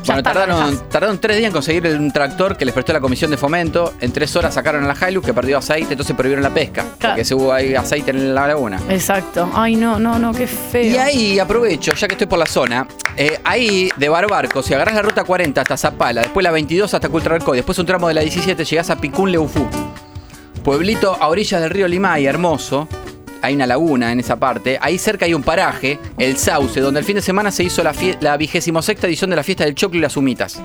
Bueno, 0.09 0.23
tardaron, 0.23 1.19
tres 1.19 1.37
días 1.37 1.49
en 1.49 1.53
conseguir 1.53 1.87
un 1.87 2.11
tractor 2.11 2.57
que 2.57 2.65
les 2.65 2.73
prestó 2.73 2.93
la 2.93 3.01
comisión 3.01 3.31
de 3.31 3.37
fomento. 3.37 3.95
En 4.01 4.13
tres 4.13 4.35
horas 4.37 4.55
sacaron 4.55 4.85
a 4.85 4.95
la 4.95 5.09
Hilux 5.09 5.27
que 5.27 5.35
perdió 5.35 5.59
aceite, 5.59 5.93
entonces 5.93 6.17
prohibieron 6.17 6.43
la 6.43 6.51
pesca. 6.51 6.85
Porque 6.99 7.25
se 7.25 7.35
hubo 7.35 7.53
ahí 7.53 7.75
aceite 7.75 8.11
en 8.11 8.35
la 8.35 8.47
laguna. 8.47 8.81
Exacto. 8.89 9.51
Ay, 9.55 9.77
no, 9.77 9.99
no, 9.99 10.19
no, 10.19 10.33
qué 10.33 10.47
feo. 10.47 10.93
Y 10.93 10.97
ahí 10.97 11.39
aprovecho, 11.39 11.93
ya 11.95 12.09
que 12.09 12.15
estoy 12.15 12.27
por 12.27 12.39
la 12.39 12.47
zona, 12.47 12.87
eh, 13.17 13.39
ahí 13.45 13.91
de 13.97 14.09
Barbarco, 14.09 14.63
si 14.63 14.75
agarras 14.75 14.95
la 14.95 15.03
ruta 15.03 15.25
40 15.25 15.61
hasta 15.61 15.77
Zapala, 15.77 16.23
después 16.23 16.43
la 16.43 16.51
22 16.51 16.93
hasta 16.95 17.09
Cultrarco, 17.09 17.53
después 17.53 17.79
un 17.79 17.87
tramo 17.87 18.09
de 18.09 18.15
la 18.15 18.23
17 18.23 18.65
llegás 18.65 18.91
a 18.91 18.97
Picún 18.97 19.31
Leufú. 19.31 19.67
Pueblito 20.65 21.17
a 21.21 21.29
orillas 21.29 21.61
del 21.61 21.71
río 21.71 21.89
Limay, 21.89 22.27
hermoso. 22.27 22.89
Hay 23.43 23.55
una 23.55 23.66
laguna 23.66 24.12
en 24.12 24.20
esa 24.20 24.36
parte. 24.36 24.78
Ahí 24.80 24.99
cerca 24.99 25.24
hay 25.26 25.34
un 25.34 25.43
paraje, 25.43 25.99
el 26.18 26.36
Sauce, 26.36 26.80
donde 26.80 27.01
el 27.01 27.07
fin 27.07 27.16
de 27.16 27.22
semana 27.22 27.51
se 27.51 27.62
hizo 27.64 27.82
la, 27.82 28.36
vigésimo 28.36 28.82
sexta 28.82 29.07
edición 29.07 29.30
de 29.30 29.36
la 29.36 29.43
fiesta 29.43 29.64
del 29.64 29.74
choclo 29.74 29.99
y 29.99 30.03
las 30.03 30.16
humitas. 30.16 30.61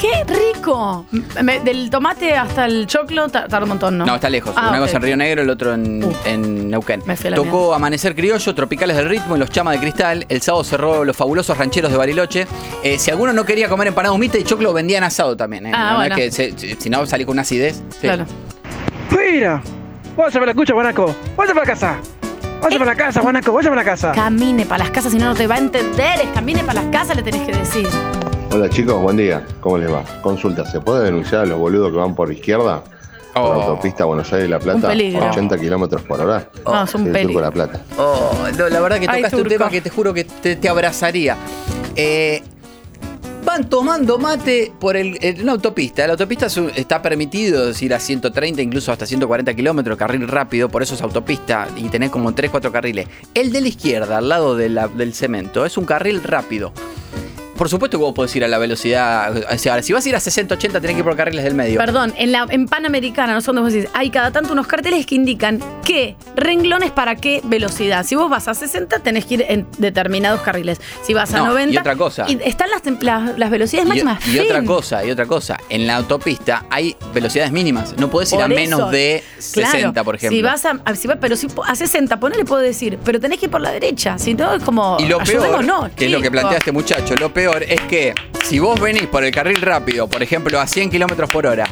¡Qué 0.00 0.22
rico! 0.32 1.06
Me- 1.42 1.58
del 1.58 1.90
tomate 1.90 2.32
hasta 2.34 2.66
el 2.66 2.86
choclo 2.86 3.28
ta- 3.28 3.48
tarda 3.48 3.64
un 3.64 3.70
montón, 3.70 3.98
¿no? 3.98 4.06
No, 4.06 4.14
está 4.14 4.30
lejos. 4.30 4.54
Ah, 4.56 4.68
Una 4.68 4.78
ok. 4.78 4.84
cosa 4.84 4.96
en 4.98 5.02
Río 5.02 5.16
Negro, 5.16 5.42
el 5.42 5.50
otro 5.50 5.74
en, 5.74 6.08
en 6.24 6.70
Neuquén. 6.70 7.02
fui 7.02 7.14
a 7.26 7.30
la 7.30 7.36
Tocó 7.36 7.74
Amanecer 7.74 8.14
Criollo, 8.14 8.54
Tropicales 8.54 8.96
del 8.96 9.08
Ritmo 9.08 9.34
y 9.34 9.40
Los 9.40 9.50
Chamas 9.50 9.74
de 9.74 9.80
Cristal. 9.80 10.24
El 10.28 10.40
sábado 10.40 10.62
cerró 10.62 11.04
Los 11.04 11.16
Fabulosos 11.16 11.58
Rancheros 11.58 11.90
de 11.90 11.96
Bariloche. 11.98 12.46
Eh, 12.84 12.96
si 13.00 13.10
alguno 13.10 13.32
no 13.32 13.44
quería 13.44 13.68
comer 13.68 13.88
empanada 13.88 14.12
humita 14.14 14.38
y 14.38 14.44
choclo, 14.44 14.72
vendían 14.72 15.02
asado 15.02 15.36
también. 15.36 15.66
¿eh? 15.66 15.72
Ah, 15.74 15.94
No 15.94 16.02
es 16.02 16.08
bueno. 16.10 16.14
que 16.16 16.30
se- 16.30 16.56
si- 16.56 16.76
si 16.76 16.90
no, 16.90 17.04
salí 17.04 17.24
con 17.24 17.32
una 17.32 17.42
acidez. 17.42 17.76
Sí. 17.90 17.98
Claro. 18.02 18.24
Mira, 19.10 19.62
váyame 20.24 20.42
a 20.42 20.46
la 20.46 20.50
escucha, 20.52 20.74
Guanaco. 20.74 21.14
Váyame 21.36 21.54
para 21.60 21.66
la 21.66 21.72
casa. 21.72 21.98
Váyame 22.60 22.82
a 22.84 22.86
la 22.86 22.94
casa, 22.96 23.20
Guanaco, 23.20 23.52
váyame 23.52 23.74
a 23.74 23.76
la 23.76 23.84
casa. 23.84 24.12
Camine 24.12 24.66
para 24.66 24.84
las 24.84 24.90
casas, 24.90 25.12
si 25.12 25.18
no, 25.18 25.26
no 25.26 25.34
te 25.34 25.46
va 25.46 25.54
a 25.56 25.58
entender. 25.58 26.20
Es 26.20 26.28
camine 26.34 26.64
para 26.64 26.82
las 26.82 26.90
casas, 26.92 27.16
le 27.16 27.22
tenés 27.22 27.42
que 27.46 27.52
decir. 27.56 27.88
Hola 28.52 28.68
chicos, 28.68 29.00
buen 29.00 29.16
día. 29.16 29.44
¿Cómo 29.60 29.78
les 29.78 29.92
va? 29.92 30.02
Consulta, 30.22 30.64
¿se 30.70 30.80
puede 30.80 31.04
denunciar 31.04 31.42
a 31.42 31.46
los 31.46 31.58
boludos 31.58 31.92
que 31.92 31.98
van 31.98 32.14
por 32.14 32.32
izquierda? 32.32 32.82
Por 33.34 33.56
la 33.56 33.64
autopista 33.66 34.04
Buenos 34.04 34.32
Aires-La 34.32 34.58
Plata, 34.58 34.78
Un 34.78 34.92
peligro. 34.92 35.28
80 35.28 35.58
kilómetros 35.58 36.02
por 36.02 36.20
hora. 36.20 36.48
No, 36.64 36.82
es 36.82 36.94
un 36.94 37.04
peligro. 37.04 37.28
Turco 37.34 37.40
La 37.40 37.50
Plata. 37.52 37.80
Oh, 37.96 38.32
no, 38.56 38.68
la 38.68 38.80
verdad 38.80 38.98
que 38.98 39.06
Ay, 39.08 39.18
tocaste 39.22 39.42
un 39.42 39.48
tema 39.48 39.70
que 39.70 39.80
te 39.80 39.90
juro 39.90 40.12
que 40.12 40.24
te, 40.24 40.56
te 40.56 40.68
abrazaría. 40.68 41.36
Eh, 41.94 42.42
van 43.44 43.68
tomando 43.68 44.18
mate 44.18 44.72
por 44.78 44.96
el, 44.96 45.18
en 45.22 45.42
una 45.42 45.52
autopista. 45.52 46.06
La 46.06 46.12
autopista 46.12 46.46
está 46.76 47.00
permitido 47.02 47.70
ir 47.80 47.94
a 47.94 48.00
130, 48.00 48.62
incluso 48.62 48.92
hasta 48.92 49.06
140 49.06 49.54
kilómetros, 49.54 49.96
carril 49.96 50.28
rápido, 50.28 50.68
por 50.68 50.82
eso 50.82 50.94
es 50.94 51.02
autopista 51.02 51.68
y 51.76 51.88
tenés 51.88 52.10
como 52.10 52.34
3, 52.34 52.50
4 52.50 52.70
carriles. 52.72 53.08
El 53.34 53.52
de 53.52 53.60
la 53.60 53.68
izquierda, 53.68 54.18
al 54.18 54.28
lado 54.28 54.56
de 54.56 54.68
la- 54.68 54.88
del 54.88 55.14
cemento, 55.14 55.64
es 55.64 55.76
un 55.76 55.84
carril 55.84 56.22
rápido. 56.22 56.72
Por 57.58 57.68
supuesto 57.68 57.98
que 57.98 58.04
vos 58.04 58.14
podés 58.14 58.34
ir 58.36 58.44
a 58.44 58.48
la 58.48 58.56
velocidad. 58.58 59.36
o 59.52 59.58
sea, 59.58 59.82
si 59.82 59.92
vas 59.92 60.06
a 60.06 60.08
ir 60.08 60.16
a 60.16 60.20
60, 60.20 60.54
80, 60.54 60.80
tenés 60.80 60.94
que 60.94 61.00
ir 61.00 61.04
por 61.04 61.16
carriles 61.16 61.44
del 61.44 61.54
medio. 61.54 61.78
Perdón, 61.78 62.14
en 62.16 62.32
la 62.32 62.46
en 62.48 62.66
Panamericana, 62.66 63.34
no 63.34 63.40
sé 63.40 63.46
dónde 63.46 63.62
vos 63.62 63.72
decís, 63.72 63.90
hay 63.94 64.10
cada 64.10 64.30
tanto 64.30 64.52
unos 64.52 64.66
carteles 64.68 65.04
que 65.06 65.16
indican 65.16 65.60
qué 65.84 66.16
renglones 66.36 66.90
para 66.92 67.16
qué 67.16 67.40
velocidad. 67.44 68.04
Si 68.06 68.14
vos 68.14 68.30
vas 68.30 68.46
a 68.48 68.54
60, 68.54 69.00
tenés 69.00 69.24
que 69.26 69.34
ir 69.34 69.44
en 69.48 69.66
determinados 69.78 70.40
carriles. 70.42 70.80
Si 71.02 71.14
vas 71.14 71.34
a 71.34 71.38
No, 71.38 71.44
y 71.44 71.48
90. 71.48 71.80
otra 71.80 71.96
cosa. 71.96 72.26
y 72.28 72.38
están 72.44 72.68
las, 72.70 72.82
las, 73.02 73.36
las 73.38 73.50
velocidades 73.50 73.86
Y, 73.86 73.88
máximas. 73.88 74.26
y 74.28 74.38
otra 74.38 74.62
cosa, 74.64 75.04
y 75.04 75.10
otra 75.10 75.26
cosa, 75.26 75.58
en 75.68 75.86
la 75.86 75.96
autopista 75.96 76.64
hay 76.70 76.94
velocidades 77.12 77.50
mínimas. 77.50 77.94
No 77.98 78.08
podés 78.08 78.32
ir 78.32 78.40
a 78.40 78.46
menos 78.48 78.90
de 78.92 79.24
60, 79.38 79.78
claro, 79.92 80.04
por 80.04 80.14
ejemplo. 80.14 80.36
Si 80.36 80.42
vas 80.42 80.64
a, 80.64 80.94
si 80.94 81.08
va- 81.08 81.16
pero 81.16 81.34
si 81.34 81.48
a 81.66 81.74
60, 81.74 82.20
ponele, 82.20 82.44
puedo 82.44 82.62
decir, 82.62 82.98
pero 83.04 83.18
tenés 83.18 83.38
que 83.40 83.46
ir 83.46 83.50
por 83.50 83.60
la 83.60 83.72
derecha. 83.72 84.16
Si 84.18 84.34
no, 84.34 84.54
es 84.54 84.62
como. 84.62 84.96
y 85.00 85.06
lo 85.06 85.18
peor, 85.18 85.42
ayudémonos, 85.44 85.90
que 85.96 86.06
es 86.06 86.12
lo 86.12 86.20
que 86.20 86.30
plantea 86.30 86.58
este 86.58 86.70
muchacho, 86.72 87.16
lo 87.16 87.32
peor 87.32 87.47
es 87.56 87.80
que 87.82 88.14
si 88.44 88.58
vos 88.58 88.78
venís 88.80 89.06
por 89.06 89.24
el 89.24 89.30
carril 89.32 89.60
rápido, 89.60 90.08
por 90.08 90.22
ejemplo, 90.22 90.60
a 90.60 90.66
100 90.66 90.90
kilómetros 90.90 91.30
por 91.30 91.46
hora, 91.46 91.66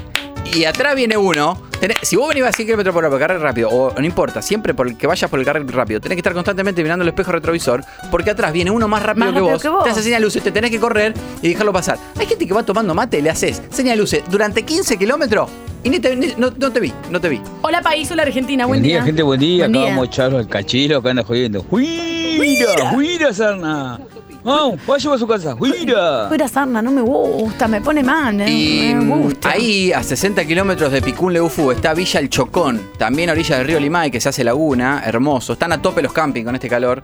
y 0.55 0.65
atrás 0.65 0.95
viene 0.95 1.17
uno, 1.17 1.61
tenés- 1.81 1.99
si 2.03 2.17
vos 2.17 2.29
venís 2.29 2.45
a 2.45 2.53
100 2.53 2.67
kilómetros 2.69 2.93
por 2.95 3.05
hora 3.05 3.11
por 3.11 3.21
el 3.21 3.27
carril 3.29 3.43
rápido, 3.43 3.69
o 3.71 3.93
no 3.99 4.05
importa, 4.07 4.41
siempre 4.43 4.75
por 4.75 4.87
el 4.89 4.97
que 4.97 5.07
vayas 5.07 5.29
por 5.31 5.39
el 5.39 5.45
carril 5.45 5.67
rápido, 5.69 6.01
tenés 6.01 6.17
que 6.17 6.21
estar 6.21 6.33
constantemente 6.35 6.83
mirando 6.83 7.03
el 7.03 7.09
espejo 7.09 7.33
retrovisor, 7.33 7.85
porque 8.11 8.31
atrás 8.31 8.53
viene 8.53 8.71
uno 8.71 8.89
más 8.89 9.03
rápido, 9.03 9.27
Más 9.27 9.35
que, 9.35 9.39
rápido 9.41 9.53
vos, 9.55 9.63
que 9.63 9.69
vos. 9.69 9.85
te 9.85 9.91
hace 9.91 10.03
señal 10.03 10.21
de 10.21 10.27
luces, 10.27 10.43
te 10.43 10.53
tenés 10.53 10.71
que 10.71 10.79
correr 10.81 11.15
y 11.43 11.49
dejarlo 11.49 11.73
pasar. 11.73 11.99
Hay 12.19 12.27
gente 12.27 12.47
que 12.47 12.55
va 12.55 12.63
tomando 12.63 12.95
mate, 12.95 13.21
le 13.21 13.31
haces 13.31 13.63
señal 13.71 13.97
de 13.97 14.03
luces 14.03 14.23
durante 14.31 14.63
15 14.63 14.97
kilómetros 14.97 15.51
y 15.85 15.91
ni 15.91 16.01
te, 16.01 16.17
ni- 16.17 16.35
no, 16.37 16.51
no 16.57 16.73
te 16.73 16.81
vi, 16.81 16.93
no 17.11 17.21
te 17.21 17.29
vi. 17.29 17.41
Hola, 17.63 17.81
país, 17.83 18.11
hola, 18.11 18.23
Argentina. 18.23 18.67
Buen, 18.67 18.81
Buen 18.81 18.89
día, 18.89 19.03
gente, 19.03 19.23
buen 19.23 19.39
día. 19.41 19.65
Buen 19.67 19.77
Acá 19.77 19.81
día. 19.85 19.91
vamos 19.91 20.09
a 20.09 20.11
echarlo 20.11 20.39
al 20.39 20.49
cachilo 20.49 21.03
que 21.03 21.11
anda 21.11 21.23
jodiendo. 21.25 21.63
¡Juira! 21.65 22.91
¡Juira, 22.93 23.33
Sarna! 23.33 24.01
Vamos, 24.47 24.81
vaya 24.87 25.13
a 25.15 25.19
su 25.19 25.27
casa. 25.27 25.55
¡Juira! 25.57 26.27
Fuera 26.29 26.49
sarna, 26.49 26.81
no 26.81 26.91
me 26.93 27.03
gusta, 27.03 27.67
me 27.69 27.81
pone 27.81 28.03
mal. 28.03 28.41
eh, 28.41 28.49
Y 28.51 28.95
me 28.95 29.05
mm, 29.05 29.23
gusta. 29.23 29.51
ahí, 29.51 29.93
a 29.93 30.03
60 30.03 30.45
kilómetros 30.47 30.93
de 30.93 31.03
Picún 31.03 31.33
Leufú, 31.33 31.71
está 31.73 31.93
Villa 31.95 32.21
El 32.21 32.31
Chocón, 32.31 32.81
también 32.99 33.29
a 33.29 33.33
orilla 33.33 33.59
del 33.59 33.67
río 33.67 33.81
Limay, 33.81 34.11
que 34.11 34.21
se 34.21 34.29
hace 34.29 34.45
laguna, 34.45 35.03
hermoso. 35.05 35.53
Están 35.55 35.73
a 35.73 35.83
tope 35.83 36.01
los 36.03 36.13
camping 36.13 36.45
con 36.45 36.55
este 36.55 36.69
calor. 36.69 37.03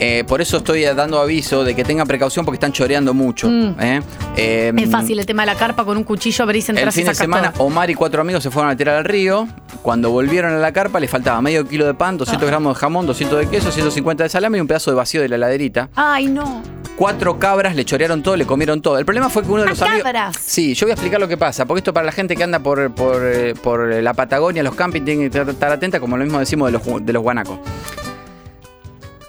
Eh, 0.00 0.24
por 0.26 0.40
eso 0.40 0.58
estoy 0.58 0.82
dando 0.84 1.20
aviso 1.20 1.64
de 1.64 1.74
que 1.74 1.84
tengan 1.84 2.06
precaución 2.06 2.44
porque 2.44 2.56
están 2.56 2.72
choreando 2.72 3.12
mucho. 3.14 3.48
Mm. 3.48 3.74
¿eh? 3.80 4.02
Eh, 4.36 4.72
Es 4.76 4.90
fácil 4.90 5.18
el 5.18 5.26
tema 5.26 5.42
de 5.42 5.46
la 5.46 5.54
carpa 5.56 5.84
con 5.84 5.96
un 5.96 6.04
cuchillo, 6.04 6.44
abrís, 6.44 6.68
El 6.68 6.78
entras 6.78 6.94
y 6.96 7.00
fin 7.00 7.06
de 7.08 7.14
sacas 7.14 7.18
semana, 7.24 7.52
todo. 7.52 7.64
Omar 7.64 7.90
y 7.90 7.94
cuatro 7.94 8.20
amigos 8.22 8.42
se 8.42 8.50
fueron 8.50 8.70
a 8.70 8.76
tirar 8.76 8.96
al 8.96 9.04
río. 9.04 9.46
Cuando 9.82 10.10
volvieron 10.10 10.52
a 10.52 10.58
la 10.58 10.72
carpa, 10.72 10.98
les 11.00 11.10
faltaba 11.10 11.40
medio 11.40 11.66
kilo 11.66 11.86
de 11.86 11.94
pan, 11.94 12.16
200 12.16 12.44
Ah. 12.46 12.50
gramos 12.50 12.74
de 12.76 12.80
jamón, 12.80 13.06
200 13.06 13.38
de 13.40 13.46
queso, 13.48 13.70
150 13.70 14.24
de 14.24 14.28
salame 14.28 14.58
y 14.58 14.60
un 14.60 14.66
pedazo 14.66 14.90
de 14.90 14.96
vacío 14.96 15.20
de 15.20 15.28
la 15.28 15.36
heladerita. 15.36 15.88
Ay, 15.94 16.26
no. 16.26 16.62
Cuatro 16.96 17.38
cabras 17.38 17.76
le 17.76 17.84
chorearon 17.84 18.22
todo, 18.22 18.36
le 18.36 18.44
comieron 18.44 18.82
todo. 18.82 18.98
El 18.98 19.04
problema 19.04 19.28
fue 19.28 19.42
que 19.44 19.50
uno 19.50 19.62
de 19.62 19.68
los 19.68 19.80
amigos. 19.82 20.02
cabras. 20.02 20.36
Sí, 20.40 20.74
yo 20.74 20.86
voy 20.86 20.90
a 20.90 20.94
explicar 20.94 21.20
lo 21.20 21.28
que 21.28 21.36
pasa, 21.36 21.64
porque 21.64 21.78
esto 21.78 21.92
para 21.94 22.06
la 22.06 22.12
gente 22.12 22.34
que 22.34 22.42
anda 22.42 22.58
por, 22.58 22.92
por, 22.92 23.22
eh, 23.24 23.54
por 23.54 23.86
la 24.02 24.14
Patagonia, 24.14 24.62
los 24.64 24.74
campings, 24.74 25.04
tienen 25.04 25.30
que 25.30 25.38
estar 25.50 25.70
atenta, 25.70 26.00
como 26.00 26.16
lo 26.16 26.24
mismo 26.24 26.40
decimos 26.40 26.72
de 26.72 26.78
los, 26.78 27.06
de 27.06 27.12
los 27.12 27.22
guanacos. 27.22 27.60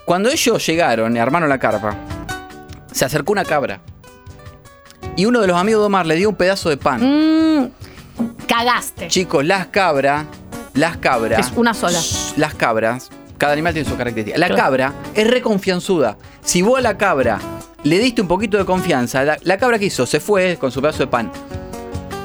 Cuando 0.05 0.29
ellos 0.29 0.65
llegaron 0.65 1.15
y 1.15 1.19
armaron 1.19 1.47
la 1.49 1.59
carpa, 1.59 1.95
se 2.91 3.05
acercó 3.05 3.31
una 3.33 3.45
cabra. 3.45 3.79
Y 5.15 5.25
uno 5.25 5.39
de 5.41 5.47
los 5.47 5.57
amigos 5.57 5.81
de 5.83 5.85
Omar 5.85 6.07
le 6.07 6.15
dio 6.15 6.29
un 6.29 6.35
pedazo 6.35 6.69
de 6.69 6.77
pan. 6.77 7.01
Mm, 7.01 7.71
cagaste. 8.47 9.07
Chicos, 9.09 9.45
las 9.45 9.67
cabras, 9.67 10.25
las 10.73 10.97
cabras. 10.97 11.47
Es 11.47 11.53
una 11.55 11.73
sola. 11.75 11.99
Las 12.37 12.55
cabras, 12.55 13.09
cada 13.39 13.53
animal 13.53 13.73
tiene 13.73 13.89
sus 13.89 13.97
características. 13.97 14.39
La 14.39 14.47
Claro. 14.47 14.61
cabra 14.63 14.93
es 15.15 15.27
reconfianzuda. 15.27 16.17
Si 16.43 16.61
vos 16.61 16.77
a 16.77 16.81
la 16.81 16.97
cabra 16.97 17.39
le 17.83 17.97
diste 17.97 18.21
un 18.21 18.27
poquito 18.27 18.57
de 18.59 18.65
confianza, 18.65 19.23
la, 19.23 19.37
la 19.41 19.57
cabra 19.57 19.79
que 19.79 19.85
hizo 19.85 20.05
se 20.05 20.19
fue 20.19 20.57
con 20.59 20.71
su 20.71 20.81
pedazo 20.81 20.99
de 20.99 21.07
pan. 21.07 21.31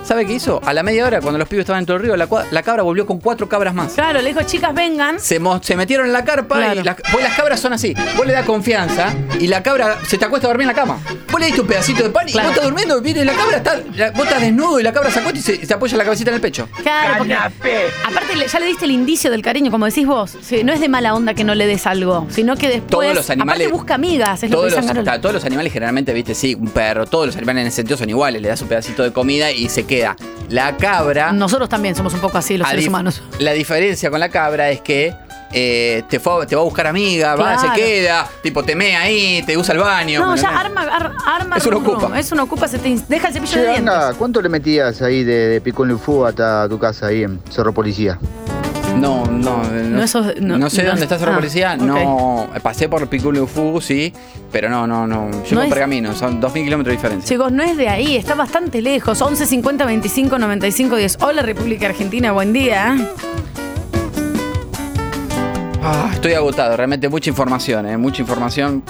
¿Sabe 0.04 0.26
qué 0.26 0.34
hizo? 0.34 0.60
A 0.64 0.74
la 0.74 0.82
media 0.82 1.06
hora, 1.06 1.20
cuando 1.22 1.38
los 1.38 1.48
pibes 1.48 1.62
estaban 1.62 1.80
dentro 1.80 1.94
del 1.94 2.02
río, 2.04 2.16
la, 2.16 2.28
la 2.50 2.62
cabra 2.62 2.82
volvió 2.82 3.06
con 3.06 3.20
cuatro 3.20 3.48
cabras 3.48 3.72
más. 3.74 3.92
Claro, 3.94 4.20
le 4.20 4.28
dijo, 4.28 4.42
chicas, 4.42 4.74
vengan. 4.74 5.18
Se, 5.18 5.38
mo- 5.38 5.62
se 5.62 5.76
metieron 5.76 6.06
en 6.06 6.12
la 6.12 6.24
carpa 6.24 6.56
Claro. 6.56 6.80
y 6.80 6.84
las, 6.84 6.96
pues 7.10 7.24
las 7.24 7.34
cabras 7.34 7.58
son 7.58 7.72
así. 7.72 7.94
Vos 8.16 8.26
le 8.26 8.34
das 8.34 8.44
confianza 8.44 9.14
y 9.40 9.46
la 9.46 9.62
cabra 9.62 9.98
se 10.06 10.18
te 10.18 10.26
acuesta 10.26 10.46
a 10.46 10.50
dormir 10.50 10.64
en 10.68 10.68
la 10.68 10.74
cama. 10.74 10.98
Vos 11.30 11.40
le 11.40 11.46
diste 11.46 11.62
un 11.62 11.66
pedacito 11.66 12.02
de 12.02 12.10
pan 12.10 12.28
y 12.28 12.32
Claro. 12.32 12.48
vos 12.48 12.56
estás 12.56 12.68
durmiendo, 12.70 13.00
viene 13.00 13.24
la 13.24 13.32
cabra, 13.32 13.56
está, 13.56 13.80
la- 13.96 14.10
vos 14.10 14.24
estás 14.26 14.42
desnudo 14.42 14.78
y 14.78 14.82
la 14.82 14.92
cabra 14.92 15.10
se 15.10 15.20
acuesta 15.20 15.38
y 15.38 15.42
se, 15.42 15.64
se 15.66 15.72
apoya 15.74 15.96
la 15.96 16.04
cabecita 16.04 16.30
en 16.30 16.34
el 16.34 16.40
pecho. 16.42 16.68
Claro, 16.82 17.14
porque 17.18 17.34
aparte 17.34 18.36
le- 18.36 18.46
ya 18.46 18.60
le 18.60 18.66
diste 18.66 18.84
el 18.84 18.90
indicio 18.90 19.30
del 19.30 19.40
cariño, 19.42 19.70
como 19.70 19.86
decís 19.86 20.06
vos. 20.06 20.36
Sí, 20.42 20.62
no 20.64 20.72
es 20.74 20.80
de 20.80 20.88
mala 20.90 21.14
onda 21.14 21.32
que 21.32 21.44
no 21.44 21.54
le 21.54 21.66
des 21.66 21.86
algo, 21.86 22.26
sino 22.30 22.56
que 22.56 22.68
después. 22.68 22.90
Todos 22.90 23.14
los 23.14 23.30
animales- 23.30 23.66
Aparte 23.66 23.72
busca 23.72 23.94
amigas, 23.94 24.42
es 24.42 24.50
lo 24.50 24.56
Todos 24.58 24.68
que 24.68 24.76
los, 24.76 24.80
dice 24.82 24.92
Carola. 24.94 25.10
está, 25.12 25.20
todos 25.22 25.34
los 25.34 25.44
animales 25.46 25.72
generalmente, 25.72 26.12
viste, 26.12 26.34
sí, 26.34 26.54
un 26.54 26.68
perro, 26.68 27.06
todos 27.06 27.26
los 27.26 27.36
animales 27.36 27.62
en 27.62 27.66
ese 27.68 27.76
sentido 27.76 27.96
son 27.96 28.10
iguales, 28.10 28.42
le 28.42 28.48
das 28.48 28.60
un 28.60 28.68
pedacito 28.68 29.02
de 29.02 29.12
comida 29.12 29.50
y 29.50 29.68
se 29.70 29.84
queda. 29.96 30.16
La 30.50 30.76
cabra, 30.76 31.32
Nosotros 31.32 31.68
también 31.68 31.94
somos 31.94 32.12
un 32.14 32.20
poco 32.20 32.36
así, 32.38 32.56
los 32.58 32.66
a 32.66 32.70
seres 32.70 32.86
humanos. 32.86 33.22
la 33.38 33.52
diferencia 33.52 34.10
con 34.10 34.20
la 34.20 34.28
cabra 34.28 34.70
es 34.70 34.80
que 34.82 35.14
eh, 35.56 36.02
te, 36.08 36.18
fue 36.20 36.42
a- 36.42 36.46
te 36.46 36.54
va 36.56 36.62
a 36.62 36.64
buscar 36.64 36.86
amiga, 36.86 37.34
va, 37.36 37.56
se 37.58 37.68
queda, 37.80 38.28
tipo 38.42 38.62
te 38.64 38.74
mea 38.74 39.02
ahí, 39.02 39.42
te 39.46 39.56
usa 39.56 39.72
el 39.74 39.80
baño. 39.80 40.20
No, 40.20 40.32
¿me 40.34 40.40
ya 40.40 40.48
arma, 40.48 40.82
ar- 40.82 41.12
arma. 41.26 41.56
Es 41.56 41.64
rum. 41.64 41.86
ocupa. 41.86 42.18
Es 42.18 42.30
un 42.32 42.40
ocupa, 42.40 42.66
se 42.68 42.78
te 42.78 42.94
deja 43.08 43.28
el 43.28 43.34
cepillo 43.34 43.52
Che, 43.52 43.60
de 43.60 43.70
dientes. 43.70 43.94
¿cuánto 44.18 44.42
le 44.42 44.48
metías 44.48 45.00
ahí 45.00 45.22
de, 45.24 45.48
de 45.48 45.60
Picón 45.60 45.88
Lufú 45.88 46.24
hasta 46.26 46.68
tu 46.68 46.78
casa 46.78 47.06
ahí 47.06 47.22
en 47.22 47.40
Cerro 47.50 47.72
Policía? 47.72 48.18
No, 49.00 49.26
no, 49.26 49.62
no, 49.64 49.64
No, 49.90 50.02
eso- 50.02 50.22
no- 50.40 50.56
no 50.58 50.70
sé 50.70 50.82
no- 50.82 50.90
dónde 50.90 51.02
está 51.04 51.16
ah, 51.16 51.34
Policía. 51.34 51.74
ok. 51.78 51.82
No, 51.82 52.48
pasé 52.62 52.88
por 52.88 53.06
Piculo 53.08 53.46
Fu, 53.46 53.80
sí, 53.80 54.12
pero 54.52 54.68
no, 54.70 54.86
no, 54.86 55.06
no. 55.06 55.30
Yo 55.44 55.56
por 55.56 55.64
es- 55.64 55.68
pergamino, 55.70 56.14
son 56.14 56.40
2.000 56.40 56.64
kilómetros 56.64 56.92
de 56.92 56.96
diferencia. 56.96 57.28
Chicos, 57.28 57.52
no 57.52 57.62
es 57.62 57.76
de 57.76 57.88
ahí, 57.88 58.16
está 58.16 58.34
bastante 58.34 58.80
lejos. 58.80 59.20
11 59.20 59.46
50 59.46 59.84
25 59.84 60.38
95 60.38 60.96
10. 60.96 61.18
Hola, 61.20 61.42
República 61.42 61.86
Argentina, 61.86 62.32
buen 62.32 62.52
día. 62.52 62.96
Ah, 65.82 66.10
estoy 66.12 66.32
agotado, 66.32 66.76
realmente 66.76 67.08
mucha 67.08 67.28
información, 67.28 67.86
eh, 67.86 67.96
mucha 67.98 68.22
información. 68.22 68.82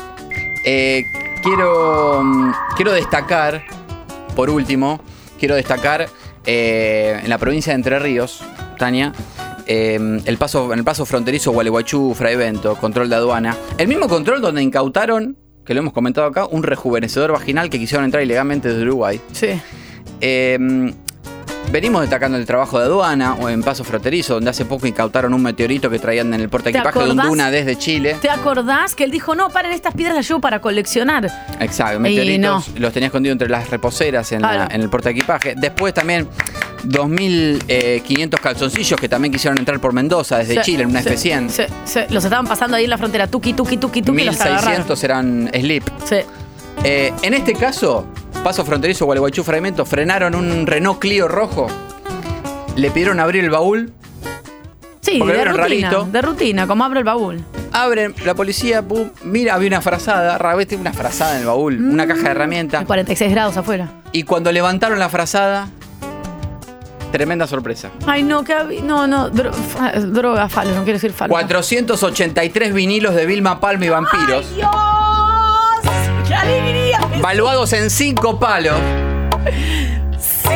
Eh, 0.64 1.05
quiero, 1.43 2.22
mm, 2.22 2.52
quiero 2.76 2.93
destacar, 2.93 3.62
por 4.36 4.48
último, 4.51 5.01
quiero 5.39 5.55
destacar 5.56 6.06
eh, 6.47 7.20
en 7.24 7.31
la 7.31 7.39
provincia 7.39 7.72
de 7.72 7.76
Entre 7.76 7.98
Ríos, 7.98 8.43
Tania, 8.78 9.12
eh, 9.66 10.20
el 10.24 10.36
paso, 10.39 10.73
en 10.73 10.78
el 10.78 10.85
paso 10.85 11.07
fronterizo 11.07 11.53
Gualeguaychú, 11.53 12.15
Fraivento, 12.15 12.77
control 12.77 13.09
de 13.09 13.16
aduana. 13.16 13.57
El 13.78 13.89
mismo 13.89 14.09
control 14.09 14.41
donde 14.41 14.62
incautaron, 14.62 15.36
que 15.65 15.74
lo 15.74 15.81
hemos 15.81 15.93
comentado 15.93 16.27
acá, 16.27 16.47
un 16.47 16.62
rejuvenecedor 16.62 17.32
vaginal 17.32 17.70
que 17.70 17.78
quisieron 17.78 18.05
entrar 18.05 18.23
ilegalmente 18.23 18.69
desde 18.69 18.82
Uruguay. 18.82 19.20
Sí. 19.32 19.49
Eh, 20.20 20.95
venimos 21.70 22.03
destacando 22.03 22.39
el 22.39 22.47
trabajo 22.47 22.78
de 22.78 22.85
aduana 22.85 23.35
o 23.35 23.49
en 23.49 23.62
paso 23.62 23.82
fronterizo, 23.85 24.35
donde 24.35 24.51
hace 24.51 24.65
poco 24.65 24.86
incautaron 24.86 25.35
un 25.35 25.43
meteorito 25.43 25.91
que 25.91 25.99
traían 25.99 26.32
en 26.32 26.41
el 26.41 26.49
porta 26.49 26.70
¿Te 26.70 26.78
equipaje 26.78 26.99
de 27.01 27.11
un? 27.11 27.16
Duna 27.16 27.51
desde 27.51 27.77
Chile. 27.77 28.16
¿Te 28.20 28.31
acordás 28.31 28.95
que 28.95 29.05
él 29.05 29.11
dijo, 29.11 29.35
no, 29.35 29.49
paren 29.51 29.73
estas 29.73 29.95
piedras, 29.95 30.15
las 30.16 30.28
llevo 30.28 30.41
para 30.41 30.61
coleccionar? 30.61 31.31
Exacto, 31.61 31.99
meteoritos 32.01 32.69
los 32.78 32.93
tenía 32.93 33.09
escondidos 33.09 33.35
entre 33.35 33.49
las 33.49 33.69
reposeras 33.70 34.31
en, 34.32 34.43
la- 34.43 34.69
en 34.70 34.81
el 34.81 34.89
porta 34.89 35.11
equipaje. 35.11 35.55
Después 35.57 35.93
también 35.95 36.28
2.500 36.85 38.41
calzoncillos 38.41 39.01
que 39.01 39.09
también 39.09 39.32
quisieron 39.32 39.59
entrar 39.59 39.81
por 39.81 39.93
Mendoza 39.93 40.39
desde 40.39 40.55
Sí, 40.57 40.61
Chile 40.62 40.82
en 40.85 40.91
una 40.91 41.03
sí, 41.03 41.09
F100. 41.11 41.49
sí, 41.49 41.62
sí. 41.85 42.01
Los 42.11 42.24
estaban 42.24 42.47
pasando 42.47 42.77
ahí 42.77 42.85
en 42.85 42.91
la 42.91 42.99
frontera, 42.99 43.27
tuki, 43.27 43.53
tuki, 43.55 43.77
tuki, 43.78 44.03
tuki, 44.03 44.24
los 44.24 44.41
agarraron. 44.41 44.86
1.600 44.86 45.05
eran 45.05 45.51
slip. 45.53 45.85
Sí. 46.05 46.16
Eh, 46.85 47.12
en 47.23 47.35
este 47.35 47.55
caso, 47.55 48.06
paso 48.43 48.65
fronterizo 48.65 49.06
Gualeguaychú 49.06 49.43
Fragmento, 49.43 49.85
frenaron 49.86 50.35
un 50.35 50.66
Renault 50.66 50.98
Clio 50.98 51.28
rojo. 51.28 51.66
Le 52.77 52.90
pidieron 52.90 53.20
abrir 53.20 53.44
el 53.44 53.51
baúl. 53.51 53.93
Sí, 55.01 55.19
de 55.19 55.44
rutina, 55.44 55.52
rarito. 55.55 56.05
de 56.11 56.23
rutina, 56.23 56.66
como 56.66 56.85
abro 56.85 56.98
el 56.98 57.05
baúl. 57.05 57.43
Abren, 57.73 58.15
la 58.24 58.35
policía, 58.35 58.82
pum, 58.82 59.11
mira, 59.23 59.55
había 59.55 59.69
una 59.69 59.81
frazada, 59.82 60.39
Rabete 60.39 60.77
una 60.77 60.93
frazada 60.93 61.35
en 61.35 61.40
el 61.40 61.47
baúl, 61.47 61.78
una 61.81 62.06
caja 62.06 62.23
de 62.23 62.31
herramientas. 62.31 62.85
46 62.86 63.31
grados 63.31 63.56
afuera. 63.56 63.89
Y 64.12 64.23
cuando 64.23 64.51
levantaron 64.52 64.98
la 64.98 65.09
frazada, 65.11 65.69
tremenda 67.12 67.47
sorpresa. 67.47 67.90
Ay, 68.06 68.23
no, 68.23 68.44
que 68.44 68.55
no, 68.82 69.06
no, 69.06 69.31
dro- 69.31 69.52
droga, 70.12 70.48
falo, 70.48 70.70
no 70.70 70.85
quiero 70.85 70.97
decir 70.98 71.12
falo. 71.12 71.31
483 71.32 72.73
vinilos 72.73 73.15
de 73.15 73.27
Vilma 73.27 73.61
Palma 73.61 73.85
y 73.85 73.89
Vampiros, 73.90 74.55
¡Dios! 74.55 74.70
¡Qué 76.27 76.35
valuados 77.21 77.73
en 77.73 77.91
5 77.91 78.39
palos. 78.39 78.77
¡Sí! 80.19 80.49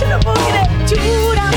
Yo 0.00 0.06
no 0.08 0.20
puedo 0.20 0.36
creer. 0.46 0.66
Chura, 0.86 1.50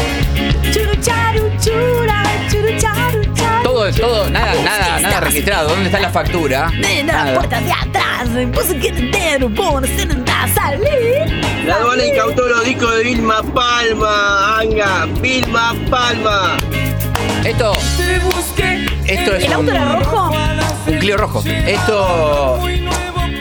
churu, 0.72 0.96
charu, 1.02 1.50
chura, 1.60 2.24
churu, 2.50 2.78
charu, 2.80 3.34
charu. 3.34 3.64
Todo, 3.64 3.92
todo, 3.94 4.30
nada, 4.30 4.54
nada, 4.64 5.00
nada 5.00 5.20
registrado. 5.22 5.70
¿Dónde 5.70 5.86
está 5.86 6.00
la 6.00 6.10
factura? 6.10 6.70
Nena, 6.72 7.14
Nada. 7.14 7.34
puerta 7.36 7.62
de 7.62 7.72
atrás, 7.72 8.30
me 8.30 8.48
puse 8.48 8.78
que 8.78 8.88
entero, 8.90 9.50
por 9.54 9.86
se 9.88 10.04
a 10.34 10.48
salir. 10.48 11.42
La 11.66 11.76
aduana 11.76 12.06
incautó 12.06 12.48
los 12.48 12.64
discos 12.66 12.96
de 12.98 13.04
Vilma 13.04 13.44
Palma, 13.54 14.60
Anga, 14.60 15.06
Vilma 15.22 15.76
Palma. 15.90 16.58
Esto, 17.44 17.74
esto 19.06 19.34
es 19.36 19.44
¿El 19.46 19.54
auto 19.54 19.70
un, 19.70 19.76
era 19.76 19.86
rojo? 19.96 20.32
un 20.88 20.98
Clio 20.98 21.18
rojo. 21.18 21.44
Esto, 21.46 22.60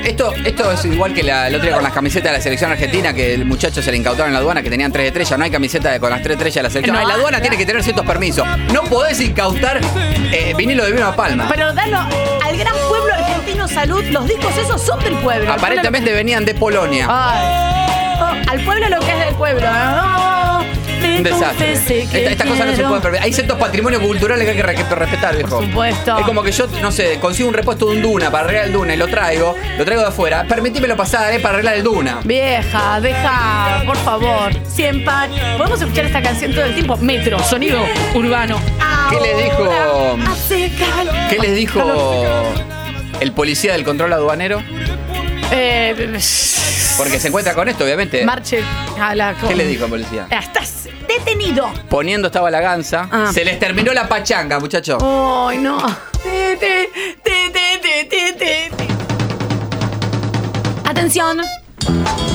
esto, 0.04 0.32
esto 0.44 0.72
es 0.72 0.84
igual 0.84 1.14
que 1.14 1.22
la, 1.22 1.48
el 1.48 1.54
otro 1.54 1.66
día 1.66 1.74
con 1.74 1.82
las 1.84 1.92
camisetas 1.92 2.32
de 2.32 2.38
la 2.38 2.42
selección 2.42 2.70
argentina, 2.72 3.12
que 3.12 3.34
el 3.34 3.44
muchacho 3.44 3.82
se 3.82 3.90
le 3.90 3.96
incautaron 3.98 4.28
en 4.28 4.34
la 4.34 4.40
aduana, 4.40 4.62
que 4.62 4.70
tenían 4.70 4.90
tres 4.92 5.06
estrellas. 5.08 5.38
No 5.38 5.44
hay 5.44 5.50
camiseta 5.50 5.90
de- 5.92 6.00
con 6.00 6.10
las 6.10 6.22
tres 6.22 6.36
estrellas 6.36 6.54
de 6.56 6.62
la 6.62 6.70
selección. 6.70 6.94
No. 6.94 7.00
Ay, 7.00 7.06
la 7.06 7.14
aduana 7.14 7.40
tiene 7.40 7.56
que 7.56 7.66
tener 7.66 7.82
ciertos 7.82 8.04
permisos. 8.06 8.46
No 8.72 8.82
podés 8.84 9.20
incautar 9.20 9.80
eh, 10.32 10.54
vinilo 10.56 10.84
de 10.84 10.92
Vilma 10.92 11.14
Palma. 11.14 11.46
Pero 11.48 11.72
dalo 11.72 11.98
al 11.98 12.56
gran 12.56 12.74
pueblo 12.88 13.14
argentino 13.14 13.68
salud, 13.68 14.02
los 14.10 14.26
discos 14.26 14.56
esos 14.56 14.80
son 14.82 14.98
del 15.00 15.14
pueblo. 15.18 15.52
Aparentemente 15.52 16.12
venían 16.12 16.44
de 16.44 16.54
Polonia. 16.54 17.06
Ay. 17.10 18.18
Oh, 18.20 18.50
al 18.50 18.64
pueblo 18.64 18.88
lo 18.88 19.00
que 19.00 19.10
es 19.12 19.18
del 19.26 19.34
pueblo. 19.34 19.66
Oh, 19.68 20.44
te 20.44 20.47
Un 21.18 21.22
desastre. 21.24 21.72
Esta- 21.72 22.18
Estas 22.18 22.46
cosas 22.48 22.66
no 22.66 22.76
se 22.76 22.82
pueden 22.84 23.02
permitir. 23.02 23.24
Hay 23.24 23.32
ciertos 23.32 23.58
patrimonios 23.58 24.02
culturales 24.02 24.44
que 24.44 24.50
hay 24.52 24.56
que 24.56 24.62
re- 24.62 24.74
que 24.76 24.94
respetar, 24.94 25.34
viejo. 25.36 25.56
Por 25.56 25.64
supuesto. 25.66 26.18
Es 26.18 26.24
como 26.24 26.42
que 26.42 26.52
yo, 26.52 26.66
no 26.80 26.90
sé, 26.92 27.18
consigo 27.20 27.48
un 27.48 27.54
repuesto 27.54 27.86
de 27.90 27.96
un 27.96 28.02
Duna 28.02 28.30
para 28.30 28.44
arreglar 28.44 28.66
el 28.66 28.72
Duna 28.72 28.94
y 28.94 28.96
lo 28.96 29.08
traigo, 29.08 29.54
lo 29.76 29.84
traigo 29.84 30.02
de 30.02 30.08
afuera. 30.08 30.44
Permitímelo 30.48 30.96
pasar, 30.96 31.32
eh, 31.32 31.40
para 31.40 31.54
arreglar 31.54 31.74
el 31.74 31.82
Duna. 31.82 32.20
Vieja, 32.24 33.00
deja, 33.00 33.82
por 33.84 33.96
favor. 33.98 34.52
Siempre. 34.66 35.12
¿Podemos 35.56 35.80
escuchar 35.80 36.04
esta 36.06 36.22
canción 36.22 36.52
todo 36.54 36.64
el 36.64 36.74
tiempo? 36.74 36.96
Metro, 36.98 37.38
sonido 37.40 37.84
urbano. 38.14 38.60
¿Qué 39.10 39.20
le 39.20 39.42
dijo? 39.42 39.64
Ahora 39.64 40.30
hace 40.32 40.70
calor. 40.78 41.14
¿Qué 41.30 41.38
les 41.38 41.54
dijo 41.56 41.82
el 43.20 43.32
policía 43.32 43.72
del 43.72 43.84
control 43.84 44.12
aduanero? 44.12 44.62
Eh, 45.50 46.18
Porque 46.98 47.18
se 47.18 47.28
encuentra 47.28 47.54
con 47.54 47.68
esto, 47.68 47.84
obviamente. 47.84 48.24
marche 48.24 48.60
a 49.00 49.14
la. 49.14 49.34
¿Qué 49.34 49.54
le 49.54 49.66
dijo 49.66 49.84
el 49.84 49.90
policía? 49.90 50.26
Estás 50.30 50.88
detenido. 51.08 51.68
Poniendo 51.88 52.28
estaba 52.28 52.50
la 52.50 52.60
ganza. 52.60 53.08
Ah. 53.10 53.30
Se 53.32 53.44
les 53.44 53.58
terminó 53.58 53.92
la 53.92 54.08
pachanga, 54.08 54.60
muchacho. 54.60 54.98
Ay, 55.48 55.58
no. 55.58 55.78
Te, 56.22 56.56
te, 56.56 56.90
te, 57.22 57.50
te, 57.50 57.78
te, 57.80 58.04
te, 58.04 58.32
te. 58.32 58.70
Atención. 60.88 61.40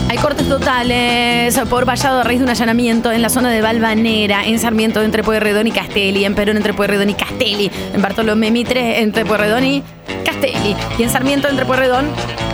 Hay 0.09 0.17
cortes 0.17 0.47
totales 0.47 1.59
por 1.69 1.85
vallado 1.85 2.19
a 2.19 2.23
raíz 2.23 2.39
de 2.39 2.45
un 2.45 2.49
allanamiento 2.49 3.11
en 3.11 3.21
la 3.21 3.29
zona 3.29 3.49
de 3.49 3.61
Balvanera, 3.61 4.45
en 4.45 4.59
Sarmiento 4.59 5.01
entre 5.01 5.23
Pueyrredón 5.23 5.67
y 5.67 5.71
Castelli, 5.71 6.25
en 6.25 6.35
Perón 6.35 6.57
entre 6.57 6.73
Pueyrredón 6.73 7.09
y 7.09 7.13
Castelli, 7.13 7.71
en 7.93 8.01
Bartolomé 8.01 8.51
Mitre 8.51 9.01
entre 9.01 9.25
Pueyrredón 9.25 9.65
y 9.65 9.83
Castelli, 10.23 10.75
y 10.97 11.03
en 11.03 11.09
Sarmiento 11.09 11.47
entre 11.49 11.65
Pueyrredón 11.65 12.07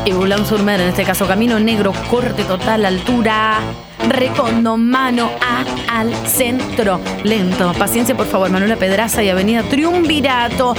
y 0.05 0.11
Boulogne 0.11 0.45
sur 0.45 0.63
Mer, 0.63 0.79
en 0.79 0.89
este 0.89 1.03
caso 1.03 1.27
Camino 1.27 1.59
Negro, 1.59 1.93
corte 2.09 2.43
total, 2.43 2.85
altura, 2.85 3.59
Recondo, 4.07 4.77
mano 4.77 5.29
A 5.41 5.99
al 5.99 6.13
centro. 6.25 6.99
Lento, 7.23 7.73
paciencia 7.77 8.15
por 8.15 8.25
favor, 8.25 8.49
Manuela 8.49 8.77
Pedraza 8.77 9.21
y 9.21 9.29
Avenida 9.29 9.63
Triunvirato. 9.63 10.73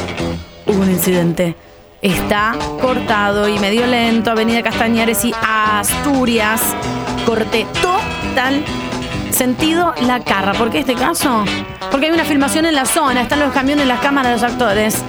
Hubo 0.67 0.83
un 0.83 0.91
incidente. 0.91 1.55
Está 2.03 2.57
cortado 2.81 3.47
y 3.47 3.59
medio 3.59 3.87
lento. 3.87 4.31
Avenida 4.31 4.63
Castañares 4.63 5.23
y 5.27 5.35
Asturias. 5.43 6.63
Corte 7.27 7.67
total. 7.83 8.65
Sentido 9.31 9.95
la 10.07 10.21
carra. 10.21 10.55
¿Por 10.55 10.71
qué 10.71 10.79
este 10.79 10.95
caso? 10.95 11.45
Porque 11.91 12.07
hay 12.07 12.13
una 12.13 12.25
filmación 12.25 12.65
en 12.65 12.75
la 12.75 12.87
zona. 12.87 13.21
Están 13.21 13.41
los 13.41 13.53
camiones, 13.53 13.87
las 13.87 14.01
cámaras, 14.01 14.41
los 14.41 14.51
actores. 14.51 15.05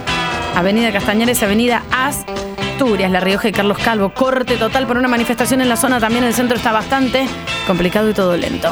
Avenida 0.54 0.92
Castañares, 0.92 1.42
Avenida 1.42 1.82
Asturias, 1.90 3.10
La 3.10 3.20
Rioja 3.20 3.48
y 3.48 3.52
Carlos 3.52 3.78
Calvo. 3.78 4.12
Corte 4.12 4.58
total 4.58 4.86
por 4.86 4.98
una 4.98 5.08
manifestación 5.08 5.62
en 5.62 5.70
la 5.70 5.76
zona. 5.76 5.98
También 5.98 6.24
el 6.24 6.34
centro 6.34 6.58
está 6.58 6.72
bastante 6.72 7.26
complicado 7.66 8.10
y 8.10 8.12
todo 8.12 8.36
lento. 8.36 8.70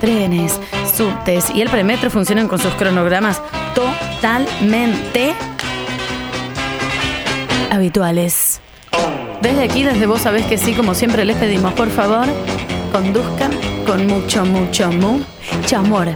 Trenes, 0.00 0.58
subtes 0.96 1.48
y 1.54 1.62
el 1.62 1.70
premetro 1.70 2.10
funcionan 2.10 2.48
con 2.48 2.58
sus 2.58 2.74
cronogramas 2.74 3.40
totalmente 3.72 5.32
habituales. 7.72 8.60
Desde 9.40 9.64
aquí, 9.64 9.82
desde 9.82 10.06
vos 10.06 10.20
sabés 10.20 10.44
que 10.46 10.58
sí, 10.58 10.74
como 10.74 10.94
siempre 10.94 11.24
les 11.24 11.36
pedimos, 11.36 11.72
por 11.72 11.90
favor, 11.90 12.26
conduzcan 12.92 13.50
con 13.86 14.06
mucho, 14.06 14.44
mucho, 14.44 14.92
mucho 14.92 15.78
amor. 15.78 16.08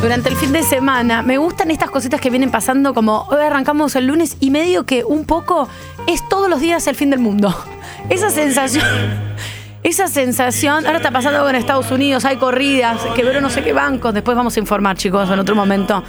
Durante 0.00 0.28
el 0.28 0.36
fin 0.36 0.52
de 0.52 0.62
semana 0.62 1.22
me 1.22 1.36
gustan 1.38 1.70
estas 1.72 1.90
cositas 1.90 2.20
que 2.20 2.30
vienen 2.30 2.50
pasando 2.50 2.94
como 2.94 3.22
hoy 3.30 3.42
arrancamos 3.42 3.96
el 3.96 4.06
lunes 4.06 4.36
y 4.38 4.50
medio 4.50 4.86
que 4.86 5.02
un 5.02 5.24
poco 5.24 5.68
es 6.06 6.26
todos 6.28 6.48
los 6.48 6.60
días 6.60 6.86
el 6.86 6.94
fin 6.94 7.10
del 7.10 7.18
mundo. 7.18 7.54
Esa 8.08 8.30
sensación, 8.30 8.84
esa 9.82 10.08
sensación, 10.08 10.86
ahora 10.86 10.98
está 10.98 11.10
pasando 11.10 11.38
algo 11.38 11.50
en 11.50 11.56
Estados 11.56 11.90
Unidos, 11.90 12.24
hay 12.24 12.36
corridas, 12.36 13.00
quebró 13.14 13.40
no 13.40 13.50
sé 13.50 13.62
qué 13.62 13.72
bancos, 13.72 14.12
después 14.12 14.36
vamos 14.36 14.56
a 14.56 14.60
informar 14.60 14.96
chicos 14.96 15.30
en 15.30 15.38
otro 15.38 15.54
momento. 15.54 16.02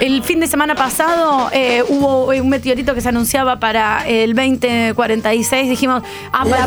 El 0.00 0.22
fin 0.22 0.40
de 0.40 0.46
semana 0.46 0.74
pasado 0.74 1.48
eh, 1.52 1.82
hubo 1.88 2.26
un 2.26 2.48
meteorito 2.48 2.94
que 2.94 3.00
se 3.00 3.08
anunciaba 3.08 3.58
para 3.58 4.06
el 4.06 4.34
2046. 4.34 5.68
Dijimos, 5.70 6.02
ah, 6.32 6.44
para 6.44 6.66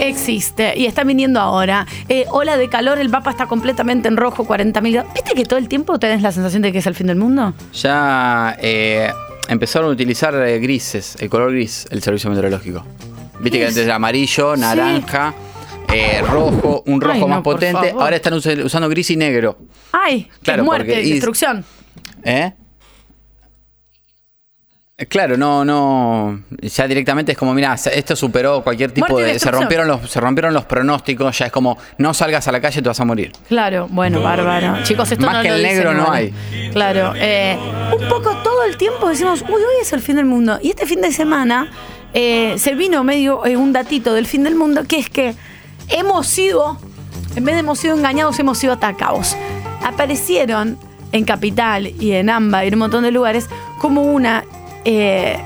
existe 0.00 0.74
y 0.76 0.86
está 0.86 1.04
viniendo 1.04 1.40
ahora. 1.40 1.86
Eh, 2.08 2.24
ola 2.30 2.56
de 2.56 2.68
calor, 2.68 2.98
el 2.98 3.08
mapa 3.08 3.30
está 3.30 3.46
completamente 3.46 4.08
en 4.08 4.16
rojo, 4.16 4.46
40.000 4.46 4.92
grados. 4.92 5.12
¿Viste 5.14 5.34
que 5.34 5.44
todo 5.44 5.58
el 5.58 5.68
tiempo 5.68 5.98
tenés 5.98 6.22
la 6.22 6.32
sensación 6.32 6.62
de 6.62 6.72
que 6.72 6.78
es 6.78 6.86
el 6.86 6.94
fin 6.94 7.06
del 7.08 7.16
mundo? 7.16 7.52
Ya 7.74 8.56
eh, 8.60 9.10
empezaron 9.48 9.88
a 9.88 9.92
utilizar 9.92 10.34
eh, 10.34 10.58
grises, 10.58 11.16
el 11.20 11.28
color 11.28 11.52
gris, 11.52 11.86
el 11.90 12.02
servicio 12.02 12.30
meteorológico. 12.30 12.84
Viste 13.40 13.58
que 13.58 13.66
antes 13.66 13.84
era 13.84 13.94
amarillo, 13.96 14.56
naranja, 14.56 15.32
eh, 15.92 16.20
rojo, 16.22 16.82
un 16.86 17.00
rojo 17.00 17.14
Ay, 17.14 17.20
no, 17.20 17.28
más 17.28 17.42
por 17.42 17.54
potente. 17.56 17.88
favor. 17.90 18.02
Ahora 18.02 18.16
están 18.16 18.34
us- 18.34 18.46
usando 18.46 18.88
gris 18.88 19.10
y 19.10 19.16
negro. 19.16 19.58
¡Ay! 19.92 20.28
Claro, 20.42 20.64
muerte, 20.64 20.86
porque- 20.92 21.02
y- 21.02 21.12
destrucción. 21.12 21.64
¿Eh? 22.24 22.52
Eh, 25.00 25.06
Claro, 25.06 25.36
no, 25.36 25.64
no. 25.64 26.42
Ya 26.60 26.88
directamente 26.88 27.30
es 27.32 27.38
como, 27.38 27.54
mira, 27.54 27.74
esto 27.74 28.16
superó 28.16 28.64
cualquier 28.64 28.90
tipo 28.90 29.06
Muerte 29.08 29.20
y 29.22 29.24
de. 29.24 29.28
Se 29.28 29.34
destrucción. 29.34 29.62
rompieron 29.62 29.86
los, 29.86 30.10
se 30.10 30.20
rompieron 30.20 30.52
los 30.54 30.64
pronósticos, 30.64 31.38
ya 31.38 31.46
es 31.46 31.52
como, 31.52 31.78
no 31.98 32.12
salgas 32.12 32.48
a 32.48 32.52
la 32.52 32.60
calle, 32.60 32.82
te 32.82 32.88
vas 32.88 32.98
a 32.98 33.04
morir. 33.04 33.30
Claro, 33.46 33.86
bueno, 33.88 34.20
bárbaro. 34.20 34.82
Chicos, 34.82 35.12
esto 35.12 35.24
Más 35.24 35.36
no 35.36 35.42
que 35.42 35.48
lo 35.50 35.54
el 35.54 35.62
dicen 35.62 35.76
negro 35.76 35.94
no 35.94 36.10
hay. 36.10 36.34
Claro. 36.72 37.12
eh, 37.16 37.56
un 37.96 38.08
poco 38.08 38.36
todo 38.42 38.64
el 38.64 38.76
tiempo 38.76 39.08
decimos, 39.08 39.42
uy, 39.42 39.52
hoy 39.54 39.80
es 39.82 39.92
el 39.92 40.00
fin 40.00 40.16
del 40.16 40.26
mundo. 40.26 40.58
Y 40.60 40.70
este 40.70 40.84
fin 40.84 41.00
de 41.00 41.12
semana 41.12 41.70
eh, 42.14 42.54
se 42.58 42.74
vino 42.74 43.04
medio 43.04 43.44
eh, 43.46 43.56
un 43.56 43.72
datito 43.72 44.12
del 44.14 44.26
fin 44.26 44.42
del 44.44 44.54
mundo, 44.54 44.84
que 44.86 44.98
es 44.98 45.10
que 45.10 45.34
hemos 45.88 46.26
sido, 46.26 46.78
en 47.36 47.44
vez 47.44 47.54
de 47.54 47.60
hemos 47.60 47.78
sido 47.78 47.96
engañados, 47.96 48.38
hemos 48.38 48.58
sido 48.58 48.72
atacados. 48.74 49.36
Aparecieron 49.84 50.78
en 51.12 51.24
Capital 51.24 51.86
y 51.86 52.12
en 52.12 52.28
Amba 52.30 52.64
y 52.64 52.68
en 52.68 52.74
un 52.74 52.80
montón 52.80 53.02
de 53.04 53.10
lugares 53.10 53.48
como 53.80 54.02
una 54.02 54.44
eh, 54.84 55.38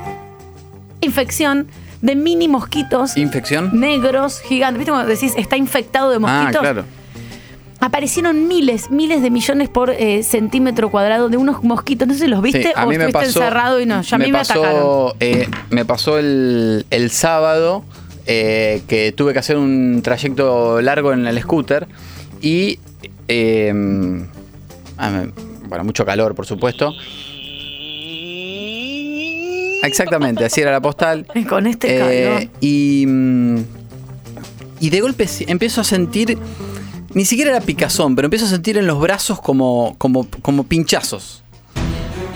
infección 1.01 1.67
de 2.01 2.15
mini 2.15 2.47
mosquitos 2.49 3.15
¿Infección? 3.17 3.69
negros 3.79 4.41
gigantes. 4.41 4.79
¿Viste 4.79 4.91
cuando 4.91 5.09
decís 5.09 5.33
está 5.37 5.55
infectado 5.55 6.09
de 6.09 6.17
Ah, 6.17 6.19
mosquitos? 6.19 6.61
claro. 6.61 6.85
Aparecieron 7.85 8.47
miles, 8.47 8.89
miles 8.91 9.21
de 9.21 9.29
millones 9.29 9.67
por 9.67 9.89
eh, 9.89 10.23
centímetro 10.23 10.89
cuadrado 10.89 11.27
de 11.27 11.35
unos 11.35 11.63
mosquitos. 11.63 12.07
No 12.07 12.13
sé 12.13 12.21
si 12.21 12.27
los 12.27 12.41
viste 12.41 12.63
Sí, 12.63 12.69
a 12.73 12.85
o 12.85 12.89
mí 12.89 12.97
me 12.97 13.05
estuviste 13.07 13.27
pasó, 13.27 13.39
encerrado 13.41 13.81
y 13.81 13.85
no. 13.85 14.01
Ya 14.01 14.15
a 14.15 14.19
mí 14.19 14.31
me, 14.31 14.37
atacaron. 14.39 15.11
eh, 15.19 15.47
me 15.69 15.83
pasó 15.83 16.17
el, 16.17 16.85
el 16.91 17.09
sábado 17.11 17.83
eh, 18.25 18.83
que 18.87 19.11
tuve 19.11 19.33
que 19.33 19.39
hacer 19.39 19.57
un 19.57 19.99
trayecto 20.01 20.81
largo 20.81 21.11
en 21.11 21.27
el 21.27 21.41
scooter 21.41 21.87
y. 22.41 22.79
eh, 23.27 23.73
ah, 24.97 25.23
bueno, 25.67 25.83
mucho 25.83 26.05
calor, 26.05 26.35
por 26.35 26.45
supuesto. 26.45 26.93
Exactamente, 29.83 30.45
así 30.45 30.61
era 30.61 30.71
la 30.71 30.81
postal. 30.81 31.27
Con 31.49 31.67
este 31.67 31.95
Eh, 31.97 31.99
calor. 31.99 32.49
y, 32.61 33.05
mm, 33.07 33.57
y 34.79 34.89
de 34.89 35.01
golpe 35.01 35.27
empiezo 35.47 35.81
a 35.81 35.83
sentir, 35.83 36.37
ni 37.13 37.25
siquiera 37.25 37.51
era 37.51 37.61
picazón, 37.61 38.15
pero 38.15 38.25
empiezo 38.27 38.45
a 38.45 38.49
sentir 38.49 38.77
en 38.77 38.87
los 38.87 38.99
brazos 38.99 39.39
como, 39.41 39.95
como, 39.97 40.27
como 40.41 40.63
pinchazos. 40.63 41.43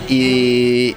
Y 0.10 0.96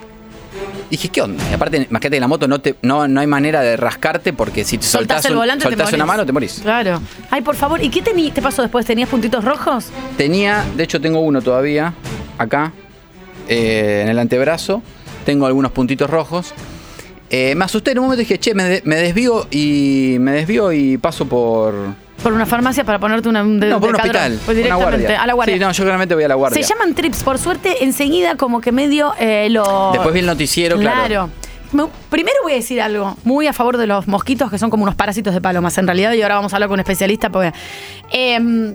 dije, 0.90 1.08
¿qué 1.08 1.22
onda? 1.22 1.42
Y 1.50 1.54
aparte, 1.54 1.76
imagínate 1.78 2.10
que 2.10 2.16
en 2.16 2.20
la 2.20 2.28
moto 2.28 2.46
no, 2.48 2.60
te, 2.60 2.76
no, 2.82 3.08
no 3.08 3.20
hay 3.20 3.26
manera 3.26 3.60
de 3.60 3.76
rascarte 3.76 4.32
porque 4.32 4.64
si 4.64 4.78
te 4.78 4.86
Soltás 4.86 5.22
soltás, 5.22 5.24
el 5.26 5.32
un- 5.32 5.38
volante, 5.38 5.68
te 5.68 5.94
una 5.96 6.06
mano 6.06 6.26
te 6.26 6.32
morís. 6.32 6.60
Claro. 6.62 7.00
Ay, 7.30 7.42
por 7.42 7.56
favor. 7.56 7.82
¿Y 7.82 7.88
qué 7.90 8.02
te 8.02 8.42
pasó 8.42 8.62
después? 8.62 8.86
¿Tenías 8.86 9.08
puntitos 9.08 9.44
rojos? 9.44 9.86
Tenía, 10.16 10.64
de 10.76 10.84
hecho 10.84 11.00
tengo 11.00 11.20
uno 11.20 11.42
todavía, 11.42 11.94
acá, 12.38 12.72
eh, 13.48 14.00
en 14.04 14.08
el 14.08 14.18
antebrazo. 14.18 14.82
Tengo 15.24 15.46
algunos 15.46 15.72
puntitos 15.72 16.08
rojos. 16.08 16.52
Eh, 17.30 17.54
me 17.54 17.64
asusté 17.64 17.92
en 17.92 17.98
un 18.00 18.04
momento 18.06 18.22
y 18.22 18.24
dije, 18.24 18.38
che, 18.38 18.54
me, 18.54 18.64
de- 18.64 18.82
me 18.84 18.96
desvío 18.96 19.46
y 19.50 20.16
me 20.20 20.32
desvío 20.32 20.72
y 20.72 20.98
paso 20.98 21.26
por... 21.26 21.74
Por 22.22 22.32
una 22.34 22.44
farmacia 22.46 22.84
para 22.84 22.98
ponerte 22.98 23.28
una, 23.28 23.42
un 23.42 23.58
de- 23.60 23.68
no, 23.70 23.80
por 23.80 23.90
un 23.90 23.96
decadrón. 23.96 24.16
hospital. 24.16 24.40
Pues 24.44 24.56
directamente 24.56 25.16
a 25.16 25.26
la 25.26 25.32
guardia. 25.34 25.54
Sí, 25.56 25.60
no, 25.60 25.72
yo 25.72 25.84
claramente 25.84 26.14
voy 26.14 26.24
a 26.24 26.28
la 26.28 26.34
guardia. 26.34 26.62
Se 26.62 26.68
llaman 26.68 26.94
trips. 26.94 27.22
Por 27.22 27.38
suerte, 27.38 27.84
enseguida 27.84 28.36
como 28.36 28.60
que 28.60 28.72
medio 28.72 29.14
eh, 29.18 29.48
lo... 29.50 29.90
Después 29.92 30.12
vi 30.12 30.20
el 30.20 30.26
noticiero, 30.26 30.78
claro. 30.78 31.06
Claro. 31.06 31.30
Me- 31.72 31.86
Primero 32.10 32.36
voy 32.42 32.52
a 32.52 32.56
decir 32.56 32.80
algo 32.82 33.16
muy 33.24 33.46
a 33.46 33.52
favor 33.52 33.76
de 33.78 33.86
los 33.86 34.06
mosquitos 34.08 34.50
que 34.50 34.58
son 34.58 34.70
como 34.70 34.82
unos 34.82 34.96
parásitos 34.96 35.32
de 35.32 35.40
palomas 35.40 35.78
en 35.78 35.86
realidad 35.86 36.12
y 36.12 36.20
ahora 36.22 36.34
vamos 36.34 36.52
a 36.52 36.56
hablar 36.56 36.68
con 36.68 36.74
un 36.74 36.80
especialista 36.80 37.30
porque 37.30 37.52
em, 38.10 38.74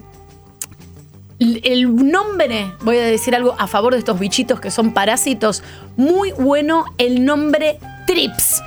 el 1.40 1.94
nombre, 2.10 2.72
voy 2.82 2.98
a 2.98 3.02
decir 3.02 3.36
algo 3.36 3.56
a 3.60 3.68
favor 3.68 3.92
de 3.94 4.00
estos 4.00 4.18
bichitos 4.18 4.60
que 4.62 4.72
son 4.72 4.94
parásitos, 4.94 5.62
muy 5.98 6.32
bueno 6.32 6.86
el 6.98 7.26
nombre 7.26 7.78
trips. 8.08 8.62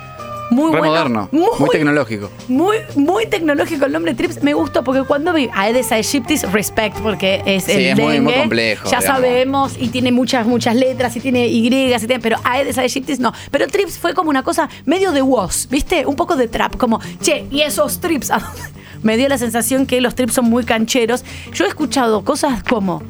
Muy 0.51 0.71
Re 0.73 0.79
bueno. 0.79 0.85
moderno, 0.93 1.29
muy, 1.31 1.45
muy 1.59 1.69
tecnológico. 1.69 2.31
muy, 2.47 2.77
muy 2.95 3.27
tecnológico 3.27 3.85
el 3.85 3.91
nombre 3.91 4.15
Trips. 4.15 4.41
Me 4.43 4.53
gustó 4.53 4.83
porque 4.83 5.03
cuando 5.03 5.31
vi 5.33 5.49
Aedes 5.53 5.91
aegyptis, 5.91 6.51
respect, 6.51 6.97
porque 7.01 7.43
es 7.45 7.65
Sí, 7.65 7.71
el 7.73 7.99
es 7.99 7.99
muy- 8.21 8.33
complejo, 8.33 8.89
Ya 8.89 8.99
digamos. 8.99 9.05
sabemos, 9.05 9.75
y 9.79 9.89
tiene 9.89 10.11
muchas, 10.11 10.47
muchas 10.47 10.75
letras, 10.75 11.15
y 11.15 11.19
tiene 11.19 11.47
Y, 11.47 11.67
y 11.67 11.69
tiene, 11.69 12.19
pero 12.19 12.37
Aedes 12.43 12.77
aegyptis 12.77 13.19
no. 13.19 13.31
Pero 13.51 13.67
Trips 13.67 13.97
fue 13.99 14.13
como 14.13 14.29
una 14.29 14.41
cosa 14.43 14.69
medio 14.85 15.11
de 15.11 15.21
was, 15.21 15.67
¿viste? 15.69 16.05
Un 16.05 16.15
poco 16.15 16.35
de 16.35 16.47
trap, 16.47 16.77
como, 16.77 16.99
che, 17.21 17.45
¿y 17.51 17.61
esos 17.61 17.99
Trips? 17.99 18.31
¿A? 18.31 18.41
Me 19.03 19.15
dio 19.17 19.29
la 19.29 19.37
sensación 19.37 19.85
que 19.85 20.01
los 20.01 20.15
Trips 20.15 20.33
son 20.33 20.45
muy 20.45 20.65
cancheros. 20.65 21.23
Yo 21.53 21.65
he 21.65 21.67
escuchado 21.67 22.23
cosas 22.25 22.63
como, 22.63 23.01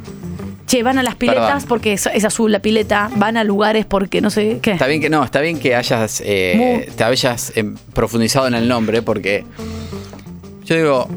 che, 0.69 0.83
van 0.83 0.97
a 0.97 1.03
las 1.03 1.15
piletas 1.15 1.45
Perdón. 1.51 1.67
porque 1.67 1.93
es, 1.93 2.05
es 2.13 2.23
azul 2.23 2.51
la 2.51 2.59
pileta, 2.59 3.09
van 3.15 3.35
a 3.35 3.43
lugares 3.43 3.85
porque 3.85 4.21
no 4.21 4.29
sé 4.29 4.59
qué. 4.61 4.71
Está 4.71 4.87
bien 4.87 5.01
que 5.01 5.09
no, 5.09 5.23
está 5.23 5.41
bien 5.41 5.59
que 5.59 5.75
hayas 5.75 6.21
eh, 6.25 6.89
te 6.95 7.03
hayas 7.03 7.51
eh, 7.57 7.65
profundizado 7.93 8.47
en 8.47 8.53
el 8.53 8.67
nombre 8.67 9.01
porque 9.01 9.43
yo 10.65 10.75
digo 10.75 11.07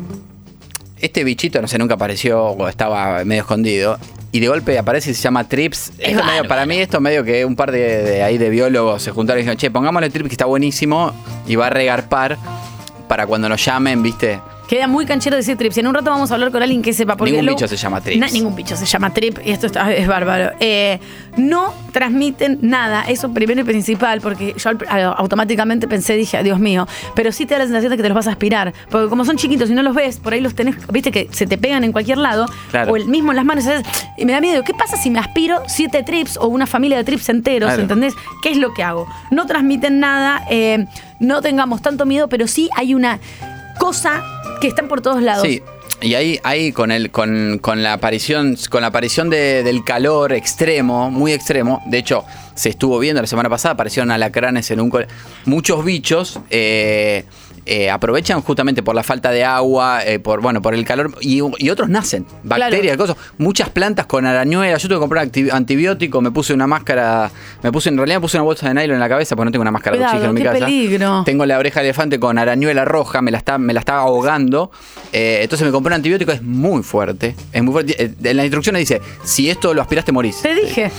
este 1.00 1.24
bichito 1.24 1.60
no 1.60 1.68
sé 1.68 1.78
nunca 1.78 1.94
apareció 1.94 2.42
o 2.44 2.68
estaba 2.68 3.24
medio 3.24 3.42
escondido 3.42 3.98
y 4.30 4.40
de 4.40 4.48
golpe 4.48 4.78
aparece 4.78 5.10
y 5.10 5.14
se 5.14 5.20
llama 5.22 5.46
Trips. 5.46 5.92
Esto 5.98 6.24
medio- 6.24 6.48
para 6.48 6.64
mí 6.64 6.78
esto 6.78 7.00
medio 7.00 7.22
que 7.22 7.44
un 7.44 7.54
par 7.54 7.70
de, 7.70 8.02
de 8.02 8.22
ahí 8.22 8.38
de 8.38 8.48
biólogos 8.48 9.02
se 9.02 9.10
juntaron 9.10 9.40
y 9.40 9.42
dijeron, 9.42 9.58
che, 9.58 9.70
pongámosle 9.70 10.08
Trips 10.08 10.28
que 10.28 10.34
está 10.34 10.46
buenísimo 10.46 11.12
y 11.46 11.56
va 11.56 11.66
a 11.66 11.70
regarpar 11.70 12.38
para 13.08 13.26
cuando 13.26 13.48
nos 13.50 13.62
llamen, 13.62 14.02
¿viste? 14.02 14.40
Queda 14.72 14.86
muy 14.86 15.04
canchero 15.04 15.36
decir 15.36 15.58
trips. 15.58 15.76
Y 15.76 15.80
en 15.80 15.86
un 15.88 15.92
rato 15.92 16.08
vamos 16.10 16.30
a 16.30 16.34
hablar 16.34 16.50
con 16.50 16.62
alguien 16.62 16.80
que 16.80 16.94
sepa. 16.94 17.14
Porque 17.18 17.32
Ningún 17.32 17.44
lo- 17.44 17.52
bicho 17.52 17.68
se 17.68 17.76
llama 17.76 18.00
trips. 18.00 18.18
Na- 18.18 18.28
ningún 18.28 18.54
bicho 18.56 18.74
se 18.74 18.86
llama 18.86 19.12
trip. 19.12 19.38
Y 19.44 19.50
esto 19.50 19.66
está- 19.66 19.92
es 19.92 20.08
bárbaro. 20.08 20.52
Eh, 20.60 20.98
no 21.36 21.74
transmiten 21.92 22.58
nada. 22.62 23.02
Eso 23.06 23.34
primero 23.34 23.60
y 23.60 23.64
principal. 23.64 24.22
Porque 24.22 24.54
yo 24.56 24.70
automáticamente 25.18 25.86
pensé, 25.88 26.14
dije, 26.16 26.42
Dios 26.42 26.58
mío. 26.58 26.88
Pero 27.14 27.32
sí 27.32 27.44
te 27.44 27.52
da 27.52 27.58
la 27.58 27.64
sensación 27.66 27.90
de 27.90 27.98
que 27.98 28.02
te 28.02 28.08
los 28.08 28.16
vas 28.16 28.28
a 28.28 28.30
aspirar. 28.30 28.72
Porque 28.90 29.10
como 29.10 29.26
son 29.26 29.36
chiquitos 29.36 29.68
y 29.68 29.74
no 29.74 29.82
los 29.82 29.94
ves, 29.94 30.16
por 30.20 30.32
ahí 30.32 30.40
los 30.40 30.54
tenés, 30.54 30.74
viste 30.90 31.12
que 31.12 31.28
se 31.32 31.46
te 31.46 31.58
pegan 31.58 31.84
en 31.84 31.92
cualquier 31.92 32.16
lado. 32.16 32.46
Claro. 32.70 32.92
O 32.92 32.96
el 32.96 33.04
mismo 33.08 33.32
en 33.32 33.36
las 33.36 33.44
manos. 33.44 33.64
¿sabes? 33.64 33.82
Y 34.16 34.24
me 34.24 34.32
da 34.32 34.40
miedo. 34.40 34.64
¿Qué 34.64 34.72
pasa 34.72 34.96
si 34.96 35.10
me 35.10 35.18
aspiro 35.18 35.62
siete 35.68 36.02
trips 36.02 36.38
o 36.38 36.46
una 36.46 36.66
familia 36.66 36.96
de 36.96 37.04
trips 37.04 37.28
enteros? 37.28 37.66
Claro. 37.68 37.82
¿Entendés? 37.82 38.14
¿Qué 38.42 38.48
es 38.52 38.56
lo 38.56 38.72
que 38.72 38.82
hago? 38.82 39.06
No 39.30 39.44
transmiten 39.44 40.00
nada. 40.00 40.40
eh, 40.50 40.86
no 41.20 41.40
tengamos 41.42 41.82
tanto 41.82 42.04
miedo, 42.06 42.28
pero 42.28 42.46
sí 42.48 42.68
hay 42.74 42.94
una 42.94 43.20
cosa 43.78 44.22
que 44.60 44.68
están 44.68 44.88
por 44.88 45.00
todos 45.00 45.22
lados. 45.22 45.46
Sí. 45.46 45.62
Y 46.00 46.14
ahí, 46.14 46.40
ahí 46.42 46.72
con 46.72 46.90
el, 46.90 47.12
con, 47.12 47.58
con 47.60 47.84
la 47.84 47.92
aparición, 47.92 48.56
con 48.70 48.80
la 48.80 48.88
aparición 48.88 49.30
de- 49.30 49.62
del 49.62 49.84
calor 49.84 50.32
extremo, 50.32 51.10
muy 51.12 51.32
extremo, 51.32 51.80
de 51.86 51.98
hecho, 51.98 52.24
se 52.56 52.70
estuvo 52.70 52.98
viendo 52.98 53.20
la 53.20 53.28
semana 53.28 53.48
pasada, 53.48 53.74
aparecieron 53.74 54.10
alacranes 54.10 54.68
en 54.72 54.80
un 54.80 54.92
muchos 55.44 55.84
bichos, 55.84 56.40
eh, 56.50 57.24
eh, 57.66 57.90
aprovechan 57.90 58.40
justamente 58.42 58.82
por 58.82 58.94
la 58.94 59.02
falta 59.02 59.30
de 59.30 59.44
agua, 59.44 60.04
eh, 60.04 60.18
por 60.18 60.40
bueno, 60.40 60.60
por 60.62 60.74
el 60.74 60.84
calor, 60.84 61.12
y, 61.20 61.40
y 61.58 61.70
otros 61.70 61.88
nacen, 61.88 62.26
bacterias, 62.42 62.96
cosas. 62.96 63.16
Muchas 63.38 63.68
plantas 63.70 64.06
con 64.06 64.26
arañuelas. 64.26 64.82
Yo 64.82 64.88
tuve 64.88 64.96
que 64.96 65.00
comprar 65.00 65.28
antibiótico, 65.52 66.20
me 66.20 66.30
puse 66.30 66.52
una 66.54 66.66
máscara, 66.66 67.30
me 67.62 67.70
puse, 67.72 67.88
en 67.90 67.96
realidad 67.96 68.16
me 68.16 68.22
puse 68.22 68.36
una 68.36 68.44
bolsa 68.44 68.68
de 68.68 68.74
nylon 68.74 68.94
en 68.94 69.00
la 69.00 69.08
cabeza 69.08 69.36
porque 69.36 69.46
no 69.46 69.52
tengo 69.52 69.62
una 69.62 69.70
máscara 69.70 69.96
de 69.96 70.02
Cuidado, 70.02 70.16
oxígeno 70.16 70.30
en 70.30 70.34
mi 70.34 70.40
qué 70.40 70.46
casa. 70.46 70.64
peligro. 70.66 71.22
Tengo 71.24 71.46
la 71.46 71.58
oreja 71.58 71.80
de 71.80 71.86
elefante 71.86 72.18
con 72.18 72.38
arañuela 72.38 72.84
roja, 72.84 73.22
me 73.22 73.30
la 73.30 73.38
está, 73.38 73.58
me 73.58 73.72
la 73.72 73.80
estaba 73.80 74.00
ahogando. 74.00 74.70
Eh, 75.12 75.40
entonces 75.42 75.66
me 75.66 75.72
compré 75.72 75.90
un 75.90 75.94
antibiótico, 75.94 76.32
es 76.32 76.42
muy 76.42 76.82
fuerte. 76.82 77.36
Es 77.52 77.62
muy 77.62 77.72
fuerte. 77.72 78.14
En 78.24 78.36
las 78.36 78.44
instrucciones 78.44 78.80
dice, 78.80 79.00
si 79.24 79.50
esto 79.50 79.72
lo 79.74 79.82
aspiraste 79.82 80.10
morís. 80.12 80.42
Te 80.42 80.54
dije. 80.54 80.90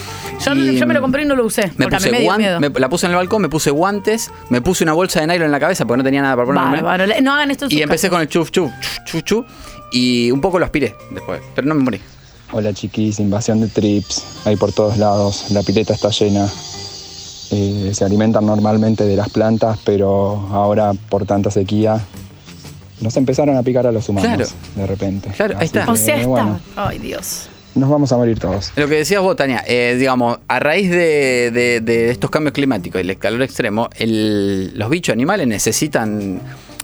Yo, 0.45 0.53
Y- 0.55 0.77
yo 0.77 0.87
me 0.87 0.93
lo 0.93 1.01
compré 1.01 1.23
y 1.23 1.25
no 1.25 1.35
lo 1.35 1.45
usé. 1.45 1.71
Me 1.77 1.87
puse 1.87 2.11
me 2.11 2.19
dio 2.19 2.27
guan- 2.29 2.37
miedo. 2.37 2.59
me- 2.59 2.69
la 2.69 2.89
puse 2.89 3.05
en 3.05 3.11
el 3.11 3.15
balcón, 3.17 3.41
me 3.41 3.49
puse 3.49 3.69
guantes, 3.71 4.31
me 4.49 4.61
puse 4.61 4.83
una 4.83 4.93
bolsa 4.93 5.19
de 5.21 5.27
nylon 5.27 5.45
en 5.45 5.51
la 5.51 5.59
cabeza 5.59 5.85
porque 5.85 5.97
no 5.97 6.03
tenía 6.03 6.21
nada 6.21 6.35
para 6.35 6.45
ponerme. 6.55 6.81
Bárbaro. 6.81 7.05
Le- 7.07 7.21
No 7.21 7.33
hagan 7.33 7.51
esto 7.51 7.65
en 7.65 7.71
Y 7.71 7.75
sus 7.75 7.81
empecé 7.83 8.07
casas. 8.07 8.09
con 8.11 8.21
el 8.21 8.27
chuf 8.27 8.51
chuf 8.51 8.71
chuf 8.81 8.97
chuf 9.05 9.23
chuf, 9.23 9.45
y 9.91 10.31
un 10.31 10.41
poco 10.41 10.59
lo 10.59 10.65
aspiré 10.65 10.95
después, 11.11 11.41
pero 11.55 11.67
no 11.67 11.75
me 11.75 11.83
morí. 11.83 12.01
Hola 12.51 12.73
chiquis, 12.73 13.19
invasión 13.19 13.61
de 13.61 13.67
trips, 13.67 14.23
hay 14.45 14.55
por 14.55 14.71
todos 14.71 14.97
lados, 14.97 15.45
la 15.51 15.63
pileta 15.63 15.93
está 15.93 16.09
llena. 16.09 16.47
Eh, 17.51 17.91
se 17.93 18.03
alimentan 18.05 18.45
normalmente 18.45 19.03
de 19.03 19.15
las 19.15 19.29
plantas, 19.29 19.77
pero 19.83 20.47
ahora 20.51 20.91
por 21.09 21.25
tanta 21.25 21.51
sequía 21.51 21.99
nos 23.01 23.15
empezaron 23.17 23.57
a 23.57 23.63
picar 23.63 23.85
a 23.85 23.91
los 23.91 24.07
humanos 24.09 24.37
Claro. 24.37 24.51
de 24.75 24.87
repente. 24.87 25.29
Claro, 25.35 25.57
ahí 25.59 25.65
está. 25.65 25.85
que, 25.85 25.91
O 25.91 25.95
sea, 25.95 26.15
está. 26.15 26.27
bueno, 26.27 26.59
Ay, 26.75 26.99
Dios. 26.99 27.49
Nos 27.75 27.89
vamos 27.89 28.11
a 28.11 28.17
morir 28.17 28.39
todos. 28.39 28.71
Lo 28.75 28.87
que 28.87 28.95
decías 28.95 29.21
vos, 29.21 29.35
Tania, 29.35 29.63
eh, 29.67 29.95
digamos, 29.97 30.37
a 30.47 30.59
raíz 30.59 30.89
de, 30.89 31.51
de- 31.51 31.81
de 31.81 32.11
estos 32.11 32.29
cambios 32.29 32.53
climáticos 32.53 33.01
y 33.03 33.09
el 33.09 33.17
calor 33.17 33.41
extremo, 33.41 33.89
el- 33.97 34.77
los 34.77 34.89
bichos 34.89 35.13
animales 35.13 35.47
necesitan, 35.47 36.39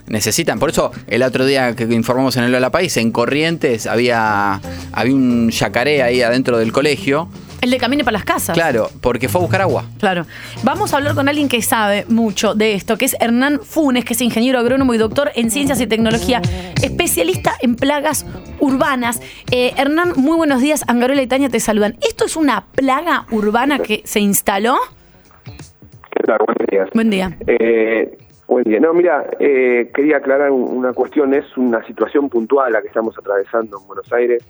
necesitan, 0.10 0.60
por 0.60 0.70
eso 0.70 0.92
el 1.08 1.24
otro 1.24 1.46
día 1.46 1.76
que 1.76 1.84
informamos 1.86 2.36
en 2.38 2.44
el 2.44 2.54
Hola 2.56 2.70
País, 2.72 2.98
en 2.98 3.12
Corrientes 3.12 3.88
había, 3.88 4.60
había 4.92 5.14
un 5.16 5.50
yacaré 5.50 6.02
ahí 6.04 6.22
adentro 6.22 6.58
del 6.58 6.72
colegio, 6.72 7.30
El 7.62 7.72
de 7.72 7.78
camine 7.78 8.04
para 8.04 8.14
las 8.14 8.26
casas. 8.26 8.54
claro, 8.56 8.90
porque 9.02 9.28
fue 9.30 9.40
a 9.40 9.44
buscar 9.44 9.62
agua. 9.62 9.86
Claro. 10.00 10.26
Vamos 10.64 10.94
a 10.94 10.98
hablar 10.98 11.14
con 11.16 11.28
alguien 11.30 11.48
que 11.50 11.62
sabe 11.62 12.06
mucho 12.08 12.56
de 12.56 12.74
esto, 12.74 12.98
que 12.98 13.06
es 13.06 13.16
Hernán 13.20 13.60
Funes, 13.62 14.06
que 14.06 14.14
es 14.14 14.22
ingeniero 14.22 14.60
agrónomo 14.60 14.94
y 14.94 14.98
doctor 14.98 15.32
en 15.36 15.52
ciencias 15.52 15.80
y 15.82 15.88
tecnología, 15.88 16.42
especialista 16.82 17.54
en 17.62 17.76
plagas 17.76 18.26
urbanas. 18.60 19.22
Eh, 19.52 19.74
Hernán, 19.78 20.14
muy 20.16 20.38
buenos 20.38 20.62
días. 20.62 20.84
Angarola 20.88 21.22
y 21.22 21.28
Tania 21.28 21.50
te 21.50 21.60
saludan. 21.60 21.98
¿Esto 22.02 22.26
es 22.26 22.36
una 22.36 22.66
plaga 22.68 23.26
urbana 23.32 23.80
que 23.80 24.02
se 24.06 24.20
instaló? 24.22 24.78
¿Qué 25.46 26.24
tal? 26.26 26.38
Buenos 26.46 26.68
días. 26.72 26.90
Buen 26.94 27.10
día. 27.10 27.38
Eh, 27.48 28.18
buen 28.50 28.64
día. 28.64 28.80
No, 28.80 28.94
mira, 28.94 29.26
eh, 29.40 29.90
quería 29.94 30.18
aclarar 30.18 30.52
un- 30.52 30.78
una 30.78 30.94
cuestión. 30.94 31.34
Es 31.34 31.56
una 31.58 31.86
situación 31.86 32.30
puntual 32.30 32.74
la 32.74 32.82
que 32.82 32.88
estamos 32.88 33.18
atravesando 33.18 33.80
en 33.80 33.88
Buenos 33.88 34.12
Aires, 34.12 34.44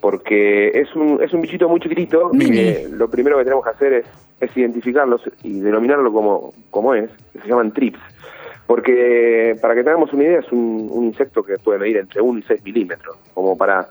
porque 0.00 0.68
es 0.68 0.94
un, 0.94 1.20
es 1.22 1.32
un 1.32 1.40
bichito 1.40 1.68
muy 1.68 1.80
chiquitito. 1.80 2.30
que 2.30 2.88
lo 2.92 3.08
primero 3.10 3.36
que 3.38 3.44
tenemos 3.44 3.64
que 3.64 3.70
hacer 3.70 3.92
es, 3.94 4.06
es 4.40 4.56
identificarlos 4.56 5.22
y 5.42 5.60
denominarlo 5.60 6.12
como, 6.12 6.52
como 6.70 6.94
es. 6.94 7.10
que 7.32 7.40
Se 7.40 7.48
llaman 7.48 7.72
trips. 7.72 7.98
Porque, 8.66 9.56
para 9.62 9.74
que 9.74 9.82
tengamos 9.82 10.12
una 10.12 10.24
idea, 10.24 10.40
es 10.40 10.52
un, 10.52 10.88
un 10.92 11.04
insecto 11.06 11.42
que 11.42 11.54
puede 11.56 11.78
medir 11.78 11.96
entre 11.96 12.20
1 12.20 12.38
y 12.38 12.42
6 12.42 12.62
milímetros. 12.64 13.16
Como 13.34 13.56
para. 13.56 13.88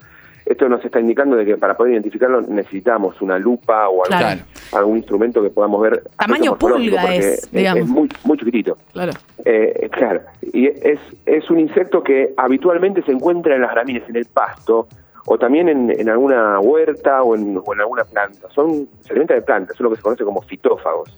Esto 0.49 0.69
nos 0.69 0.83
está 0.83 0.99
indicando 0.99 1.35
de 1.35 1.45
que 1.45 1.57
para 1.57 1.75
poder 1.75 1.93
identificarlo 1.93 2.41
necesitamos 2.41 3.21
una 3.21 3.37
lupa 3.37 3.89
o 3.89 4.03
algún, 4.05 4.17
Claro. 4.19 4.41
algún 4.73 4.97
instrumento 4.97 5.41
que 5.41 5.49
podamos 5.49 5.81
ver. 5.81 6.03
Tamaño 6.17 6.57
pulga 6.57 7.13
es, 7.15 7.51
digamos. 7.51 7.87
muy, 7.87 8.09
muy 8.23 8.37
chiquitito. 8.37 8.77
Claro. 8.93 9.11
Eh, 9.45 9.89
claro, 9.91 10.21
y 10.53 10.67
es, 10.67 10.99
es 11.25 11.49
un 11.49 11.59
insecto 11.59 12.01
que 12.03 12.33
habitualmente 12.37 13.01
se 13.03 13.11
encuentra 13.11 13.55
en 13.55 13.61
las 13.61 13.71
gramíneas, 13.71 14.07
en 14.09 14.15
el 14.15 14.25
pasto, 14.25 14.87
o 15.25 15.37
también 15.37 15.67
en, 15.67 15.91
en 15.91 16.07
alguna 16.09 16.59
huerta 16.59 17.21
o 17.23 17.35
en, 17.35 17.57
o 17.65 17.73
en 17.73 17.79
alguna 17.81 18.03
planta. 18.05 18.47
Son, 18.55 18.87
se 19.01 19.11
alimentan 19.11 19.37
de 19.37 19.41
plantas, 19.43 19.75
es 19.75 19.81
lo 19.81 19.89
que 19.89 19.97
se 19.97 20.01
conoce 20.01 20.23
como 20.23 20.41
fitófagos. 20.41 21.17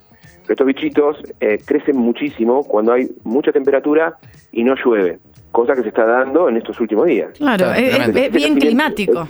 Pero 0.50 0.66
estos 0.66 0.66
bichitos 0.68 1.18
eh, 1.42 1.60
crecen 1.64 1.96
muchísimo 1.96 2.64
cuando 2.64 2.92
hay 2.94 3.08
mucha 3.24 3.52
temperatura 3.52 4.18
y 4.52 4.64
no 4.64 4.74
llueve, 4.84 5.20
cosa 5.52 5.76
que 5.76 5.84
se 5.84 5.90
está 5.90 6.06
dando 6.08 6.50
en 6.50 6.58
estos 6.58 6.80
últimos 6.80 7.06
días. 7.06 7.38
Claro, 7.38 7.72
es, 7.72 7.96
es- 8.00 8.16
es 8.16 8.32
bien 8.32 8.56
climático. 8.58 9.30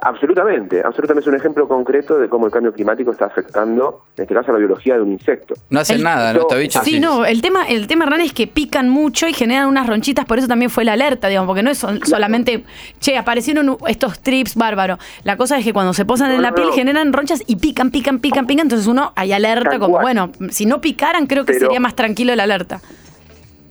Absolutamente, 0.00 0.80
absolutamente 0.84 1.20
es 1.22 1.26
un 1.26 1.34
ejemplo 1.36 1.68
concreto 1.68 2.18
de 2.18 2.28
cómo 2.28 2.46
el 2.46 2.52
cambio 2.52 2.72
climático 2.72 3.10
está 3.12 3.26
afectando, 3.26 4.02
en 4.16 4.22
este 4.22 4.34
caso, 4.34 4.50
a 4.50 4.52
la 4.54 4.58
biología 4.58 4.94
de 4.94 5.02
un 5.02 5.12
insecto. 5.12 5.54
No 5.70 5.80
hacen 5.80 5.96
El- 5.98 6.02
nada, 6.04 6.32
¿no? 6.32 6.40
Estos 6.40 6.58
bichos. 6.58 6.82
Sí, 6.84 7.00
no, 7.00 7.24
el 7.24 7.42
tema, 7.42 7.66
el 7.68 7.86
tema, 7.86 8.04
Hernán, 8.04 8.20
es 8.22 8.32
que 8.32 8.46
pican 8.46 8.88
mucho 8.88 9.26
y 9.28 9.32
generan 9.32 9.66
unas 9.68 9.86
ronchitas, 9.86 10.24
por 10.24 10.38
eso 10.38 10.48
también 10.48 10.70
fue 10.70 10.84
la 10.84 10.92
alerta, 10.94 11.28
digamos, 11.28 11.46
porque 11.46 11.62
no 11.62 11.70
es 11.70 11.78
sol- 11.78 12.00
solamente, 12.04 12.64
che, 13.00 13.16
aparecieron 13.16 13.76
estos 13.88 14.20
trips 14.20 14.54
bárbaros. 14.56 14.98
La 15.22 15.36
cosa 15.36 15.58
es 15.58 15.64
que 15.64 15.72
cuando 15.72 15.92
se 15.94 16.04
posan 16.04 16.30
en 16.32 16.42
la 16.42 16.50
no, 16.50 16.54
piel 16.56 16.68
no. 16.68 16.72
generan 16.74 17.12
ronchas 17.12 17.42
y 17.46 17.56
pican, 17.56 17.90
pican, 17.90 18.18
pican, 18.18 18.46
pican, 18.46 18.66
entonces 18.66 18.86
uno 18.86 19.12
hay 19.16 19.32
alerta 19.32 19.78
como, 19.78 19.92
cual. 19.92 20.02
bueno, 20.02 20.30
si 20.50 20.66
no 20.66 20.80
picaran 20.80 21.26
creo 21.26 21.44
que 21.44 21.52
Pero- 21.54 21.66
sería 21.66 21.80
más 21.80 21.94
tranquilo 21.94 22.34
la 22.34 22.42
alerta. 22.44 22.80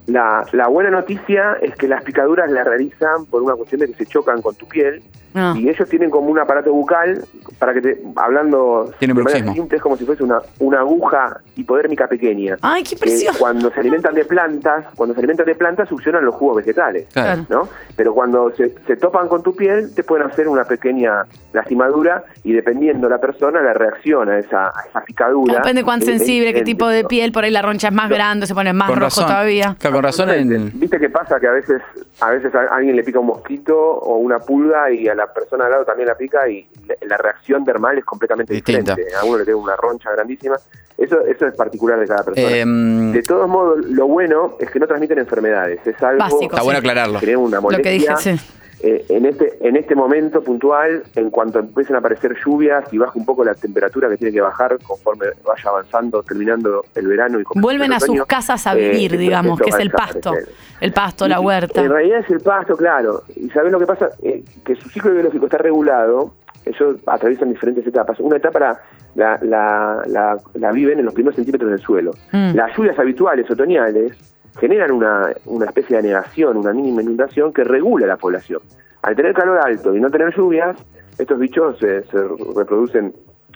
La, 0.08 0.46
la 0.52 0.68
buena 0.68 0.90
noticia 0.90 1.58
es 1.62 1.76
que 1.76 1.88
las 1.88 2.04
picaduras 2.04 2.50
las 2.52 2.66
realizan 2.66 3.26
por 3.30 3.42
una 3.42 3.56
cuestión 3.56 3.82
de 3.82 3.88
que 3.88 3.94
se 3.94 4.06
chocan 4.06 4.42
con 4.42 4.56
tu 4.56 4.68
piel 4.68 5.02
Ah. 5.36 5.56
y 5.58 5.68
ellos 5.68 5.90
tienen 5.90 6.12
como 6.12 6.28
un 6.30 6.38
aparato 6.38 6.72
bucal 6.72 7.26
para 7.58 7.74
que 7.74 7.82
te, 7.82 8.04
hablando 8.18 8.92
Tienen 9.00 9.18
de 9.18 9.24
manera 9.24 9.40
bruxismo. 9.40 9.54
simple, 9.64 9.78
es 9.78 9.82
como 9.82 9.98
si 9.98 10.06
fuese 10.06 10.24
una, 10.24 10.40
una 10.60 10.82
aguja 10.82 11.42
hipodérmica 11.56 12.06
pequeña. 12.08 12.56
Ay, 12.62 12.84
qué 12.84 12.92
que 12.92 12.98
precioso. 12.98 13.40
cuando 13.40 13.72
se 13.72 13.80
alimentan 13.80 14.14
de 14.14 14.26
plantas, 14.26 14.86
cuando 14.96 15.16
se 15.16 15.22
alimentan 15.22 15.48
de 15.48 15.56
plantas 15.56 15.90
succionan 15.90 16.24
los 16.24 16.36
jugos 16.36 16.58
vegetales, 16.58 17.08
Claro. 17.12 17.48
¿no? 17.50 17.68
Pero 17.96 18.14
cuando 18.14 18.52
se, 18.56 18.76
se 18.86 18.96
topan 18.96 19.28
con 19.28 19.42
tu 19.42 19.56
piel 19.56 19.96
te 19.96 20.04
pueden 20.04 20.28
hacer 20.28 20.48
una 20.48 20.66
pequeña 20.66 21.24
lastimadura 21.52 22.24
y 22.44 22.54
dependiendo 22.54 23.10
la 23.10 23.18
persona 23.20 23.60
la 23.62 23.74
reacción 23.74 24.30
a 24.30 24.38
esa, 24.38 24.68
a 24.68 24.84
esa 24.88 25.02
picadura. 25.02 25.56
Depende 25.56 25.84
cuán 25.84 26.04
sensible, 26.04 26.54
qué 26.54 26.62
tipo 26.62 26.88
de 26.88 27.06
piel, 27.06 27.32
por 27.32 27.44
ahí 27.44 27.50
la 27.50 27.64
roncha 27.64 27.88
es 27.88 27.94
más 27.96 28.08
grande, 28.10 28.46
se 28.46 28.54
pone 28.54 28.72
más 28.74 28.88
Con 28.88 28.98
rojo 28.98 29.06
razón. 29.06 29.26
todavía. 29.26 29.76
Claro, 29.80 29.93
con 29.94 30.04
razón 30.04 30.30
en- 30.32 30.72
¿Viste 30.80 31.00
qué 31.00 31.10
pasa? 31.10 31.40
Que 31.40 31.48
a 31.48 31.52
veces 31.52 31.82
a 32.20 32.30
veces 32.32 32.54
a 32.56 32.76
alguien 32.76 32.96
le 32.96 33.04
pica 33.04 33.20
un 33.20 33.28
mosquito 33.28 33.78
o 33.78 34.18
una 34.18 34.40
pulga 34.40 34.92
y 34.92 35.08
a 35.08 35.16
la 35.16 35.32
persona 35.34 35.66
al 35.66 35.72
lado 35.72 35.86
también 35.86 36.08
la 36.08 36.16
pica 36.16 36.48
y 36.50 36.68
la- 36.88 36.96
la 37.08 37.18
reacción 37.18 37.64
dermal 37.64 37.98
es 37.98 38.06
completamente 38.06 38.54
Distinta. 38.54 38.96
diferente. 38.96 39.16
A 39.16 39.26
uno 39.26 39.38
le 39.40 39.46
queda 39.46 39.56
una 39.56 39.76
roncha 39.76 40.12
grandísima. 40.12 40.56
Eso 40.98 41.22
eso 41.26 41.48
es 41.48 41.56
particular 41.56 42.00
de 42.00 42.08
cada 42.08 42.24
persona. 42.24 42.56
Em, 42.56 43.12
de 43.12 43.24
todos 43.24 43.48
modos, 43.50 43.84
lo 43.86 44.08
bueno 44.08 44.56
es 44.60 44.70
que 44.70 44.80
no 44.80 44.88
transmiten 44.88 45.18
enfermedades. 45.20 45.80
Es 45.86 46.02
algo 46.04 46.20
Básico, 46.20 46.44
Está 46.56 46.62
bueno 46.64 46.80
aclararlo. 46.80 47.20
que 47.20 47.36
una 47.36 47.58
Lo 47.58 47.68
que 47.70 47.78
molestia. 47.78 47.92
dije, 47.92 48.38
sí. 48.38 48.60
Eh, 48.86 49.06
en 49.08 49.26
este 49.26 49.58
en 49.66 49.78
este 49.78 49.96
momento 49.96 50.44
puntual, 50.44 51.04
en 51.16 51.30
cuanto 51.30 51.60
empiecen 51.60 51.96
a 51.96 52.00
aparecer 52.00 52.36
lluvias 52.46 52.84
y 52.94 52.98
baja 52.98 53.14
un 53.16 53.26
poco 53.26 53.46
la 53.46 53.56
temperatura 53.56 54.10
que 54.10 54.18
tiene 54.18 54.34
que 54.34 54.42
bajar 54.42 54.78
conforme 54.86 55.28
vaya 55.46 55.70
avanzando, 55.70 56.22
terminando 56.22 56.84
el 56.94 57.08
verano 57.08 57.40
y 57.40 57.44
Vuelven 57.56 57.92
el 57.92 57.98
a 57.98 58.00
sus 58.02 58.26
casas 58.26 58.68
a 58.68 58.74
eh, 58.78 58.90
vivir, 58.90 59.18
digamos, 59.18 59.58
que 59.62 59.70
es 59.70 59.80
el 59.80 59.90
pasto. 59.90 60.34
El 60.82 60.92
pasto, 60.92 61.30
la 61.30 61.40
Y- 61.40 61.46
huerta. 61.46 61.82
En 61.82 61.92
realidad 61.92 62.20
es 62.20 62.30
el 62.30 62.42
pasto, 62.42 62.76
claro. 62.76 63.24
Y 63.38 63.50
sabes 63.52 63.72
lo 63.72 63.80
que 63.80 63.86
pasa, 63.86 64.10
Eh, 64.22 64.44
que 64.66 64.76
su 64.76 64.90
ciclo 64.90 65.12
biológico 65.14 65.46
está 65.46 65.60
regulado. 65.60 66.34
Ellos 66.66 66.98
atraviesan 67.08 67.50
diferentes 67.54 67.88
etapas. 67.88 68.20
Una 68.20 68.36
etapa 68.36 68.60
la, 68.60 68.80
la, 69.16 69.40
la, 69.44 70.02
la- 70.08 70.38
la 70.56 70.72
viven 70.74 71.00
en 71.00 71.06
los 71.06 71.14
primeros 71.14 71.36
centímetros 71.38 71.72
del 71.72 71.80
suelo. 71.80 72.12
Mm. 72.34 72.54
Las 72.56 72.76
lluvias 72.76 73.00
habituales 73.00 73.50
otoñales 73.50 74.12
generan 74.60 74.92
una, 74.92 75.30
una 75.46 75.66
especie 75.66 75.96
de 75.96 76.00
anegación, 76.00 76.58
una 76.58 76.74
mínima 76.74 77.02
inundación 77.02 77.52
que 77.54 77.64
regula 77.64 78.06
la 78.08 78.18
población. 78.18 78.62
Al 79.02 79.16
tener 79.16 79.34
calor 79.34 79.60
alto 79.60 79.96
y 79.96 80.00
no 80.00 80.10
tener 80.10 80.34
lluvias, 80.36 80.78
estos 81.18 81.38
bichos 81.40 81.76
eh, 81.84 82.04
se 82.10 82.18
reproducen 82.56 83.14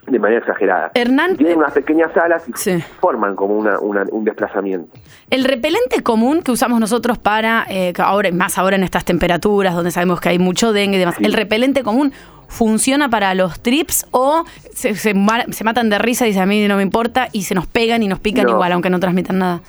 de 0.08 0.20
manera 0.20 0.40
exagerada. 0.40 0.92
Hernán, 0.94 1.36
tienen 1.36 1.58
unas 1.58 1.74
pequeñas 1.74 2.16
alas 2.16 2.48
y 2.48 2.54
Sí. 2.56 2.80
forman 3.02 3.36
como 3.36 3.56
una, 3.58 3.78
una- 3.80 4.06
un 4.10 4.24
desplazamiento. 4.24 4.90
El 5.30 5.44
repelente 5.44 6.02
común 6.02 6.42
que 6.42 6.52
usamos 6.52 6.80
nosotros 6.80 7.18
para, 7.18 7.66
eh, 7.70 7.92
ahora, 8.00 8.32
más 8.32 8.58
ahora 8.58 8.78
en 8.78 8.84
estas 8.84 9.04
temperaturas 9.04 9.76
donde 9.76 9.92
sabemos 9.92 10.22
que 10.22 10.30
hay 10.30 10.40
mucho 10.40 10.72
dengue 10.72 10.96
y 10.96 11.00
demás, 11.00 11.16
¿el 11.20 11.34
repelente 11.34 11.84
común 11.84 12.14
funciona 12.48 13.10
para 13.10 13.34
los 13.36 13.60
trips 13.60 14.06
o 14.12 14.46
se, 14.74 14.96
se 14.96 15.14
ma- 15.14 15.44
se 15.52 15.66
matan 15.66 15.90
de 15.90 15.98
risa 16.00 16.26
y 16.26 16.30
dicen 16.30 16.44
a 16.44 16.46
mí 16.46 16.66
no 16.70 16.78
me 16.78 16.84
importa 16.84 17.28
y 17.34 17.44
se 17.44 17.54
nos 17.54 17.68
pegan 17.68 18.02
y 18.02 18.08
nos 18.08 18.20
pican 18.20 18.46
No. 18.46 18.52
igual, 18.52 18.72
aunque 18.72 18.90
no 18.90 19.02
transmitan 19.02 19.40
nada? 19.40 19.60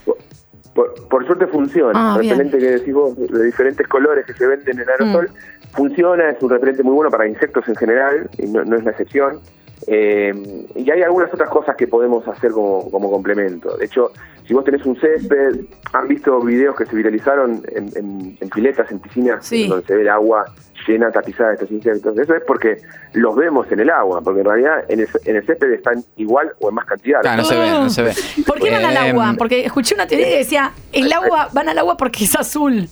Por, 0.78 0.94
por 1.08 1.26
suerte 1.26 1.48
funciona. 1.48 1.92
Ah, 1.92 2.14
el 2.14 2.20
bien. 2.20 2.36
Mm. 2.36 2.38
repelente 2.38 2.58
que 2.64 2.72
decís 2.78 2.94
vos, 2.94 3.16
de 3.16 3.44
diferentes 3.46 3.84
colores 3.88 4.24
que 4.24 4.32
se 4.32 4.46
venden 4.46 4.78
en 4.78 4.88
aerosol, 4.88 5.28
funciona, 5.72 6.30
es 6.30 6.40
un 6.40 6.50
repelente 6.50 6.84
muy 6.84 6.94
bueno 6.94 7.10
para 7.10 7.26
insectos 7.26 7.66
en 7.66 7.74
general, 7.74 8.30
y 8.38 8.46
no, 8.46 8.64
no 8.64 8.76
es 8.76 8.84
la 8.84 8.92
excepción. 8.92 9.40
Eh, 9.90 10.66
y 10.76 10.90
hay 10.90 11.02
algunas 11.02 11.32
otras 11.32 11.48
cosas 11.48 11.74
que 11.76 11.86
podemos 11.86 12.26
hacer 12.28 12.52
como, 12.52 12.90
como 12.90 13.10
complemento. 13.10 13.76
De 13.78 13.86
hecho, 13.86 14.12
si 14.46 14.52
vos 14.52 14.62
tenés 14.64 14.84
un 14.84 14.98
césped, 15.00 15.60
han 15.94 16.08
visto 16.08 16.38
videos 16.40 16.76
que 16.76 16.84
se 16.84 16.94
viralizaron 16.94 17.62
en, 17.74 17.88
en- 17.96 18.38
en 18.40 18.48
piletas, 18.50 18.90
en 18.90 18.98
piscinas, 18.98 19.46
Sí. 19.46 19.66
donde 19.66 19.86
se 19.86 19.94
ve 19.94 20.02
el 20.02 20.08
agua 20.10 20.44
llena, 20.86 21.10
tapizada 21.10 21.50
de 21.50 21.54
estos 21.56 21.70
insectos. 21.70 22.18
Eso 22.18 22.34
es 22.34 22.42
porque 22.46 22.80
los 23.14 23.34
vemos 23.36 23.70
en 23.72 23.80
el 23.80 23.90
agua, 23.90 24.20
porque 24.22 24.40
en 24.40 24.46
realidad 24.46 24.84
en 24.88 25.00
el, 25.00 25.08
en 25.24 25.36
el 25.36 25.46
césped 25.46 25.72
están 25.72 26.02
igual 26.16 26.52
o 26.60 26.68
en 26.68 26.74
más 26.74 26.86
cantidad. 26.86 27.20
Ah, 27.24 27.36
no 27.36 27.44
se 27.44 27.56
ve, 27.58 27.70
no 27.70 27.90
se 27.90 28.02
ve. 28.02 28.12
¿Por 28.46 28.58
qué 28.60 28.70
van 28.70 28.84
al 28.84 28.96
agua? 28.96 29.34
Porque 29.38 29.64
escuché 29.64 29.94
una 29.94 30.06
teoría 30.06 30.28
que 30.28 30.38
decía, 30.38 30.72
el 30.92 31.10
agua, 31.12 31.48
van 31.52 31.68
al 31.68 31.78
agua 31.78 31.96
porque 31.96 32.24
es 32.24 32.34
azul. 32.36 32.88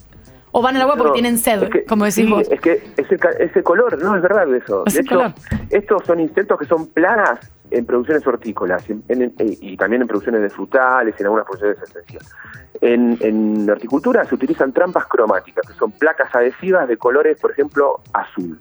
O 0.58 0.62
van 0.62 0.74
al 0.74 0.82
agua 0.82 0.94
porque 0.96 1.08
No, 1.08 1.12
tienen 1.12 1.36
sed, 1.36 1.68
como 1.86 2.04
decís 2.06 2.24
Sí, 2.24 2.30
vos. 2.30 2.48
es 2.50 2.60
que 2.62 2.82
ese, 2.96 3.18
ese 3.40 3.62
color, 3.62 4.02
no 4.02 4.16
es 4.16 4.22
verdad 4.22 4.52
eso. 4.54 4.84
De 4.84 5.00
hecho, 5.00 5.16
color. 5.16 5.32
estos 5.68 6.02
son 6.04 6.18
insectos 6.20 6.58
que 6.58 6.64
son 6.64 6.86
plagas 6.86 7.40
en 7.70 7.84
producciones 7.84 8.26
hortícolas 8.26 8.88
en- 8.88 9.02
en- 9.08 9.22
en- 9.22 9.34
y 9.38 9.76
también 9.76 10.00
en 10.00 10.08
producciones 10.08 10.40
de 10.40 10.48
frutales 10.48 11.14
en 11.18 11.26
algunas 11.26 11.44
producciones 11.46 11.82
esenciales. 11.82 12.34
En, 12.80 13.18
en 13.20 13.68
horticultura 13.68 14.24
se 14.24 14.34
utilizan 14.34 14.72
trampas 14.72 15.04
cromáticas, 15.06 15.66
que 15.66 15.74
son 15.74 15.92
placas 15.92 16.34
adhesivas 16.34 16.88
de 16.88 16.96
colores, 16.96 17.38
por 17.38 17.50
ejemplo, 17.50 18.00
azul. 18.14 18.58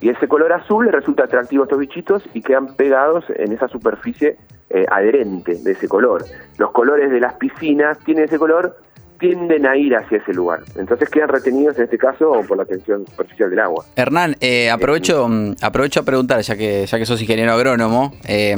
Y 0.00 0.08
ese 0.10 0.26
color 0.26 0.52
azul 0.52 0.86
le 0.86 0.90
resulta 0.90 1.24
atractivo 1.24 1.62
a 1.62 1.66
estos 1.66 1.78
bichitos 1.78 2.22
y 2.34 2.42
quedan 2.42 2.74
pegados 2.74 3.24
en 3.36 3.52
esa 3.52 3.68
superficie 3.68 4.36
eh, 4.70 4.84
adherente 4.90 5.54
de 5.62 5.72
ese 5.72 5.88
color. 5.88 6.24
Los 6.58 6.72
colores 6.72 7.10
de 7.10 7.20
las 7.20 7.34
piscinas 7.34 7.96
tienen 8.00 8.24
ese 8.24 8.38
color, 8.38 8.76
tienden 9.18 9.66
a 9.66 9.76
ir 9.76 9.94
hacia 9.96 10.18
ese 10.18 10.32
lugar. 10.32 10.60
Entonces 10.76 11.08
quedan 11.08 11.28
retenidos 11.28 11.76
en 11.78 11.84
este 11.84 11.98
caso 11.98 12.40
por 12.46 12.56
la 12.56 12.64
tensión 12.64 13.04
superficial 13.06 13.50
del 13.50 13.60
agua. 13.60 13.84
Hernán, 13.96 14.36
eh, 14.40 14.70
aprovecho, 14.70 15.28
mm, 15.28 15.56
aprovecho 15.60 16.00
a 16.00 16.02
preguntar, 16.04 16.40
ya 16.40 16.56
que, 16.56 16.86
ya 16.86 16.98
que 16.98 17.06
sos 17.06 17.20
ingeniero 17.20 17.52
agrónomo, 17.52 18.14
eh, 18.26 18.56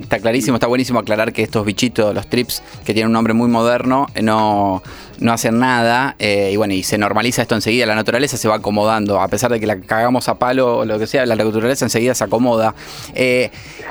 está 0.00 0.18
clarísimo, 0.18 0.56
está 0.56 0.66
buenísimo 0.66 0.98
aclarar 0.98 1.32
que 1.32 1.42
estos 1.42 1.64
bichitos, 1.64 2.14
los 2.14 2.28
trips, 2.28 2.62
que 2.84 2.92
tienen 2.92 3.08
un 3.08 3.12
nombre 3.14 3.34
muy 3.34 3.48
moderno, 3.48 4.06
eh, 4.14 4.22
no, 4.22 4.82
no 5.20 5.32
hacen 5.32 5.58
nada, 5.58 6.14
eh, 6.18 6.50
y 6.52 6.56
bueno, 6.56 6.74
y 6.74 6.82
se 6.82 6.98
normaliza 6.98 7.42
esto 7.42 7.54
enseguida, 7.54 7.86
la 7.86 7.94
naturaleza 7.94 8.36
se 8.36 8.48
va 8.48 8.56
acomodando, 8.56 9.20
a 9.20 9.28
pesar 9.28 9.50
de 9.50 9.60
que 9.60 9.66
la 9.66 9.80
cagamos 9.80 10.28
a 10.28 10.38
palo 10.38 10.78
o 10.78 10.84
lo 10.84 10.98
que 10.98 11.06
sea, 11.06 11.26
la 11.26 11.36
naturaleza 11.36 11.84
enseguida 11.84 12.14
se 12.14 12.24
acomoda. 12.24 12.74
Eh, 13.14 13.50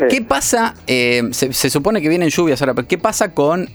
¿Qué 0.10 0.22
pasa? 0.22 0.76
eh, 0.88 1.24
se, 1.32 1.52
se 1.54 1.70
supone 1.70 2.02
que 2.02 2.10
vienen 2.10 2.30
lluvias 2.30 2.62
ahora, 2.62 2.74
pero 2.74 2.88
¿qué 2.88 2.98
pasa 2.98 3.34
con... 3.34 3.70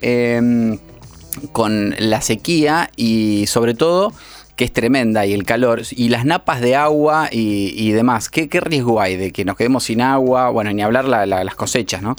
eh, 1.42 1.48
con 1.52 1.94
la 1.98 2.20
sequía 2.20 2.90
y 2.96 3.46
sobre 3.46 3.74
todo 3.74 4.12
que 4.56 4.64
es 4.64 4.72
tremenda 4.72 5.24
y 5.24 5.32
el 5.32 5.44
calor 5.44 5.80
y 5.90 6.10
las 6.10 6.24
napas 6.26 6.60
de 6.60 6.76
agua 6.76 7.28
y, 7.32 7.72
y 7.76 7.92
demás. 7.92 8.28
¿Qué, 8.28 8.48
¿Qué 8.48 8.60
riesgo 8.60 9.00
hay 9.00 9.16
de 9.16 9.32
que 9.32 9.44
nos 9.46 9.56
quedemos 9.56 9.84
sin 9.84 10.02
agua? 10.02 10.50
Bueno, 10.50 10.70
ni 10.72 10.82
hablar 10.82 11.06
la- 11.06 11.24
la- 11.24 11.44
las 11.44 11.54
cosechas, 11.54 12.02
¿no? 12.02 12.14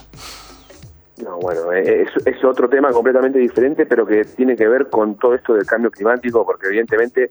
No, 1.24 1.38
bueno, 1.38 1.72
eh, 1.72 2.04
es, 2.08 2.26
es 2.26 2.44
otro 2.44 2.68
tema 2.68 2.92
completamente 2.92 3.38
diferente, 3.38 3.86
pero 3.86 4.08
que 4.08 4.26
tiene 4.26 4.56
que 4.56 4.68
ver 4.68 4.90
con 4.90 5.16
todo 5.20 5.36
esto 5.36 5.54
del 5.54 5.68
cambio 5.68 5.92
climático, 5.92 6.44
porque 6.44 6.66
evidentemente 6.66 7.30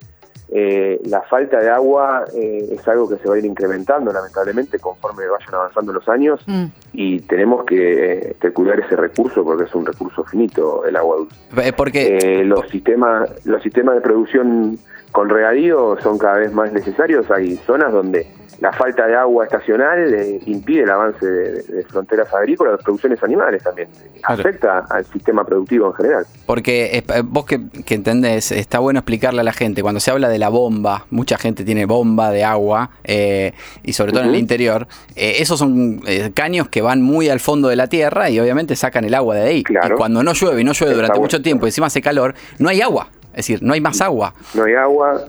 eh, 0.53 1.01
la 1.05 1.23
falta 1.23 1.59
de 1.61 1.71
agua 1.71 2.25
eh, 2.35 2.69
es 2.73 2.87
algo 2.89 3.09
que 3.09 3.17
se 3.17 3.29
va 3.29 3.35
a 3.37 3.39
ir 3.39 3.45
incrementando, 3.45 4.13
lamentablemente, 4.13 4.79
conforme 4.79 5.27
vayan 5.29 5.55
avanzando 5.55 5.93
los 5.93 6.09
años, 6.09 6.41
Mm. 6.47 6.65
y 6.93 7.21
tenemos 7.21 7.65
que, 7.65 8.35
que 8.41 8.53
cuidar 8.53 8.81
ese 8.81 8.97
recurso, 8.97 9.45
porque 9.45 9.65
es 9.65 9.75
un 9.75 9.87
recurso 9.87 10.25
finito 10.25 10.85
el 10.85 10.97
agua 10.97 11.17
dulce. 11.19 11.37
Eh, 11.69 11.73
Porque 11.73 12.19
Eh, 12.21 12.45
los 12.45 12.69
sistemas 12.69 13.31
los 13.45 13.63
sistemas 13.63 13.95
de 13.95 14.01
producción 14.01 14.79
con 15.13 15.29
regadío 15.29 15.97
son 16.03 16.19
cada 16.19 16.37
vez 16.39 16.53
más 16.53 16.73
necesarios. 16.73 17.31
Hay 17.31 17.57
zonas 17.67 17.93
donde 17.93 18.27
la 18.61 18.73
falta 18.73 19.07
de 19.07 19.17
agua 19.17 19.45
estacional 19.45 20.13
eh, 20.15 20.39
impide 20.47 20.83
el 20.83 20.91
avance 20.91 21.25
de, 21.27 21.63
de 21.63 21.83
fronteras 21.85 22.33
agrícolas, 22.35 22.77
de 22.79 22.85
producciones 22.85 23.23
animales 23.23 23.63
también. 23.63 23.89
Afecta 24.23 24.85
al 24.91 25.05
sistema 25.07 25.45
productivo 25.45 25.87
en 25.89 25.95
general. 25.95 26.27
Porque 26.47 26.99
eh, 26.99 27.23
vos 27.25 27.47
que, 27.47 27.59
que 27.87 27.95
entendés, 27.95 28.53
está 28.53 28.79
bueno 28.79 28.99
explicarle 29.01 29.41
a 29.41 29.45
la 29.45 29.53
gente, 29.53 29.83
cuando 29.83 29.99
se 30.01 30.11
habla 30.11 30.29
de 30.29 30.39
la 30.41 30.49
bomba, 30.49 31.07
mucha 31.11 31.39
gente 31.39 31.65
tiene 31.65 31.85
bomba 31.85 32.31
de 32.31 32.43
agua, 32.43 32.91
eh, 33.05 33.53
y 33.83 33.93
sobre 33.93 34.13
todo 34.13 34.23
en 34.23 34.31
el 34.31 34.37
interior, 34.37 34.89
eh, 35.15 35.35
esos 35.39 35.59
son 35.59 36.01
eh, 36.07 36.33
caños 36.35 36.69
que 36.69 36.83
van 36.83 37.03
muy 37.03 37.29
al 37.29 37.41
fondo 37.41 37.69
de 37.69 37.77
la 37.77 37.87
tierra 37.87 38.31
y 38.31 38.41
obviamente 38.41 38.75
sacan 38.75 39.05
el 39.05 39.15
agua 39.15 39.37
de 39.37 39.43
ahí. 39.43 39.65
Y 39.69 39.91
cuando 39.93 40.23
no 40.23 40.33
llueve 40.33 40.63
y 40.63 40.65
no 40.65 40.73
llueve 40.73 40.93
Está 40.93 40.97
durante 40.97 41.19
bueno. 41.19 41.23
mucho 41.23 41.43
tiempo 41.43 41.67
y 41.67 41.69
encima 41.69 41.87
hace 41.87 42.01
calor, 42.01 42.35
no 42.59 42.71
hay 42.71 42.81
agua. 42.81 43.09
Es 43.31 43.47
decir, 43.47 43.63
no 43.63 43.75
hay 43.75 43.81
más 43.81 44.01
agua. 44.01 44.35
no 44.55 44.65
hay 44.65 44.75
agua. 44.75 45.25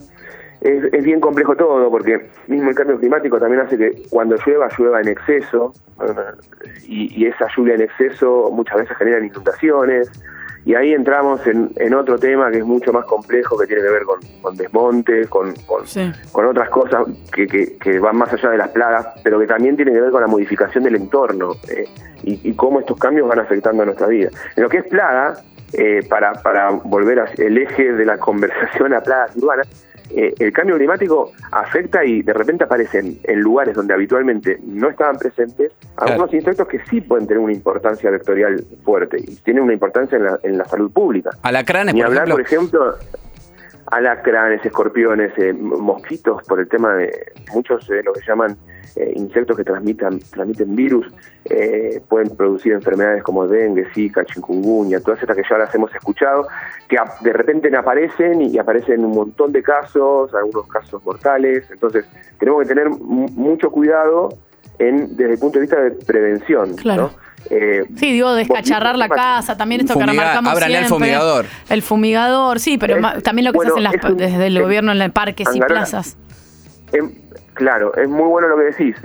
Es, 0.62 0.94
es 0.94 1.04
bien 1.04 1.20
complejo 1.20 1.56
todo, 1.56 1.90
porque 1.90 2.30
mismo 2.48 2.70
el 2.70 2.76
cambio 2.76 2.98
climático 3.00 3.40
también 3.40 3.62
hace 3.62 3.78
que 3.78 4.04
cuando 4.10 4.38
llueva, 4.46 4.70
llueva 4.78 5.02
en 5.02 5.10
exceso, 5.10 5.74
y, 6.88 7.22
y 7.22 7.26
esa 7.26 7.48
lluvia 7.56 7.76
en 7.76 7.82
exceso 7.82 8.50
muchas 8.52 8.78
veces 8.78 8.96
generan 8.98 9.26
inundaciones, 9.26 10.10
y 10.66 10.76
ahí 10.76 10.94
entramos 10.94 11.46
en, 11.48 11.72
en 11.76 11.94
otro 11.94 12.20
tema 12.20 12.52
que 12.52 12.60
es 12.60 12.66
mucho 12.66 12.94
más 12.94 13.06
complejo, 13.06 13.58
que 13.58 13.68
tiene 13.68 13.82
que 13.82 13.90
ver 13.90 14.04
con, 14.04 14.20
con 14.42 14.56
desmonte, 14.56 15.28
con, 15.28 15.54
con, 15.66 15.84
con 16.32 16.46
otras 16.46 16.70
cosas 16.70 17.06
que, 17.34 17.48
que, 17.48 17.78
que 17.78 18.00
van 18.00 18.18
más 18.18 18.32
allá 18.34 18.52
de 18.52 18.58
las 18.58 18.70
plagas, 18.70 19.08
pero 19.24 19.40
que 19.40 19.48
también 19.48 19.76
tiene 19.76 19.92
que 19.92 20.02
ver 20.02 20.12
con 20.12 20.22
la 20.22 20.28
modificación 20.28 20.84
del 20.84 20.96
entorno 20.96 21.54
eh, 21.70 21.88
y, 22.24 22.50
y 22.50 22.54
cómo 22.54 22.80
estos 22.80 22.98
cambios 23.00 23.28
van 23.28 23.40
afectando 23.40 23.84
a 23.84 23.86
nuestra 23.86 24.08
vida. 24.08 24.30
En 24.56 24.64
lo 24.64 24.70
que 24.70 24.78
es 24.78 24.86
plaga, 24.86 25.36
eh, 25.74 26.06
para, 26.10 26.34
para 26.34 26.70
volver 26.70 27.22
al 27.22 27.58
eje 27.58 27.94
de 27.94 28.06
la 28.06 28.18
conversación 28.18 28.94
a 28.94 29.02
plagas 29.02 29.36
urbanas, 29.38 29.68
eh, 30.16 30.34
el 30.40 30.52
cambio 30.54 30.78
climático 30.78 31.32
afecta 31.52 32.04
y 32.06 32.22
de 32.22 32.34
repente 32.34 32.64
aparecen 32.64 33.20
en 33.24 33.40
lugares 33.40 33.76
donde 33.76 33.94
habitualmente 33.94 34.60
no 34.66 34.90
estaban 34.90 35.18
presentes 35.18 35.72
algunos 35.98 36.34
insectos 36.34 36.68
que 36.68 36.80
sí 36.90 37.02
pueden 37.02 37.28
tener 37.28 37.42
una 37.42 37.54
importancia 37.54 38.10
vectorial 38.10 38.64
fuerte 38.84 39.18
y 39.20 39.36
tienen 39.38 39.64
una 39.64 39.74
importancia 39.74 40.18
en 40.18 40.24
la, 40.26 40.40
en 40.44 40.58
la 40.58 40.66
salud 40.66 40.92
pública. 40.92 41.32
Alacranes, 41.44 41.94
Ni 41.94 42.02
por 42.02 42.08
hablar, 42.10 42.28
ejemplo. 42.40 42.80
por 42.80 42.92
ejemplo, 42.92 43.22
alacranes, 43.88 44.66
escorpiones, 44.66 45.32
eh, 45.38 45.54
mosquitos, 45.54 46.44
por 46.48 46.60
el 46.60 46.68
tema 46.68 46.96
de 46.96 47.12
muchos 47.54 47.88
de 47.88 48.04
lo 48.04 48.14
que 48.14 48.22
llaman 48.26 48.58
eh, 48.96 49.14
insectos 49.16 49.56
que 49.58 49.64
transmitan, 49.64 50.20
transmiten 50.20 50.76
virus, 50.76 51.08
eh, 51.46 52.02
pueden 52.10 52.36
producir 52.36 52.74
enfermedades 52.74 53.24
como 53.24 53.48
dengue, 53.48 53.86
zika, 53.94 54.26
chikungunya, 54.26 55.00
todas 55.00 55.22
estas 55.22 55.36
que 55.38 55.44
ya 55.50 55.58
las 55.58 55.74
hemos 55.76 55.94
escuchado, 55.96 56.48
que 56.88 56.98
a- 56.98 57.14
de 57.22 57.34
repente 57.34 57.76
aparecen 57.76 58.42
y 58.42 58.58
aparecen 58.58 59.04
un 59.06 59.12
montón 59.12 59.52
de 59.52 59.64
casos, 59.64 60.34
algunos 60.34 60.68
casos 60.68 61.04
mortales, 61.06 61.64
entonces 61.72 62.06
tenemos 62.40 62.62
que 62.64 62.68
tener 62.68 62.90
mu- 62.90 63.28
mucho 63.30 63.70
cuidado 63.72 64.30
en, 64.80 65.16
desde 65.16 65.34
el 65.34 65.40
punto 65.40 65.60
de 65.60 65.62
vista 65.62 65.80
de 65.82 65.92
prevención. 65.92 66.76
Claro. 66.76 67.12
¿no? 67.14 67.32
Eh, 67.50 67.86
Sí, 67.96 68.12
digo, 68.14 68.34
descacharrar 68.36 68.98
la 68.98 69.10
casa, 69.10 69.58
también 69.58 69.82
esto 69.82 69.98
que 69.98 70.06
remarcamos 70.06 70.58
siempre. 70.60 70.86
fumigador. 70.90 71.46
El 71.70 71.82
fumigador, 71.82 72.60
sí, 72.60 72.78
pero 72.78 72.98
Es- 72.98 73.24
también 73.24 73.46
lo 73.46 73.52
que 73.52 73.58
bueno, 73.58 73.74
se 73.76 73.80
hace 73.80 73.88
en 73.96 74.02
las 74.02 74.12
un- 74.12 74.18
desde 74.18 74.48
el 74.48 74.58
es- 74.58 74.64
gobierno 74.64 74.92
en 74.92 75.00
los 75.00 75.10
parques 75.12 75.48
y 75.56 75.60
plazas. 75.60 76.18
Em, 76.94 77.10
claro, 77.54 77.94
es 77.96 78.08
muy 78.10 78.28
bueno 78.28 78.48
lo 78.48 78.58
que 78.58 78.64
decís. 78.66 78.96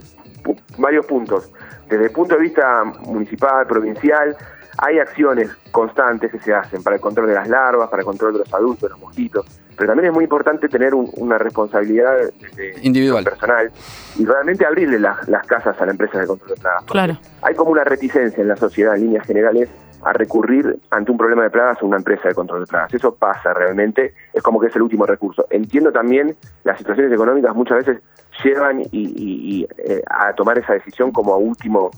Pu- 0.42 0.58
varios 0.78 1.06
puntos. 1.06 1.50
Desde 1.88 2.04
el 2.06 2.10
punto 2.10 2.34
de 2.36 2.40
vista 2.42 2.84
municipal, 2.84 3.66
provincial, 3.66 4.36
hay 4.78 4.98
acciones 4.98 5.50
constantes 5.70 6.30
que 6.30 6.38
se 6.40 6.52
hacen 6.54 6.82
para 6.82 6.96
el 6.96 7.02
control 7.02 7.28
de 7.28 7.34
las 7.34 7.48
larvas, 7.48 7.88
para 7.88 8.00
el 8.02 8.06
control 8.06 8.34
de 8.34 8.38
los 8.40 8.52
adultos, 8.54 8.82
de 8.82 8.88
los 8.90 8.98
mosquitos. 9.00 9.46
Pero 9.76 9.88
también 9.88 10.08
es 10.08 10.14
muy 10.14 10.24
importante 10.24 10.68
tener 10.68 10.94
un- 10.94 11.10
una 11.16 11.38
responsabilidad 11.38 12.14
desde 12.40 12.74
Individual. 12.86 13.24
personal 13.24 13.70
y 14.18 14.24
realmente 14.24 14.64
abrirle 14.66 14.98
las- 14.98 15.26
las 15.28 15.46
casas 15.46 15.80
a 15.80 15.84
la 15.86 15.92
empresa 15.92 16.18
de 16.18 16.26
control 16.26 16.50
de 16.54 16.60
plagas. 16.60 16.84
Claro. 16.84 17.18
Hay 17.42 17.54
como 17.54 17.70
una 17.70 17.84
reticencia 17.84 18.40
en 18.42 18.48
la 18.48 18.56
sociedad, 18.56 18.94
en 18.96 19.02
líneas 19.02 19.26
generales, 19.26 19.68
a 20.04 20.12
recurrir 20.12 20.78
ante 20.90 21.10
un 21.10 21.18
problema 21.18 21.42
de 21.42 21.50
plagas 21.50 21.78
a 21.80 21.84
una 21.86 21.96
empresa 21.96 22.28
de 22.28 22.34
control 22.34 22.60
de 22.60 22.66
plagas. 22.66 22.94
Eso 22.94 23.14
pasa 23.14 23.52
realmente, 23.54 24.14
es 24.32 24.42
como 24.42 24.60
que 24.60 24.68
es 24.68 24.76
el 24.76 24.82
último 24.82 25.06
recurso. 25.06 25.46
Entiendo 25.50 25.92
también 25.92 26.36
las 26.64 26.78
situaciones 26.78 27.12
económicas 27.12 27.54
muchas 27.54 27.78
veces 27.78 28.02
llevan 28.44 28.82
y, 28.92 29.66
eh, 29.78 30.02
a 30.08 30.32
tomar 30.34 30.58
esa 30.58 30.74
decisión 30.74 31.10
como 31.10 31.32
a 31.32 31.38
último, 31.38 31.90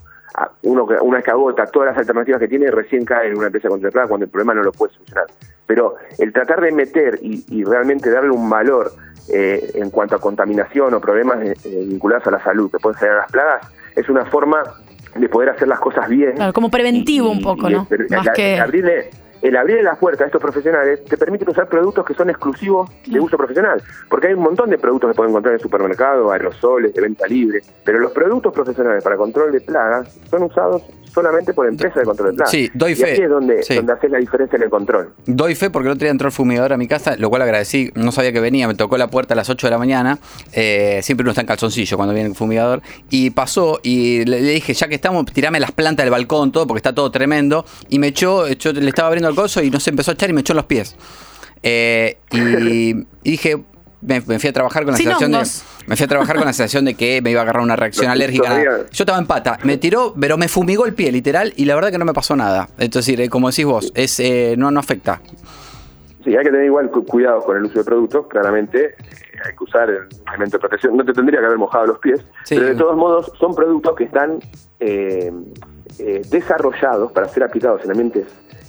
uno 0.63 0.87
una 1.03 1.23
que 1.23 1.31
agota 1.31 1.67
todas 1.67 1.89
las 1.89 1.99
alternativas 1.99 2.41
que 2.41 2.49
tiene, 2.49 2.71
recién 2.71 3.05
cae 3.05 3.29
en 3.29 3.37
una 3.37 3.47
empresa 3.47 3.69
de 3.69 3.71
control 3.71 3.91
de 3.91 3.93
plagas 3.93 4.09
cuando 4.09 4.25
el 4.25 4.31
problema 4.31 4.55
no 4.55 4.63
lo 4.63 4.73
puede 4.73 4.93
solucionar. 4.95 5.27
Pero 5.67 5.97
el 6.19 6.33
tratar 6.33 6.61
de 6.61 6.73
meter 6.73 7.19
y, 7.21 7.45
y 7.49 7.65
realmente 7.65 8.11
darle 8.11 8.31
un 8.31 8.49
valor 8.49 8.93
eh, 9.31 9.73
en 9.75 9.91
cuanto 9.91 10.17
a 10.17 10.19
contaminación 10.19 10.95
o 10.95 11.01
problemas 11.01 11.45
eh, 11.45 11.55
eh, 11.65 11.85
vinculados 11.87 12.27
a 12.27 12.31
la 12.31 12.43
salud 12.43 12.71
que 12.71 12.79
pueden 12.79 12.99
generar 12.99 13.19
las 13.19 13.31
plagas, 13.31 13.69
es 13.95 14.09
una 14.09 14.25
forma 14.25 14.63
de 15.15 15.29
poder 15.29 15.51
hacer 15.51 15.69
las 15.69 15.81
cosas 15.81 16.09
bien. 16.09 16.33
Claro, 16.33 16.53
como 16.53 16.71
preventivo 16.71 17.31
un 17.31 17.41
poco, 17.43 17.69
Y 17.69 17.73
¿no? 17.75 17.87
el- 17.91 18.07
Más 18.11 18.27
el- 18.27 18.33
que. 18.35 18.55
el 18.57 18.61
abrirle, 18.61 19.11
el 19.43 19.57
abrirle 19.57 19.83
las 19.85 19.99
puertas 19.99 20.23
a 20.23 20.27
estos 20.27 20.41
profesionales 20.43 21.05
te 21.05 21.17
permite 21.17 21.49
usar 21.49 21.69
productos 21.69 22.05
que 22.05 22.15
son 22.15 22.29
exclusivos 22.31 22.91
de 23.07 23.21
uso 23.21 23.37
profesional. 23.37 23.81
Porque 24.11 24.29
hay 24.29 24.35
un 24.35 24.43
montón 24.43 24.69
de 24.71 24.79
productos 24.79 25.11
que 25.11 25.17
pueden 25.17 25.31
encontrar 25.31 25.53
en 25.53 25.59
el 25.59 25.63
supermercado, 25.63 26.31
aerosoles, 26.33 26.93
de 26.93 27.01
venta 27.01 27.27
libre. 27.27 27.61
Pero 27.85 28.01
los 28.01 28.13
productos 28.13 28.53
profesionales 28.53 29.03
para 29.05 29.17
control 29.17 29.53
de 29.53 29.61
plagas 29.61 30.19
son 30.31 30.43
usados 30.43 30.83
solamente 31.13 31.53
por 31.53 31.67
empresa 31.67 32.01
de 32.01 32.05
control 32.07 32.31
de 32.31 32.37
plagas. 32.37 32.51
Sí, 32.51 32.71
doy 32.75 32.93
Y 32.93 32.95
fe. 32.95 33.13
aquí 33.13 33.23
es 33.23 33.29
donde, 33.31 33.63
Sí. 33.63 33.75
donde 33.75 33.93
haces 33.93 34.11
la 34.11 34.19
diferencia 34.19 34.57
en 34.57 34.63
el 34.63 34.71
control. 34.71 35.13
Doy 35.27 35.55
fe 35.55 35.71
porque 35.71 35.89
el 35.89 35.93
otro 35.95 36.05
día 36.05 36.11
entró 36.11 36.29
el 36.29 36.33
fumigador 36.33 36.73
a 36.73 36.77
mi 36.77 36.87
casa, 36.89 37.17
lo 37.17 37.31
cual 37.31 37.43
agradecí, 37.43 37.91
no 37.95 38.13
sabía 38.13 38.33
que 38.33 38.41
venía, 38.41 38.67
me 38.69 38.75
tocó 38.75 38.97
la 38.99 39.09
puerta 39.09 39.35
a 39.35 39.37
las 39.37 39.49
8 39.51 39.67
de 39.67 39.71
la 39.71 39.79
mañana, 39.79 40.19
eh, 40.53 41.01
siempre 41.03 41.23
uno 41.23 41.31
está 41.31 41.41
en 41.43 41.47
calzoncillo 41.47 41.97
cuando 41.97 42.15
viene 42.15 42.29
el 42.31 42.35
fumigador, 42.35 42.83
y 43.11 43.31
pasó 43.31 43.81
y 43.83 44.25
le, 44.25 44.41
le 44.41 44.51
dije, 44.53 44.75
ya 44.75 44.89
que 44.89 44.95
estamos, 44.95 45.27
tirame 45.27 45.61
las 45.61 45.73
plantas 45.73 46.05
del 46.05 46.11
balcón, 46.13 46.53
todo, 46.53 46.67
porque 46.67 46.79
está 46.79 46.95
todo 46.95 47.11
tremendo, 47.11 47.65
y 47.89 47.99
me 47.99 48.09
echó, 48.09 48.47
yo 48.49 48.73
le 48.73 48.89
estaba 48.89 49.09
abriendo 49.09 49.29
el 49.29 49.35
coso 49.35 49.63
y 49.63 49.71
no 49.71 49.81
se 49.81 49.91
empezó 49.91 50.11
a 50.11 50.15
echar 50.15 50.31
y 50.31 50.33
me 50.33 50.41
echó 50.43 50.55
los 50.55 50.65
pies. 50.67 50.97
Eh, 51.63 52.19
y, 52.31 52.91
y 52.91 53.07
dije, 53.25 53.57
me, 54.01 54.21
me 54.21 54.39
fui 54.39 54.49
a 54.49 54.53
trabajar 54.53 54.85
con 54.85 54.93
la 54.93 54.97
Sin 54.99 55.07
sensación 55.07 55.33
de... 55.33 55.39
Me 55.87 55.97
fui 55.97 56.05
a 56.05 56.09
trabajar 56.09 56.37
con 56.37 56.45
la 56.45 56.53
sensación 56.53 56.85
de 56.85 56.95
que 56.95 57.21
me 57.23 57.31
iba 57.31 57.41
a 57.41 57.43
agarrar 57.43 57.63
una 57.63 57.77
reacción 57.77 58.11
alérgica. 58.11 58.45
todavía- 58.49 58.71
Yo 58.91 59.03
estaba 59.05 59.19
en 59.19 59.27
pata, 59.27 59.59
me 59.65 59.77
tiró, 59.79 60.15
pero 60.19 60.37
me 60.37 60.49
fumigó 60.49 60.87
el 60.87 60.95
pie, 60.95 61.11
literal, 61.13 61.53
y 61.57 61.65
la 61.65 61.75
verdad 61.75 61.91
que 61.91 61.99
no 61.99 62.05
me 62.05 62.13
pasó 62.15 62.37
nada. 62.37 62.69
Entonces, 62.79 63.19
eh, 63.19 63.29
como 63.29 63.49
decís 63.51 63.65
vos, 63.65 63.91
es, 63.95 64.21
eh, 64.21 64.55
no, 64.59 64.71
no 64.71 64.79
afecta. 64.81 65.21
Sí, 66.25 66.37
hay 66.37 66.45
que 66.45 66.51
tener 66.51 66.67
igual 66.67 66.91
cu- 66.91 67.05
cuidado 67.07 67.41
con 67.43 67.57
el 67.57 67.65
uso 67.65 67.79
de 67.79 67.85
productos, 67.85 68.27
claramente 68.29 68.87
eh, 68.87 68.95
hay 69.47 69.57
que 69.57 69.65
usar 69.65 69.89
el 69.89 70.01
elemento 70.29 70.57
de 70.59 70.61
protección. 70.61 70.97
No 70.97 71.05
te 71.05 71.13
tendría 71.13 71.41
que 71.41 71.47
haber 71.47 71.59
mojado 71.59 71.87
los 71.87 71.99
pies, 72.01 72.21
Sí. 72.45 72.55
pero 72.57 72.67
de 72.67 72.75
todos 72.75 72.97
modos 72.97 73.33
son 73.41 73.55
productos 73.55 73.97
que 73.97 74.05
están 74.05 74.39
eh, 74.81 75.33
eh, 75.99 76.23
desarrollados 76.29 77.13
para 77.13 77.29
ser 77.29 77.43
aplicados 77.45 77.83
en 77.85 77.91
ambientes 77.93 78.27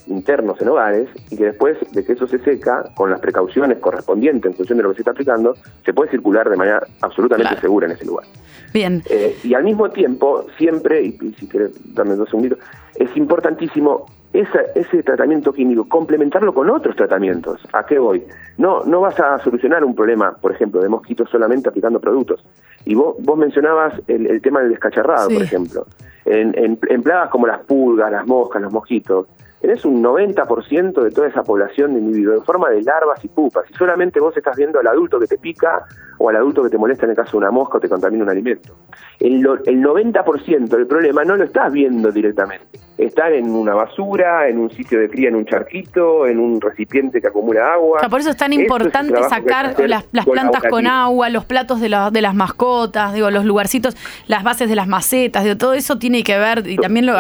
internos 0.10 0.60
en 0.62 0.68
hogares 0.70 1.08
y 1.30 1.38
que 1.38 1.46
después 1.46 1.78
de 1.92 2.04
que 2.04 2.14
eso 2.14 2.28
se 2.28 2.40
seca, 2.40 2.84
con 2.96 3.10
las 3.10 3.20
precauciones 3.20 3.78
correspondientes 3.80 4.52
en 4.52 4.58
función 4.58 4.78
de 4.78 4.84
lo 4.84 4.90
que 4.90 4.96
se 4.96 5.02
está 5.02 5.12
aplicando, 5.12 5.56
se 5.86 5.94
puede 5.94 6.10
circular 6.12 6.50
de 6.50 6.58
manera 6.58 6.82
absolutamente 7.02 7.50
Claro. 7.50 7.62
segura 7.62 7.86
en 7.88 7.94
ese 7.94 8.06
lugar. 8.06 8.26
Bien. 8.74 9.02
Eh, 9.10 9.38
y 9.44 9.54
al 9.54 9.64
mismo 9.64 9.90
tiempo, 9.90 10.46
siempre, 10.58 11.02
y, 11.04 11.18
y 11.22 11.34
si 11.40 11.48
querés 11.48 11.72
darme 11.94 12.16
dos 12.16 12.30
segunditos, 12.30 12.60
es 12.96 13.16
importantísimo 13.18 14.06
esa- 14.32 14.62
ese 14.76 15.02
tratamiento 15.02 15.52
químico, 15.52 15.88
complementarlo 15.90 16.54
con 16.54 16.70
otros 16.70 16.96
tratamientos. 16.96 17.60
¿A 17.74 17.84
qué 17.86 17.98
voy? 17.98 18.24
No, 18.60 18.84
no 18.84 19.02
vas 19.02 19.20
a 19.20 19.40
solucionar 19.40 19.84
un 19.84 19.96
problema, 19.96 20.34
por 20.40 20.52
ejemplo, 20.52 20.82
de 20.82 20.90
mosquitos 20.90 21.30
solamente 21.32 21.70
aplicando 21.70 22.00
productos. 22.00 22.46
Y 22.86 22.94
vos, 22.94 23.16
vos 23.20 23.38
mencionabas 23.40 23.94
el, 24.08 24.28
el 24.28 24.40
tema 24.42 24.60
del 24.62 24.70
descacharrado, 24.70 25.30
Sí. 25.30 25.34
por 25.34 25.44
ejemplo. 25.44 25.86
En, 26.26 26.56
en- 26.56 26.78
en 26.90 27.02
plagas 27.02 27.30
como 27.32 27.48
las 27.48 27.60
pulgas, 27.62 28.12
las 28.12 28.28
moscas, 28.28 28.62
los 28.62 28.72
mosquitos, 28.72 29.26
tenés 29.62 29.84
un 29.86 30.02
90% 30.04 31.02
de 31.04 31.12
toda 31.12 31.28
esa 31.28 31.44
población 31.44 31.94
de 31.94 32.00
individuos 32.00 32.38
en 32.40 32.46
forma 32.46 32.70
de 32.70 32.82
larvas 32.82 33.24
y 33.24 33.28
pupas. 33.28 33.66
Y 33.70 33.74
solamente 33.74 34.20
vos 34.20 34.36
estás 34.38 34.56
viendo 34.56 34.80
al 34.80 34.88
adulto 34.88 35.20
que 35.20 35.28
te 35.28 35.38
pica 35.38 35.84
o 36.18 36.30
al 36.30 36.36
adulto 36.36 36.64
que 36.64 36.70
te 36.70 36.78
molesta 36.78 37.06
en 37.06 37.12
el 37.12 37.16
caso 37.16 37.32
de 37.32 37.38
una 37.38 37.52
mosca 37.52 37.78
o 37.78 37.80
te 37.82 37.88
contamina 37.90 38.24
un 38.24 38.30
alimento. 38.30 38.76
El, 39.20 39.40
lo- 39.42 39.56
el 39.66 39.82
90% 39.82 40.68
del 40.68 40.88
problema 40.88 41.24
no 41.24 41.36
lo 41.36 41.44
estás 41.44 41.72
viendo 41.72 42.12
directamente. 42.12 42.66
Está 42.98 43.30
en 43.30 43.50
una 43.50 43.74
basura, 43.74 44.50
en 44.50 44.60
un 44.60 44.70
sitio 44.72 45.00
de 45.00 45.10
cría, 45.10 45.30
en 45.30 45.36
un 45.36 45.46
charquito, 45.46 46.28
en 46.28 46.38
un 46.38 46.60
recipiente 46.60 47.22
que 47.22 47.28
acumula 47.28 47.74
agua. 47.74 47.98
O 47.98 48.00
sea, 48.02 48.10
por 48.10 48.20
eso 48.20 48.30
es 48.32 48.36
tan 48.38 48.52
importante 48.64 49.14
sacar 49.30 49.66
las, 49.88 50.04
plantas 50.26 50.62
con 50.70 50.86
agua, 51.06 51.30
los 51.30 51.46
platos 51.46 51.80
de, 51.80 51.88
la- 51.88 52.12
de 52.12 52.22
las 52.22 52.36
mascotas, 52.36 53.14
digo, 53.14 53.32
los 53.32 53.46
lugarcitos, 53.46 53.96
las 54.28 54.44
bases 54.44 54.68
de 54.68 54.76
las 54.76 54.88
macetas, 54.88 55.44
digo, 55.46 55.56
todo 55.56 55.74
eso 55.74 55.98
tiene 55.98 56.24
que 56.24 56.38
ver, 56.38 56.68
y 56.68 56.76
también 56.76 57.06
lo, 57.06 57.14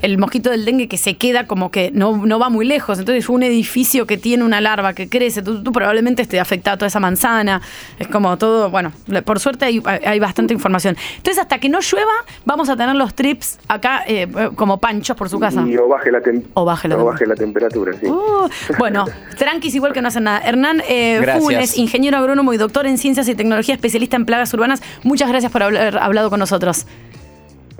el 0.00 0.16
mosquito 0.18 0.48
del 0.50 0.64
dengue 0.64 0.88
que 0.88 0.96
se 0.96 1.18
queda 1.18 1.46
como 1.46 1.61
que 1.70 1.90
no, 1.92 2.26
no 2.26 2.38
va 2.38 2.48
muy 2.48 2.66
lejos, 2.66 2.98
entonces 2.98 3.28
un 3.28 3.42
edificio 3.42 4.06
que 4.06 4.16
tiene 4.16 4.44
una 4.44 4.60
larva 4.60 4.92
que 4.94 5.08
crece, 5.08 5.42
tú, 5.42 5.62
tú 5.62 5.72
probablemente 5.72 6.22
esté 6.22 6.40
afectada 6.40 6.76
toda 6.76 6.88
esa 6.88 7.00
manzana, 7.00 7.60
es 7.98 8.08
como 8.08 8.36
todo, 8.38 8.70
bueno, 8.70 8.92
por 9.24 9.40
suerte 9.40 9.64
hay, 9.64 9.82
hay 9.84 10.18
bastante 10.18 10.54
información. 10.54 10.96
Entonces 11.16 11.40
hasta 11.42 11.58
que 11.58 11.68
no 11.68 11.80
llueva, 11.80 12.12
vamos 12.44 12.68
a 12.68 12.76
tener 12.76 12.94
los 12.96 13.14
trips 13.14 13.58
acá 13.68 14.02
eh, 14.06 14.28
como 14.56 14.78
panchos 14.78 15.16
por 15.16 15.28
su 15.28 15.38
casa. 15.38 15.62
Y 15.66 15.76
o 15.76 15.88
baje 15.88 16.10
la, 16.10 16.20
tem- 16.20 16.44
O 16.54 16.64
baje 16.64 16.88
la 16.88 16.96
o 16.96 17.04
baje 17.04 17.26
la 17.26 17.34
temperatura, 17.34 17.92
sí. 18.00 18.06
Uh, 18.06 18.48
bueno, 18.78 19.06
tranquis 19.38 19.74
igual 19.74 19.92
que 19.92 20.02
no 20.02 20.08
hacen 20.08 20.24
nada. 20.24 20.40
Hernán 20.40 20.82
eh. 20.88 21.20
Funes, 21.38 21.76
ingeniero 21.78 22.16
agrónomo 22.18 22.52
y 22.52 22.56
doctor 22.56 22.86
en 22.86 22.98
ciencias 22.98 23.28
y 23.28 23.34
tecnología, 23.34 23.74
especialista 23.74 24.16
en 24.16 24.26
plagas 24.26 24.52
urbanas. 24.54 24.82
Muchas 25.02 25.28
gracias 25.28 25.52
por 25.52 25.62
haber 25.62 25.98
hablado 25.98 26.30
con 26.30 26.38
nosotros. 26.40 26.86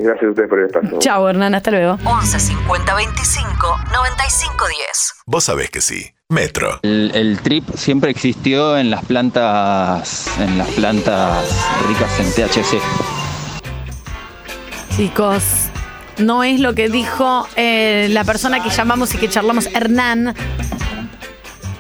Gracias 0.03 0.25
a 0.25 0.31
ustedes 0.31 0.49
por 0.49 0.59
el 0.59 0.67
espacio. 0.67 0.99
Chao, 0.99 1.29
Hernán, 1.29 1.55
hasta 1.55 1.71
luego. 1.71 1.97
11 2.05 2.41
50 2.41 2.95
25 2.95 3.81
95 3.93 4.69
10. 4.69 5.15
Vos 5.27 5.45
sabés 5.45 5.71
que 5.71 5.81
sí. 5.81 6.13
Metro. 6.29 6.81
El, 6.83 7.13
el 7.15 7.39
trip 7.41 7.69
siempre 7.75 8.11
existió 8.11 8.77
en 8.77 8.91
las 8.91 9.05
plantas, 9.05 10.27
en 10.41 10.59
las 10.59 10.69
plantas 10.71 11.45
ricas 11.87 12.19
en 12.19 12.33
THC. 12.33 12.81
Chicos, 14.97 15.43
no 16.19 16.43
es 16.43 16.59
lo 16.59 16.75
que 16.75 16.89
dijo 16.89 17.47
eh, 17.57 18.09
la 18.11 18.25
persona 18.25 18.63
que 18.63 18.71
llamamos 18.71 19.15
y 19.15 19.19
que 19.19 19.29
charlamos, 19.29 19.67
Hernán. 19.75 20.35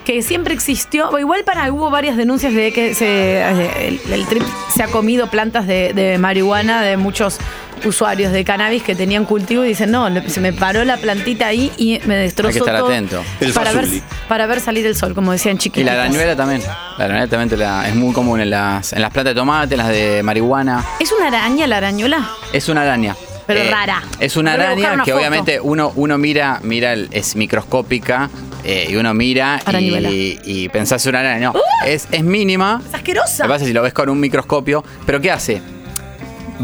Que 0.05 0.23
siempre 0.23 0.55
existió, 0.55 1.09
o 1.11 1.19
igual 1.19 1.45
para 1.45 1.73
hubo 1.73 1.91
varias 1.91 2.17
denuncias 2.17 2.55
de 2.55 2.73
que 2.73 2.95
se, 2.95 3.07
eh, 3.39 3.89
el, 3.89 4.13
el 4.13 4.27
trip 4.27 4.43
se 4.75 4.83
ha 4.83 4.89
comido 4.89 5.29
plantas 5.29 5.67
de, 5.67 5.93
de 5.93 6.19
marihuana 6.19 6.83
de 6.83 6.97
muchos 6.97 7.39
usuarios 7.85 8.33
de 8.33 8.45
cannabis 8.45 8.83
que 8.83 8.95
tenían 8.95 9.25
cultivo 9.25 9.65
y 9.65 9.69
dicen, 9.69 9.91
no, 9.91 10.09
se 10.29 10.41
me 10.41 10.53
paró 10.53 10.85
la 10.85 10.97
plantita 10.97 11.47
ahí 11.47 11.73
y 11.77 12.01
me 12.07 12.17
destrozó 12.17 12.49
Hay 12.49 12.53
que 12.55 12.59
estar 12.61 12.79
todo 12.79 12.89
atento. 12.89 13.23
Para 13.55 13.73
ver, 13.73 13.87
para 14.29 14.47
ver 14.47 14.61
salir 14.61 14.87
el 14.87 14.97
sol, 14.97 15.15
como 15.15 15.33
decían 15.33 15.57
Y 15.57 15.59
chiquitos. 15.59 15.87
la 15.87 15.93
arañuela 16.03 16.37
también. 16.37 16.63
La 16.99 17.05
arañuela 17.05 17.27
también 17.29 17.49
te 17.49 17.57
la- 17.57 17.89
es 17.89 17.95
muy 17.95 18.13
común 18.13 18.41
en 18.41 18.51
las, 18.51 18.93
en 18.93 19.03
las 19.03 19.11
plantas 19.13 19.35
de 19.35 19.41
tomate, 19.41 19.75
en 19.75 19.79
las 19.79 19.89
de 19.89 20.23
marihuana. 20.23 20.85
¿Es 21.01 21.13
una 21.13 21.29
araña 21.29 21.67
la 21.67 21.77
arañuela? 21.79 22.31
Es 22.53 22.69
una 22.69 22.83
araña. 22.83 23.17
Pero 23.47 23.61
Eh, 23.61 23.71
rara. 23.73 24.03
Es 24.21 24.37
una 24.37 24.53
araña 24.53 24.93
una 24.95 25.05
que 25.05 25.11
foto. 25.11 25.19
obviamente 25.21 25.61
uno, 25.61 25.93
uno 25.97 26.17
mira, 26.17 26.61
mira, 26.63 26.95
es 26.95 27.35
microscópica 27.35 28.31
eh, 28.65 28.87
y 28.89 28.95
uno 28.95 29.13
mira 29.15 29.61
y, 29.81 30.39
y 30.45 30.69
pensás 30.69 31.05
una 31.07 31.21
araña. 31.21 31.51
No, 31.53 31.61
es, 31.85 32.07
es 32.13 32.23
mínima. 32.23 32.81
¡Es 32.89 32.95
asquerosa! 32.95 33.39
Lo 33.43 33.49
que 33.49 33.49
pasa 33.55 33.65
es 33.65 33.69
si 33.69 33.75
lo 33.75 33.83
ves 33.83 33.93
con 33.93 34.09
un 34.09 34.21
microscopio. 34.21 34.85
¿Pero 35.05 35.21
qué 35.21 35.33
hace? 35.33 35.61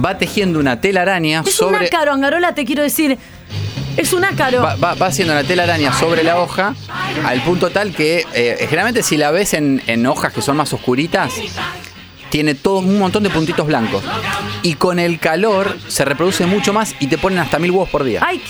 Va 0.05 0.17
tejiendo 0.19 0.59
una 0.61 0.81
telaraña 0.81 1.41
Es 1.41 1.61
un 1.61 1.71
sobre. 1.73 1.87
ácaro, 1.87 2.13
Angarola, 2.13 2.55
te 2.55 2.65
quiero 2.65 2.83
decir. 2.83 3.19
Es 3.97 4.13
un 4.13 4.25
ácaro. 4.25 4.63
Va, 4.63 4.77
va- 4.77 4.95
va 4.95 5.07
haciendo 5.07 5.33
una 5.35 5.43
telaraña 5.43 5.93
sobre 5.93 6.23
la 6.23 6.39
hoja 6.41 6.75
al 7.25 7.41
punto 7.43 7.71
tal 7.71 7.93
que 7.95 8.25
eh, 8.33 8.57
generalmente 8.61 9.03
si 9.03 9.17
la 9.17 9.31
ves 9.33 9.55
en, 9.55 9.83
en 9.89 10.07
hojas 10.07 10.33
que 10.33 10.41
son 10.41 10.57
más 10.57 10.73
oscuritas, 10.73 11.33
tiene 12.31 12.55
todo 12.55 12.79
un 12.81 12.99
montón 12.99 13.23
de 13.25 13.31
puntitos 13.31 13.67
blancos. 13.67 14.05
Y 14.63 14.75
con 14.75 14.99
el 15.01 15.19
calor 15.19 15.77
se 15.89 16.05
reproduce 16.05 16.47
mucho 16.47 16.73
más 16.73 16.95
y 17.01 17.07
te 17.09 17.17
ponen 17.19 17.39
hasta 17.41 17.59
mil 17.59 17.71
huevos 17.73 17.89
por 17.89 18.05
día. 18.05 18.21
Ay. 18.25 18.41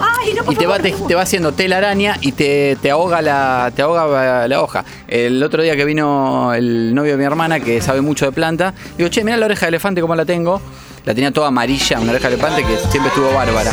Ay, 0.00 0.32
no, 0.34 0.44
por 0.44 0.54
Y 0.54 0.56
te 0.56 0.66
va, 0.66 0.78
te, 0.78 0.92
te 0.92 1.14
va 1.14 1.22
haciendo 1.22 1.52
telaraña 1.52 2.16
y 2.22 2.32
te, 2.32 2.76
te 2.80 2.90
ahoga 2.90 3.20
la 3.20 3.72
te 3.76 3.82
ahoga 3.82 4.46
la 4.48 4.62
hoja. 4.62 4.84
El 5.08 5.42
otro 5.42 5.62
día 5.62 5.76
que 5.76 5.84
vino 5.84 6.54
el 6.54 6.94
novio 6.94 7.12
de 7.12 7.18
mi 7.18 7.24
hermana, 7.24 7.60
que 7.60 7.82
sabe 7.82 8.00
mucho 8.00 8.24
de 8.24 8.32
planta, 8.32 8.72
digo, 8.96 9.10
che, 9.10 9.22
mira 9.24 9.36
la 9.36 9.46
oreja 9.46 9.66
de 9.66 9.68
elefante 9.70 10.00
como 10.00 10.14
la 10.14 10.24
tengo. 10.24 10.62
La 11.04 11.14
tenía 11.14 11.30
toda 11.30 11.48
amarilla, 11.48 12.00
una 12.00 12.12
oreja 12.12 12.28
elefante 12.28 12.64
que 12.64 12.78
siempre 12.90 13.08
estuvo 13.08 13.32
bárbara. 13.34 13.70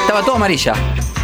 Estaba 0.00 0.22
toda 0.22 0.36
amarilla. 0.36 0.72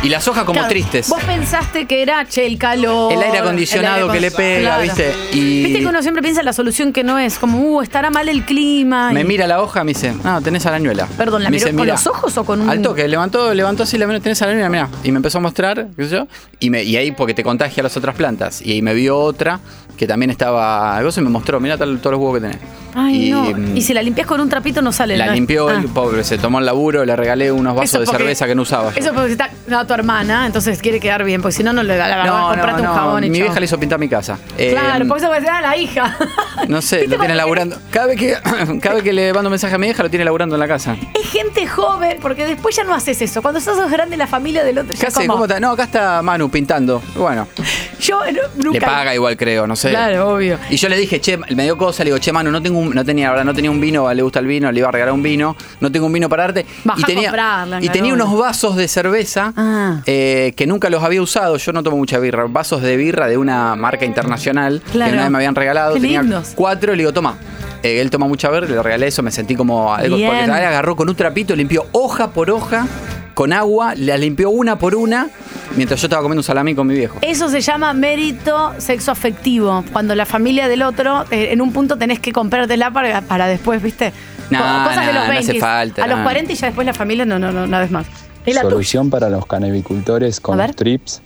Y 0.02 0.08
las 0.08 0.28
hojas 0.28 0.44
como 0.44 0.58
Claro, 0.60 0.68
tristes. 0.68 1.08
Vos 1.08 1.20
pensaste 1.24 1.86
que 1.86 2.00
era, 2.00 2.24
che, 2.28 2.46
el 2.46 2.58
calor. 2.58 3.12
El 3.12 3.22
aire 3.22 3.38
acondicionado 3.38 3.96
el 3.96 4.02
aire 4.04 4.12
que 4.14 4.20
le 4.20 4.30
pega, 4.30 4.60
Claro. 4.76 4.82
¿viste? 4.82 5.12
Y 5.32 5.64
Viste 5.64 5.80
que 5.80 5.86
uno 5.86 6.00
siempre 6.02 6.22
piensa 6.22 6.40
en 6.42 6.46
la 6.46 6.52
solución 6.52 6.92
que 6.92 7.02
no 7.02 7.18
es, 7.18 7.38
como, 7.38 7.58
uh, 7.58 7.82
estará 7.82 8.10
mal 8.10 8.28
el 8.28 8.44
clima. 8.44 9.10
me 9.10 9.24
mira 9.24 9.46
la 9.48 9.60
hoja, 9.60 9.82
me 9.82 9.92
dice, 9.94 10.12
no, 10.22 10.40
tenés 10.42 10.64
arañuela. 10.64 11.06
Perdón, 11.16 11.42
¿la 11.42 11.50
Me 11.50 11.56
miró 11.56 11.66
dice, 11.66 11.76
con 11.76 11.86
los 11.88 12.06
ojos 12.06 12.36
o 12.38 12.44
con 12.44 12.60
un.? 12.60 12.70
Al 12.70 12.82
toque, 12.82 13.08
levantó, 13.08 13.52
levantó 13.52 13.82
así 13.82 13.98
la 13.98 14.06
mano, 14.06 14.20
tenés 14.20 14.40
arañuela, 14.42 14.68
mira. 14.68 14.88
Y 15.02 15.10
me 15.10 15.16
empezó 15.16 15.38
a 15.38 15.40
mostrar, 15.40 15.88
qué 15.96 16.04
sé 16.04 16.10
yo. 16.10 16.28
Y, 16.60 16.70
me, 16.70 16.84
y 16.84 16.96
ahí, 16.96 17.10
porque 17.10 17.34
te 17.34 17.42
contagia 17.42 17.82
las 17.82 17.96
otras 17.96 18.14
plantas. 18.14 18.62
Y 18.62 18.72
ahí 18.72 18.82
me 18.82 18.94
vio 18.94 19.18
otra 19.18 19.58
que 19.96 20.06
también 20.06 20.30
estaba. 20.30 20.96
Algo 20.96 21.10
se 21.10 21.20
me 21.20 21.30
mostró, 21.30 21.58
mira 21.58 21.76
todos 21.78 21.88
los 21.90 22.04
huevos 22.04 22.34
que 22.36 22.40
tenés. 22.42 22.58
Ay, 22.98 23.26
y, 23.28 23.30
no. 23.30 23.42
mm, 23.44 23.76
Y 23.76 23.82
si 23.82 23.92
la 23.92 24.02
limpias 24.02 24.26
con 24.26 24.40
un 24.40 24.48
trapito 24.48 24.80
no 24.80 24.90
sale. 24.92 25.16
La 25.18 25.26
¿no? 25.26 25.32
limpió 25.32 25.68
Ah. 25.68 25.74
el 25.74 25.88
pobre, 25.88 26.22
se 26.24 26.38
tomó 26.38 26.60
el 26.60 26.64
laburo, 26.66 27.04
le 27.04 27.14
regalé 27.16 27.50
unos 27.52 27.74
vasos 27.74 27.90
Eso 27.90 28.00
de 28.00 28.06
porque- 28.06 28.18
cerveza 28.22 28.46
que 28.46 28.54
no 28.54 28.62
usaba. 28.62 28.92
yo. 28.94 29.00
Eso 29.00 29.12
porque 29.12 29.32
está 29.32 29.50
a 29.86 29.88
tu 29.88 29.94
hermana, 29.94 30.46
entonces 30.46 30.80
quiere 30.82 31.00
quedar 31.00 31.24
bien, 31.24 31.40
porque 31.42 31.56
si 31.56 31.62
no, 31.62 31.72
no 31.72 31.82
le 31.82 31.96
da 31.96 32.08
la 32.08 32.16
verdad. 32.18 32.40
no, 32.40 32.48
comprate 32.48 32.82
no, 32.82 32.90
un 32.90 32.94
no, 32.94 32.94
jabón 32.94 33.24
y 33.24 33.30
mi 33.30 33.38
chao. 33.38 33.46
vieja 33.46 33.60
le 33.60 33.64
hizo 33.66 33.78
pintar 33.80 33.98
mi 33.98 34.08
casa. 34.08 34.38
Claro, 34.56 35.04
Eh, 35.04 35.08
porque 35.08 35.22
eso 35.22 35.28
puede 35.28 35.40
ser 35.40 35.50
a 35.50 35.60
la 35.62 35.76
hija. 35.76 36.16
No 36.68 36.80
sé, 36.80 37.06
lo 37.06 37.18
tiene 37.18 37.34
laburando. 37.34 37.76
Cada 37.90 38.06
vez 38.06 38.18
que 38.18 38.34
cada 38.80 38.94
vez 38.94 39.04
que 39.04 39.12
le 39.12 39.32
mando 39.34 39.48
un 39.48 39.52
mensaje 39.52 39.74
a 39.74 39.78
mi 39.78 39.88
hija, 39.88 40.02
lo 40.02 40.08
tiene 40.08 40.24
laburando 40.24 40.56
en 40.56 40.60
la 40.60 40.66
casa. 40.66 40.96
Es 41.14 41.30
gente 41.30 41.66
joven, 41.66 42.16
porque 42.22 42.46
después 42.46 42.74
ya 42.74 42.82
no 42.82 42.94
haces 42.94 43.20
eso. 43.20 43.42
Cuando 43.42 43.60
sos 43.60 43.90
grande, 43.90 44.16
la 44.16 44.26
familia 44.26 44.64
del 44.64 44.78
otro. 44.78 44.94
¿Qué 44.98 45.06
hace? 45.06 45.26
¿Cómo 45.26 45.44
está? 45.44 45.60
No, 45.60 45.72
acá 45.72 45.84
está 45.84 46.22
Manu 46.22 46.50
pintando. 46.50 47.02
Bueno, 47.14 47.46
Yo 48.00 48.20
nunca. 48.56 48.72
le 48.72 48.80
paga 48.80 49.14
igual, 49.14 49.36
creo, 49.36 49.66
no 49.66 49.76
sé. 49.76 49.90
Claro, 49.90 50.30
obvio. 50.34 50.58
Y 50.70 50.76
yo 50.76 50.88
le 50.88 50.96
dije, 50.96 51.20
che, 51.20 51.36
me 51.36 51.62
dio 51.64 51.76
cosa, 51.76 52.02
le 52.04 52.10
digo, 52.10 52.18
che, 52.18 52.32
Manu, 52.32 52.50
no 52.50 52.62
tengo 52.62 52.78
un- 52.78 52.94
no 52.94 53.04
tenía, 53.04 53.28
ahora 53.28 53.44
no 53.44 53.52
tenía 53.54 53.70
un 53.70 53.80
vino, 53.80 54.12
le 54.12 54.22
gusta 54.22 54.38
el 54.40 54.46
vino, 54.46 54.72
le 54.72 54.78
iba 54.78 54.88
a 54.88 54.92
regalar 54.92 55.12
un 55.14 55.22
vino, 55.22 55.56
no 55.80 55.92
tengo 55.92 56.06
un 56.06 56.12
vino 56.12 56.28
para 56.28 56.44
darte. 56.44 56.64
Bajá 56.84 57.00
y 57.00 57.02
a 57.02 57.06
tenía, 57.06 57.28
comprarla, 57.28 57.78
y 57.84 57.88
tenía 57.90 58.14
unos 58.14 58.36
vasos 58.36 58.76
de 58.76 58.88
cerveza 58.88 59.52
Ah. 59.56 59.75
Eh, 60.06 60.52
que 60.56 60.66
nunca 60.66 60.90
los 60.90 61.02
había 61.02 61.22
usado. 61.22 61.56
Yo 61.56 61.72
no 61.72 61.82
tomo 61.82 61.96
mucha 61.96 62.18
birra. 62.18 62.44
Vasos 62.48 62.82
de 62.82 62.96
birra 62.96 63.26
de 63.28 63.36
una 63.38 63.76
marca 63.76 64.04
internacional 64.04 64.82
Claro. 64.92 65.10
que 65.10 65.14
una 65.14 65.22
vez 65.24 65.30
me 65.32 65.38
habían 65.38 65.54
regalado. 65.54 65.94
Qué 65.94 66.00
tenía 66.00 66.22
lindos. 66.22 66.52
cuatro 66.54 66.92
y 66.92 66.96
le 66.96 67.02
digo, 67.02 67.12
toma. 67.12 67.36
Eh, 67.82 68.00
él 68.00 68.10
toma 68.10 68.26
mucha 68.26 68.50
birra, 68.50 68.66
le 68.66 68.82
regalé 68.82 69.06
eso, 69.08 69.22
me 69.22 69.30
sentí 69.30 69.54
como 69.54 69.94
algo. 69.94 70.16
Bien. 70.16 70.28
Porque 70.30 70.44
él 70.44 70.50
agarró 70.50 70.96
con 70.96 71.08
un 71.08 71.14
trapito, 71.14 71.54
limpió 71.54 71.86
hoja 71.92 72.30
por 72.30 72.50
hoja 72.50 72.86
con 73.34 73.52
agua, 73.52 73.94
las 73.96 74.18
limpió 74.18 74.48
una 74.48 74.78
por 74.78 74.94
una 74.94 75.28
mientras 75.76 76.00
yo 76.00 76.06
estaba 76.06 76.22
comiendo 76.22 76.40
un 76.40 76.44
salamí 76.44 76.74
con 76.74 76.86
mi 76.86 76.94
viejo. 76.94 77.18
Eso 77.20 77.50
se 77.50 77.60
llama 77.60 77.92
mérito 77.92 78.72
sexo 78.78 79.10
afectivo. 79.12 79.84
Cuando 79.92 80.14
la 80.14 80.24
familia 80.24 80.68
del 80.68 80.82
otro, 80.82 81.26
eh, 81.30 81.48
en 81.52 81.60
un 81.60 81.70
punto 81.72 81.98
tenés 81.98 82.18
que 82.18 82.32
comprártela 82.32 82.90
para, 82.90 83.20
para 83.20 83.46
después, 83.46 83.82
¿viste? 83.82 84.12
No, 84.50 84.58
Co- 84.58 84.88
Cosas 84.88 85.06
de 85.06 85.12
no, 85.12 85.18
los 85.18 85.28
no 85.28 85.34
20. 85.34 85.50
hace 85.50 85.60
falta, 85.60 86.02
A 86.04 86.06
los 86.06 86.18
no. 86.18 86.24
40 86.24 86.52
y 86.52 86.56
ya 86.56 86.66
después 86.68 86.86
la 86.86 86.94
familia, 86.94 87.26
no, 87.26 87.38
no, 87.38 87.52
no, 87.52 87.64
una 87.64 87.78
vez 87.80 87.90
más. 87.90 88.06
Solución 88.54 89.10
para 89.10 89.28
los 89.28 89.46
canevicultores 89.46 90.38
A 90.38 90.42
con 90.42 90.58
los 90.58 90.74
trips, 90.76 91.22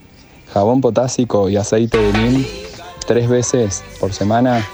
jabón 0.53 0.81
potásico 0.81 1.49
y 1.49 1.57
aceite 1.57 1.97
de 1.97 2.13
neem 2.13 2.45
tres 3.07 3.29
veces 3.29 3.83
por 3.99 4.13
semana 4.13 4.65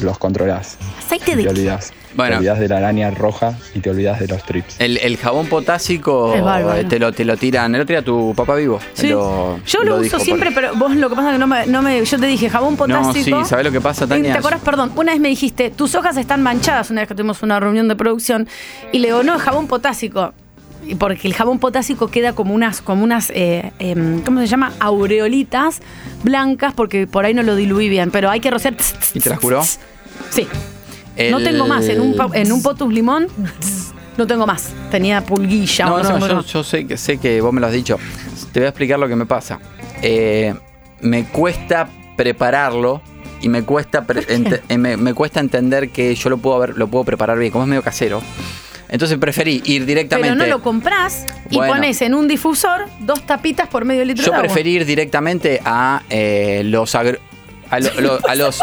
los 0.00 0.18
controlás. 0.18 0.76
¿Aceite 0.98 1.32
Te 1.32 1.36
de 1.36 1.42
qué? 1.44 1.48
olvidás. 1.50 1.92
Bueno. 2.16 2.34
Te 2.34 2.36
olvidás 2.38 2.58
de 2.60 2.68
la 2.68 2.76
araña 2.76 3.10
roja 3.10 3.58
y 3.74 3.80
te 3.80 3.90
olvidás 3.90 4.20
de 4.20 4.28
los 4.28 4.42
trips. 4.44 4.76
El, 4.80 4.98
el 4.98 5.16
jabón 5.16 5.48
potásico 5.48 6.32
eh, 6.34 6.84
te 6.88 7.00
lo, 7.00 7.12
te 7.12 7.24
lo 7.24 7.36
tiran. 7.36 7.74
El 7.74 7.80
otro 7.80 7.92
día 7.94 8.04
tu 8.04 8.32
papá 8.36 8.54
vivo. 8.54 8.78
Sí. 8.92 9.08
lo- 9.08 9.58
Yo 9.66 9.82
lo, 9.82 9.96
uso 9.96 10.12
por- 10.18 10.20
siempre, 10.20 10.52
pero 10.52 10.76
vos 10.76 10.94
lo 10.94 11.08
que 11.10 11.16
pasa 11.16 11.30
es 11.30 11.34
que 11.34 11.38
no 11.40 11.46
me, 11.48 11.66
no 11.66 11.82
me- 11.82 12.04
yo 12.04 12.18
te 12.20 12.26
dije 12.26 12.48
jabón 12.48 12.74
No, 12.74 12.78
potásico. 12.78 13.42
sí, 13.42 13.48
¿sabés 13.48 13.64
lo 13.66 13.72
que 13.72 13.80
pasa, 13.80 14.06
Tania? 14.06 14.32
¿Te 14.32 14.38
acuerdas? 14.38 14.60
Perdón, 14.62 14.92
una 14.94 15.10
vez 15.12 15.20
me 15.20 15.28
dijiste, 15.28 15.70
tus 15.70 15.94
hojas 15.96 16.16
están 16.16 16.40
manchadas, 16.42 16.90
una 16.90 17.00
vez 17.00 17.08
que 17.08 17.14
tuvimos 17.16 17.42
una 17.42 17.58
reunión 17.58 17.88
de 17.88 17.96
producción, 17.96 18.46
y 18.92 18.98
le 19.00 19.08
digo, 19.08 19.22
no, 19.24 19.38
jabón 19.40 19.66
potásico. 19.66 20.34
Y 20.86 20.94
Porque 20.96 21.26
el 21.28 21.34
jabón 21.34 21.58
potásico 21.58 22.08
queda 22.08 22.34
como 22.34 22.54
unas, 22.54 22.80
como 22.82 23.04
unas 23.04 23.30
eh, 23.30 23.72
em, 23.78 24.20
¿cómo 24.22 24.40
se 24.40 24.46
llama? 24.46 24.72
Aureolitas 24.80 25.80
blancas, 26.22 26.74
porque 26.74 27.06
por 27.06 27.24
ahí 27.24 27.34
no 27.34 27.42
lo 27.42 27.56
diluí 27.56 27.88
bien, 27.88 28.10
pero 28.10 28.30
hay 28.30 28.40
que 28.40 28.50
rociar. 28.50 28.74
¿Y 29.14 29.20
te 29.20 29.30
la 29.30 29.36
juró? 29.36 29.62
Sí. 30.30 30.46
No 31.30 31.40
tengo 31.42 31.66
más. 31.66 31.86
En 31.88 32.00
un, 32.00 32.16
en 32.34 32.52
un 32.52 32.62
potus 32.62 32.92
limón, 32.92 33.28
no 34.16 34.26
tengo 34.26 34.46
más. 34.46 34.72
Tenía 34.90 35.24
pulguilla. 35.24 35.86
No, 35.86 35.94
o 35.96 36.02
no, 36.02 36.18
no, 36.18 36.44
yo, 36.44 36.64
sé, 36.64 36.86
que, 36.86 36.96
sé 36.96 37.18
que 37.18 37.40
vos 37.40 37.52
me 37.52 37.60
lo 37.60 37.66
has 37.68 37.72
dicho. 37.72 37.98
Te 38.52 38.60
voy 38.60 38.66
a 38.66 38.68
explicar 38.70 38.98
lo 38.98 39.08
que 39.08 39.16
me 39.16 39.26
pasa. 39.26 39.60
Eh, 40.02 40.54
me 41.00 41.24
cuesta 41.24 41.88
prepararlo 42.16 43.00
y 43.40 43.48
me 43.48 43.62
cuesta, 43.62 44.04
pre- 44.04 44.24
eh, 44.28 44.78
me, 44.78 44.96
me 44.96 45.14
cuesta 45.14 45.40
entender 45.40 45.90
que 45.90 46.14
yo 46.14 46.30
lo 46.30 46.38
puedo, 46.38 46.58
ver, 46.58 46.76
lo 46.76 46.88
puedo 46.88 47.04
preparar 47.04 47.38
bien, 47.38 47.52
como 47.52 47.64
es 47.64 47.68
medio 47.68 47.82
casero. 47.82 48.20
Entonces 48.88 49.18
preferí 49.18 49.62
ir 49.64 49.86
directamente. 49.86 50.30
Pero 50.36 50.40
no 50.40 50.46
lo 50.46 50.62
compras 50.62 51.26
y 51.50 51.56
Bueno. 51.56 51.72
pones 51.74 52.00
en 52.02 52.14
un 52.14 52.28
difusor 52.28 52.86
dos 53.00 53.26
tapitas 53.26 53.68
por 53.68 53.84
medio 53.84 54.04
litro 54.04 54.24
Yo 54.24 54.30
de 54.32 54.36
agua. 54.36 54.46
preferí 54.48 54.72
ir 54.76 54.84
directamente 54.84 55.60
a 55.64 56.02
eh, 56.10 56.62
los 56.64 56.94
agro- 56.94 57.18
a, 57.74 57.80
lo- 57.80 58.00
lo- 58.00 58.18
a 58.28 58.34
los 58.36 58.58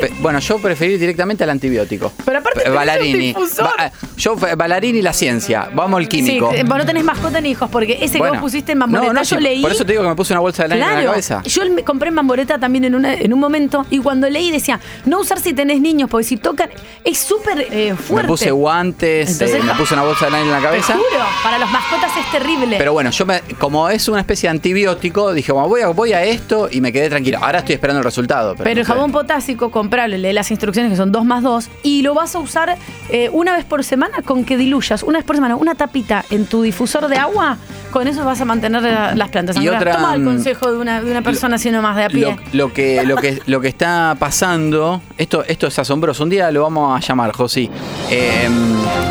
pe- 0.00 0.12
bueno 0.20 0.38
yo 0.38 0.58
preferí 0.58 0.94
ir 0.94 1.00
directamente 1.00 1.44
al 1.44 1.50
antibiótico 1.50 2.12
Pero 2.24 2.38
aparte 2.38 2.60
tenés 2.60 2.70
un 2.70 2.76
Ballarini 2.76 3.26
difusor. 3.28 3.64
Ba- 3.76 3.92
yo 4.16 4.36
fue- 4.36 4.54
Ballarini 4.54 4.98
y 4.98 5.02
la 5.02 5.12
ciencia 5.12 5.68
vamos 5.74 5.98
al 5.98 6.08
químico 6.08 6.52
Sí, 6.54 6.62
vos 6.64 6.78
no 6.78 6.86
tenés 6.86 7.04
mascota 7.04 7.40
ni 7.40 7.50
hijos, 7.50 7.68
porque 7.70 7.98
ese 8.00 8.20
que 8.20 8.28
vos 8.28 8.38
pusiste 8.38 8.72
en 8.72 8.78
no, 8.78 9.12
yo 9.22 9.24
sí, 9.24 9.42
leí. 9.42 9.62
por 9.62 9.72
eso 9.72 9.84
te 9.84 9.92
digo 9.92 10.02
que 10.02 10.08
me 10.08 10.16
puse 10.16 10.32
una 10.32 10.40
bolsa 10.40 10.64
de 10.64 10.68
lana 10.70 10.82
en 10.82 10.88
la 10.90 10.94
Claro, 10.96 11.10
cabeza 11.10 11.42
yo 11.44 11.62
me 11.70 11.82
compré 11.84 12.10
Mamboreta 12.10 12.58
también 12.58 12.84
en, 12.84 12.94
una- 12.94 13.14
en 13.14 13.32
un 13.32 13.40
momento 13.40 13.86
y 13.90 13.98
cuando 13.98 14.28
leí 14.28 14.50
decía, 14.50 14.80
no 15.04 15.20
usar 15.20 15.40
si 15.40 15.52
tenés 15.52 15.80
niños, 15.80 16.08
porque 16.10 16.24
si 16.24 16.36
tocan, 16.36 16.70
es 17.04 17.18
súper 17.18 17.66
eh, 17.70 17.94
fuerte. 17.94 18.22
me 18.22 18.28
puse 18.28 18.50
guantes 18.50 19.30
Entonces, 19.32 19.60
eh, 19.60 19.62
me 19.64 19.74
puse 19.74 19.94
una 19.94 20.02
bolsa 20.02 20.26
de 20.26 20.30
lana 20.32 20.44
en 20.44 20.50
la 20.50 20.58
Te 20.58 20.64
cabeza 20.64 20.92
juro, 20.94 21.24
para 21.42 21.58
los 21.58 21.70
mascotas 21.70 22.10
es 22.16 22.30
terrible. 22.32 22.76
Pero 22.78 22.92
bueno, 22.92 23.10
yo 23.10 23.26
me, 23.26 23.40
como 23.58 23.88
es 23.88 24.08
una 24.08 24.20
especie 24.20 24.48
de 24.48 24.52
antibiótico, 24.56 25.32
dije, 25.32 25.52
bueno, 25.52 25.68
voy 25.68 25.80
a, 25.82 25.88
voy 25.88 26.12
a 26.12 26.22
esto 26.24 26.68
y 26.70 26.80
me 26.80 26.92
quedé 26.92 27.08
tranquilo. 27.08 27.38
Ahora 27.40 27.60
estoy 27.60 27.74
esperando 27.74 27.98
el 28.00 28.04
resultado. 28.04 28.55
Pero, 28.64 28.80
el 28.80 28.86
jabón 28.86 29.12
potásico, 29.12 29.70
comprarle, 29.70 30.18
lee 30.18 30.32
las 30.32 30.50
instrucciones 30.50 30.90
que 30.90 30.96
son 30.96 31.12
2 31.12 31.24
más 31.24 31.42
2 31.42 31.68
y 31.82 32.02
lo 32.02 32.14
vas 32.14 32.34
a 32.34 32.38
usar 32.38 32.76
eh, 33.10 33.28
una 33.32 33.54
vez 33.56 33.64
por 33.64 33.84
semana 33.84 34.22
con 34.24 34.44
que 34.44 34.56
diluyas, 34.56 35.02
una 35.02 35.18
vez 35.18 35.24
por 35.24 35.36
semana, 35.36 35.56
una 35.56 35.74
tapita 35.74 36.24
en 36.30 36.46
tu 36.46 36.62
difusor 36.62 37.08
de 37.08 37.16
agua, 37.16 37.58
con 37.92 38.08
eso 38.08 38.24
vas 38.24 38.40
a 38.40 38.44
mantener 38.44 38.82
la- 38.82 39.14
las 39.14 39.28
plantas. 39.30 39.56
Y 39.56 39.68
otra, 39.68 39.92
Toma 39.96 40.14
el 40.14 40.20
mm, 40.22 40.24
consejo 40.24 40.70
de 40.72 40.78
una, 40.78 41.00
de 41.00 41.10
una 41.10 41.22
persona 41.22 41.56
así 41.56 41.70
nomás 41.70 41.96
de 41.96 42.04
a 42.04 42.08
pie. 42.08 42.36
Lo, 42.52 42.66
lo 42.66 42.72
que, 42.72 43.02
lo, 43.04 43.16
que, 43.16 43.40
lo 43.46 43.60
que 43.60 43.68
está 43.68 44.16
pasando, 44.18 45.00
esto, 45.18 45.44
esto 45.46 45.66
es 45.66 45.78
asombroso. 45.78 46.22
Un 46.24 46.30
día 46.30 46.50
lo 46.50 46.62
vamos 46.62 46.96
a 46.96 47.00
llamar, 47.06 47.32
José. 47.32 47.70
Eh, 48.10 48.48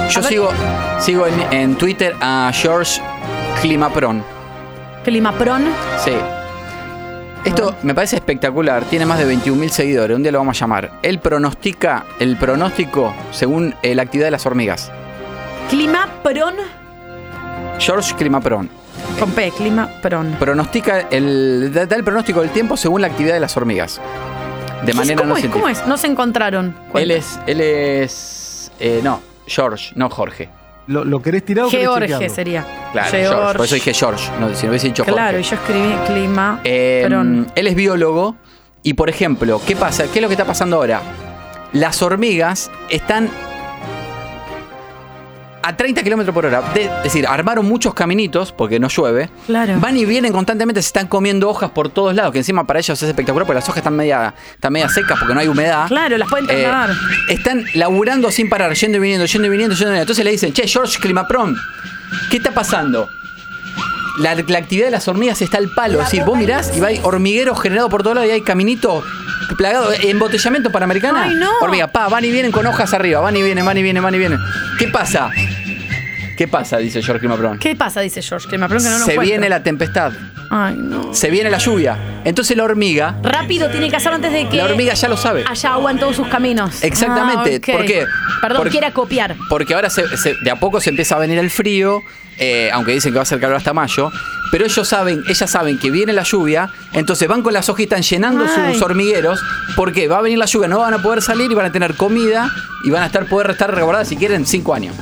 yo 0.10 0.24
sigo, 0.24 0.50
sigo 1.00 1.26
en, 1.28 1.54
en 1.54 1.76
Twitter 1.76 2.16
a 2.22 2.52
George 2.54 3.02
Climapron. 3.62 4.24
Climapron. 5.04 5.64
Sí. 6.04 6.12
Esto 7.46 7.76
me 7.84 7.94
parece 7.94 8.16
espectacular. 8.16 8.84
Tiene 8.86 9.06
más 9.06 9.20
de 9.20 9.32
21.000 9.32 9.70
seguidores. 9.70 10.18
Un 10.18 10.24
día 10.24 10.32
lo 10.32 10.40
vamos 10.40 10.58
a 10.58 10.60
llamar. 10.62 10.92
Él 11.04 11.20
pronostica 11.20 12.06
el 12.20 12.38
pronóstico 12.38 13.14
según 13.32 13.76
eh, 13.84 13.94
la 13.94 14.02
actividad 14.02 14.28
de 14.28 14.32
las 14.32 14.46
hormigas. 14.46 14.92
Climapron. 15.70 16.56
George 17.78 18.16
Climapron. 18.16 18.70
Con 19.20 19.32
P, 19.32 19.52
Climapron. 19.52 20.36
Pronostica 20.40 21.02
el, 21.12 21.72
da 21.72 21.86
da 21.86 21.96
el 21.96 22.04
pronóstico 22.04 22.42
del 22.42 22.50
tiempo 22.50 22.76
según 22.78 23.02
la 23.02 23.08
actividad 23.08 23.36
de 23.36 23.40
las 23.40 23.56
hormigas. 23.56 24.02
De 24.84 24.94
manera 24.94 25.22
¿Cómo 25.22 25.34
no 25.34 25.38
es? 25.38 25.46
¿Cómo 25.48 25.70
es? 25.70 25.86
No 25.86 25.98
se 25.98 26.08
encontraron. 26.08 26.76
Él 26.96 27.12
es, 27.12 27.40
él 27.48 27.62
es, 27.62 28.72
eh, 28.80 29.02
no, 29.04 29.22
George, 29.48 29.94
no 29.96 30.10
Jorge. 30.10 30.50
¿Lo, 30.88 31.04
lo 31.04 31.22
querés 31.22 31.44
tirar 31.44 31.66
o 31.66 31.70
querés 31.70 31.86
George 31.88 32.08
chequearlo? 32.08 32.36
sería. 32.36 32.66
Claro, 32.92 33.10
George. 33.12 33.28
George. 33.28 33.58
Por 33.58 33.66
eso 33.66 33.76
dije 33.76 33.94
George, 33.94 34.32
no, 34.40 34.54
si 34.56 34.66
no 34.66 34.70
hubiese 34.70 34.88
dicho 34.88 35.04
Jorge. 35.04 35.16
Claro, 35.16 35.40
y 35.40 35.44
yo 35.44 35.56
escribí 35.56 35.94
clima. 36.08 36.60
Eh, 36.64 37.04
Pron. 37.08 37.48
él 37.56 37.68
es 37.68 37.76
biólogo 37.76 38.36
y, 38.84 38.94
por 38.94 39.10
ejemplo, 39.10 39.60
¿qué 39.66 39.76
pasa? 39.76 40.04
¿Qué 40.12 40.20
es 40.20 40.22
lo 40.22 40.28
que 40.28 40.36
está 40.36 40.46
pasando 40.46 40.76
ahora? 40.78 41.02
Las 41.74 42.02
hormigas 42.02 42.70
están 42.90 43.30
a 45.68 45.76
30 45.76 46.04
kilómetros 46.04 46.34
por 46.34 46.46
hora. 46.46 46.62
De- 46.74 46.84
es 46.86 47.04
decir, 47.04 47.26
armaron 47.28 47.66
muchos 47.66 47.94
caminitos 47.94 48.52
porque 48.52 48.80
no 48.80 48.88
llueve. 48.88 49.30
Claro. 49.46 49.80
Van 49.80 49.98
y 49.98 50.06
vienen 50.06 50.32
constantemente, 50.32 50.82
se 50.82 50.88
están 50.88 51.08
comiendo 51.08 51.50
hojas 51.50 51.72
por 51.72 51.90
todos 51.90 52.14
lados, 52.16 52.32
que 52.32 52.38
encima 52.40 52.66
para 52.66 52.80
ellos 52.80 53.02
es 53.02 53.08
espectacular 53.10 53.46
porque 53.46 53.60
las 53.60 53.66
hojas 53.68 53.78
están 53.78 53.96
media, 53.96 54.34
están 54.54 54.72
media 54.74 54.90
secas 54.90 55.18
porque 55.20 55.34
no 55.34 55.40
hay 55.40 55.48
humedad. 55.48 55.88
Claro, 55.88 56.18
las 56.18 56.30
pueden 56.30 56.46
Eh, 56.50 56.64
trasladar. 56.64 56.90
están 57.30 57.66
laburando 57.74 58.32
sin 58.32 58.50
parar, 58.50 58.74
yendo 58.74 58.98
y 58.98 59.02
viniendo, 59.02 59.26
yendo 59.26 59.48
y 59.48 59.50
viniendo, 59.50 59.76
yendo 59.76 59.86
y 59.86 59.92
viniendo. 59.92 60.02
Entonces 60.04 60.24
le 60.26 60.32
dicen, 60.32 60.54
che, 60.54 60.68
George 60.68 61.00
Climapron, 61.00 61.56
¿qué 62.30 62.38
está 62.38 62.52
pasando? 62.52 63.10
La, 64.20 64.36
la 64.36 64.58
actividad 64.60 64.86
de 64.86 64.92
las 64.92 65.08
hormigas 65.08 65.42
está 65.42 65.58
al 65.58 65.70
palo. 65.70 66.00
Es 66.00 66.06
decir, 66.06 66.24
vos 66.24 66.38
mirás 66.38 66.72
y 66.76 66.80
va 66.80 66.88
hay 66.88 67.00
hormigueros 67.04 67.60
generados 67.62 67.90
por 67.92 68.02
todos 68.04 68.16
lados 68.16 68.30
y 68.30 68.34
hay 68.34 68.42
caminitos 68.42 69.04
plagados. 69.58 69.96
Embotellamiento 70.04 70.72
panamericana. 70.72 71.24
Ay, 71.26 71.36
no. 71.36 71.50
Hormiga, 71.62 71.88
pa, 71.88 72.08
van 72.08 72.24
y 72.26 72.32
vienen 72.32 72.52
con 72.52 72.66
hojas 72.66 72.94
arriba. 72.94 73.20
Van 73.20 73.36
y 73.36 73.42
vienen, 73.42 73.66
van 73.66 73.78
y 73.78 73.84
vienen, 73.84 74.02
van 74.04 74.16
y 74.16 74.18
vienen. 74.18 74.40
¿Qué 74.80 74.88
pasa? 74.88 75.30
¿Qué 76.38 76.48
pasa? 76.50 76.78
Dice 76.78 77.02
George 77.02 77.20
Climapron. 77.22 77.60
¿Qué 77.60 77.76
pasa? 77.76 78.02
Dice 78.02 78.22
George 78.22 78.48
Climapron 78.50 78.84
que 78.84 78.90
no 78.90 79.00
lo 79.00 79.06
Se 79.06 79.12
encuentro. 79.12 79.22
viene 79.32 79.50
la 79.50 79.64
tempestad. 79.64 80.12
Ay, 80.52 80.76
no. 80.78 81.14
Se 81.14 81.30
viene 81.30 81.50
la 81.50 81.58
lluvia. 81.58 81.98
Entonces 82.26 82.56
la 82.58 82.64
hormiga, 82.66 83.18
Rápido 83.24 83.70
tiene 83.70 83.90
que 83.90 83.96
hacerlo 83.96 84.16
antes 84.18 84.32
de 84.34 84.48
que 84.50 84.58
la 84.58 84.66
hormiga 84.66 84.94
ya 84.94 85.08
lo 85.08 85.16
sabe. 85.18 85.44
haya 85.48 85.74
agua 85.74 85.92
en 85.92 86.00
todos 86.00 86.16
sus 86.18 86.28
caminos. 86.28 86.84
Exactamente. 86.84 87.62
Ah. 87.72 87.72
¿Por 87.78 87.86
qué? 87.86 88.06
Perdón, 88.42 88.58
Porque- 88.58 88.72
quiera 88.72 88.92
copiar. 88.92 89.36
Porque 89.50 89.74
ahora 89.74 89.90
se- 89.90 90.18
se- 90.18 90.36
de 90.44 90.52
a 90.52 90.58
poco 90.58 90.82
se 90.82 90.90
empieza 90.90 91.16
a 91.16 91.20
venir 91.20 91.38
el 91.40 91.50
frío, 91.50 92.04
eh, 92.38 92.70
aunque 92.74 92.94
dicen 92.94 93.12
que 93.12 93.18
va 93.18 93.24
a 93.24 93.26
ser 93.26 93.40
calor 93.40 93.58
hasta 93.58 93.74
mayo. 93.74 94.12
Pero 94.52 94.66
ellos 94.66 94.88
saben, 94.88 95.24
ellas 95.28 95.50
saben 95.50 95.80
que 95.80 95.90
viene 95.90 96.14
la 96.14 96.24
lluvia, 96.24 96.70
entonces 96.94 97.28
van 97.28 97.42
con 97.42 97.54
las 97.54 97.68
hojitas 97.68 98.08
llenando 98.10 98.46
Ay. 98.46 98.74
sus 98.74 98.82
hormigueros, 98.82 99.44
porque 99.76 100.08
va 100.08 100.20
a 100.20 100.22
venir 100.22 100.38
la 100.38 100.46
lluvia, 100.46 100.68
no 100.68 100.80
van 100.80 100.94
a 100.94 101.02
poder 101.02 101.22
salir 101.22 101.52
y 101.52 101.56
van 101.56 101.66
a 101.66 101.72
tener 101.72 101.96
comida 101.96 102.52
y 102.84 102.92
van 102.92 103.04
a 103.04 103.08
estar 103.08 103.26
poder 103.26 103.52
estar 103.52 103.74
resguardadas 103.74 104.08
si 104.08 104.18
quieren 104.18 104.46
cinco 104.46 104.74
años. 104.74 104.96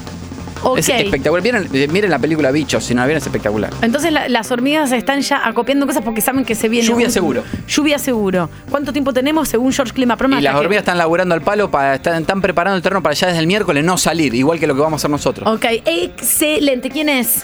Es 0.77 0.89
espectacular. 0.89 1.43
Miren, 1.43 1.67
eh, 1.73 1.87
miren 1.91 2.09
la 2.11 2.19
película 2.19 2.51
Bichos, 2.51 2.83
si 2.83 2.93
no 2.93 3.01
la 3.01 3.07
vieron 3.07 3.17
es 3.21 3.25
espectacular. 3.27 3.71
Entonces 3.81 4.11
la- 4.11 4.27
las 4.29 4.51
hormigas 4.51 4.91
están 4.91 5.21
ya 5.21 5.45
acopiando 5.47 5.85
cosas 5.85 6.03
porque 6.03 6.21
saben 6.21 6.45
que 6.45 6.55
se 6.55 6.69
viene. 6.69 6.87
Lluvia 6.87 7.07
un- 7.07 7.11
seguro. 7.13 7.43
Lluvia 7.67 7.99
seguro. 7.99 8.49
¿Cuánto 8.69 8.91
tiempo 8.93 9.13
tenemos 9.13 9.49
según 9.49 9.71
George 9.73 9.93
Climapron? 9.93 10.31
Y 10.31 10.35
hasta 10.35 10.43
las 10.49 10.53
que- 10.53 10.65
hormigas 10.65 10.81
están 10.83 10.97
laburando 10.97 11.35
al 11.35 11.41
palo 11.41 11.69
para 11.71 11.95
están, 11.95 12.21
están 12.21 12.41
preparando 12.41 12.77
el 12.77 12.81
terreno 12.83 13.03
para 13.03 13.15
ya 13.15 13.27
desde 13.27 13.39
el 13.39 13.47
miércoles 13.47 13.83
no 13.83 13.97
salir, 13.97 14.33
igual 14.33 14.59
que 14.59 14.67
lo 14.67 14.75
que 14.75 14.81
vamos 14.81 14.93
a 14.93 15.01
hacer 15.01 15.11
nosotros. 15.11 15.47
Ok, 15.47 15.65
excelente. 15.85 16.89
¿Quién 16.89 17.09
es? 17.09 17.43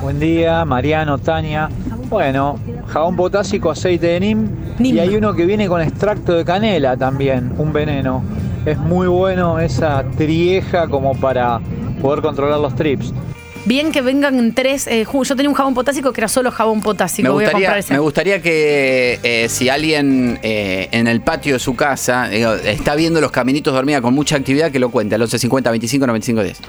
Buen 0.00 0.20
día, 0.20 0.64
Mariano, 0.64 1.18
Tania. 1.18 1.68
Bueno, 2.08 2.58
jabón 2.86 3.16
potásico, 3.16 3.70
aceite 3.70 4.06
de 4.06 4.20
NIM. 4.20 4.48
Y 4.78 4.98
hay 4.98 5.16
uno 5.16 5.34
que 5.34 5.44
viene 5.44 5.66
con 5.68 5.80
extracto 5.82 6.32
de 6.34 6.44
canela 6.44 6.96
también, 6.96 7.52
un 7.58 7.72
veneno. 7.72 8.22
Es 8.64 8.78
muy 8.78 9.06
bueno 9.08 9.58
esa 9.58 10.04
trieja 10.16 10.86
como 10.88 11.14
para 11.18 11.60
poder 12.00 12.22
controlar 12.22 12.58
los 12.60 12.74
trips. 12.74 13.12
Bien 13.64 13.92
que 13.92 14.00
vengan 14.00 14.54
tres. 14.54 14.86
eh, 14.86 15.04
yo 15.04 15.36
tenía 15.36 15.48
un 15.50 15.54
jabón 15.54 15.74
potásico 15.74 16.12
que 16.12 16.20
era 16.22 16.28
solo 16.28 16.50
jabón 16.50 16.80
potásico. 16.80 17.24
Me 17.28 17.30
Voy 17.34 17.44
a 17.44 17.48
gustaría, 17.48 17.66
comprar 17.68 17.78
ese. 17.80 17.92
me 17.92 17.98
gustaría 18.00 18.40
que 18.40 19.18
eh, 19.22 19.48
si 19.50 19.68
alguien 19.68 20.38
eh, 20.42 20.88
en 20.92 21.06
el 21.06 21.20
patio 21.20 21.54
de 21.54 21.58
su 21.58 21.76
casa 21.76 22.32
está 22.32 22.94
viendo 22.94 23.20
los 23.20 23.30
caminitos 23.30 23.72
de 23.74 23.78
hormiga 23.78 24.00
con 24.00 24.14
mucha 24.14 24.36
actividad, 24.36 24.70
que 24.70 24.78
lo 24.78 24.88
cuente 24.90 25.16
al 25.16 25.20
1150 25.20 25.70
25 25.70 26.06
95 26.06 26.42
10. 26.44 26.60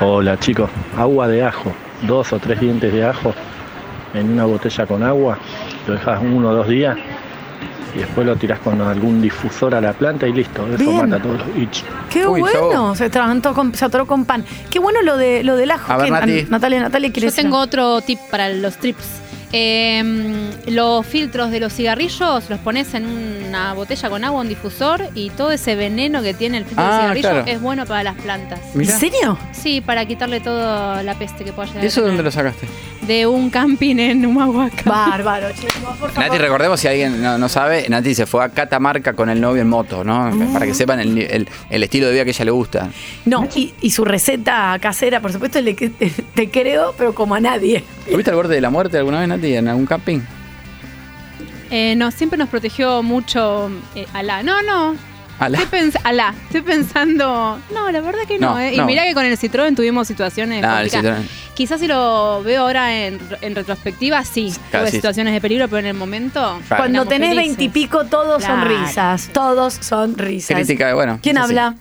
Hola 0.00 0.38
chicos, 0.38 0.70
agua 0.96 1.28
de 1.28 1.42
ajo, 1.44 1.72
dos 2.06 2.32
o 2.32 2.38
tres 2.38 2.60
dientes 2.60 2.92
de 2.92 3.04
ajo 3.04 3.34
en 4.14 4.30
una 4.32 4.44
botella 4.46 4.86
con 4.86 5.02
agua, 5.02 5.38
lo 5.86 5.94
dejas 5.94 6.20
uno 6.22 6.50
o 6.50 6.54
dos 6.54 6.68
días 6.68 6.96
y 7.96 8.00
después 8.00 8.26
lo 8.26 8.36
tirás 8.36 8.58
con 8.60 8.80
algún 8.80 9.22
difusor 9.22 9.74
a 9.74 9.80
la 9.80 9.92
planta 9.94 10.26
y 10.28 10.32
listo. 10.32 10.66
Eso 10.68 10.76
Bien. 10.78 10.96
mata 11.08 11.22
todos 11.22 11.38
los 11.38 11.54
bichos. 11.54 11.84
Qué 12.10 12.26
bueno, 12.26 12.94
se, 12.94 13.10
con- 13.54 13.74
se 13.74 13.84
atoró 13.84 14.06
con 14.06 14.24
pan. 14.26 14.44
Qué 14.70 14.78
bueno 14.78 15.00
lo, 15.02 15.16
de, 15.16 15.42
lo 15.42 15.56
del 15.56 15.70
ajo. 15.70 15.92
A 15.92 15.96
ver, 15.96 16.06
¿Qué- 16.06 16.10
Nati. 16.12 16.46
Natalia, 16.50 16.80
Natalia, 16.80 17.10
¿quiere 17.10 17.26
Yo 17.26 17.30
decir 17.30 17.44
tengo 17.44 17.58
otro 17.58 18.00
tip 18.02 18.18
para 18.30 18.48
los 18.50 18.76
trips. 18.76 19.04
Eh, 19.52 20.50
los 20.66 21.06
filtros 21.06 21.50
de 21.52 21.60
los 21.60 21.72
cigarrillos 21.72 22.50
los 22.50 22.58
pones 22.60 22.92
en 22.94 23.06
una 23.48 23.72
botella 23.74 24.10
con 24.10 24.24
agua, 24.24 24.40
un 24.40 24.48
difusor 24.48 25.00
y 25.14 25.30
todo 25.30 25.52
ese 25.52 25.76
veneno 25.76 26.20
que 26.20 26.34
tiene 26.34 26.58
el 26.58 26.64
filtro 26.64 26.84
Ah, 26.84 26.90
de 26.96 27.00
cigarrillo 27.00 27.30
claro. 27.30 27.44
es 27.46 27.60
bueno 27.60 27.86
para 27.86 28.02
las 28.02 28.16
plantas. 28.16 28.60
¿En 28.74 28.84
serio? 28.86 29.38
Sí, 29.52 29.80
para 29.80 30.04
quitarle 30.04 30.40
toda 30.40 31.02
la 31.04 31.14
peste 31.14 31.44
que 31.44 31.52
pueda 31.52 31.68
llegar. 31.68 31.84
¿Y 31.84 31.86
eso 31.86 32.02
dónde 32.02 32.22
lo 32.24 32.30
sacaste? 32.30 32.66
De 33.06 33.24
un 33.26 33.50
camping 33.50 33.96
en 33.98 34.26
Humahuaca. 34.26 34.82
Bárbaro, 34.90 35.48
chicos, 35.52 35.72
por 35.98 36.10
favor. 36.10 36.18
Nati, 36.18 36.38
recordemos 36.38 36.80
si 36.80 36.88
alguien 36.88 37.22
no, 37.22 37.38
no 37.38 37.48
sabe, 37.48 37.86
Nati 37.88 38.14
se 38.16 38.26
fue 38.26 38.42
a 38.44 38.48
Catamarca 38.48 39.12
con 39.12 39.30
el 39.30 39.40
novio 39.40 39.62
en 39.62 39.68
moto, 39.68 40.02
¿no? 40.02 40.30
Para 40.52 40.66
que 40.66 40.74
sepan 40.74 40.98
el, 41.00 41.16
el- 41.18 41.48
el 41.70 41.82
estilo 41.84 42.06
de 42.06 42.12
vida 42.12 42.24
que 42.24 42.30
a 42.30 42.32
ella 42.32 42.44
le 42.46 42.50
gusta. 42.50 42.88
No, 43.24 43.46
y, 43.54 43.72
y 43.80 43.90
su 43.90 44.04
receta 44.04 44.76
casera, 44.80 45.20
por 45.20 45.32
supuesto, 45.32 45.60
le, 45.60 45.74
te, 45.74 45.90
te 45.90 46.50
creo, 46.50 46.94
pero 46.98 47.14
como 47.14 47.34
a 47.36 47.40
nadie. 47.40 47.84
¿Tuviste 48.10 48.30
al 48.30 48.36
borde 48.36 48.54
de 48.56 48.60
la 48.60 48.70
muerte 48.70 48.98
alguna 48.98 49.20
vez, 49.20 49.28
Nati, 49.28 49.54
en 49.54 49.68
algún 49.68 49.86
camping? 49.86 50.20
Eh, 51.70 51.94
no, 51.96 52.10
siempre 52.10 52.38
nos 52.38 52.48
protegió 52.48 53.02
mucho 53.02 53.70
eh, 53.94 54.06
Alá. 54.14 54.42
No, 54.42 54.62
no. 54.62 54.94
Alá. 55.38 55.58
Estoy, 55.58 55.80
pens- 55.80 56.00
Alá. 56.04 56.34
Estoy 56.46 56.62
pensando. 56.62 57.58
No, 57.72 57.90
la 57.90 58.00
verdad 58.00 58.20
que 58.26 58.38
no. 58.38 58.52
No, 58.54 58.58
eh. 58.58 58.74
Y 58.74 58.78
no. 58.78 58.86
mirá 58.86 59.04
que 59.04 59.14
con 59.14 59.24
el 59.24 59.38
Citroën 59.38 59.74
tuvimos 59.76 60.08
situaciones. 60.08 60.64
Ah, 60.64 60.82
el 60.82 60.90
complicadas. 60.90 61.24
Citroën. 61.24 61.54
Quizás 61.54 61.80
si 61.80 61.86
lo 61.86 62.42
veo 62.42 62.62
ahora 62.62 62.94
en, 63.06 63.18
en 63.40 63.54
retrospectiva, 63.54 64.22
sí. 64.24 64.52
Claro, 64.70 64.84
Tuve 64.84 64.90
sí. 64.90 64.96
situaciones 64.98 65.32
de 65.34 65.40
peligro, 65.40 65.68
pero 65.68 65.78
en 65.80 65.86
el 65.86 65.94
momento. 65.94 66.58
Cuando 66.68 67.06
tenés 67.06 67.34
veintipico, 67.36 68.04
todos 68.06 68.42
son 68.42 68.60
Claro. 68.62 68.78
risas. 68.78 69.28
Todos 69.32 69.74
son 69.80 70.16
risas. 70.18 70.56
Crítica, 70.56 70.94
bueno. 70.94 71.18
¿Quién 71.22 71.36
sí. 71.36 71.42
habla? 71.42 71.74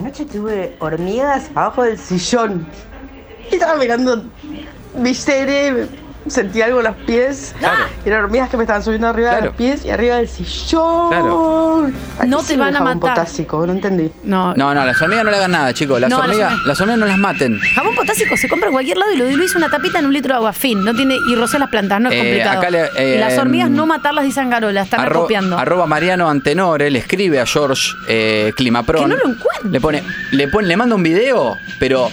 Anoche 0.00 0.24
tuve 0.26 0.76
hormigas 0.78 1.50
abajo 1.54 1.82
del 1.82 1.98
sillón. 1.98 2.66
Y 3.50 3.54
estaba 3.54 3.76
mirando 3.78 4.24
mi 4.96 5.14
serie, 5.14 5.86
sentí 6.30 6.62
algo 6.62 6.78
en 6.80 6.86
los 6.86 6.96
pies. 7.06 7.54
Eran 8.04 8.24
hormigas 8.24 8.48
que 8.50 8.56
me 8.56 8.62
estaban 8.64 8.82
subiendo 8.82 9.08
arriba 9.08 9.30
de 9.30 9.36
Claro. 9.36 9.46
los 9.46 9.56
pies 9.56 9.84
y 9.84 9.90
arriba 9.90 10.16
del 10.16 10.28
sillón. 10.28 11.08
Claro. 11.10 11.90
¿A 12.18 12.22
qué 12.22 12.26
No 12.28 12.42
te 12.42 12.56
van 12.56 12.74
a 12.74 12.78
jabón 12.78 12.98
matar. 12.98 13.14
potásico? 13.14 13.66
No 13.66 13.72
entendí. 13.72 14.10
No. 14.24 14.54
No, 14.54 14.74
no, 14.74 14.84
las 14.84 15.00
hormigas 15.00 15.24
no 15.24 15.30
le 15.30 15.36
hagan 15.36 15.50
nada, 15.52 15.72
chicos. 15.74 16.00
Las, 16.00 16.10
No, 16.10 16.18
las 16.18 16.26
hormigas, 16.28 16.52
las 16.66 16.80
hormigas 16.80 16.98
no 17.00 17.06
las 17.06 17.18
maten. 17.18 17.58
Jabón 17.74 17.94
potásico 17.94 18.36
se 18.36 18.48
compra 18.48 18.68
en 18.68 18.72
cualquier 18.72 18.96
lado 18.98 19.12
y 19.12 19.16
lo 19.16 19.24
diluís 19.26 19.54
una 19.54 19.68
tapita 19.68 19.98
en 19.98 20.06
un 20.06 20.12
litro 20.12 20.30
de 20.34 20.36
agua. 20.36 20.52
Fin. 20.52 20.84
No 20.84 20.94
tiene, 20.94 21.16
y 21.28 21.34
rocé 21.34 21.58
las 21.58 21.68
plantas, 21.68 22.00
no 22.00 22.08
es 22.10 22.14
Eh, 22.14 22.18
complicado. 22.18 22.58
acá 22.58 22.70
le- 22.70 22.90
eh, 22.96 23.16
y 23.16 23.18
las 23.18 23.38
hormigas 23.38 23.70
no 23.70 23.86
matarlas 23.86 24.24
dicen 24.24 24.50
Garola, 24.50 24.82
están 24.82 25.00
Arro- 25.00 25.22
copiando. 25.22 25.58
Arroba 25.58 25.86
Mariano 25.86 26.28
Antenore 26.28 26.90
le 26.90 26.98
escribe 26.98 27.40
a 27.40 27.46
George 27.46 27.92
eh, 28.08 28.52
Climapron. 28.56 29.02
Que 29.02 29.08
no 29.08 29.16
lo 29.16 29.30
encuentro. 29.30 29.70
Le 29.70 29.80
pone, 29.80 30.02
le 30.32 30.48
pone, 30.48 30.68
le 30.68 30.76
manda 30.76 30.94
un 30.94 31.02
video, 31.02 31.56
pero 31.78 32.10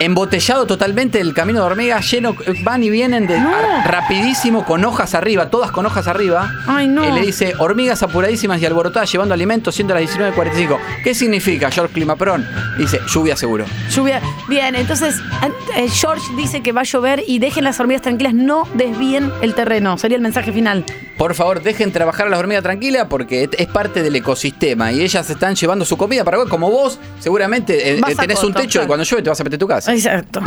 embotellado 0.00 0.66
totalmente 0.66 1.20
el 1.20 1.34
camino 1.34 1.60
de 1.60 1.66
hormigas, 1.66 2.10
lleno, 2.10 2.34
van 2.62 2.82
y 2.82 2.90
vienen 2.90 3.26
de, 3.26 3.36
a- 3.36 3.82
rapidísimo 3.86 4.64
con 4.64 4.84
hojas 4.84 5.14
arriba, 5.14 5.50
todas 5.50 5.70
con 5.70 5.86
hojas 5.86 6.06
arriba. 6.06 6.52
Ay, 6.66 6.86
no. 6.86 7.04
Y 7.08 7.12
le 7.12 7.26
dice, 7.26 7.54
hormigas 7.58 8.02
apuradísimas 8.02 8.60
y 8.60 8.66
alborotadas 8.66 9.10
llevando 9.10 9.34
alimentos 9.34 9.74
siendo 9.74 9.94
las 9.94 10.02
19.45. 10.04 10.78
¿Qué 11.02 11.14
significa, 11.14 11.70
George 11.70 11.92
Climapron? 11.94 12.46
Dice, 12.78 13.00
lluvia 13.12 13.36
seguro. 13.36 13.64
Lluvia. 13.94 14.20
Bien, 14.48 14.74
entonces 14.74 15.16
eh, 15.76 15.88
George 15.88 16.24
dice 16.36 16.60
que 16.62 16.72
va 16.72 16.82
a 16.82 16.84
llover 16.84 17.22
y 17.26 17.38
dejen 17.38 17.64
las 17.64 17.80
hormigas 17.80 18.02
tranquilas, 18.02 18.34
no 18.34 18.68
desvíen 18.74 19.32
el 19.42 19.54
terreno. 19.54 19.98
Sería 19.98 20.16
el 20.16 20.22
mensaje 20.22 20.52
final. 20.52 20.84
Por 21.16 21.34
favor, 21.34 21.60
dejen 21.62 21.90
trabajar 21.90 22.28
a 22.28 22.30
las 22.30 22.38
hormigas 22.38 22.62
tranquilas 22.62 23.06
porque 23.10 23.48
es- 23.50 23.66
parte 23.68 24.02
del 24.02 24.14
ecosistema 24.16 24.92
y 24.92 25.02
ellas 25.02 25.28
están 25.28 25.54
llevando 25.56 25.84
su 25.84 25.96
comida 25.96 26.24
para 26.24 26.38
como 26.46 26.70
vos, 26.70 26.98
seguramente 27.18 27.90
eh, 27.94 27.98
eh, 28.08 28.14
tenés 28.16 28.42
un 28.44 28.52
techo 28.54 28.70
claro. 28.78 28.84
y 28.84 28.86
cuando 28.86 29.04
llueve 29.04 29.22
te 29.24 29.28
vas 29.30 29.40
a 29.40 29.44
meter 29.44 29.57
Portugal. 29.58 29.94
Exacto. 29.94 30.40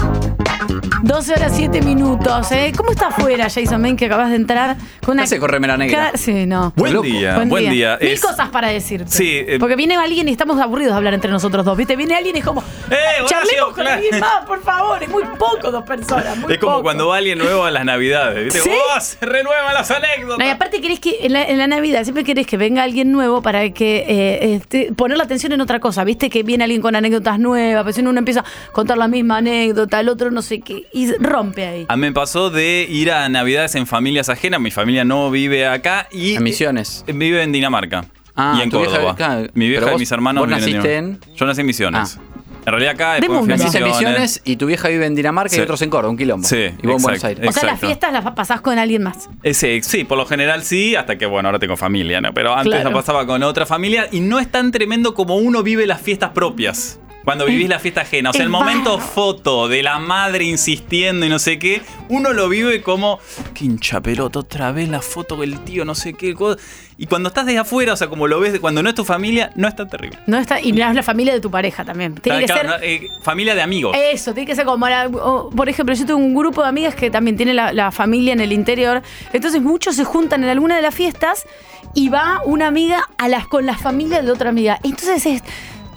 12 1.04 1.34
horas 1.34 1.54
7 1.56 1.82
minutos. 1.82 2.52
¿eh? 2.52 2.72
¿Cómo 2.76 2.92
está 2.92 3.08
afuera, 3.08 3.46
Jason 3.50 3.82
Main, 3.82 3.98
que 3.98 4.06
acabas 4.06 4.30
de 4.30 4.36
entrar 4.36 4.78
con 5.04 5.14
una. 5.14 5.24
¿Qué 5.24 5.26
hace 5.26 5.40
con 5.40 5.50
remera 5.50 5.78
negra? 5.78 6.12
Sí, 6.16 6.46
no. 6.46 6.74
Buen 6.76 7.02
día, 7.02 7.44
buen 7.46 7.70
día. 7.70 7.98
Mil 8.02 8.12
Es- 8.12 8.22
cosas 8.22 8.50
para 8.50 8.70
decirte. 8.70 9.10
Sí, 9.12 9.38
eh, 9.48 9.58
Porque 9.60 9.76
viene 9.76 9.96
alguien 9.96 10.28
y 10.30 10.32
estamos 10.32 10.60
aburridos 10.60 10.94
de 10.94 10.98
hablar 10.98 11.14
entre 11.14 11.32
nosotros 11.32 11.66
dos. 11.66 11.76
¿Viste? 11.78 11.96
Viene 11.96 12.16
alguien 12.16 12.36
y 12.36 12.40
es 12.40 12.46
como. 12.46 12.62
Eh, 12.90 12.96
Charlemos 13.26 13.66
con 13.74 13.84
claro. 13.84 13.92
alguien 13.94 14.20
más, 14.20 14.46
por 14.46 14.62
favor. 14.62 15.02
Es 15.02 15.10
muy 15.10 15.24
poco 15.38 15.72
dos 15.72 15.84
personas. 15.84 16.38
Muy 16.38 16.54
Es 16.54 16.60
como 16.60 16.74
poco. 16.74 16.84
cuando 16.84 17.08
va 17.08 17.18
alguien 17.18 17.38
nuevo 17.40 17.64
a 17.66 17.72
las 17.72 17.86
navidades. 17.86 18.46
¿viste? 18.46 18.60
¿Sí? 18.62 18.70
¡Oh, 18.96 19.00
se 19.00 19.26
renuevan 19.26 19.74
las 19.74 19.90
anécdotas! 19.92 20.38
No, 20.40 20.46
y 20.46 20.50
aparte 20.50 20.82
querés 20.82 21.00
que 21.00 21.20
en 21.26 21.34
la, 21.34 21.44
en 21.44 21.58
la 21.58 21.68
Navidad 21.68 22.04
siempre 22.04 22.24
querés 22.24 22.46
que 22.48 22.58
venga 22.58 22.84
alguien 22.84 23.12
nuevo 23.12 23.42
para 23.42 23.70
que 23.72 24.06
eh, 24.08 24.56
este, 24.56 24.94
poner 24.94 25.18
la 25.18 25.24
atención 25.24 25.52
en 25.54 25.62
otra 25.62 25.80
cosa. 25.80 26.04
Viste 26.04 26.30
que 26.30 26.44
viene 26.44 26.64
alguien 26.64 26.82
con 26.82 26.96
anécdotas 26.96 27.40
nuevas, 27.40 27.84
pero 27.84 27.94
si 27.94 28.02
uno 28.02 28.18
empieza 28.18 28.42
a 28.42 28.72
contar 28.72 28.98
la 28.98 29.08
misma 29.08 29.38
anécdota, 29.38 30.00
el 30.00 30.10
otro 30.10 30.30
no 30.32 30.42
sé 30.42 30.51
qué, 30.60 30.88
y 30.92 31.12
rompe 31.14 31.66
ahí. 31.66 31.86
A 31.88 31.96
mí 31.96 32.02
me 32.02 32.12
pasó 32.12 32.50
de 32.50 32.86
ir 32.90 33.12
a 33.12 33.30
navidades 33.30 33.76
en 33.76 33.88
familias 33.88 34.28
ajenas. 34.30 34.60
Mi 34.60 34.72
familia 34.72 35.06
no 35.06 35.32
vive 35.32 35.66
acá 35.66 36.08
y. 36.12 36.36
En 36.36 36.44
Misiones. 36.44 37.06
eh, 37.08 37.14
Vive 37.14 37.42
en 37.44 37.52
Dinamarca. 37.54 38.04
Ah, 38.36 38.56
y 38.58 38.62
en 38.64 38.70
vieja- 38.70 38.86
Córdoba. 38.92 39.16
claro, 39.16 39.48
Mi 39.54 39.68
vieja 39.70 39.88
y 39.88 39.92
vos- 39.92 40.00
mis 40.00 40.12
hermanos 40.12 40.42
vos 40.42 40.48
viven 40.56 40.64
en 40.64 40.82
Dinamarca. 40.84 41.28
Yo 41.36 41.46
nací 41.46 41.62
en 41.62 41.68
Misiones. 41.68 42.18
Ah. 42.20 42.24
En 42.64 42.74
realidad 42.74 42.94
acá, 42.94 43.14
De 43.20 43.28
mundo. 43.28 43.48
Naciste 43.48 43.80
en 43.80 43.86
Misiones. 43.86 44.42
Y 44.46 44.56
tu 44.56 44.68
vieja 44.68 44.88
vive 44.88 45.08
en 45.08 45.16
Dinamarca 45.16 45.56
y 45.56 45.60
otros 45.62 45.82
en 45.82 45.90
Córdoba, 45.90 46.12
un 46.12 46.18
quilombo. 46.18 46.48
Sí, 46.48 46.58
y 46.58 46.70
vos 46.70 46.74
en 46.98 47.02
Buenos 47.02 47.06
exacto. 47.16 47.28
Aires. 47.42 47.50
O 47.50 47.52
sea, 47.60 47.70
las 47.72 47.80
fiestas 47.80 48.14
las 48.14 48.32
pasás 48.34 48.62
con 48.62 48.78
alguien 48.78 49.02
más. 49.02 49.30
Ese, 49.42 49.82
sí, 49.82 50.04
por 50.04 50.20
lo 50.20 50.28
general 50.28 50.64
sí, 50.64 50.96
hasta 50.96 51.18
que 51.18 51.26
bueno, 51.26 51.50
ahora 51.50 51.58
tengo 51.58 51.76
familia, 51.76 52.22
¿no? 52.22 52.34
Pero 52.36 52.54
antes 52.56 52.72
Claro. 52.72 52.90
la 52.92 52.96
pasaba 52.96 53.26
con 53.26 53.42
otra 53.42 53.66
familia 53.66 54.08
y 54.12 54.20
no 54.20 54.40
es 54.40 54.48
tan 54.50 54.70
tremendo 54.72 55.16
como 55.16 55.38
uno 55.38 55.64
vive 55.64 55.88
las 55.88 56.02
fiestas 56.02 56.30
propias. 56.32 57.00
Cuando 57.24 57.46
vivís 57.46 57.70
la 57.70 57.78
fiesta 57.80 58.02
ajena. 58.02 58.32
O 58.32 58.34
sea, 58.34 58.42
el 58.44 58.50
momento 58.50 58.98
foto 58.98 59.68
de 59.68 59.84
la 59.84 60.00
madre 60.00 60.44
insistiendo 60.46 61.26
y 61.26 61.30
no 61.30 61.38
sé 61.40 61.60
qué, 61.60 61.82
uno 62.10 62.34
lo 62.34 62.50
vive 62.50 62.82
como, 62.82 63.20
qué 63.54 63.66
hincha 63.66 64.02
pelota, 64.02 64.40
otra 64.40 64.72
vez 64.72 64.90
la 64.90 65.02
foto 65.02 65.36
del 65.38 65.60
tío, 65.60 65.86
no 65.86 65.94
sé 65.96 66.14
qué. 66.14 66.34
cosa". 66.34 66.60
Y 66.98 67.06
cuando 67.06 67.30
estás 67.30 67.46
desde 67.46 67.60
afuera, 67.60 67.94
o 67.94 67.96
sea, 67.96 68.08
como 68.08 68.28
lo 68.28 68.40
ves, 68.40 68.60
cuando 68.60 68.82
no 68.84 68.90
es 68.90 68.96
tu 68.96 69.06
familia, 69.06 69.52
no 69.56 69.68
es 69.68 69.76
tan 69.76 69.88
terrible. 69.90 70.18
No 70.28 70.38
está, 70.38 70.60
y 70.62 70.72
no 70.72 70.88
es 70.88 70.96
la 70.96 71.04
familia 71.04 71.34
de 71.34 71.40
tu 71.40 71.50
pareja 71.52 71.84
también. 71.86 72.16
Tiene 72.16 72.40
que 72.40 72.46
Claro, 72.46 72.62
ser. 72.62 72.80
no, 72.80 72.86
eh, 72.86 73.08
familia 73.24 73.54
de 73.56 73.62
amigos. 73.62 73.96
Eso, 74.00 74.34
tiene 74.34 74.48
que 74.48 74.56
ser 74.56 74.66
como, 74.66 74.88
la- 74.90 75.08
o, 75.08 75.50
por 75.52 75.70
ejemplo, 75.70 75.94
yo 75.96 76.06
tengo 76.06 76.20
un 76.20 76.34
grupo 76.36 76.62
de 76.64 76.70
amigas 76.70 76.96
que 76.96 77.10
también 77.12 77.38
tiene 77.38 77.54
la, 77.54 77.72
la 77.74 77.92
familia 77.92 78.34
en 78.34 78.40
el 78.42 78.52
interior, 78.52 79.02
entonces 79.34 79.62
muchos 79.62 79.96
se 79.96 80.04
juntan 80.06 80.44
en 80.44 80.50
alguna 80.50 80.76
de 80.76 80.82
las 80.82 80.94
fiestas 80.96 81.46
y 81.94 82.10
va 82.10 82.42
una 82.46 82.68
amiga 82.68 83.08
a 83.18 83.28
las, 83.28 83.48
con 83.48 83.66
la 83.66 83.78
familia 83.78 84.22
de 84.24 84.32
otra 84.32 84.50
amiga. 84.50 84.80
Entonces 84.84 85.26
es 85.26 85.44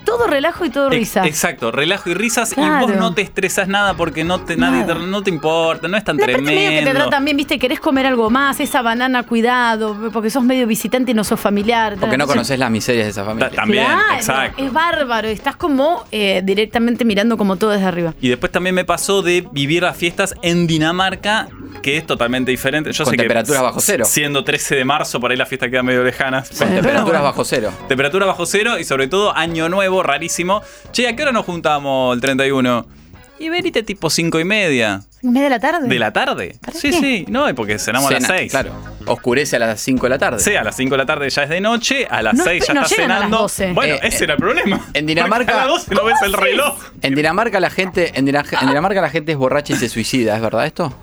todo 0.04 0.26
relajo 0.26 0.64
y 0.64 0.70
todo 0.70 0.88
risa. 0.90 1.26
Exacto, 1.26 1.70
relajo 1.70 2.10
y 2.10 2.14
risas 2.14 2.52
y 2.56 2.60
vos 2.60 2.94
no 2.96 3.14
te 3.14 3.22
estresás 3.22 3.68
nada 3.68 3.94
porque 3.94 4.24
no 4.24 4.40
te, 4.40 4.56
nadie 4.56 4.82
te- 4.84 4.94
Nada. 4.94 5.06
no 5.06 5.22
te 5.22 5.30
importa, 5.30 5.88
no 5.88 5.96
es 5.96 6.04
tan 6.04 6.16
aparte 6.16 6.40
medio 6.42 6.58
que 6.70 6.76
te 6.76 6.82
tremendo. 6.82 7.00
tratan 7.08 7.24
bien, 7.24 7.36
viste, 7.36 7.58
querés 7.58 7.80
comer 7.80 8.06
algo 8.06 8.30
más, 8.30 8.60
esa 8.60 8.82
banana, 8.82 9.22
cuidado, 9.24 9.96
porque 10.12 10.30
sos 10.30 10.42
medio 10.44 10.66
visitante 10.66 11.10
y 11.12 11.14
no 11.14 11.24
sos 11.24 11.40
familiar. 11.40 11.96
Porque 11.98 12.16
no 12.18 12.26
conoces 12.26 12.58
las 12.58 12.70
miserias 12.70 13.06
de 13.06 13.10
esa 13.10 13.24
familia. 13.24 13.50
También, 13.50 13.84
Claro, 13.84 14.14
exacto. 14.14 14.62
Es 14.62 14.72
bárbaro, 14.72 15.28
estás 15.28 15.56
como 15.56 16.04
eh, 16.12 16.42
directamente 16.44 17.04
mirando 17.04 17.36
como 17.36 17.56
todo 17.56 17.70
desde 17.70 17.86
arriba. 17.86 18.14
Y 18.20 18.28
después 18.28 18.50
también 18.52 18.74
me 18.74 18.84
pasó 18.84 19.22
de 19.22 19.46
vivir 19.52 19.82
las 19.82 19.96
fiestas 19.96 20.34
en 20.42 20.66
Dinamarca, 20.66 21.48
que 21.82 21.96
es 21.96 22.06
totalmente 22.06 22.50
diferente. 22.50 22.92
Yo 22.92 23.04
Con 23.04 23.12
sé 23.12 23.16
que 23.16 23.22
temperaturas 23.22 23.62
bajo 23.62 23.80
cero. 23.80 24.04
Siendo 24.06 24.42
13 24.44 24.76
de 24.76 24.84
marzo, 24.84 25.20
por 25.20 25.30
ahí 25.30 25.36
las 25.36 25.48
fiestas 25.48 25.70
quedan 25.70 25.86
medio 25.86 26.02
lejanas. 26.02 26.50
Con 26.58 26.68
temperaturas 26.68 27.22
bajo 27.22 27.44
cero. 27.44 27.70
Temperatura 27.88 28.26
bajo 28.26 28.46
cero 28.46 28.78
y 28.78 28.84
sobre 28.84 29.06
todo 29.08 29.34
año 29.36 29.68
nuevo, 29.68 29.93
rarísimo. 30.02 30.62
Che, 30.92 31.08
¿a 31.08 31.14
qué 31.16 31.22
hora 31.22 31.32
nos 31.32 31.44
juntamos 31.44 32.14
el 32.14 32.20
31? 32.20 32.86
Y 33.38 33.48
venite 33.48 33.82
tipo 33.82 34.10
5 34.10 34.38
y 34.40 34.44
media. 34.44 35.02
¿En 35.22 35.32
media 35.32 35.44
de 35.44 35.50
la 35.50 35.58
tarde? 35.60 35.88
¿De 35.88 35.98
la 35.98 36.12
tarde? 36.12 36.56
Sí, 36.72 36.90
qué? 36.90 37.00
sí. 37.00 37.24
No, 37.28 37.48
es 37.48 37.54
porque 37.54 37.78
cenamos 37.78 38.08
a 38.10 38.14
las 38.14 38.22
Cena, 38.22 38.38
6. 38.38 38.50
Claro. 38.52 38.72
Oscurece 39.06 39.56
a 39.56 39.58
las 39.58 39.80
5 39.80 40.06
de 40.06 40.10
la 40.10 40.18
tarde. 40.18 40.38
Sí, 40.38 40.54
a 40.54 40.62
las 40.62 40.76
5 40.76 40.90
de 40.92 40.98
la 40.98 41.06
tarde 41.06 41.28
ya 41.28 41.42
es 41.42 41.48
de 41.48 41.60
noche, 41.60 42.06
a 42.08 42.22
las 42.22 42.34
No, 42.34 42.44
6 42.44 42.64
ya 42.68 42.74
no 42.74 42.82
está 42.82 42.94
llegan 42.94 43.10
a 43.10 43.14
las 43.14 43.22
cenando. 43.24 43.38
12. 43.38 43.72
Bueno, 43.72 43.94
Eh, 43.96 44.00
ese 44.04 44.18
eh, 44.18 44.24
era 44.24 44.34
el 44.34 44.38
problema. 44.40 44.80
En 44.94 45.06
Dinamarca. 45.06 45.52
A 45.62 45.66
las 45.66 45.86
12 45.86 45.94
no 45.96 46.04
ves 46.04 46.22
el 46.22 46.32
reloj. 46.32 46.78
En 47.02 47.14
Dinamarca 47.16 47.58
la 47.58 47.70
gente, 47.70 48.12
en, 48.14 48.24
Dina- 48.24 48.44
en 48.60 48.68
Dinamarca 48.68 49.00
la 49.00 49.10
gente 49.10 49.32
es 49.32 49.38
borracha 49.38 49.72
y 49.72 49.76
se 49.76 49.88
suicida, 49.88 50.36
¿es 50.36 50.40
verdad 50.40 50.66
esto? 50.66 50.96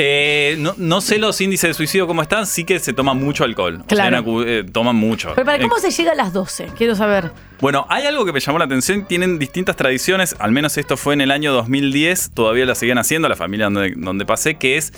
Eh, 0.00 0.54
no, 0.60 0.74
no 0.76 1.00
sé 1.00 1.18
los 1.18 1.40
índices 1.40 1.70
de 1.70 1.74
suicidio 1.74 2.06
cómo 2.06 2.22
están, 2.22 2.46
sí 2.46 2.62
que 2.64 2.78
se 2.78 2.92
toma 2.92 3.14
mucho 3.14 3.42
alcohol. 3.42 3.74
O 3.74 3.78
sea, 3.78 4.08
Claro. 4.08 4.44
eh, 4.46 4.62
toman 4.62 4.94
mucho. 4.94 5.32
Pero 5.34 5.44
para, 5.44 5.58
¿cómo 5.60 5.76
Eh, 5.76 5.80
se 5.80 5.90
llega 5.90 6.12
a 6.12 6.14
las 6.14 6.32
12? 6.32 6.68
Quiero 6.76 6.94
saber. 6.94 7.32
Bueno, 7.60 7.84
hay 7.88 8.06
algo 8.06 8.24
que 8.24 8.32
me 8.32 8.38
llamó 8.38 8.60
la 8.60 8.66
atención. 8.66 9.06
Tienen 9.06 9.40
distintas 9.40 9.74
tradiciones, 9.74 10.36
al 10.38 10.52
menos 10.52 10.78
esto 10.78 10.96
fue 10.96 11.14
en 11.14 11.20
el 11.20 11.32
año 11.32 11.52
2010, 11.52 12.30
todavía 12.32 12.64
la 12.64 12.76
siguen 12.76 12.98
haciendo, 12.98 13.28
la 13.28 13.34
familia 13.34 13.64
donde, 13.66 13.94
donde 13.96 14.24
pasé, 14.24 14.54
que 14.54 14.76
es. 14.76 14.92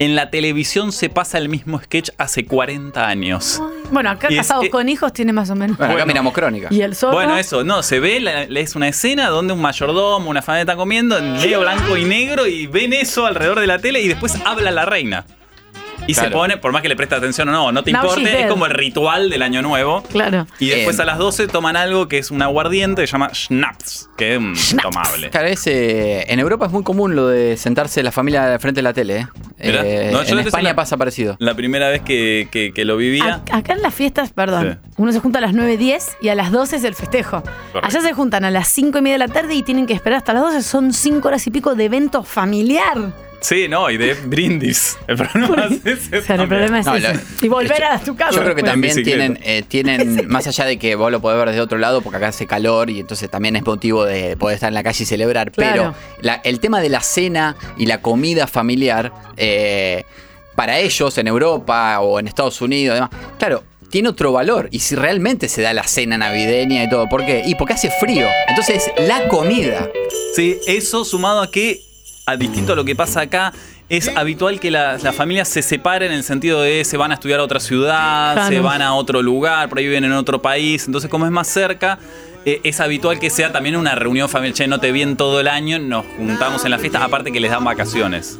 En 0.00 0.16
la 0.16 0.30
televisión 0.30 0.92
se 0.92 1.10
pasa 1.10 1.36
el 1.36 1.50
mismo 1.50 1.78
sketch 1.78 2.08
hace 2.16 2.46
40 2.46 3.06
años. 3.06 3.60
Bueno, 3.90 4.08
acá 4.08 4.28
casados 4.34 4.66
con 4.70 4.88
hijos 4.88 5.12
tiene 5.12 5.34
más 5.34 5.50
o 5.50 5.54
menos. 5.54 5.76
Bueno, 5.76 5.92
acá 5.92 6.06
miramos 6.06 6.32
crónica. 6.32 6.68
¿Y 6.70 6.80
el 6.80 6.96
zorro? 6.96 7.12
Bueno, 7.12 7.36
eso, 7.36 7.64
no, 7.64 7.82
se 7.82 8.00
ve, 8.00 8.18
la- 8.18 8.44
es 8.44 8.74
una 8.76 8.88
escena 8.88 9.28
donde 9.28 9.52
un 9.52 9.60
mayordomo, 9.60 10.30
una 10.30 10.40
familia 10.40 10.62
está 10.62 10.74
comiendo 10.76 11.18
en 11.18 11.34
medio 11.34 11.60
blanco 11.60 11.98
y 11.98 12.06
negro 12.06 12.46
y 12.46 12.66
ven 12.66 12.94
eso 12.94 13.26
alrededor 13.26 13.60
de 13.60 13.66
la 13.66 13.78
tele 13.78 14.00
y 14.00 14.08
después 14.08 14.36
habla 14.46 14.70
la 14.70 14.86
reina. 14.86 15.26
Y 16.10 16.14
se 16.14 16.30
pone, 16.30 16.56
por 16.56 16.72
más 16.72 16.82
que 16.82 16.88
le 16.88 16.96
preste 16.96 17.14
atención 17.14 17.48
o 17.48 17.52
no, 17.52 17.72
no 17.72 17.82
te 17.84 17.92
Now 17.92 18.02
importe, 18.04 18.40
es 18.42 18.46
como 18.46 18.66
el 18.66 18.72
ritual 18.72 19.30
del 19.30 19.42
año 19.42 19.62
nuevo. 19.62 20.02
Claro. 20.04 20.46
Y 20.58 20.68
después 20.68 20.98
Eh, 20.98 21.02
a 21.02 21.04
las 21.04 21.18
12 21.18 21.48
toman 21.48 21.76
algo 21.76 22.08
que 22.08 22.18
es 22.18 22.30
un 22.30 22.42
aguardiente 22.42 23.02
que 23.02 23.06
se 23.06 23.12
llama 23.12 23.30
Schnaps, 23.32 24.08
que 24.16 24.34
es 24.34 24.38
un 24.38 24.54
tomable. 24.82 25.30
Claro, 25.30 25.48
es, 25.48 25.66
eh, 25.66 26.24
en 26.32 26.38
Europa 26.40 26.66
es 26.66 26.72
muy 26.72 26.82
común 26.82 27.14
lo 27.16 27.28
de 27.28 27.56
sentarse 27.56 28.02
la 28.02 28.12
familia 28.12 28.58
frente 28.58 28.78
de 28.78 28.82
la 28.82 28.92
tele. 28.92 29.16
¿eh? 29.18 29.26
Eh, 29.58 30.10
no, 30.12 30.22
yo 30.22 30.32
en 30.32 30.38
es 30.40 30.46
España 30.46 30.70
la- 30.70 30.76
pasa 30.76 30.96
parecido. 30.96 31.36
La 31.38 31.54
primera 31.54 31.88
vez 31.88 32.00
que, 32.02 32.48
que- 32.50 32.72
que 32.72 32.84
lo 32.84 32.96
vivía. 32.96 33.42
A- 33.50 33.56
Acá 33.58 33.72
en 33.74 33.82
las 33.82 33.94
fiestas, 33.94 34.32
perdón, 34.32 34.80
uno 34.96 35.12
se 35.12 35.20
junta 35.20 35.38
a 35.38 35.42
las 35.42 35.52
9.10 35.54 36.16
y 36.20 36.28
a 36.28 36.34
las 36.34 36.50
12 36.50 36.76
es 36.76 36.84
el 36.84 36.94
festejo. 36.94 37.42
Correcto. 37.72 37.80
Allá 37.82 38.00
se 38.00 38.12
juntan 38.14 38.44
a 38.44 38.50
las 38.50 38.68
5 38.68 38.98
y 38.98 39.02
media 39.02 39.14
de 39.14 39.26
la 39.26 39.28
tarde 39.28 39.54
y 39.54 39.62
tienen 39.62 39.86
que 39.86 39.92
esperar 39.92 40.18
hasta 40.18 40.32
las 40.32 40.42
12. 40.42 40.62
Son 40.62 40.92
5 40.92 41.28
horas 41.28 41.46
y 41.46 41.50
pico 41.50 41.74
de 41.74 41.84
evento 41.84 42.22
familiar. 42.22 43.12
Sí, 43.40 43.68
no, 43.68 43.90
y 43.90 43.96
de 43.96 44.14
brindis. 44.14 44.98
El 45.06 45.16
problema 45.16 45.64
es 45.66 45.86
ese 45.98 46.18
O 46.18 46.22
sea, 46.22 46.36
el 46.36 46.46
problema 46.48 46.80
es 46.80 46.86
No, 46.86 46.94
ese. 46.96 47.14
lo- 47.14 47.20
y 47.42 47.48
volver 47.48 47.84
a 47.84 47.98
tu 47.98 48.14
casa. 48.14 48.32
Yo 48.32 48.42
creo 48.42 48.54
que 48.54 48.62
también 48.62 49.02
tienen, 49.02 49.38
eh, 49.42 49.62
tienen 49.66 50.26
más 50.28 50.46
allá 50.46 50.64
de 50.66 50.78
que 50.78 50.94
vos 50.94 51.10
lo 51.10 51.20
podés 51.20 51.38
ver 51.38 51.48
desde 51.48 51.60
otro 51.62 51.78
lado, 51.78 52.02
porque 52.02 52.18
acá 52.18 52.28
hace 52.28 52.46
calor 52.46 52.90
y 52.90 53.00
entonces 53.00 53.30
también 53.30 53.56
es 53.56 53.64
motivo 53.64 54.04
de 54.04 54.36
poder 54.36 54.56
estar 54.56 54.68
en 54.68 54.74
la 54.74 54.82
calle 54.82 55.02
y 55.02 55.06
celebrar. 55.06 55.52
Claro. 55.52 55.94
Pero 55.94 55.94
la- 56.22 56.40
el 56.44 56.60
tema 56.60 56.80
de 56.80 56.90
la 56.90 57.00
cena 57.00 57.56
y 57.78 57.86
la 57.86 58.02
comida 58.02 58.46
familiar, 58.46 59.12
eh, 59.36 60.04
para 60.54 60.78
ellos 60.78 61.16
en 61.16 61.26
Europa 61.26 62.00
o 62.00 62.20
en 62.20 62.28
Estados 62.28 62.60
Unidos, 62.60 62.94
demás, 62.96 63.10
claro, 63.38 63.64
tiene 63.90 64.10
otro 64.10 64.32
valor. 64.32 64.68
Y 64.70 64.80
si 64.80 64.94
realmente 64.94 65.48
se 65.48 65.62
da 65.62 65.72
la 65.72 65.84
cena 65.84 66.18
navideña 66.18 66.84
y 66.84 66.90
todo, 66.90 67.08
¿por 67.08 67.24
qué? 67.24 67.42
Y 67.46 67.54
porque 67.54 67.72
hace 67.72 67.90
frío. 67.90 68.26
Entonces, 68.48 68.84
la 68.98 69.26
comida. 69.28 69.88
Sí, 70.36 70.58
eso 70.66 71.04
sumado 71.04 71.40
a 71.40 71.50
que, 71.50 71.80
a 72.26 72.36
distinto 72.36 72.72
a 72.72 72.76
lo 72.76 72.84
que 72.84 72.94
pasa 72.94 73.22
acá, 73.22 73.52
es 73.88 74.08
habitual 74.16 74.60
que 74.60 74.70
la- 74.70 74.98
las 74.98 75.14
familias 75.16 75.48
se 75.48 75.62
separen 75.62 76.12
en 76.12 76.18
el 76.18 76.24
sentido 76.24 76.60
de 76.60 76.84
se 76.84 76.96
van 76.96 77.10
a 77.10 77.14
estudiar 77.14 77.40
a 77.40 77.42
otra 77.42 77.58
ciudad, 77.60 78.34
Claro. 78.34 78.48
se 78.48 78.60
van 78.60 78.82
a 78.82 78.94
otro 78.94 79.20
lugar, 79.22 79.68
por 79.68 79.78
ahí 79.78 79.86
viven 79.86 80.04
en 80.04 80.12
otro 80.12 80.40
país. 80.40 80.86
Entonces, 80.86 81.10
como 81.10 81.24
es 81.26 81.32
más 81.32 81.48
cerca, 81.48 81.98
eh, 82.44 82.60
es 82.62 82.78
habitual 82.80 83.18
que 83.18 83.30
sea 83.30 83.52
también 83.52 83.76
una 83.76 83.94
reunión 83.96 84.28
familiar. 84.28 84.54
Che, 84.54 84.66
no 84.68 84.78
te 84.80 84.92
vi 84.92 85.02
en 85.02 85.16
todo 85.16 85.40
el 85.40 85.48
año, 85.48 85.78
nos 85.78 86.06
juntamos 86.16 86.64
en 86.64 86.70
la 86.70 86.78
fiesta, 86.78 87.02
aparte 87.04 87.32
que 87.32 87.40
les 87.40 87.50
dan 87.50 87.64
vacaciones. 87.64 88.38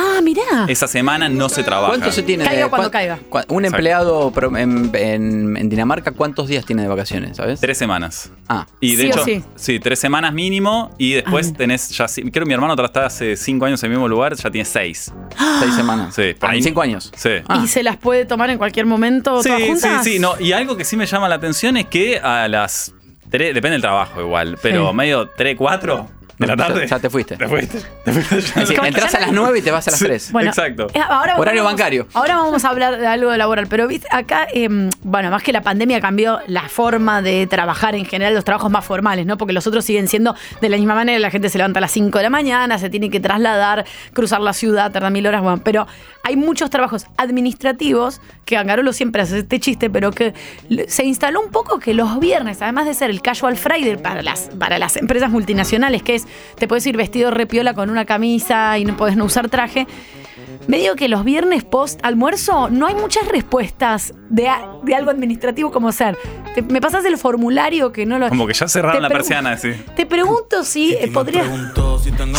Ah, 0.00 0.20
mirá. 0.22 0.66
Esa 0.68 0.86
semana 0.86 1.28
no 1.28 1.48
se 1.48 1.64
trabaja. 1.64 1.88
¿Cuánto 1.88 2.12
se 2.12 2.22
tiene 2.22 2.44
Caiga 2.44 2.64
de 2.64 2.70
cuando 2.70 2.88
caiga. 2.90 3.18
Un 3.48 3.64
Exacto. 3.64 3.66
empleado 3.66 4.30
pro- 4.30 4.56
en, 4.56 4.90
en- 4.94 5.56
en 5.56 5.68
Dinamarca, 5.68 6.12
¿cuántos 6.12 6.46
días 6.46 6.64
tiene 6.64 6.82
de 6.82 6.88
vacaciones? 6.88 7.36
¿Sabes? 7.36 7.58
Tres 7.58 7.76
semanas. 7.78 8.30
Ah. 8.48 8.64
Y 8.80 8.94
de 8.94 9.02
Sí 9.02 9.08
o 9.08 9.10
hecho, 9.12 9.24
sí. 9.24 9.44
sí. 9.56 9.80
tres 9.80 9.98
semanas 9.98 10.32
mínimo 10.32 10.92
y 10.98 11.14
después 11.14 11.52
tenés 11.52 11.88
ya, 11.90 12.06
sí- 12.06 12.22
creo 12.30 12.44
que 12.44 12.48
mi 12.48 12.54
hermano 12.54 12.74
está 12.80 13.06
hace 13.06 13.36
cinco 13.36 13.64
años 13.64 13.82
en 13.82 13.86
el 13.90 13.96
mismo 13.96 14.06
lugar, 14.08 14.36
ya 14.36 14.50
tiene 14.50 14.64
seis. 14.64 15.12
Seis 15.60 15.74
semanas. 15.74 16.14
Sí, 16.14 16.34
por 16.38 16.48
Ah, 16.48 16.52
ahí. 16.52 16.62
cinco 16.62 16.80
años. 16.80 17.10
Sí. 17.16 17.30
¿Y 17.62 17.66
se 17.66 17.82
las 17.82 17.96
puede 17.96 18.24
tomar 18.24 18.50
en 18.50 18.58
cualquier 18.58 18.86
momento 18.86 19.42
Sí, 19.42 19.48
todas 19.48 19.62
sí, 19.62 19.68
juntas? 19.68 20.04
sí, 20.04 20.18
no, 20.20 20.38
y 20.38 20.52
algo 20.52 20.76
que 20.76 20.84
sí 20.84 20.96
me 20.96 21.06
llama 21.06 21.28
la 21.28 21.34
atención 21.34 21.76
es 21.76 21.86
que 21.86 22.18
a 22.20 22.46
las 22.46 22.94
tres, 23.30 23.52
depende 23.52 23.72
del 23.72 23.82
trabajo 23.82 24.20
igual, 24.20 24.56
pero 24.62 24.90
Sí. 24.90 24.96
medio 24.96 25.28
3, 25.36 25.56
4 25.58 26.08
de 26.38 26.46
la 26.46 26.56
tarde. 26.56 26.80
Ya, 26.82 26.86
ya 26.96 26.98
te 27.00 27.10
fuiste. 27.10 27.36
Te 27.36 27.48
fuiste. 27.48 27.78
Te 28.04 28.12
fuiste 28.12 28.86
entras 28.86 29.14
a 29.14 29.20
las 29.20 29.32
9 29.32 29.58
y 29.58 29.62
te 29.62 29.70
vas 29.70 29.86
a 29.88 29.90
las 29.90 29.98
Sí. 29.98 30.06
3. 30.06 30.32
Bueno, 30.32 30.50
Exacto. 30.50 30.86
Eh, 30.94 31.00
ahora 31.00 31.36
Horario 31.38 31.64
vamos- 31.64 31.78
bancario. 31.78 32.06
Ahora 32.14 32.36
vamos 32.36 32.64
a 32.64 32.68
hablar 32.70 32.98
de 32.98 33.06
algo 33.06 33.34
laboral, 33.36 33.66
pero 33.68 33.86
viste, 33.88 34.06
acá, 34.10 34.46
eh, 34.54 34.68
bueno, 35.02 35.30
más 35.30 35.42
que 35.42 35.52
la 35.52 35.62
pandemia 35.62 36.00
cambió 36.00 36.38
la 36.46 36.68
forma 36.68 37.22
de 37.22 37.46
trabajar 37.46 37.94
en 37.94 38.04
general, 38.04 38.34
los 38.34 38.44
trabajos 38.44 38.70
más 38.70 38.84
formales, 38.84 39.26
¿no? 39.26 39.36
Porque 39.36 39.52
los 39.52 39.66
otros 39.66 39.84
siguen 39.84 40.08
siendo 40.08 40.34
de 40.60 40.68
la 40.68 40.76
misma 40.76 40.94
manera, 40.94 41.18
la 41.18 41.30
gente 41.30 41.48
se 41.48 41.58
levanta 41.58 41.78
a 41.78 41.82
las 41.82 41.90
5 41.92 42.18
de 42.18 42.24
la 42.24 42.30
mañana, 42.30 42.78
se 42.78 42.88
tiene 42.90 43.10
que 43.10 43.20
trasladar, 43.20 43.84
cruzar 44.12 44.40
la 44.40 44.52
ciudad, 44.52 44.92
tarda 44.92 45.10
mil 45.10 45.26
horas, 45.26 45.42
bueno, 45.42 45.60
pero 45.64 45.86
hay 46.22 46.36
muchos 46.36 46.70
trabajos 46.70 47.06
administrativos 47.16 48.20
que 48.44 48.56
Angarolo 48.56 48.92
siempre 48.92 49.22
hace 49.22 49.38
este 49.40 49.58
chiste, 49.60 49.90
pero 49.90 50.10
que 50.10 50.34
se 50.88 51.04
instaló 51.04 51.40
un 51.40 51.50
poco 51.50 51.78
que 51.78 51.94
los 51.94 52.18
viernes, 52.20 52.60
además 52.62 52.86
de 52.86 52.94
ser 52.94 53.10
el 53.10 53.22
casual 53.22 53.56
Friday 53.56 53.96
para 53.96 54.22
las, 54.22 54.50
para 54.58 54.78
las 54.78 54.96
empresas 54.96 55.30
multinacionales, 55.30 56.02
que 56.02 56.14
es, 56.16 56.27
te 56.56 56.68
puedes 56.68 56.86
ir 56.86 56.96
vestido 56.96 57.30
repiola 57.30 57.74
con 57.74 57.90
una 57.90 58.04
camisa 58.04 58.78
y 58.78 58.84
no 58.84 58.96
puedes 58.96 59.16
no 59.16 59.24
usar 59.24 59.48
traje, 59.48 59.86
medio 60.66 60.96
que 60.96 61.08
los 61.08 61.24
viernes 61.24 61.64
post 61.64 62.00
almuerzo 62.02 62.68
no 62.70 62.86
hay 62.86 62.94
muchas 62.94 63.26
respuestas 63.28 64.12
de, 64.30 64.48
a- 64.48 64.68
de 64.82 64.94
algo 64.94 65.10
administrativo 65.10 65.70
como 65.70 65.92
ser. 65.92 66.18
te- 66.54 66.62
me 66.62 66.80
pasas 66.80 67.04
el 67.04 67.16
formulario 67.18 67.92
que 67.92 68.04
no 68.06 68.18
lo. 68.18 68.28
Como 68.28 68.46
que 68.46 68.52
ya 68.54 68.68
cerraron 68.68 69.02
la 69.02 69.08
persiana, 69.08 69.56
sí. 69.56 69.70
Te 69.96 70.04
pregunto 70.06 70.64
si 70.64 70.94
eh, 70.94 71.10
podría. 71.12 71.44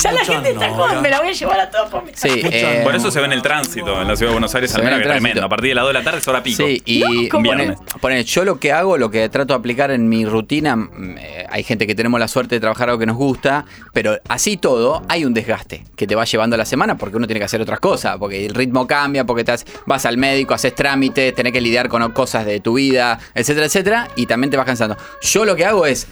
Ya 0.03 0.11
la 0.11 0.23
gente 0.25 0.51
está 0.51 0.69
con. 0.75 1.01
Me 1.01 1.09
la 1.09 1.19
voy 1.19 1.29
a 1.29 1.31
llevar 1.33 1.59
a 1.59 1.69
todos 1.69 1.89
por 1.89 2.03
mi 2.03 2.11
Sí, 2.13 2.29
eh, 2.43 2.81
Por 2.83 2.95
eso 2.95 3.11
se 3.11 3.19
ve 3.19 3.25
en 3.25 3.33
el 3.33 3.41
tránsito 3.41 4.01
en 4.01 4.07
la 4.07 4.15
ciudad 4.15 4.31
de 4.31 4.35
Buenos 4.35 4.53
Aires, 4.55 4.73
al 4.75 4.83
menos 4.83 4.99
que 4.99 5.05
es 5.05 5.11
tremendo. 5.11 5.43
A 5.45 5.49
partir 5.49 5.69
de 5.69 5.75
las 5.75 5.83
2 5.83 5.89
de 5.93 5.99
la 5.99 6.03
tarde 6.03 6.19
es 6.19 6.27
hora 6.27 6.43
pico. 6.43 6.63
Sí, 6.65 6.81
y 6.85 7.03
Un 7.03 7.29
pone- 7.29 7.41
viernes. 7.55 7.79
pone, 8.01 8.23
yo 8.23 8.45
lo 8.45 8.59
que 8.59 8.71
hago, 8.71 8.97
lo 8.97 9.09
que 9.11 9.27
trato 9.29 9.53
de 9.53 9.59
aplicar 9.59 9.91
en 9.91 10.07
mi 10.09 10.25
rutina, 10.25 10.75
mm, 10.75 10.89
eh, 11.17 11.45
hay 11.49 11.63
gente 11.63 11.87
que 11.87 11.95
tenemos 11.95 12.19
la 12.19 12.27
suerte 12.27 12.55
de 12.55 12.59
trabajar 12.61 12.89
algo 12.89 12.99
que 12.99 13.05
nos 13.05 13.17
gusta, 13.17 13.65
pero 13.93 14.17
así 14.27 14.57
todo, 14.57 15.01
hay 15.07 15.25
un 15.25 15.33
desgaste 15.33 15.83
que 15.95 16.07
te 16.07 16.15
va 16.15 16.25
llevando 16.25 16.55
a 16.55 16.57
la 16.57 16.65
semana 16.65 16.97
porque 16.97 17.17
uno 17.17 17.27
tiene 17.27 17.39
que 17.39 17.45
hacer 17.45 17.61
otras 17.61 17.79
cosas, 17.79 18.08
porque 18.17 18.45
el 18.45 18.55
ritmo 18.55 18.87
cambia, 18.87 19.25
porque 19.25 19.43
te 19.43 19.51
has- 19.51 19.65
vas 19.85 20.05
al 20.05 20.17
médico, 20.17 20.53
haces 20.53 20.73
trámites, 20.73 21.35
tenés 21.35 21.53
que 21.53 21.61
lidiar 21.61 21.89
con 21.89 22.09
cosas 22.11 22.45
de 22.45 22.59
tu 22.59 22.73
vida, 22.75 23.19
etcétera, 23.35 23.65
etcétera, 23.67 24.07
y 24.15 24.25
también 24.25 24.49
te 24.51 24.57
vas 24.57 24.65
cansando. 24.65 24.97
Yo 25.21 25.45
lo 25.45 25.55
que 25.55 25.65
hago 25.65 25.85
es, 25.85 26.07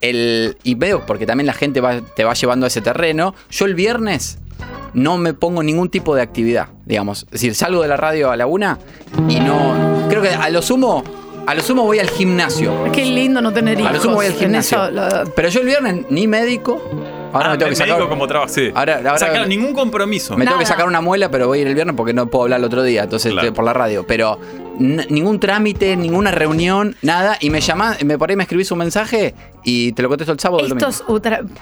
el, 0.00 0.56
y 0.62 0.74
veo, 0.74 1.04
porque 1.06 1.26
también 1.26 1.46
la 1.46 1.52
gente 1.54 1.80
va- 1.80 2.00
te 2.00 2.24
va 2.24 2.34
llevando 2.34 2.66
a 2.66 2.68
ese 2.68 2.80
terreno, 2.80 3.34
yo 3.50 3.66
el 3.66 3.74
viernes 3.74 4.38
no 4.94 5.18
me 5.18 5.34
pongo 5.34 5.62
ningún 5.62 5.88
tipo 5.90 6.14
de 6.14 6.22
actividad, 6.22 6.68
digamos. 6.84 7.22
Es 7.24 7.30
decir, 7.32 7.54
salgo 7.54 7.82
de 7.82 7.88
la 7.88 7.96
radio 7.96 8.30
a 8.30 8.36
la 8.36 8.46
una 8.46 8.78
y 9.28 9.38
no. 9.40 10.06
Creo 10.08 10.22
que 10.22 10.30
a 10.30 10.48
lo 10.50 10.62
sumo. 10.62 11.04
A 11.46 11.54
lo 11.54 11.62
sumo 11.62 11.84
voy 11.84 11.98
al 11.98 12.10
gimnasio. 12.10 12.90
Qué 12.92 13.04
lindo 13.06 13.40
no 13.40 13.52
tener 13.52 13.78
hijos. 13.78 13.90
A 13.90 13.94
lo 13.94 14.00
sumo 14.02 14.14
voy 14.16 14.26
al 14.26 14.34
gimnasio. 14.34 14.82
eso 14.84 14.90
lo- 14.90 15.32
Pero 15.34 15.48
yo 15.48 15.60
el 15.60 15.66
viernes 15.66 16.04
ni 16.10 16.26
médico. 16.26 16.80
Ahora 17.32 17.48
Ah, 17.48 17.52
me 17.52 17.58
tengo 17.58 17.70
que 17.70 17.76
sacar. 17.76 18.08
como 18.08 18.26
trabajo, 18.26 18.52
sí. 18.52 18.70
Ahora, 18.74 18.96
ahora- 18.96 19.16
claro, 19.16 19.46
ningún 19.46 19.72
compromiso. 19.74 20.36
me 20.36 20.44
tengo 20.46 20.58
que 20.58 20.66
sacar 20.66 20.86
una 20.86 21.00
muela, 21.00 21.30
pero 21.30 21.46
voy 21.46 21.58
a 21.58 21.60
ir 21.62 21.66
el 21.68 21.74
viernes 21.74 21.94
porque 21.96 22.12
no 22.14 22.26
puedo 22.28 22.44
hablar 22.44 22.58
el 22.60 22.64
otro 22.64 22.82
día, 22.82 23.04
entonces 23.04 23.32
estoy 23.32 23.50
por 23.50 23.64
la 23.64 23.72
radio. 23.72 24.04
Pero 24.06 24.38
ningún 24.78 25.40
trámite, 25.40 25.96
ninguna 25.96 26.30
reunión, 26.30 26.96
nada. 27.02 27.36
Y 27.40 27.50
me 27.50 27.60
llamás, 27.60 28.02
me 28.04 28.16
por 28.18 28.30
ahí 28.30 28.36
me 28.36 28.42
escribís 28.44 28.70
un 28.70 28.78
mensaje 28.78 29.34
y 29.64 29.92
te 29.92 30.02
lo 30.02 30.08
contesto 30.08 30.32
el 30.32 30.40
sábado 30.40 30.64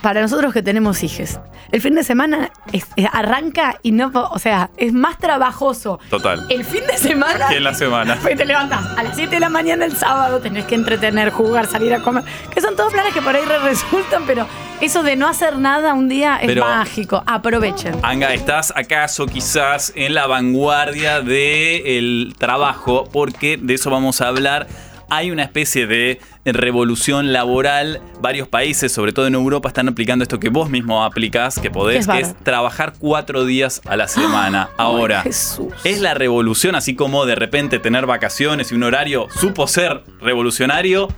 para 0.03 0.21
nosotros 0.21 0.53
que 0.53 0.63
tenemos 0.63 1.03
hijos. 1.03 1.39
El 1.73 1.81
fin 1.81 1.95
de 1.95 2.05
semana 2.05 2.51
es- 2.73 2.87
es- 2.97 3.09
arranca 3.13 3.79
y 3.83 3.93
no, 3.93 4.11
o 4.15 4.39
sea, 4.39 4.71
es 4.77 4.93
más 4.93 5.19
trabajoso. 5.19 5.99
Total. 6.11 6.47
El 6.51 6.65
fin 6.65 6.83
de 6.87 6.97
semana. 6.99 7.49
Que 7.49 7.57
en 7.57 7.65
la 7.65 7.75
semana. 7.75 8.19
Pues 8.23 8.37
te 8.39 8.45
levantas 8.45 8.85
a 8.97 9.03
las 9.03 9.17
7 9.17 9.37
de 9.37 9.41
la 9.41 9.49
mañana 9.49 9.85
el 9.85 9.97
sábado, 9.97 10.39
tenés 10.41 10.65
que 10.67 10.75
entretener, 10.75 11.31
jugar, 11.31 11.67
salir 11.67 11.93
a 11.95 12.03
comer. 12.03 12.25
Que 12.53 12.61
son 12.61 12.77
todos 12.77 12.93
planes 12.93 13.13
que 13.13 13.23
por 13.23 13.35
ahí 13.35 13.45
re 13.45 13.59
resultan, 13.59 14.23
pero 14.27 14.47
eso 14.81 15.03
de 15.03 15.17
no 15.17 15.27
hacer 15.27 15.59
nada 15.59 15.95
un 15.95 16.09
día 16.09 16.37
es 16.37 16.47
Pero- 16.49 16.65
mágico. 16.65 17.23
Aprovechen. 17.27 17.95
Anga, 18.03 18.33
¿estás 18.35 18.73
acaso 18.77 19.27
quizás 19.27 19.93
en 19.97 20.15
la 20.15 20.27
vanguardia 20.27 21.21
del 21.23 22.35
trabajo? 22.39 23.06
Porque 23.13 23.57
de 23.57 23.75
eso 23.75 23.91
vamos 23.91 24.21
a 24.21 24.29
hablar. 24.29 24.67
Hay 25.09 25.31
una 25.31 25.45
especie 25.45 25.87
de 25.87 26.21
revolución 26.45 27.33
laboral. 27.33 28.01
Varios 28.21 28.49
países, 28.49 28.93
sobre 28.93 29.13
todo 29.13 29.27
en 29.27 29.35
Europa, 29.35 29.69
están 29.69 29.89
aplicando 29.89 30.23
esto 30.23 30.41
que 30.41 30.49
vos 30.49 30.69
mismo 30.69 31.05
aplicás, 31.05 31.59
que 31.59 31.71
podés, 31.71 32.07
¿Qué 32.07 32.13
es 32.13 32.19
que 32.19 32.31
es 32.31 32.45
trabajar 32.45 32.95
cuatro 32.99 33.45
días 33.45 33.81
a 33.85 33.97
la 33.97 34.09
semana. 34.09 34.71
Ahora, 34.77 35.23
Jesús. 35.23 35.73
es 35.85 36.01
la 36.01 36.15
revolución, 36.15 36.75
así 36.75 36.95
como 36.95 37.27
de 37.27 37.37
repente 37.37 37.79
tener 37.79 38.07
vacaciones 38.07 38.73
y 38.73 38.75
un 38.75 38.83
horario 38.83 39.29
supo 39.39 39.67
ser 39.67 40.03
revolucionario. 40.21 41.09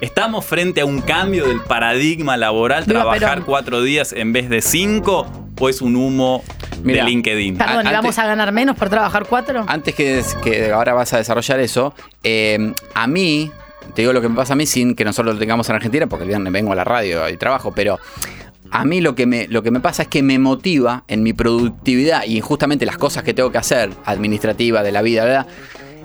¿Estamos 0.00 0.44
frente 0.44 0.82
a 0.82 0.84
un 0.84 1.00
cambio 1.00 1.46
del 1.46 1.60
paradigma 1.60 2.36
laboral, 2.36 2.84
Viva 2.84 3.00
trabajar 3.00 3.30
Perón. 3.30 3.44
cuatro 3.46 3.82
días 3.82 4.12
en 4.12 4.32
vez 4.32 4.48
de 4.50 4.60
cinco? 4.60 5.26
¿O 5.58 5.70
es 5.70 5.80
un 5.80 5.96
humo 5.96 6.44
de 6.82 7.02
LinkedIn? 7.02 7.56
Perdón, 7.56 7.76
¿y 7.76 7.78
antes- 7.78 7.92
vamos 7.92 8.18
a 8.18 8.26
ganar 8.26 8.52
menos 8.52 8.76
por 8.76 8.90
trabajar 8.90 9.24
cuatro? 9.26 9.64
Antes 9.66 9.94
que, 9.94 10.22
que 10.44 10.70
ahora 10.70 10.92
vas 10.92 11.14
a 11.14 11.16
desarrollar 11.16 11.60
eso, 11.60 11.94
eh, 12.22 12.74
a 12.94 13.06
mí, 13.06 13.50
te 13.94 14.02
digo 14.02 14.12
lo 14.12 14.20
que 14.20 14.28
me 14.28 14.36
pasa 14.36 14.52
a 14.52 14.56
mí 14.56 14.66
sin 14.66 14.94
que 14.94 15.02
nosotros 15.06 15.34
lo 15.34 15.38
tengamos 15.38 15.66
en 15.70 15.76
Argentina, 15.76 16.06
porque 16.06 16.24
el 16.24 16.28
viernes 16.28 16.52
vengo 16.52 16.72
a 16.72 16.76
la 16.76 16.84
radio 16.84 17.26
y 17.30 17.38
trabajo, 17.38 17.72
pero 17.74 17.98
a 18.70 18.84
mí 18.84 19.00
lo 19.00 19.14
que 19.14 19.24
me, 19.24 19.48
lo 19.48 19.62
que 19.62 19.70
me 19.70 19.80
pasa 19.80 20.02
es 20.02 20.08
que 20.08 20.22
me 20.22 20.38
motiva 20.38 21.04
en 21.08 21.22
mi 21.22 21.32
productividad 21.32 22.24
y 22.26 22.42
justamente 22.42 22.84
las 22.84 22.98
cosas 22.98 23.22
que 23.22 23.32
tengo 23.32 23.50
que 23.50 23.56
hacer, 23.58 23.88
administrativa, 24.04 24.82
de 24.82 24.92
la 24.92 25.00
vida, 25.00 25.24
¿verdad? 25.24 25.46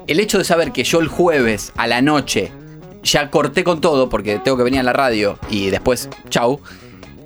El 0.08 0.22
hecho 0.22 0.38
de 0.38 0.46
saber 0.46 0.72
que 0.72 0.86
yo 0.86 1.02
el 1.02 1.10
jueves 1.10 1.74
a 1.76 1.88
la 1.88 2.02
noche 2.02 2.54
ya 3.04 3.30
corté 3.30 3.64
con 3.64 3.82
todo 3.82 4.10
porque 4.10 4.40
tengo 4.40 4.58
que 4.58 4.64
venir 4.64 4.80
a 4.80 4.84
la 4.84 4.94
radio 4.94 5.38
y 5.50 5.70
después, 5.70 6.10
chau. 6.30 6.60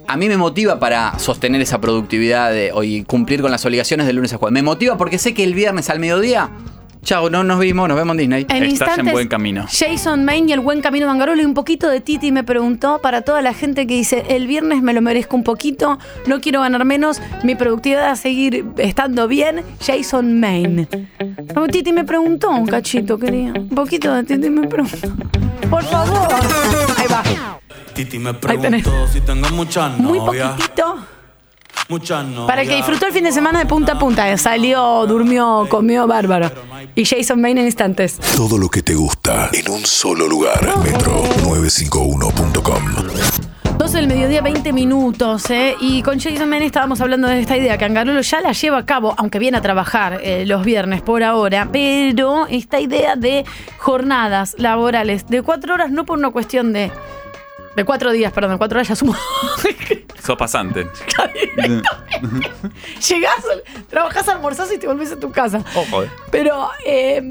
A 0.08 0.18
mí 0.18 0.28
me 0.28 0.38
motiva 0.38 0.80
para 0.80 1.18
sostener 1.18 1.62
esa 1.62 1.82
productividad 1.82 2.52
de, 2.52 2.72
y 2.84 3.04
cumplir 3.04 3.42
con 3.42 3.50
las 3.50 3.66
obligaciones 3.66 4.06
de 4.06 4.14
lunes 4.14 4.34
a 4.34 4.38
jueves. 4.38 4.54
Me 4.54 4.62
motiva 4.62 4.98
porque 4.98 5.18
sé 5.18 5.34
que 5.34 5.44
el 5.44 5.56
viernes 5.56 5.90
al 5.90 6.00
mediodía 6.00 6.52
Chao, 7.06 7.30
no 7.30 7.44
nos 7.44 7.60
vimos, 7.60 7.88
nos 7.88 7.96
vemos 7.96 8.14
en 8.14 8.18
Disney. 8.18 8.42
En 8.50 8.64
Estás 8.64 8.70
instantes, 8.72 9.06
en 9.06 9.12
buen 9.12 9.28
camino. 9.28 9.66
Jason 9.70 10.26
Main 10.26 10.50
y 10.50 10.54
el 10.54 10.60
buen 10.60 10.82
camino 10.82 11.06
de 11.06 11.12
Angarolo 11.12 11.40
y 11.40 11.46
un 11.46 11.54
poquito 11.54 11.88
de 11.88 12.02
Titi 12.02 12.32
me 12.32 12.44
preguntó 12.44 13.00
para 13.00 13.22
toda 13.22 13.44
la 13.44 13.54
gente 13.54 13.86
que 13.86 13.94
dice 13.94 14.24
el 14.30 14.48
viernes 14.48 14.82
me 14.82 14.92
lo 14.92 15.04
merezco 15.04 15.36
un 15.36 15.44
poquito, 15.44 16.00
no 16.26 16.42
quiero 16.42 16.62
ganar 16.62 16.84
menos, 16.84 17.22
mi 17.44 17.54
productividad 17.54 18.08
va 18.08 18.12
a 18.14 18.16
seguir 18.16 18.66
estando 18.78 19.28
bien. 19.28 19.62
Jason 19.86 20.40
Main. 20.40 20.88
Oh, 21.56 21.68
Titi 21.68 21.94
me 21.94 22.06
preguntó 22.06 22.50
un 22.50 22.66
cachito, 22.66 23.20
quería. 23.20 23.54
Un 23.56 23.70
poquito 23.70 24.12
de 24.12 24.24
Titi 24.24 24.50
me 24.50 24.68
preguntó. 24.68 24.98
Por 25.70 25.84
favor. 25.84 26.28
Ahí 26.98 27.06
va. 27.12 27.60
Titi 27.94 28.18
me 28.18 28.32
Ahí 28.32 28.58
tenés. 28.58 28.82
preguntó 28.82 29.14
si 29.14 29.22
tengo 29.22 29.48
muchas 29.52 29.96
Muy 30.00 30.18
novias. 30.18 30.54
poquitito. 30.54 31.06
Muchas. 31.90 32.26
Para 32.48 32.64
el 32.64 32.68
que 32.68 32.76
disfrutó 32.76 33.06
el 33.08 33.14
fin 33.14 33.24
de 33.24 33.32
semana 33.32 33.60
de 33.60 33.66
punta 33.66 33.94
a 33.94 34.00
punta. 34.00 34.38
Salió, 34.38 35.06
durmió, 35.08 35.66
comió 35.70 36.06
bárbaro. 36.08 36.52
Y 36.96 37.06
Jason 37.06 37.40
Main 37.42 37.58
en 37.58 37.66
instantes. 37.66 38.18
Todo 38.36 38.58
lo 38.58 38.68
que 38.70 38.82
te 38.82 38.96
gusta 38.96 39.50
en 39.54 39.72
un 39.72 39.86
solo 39.86 40.28
lugar. 40.28 40.60
Metro951.com 40.62 43.56
12 43.78 43.98
del 43.98 44.08
mediodía, 44.08 44.42
20 44.42 44.72
minutos, 44.72 45.50
¿eh? 45.50 45.76
Y 45.82 46.02
con 46.02 46.18
Jason 46.18 46.50
Main 46.50 46.64
estábamos 46.64 47.02
hablando 47.02 47.28
de 47.28 47.42
esta 47.42 47.58
idea 47.58 47.78
que 47.78 47.84
Angarolo 47.84 48.22
ya 48.22 48.40
la 48.40 48.54
lleva 48.54 48.78
a 48.78 48.86
cabo, 48.86 49.14
aunque 49.18 49.38
viene 49.38 49.58
a 49.58 49.62
trabajar 49.62 50.22
eh, 50.24 50.46
los 50.46 50.64
viernes 50.64 51.02
por 51.02 51.24
ahora, 51.24 51.68
pero 51.72 52.48
esta 52.48 52.80
idea 52.80 53.18
de 53.18 53.44
jornadas 53.78 54.56
laborales 54.58 55.28
de 55.28 55.42
cuatro 55.42 55.74
horas, 55.74 55.92
no 55.92 56.06
por 56.06 56.18
una 56.18 56.32
cuestión 56.32 56.72
de. 56.72 56.90
De 57.76 57.84
cuatro 57.84 58.12
días, 58.12 58.32
perdón, 58.32 58.58
cuatro 58.58 58.78
horas 58.78 58.88
ya 58.88 58.96
sumo. 58.96 59.16
Sos 60.24 60.38
pasante. 60.38 60.88
Llegás, 63.08 63.46
trabajás, 63.90 64.30
almorzás 64.30 64.72
y 64.74 64.78
te 64.78 64.88
volvés 64.88 65.12
a 65.12 65.20
tu 65.20 65.32
casa. 65.32 65.64
Ojo, 65.76 66.04
eh. 66.04 66.10
Pero 66.32 66.70
eh, 66.86 67.22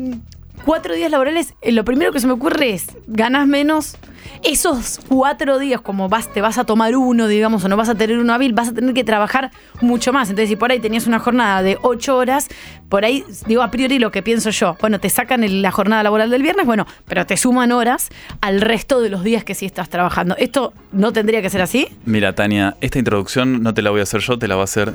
cuatro 0.65 0.95
días 0.95 1.11
laborales, 1.11 1.55
eh, 1.62 1.73
lo 1.73 1.85
primero 1.85 2.12
que 2.12 2.20
se 2.20 2.27
me 2.27 2.32
ocurre 2.32 2.70
es, 2.70 2.86
ganas 3.07 3.47
menos. 3.47 3.97
Esos 4.43 5.01
cuatro 5.09 5.59
días, 5.59 5.81
como 5.81 6.09
vas, 6.09 6.31
te 6.32 6.41
vas 6.43 6.59
a 6.59 6.65
tomar 6.65 6.97
uno, 6.97 7.28
digamos, 7.28 7.65
o 7.65 7.69
no 7.69 7.77
vas 7.77 7.89
a 7.89 7.95
tener 7.95 8.19
uno 8.19 8.32
hábil, 8.35 8.53
vas 8.53 8.69
a 8.69 8.74
tener 8.74 8.93
que 8.95 9.05
trabajar 9.05 9.51
mucho 9.81 10.12
más. 10.12 10.28
Entonces, 10.28 10.49
si 10.51 10.57
por 10.57 10.70
ahí 10.70 10.81
tenías 10.81 11.07
una 11.07 11.19
jornada 11.19 11.62
de 11.62 11.78
ocho 11.82 12.16
horas, 12.16 12.49
por 12.89 13.05
ahí, 13.05 13.24
digo, 13.47 13.62
a 13.62 13.70
priori 13.70 13.99
lo 13.99 14.11
que 14.11 14.23
pienso 14.23 14.51
yo, 14.51 14.77
bueno, 14.81 14.99
te 15.01 15.09
sacan 15.09 15.45
el- 15.45 15.62
la 15.62 15.70
jornada 15.70 16.03
laboral 16.03 16.28
del 16.31 16.43
viernes, 16.43 16.66
bueno, 16.66 16.86
pero 17.07 17.24
te 17.27 17.36
suman 17.36 17.73
horas 17.73 18.09
al 18.43 18.61
resto 18.61 19.01
de 19.01 19.09
los 19.11 19.24
días 19.24 19.45
que 19.45 19.55
sí 19.55 19.65
estás 19.66 19.89
trabajando. 19.89 20.36
¿Esto 20.39 20.73
no 20.93 21.12
tendría 21.12 21.41
que 21.41 21.49
ser 21.51 21.62
así? 21.62 21.89
Mira, 22.05 22.35
Tania, 22.35 22.77
esta 22.81 22.99
introducción 22.99 23.62
no 23.62 23.73
te 23.73 23.81
la 23.82 23.91
voy 23.91 24.01
a 24.01 24.03
hacer 24.05 24.20
yo, 24.20 24.39
te 24.39 24.47
la 24.49 24.57
va 24.57 24.62
a 24.62 24.65
hacer 24.65 24.95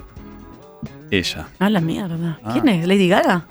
ella. 1.11 1.47
A 1.59 1.69
la 1.69 1.81
mierda. 1.81 2.39
Ah. 2.43 2.49
¿Quién 2.53 2.67
es? 2.69 2.87
¿Lady 2.87 3.07
Gaga? 3.07 3.45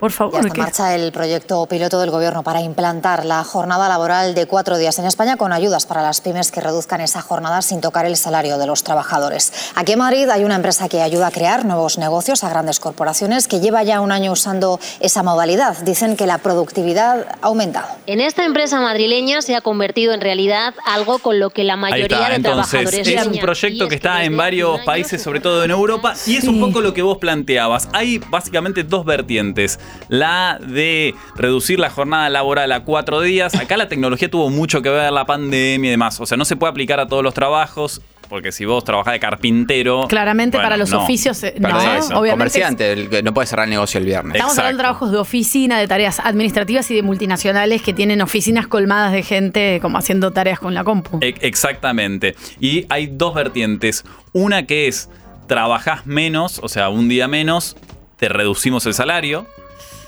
Por 0.00 0.10
Ya 0.10 0.16
favor. 0.16 0.34
está 0.46 0.54
en 0.54 0.60
marcha 0.60 0.94
el 0.94 1.12
proyecto 1.12 1.64
piloto 1.66 1.98
del 2.00 2.10
Gobierno 2.10 2.42
para 2.42 2.60
implantar 2.60 3.24
la 3.24 3.42
jornada 3.44 3.88
laboral 3.88 4.34
de 4.34 4.46
cuatro 4.46 4.76
días 4.76 4.98
en 4.98 5.06
España 5.06 5.36
con 5.36 5.52
ayudas 5.52 5.86
para 5.86 6.02
las 6.02 6.20
pymes 6.20 6.50
que 6.50 6.60
reduzcan 6.60 7.00
esa 7.00 7.22
jornada 7.22 7.62
sin 7.62 7.80
tocar 7.80 8.04
el 8.04 8.16
salario 8.16 8.58
de 8.58 8.66
los 8.66 8.82
trabajadores. 8.82 9.52
Aquí 9.76 9.92
en 9.92 10.00
Madrid 10.00 10.28
hay 10.28 10.44
una 10.44 10.56
empresa 10.56 10.88
que 10.88 11.00
ayuda 11.00 11.28
a 11.28 11.30
crear 11.30 11.64
nuevos 11.64 11.96
negocios 11.96 12.44
a 12.44 12.50
grandes 12.50 12.80
corporaciones 12.80 13.48
que 13.48 13.60
lleva 13.60 13.82
ya 13.82 14.00
un 14.00 14.12
año 14.12 14.32
usando 14.32 14.78
esa 15.00 15.22
modalidad. 15.22 15.78
Dicen 15.84 16.16
que 16.16 16.26
la 16.26 16.38
productividad 16.38 17.26
ha 17.40 17.46
aumentado. 17.46 17.86
En 18.06 18.20
esta 18.20 18.44
empresa 18.44 18.80
madrileña 18.80 19.40
se 19.42 19.54
ha 19.56 19.62
convertido 19.62 20.12
en 20.12 20.20
realidad 20.20 20.74
algo 20.86 21.18
con 21.18 21.38
lo 21.38 21.50
que 21.50 21.64
la 21.64 21.74
Ahí 21.74 21.80
mayoría 21.80 22.16
está, 22.18 22.28
de 22.28 22.34
entonces 22.36 22.70
trabajadores 22.70 23.08
es 23.08 23.26
un 23.26 23.38
proyecto 23.38 23.88
que 23.88 23.94
está 23.94 24.24
en 24.24 24.36
varios 24.36 24.80
países, 24.80 25.22
sobre 25.22 25.40
todo 25.40 25.64
en 25.64 25.70
Europa, 25.70 26.14
y 26.26 26.36
es 26.36 26.44
un 26.44 26.60
poco 26.60 26.80
lo 26.80 26.92
que 26.92 27.02
vos 27.02 27.18
planteabas. 27.18 27.88
Hay 27.92 28.18
básicamente 28.18 28.82
dos 28.82 29.04
vertientes. 29.04 29.78
La 30.08 30.58
de 30.60 31.14
reducir 31.36 31.78
la 31.78 31.90
jornada 31.90 32.28
laboral 32.28 32.70
a 32.72 32.80
cuatro 32.84 33.20
días. 33.20 33.54
Acá 33.54 33.76
la 33.76 33.88
tecnología 33.88 34.30
tuvo 34.30 34.50
mucho 34.50 34.82
que 34.82 34.90
ver, 34.90 35.12
la 35.12 35.24
pandemia 35.24 35.88
y 35.88 35.90
demás. 35.92 36.20
O 36.20 36.26
sea, 36.26 36.36
no 36.36 36.44
se 36.44 36.56
puede 36.56 36.70
aplicar 36.70 37.00
a 37.00 37.06
todos 37.06 37.22
los 37.22 37.32
trabajos, 37.32 38.02
porque 38.28 38.52
si 38.52 38.64
vos 38.64 38.84
trabajás 38.84 39.12
de 39.14 39.20
carpintero... 39.20 40.06
Claramente 40.08 40.56
bueno, 40.56 40.66
para 40.66 40.76
los 40.76 40.90
no. 40.90 41.02
oficios, 41.02 41.42
eh, 41.42 41.54
no, 41.58 41.68
eso, 41.68 42.18
obviamente. 42.18 42.30
Comerciante, 42.30 42.92
el 42.92 43.08
que 43.08 43.22
no 43.22 43.32
puede 43.32 43.46
cerrar 43.46 43.64
el 43.64 43.70
negocio 43.70 43.98
el 43.98 44.06
viernes. 44.06 44.34
Estamos 44.34 44.58
hablando 44.58 44.76
de 44.78 44.82
trabajos 44.82 45.10
de 45.12 45.18
oficina, 45.18 45.78
de 45.78 45.86
tareas 45.88 46.20
administrativas 46.20 46.90
y 46.90 46.94
de 46.94 47.02
multinacionales 47.02 47.80
que 47.82 47.92
tienen 47.92 48.20
oficinas 48.22 48.66
colmadas 48.66 49.12
de 49.12 49.22
gente 49.22 49.78
como 49.80 49.98
haciendo 49.98 50.32
tareas 50.32 50.58
con 50.58 50.74
la 50.74 50.84
compu. 50.84 51.18
E- 51.20 51.34
Exactamente. 51.40 52.34
Y 52.60 52.86
hay 52.88 53.06
dos 53.06 53.34
vertientes. 53.34 54.04
Una 54.32 54.66
que 54.66 54.88
es 54.88 55.08
trabajás 55.46 56.06
menos, 56.06 56.58
o 56.62 56.68
sea, 56.68 56.88
un 56.88 57.08
día 57.08 57.28
menos, 57.28 57.76
te 58.16 58.28
reducimos 58.28 58.86
el 58.86 58.94
salario, 58.94 59.46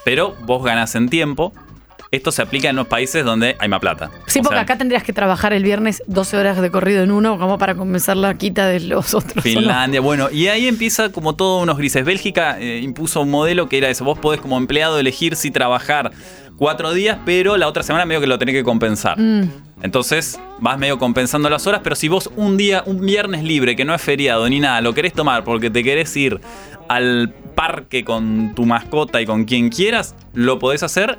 pero 0.06 0.36
vos 0.42 0.62
ganás 0.62 0.94
en 0.94 1.08
tiempo. 1.08 1.52
Esto 2.12 2.30
se 2.30 2.40
aplica 2.40 2.70
en 2.70 2.76
los 2.76 2.86
países 2.86 3.24
donde 3.24 3.56
hay 3.58 3.68
más 3.68 3.80
plata. 3.80 4.08
Sí, 4.28 4.38
O 4.38 4.42
porque 4.42 4.54
sea, 4.54 4.62
acá 4.62 4.78
tendrías 4.78 5.02
que 5.02 5.12
trabajar 5.12 5.52
el 5.52 5.64
viernes 5.64 6.00
12 6.06 6.36
horas 6.36 6.60
de 6.60 6.70
corrido 6.70 7.02
en 7.02 7.10
uno 7.10 7.40
como 7.40 7.58
para 7.58 7.74
compensar 7.74 8.16
la 8.16 8.32
quita 8.38 8.68
de 8.68 8.78
los 8.78 9.14
otros. 9.14 9.42
Finlandia, 9.42 10.00
bueno, 10.00 10.30
y 10.30 10.46
ahí 10.46 10.68
empieza 10.68 11.10
como 11.10 11.34
todos 11.34 11.60
unos 11.60 11.76
grises. 11.76 12.04
Bélgica 12.04 12.56
eh, 12.60 12.78
impuso 12.84 13.20
un 13.22 13.32
modelo 13.32 13.68
que 13.68 13.78
era 13.78 13.90
eso. 13.90 14.04
Vos 14.04 14.16
podés 14.16 14.40
como 14.40 14.56
empleado 14.58 14.96
elegir 15.00 15.34
si 15.34 15.50
trabajar 15.50 16.12
cuatro 16.56 16.92
días, 16.92 17.18
pero 17.26 17.56
la 17.56 17.66
otra 17.66 17.82
semana 17.82 18.06
medio 18.06 18.20
que 18.20 18.28
lo 18.28 18.38
tenés 18.38 18.54
que 18.54 18.62
compensar. 18.62 19.18
Mm. 19.18 19.50
Entonces 19.82 20.38
vas 20.60 20.78
medio 20.78 21.00
compensando 21.00 21.50
las 21.50 21.66
horas, 21.66 21.80
pero 21.82 21.96
si 21.96 22.06
vos 22.06 22.30
un 22.36 22.56
día, 22.56 22.84
un 22.86 23.00
viernes 23.00 23.42
libre, 23.42 23.74
que 23.74 23.84
no 23.84 23.92
es 23.92 24.00
feriado 24.00 24.48
ni 24.48 24.60
nada, 24.60 24.80
lo 24.82 24.94
querés 24.94 25.14
tomar 25.14 25.42
porque 25.42 25.68
te 25.68 25.82
querés 25.82 26.16
ir 26.16 26.40
al 26.88 27.34
parque 27.56 28.04
con 28.04 28.54
tu 28.54 28.64
mascota 28.66 29.20
y 29.20 29.26
con 29.26 29.44
quien 29.44 29.68
quieras, 29.70 30.14
lo 30.34 30.60
podés 30.60 30.84
hacer. 30.84 31.18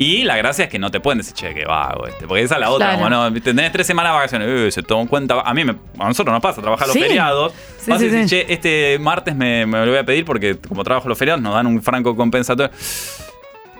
Y 0.00 0.22
la 0.22 0.36
gracia 0.36 0.66
es 0.66 0.70
que 0.70 0.78
no 0.78 0.92
te 0.92 1.00
pueden 1.00 1.18
decir, 1.18 1.34
che, 1.34 1.52
que 1.54 1.64
vago 1.64 2.06
este. 2.06 2.26
Porque 2.28 2.42
esa 2.44 2.54
es 2.54 2.60
la 2.60 2.70
otra, 2.70 2.94
Claro. 2.96 2.98
como 2.98 3.30
no, 3.30 3.40
tenés 3.42 3.72
tres 3.72 3.84
semanas 3.84 4.12
de 4.12 4.16
vacaciones, 4.16 4.48
eh, 4.48 4.70
se 4.70 4.82
toma 4.84 5.02
en 5.02 5.08
cuenta. 5.08 5.40
A 5.40 5.52
mí, 5.54 5.64
me- 5.64 5.74
a 5.98 6.06
nosotros 6.06 6.32
nos 6.32 6.40
pasa, 6.40 6.60
trabajar 6.60 6.86
los 6.86 6.94
Sí. 6.94 7.00
feriados. 7.00 7.52
Sí, 7.78 7.90
Vas 7.90 7.96
a 7.96 8.00
sí, 8.04 8.08
decir, 8.08 8.28
sí. 8.28 8.36
che, 8.46 8.52
este 8.52 8.98
martes 9.00 9.34
me, 9.34 9.66
me 9.66 9.78
lo 9.84 9.90
voy 9.90 9.98
a 9.98 10.04
pedir 10.04 10.24
porque 10.24 10.56
como 10.56 10.84
trabajo 10.84 11.08
los 11.08 11.18
feriados 11.18 11.42
nos 11.42 11.52
dan 11.54 11.66
un 11.66 11.82
franco 11.82 12.14
compensatorio. 12.14 12.70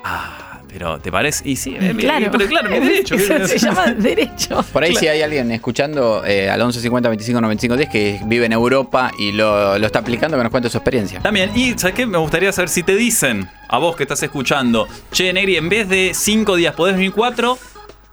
Ah, 0.04 0.47
pero 0.72 0.98
¿te 0.98 1.10
parece? 1.10 1.48
Y 1.48 1.56
sí, 1.56 1.76
eh, 1.78 1.94
Claro. 1.98 2.28
pero 2.30 2.46
claro, 2.46 2.70
mi 2.70 2.78
derecho. 2.78 3.14
Eso 3.14 3.46
se 3.48 3.58
llama 3.58 3.86
derecho. 3.94 4.64
Por 4.72 4.82
ahí 4.84 4.90
Claro. 4.90 5.00
si 5.00 5.08
hay 5.08 5.22
alguien 5.22 5.50
escuchando 5.52 6.22
eh, 6.26 6.50
al 6.50 6.60
11 6.60 6.80
50 6.80 7.08
25 7.08 7.40
95 7.40 7.76
10 7.76 7.88
que 7.90 8.20
vive 8.26 8.46
en 8.46 8.52
Europa 8.52 9.10
y 9.18 9.32
lo, 9.32 9.78
lo 9.78 9.86
está 9.86 10.00
aplicando, 10.00 10.36
que 10.36 10.42
nos 10.42 10.50
cuente 10.50 10.68
su 10.68 10.76
experiencia. 10.78 11.20
También, 11.20 11.50
y 11.54 11.78
¿sabes 11.78 11.94
qué? 11.96 12.06
Me 12.06 12.18
gustaría 12.18 12.52
saber 12.52 12.68
si 12.68 12.82
te 12.82 12.94
dicen 12.96 13.48
a 13.68 13.78
vos 13.78 13.96
que 13.96 14.02
estás 14.04 14.22
escuchando, 14.22 14.86
che, 15.12 15.32
Negri, 15.32 15.56
en 15.56 15.68
vez 15.68 15.88
de 15.88 16.12
cinco 16.14 16.56
días 16.56 16.74
podés 16.74 16.94
venir 16.96 17.12
cuatro, 17.12 17.58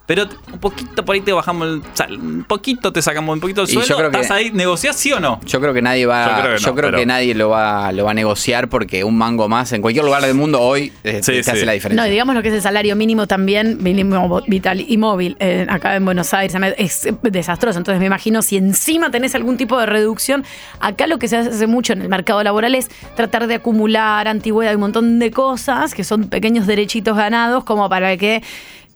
pero 0.06 0.26
un 0.54 0.60
poquito 0.60 1.04
por 1.04 1.16
ahí 1.16 1.22
te 1.22 1.34
bajamos 1.34 1.68
el 1.68 1.82
sal, 1.94 2.18
un 2.18 2.44
poquito 2.44 2.94
te 2.94 3.02
sacamos 3.02 3.34
un 3.34 3.40
poquito 3.40 3.64
el 3.64 3.70
Y 3.70 3.74
yo 3.74 3.82
sueldo. 3.82 3.98
creo 3.98 4.12
que- 4.12 4.18
¿Estás 4.22 4.38
ahí? 4.38 4.52
¿Negociás 4.54 4.96
sí 4.96 5.12
o 5.14 5.20
no? 5.20 5.40
Yo 5.46 5.60
creo 5.60 5.74
que 5.74 5.82
nadie 5.82 6.06
va, 6.06 6.56
Yo 6.58 6.74
creo 6.76 6.92
que 6.92 6.92
no, 6.92 6.98
pero- 6.98 7.06
nadie 7.08 7.34
lo 7.34 7.50
va, 7.50 7.92
lo 7.92 8.06
va 8.06 8.12
a 8.12 8.14
negociar 8.14 8.70
porque 8.70 9.04
un 9.04 9.18
mango 9.18 9.48
más 9.50 9.72
en 9.74 9.82
cualquier 9.82 10.06
lugar 10.06 10.22
del 10.22 10.36
mundo 10.36 10.62
hoy 10.62 10.92
eh, 11.04 11.22
Sí, 11.24 11.32
te 11.32 11.44
sí. 11.44 11.50
hace 11.52 11.66
la 11.66 11.72
diferencia. 11.72 12.02
No, 12.04 12.08
y 12.08 12.12
digamos 12.12 12.36
lo 12.36 12.42
que 12.42 12.50
es 12.50 12.54
el 12.54 12.62
salario 12.62 12.96
mínimo 12.96 13.26
también, 13.28 13.82
mínimo 13.82 14.42
vital 14.48 14.86
y 14.88 14.98
móvil, 14.98 15.38
eh, 15.40 15.66
acá 15.70 15.96
en 15.96 16.06
Buenos 16.06 16.34
Aires, 16.34 16.56
es 16.78 17.08
desastroso. 17.24 17.78
Entonces 17.80 18.00
me 18.00 18.06
imagino 18.06 18.42
si 18.42 18.58
encima 18.58 19.10
tenés 19.12 19.34
algún 19.36 19.58
tipo 19.58 19.80
de 19.80 19.86
reducción, 19.88 20.44
acá 20.80 21.08
lo 21.08 21.18
que 21.18 21.28
se 21.28 21.38
hace 21.38 21.68
mucho 21.68 21.94
en 21.94 22.02
el 22.04 22.10
mercado 22.10 22.44
laboral 22.44 22.76
es 22.76 22.90
tratar 23.16 23.48
de 23.48 23.56
acumular 23.56 24.28
antigüedad 24.28 24.72
y 24.72 24.76
un 24.76 24.82
montón 24.82 25.20
de 25.20 25.32
cosas 25.32 25.94
que 25.94 26.04
son 26.04 26.26
pequeños 26.30 26.68
derechitos 26.68 27.18
ganados 27.18 27.64
como 27.64 27.90
para 27.90 28.16
que 28.18 28.44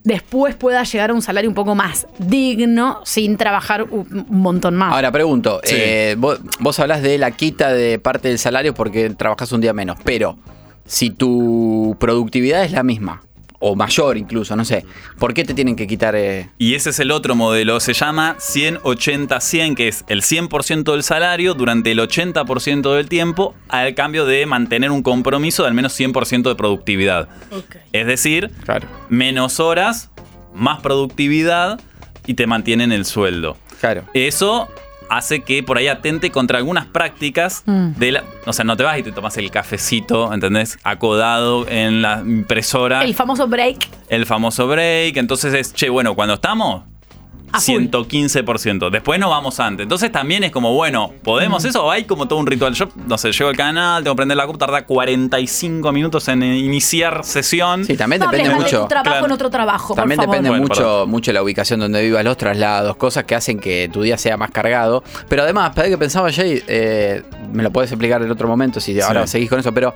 después 0.03 0.55
pueda 0.55 0.83
llegar 0.83 1.09
a 1.09 1.13
un 1.13 1.21
salario 1.21 1.49
un 1.49 1.55
poco 1.55 1.75
más 1.75 2.07
digno 2.17 3.01
sin 3.05 3.37
trabajar 3.37 3.83
un, 3.83 4.25
montón 4.29 4.75
más. 4.75 4.93
Ahora 4.93 5.11
pregunto, 5.11 5.61
Sí. 5.63 5.75
eh, 5.77 6.15
vos, 6.17 6.39
vos 6.59 6.79
hablas 6.79 7.01
de 7.01 7.17
la 7.17 7.31
quita 7.31 7.71
de 7.71 7.99
parte 7.99 8.29
del 8.29 8.39
salario 8.39 8.73
porque 8.73 9.09
trabajás 9.11 9.51
un 9.51 9.61
día 9.61 9.73
menos, 9.73 9.97
pero 10.03 10.37
si 10.85 11.09
tu 11.11 11.95
productividad 11.99 12.63
es 12.63 12.71
la 12.71 12.83
misma, 12.83 13.21
o 13.59 13.75
mayor 13.75 14.17
incluso, 14.17 14.55
no 14.55 14.65
sé, 14.65 14.85
¿por 15.17 15.33
qué 15.33 15.43
te 15.43 15.53
tienen 15.53 15.75
que 15.75 15.85
quitar? 15.85 16.15
eh? 16.15 16.49
Y 16.57 16.75
ese 16.75 16.89
es 16.91 16.99
el 16.99 17.11
otro 17.11 17.35
modelo, 17.35 17.79
se 17.79 17.93
llama 17.93 18.37
100-80-100, 18.39 19.75
que 19.75 19.87
es 19.89 20.05
el 20.07 20.21
100% 20.21 20.91
del 20.91 21.03
salario 21.03 21.53
durante 21.53 21.91
el 21.91 21.99
80% 21.99 22.95
del 22.95 23.09
tiempo, 23.09 23.53
al 23.67 23.93
cambio 23.95 24.25
de 24.25 24.45
mantener 24.45 24.91
un 24.91 25.03
compromiso 25.03 25.63
de 25.63 25.69
al 25.69 25.73
menos 25.75 25.99
100% 25.99 26.43
de 26.43 26.55
productividad. 26.55 27.29
Es 27.91 28.07
decir, 28.07 28.51
menos 29.09 29.59
horas, 29.59 30.09
más 30.53 30.81
productividad 30.81 31.79
y 32.25 32.35
te 32.35 32.47
mantienen 32.47 32.91
el 32.91 33.05
sueldo. 33.05 33.57
Claro. 33.79 34.05
Eso 34.13 34.67
hace 35.09 35.41
que 35.41 35.63
por 35.63 35.77
ahí 35.77 35.87
atente 35.87 36.31
contra 36.31 36.57
algunas 36.57 36.85
prácticas 36.85 37.63
Mm. 37.65 37.91
de 37.97 38.11
la. 38.11 38.23
O 38.45 38.53
sea, 38.53 38.65
no 38.65 38.75
te 38.77 38.83
vas 38.83 38.97
y 38.99 39.03
te 39.03 39.11
tomas 39.11 39.37
el 39.37 39.51
cafecito, 39.51 40.33
¿entendés? 40.33 40.77
Acodado 40.83 41.67
en 41.67 42.01
la 42.01 42.21
impresora 42.25 43.03
El 43.03 43.15
famoso 43.15 43.47
break. 43.47 43.87
el 44.09 44.25
famoso 44.25 44.67
break. 44.67 45.17
Entonces 45.17 45.53
es, 45.53 45.73
che, 45.73 45.89
bueno, 45.89 46.15
cuando 46.15 46.35
estamos, 46.35 46.83
A 47.51 47.59
full. 47.59 47.83
115%. 47.87 48.89
Después 48.89 49.19
nos 49.19 49.29
vamos 49.29 49.59
antes. 49.59 49.83
Entonces 49.83 50.11
también 50.11 50.43
es 50.43 50.51
como, 50.51 50.73
bueno, 50.73 51.11
¿podemos 51.23 51.63
eso 51.65 51.85
o 51.85 51.91
hay 51.91 52.03
como 52.05 52.27
todo 52.27 52.39
un 52.39 52.47
ritual? 52.47 52.73
Yo, 52.73 52.87
no 53.07 53.17
sé, 53.17 53.31
llego 53.31 53.49
al 53.49 53.55
canal, 53.57 54.03
tengo 54.03 54.15
que 54.15 54.17
prender 54.17 54.37
la 54.37 54.45
compu, 54.45 54.57
tarda 54.59 54.85
45 54.85 55.91
minutos 55.91 56.27
en 56.27 56.43
eh, 56.43 56.57
iniciar 56.57 57.23
sesión. 57.23 57.85
Sí, 57.85 57.95
también 57.97 58.21
No 58.21 58.27
depende 58.31 58.49
de 58.49 58.55
mucho. 58.55 58.81
tu 58.83 58.87
trabajo 58.87 59.09
Claro. 59.11 59.25
en 59.25 59.31
otro 59.31 59.49
trabajo, 59.49 59.95
También 59.95 60.17
por 60.17 60.25
favor. 60.25 60.35
depende 60.35 60.49
Bueno, 60.49 60.63
mucho, 60.63 60.75
perdón. 60.81 61.09
mucho 61.09 61.29
de 61.31 61.33
la 61.33 61.43
ubicación 61.43 61.79
donde 61.79 62.01
vivas, 62.01 62.23
los 62.23 62.37
traslados, 62.37 62.95
cosas 62.97 63.23
que 63.25 63.35
hacen 63.35 63.59
que 63.59 63.89
tu 63.91 64.01
día 64.01 64.17
sea 64.17 64.37
más 64.37 64.51
cargado. 64.51 65.03
Pero 65.27 65.43
además, 65.43 65.71
para 65.75 65.87
que 65.89 65.97
pensaba 65.97 66.31
Jay, 66.31 66.61
eh, 66.67 67.23
me 67.51 67.63
lo 67.63 67.71
puedes 67.71 67.91
explicar 67.91 68.21
en 68.21 68.29
otro 68.31 68.47
momento 68.47 68.79
si 68.79 68.99
ahora 69.01 69.25
Sí. 69.25 69.33
seguís 69.33 69.49
con 69.49 69.59
eso, 69.59 69.73
pero 69.73 69.93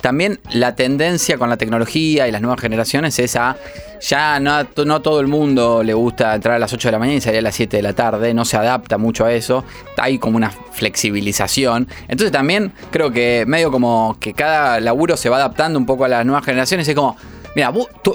también 0.00 0.40
la 0.50 0.74
tendencia 0.74 1.38
con 1.38 1.50
la 1.50 1.56
tecnología 1.56 2.28
y 2.28 2.32
las 2.32 2.40
nuevas 2.40 2.60
generaciones 2.60 3.18
es 3.18 3.36
a 3.36 3.56
ya 4.00 4.38
no, 4.40 4.66
no 4.84 5.02
todo 5.02 5.20
el 5.20 5.26
mundo 5.26 5.82
le 5.82 5.94
gusta 5.94 6.34
entrar 6.34 6.54
a 6.54 6.58
las 6.58 6.72
8 6.72 6.88
de 6.88 6.92
la 6.92 6.98
mañana 6.98 7.18
y 7.18 7.20
salir 7.20 7.40
a 7.40 7.42
las 7.42 7.54
7 7.54 7.76
de 7.76 7.82
la 7.82 7.92
tarde, 7.92 8.32
no 8.32 8.44
se 8.44 8.56
adapta 8.56 8.98
mucho 8.98 9.24
a 9.24 9.32
eso, 9.32 9.64
hay 9.96 10.18
como 10.18 10.36
una 10.36 10.50
flexibilización. 10.50 11.88
Entonces 12.02 12.32
también 12.32 12.72
creo 12.90 13.10
que 13.10 13.44
medio 13.46 13.70
como 13.70 14.16
que 14.20 14.34
cada 14.34 14.80
laburo 14.80 15.16
se 15.16 15.28
va 15.28 15.36
adaptando 15.36 15.78
un 15.78 15.86
poco 15.86 16.04
a 16.04 16.08
las 16.08 16.24
nuevas 16.24 16.44
generaciones, 16.44 16.86
es 16.86 16.94
como, 16.94 17.16
mira, 17.56 17.72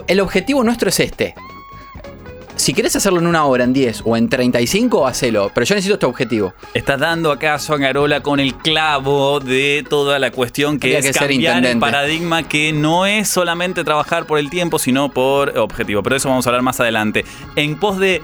el 0.07 0.19
objetivo 0.19 0.63
nuestro 0.63 0.89
es 0.89 0.99
este. 0.99 1.35
Si 2.63 2.73
querés 2.73 2.95
hacerlo 2.95 3.19
en 3.19 3.27
una 3.27 3.43
hora, 3.43 3.65
en 3.65 3.73
10 3.73 4.03
o 4.05 4.15
en 4.15 4.29
35, 4.29 5.05
hacelo. 5.05 5.51
Pero 5.53 5.65
yo 5.65 5.75
necesito 5.75 5.95
este 5.95 6.05
objetivo. 6.05 6.53
Estás 6.73 6.97
dando 6.97 7.29
acaso 7.29 7.73
a 7.73 7.77
Garola 7.77 8.23
con 8.23 8.39
el 8.39 8.55
clavo 8.55 9.41
de 9.41 9.85
toda 9.89 10.17
la 10.17 10.31
cuestión 10.31 10.79
que 10.79 10.95
Habría 10.95 11.09
es 11.09 11.17
que 11.17 11.27
cambiar 11.27 11.65
el 11.65 11.77
paradigma 11.77 12.43
que 12.47 12.71
no 12.71 13.05
es 13.05 13.27
solamente 13.27 13.83
trabajar 13.83 14.25
por 14.25 14.39
el 14.39 14.49
tiempo, 14.49 14.79
sino 14.79 15.11
por 15.11 15.57
objetivo. 15.57 16.03
Pero 16.03 16.15
eso 16.15 16.29
vamos 16.29 16.47
a 16.47 16.51
hablar 16.51 16.61
más 16.61 16.79
adelante. 16.79 17.25
En 17.57 17.77
pos 17.77 17.99
de, 17.99 18.21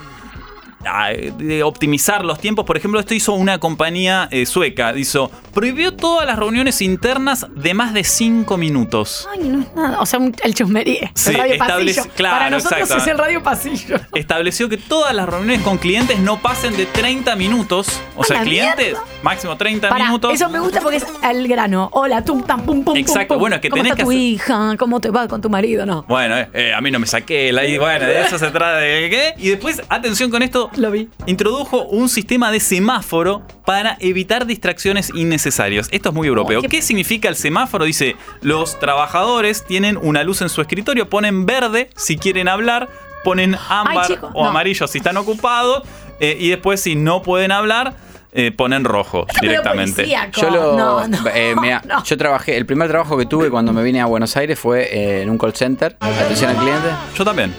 de 0.84 1.64
optimizar 1.64 2.24
los 2.24 2.40
tiempos, 2.40 2.66
por 2.66 2.78
ejemplo, 2.78 3.00
esto 3.00 3.14
hizo 3.14 3.34
una 3.34 3.60
compañía 3.60 4.28
eh, 4.32 4.46
sueca. 4.46 4.94
Hizo, 4.98 5.30
prohibió 5.54 5.94
todas 5.94 6.26
las 6.26 6.40
reuniones 6.40 6.82
internas 6.82 7.48
de 7.54 7.74
más 7.74 7.94
de 7.94 8.04
5 8.04 8.58
minutos. 8.58 9.28
Ay, 9.32 9.40
no 9.48 9.62
es 9.62 9.74
nada. 9.76 10.00
O 10.00 10.06
sea, 10.06 10.20
un- 10.20 10.36
el 10.44 10.54
chusmería. 10.56 11.12
Sí, 11.16 11.32
el 11.32 11.38
radio 11.38 11.54
establece- 11.56 11.96
pasillo. 11.98 12.16
claro, 12.16 12.38
Para 12.38 12.50
nosotros 12.50 12.80
exacto. 12.82 13.04
es 13.04 13.08
el 13.10 13.18
radio 13.18 13.44
pasillo. 13.44 14.00
Estableció 14.14 14.70
que 14.70 14.78
todas 14.78 15.14
las 15.14 15.28
reuniones 15.28 15.62
con 15.62 15.78
clientes 15.78 16.18
no 16.20 16.42
pasen 16.42 16.76
de 16.78 16.86
30 16.86 17.36
minutos. 17.36 18.00
O 18.16 18.22
¡A 18.22 18.26
sea, 18.26 18.42
clientes, 18.42 18.86
mierda! 18.94 19.04
máximo 19.22 19.58
30 19.58 19.90
Pará, 19.90 20.06
minutos. 20.06 20.34
eso 20.34 20.50
me 20.50 20.60
gusta 20.60 20.80
porque 20.82 20.98
es 20.98 21.06
al 21.22 21.48
grano. 21.48 21.90
Hola, 21.94 22.24
tum, 22.24 22.44
tam, 22.44 22.62
pum, 22.62 22.84
pum, 22.84 22.96
Exacto, 22.96 23.28
pum, 23.30 23.36
pum. 23.36 23.40
bueno, 23.42 23.56
es 23.58 23.62
que 23.62 23.70
¿Cómo 23.70 23.80
tenés 23.84 23.92
está 23.92 23.98
que 23.98 24.04
tu 24.06 24.10
hacer- 24.12 24.22
hija? 24.22 24.76
¿Cómo 24.78 25.00
te 25.02 25.10
va 25.10 25.28
con 25.28 25.42
tu 25.42 25.50
marido? 25.50 25.86
No. 25.86 26.06
Bueno, 26.08 26.38
eh, 26.38 26.50
eh, 26.54 26.74
a 26.74 26.80
mí 26.82 26.90
no 26.92 27.00
me 27.00 27.08
saqué 27.08 27.52
la 27.52 27.64
bueno, 27.80 28.06
de 28.06 28.22
eso 28.22 28.38
se 28.40 28.48
trata 28.52 28.78
de 28.78 29.10
qué. 29.10 29.34
Y 29.38 29.50
después, 29.50 29.82
atención 29.90 30.30
con 30.32 30.42
esto. 30.42 30.69
Lo 30.78 30.92
vi. 30.92 31.10
Introdujo 31.26 31.84
un 31.86 32.10
sistema 32.10 32.52
de 32.52 32.60
semáforo 32.60 33.42
para 33.66 33.98
evitar 34.00 34.46
distracciones 34.46 35.12
innecesarias. 35.16 35.88
Esto 35.92 36.10
es 36.10 36.16
muy 36.16 36.28
europeo. 36.28 36.62
qué- 36.62 36.68
¿Qué 36.68 36.82
significa 36.82 37.30
el 37.30 37.36
semáforo? 37.36 37.86
Dice, 37.86 38.16
los 38.42 38.80
trabajadores 38.80 39.66
tienen 39.66 39.98
una 40.02 40.24
luz 40.24 40.42
en 40.42 40.50
su 40.50 40.62
escritorio, 40.62 41.10
ponen 41.10 41.46
verde 41.46 41.90
si 41.96 42.18
quieren 42.18 42.48
hablar, 42.48 42.90
ponen 43.24 43.56
ámbar 43.70 44.08
o 44.34 44.44
no. 44.44 44.50
amarillo 44.50 44.88
si 44.88 45.00
están 45.00 45.18
ocupados, 45.18 45.84
eh, 46.20 46.38
y 46.40 46.50
después 46.50 46.82
si 46.82 46.96
no 46.96 47.22
pueden 47.22 47.52
hablar, 47.52 47.94
eh, 48.32 48.52
ponen 48.52 48.84
rojo 48.86 49.26
directamente. 49.42 50.08
Yo 50.34 50.50
lo. 50.52 50.78
No, 50.78 51.08
no, 51.08 51.18
eh, 51.34 51.56
mirá, 51.60 51.82
no. 51.88 52.04
Yo 52.04 52.18
trabajé. 52.18 52.58
El 52.58 52.66
primer 52.66 52.88
trabajo 52.88 53.18
que 53.18 53.26
tuve 53.26 53.50
cuando 53.50 53.74
me 53.74 53.82
vine 53.84 54.02
a 54.02 54.06
Buenos 54.06 54.38
Aires 54.38 54.60
fue 54.60 54.84
eh, 54.84 55.22
en 55.24 55.30
un 55.30 55.38
call 55.38 55.54
center. 55.56 55.98
Atención 56.00 56.52
al 56.52 56.58
cliente. 56.58 56.88
Yo 57.16 57.26
también. 57.26 57.54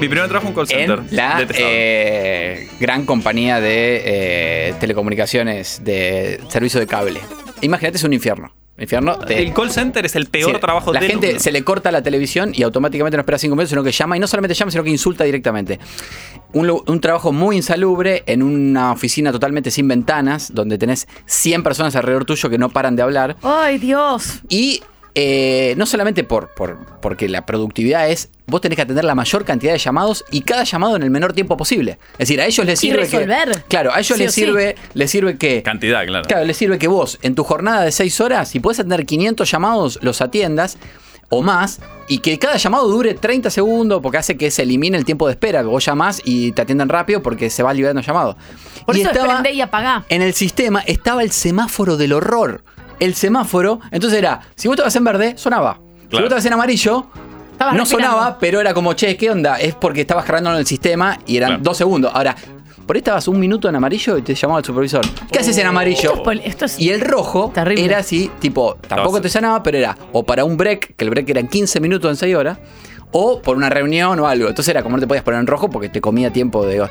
Mi 0.00 0.08
primer 0.08 0.28
trabajo 0.28 0.48
en 0.48 0.54
call 0.54 0.68
center. 0.68 0.98
En 1.10 1.16
la 1.16 1.46
eh, 1.54 2.68
gran 2.78 3.06
compañía 3.06 3.60
de 3.60 4.02
eh, 4.04 4.74
telecomunicaciones 4.78 5.80
de 5.84 6.40
servicio 6.48 6.78
de 6.80 6.86
cable. 6.86 7.20
Imagínate, 7.62 7.96
es 7.96 8.04
un 8.04 8.12
infierno. 8.12 8.52
Infierno 8.78 9.16
de- 9.16 9.38
el 9.42 9.54
call 9.54 9.70
center 9.70 10.04
es 10.04 10.14
el 10.16 10.26
peor 10.26 10.52
Sí, 10.52 10.60
trabajo 10.60 10.92
La 10.92 11.00
del 11.00 11.10
gente 11.12 11.26
mundo. 11.28 11.42
se 11.42 11.50
le 11.50 11.64
corta 11.64 11.90
la 11.90 12.02
televisión 12.02 12.52
y 12.54 12.62
automáticamente 12.62 13.16
no 13.16 13.22
espera 13.22 13.38
cinco 13.38 13.54
minutos, 13.56 13.70
sino 13.70 13.82
que 13.82 13.90
llama 13.90 14.18
y 14.18 14.20
no 14.20 14.26
solamente 14.26 14.52
llama, 14.52 14.70
sino 14.70 14.84
que 14.84 14.90
insulta 14.90 15.24
directamente. 15.24 15.80
Un 16.52 17.00
trabajo 17.00 17.32
muy 17.32 17.56
insalubre 17.56 18.22
en 18.26 18.42
una 18.42 18.92
oficina 18.92 19.32
totalmente 19.32 19.70
sin 19.70 19.88
ventanas, 19.88 20.52
donde 20.52 20.76
tenés 20.76 21.08
100 21.24 21.62
personas 21.62 21.96
alrededor 21.96 22.26
tuyo 22.26 22.50
que 22.50 22.58
no 22.58 22.68
paran 22.68 22.96
de 22.96 23.02
hablar. 23.02 23.36
Ay, 23.42 23.78
Dios. 23.78 24.40
Y 24.50 24.82
eh, 25.18 25.72
no 25.78 25.86
solamente 25.86 26.24
por, 26.24 26.50
por- 26.54 26.76
porque 27.00 27.26
la 27.26 27.46
productividad 27.46 28.10
es, 28.10 28.28
vos 28.46 28.60
tenés 28.60 28.76
que 28.76 28.82
atender 28.82 29.02
la 29.04 29.14
mayor 29.14 29.46
cantidad 29.46 29.72
de 29.72 29.78
llamados 29.78 30.24
y 30.30 30.42
cada 30.42 30.64
llamado 30.64 30.94
en 30.94 31.02
el 31.02 31.08
menor 31.10 31.32
tiempo 31.32 31.56
posible. 31.56 31.98
Es 32.12 32.28
decir, 32.28 32.38
a 32.40 32.44
ellos 32.44 32.66
les 32.66 32.84
Y 32.84 32.88
sirve 32.88 33.08
que. 33.08 33.18
resolver. 33.18 33.64
Claro, 33.66 33.94
a 33.94 33.98
ellos 34.00 34.16
Sí 34.18 34.22
les 34.22 34.34
sí. 34.34 34.40
sirve, 34.42 34.76
les 34.92 35.10
sirve 35.10 35.38
que. 35.38 35.62
Cantidad, 35.62 36.04
claro. 36.06 36.26
Claro, 36.28 36.44
les 36.44 36.54
sirve 36.56 36.78
que 36.78 36.86
vos, 36.88 37.18
en 37.22 37.34
tu 37.34 37.44
jornada 37.44 37.82
de 37.82 37.92
6 37.92 38.20
horas, 38.20 38.50
si 38.50 38.60
puedes 38.60 38.78
atender 38.78 39.06
500 39.06 39.50
llamados, 39.50 39.98
los 40.02 40.20
atiendas 40.20 40.76
o 41.30 41.42
más, 41.42 41.80
y 42.08 42.18
que 42.18 42.38
cada 42.38 42.56
llamado 42.58 42.86
dure 42.86 43.14
30 43.14 43.48
segundos, 43.50 44.00
porque 44.02 44.18
hace 44.18 44.36
que 44.36 44.50
se 44.50 44.62
elimine 44.62 44.98
el 44.98 45.04
tiempo 45.06 45.26
de 45.26 45.32
espera, 45.32 45.62
que 45.62 45.66
vos 45.66 45.82
llamás 45.84 46.20
y 46.24 46.52
te 46.52 46.60
atienden 46.62 46.88
rápido 46.90 47.22
porque 47.22 47.48
se 47.48 47.62
va 47.62 47.72
liberando 47.72 48.02
llamado. 48.02 48.36
Por 48.84 48.96
y 48.96 49.00
eso 49.00 49.10
es 49.10 49.16
estaba, 49.16 49.50
y 49.50 49.60
apagá. 49.62 50.04
en 50.10 50.20
el 50.22 50.34
sistema 50.34 50.80
estaba 50.86 51.22
el 51.22 51.32
semáforo 51.32 51.96
del 51.96 52.12
horror. 52.12 52.62
El 53.00 53.14
semáforo, 53.14 53.80
entonces 53.90 54.18
era, 54.18 54.40
si 54.54 54.68
vos 54.68 54.74
estabas 54.76 54.96
en 54.96 55.04
verde, 55.04 55.34
sonaba. 55.36 55.78
Si 56.02 56.08
Claro. 56.08 56.24
vos 56.24 56.28
estabas 56.28 56.46
en 56.46 56.52
amarillo, 56.52 57.06
Estabas 57.52 57.74
no 57.74 57.80
respirando. 57.80 58.16
sonaba, 58.16 58.38
pero 58.38 58.60
era 58.60 58.72
como, 58.74 58.92
che, 58.94 59.16
¿qué 59.16 59.30
onda? 59.30 59.56
Es 59.60 59.74
porque 59.74 60.02
estabas 60.02 60.24
cargando 60.24 60.50
en 60.52 60.56
el 60.58 60.66
sistema 60.66 61.18
y 61.26 61.36
eran 61.36 61.48
Claro. 61.50 61.62
dos 61.64 61.76
segundos. 61.76 62.10
Ahora, 62.14 62.34
por 62.86 62.94
ahí 62.96 62.98
estabas 62.98 63.26
un 63.28 63.40
minuto 63.40 63.68
en 63.68 63.74
amarillo 63.76 64.16
y 64.16 64.22
te 64.22 64.34
llamaba 64.34 64.60
el 64.60 64.64
supervisor. 64.64 65.00
¿Qué 65.32 65.38
haces 65.40 65.58
en 65.58 65.66
amarillo? 65.66 65.96
Esto 66.10 66.14
es 66.14 66.20
pol- 66.20 66.42
esto 66.44 66.64
es 66.66 66.78
Y 66.78 66.90
el 66.90 67.00
rojo 67.00 67.50
terrible. 67.54 67.84
era 67.84 67.98
así, 67.98 68.30
tipo, 68.38 68.76
tampoco 68.86 69.20
te 69.20 69.28
sonaba, 69.28 69.62
pero 69.62 69.78
era 69.78 69.96
o 70.12 70.22
para 70.24 70.44
un 70.44 70.56
break, 70.56 70.94
que 70.96 71.04
el 71.04 71.10
break 71.10 71.28
era 71.30 71.40
en 71.40 71.48
15 71.48 71.80
minutos 71.80 72.08
en 72.10 72.16
6 72.16 72.36
horas, 72.36 72.58
o 73.10 73.40
por 73.42 73.56
una 73.56 73.68
reunión 73.70 74.20
o 74.20 74.26
algo. 74.28 74.48
Entonces 74.48 74.70
era 74.70 74.82
como 74.82 74.96
no 74.96 75.00
te 75.00 75.06
podías 75.06 75.24
poner 75.24 75.40
en 75.40 75.46
rojo 75.46 75.68
porque 75.70 75.88
te 75.88 76.00
comía 76.00 76.32
tiempo 76.32 76.64
de. 76.66 76.86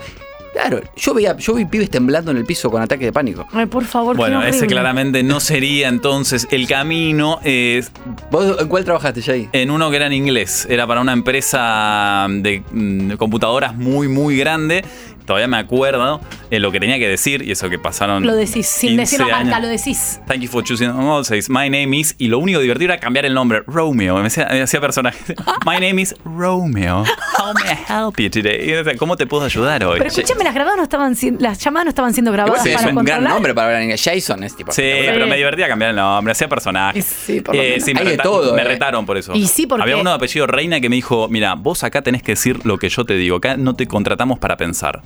Claro, 0.55 0.79
yo 0.95 1.13
veía, 1.13 1.35
yo 1.35 1.53
vi 1.55 1.65
pibes 1.65 1.89
temblando 1.89 2.31
en 2.31 2.37
el 2.37 2.45
piso 2.45 2.71
con 2.71 2.81
ataque 2.81 3.03
de 3.03 3.11
pánico. 3.11 3.45
Ay, 3.51 3.65
por 3.65 3.83
favor, 3.83 4.15
Bueno, 4.15 4.39
qué 4.39 4.47
ese 4.49 4.67
claramente 4.67 5.21
no 5.21 5.41
sería 5.41 5.89
entonces 5.89 6.47
el 6.49 6.65
camino. 6.65 7.41
Es 7.43 7.91
¿Vos 8.31 8.55
en 8.61 8.69
cuál 8.69 8.85
trabajaste, 8.85 9.21
Jay? 9.21 9.49
en 9.51 9.69
uno 9.69 9.89
que 9.89 9.97
era 9.97 10.07
en 10.07 10.13
inglés. 10.13 10.65
Era 10.69 10.87
para 10.87 11.01
una 11.01 11.11
empresa 11.11 12.25
de, 12.29 12.63
mm, 12.71 13.07
de 13.09 13.17
computadoras 13.17 13.75
muy, 13.75 14.07
muy 14.07 14.37
grande. 14.37 14.85
Todavía 15.25 15.47
me 15.47 15.57
acuerdo 15.57 16.21
eh, 16.51 16.59
lo 16.59 16.71
que 16.71 16.79
tenía 16.79 16.97
que 16.99 17.07
decir 17.07 17.41
y 17.41 17.51
eso 17.51 17.69
que 17.69 17.79
pasaron. 17.79 18.25
Lo 18.25 18.35
decís, 18.35 18.67
sin 18.67 18.89
15 18.91 19.01
decir 19.01 19.19
la 19.19 19.25
marca, 19.25 19.39
años. 19.57 19.61
lo 19.61 19.67
decís. 19.67 20.19
Thank 20.27 20.41
you 20.41 20.49
for 20.49 20.63
choosing 20.63 20.89
Allsays. 20.89 21.49
My 21.49 21.69
name 21.69 21.97
is. 21.97 22.15
Y 22.17 22.27
lo 22.27 22.39
único 22.39 22.59
divertido 22.59 22.93
era 22.93 22.99
cambiar 23.01 23.25
el 23.25 23.33
nombre. 23.33 23.63
Romeo. 23.67 24.17
Me 24.17 24.27
hacía, 24.27 24.47
me 24.51 24.61
hacía 24.61 24.79
personaje. 24.81 25.35
My 25.65 25.75
name 25.79 26.01
is 26.01 26.15
Romeo. 26.23 27.03
How 27.37 27.53
may 27.53 27.71
I 27.73 27.77
help 27.91 28.17
you 28.19 28.29
today? 28.29 28.95
¿Cómo 28.97 29.15
te 29.17 29.25
puedo 29.27 29.45
ayudar 29.45 29.83
hoy? 29.83 29.97
Pero 29.97 30.09
escúchame, 30.09 30.43
las 30.43 30.53
grabadas 30.53 30.77
no 30.77 30.83
estaban 30.83 31.15
siendo- 31.15 31.41
las 31.41 31.59
llamadas 31.59 31.85
no 31.85 31.89
estaban 31.89 32.13
siendo 32.13 32.31
Igual 32.31 32.45
grabadas 32.47 32.65
es 32.65 32.73
un 32.85 32.95
controlar. 32.95 33.21
gran 33.21 33.33
nombre 33.33 33.53
para 33.53 33.67
hablar 33.67 33.81
en 33.81 33.85
inglés. 33.89 34.01
Jason 34.03 34.43
es 34.43 34.55
tipo. 34.55 34.71
Sí, 34.71 34.81
pero 34.83 35.27
me 35.27 35.35
divertía 35.37 35.67
cambiar 35.67 35.91
el 35.91 35.95
nombre, 35.97 36.31
hacía 36.31 36.47
personaje. 36.47 37.01
Sí, 37.01 37.41
por 37.41 37.55
lo 37.55 37.61
Eh, 37.61 37.69
menos. 37.71 37.83
sí, 37.85 37.93
me, 37.93 37.99
Hay 38.01 38.07
de 38.07 38.17
todo, 38.17 38.53
me 38.55 38.61
eh. 38.61 38.65
retaron 38.65 39.05
por 39.05 39.17
eso. 39.17 39.33
Y 39.35 39.47
sí, 39.47 39.65
porque- 39.67 39.83
Había 39.83 39.97
uno 39.97 40.09
de 40.11 40.15
apellido 40.17 40.47
Reina 40.47 40.79
que 40.79 40.89
me 40.89 40.95
dijo, 40.95 41.27
mira, 41.29 41.55
vos 41.55 41.83
acá 41.83 42.01
tenés 42.01 42.21
que 42.23 42.33
decir 42.33 42.65
lo 42.65 42.77
que 42.77 42.89
yo 42.89 43.05
te 43.05 43.15
digo, 43.15 43.37
acá 43.37 43.57
no 43.57 43.75
te 43.75 43.87
contratamos 43.87 44.39
para 44.39 44.57
pensar. 44.57 45.01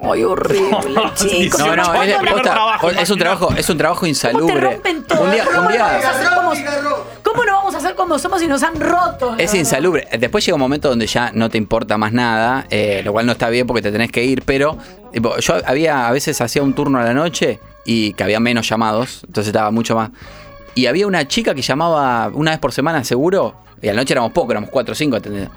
Ay, 0.00 0.22
horrible, 0.22 1.00
chicos. 1.16 1.58
No, 1.58 1.74
no, 1.74 1.82
¿Cuándo 1.86 2.02
es, 2.14 2.22
le- 2.22 2.30
posta, 2.30 2.52
trabajo, 2.52 2.90
es 2.90 3.10
un 3.10 3.18
trabajo, 3.18 3.52
es 3.56 3.68
un 3.68 3.78
trabajo 3.78 4.00
¿Cómo 4.00 4.04
te 4.04 4.08
insalubre. 4.10 4.60
rompen 4.60 5.02
todo? 5.02 5.22
Un 5.22 5.30
día, 5.32 5.44
¿Cómo 5.44 5.58
un 5.58 5.64
no 5.64 5.70
día 5.72 5.82
vamos 5.82 6.04
a 6.04 6.10
hacer 6.10 6.28
como- 6.28 6.48
¿Cómo 7.24 7.44
no 7.44 7.52
vamos 7.56 7.74
a 7.74 7.78
hacer 7.78 7.94
como 7.96 8.18
somos 8.18 8.40
y 8.42 8.46
nos 8.46 8.62
han 8.62 8.78
roto? 8.80 9.34
es 9.38 9.52
insalubre. 9.54 10.06
Después 10.20 10.46
llega 10.46 10.54
un 10.54 10.60
momento 10.60 10.88
donde 10.88 11.06
ya 11.08 11.32
no 11.34 11.50
te 11.50 11.58
importa 11.58 11.98
más 11.98 12.12
nada, 12.12 12.66
eh, 12.70 13.02
lo 13.04 13.10
cual 13.12 13.26
no 13.26 13.32
está 13.32 13.48
bien 13.50 13.66
porque 13.66 13.82
te 13.82 13.90
tenés 13.90 14.12
que 14.12 14.22
ir, 14.24 14.44
pero 14.44 14.78
tipo, 15.12 15.36
yo 15.38 15.56
había, 15.66 16.06
a 16.06 16.12
veces 16.12 16.40
hacía 16.40 16.62
un 16.62 16.74
turno 16.74 16.98
a 17.00 17.02
la 17.02 17.12
noche 17.12 17.58
y 17.84 18.12
que 18.12 18.22
había 18.22 18.38
menos 18.38 18.68
llamados, 18.68 19.22
entonces 19.26 19.48
estaba 19.48 19.70
mucho 19.72 19.96
más. 19.96 20.10
Y 20.78 20.86
había 20.86 21.08
una 21.08 21.26
chica 21.26 21.56
que 21.56 21.62
llamaba 21.62 22.30
una 22.32 22.52
vez 22.52 22.60
por 22.60 22.70
semana 22.72 23.02
seguro, 23.02 23.56
y 23.82 23.88
a 23.88 23.92
la 23.94 24.00
noche 24.02 24.14
éramos 24.14 24.30
pocos, 24.30 24.52
éramos 24.52 24.70
cuatro 24.70 24.92
o 24.92 24.94
cinco, 24.94 25.16
¿entendés? 25.16 25.48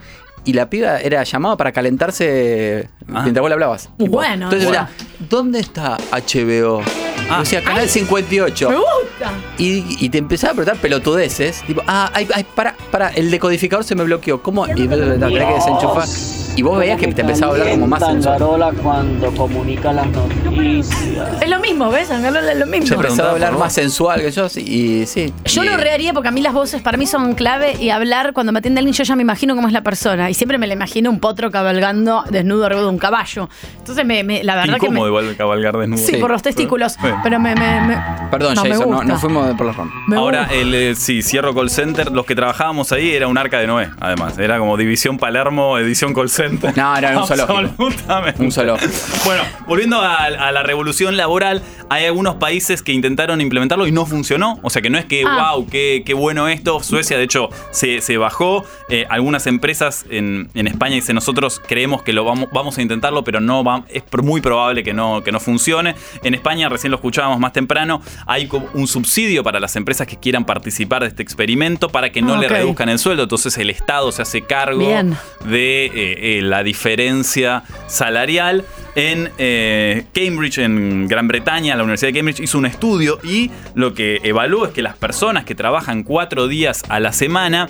Y 0.46 0.54
la 0.54 0.68
piba 0.68 1.00
era 1.00 1.22
llamada 1.24 1.56
para 1.58 1.72
calentarse 1.72 2.90
Ah. 3.08 3.22
mientras 3.22 3.42
vos 3.42 3.50
le 3.50 3.54
hablabas. 3.54 3.90
Tipo, 4.00 4.14
Bueno, 4.14 4.46
Entonces 4.46 4.68
bueno. 4.68 4.88
era, 4.90 4.90
¿dónde 5.30 5.60
está 5.60 5.98
HBO? 6.12 6.82
Ah. 7.30 7.42
O 7.42 7.46
sea, 7.46 7.62
Canal 7.62 7.88
58. 7.88 8.68
Me 8.72 8.76
gusta. 8.78 9.32
Y, 9.60 10.04
y 10.04 10.10
te 10.10 10.18
empezaba 10.18 10.54
a 10.54 10.56
preguntar 10.56 10.82
pelotudeces. 10.82 11.62
Tipo, 11.68 11.84
ah, 11.86 12.10
ay, 12.16 12.28
ay, 12.34 12.44
para, 12.56 12.76
para, 12.90 13.10
el 13.10 13.30
decodificador 13.30 13.84
se 13.86 13.94
me 13.94 14.04
bloqueó. 14.04 14.42
¿Cómo? 14.42 14.66
Y 14.68 14.88
tenés 14.88 15.20
que 15.20 15.54
desenchufar. 15.54 16.08
Y 16.56 16.62
vos 16.64 16.78
veías 16.78 17.00
que 17.00 17.08
te 17.14 17.22
empezaba 17.22 17.54
a 17.54 17.56
hablar 17.56 17.70
como 17.72 17.88
más 17.88 18.04
sensual. 18.06 18.40
Cuando 18.82 19.32
comunica 19.36 19.94
las 19.94 20.08
noticias. 20.08 21.42
Es 21.42 21.50
lo 21.50 21.60
mismo, 21.60 21.90
¿ves? 21.90 22.12
Angarola 22.12 22.52
es 22.52 22.58
lo 22.60 22.66
mismo. 22.66 22.88
Se 22.88 22.94
empezaba 22.96 23.30
a 23.30 23.32
hablar 23.34 23.58
más 23.58 23.74
sensual 23.74 24.22
que 24.22 24.32
yo, 24.32 24.50
sí, 24.50 24.62
y 24.62 25.06
sí. 25.06 25.34
Yo 25.46 25.64
Y, 25.64 25.70
lo 25.70 25.78
rearía 25.78 26.14
porque 26.14 26.28
a 26.30 26.32
mí 26.32 26.42
las 26.42 26.54
voces 26.54 26.82
para 26.82 26.98
mí 26.98 27.06
son 27.08 27.34
clave 27.34 27.76
y 27.80 27.90
hablar 27.90 28.34
cuando 28.34 28.52
me 28.52 28.60
atiende 28.60 28.80
alguien 28.80 28.94
yo 28.94 29.04
ya 29.04 29.16
me 29.16 29.22
imagino 29.22 29.56
cómo 29.56 29.68
es 29.68 29.74
la 29.74 29.82
persona 29.82 30.30
y 30.30 30.34
siempre 30.34 30.58
me 30.58 30.68
la 30.68 30.74
imagino 30.74 31.10
un 31.10 31.20
potro 31.20 31.52
cabalgando 31.52 32.24
desnudo 32.30 32.66
arriba 32.66 32.82
de 32.82 32.88
un 32.88 32.98
caballo. 32.98 33.50
Entonces 33.78 34.06
me, 34.06 34.24
me- 34.24 34.44
la 34.44 34.56
verdad 34.56 34.76
que 34.76 34.82
me, 34.82 34.88
incómodo 34.88 35.08
igual 35.08 35.36
cabalgar 35.38 35.78
desnudo. 35.78 36.04
sí, 36.06 36.18
por 36.18 36.32
los 36.32 36.42
testículos, 36.42 36.96
pero 37.24 37.40
me, 37.40 37.56
me- 37.56 37.82
me- 37.82 37.98
Perdón, 38.30 38.56
no, 38.56 38.64
Jason, 38.64 38.90
no, 38.90 38.98
gusta. 38.98 39.14
no 39.14 39.20
fuimos 39.20 39.56
por 39.56 39.66
la 39.68 39.74
rama. 39.74 39.92
Me 40.08 40.18
Ahora, 40.18 40.48
el, 40.52 40.74
eh, 40.74 40.96
sí, 40.96 41.22
cierro 41.22 41.54
call 41.56 41.70
center. 41.70 42.12
Los 42.12 42.26
que 42.26 42.36
trabajábamos 42.36 42.92
ahí 42.92 43.12
era 43.12 43.28
un 43.28 43.38
arca 43.38 43.60
de 43.60 43.68
Noé, 43.68 43.90
además. 44.00 44.38
Era 44.38 44.60
como 44.60 44.78
División 44.78 45.18
Palermo, 45.18 45.78
edición 45.78 46.14
call 46.14 46.30
center. 46.30 46.41
No, 46.50 46.98
era 46.98 47.18
un 47.20 47.28
zoológico. 47.28 47.86
Absolutamente. 47.86 48.42
Un 48.44 48.52
solo. 48.52 48.78
Bueno, 49.26 49.44
volviendo 49.68 50.02
a, 50.02 50.16
a 50.26 50.52
la 50.52 50.64
revolución 50.64 51.18
laboral, 51.18 51.62
hay 51.90 52.06
algunos 52.06 52.36
países 52.36 52.82
que 52.82 52.92
intentaron 52.94 53.42
implementarlo 53.42 53.88
y 53.88 53.92
no 53.92 54.06
funcionó. 54.06 54.60
O 54.64 54.70
sea 54.70 54.82
que 54.82 54.90
no 54.90 54.98
es 54.98 55.06
que, 55.06 55.24
Ah. 55.26 55.52
wow, 55.54 55.68
qué, 55.68 56.04
qué 56.06 56.14
bueno 56.14 56.48
esto. 56.48 56.82
Suecia, 56.82 57.18
de 57.18 57.24
hecho, 57.24 57.50
se, 57.72 58.02
se 58.02 58.18
bajó. 58.18 58.64
Eh, 58.90 59.06
algunas 59.10 59.48
empresas 59.48 60.06
en, 60.10 60.50
en 60.54 60.68
España 60.68 60.96
dicen 60.96 61.16
nosotros 61.16 61.62
creemos 61.68 62.02
que 62.04 62.14
lo 62.14 62.24
vamos, 62.26 62.50
vamos 62.52 62.78
a 62.78 62.82
intentarlo, 62.82 63.24
pero 63.24 63.40
no 63.40 63.64
va- 63.64 63.86
es 63.90 64.04
muy 64.24 64.42
probable 64.42 64.84
que 64.84 64.94
no, 64.94 65.22
que 65.24 65.32
no 65.32 65.40
funcione. 65.40 65.96
En 66.24 66.34
España, 66.34 66.70
recién 66.70 66.92
lo 66.92 66.98
escuchábamos 66.98 67.40
más 67.40 67.54
temprano, 67.54 68.02
hay 68.26 68.50
un 68.74 68.88
subsidio 68.88 69.44
para 69.44 69.60
las 69.60 69.76
empresas 69.76 70.08
que 70.08 70.18
quieran 70.18 70.46
participar 70.46 71.02
de 71.04 71.10
este 71.10 71.24
experimento 71.24 71.90
para 71.90 72.12
que 72.12 72.22
no 72.22 72.34
Ah, 72.36 72.38
le 72.40 72.48
ok. 72.48 72.52
reduzcan 72.52 72.90
el 72.90 73.00
sueldo. 73.00 73.24
Entonces 73.24 73.58
el 73.58 73.70
Estado 73.70 74.12
se 74.12 74.22
hace 74.22 74.42
cargo 74.42 74.80
Bien. 74.80 75.16
de 75.46 75.86
eh, 75.86 75.92
eh, 76.38 76.42
la 76.42 76.64
diferencia 76.64 77.64
salarial. 77.88 78.66
En 78.94 79.30
eh, 79.38 80.04
Cambridge, 80.14 80.58
en 80.58 81.08
Gran 81.08 81.28
Bretaña, 81.28 81.76
la 81.76 81.84
Universidad 81.84 82.12
de 82.12 82.20
Cambridge 82.20 82.42
hizo 82.42 82.58
un 82.58 82.66
estudio 82.66 83.20
y 83.24 83.50
lo 83.74 83.94
que 83.94 84.20
evaluó 84.24 84.66
es 84.66 84.72
que 84.74 84.82
las 84.82 84.98
personas 84.98 85.46
que 85.46 85.56
trabajan 85.56 86.04
cuatro 86.04 86.48
días 86.48 86.84
a 86.90 87.00
la 87.00 87.14
semana 87.14 87.70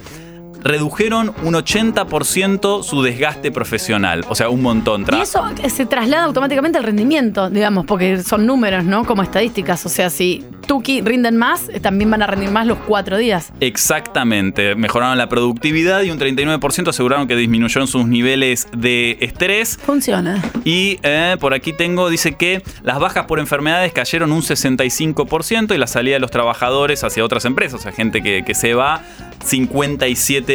redujeron 0.64 1.34
un 1.44 1.54
80% 1.54 2.84
su 2.84 3.02
desgaste 3.02 3.52
profesional. 3.52 4.26
O 4.30 4.36
sea, 4.36 4.50
un 4.50 4.62
montón. 4.62 5.06
Y 5.12 5.22
eso 5.22 5.44
se 5.70 5.86
traslada 5.86 6.26
automáticamente 6.26 6.78
al 6.78 6.84
rendimiento, 6.84 7.50
digamos, 7.50 7.86
porque 7.86 8.22
son 8.24 8.46
números, 8.46 8.84
¿no? 8.84 9.06
Como 9.06 9.24
estadísticas. 9.24 9.86
O 9.86 9.90
sea, 9.90 10.10
si 10.10 10.46
Tuki 10.68 11.02
rinden 11.02 11.38
más, 11.38 11.68
también 11.82 12.12
van 12.12 12.22
a 12.22 12.28
rendir 12.28 12.52
más 12.52 12.68
los 12.68 12.78
cuatro 12.80 13.18
días. 13.18 13.52
Exactamente, 13.60 14.76
mejoraron 14.76 15.18
la 15.18 15.28
productividad 15.28 16.02
y 16.04 16.12
un 16.12 16.20
39% 16.20 16.90
aseguraron 16.90 17.28
que 17.28 17.36
disminuyeron 17.36 17.88
sus 17.88 18.06
niveles 18.06 18.68
de 18.76 19.18
estrés. 19.22 19.78
Funciona. 19.84 20.42
Y 20.64 21.00
eh, 21.04 21.38
por 21.40 21.54
aquí 21.54 21.74
tengo, 21.74 22.10
dice 22.10 22.34
que 22.34 22.64
las 22.84 23.00
bajas 23.00 23.26
por 23.26 23.40
enfermedades 23.40 23.92
cayeron 23.94 24.32
un 24.32 24.42
65% 24.42 25.74
y 25.74 25.78
la 25.78 25.88
salida 25.88 26.16
de 26.16 26.20
los 26.20 26.32
trabajadores 26.32 27.04
hacia 27.04 27.26
otras 27.26 27.46
empresas, 27.46 27.80
o 27.80 27.84
sea, 27.84 27.92
gente 27.92 28.22
que, 28.22 28.44
que 28.46 28.54
se 28.54 28.74
va, 28.74 29.02
57%. 29.44 30.51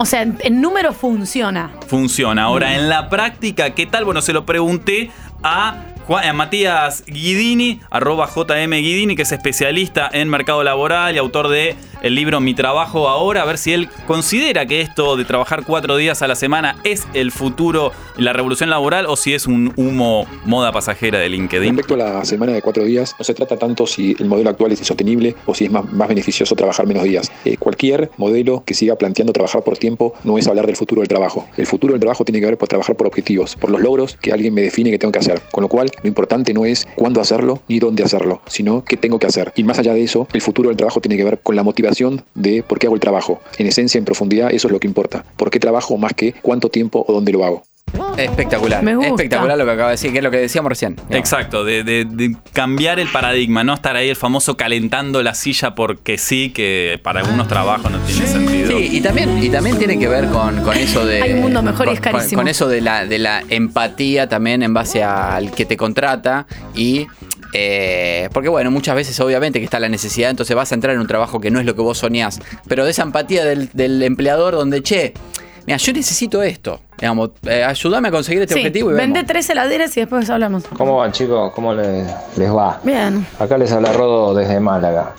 O 0.00 0.04
sea, 0.04 0.22
en, 0.22 0.60
números 0.60 0.96
funciona. 0.96 1.70
Funciona. 1.86 2.44
Ahora, 2.44 2.74
en 2.76 2.88
la 2.88 3.08
práctica, 3.08 3.70
¿qué 3.70 3.86
tal? 3.86 4.04
Bueno, 4.04 4.22
se 4.22 4.32
lo 4.32 4.44
pregunté 4.46 5.10
a, 5.42 5.84
Juan- 6.06 6.26
a 6.28 6.32
Matías 6.32 7.04
Guidini, 7.06 7.80
arroba 7.90 8.28
JM 8.34 8.70
Guidini, 8.70 9.16
que 9.16 9.22
es 9.22 9.32
especialista 9.32 10.08
en 10.12 10.28
mercado 10.28 10.62
laboral 10.64 11.14
y 11.14 11.18
autor 11.18 11.48
de 11.48 11.76
el 12.02 12.14
libro 12.14 12.40
Mi 12.40 12.54
Trabajo 12.54 13.08
Ahora, 13.08 13.42
a 13.42 13.44
ver 13.44 13.58
si 13.58 13.72
él 13.72 13.88
considera 14.06 14.66
que 14.66 14.80
esto 14.80 15.16
de 15.16 15.24
trabajar 15.24 15.64
cuatro 15.64 15.96
días 15.96 16.22
a 16.22 16.28
la 16.28 16.34
semana 16.34 16.76
es 16.84 17.06
el 17.14 17.32
futuro 17.32 17.92
la 18.16 18.32
revolución 18.32 18.70
laboral 18.70 19.06
o 19.06 19.16
si 19.16 19.34
es 19.34 19.46
un 19.46 19.72
humo 19.76 20.26
moda 20.44 20.72
pasajera 20.72 21.18
de 21.18 21.28
LinkedIn. 21.28 21.76
Respecto 21.76 21.94
a 21.94 21.96
la 21.96 22.24
semana 22.24 22.52
de 22.52 22.62
cuatro 22.62 22.84
días, 22.84 23.14
no 23.18 23.24
se 23.24 23.34
trata 23.34 23.56
tanto 23.56 23.86
si 23.86 24.16
el 24.18 24.26
modelo 24.26 24.50
actual 24.50 24.72
es 24.72 24.78
insostenible 24.78 25.34
o 25.46 25.54
si 25.54 25.64
es 25.66 25.70
más, 25.70 25.90
más 25.92 26.08
beneficioso 26.08 26.54
trabajar 26.54 26.86
menos 26.86 27.04
días. 27.04 27.30
Eh, 27.44 27.56
cualquier 27.56 28.10
modelo 28.16 28.62
que 28.64 28.74
siga 28.74 28.96
planteando 28.96 29.32
trabajar 29.32 29.62
por 29.62 29.76
tiempo 29.78 30.14
no 30.24 30.38
es 30.38 30.46
hablar 30.48 30.66
del 30.66 30.76
futuro 30.76 31.00
del 31.00 31.08
trabajo. 31.08 31.46
El 31.56 31.66
futuro 31.66 31.92
del 31.92 32.00
trabajo 32.00 32.24
tiene 32.24 32.40
que 32.40 32.46
ver 32.46 32.58
por 32.58 32.68
trabajar 32.68 32.96
por 32.96 33.06
objetivos, 33.06 33.56
por 33.56 33.70
los 33.70 33.80
logros 33.80 34.16
que 34.20 34.32
alguien 34.32 34.54
me 34.54 34.62
define 34.62 34.90
que 34.90 34.98
tengo 34.98 35.12
que 35.12 35.18
hacer. 35.18 35.40
Con 35.50 35.62
lo 35.62 35.68
cual, 35.68 35.90
lo 36.02 36.08
importante 36.08 36.52
no 36.52 36.64
es 36.64 36.86
cuándo 36.96 37.20
hacerlo 37.20 37.60
ni 37.68 37.78
dónde 37.78 38.02
hacerlo, 38.02 38.40
sino 38.46 38.84
qué 38.84 38.96
tengo 38.96 39.18
que 39.18 39.26
hacer. 39.26 39.52
Y 39.56 39.64
más 39.64 39.78
allá 39.78 39.94
de 39.94 40.02
eso, 40.02 40.28
el 40.32 40.40
futuro 40.40 40.68
del 40.68 40.76
trabajo 40.76 41.00
tiene 41.00 41.16
que 41.16 41.24
ver 41.24 41.38
con 41.40 41.56
la 41.56 41.62
motivación 41.62 41.89
de 42.34 42.62
por 42.62 42.78
qué 42.78 42.86
hago 42.86 42.94
el 42.94 43.00
trabajo. 43.00 43.40
En 43.58 43.66
esencia, 43.66 43.98
en 43.98 44.04
profundidad, 44.04 44.50
eso 44.52 44.68
es 44.68 44.72
lo 44.72 44.80
que 44.80 44.86
importa. 44.86 45.24
¿Por 45.36 45.50
qué 45.50 45.58
trabajo 45.60 45.96
más 45.96 46.12
que 46.14 46.32
cuánto 46.42 46.68
tiempo 46.68 47.04
o 47.06 47.12
dónde 47.12 47.32
lo 47.32 47.44
hago? 47.44 47.62
Espectacular. 48.16 48.82
Me 48.84 48.94
gusta. 48.94 49.10
Espectacular 49.10 49.58
lo 49.58 49.64
que 49.64 49.70
acaba 49.72 49.88
de 49.88 49.94
decir, 49.94 50.12
que 50.12 50.18
es 50.18 50.24
lo 50.24 50.30
que 50.30 50.36
decíamos 50.36 50.68
recién. 50.70 50.96
Exacto, 51.10 51.64
de, 51.64 51.82
de- 51.82 52.04
de 52.04 52.36
cambiar 52.52 53.00
el 53.00 53.08
paradigma, 53.08 53.64
no 53.64 53.74
estar 53.74 53.96
ahí 53.96 54.08
el 54.08 54.16
famoso 54.16 54.56
calentando 54.56 55.22
la 55.22 55.34
silla 55.34 55.74
porque 55.74 56.16
sí, 56.18 56.50
que 56.50 57.00
para 57.02 57.20
algunos 57.20 57.48
trabajos 57.48 57.90
no 57.90 57.98
tiene 58.00 58.26
sentido. 58.26 58.68
Sí, 58.78 58.88
y 58.92 59.00
también, 59.00 59.42
y 59.42 59.48
también 59.48 59.76
tiene 59.78 59.98
que 59.98 60.06
ver 60.08 60.26
con, 60.28 60.62
con 60.62 60.76
eso 60.76 61.04
de. 61.04 61.20
Hay 61.22 61.32
un 61.32 61.40
mundo 61.40 61.62
mejor 61.62 61.86
y 61.86 61.88
con- 61.88 61.94
es 61.94 62.00
carísimo. 62.00 62.28
Con, 62.40 62.44
con 62.44 62.48
eso 62.48 62.68
de 62.68 62.80
la, 62.80 63.06
de 63.06 63.18
la 63.18 63.42
empatía 63.48 64.28
también 64.28 64.62
en 64.62 64.72
base 64.72 65.02
al 65.02 65.50
que 65.50 65.64
te 65.66 65.76
contrata 65.76 66.46
y. 66.76 67.06
eh, 67.52 68.28
porque 68.32 68.48
bueno, 68.48 68.70
muchas 68.70 68.94
veces 68.94 69.18
obviamente 69.20 69.58
que 69.58 69.64
está 69.64 69.80
la 69.80 69.88
necesidad, 69.88 70.30
entonces 70.30 70.54
vas 70.56 70.70
a 70.72 70.74
entrar 70.74 70.94
en 70.94 71.00
un 71.00 71.06
trabajo 71.06 71.40
que 71.40 71.50
no 71.50 71.60
es 71.60 71.66
lo 71.66 71.74
que 71.74 71.82
vos 71.82 71.98
soñás, 71.98 72.40
pero 72.68 72.84
de 72.84 72.90
esa 72.90 73.02
empatía 73.02 73.44
del, 73.44 73.70
del 73.72 74.02
empleador 74.02 74.54
donde, 74.54 74.82
che, 74.82 75.12
mira, 75.66 75.76
yo 75.78 75.92
necesito 75.92 76.42
esto, 76.42 76.80
digamos, 76.98 77.30
eh, 77.46 77.64
ayúdame 77.64 78.08
a 78.08 78.10
conseguir 78.10 78.42
este 78.42 78.54
Sí, 78.54 78.60
objetivo 78.60 78.90
y 78.90 78.94
vende 78.94 79.24
tres 79.24 79.48
heladeras 79.50 79.96
y 79.96 80.00
después 80.00 80.28
hablamos. 80.30 80.64
¿Cómo 80.76 80.98
van 80.98 81.12
chicos? 81.12 81.52
¿Cómo 81.54 81.72
les, 81.74 82.06
les 82.36 82.54
va? 82.54 82.78
Bien. 82.84 83.26
Acá 83.38 83.56
les 83.58 83.72
habla 83.72 83.92
Rodo 83.92 84.34
desde 84.34 84.60
Málaga. 84.60 85.14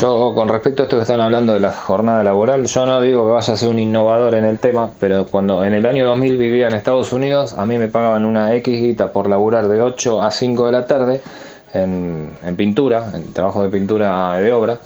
Yo 0.00 0.32
con 0.34 0.48
respecto 0.48 0.82
a 0.82 0.84
esto 0.86 0.96
que 0.96 1.02
están 1.02 1.20
hablando 1.20 1.52
de 1.54 1.60
la 1.60 1.72
jornada 1.72 2.24
laboral, 2.24 2.66
yo 2.66 2.86
no 2.86 3.00
digo 3.00 3.26
que 3.26 3.32
vaya 3.32 3.52
a 3.52 3.56
ser 3.56 3.68
un 3.68 3.78
innovador 3.78 4.34
en 4.34 4.44
el 4.44 4.58
tema, 4.58 4.90
pero 4.98 5.26
cuando 5.26 5.64
en 5.64 5.74
el 5.74 5.84
año 5.86 6.06
2000 6.06 6.38
vivía 6.38 6.68
en 6.68 6.74
Estados 6.74 7.12
Unidos, 7.12 7.54
a 7.58 7.66
mí 7.66 7.78
me 7.78 7.88
pagaban 7.88 8.24
una 8.24 8.54
X 8.56 8.80
guita 8.80 9.12
por 9.12 9.28
laburar 9.28 9.68
de 9.68 9.82
8 9.82 10.22
a 10.22 10.30
5 10.30 10.66
de 10.66 10.72
la 10.72 10.86
tarde 10.86 11.20
en, 11.74 12.30
en 12.44 12.56
pintura, 12.56 13.10
en 13.14 13.32
trabajo 13.32 13.62
de 13.62 13.68
pintura 13.70 14.36
de 14.38 14.52
obra. 14.52 14.78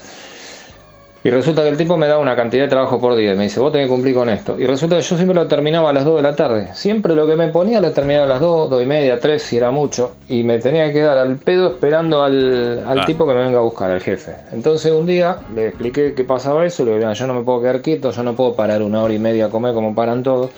Y 1.25 1.31
resulta 1.31 1.63
que 1.63 1.69
el 1.69 1.77
tipo 1.77 1.97
me 1.97 2.09
da 2.09 2.19
una 2.19 2.35
cantidad 2.35 2.65
de 2.65 2.69
trabajo 2.69 3.01
por 3.01 3.15
día 3.15 3.33
y 3.35 3.37
me 3.37 3.45
dice, 3.45 3.61
vos 3.61 3.71
tenés 3.71 3.87
que 3.87 3.93
cumplir 3.93 4.13
con 4.13 4.29
esto. 4.29 4.59
Y 4.59 4.67
resulta 4.67 4.97
que 4.97 5.03
yo 5.03 5.15
siempre 5.15 5.37
lo 5.37 5.47
terminaba 5.47 5.91
a 5.91 5.93
las 5.93 6.05
2 6.05 6.17
de 6.17 6.23
la 6.23 6.35
tarde. 6.35 6.71
Siempre 6.75 7.15
lo 7.15 7.29
que 7.29 7.37
me 7.37 7.47
ponía 7.47 7.81
lo 7.81 7.93
terminaba 7.93 8.25
a 8.25 8.29
las 8.29 8.41
2, 8.41 8.69
2 8.69 8.83
y 8.83 8.87
media, 8.87 9.21
3 9.21 9.41
si 9.41 9.57
era 9.57 9.71
mucho. 9.71 10.17
Y 10.29 10.43
me 10.43 10.59
tenía 10.59 10.87
que 10.89 10.95
quedar 10.95 11.19
al 11.19 11.37
pedo 11.37 11.69
esperando 11.69 12.25
al, 12.25 12.83
al 12.85 12.99
Ah. 12.99 13.05
tipo 13.07 13.25
que 13.25 13.35
me 13.35 13.45
venga 13.45 13.59
a 13.59 13.63
buscar, 13.63 13.93
al 13.93 14.01
jefe. 14.01 14.35
Entonces 14.51 14.91
un 14.91 15.07
día 15.07 15.37
le 15.55 15.69
expliqué 15.69 16.13
que 16.15 16.25
pasaba 16.25 16.67
eso. 16.67 16.85
Le 16.85 16.97
"Mira, 16.97 17.13
yo 17.13 17.27
no 17.29 17.35
me 17.35 17.43
puedo 17.45 17.61
quedar 17.61 17.83
quieto, 17.83 18.11
yo 18.11 18.23
no 18.25 18.35
puedo 18.35 18.57
parar 18.57 18.83
una 18.83 19.01
hora 19.01 19.15
y 19.15 19.21
media 19.21 19.47
a 19.47 19.49
comer 19.49 19.75
como 19.75 19.95
paran 19.95 20.25
todos. 20.25 20.51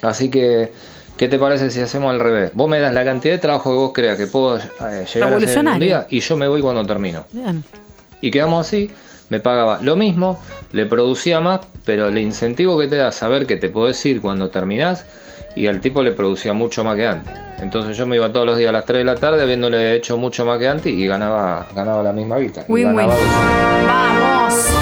Así 0.00 0.30
que, 0.30 0.72
¿qué 1.20 1.28
te 1.28 1.38
parece 1.38 1.70
si 1.70 1.82
hacemos 1.82 2.10
al 2.10 2.18
revés? 2.18 2.50
Vos 2.54 2.66
me 2.66 2.80
das 2.80 2.94
la 2.94 3.04
cantidad 3.04 3.34
de 3.34 3.38
trabajo 3.38 3.70
que 3.70 3.76
vos 3.76 3.92
creas 3.92 4.16
que 4.16 4.26
puedo 4.26 4.56
eh, 4.56 5.04
llegar 5.12 5.34
a 5.34 5.36
hacer 5.36 5.58
en 5.58 5.68
un 5.68 5.78
día 5.78 6.06
y 6.08 6.20
yo 6.20 6.34
me 6.34 6.48
voy 6.48 6.62
cuando 6.62 6.82
termino. 6.86 7.26
Bien. 7.30 7.62
Y 8.22 8.30
quedamos 8.30 8.66
así, 8.66 8.90
me 9.28 9.38
pagaba 9.38 9.80
lo 9.82 9.96
mismo, 9.96 10.40
le 10.72 10.86
producía 10.86 11.40
más, 11.40 11.60
pero 11.84 12.08
el 12.08 12.16
incentivo 12.16 12.78
que 12.78 12.88
te 12.88 12.96
da 12.96 13.12
saber 13.12 13.46
que 13.46 13.56
te 13.56 13.68
podés 13.68 14.04
ir 14.06 14.22
cuando 14.22 14.48
terminás, 14.48 15.04
y 15.54 15.66
al 15.66 15.82
tipo 15.82 16.02
le 16.02 16.12
producía 16.12 16.54
mucho 16.54 16.84
más 16.84 16.96
que 16.96 17.06
antes. 17.06 17.34
Entonces 17.58 17.98
yo 17.98 18.06
me 18.06 18.16
iba 18.16 18.32
todos 18.32 18.46
los 18.46 18.56
días 18.56 18.70
a 18.70 18.72
las 18.72 18.86
3 18.86 19.00
de 19.00 19.04
la 19.04 19.16
tarde 19.16 19.42
habiéndole 19.42 19.94
hecho 19.96 20.16
mucho 20.16 20.46
más 20.46 20.58
que 20.58 20.68
antes 20.68 20.90
y 20.90 21.06
ganaba, 21.06 21.66
ganaba 21.74 22.02
la 22.02 22.14
misma 22.14 22.38
guita. 22.38 22.64
Win-win. 22.66 23.08
dos. 23.08 23.18
Vamos. 23.86 24.79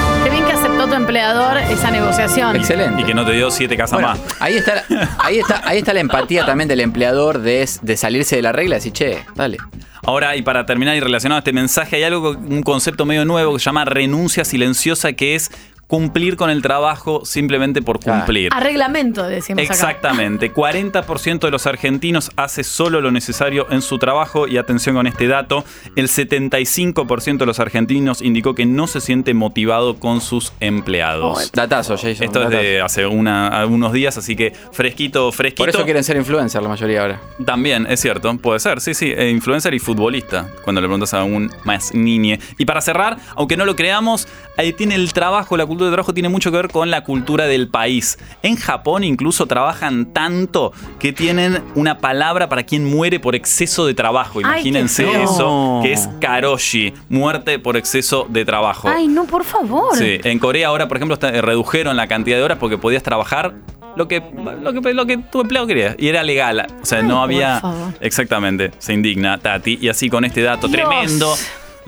Tu 0.89 0.95
empleador 0.95 1.57
esa 1.59 1.91
negociación. 1.91 2.57
Excelente. 2.57 3.03
Y 3.03 3.05
que 3.05 3.15
no 3.15 3.25
te 3.25 3.33
dio 3.33 3.51
siete 3.51 3.77
casas 3.77 3.93
Bueno, 4.01 4.09
más. 4.09 4.21
ahí 4.41 4.57
está, 4.57 4.85
ahí 5.19 5.39
está, 5.39 5.63
ahí 5.65 5.79
está 5.79 5.93
la 5.93 6.01
empatía 6.01 6.45
también 6.47 6.69
del 6.69 6.81
empleador 6.81 7.41
de, 7.41 7.69
de 7.83 7.97
salirse 7.97 8.37
de 8.37 8.43
la 8.43 8.53
regla 8.53 8.77
y 8.77 8.79
decir, 8.79 8.93
che, 8.93 9.25
dale. 9.35 9.59
Ahora, 10.05 10.37
y 10.37 10.43
para 10.43 10.65
terminar 10.65 10.97
y 10.97 11.01
relacionado 11.01 11.37
a 11.37 11.41
este 11.41 11.53
mensaje, 11.53 11.97
hay 11.97 12.05
algo, 12.05 12.31
un 12.31 12.63
concepto 12.63 13.05
medio 13.05 13.25
nuevo 13.25 13.55
que 13.55 13.59
se 13.59 13.65
llama 13.67 13.85
renuncia 13.85 14.45
silenciosa, 14.45 15.13
que 15.13 15.35
es 15.35 15.51
cumplir 15.89 16.37
con 16.37 16.51
el 16.51 16.63
trabajo 16.63 17.25
simplemente 17.25 17.83
por 17.83 17.99
cumplir. 17.99 18.53
A 18.55 18.61
reglamento, 18.61 19.25
decimos 19.25 19.65
acá. 19.65 19.73
Exactamente, 19.73 20.53
40% 20.53 21.41
de 21.41 21.51
los 21.51 21.67
argentinos 21.67 22.31
hace 22.37 22.63
solo 22.63 23.01
lo 23.01 23.11
necesario 23.11 23.67
en 23.71 23.83
su 23.83 23.99
trabajo 23.99 24.47
y 24.47 24.59
atención 24.59 24.95
con 24.95 25.07
este 25.07 25.27
dato, 25.27 25.65
el 25.97 26.09
75% 26.09 27.39
de 27.39 27.47
los 27.47 27.59
argentinos 27.59 28.21
indicó 28.23 28.55
que 28.55 28.67
no 28.67 28.87
se 28.87 29.01
siente 29.01 29.33
motivado 29.35 29.97
con 29.99 30.21
sus 30.21 30.53
empleados. 30.61 31.39
Oh, 31.47 31.51
datazo, 31.55 31.97
Jason. 31.97 32.23
Esto 32.25 32.43
es 32.43 32.51
de 32.51 32.81
hace 32.83 33.07
una- 33.07 33.65
unos 33.67 33.93
días, 33.95 34.19
así 34.19 34.37
que 34.37 34.53
fresquito, 34.73 35.33
fresquito. 35.33 35.63
Por 35.63 35.71
eso 35.71 35.85
quieren 35.85 36.05
ser 36.05 36.17
influencers 36.19 36.63
la 36.63 36.69
mayoría 36.69 37.01
ahora. 37.03 37.21
También, 37.47 37.87
es 37.89 38.01
cierto, 38.01 38.37
puede 38.37 38.61
ser, 38.61 38.83
sí, 38.83 38.93
sí, 38.93 39.13
eh, 39.17 39.31
influencer 39.31 39.73
y 39.73 39.79
futbolista, 39.79 40.49
cuando 40.65 40.83
le 40.83 40.87
preguntas 40.87 41.15
a 41.15 41.25
un 41.25 41.51
más 41.65 41.95
niñe. 41.95 42.39
Y 42.59 42.67
para 42.67 42.83
cerrar, 42.83 43.17
aunque 43.37 43.57
no 43.57 43.65
lo 43.65 43.75
creamos, 43.75 44.29
ahí 44.59 44.75
tiene 44.75 44.95
el 44.95 45.13
trabajo, 45.15 45.57
la 45.57 45.65
cultura 45.65 45.78
cultura 45.79 45.91
del 45.91 45.95
trabajo 45.95 46.15
tiene 46.15 46.29
mucho 46.29 46.51
que 46.51 46.57
ver 46.57 46.69
con 46.69 46.91
la 46.91 47.05
cultura 47.05 47.47
del 47.47 47.69
país. 47.69 48.19
En 48.43 48.57
Japón 48.57 49.05
incluso 49.05 49.47
trabajan 49.47 50.13
tanto 50.13 50.73
que 50.99 51.13
tienen 51.13 51.63
una 51.75 51.99
palabra 51.99 52.49
para 52.49 52.65
quien 52.65 52.85
muere 52.85 53.21
por 53.21 53.35
exceso 53.35 53.87
de 53.87 53.95
trabajo. 53.95 54.41
Imagínense 54.41 55.23
eso, 55.23 55.81
que 55.83 55.93
es 55.93 56.09
karoshi, 56.21 56.93
muerte 57.09 57.59
por 57.59 57.77
exceso 57.77 58.27
de 58.29 58.45
trabajo. 58.45 58.89
Ay, 58.89 59.07
no, 59.07 59.25
por 59.25 59.45
favor. 59.45 59.97
Sí, 59.97 60.19
en 60.25 60.39
Corea 60.39 60.69
ahora, 60.69 60.89
por 60.89 60.97
ejemplo, 60.97 61.17
eh, 61.23 61.41
redujeron 61.41 61.97
la 61.97 62.09
cantidad 62.09 62.37
de 62.37 62.43
horas 62.43 62.59
porque 62.59 62.77
podías 62.77 63.03
trabajar 63.03 63.55
lo 63.97 64.09
que, 64.09 64.23
lo 64.63 64.73
que, 64.73 64.95
lo 64.95 65.07
que 65.07 65.19
tu 65.19 65.41
empleado 65.41 65.67
quería. 65.67 65.95
Y 65.99 66.09
era 66.09 66.23
legal. 66.23 66.67
O 66.83 66.87
sea, 66.87 67.03
no 67.03 67.15
por 67.15 67.25
había. 67.25 67.61
favor. 67.61 67.95
Exactamente. 68.01 68.73
Se 68.79 68.93
indigna 68.93 69.39
Tati. 69.39 69.79
Y 69.81 69.89
así 69.89 70.09
con 70.11 70.25
este 70.25 70.43
dato 70.43 70.69
Dios. 70.69 70.89
tremendo, 70.89 71.35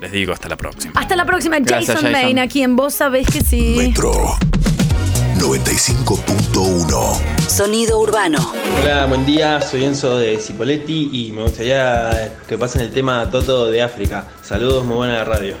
les 0.01 0.11
digo 0.11 0.33
hasta 0.33 0.49
la 0.49 0.57
próxima. 0.57 0.99
Hasta 0.99 1.15
la 1.15 1.25
próxima. 1.25 1.59
Gracias, 1.59 1.95
Jason, 1.95 2.11
Jason. 2.11 2.11
Main, 2.11 2.39
aquí 2.39 2.63
en 2.63 2.75
Vos 2.75 2.95
sabés 2.95 3.27
que 3.27 3.41
sí. 3.41 3.75
Metro 3.77 4.11
95.1. 5.37 7.47
Sonido 7.47 7.99
urbano. 7.99 8.39
Hola, 8.81 9.05
buen 9.05 9.27
día, 9.27 9.61
soy 9.61 9.85
Enzo 9.85 10.17
de 10.17 10.39
Cipoletti 10.39 11.11
y 11.13 11.31
me 11.31 11.43
gustaría 11.43 12.33
que 12.47 12.57
pasen 12.57 12.81
el 12.81 12.91
tema 12.91 13.29
Toto 13.29 13.69
de 13.69 13.83
África. 13.83 14.25
Saludos, 14.41 14.83
muy 14.85 14.95
buena 14.97 15.17
la 15.17 15.23
radio. 15.23 15.55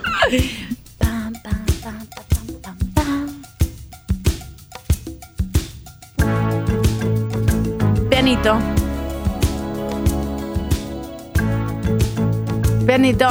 Pianito. 8.09 8.59
Pianito. 12.87 13.27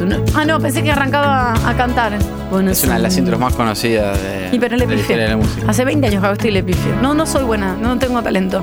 Una- 0.00 0.20
Ah, 0.34 0.44
no, 0.44 0.58
pensé 0.60 0.82
que 0.82 0.90
arrancaba 0.92 1.54
a 1.68 1.76
cantar. 1.76 2.12
Bueno, 2.50 2.70
Es 2.70 2.82
una 2.84 2.94
de 2.94 3.00
las 3.02 3.16
intros 3.16 3.38
más 3.40 3.54
conocidas 3.54 4.20
de, 4.22 4.48
Y 4.52 4.58
pero 4.58 4.76
le 4.76 4.86
de 4.86 4.94
la 4.94 5.00
historia 5.00 5.22
de 5.24 5.30
la 5.30 5.36
música. 5.36 5.64
Hace 5.70 5.84
20 5.84 6.06
años 6.06 6.20
que 6.20 6.26
hago 6.26 6.32
esto 6.34 6.48
y 6.48 6.50
le 6.52 6.62
pifio. 6.62 6.94
No, 7.00 7.14
no 7.14 7.26
soy 7.26 7.44
buena, 7.44 7.74
no 7.74 7.98
tengo 7.98 8.22
talento. 8.22 8.62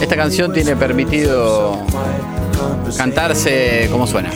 Esta 0.00 0.16
canción 0.16 0.52
tiene 0.52 0.74
permitido 0.76 1.78
cantarse 2.96 3.88
como 3.90 4.06
suena. 4.06 4.30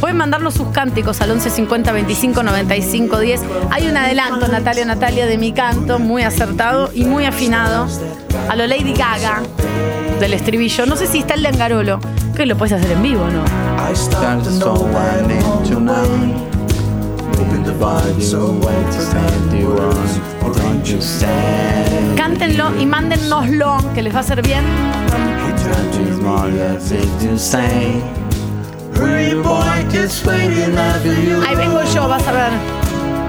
Pueden 0.00 0.16
mandarnos 0.16 0.54
sus 0.54 0.68
cánticos 0.68 1.20
al 1.20 1.30
11 1.32 1.50
50 1.50 1.92
25 1.92 2.42
95 2.42 3.18
10. 3.20 3.40
Hay 3.70 3.86
un 3.86 3.96
adelanto, 3.96 4.48
Natalia 4.48 4.84
Natalia, 4.86 5.26
de 5.26 5.36
mi 5.36 5.52
canto, 5.52 5.98
muy 5.98 6.22
acertado 6.22 6.90
y 6.94 7.04
muy 7.04 7.26
afinado. 7.26 7.86
A 8.48 8.56
lo 8.56 8.66
Lady 8.66 8.94
Gaga 8.94 9.42
del 10.20 10.34
estribillo. 10.34 10.86
No 10.86 10.96
sé 10.96 11.06
si 11.06 11.20
está 11.20 11.34
el 11.34 11.42
de 11.42 11.48
Angarolo. 11.48 11.98
Que 12.36 12.46
lo 12.46 12.56
puedes 12.56 12.72
hacer 12.72 12.92
en 12.92 13.02
vivo, 13.02 13.26
¿no? 13.26 13.42
Cántenlo 22.16 22.80
y 22.80 22.86
mándennoslo, 22.86 23.78
que 23.94 24.02
les 24.02 24.12
va 24.12 24.18
a 24.18 24.20
hacer 24.20 24.42
bien. 24.42 24.64
Ahí 31.46 31.56
vengo 31.56 31.82
yo, 31.94 32.08
vas 32.08 32.26
a 32.28 32.32
ver. 32.32 32.52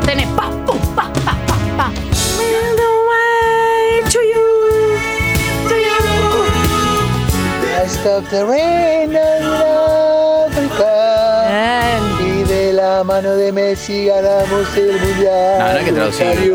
Tenés 0.05 0.27
pa, 0.27 0.49
pum, 0.65 0.77
pa, 0.95 1.11
pa, 1.13 1.13
pa, 1.13 1.23
pa. 1.25 1.30
Stop 8.01 8.23
the 8.29 8.43
rain. 8.45 9.11
Y 12.23 12.43
de 12.43 12.73
la 12.73 13.03
mano 13.03 13.31
de 13.35 13.51
Messi 13.51 14.05
ganamos 14.05 14.75
el 14.77 14.99
mundial. 14.99 15.59
No, 15.59 15.71
no 15.73 15.79
hay 15.79 15.85
que 15.85 15.91
traducir. 15.91 16.53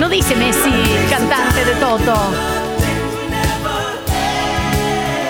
No 0.00 0.08
dice 0.08 0.34
Messi, 0.36 0.70
cantante 1.10 1.64
de 1.64 1.72
Toto. 1.76 2.14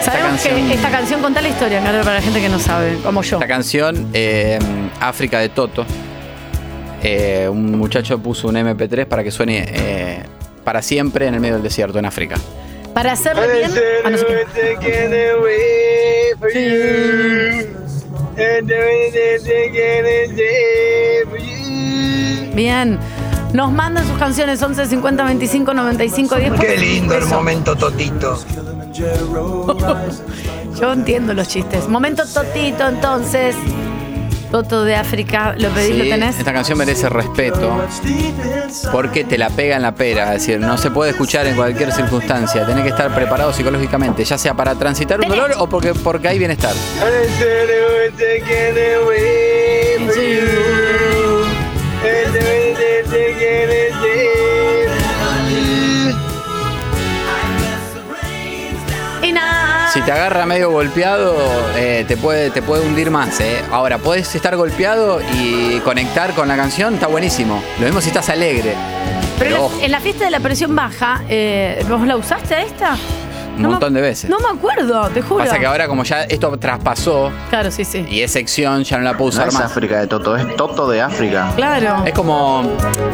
Sabemos 0.05 0.29
canción- 0.41 0.69
que 0.69 0.75
esta 0.75 0.91
canción 0.91 1.21
cuenta 1.21 1.41
la 1.43 1.49
historia, 1.49 1.83
Carlos, 1.83 2.05
para 2.05 2.17
la 2.17 2.23
gente 2.23 2.41
que 2.41 2.49
no 2.49 2.59
sabe, 2.59 2.99
como 3.03 3.23
yo. 3.23 3.37
Esta 3.37 3.47
canción, 3.49 4.09
eh, 4.13 4.59
África 5.01 5.39
de 5.41 5.51
Toto, 5.51 5.85
eh, 7.03 7.49
un 7.51 7.79
muchacho 7.79 8.19
puso 8.19 8.49
un 8.49 8.57
MP3 8.57 9.07
para 9.07 9.23
que 9.23 9.31
suene 9.31 9.65
eh, 9.69 10.23
para 10.65 10.83
siempre 10.83 11.27
en 11.27 11.35
el 11.35 11.41
medio 11.41 11.55
del 11.55 11.63
desierto, 11.63 11.99
en 11.99 12.07
África. 12.07 12.37
Para 12.95 13.13
hacerle 13.13 13.53
bien. 13.53 13.71
Ah, 14.05 14.11
no 14.11 14.19
sé 14.19 14.27
qué. 14.81 15.31
Bien. 22.55 22.99
Nos 23.53 23.73
mandan 23.73 24.07
sus 24.07 24.17
canciones 24.19 24.63
11 24.63 24.87
50 24.87 25.25
25 25.25 25.75
95 25.75 26.37
10. 26.37 26.53
Qué 26.61 26.77
lindo 26.77 27.17
el 27.17 27.27
momento 27.27 27.75
Totito. 27.77 28.39
Yo 30.81 30.93
entiendo 30.93 31.35
los 31.35 31.49
chistes. 31.49 31.89
Momento 31.89 32.25
Totito, 32.27 32.87
entonces. 32.87 33.57
Toto 34.51 34.85
de 34.85 34.97
África, 34.97 35.55
¿lo 35.57 35.69
pedís, 35.71 35.95
Sí, 35.95 36.03
lo 36.03 36.05
tenés? 36.05 36.39
Esta 36.39 36.53
canción 36.53 36.77
merece 36.77 37.09
respeto 37.09 37.85
porque 38.91 39.25
te 39.25 39.39
la 39.39 39.49
pega 39.51 39.77
en 39.77 39.83
la 39.83 39.95
pera. 39.95 40.35
Es 40.35 40.41
decir, 40.43 40.61
no 40.61 40.77
se 40.77 40.91
puede 40.91 41.13
escuchar 41.13 41.47
en 41.47 41.55
cualquier 41.55 41.93
circunstancia. 41.93 42.67
Tenés 42.67 42.83
que 42.83 42.91
estar 42.91 43.15
preparado 43.15 43.53
psicológicamente, 43.53 44.25
ya 44.25 44.39
sea 44.39 44.55
para 44.55 44.75
transitar 44.75 45.21
un 45.21 45.29
dolor 45.29 45.53
o 45.59 45.69
porque, 45.69 45.95
porque 45.95 46.29
hay 46.29 46.39
bienestar. 46.39 46.75
Si 60.01 60.07
te 60.07 60.13
agarra 60.13 60.47
medio 60.47 60.71
golpeado, 60.71 61.37
eh, 61.77 62.07
te, 62.09 62.17
puede, 62.17 62.49
te 62.51 62.63
puede 62.63 62.87
hundir 62.87 63.11
más. 63.11 63.39
eh. 63.41 63.63
Ahora, 63.71 63.99
puedes 63.99 64.35
estar 64.35 64.57
golpeado 64.57 65.21
y 65.35 65.79
conectar 65.81 66.33
con 66.33 66.49
la 66.49 66.57
canción, 66.57 66.95
está 66.95 67.07
buenísimo. 67.07 67.63
Lo 67.79 67.85
mismo 67.85 68.01
si 68.01 68.09
estás 68.09 68.31
alegre. 68.31 68.75
Pero 68.75 69.21
en 69.21 69.39
Pero 69.39 69.51
la, 69.51 69.61
ojo, 69.61 69.79
en 69.83 69.91
la 69.91 70.01
fiesta 70.01 70.25
de 70.25 70.31
la 70.31 70.41
presión 70.41 70.75
baja, 70.75 71.21
eh, 71.29 71.85
¿vos 71.87 72.01
la 72.07 72.17
usaste 72.17 72.55
a 72.55 72.63
esta? 72.63 72.97
un 73.57 73.63
no 73.65 73.71
montón 73.73 73.93
de 73.93 74.01
veces. 74.01 74.31
No 74.31 74.39
me 74.39 74.49
acuerdo, 74.49 75.11
te 75.11 75.21
juro. 75.21 75.45
Pasa 75.45 75.59
que 75.59 75.67
ahora 75.67 75.87
como 75.87 76.03
ya 76.05 76.23
esto 76.23 76.57
traspasó 76.59 77.31
Claro, 77.51 77.71
sí, 77.71 77.85
sí. 77.85 78.07
y 78.09 78.23
es 78.23 78.31
sección, 78.31 78.85
ya 78.85 78.97
no 78.97 79.03
la 79.05 79.19
puedo 79.19 79.25
No 79.33 79.35
usar 79.37 79.49
es 79.49 79.55
más. 79.55 79.65
África 79.65 80.01
de 80.01 80.07
Toto, 80.07 80.35
es 80.35 80.57
Toto 80.57 80.89
de 80.89 81.03
África. 81.03 81.53
Claro. 81.57 82.05
Es 82.07 82.15
como, 82.15 82.63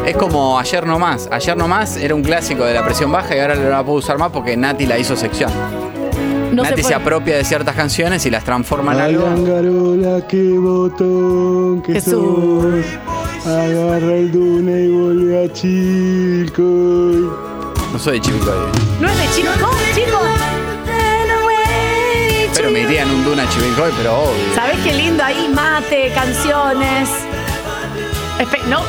es 0.06 0.16
como 0.16 0.56
ayer 0.56 0.86
nomás. 0.86 1.28
Ayer 1.32 1.56
nomás 1.56 1.96
era 1.96 2.14
un 2.14 2.22
clásico 2.22 2.64
de 2.64 2.74
la 2.74 2.84
presión 2.84 3.10
baja 3.10 3.34
y 3.34 3.40
ahora 3.40 3.56
no 3.56 3.68
la 3.68 3.82
puedo 3.82 3.98
usar 3.98 4.18
más 4.18 4.30
porque 4.30 4.56
Nati 4.56 4.86
la 4.86 4.96
hizo 4.98 5.16
sección. 5.16 5.50
No 6.56 6.62
Nati 6.62 6.82
se 6.82 6.88
se, 6.88 6.94
apropia 6.94 7.36
de 7.36 7.44
ciertas 7.44 7.76
canciones 7.76 8.24
y 8.24 8.30
las 8.30 8.42
transforma 8.42 8.94
en 8.94 9.00
algo. 9.00 9.26
Angarola, 9.26 10.26
qué 10.26 10.56
botón 10.58 11.82
que 11.82 11.92
Jesús. 11.92 12.12
sos. 12.14 13.46
Agarra 13.46 14.14
el 14.14 14.32
dune 14.32 14.84
y 14.84 14.88
vuelve 14.88 15.44
a 15.44 15.52
Chilcoy. 15.52 17.28
No 17.92 17.98
soy 17.98 18.14
de 18.14 18.20
Chivicoy. 18.22 18.54
No 19.02 19.10
es 19.10 19.18
de 19.18 19.24
chicos, 19.34 19.54
chicos. 19.94 20.20
Pero 22.54 22.70
me 22.70 22.80
iría 22.80 23.02
en 23.02 23.10
un 23.10 23.22
Duna 23.22 23.46
Chivicoy, 23.50 23.90
pero 23.98 24.18
obvio. 24.18 24.54
¿Sabés 24.54 24.78
qué 24.82 24.94
lindo 24.94 25.22
ahí? 25.22 25.50
Mate, 25.54 26.10
canciones. 26.14 27.10
Espe- 28.38 28.62
no, 28.68 28.80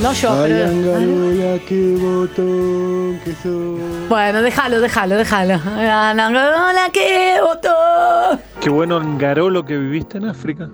no 0.00 0.12
yo, 0.14 0.32
Ay, 0.42 0.52
pero. 0.52 0.68
Angarola, 0.68 1.58
qué 1.68 1.96
botón 2.00 3.20
que 3.24 3.32
sos. 3.42 4.08
Bueno, 4.08 4.40
déjalo, 4.40 4.80
déjalo, 4.80 5.16
déjalo. 5.16 5.54
Hola, 5.66 6.88
qué 6.92 7.36
botón. 7.42 8.40
Qué 8.60 8.70
bueno 8.70 8.96
en 8.98 9.18
Garolo 9.18 9.64
que 9.64 9.76
viviste 9.76 10.16
en 10.18 10.28
África. 10.28 10.68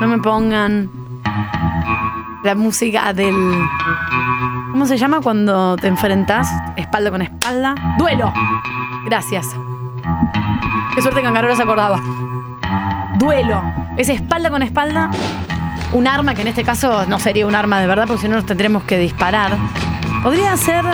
No 0.00 0.08
me 0.08 0.18
pongan 0.18 0.90
la 2.42 2.54
música 2.56 3.12
del. 3.12 3.34
¿Cómo 4.72 4.84
se 4.86 4.98
llama 4.98 5.20
cuando 5.20 5.76
te 5.76 5.86
enfrentas 5.86 6.48
espalda 6.76 7.10
con 7.12 7.22
espalda? 7.22 7.74
¡Duelo! 7.98 8.32
Gracias. 9.04 9.46
Qué 10.94 11.02
suerte 11.02 11.20
que 11.20 11.26
Angarola 11.28 11.54
se 11.54 11.62
acordaba. 11.62 12.00
Duelo. 13.18 13.62
Es 13.96 14.08
espalda 14.08 14.50
con 14.50 14.62
espalda. 14.62 15.10
Un 15.92 16.06
arma 16.06 16.34
que 16.34 16.42
en 16.42 16.48
este 16.48 16.64
caso 16.64 17.06
no 17.06 17.18
sería 17.18 17.46
un 17.46 17.54
arma 17.54 17.80
de 17.80 17.86
verdad, 17.86 18.06
porque 18.06 18.22
si 18.22 18.28
no 18.28 18.36
nos 18.36 18.46
tendremos 18.46 18.82
que 18.84 18.98
disparar. 18.98 19.56
Podría 20.22 20.56
ser. 20.56 20.84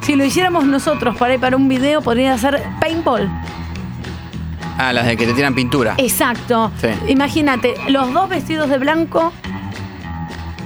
Si 0.00 0.16
lo 0.16 0.24
hiciéramos 0.24 0.64
nosotros 0.64 1.16
para 1.16 1.34
ir 1.34 1.40
para 1.40 1.56
un 1.56 1.68
video, 1.68 2.00
podría 2.02 2.36
ser 2.38 2.62
paintball. 2.80 3.30
Ah, 4.78 4.92
las 4.92 5.06
de 5.06 5.16
que 5.16 5.26
te 5.26 5.34
tiran 5.34 5.54
pintura. 5.54 5.94
Exacto. 5.98 6.72
Sí. 6.80 6.88
Imagínate, 7.08 7.74
los 7.88 8.12
dos 8.12 8.28
vestidos 8.28 8.70
de 8.70 8.78
blanco 8.78 9.32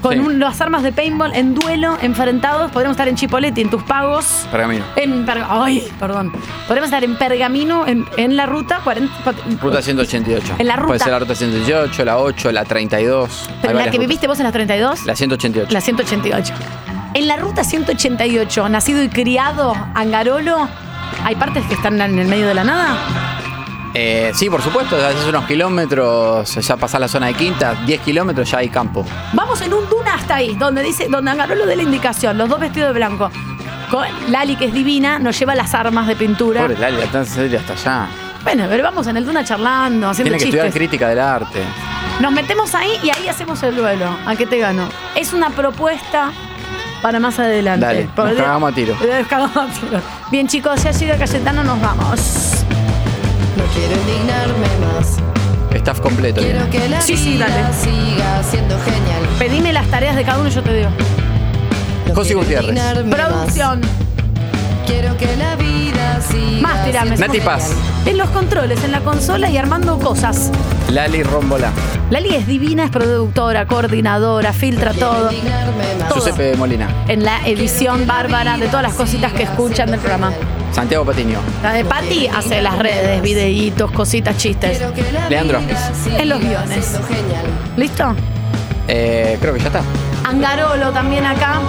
Con 0.05 0.13
Sí. 0.13 0.19
un- 0.21 0.39
las 0.39 0.61
armas 0.61 0.83
de 0.83 0.93
paintball 0.93 1.35
en 1.35 1.55
duelo, 1.55 1.97
enfrentados. 2.03 2.71
Podríamos 2.71 2.95
estar 2.95 3.09
en 3.09 3.17
Chipoleti, 3.17 3.63
en 3.63 3.71
tus 3.71 3.83
pagos. 3.85 4.47
Pergamino. 4.51 4.85
En 4.97 5.25
Perga- 5.27 5.47
Ay, 5.49 5.83
perdón. 5.99 6.31
Podríamos 6.69 6.89
estar 6.89 7.03
en 7.03 7.17
Pergamino, 7.17 7.87
en, 7.87 8.05
en 8.19 8.37
la 8.37 8.45
ruta 8.45 8.81
40. 8.85 9.11
Ruta 9.63 9.81
188. 9.81 10.57
En 10.59 10.67
la 10.67 10.77
ruta. 10.77 10.87
Puede 10.89 10.99
ser 11.01 11.13
la 11.13 11.19
ruta 11.21 11.35
188, 11.35 12.05
la 12.05 12.19
8, 12.19 12.53
la 12.53 12.65
32. 12.67 13.47
Hay 13.49 13.55
Pero 13.63 13.75
la 13.75 13.85
que 13.85 13.91
rutas. 13.93 14.01
viviste 14.01 14.27
vos 14.27 14.39
en 14.41 14.45
las 14.45 14.53
32. 14.53 15.07
La 15.07 15.17
188. 15.17 15.73
La 15.73 15.81
188. 15.81 16.53
En 17.15 17.27
la 17.27 17.37
ruta 17.37 17.65
188, 17.65 18.69
nacido 18.69 19.03
y 19.03 19.09
criado 19.09 19.73
Angarolo, 19.95 20.69
¿hay 21.25 21.35
partes 21.37 21.65
que 21.65 21.75
están 21.75 21.99
en 22.01 22.19
el 22.19 22.29
medio 22.29 22.47
de 22.47 22.55
la 22.55 22.65
nada? 22.65 22.97
Eh, 23.97 24.33
sí, 24.35 24.51
por 24.51 24.61
supuesto, 24.61 24.97
haces 24.97 25.25
unos 25.27 25.45
kilómetros, 25.47 26.53
ya 26.57 26.77
pasás 26.77 27.01
la 27.01 27.07
zona 27.07 27.27
de 27.29 27.35
Quinta, 27.35 27.75
10 27.87 28.01
kilómetros 28.01 28.51
ya 28.51 28.59
hay 28.59 28.69
campo. 28.69 29.07
Vamos 29.33 29.61
en 29.61 29.73
un 29.73 29.89
duna 29.89 30.15
hasta 30.15 30.35
ahí, 30.37 30.55
donde 30.57 30.83
dice, 30.83 31.07
donde 31.09 31.31
Angarolo 31.31 31.65
dé 31.65 31.77
la 31.77 31.85
indicación, 31.85 32.37
los 32.37 32.49
dos 32.49 32.59
vestidos 32.59 32.89
de 32.89 32.95
blanco. 32.95 33.31
Con 33.91 34.05
Lali, 34.33 34.57
que 34.57 34.65
es 34.65 34.73
divina, 34.75 35.21
nos 35.21 35.39
lleva 35.39 35.55
las 35.55 35.73
armas 35.75 36.09
de 36.09 36.17
pintura. 36.17 36.63
Pobre 36.63 36.77
Lali, 36.77 36.97
la 36.97 37.07
tan 37.07 37.25
seria 37.25 37.61
hasta 37.61 37.75
allá. 37.75 38.09
Bueno, 38.43 38.67
pero 38.69 38.83
vamos 38.83 39.07
en 39.07 39.17
el 39.17 39.25
duna 39.25 39.45
charlando, 39.45 40.09
haciendo 40.09 40.31
Tiene 40.37 40.39
que 40.39 40.45
estudiar 40.49 40.73
crítica 40.73 41.09
del 41.09 41.21
arte. 41.21 41.61
Nos 42.21 42.33
metemos 42.33 42.75
ahí 42.75 42.99
y 43.03 43.11
ahí 43.11 43.29
hacemos 43.29 43.63
el 43.63 43.77
duelo. 43.77 44.07
¿A 44.27 44.35
qué 44.35 44.45
te 44.47 44.59
gano? 44.59 44.89
Es 45.15 45.33
una 45.33 45.51
propuesta 45.51 46.33
para 47.01 47.21
más 47.21 47.39
adelante. 47.39 47.87
Dale, 47.87 48.09
Por- 48.15 48.27
nos 48.31 48.37
cagamos 48.39 48.73
a 48.73 48.75
tiro. 48.75 48.95
Nos 48.97 49.29
cagamos 49.29 49.57
a 49.57 49.67
tiro. 49.69 50.01
Bien, 50.33 50.49
chicos, 50.49 50.83
ya 50.83 50.91
llega 50.91 51.17
Cayetano, 51.17 51.63
nos 51.63 51.81
vamos. 51.81 52.54
No 53.57 53.65
quiero 53.75 53.95
indignarme 54.01 54.67
más. 54.81 55.17
Staff 55.75 56.01
completo. 56.01 56.41
Quiero 56.41 56.69
que 56.71 56.89
la 56.89 57.01
Sí, 57.01 57.17
sí, 57.17 57.33
vida 57.35 57.47
dale. 57.49 57.75
siga 57.75 58.43
siendo 58.43 58.79
genial. 58.81 59.23
Pedime 59.39 59.73
las 59.73 59.87
tareas 59.89 60.17
de 60.17 60.25
cada 60.25 60.39
uno 60.39 60.49
y 60.49 60.53
yo 60.53 60.63
te 60.63 60.73
digo. 60.75 60.91
José 62.15 62.35
Gutiérrez. 62.35 62.69
Indignarme 62.71 63.15
Producción. 63.17 63.81
más. 63.81 63.89
Quiero 64.87 65.17
que 65.17 65.35
la 65.37 65.57
vida 65.57 66.21
siga 66.31 66.61
Más 66.63 66.85
tirame. 66.85 67.17
siendo 67.17 67.27
Nati 67.27 67.41
Paz. 67.41 67.73
En 68.07 68.19
los 68.19 68.29
controles, 68.31 68.83
en 68.85 68.93
la 68.93 69.01
consola 69.01 69.51
y 69.51 69.57
armando 69.57 69.99
cosas. 69.99 70.51
Lali 70.91 71.23
Rombolá. 71.23 71.71
Lali 72.11 72.35
es 72.35 72.47
divina, 72.47 72.85
es 72.85 72.91
productora, 72.91 73.67
coordinadora, 73.67 74.53
filtra 74.53 74.93
todo. 74.93 75.31
Todo. 76.09 76.15
Giuseppe 76.15 76.55
Molina. 76.57 76.89
En 77.09 77.25
la 77.25 77.47
edición 77.47 78.07
bárbara 78.07 78.59
de 78.59 78.67
todas 78.69 78.83
las 78.83 78.95
cositas 78.95 79.33
que 79.33 79.43
escuchan 79.45 79.91
del 79.91 79.99
programa. 80.01 80.33
Santiago 80.75 81.05
Patiño. 81.05 81.39
La 81.63 81.73
de 81.73 81.85
Patti 81.85 82.27
hace 82.27 82.61
las 82.61 82.77
redes, 82.79 83.23
videitos, 83.23 83.93
cositas, 83.93 84.37
chistes. 84.37 84.83
Leandro. 85.29 85.61
En 86.19 86.29
los 86.29 86.41
guiones. 86.41 86.99
¿Listo? 87.77 88.15
Eh, 88.89 89.39
creo 89.41 89.55
que 89.55 89.61
ya 89.61 89.67
está. 89.67 89.83
Angarolo 90.25 90.91
también 90.91 91.25
acá. 91.25 91.61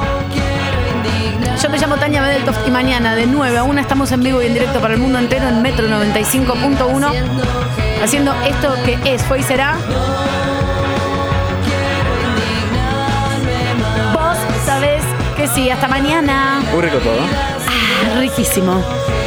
Yo 1.61 1.69
me 1.69 1.77
llamo 1.77 1.95
Tania 1.97 2.21
Bedeltoft 2.21 2.67
y 2.67 2.71
mañana 2.71 3.15
de 3.15 3.27
9 3.27 3.57
a 3.57 3.63
1 3.63 3.79
estamos 3.79 4.11
en 4.11 4.23
vivo 4.23 4.41
y 4.41 4.47
en 4.47 4.53
directo 4.53 4.81
para 4.81 4.95
el 4.95 4.99
mundo 4.99 5.19
entero 5.19 5.47
en 5.47 5.61
Metro 5.61 5.87
95.1 5.87 7.11
haciendo 8.03 8.33
esto 8.43 8.75
que 8.85 8.97
es, 9.05 9.23
fue 9.23 9.39
y 9.39 9.43
será. 9.43 9.77
Vos 14.13 14.37
sabés 14.65 15.03
que 15.37 15.47
sí, 15.47 15.69
hasta 15.69 15.87
mañana. 15.87 16.61
Muy 16.71 16.81
rico 16.81 16.97
todo. 16.97 17.54
Riquísimo. 18.15 19.24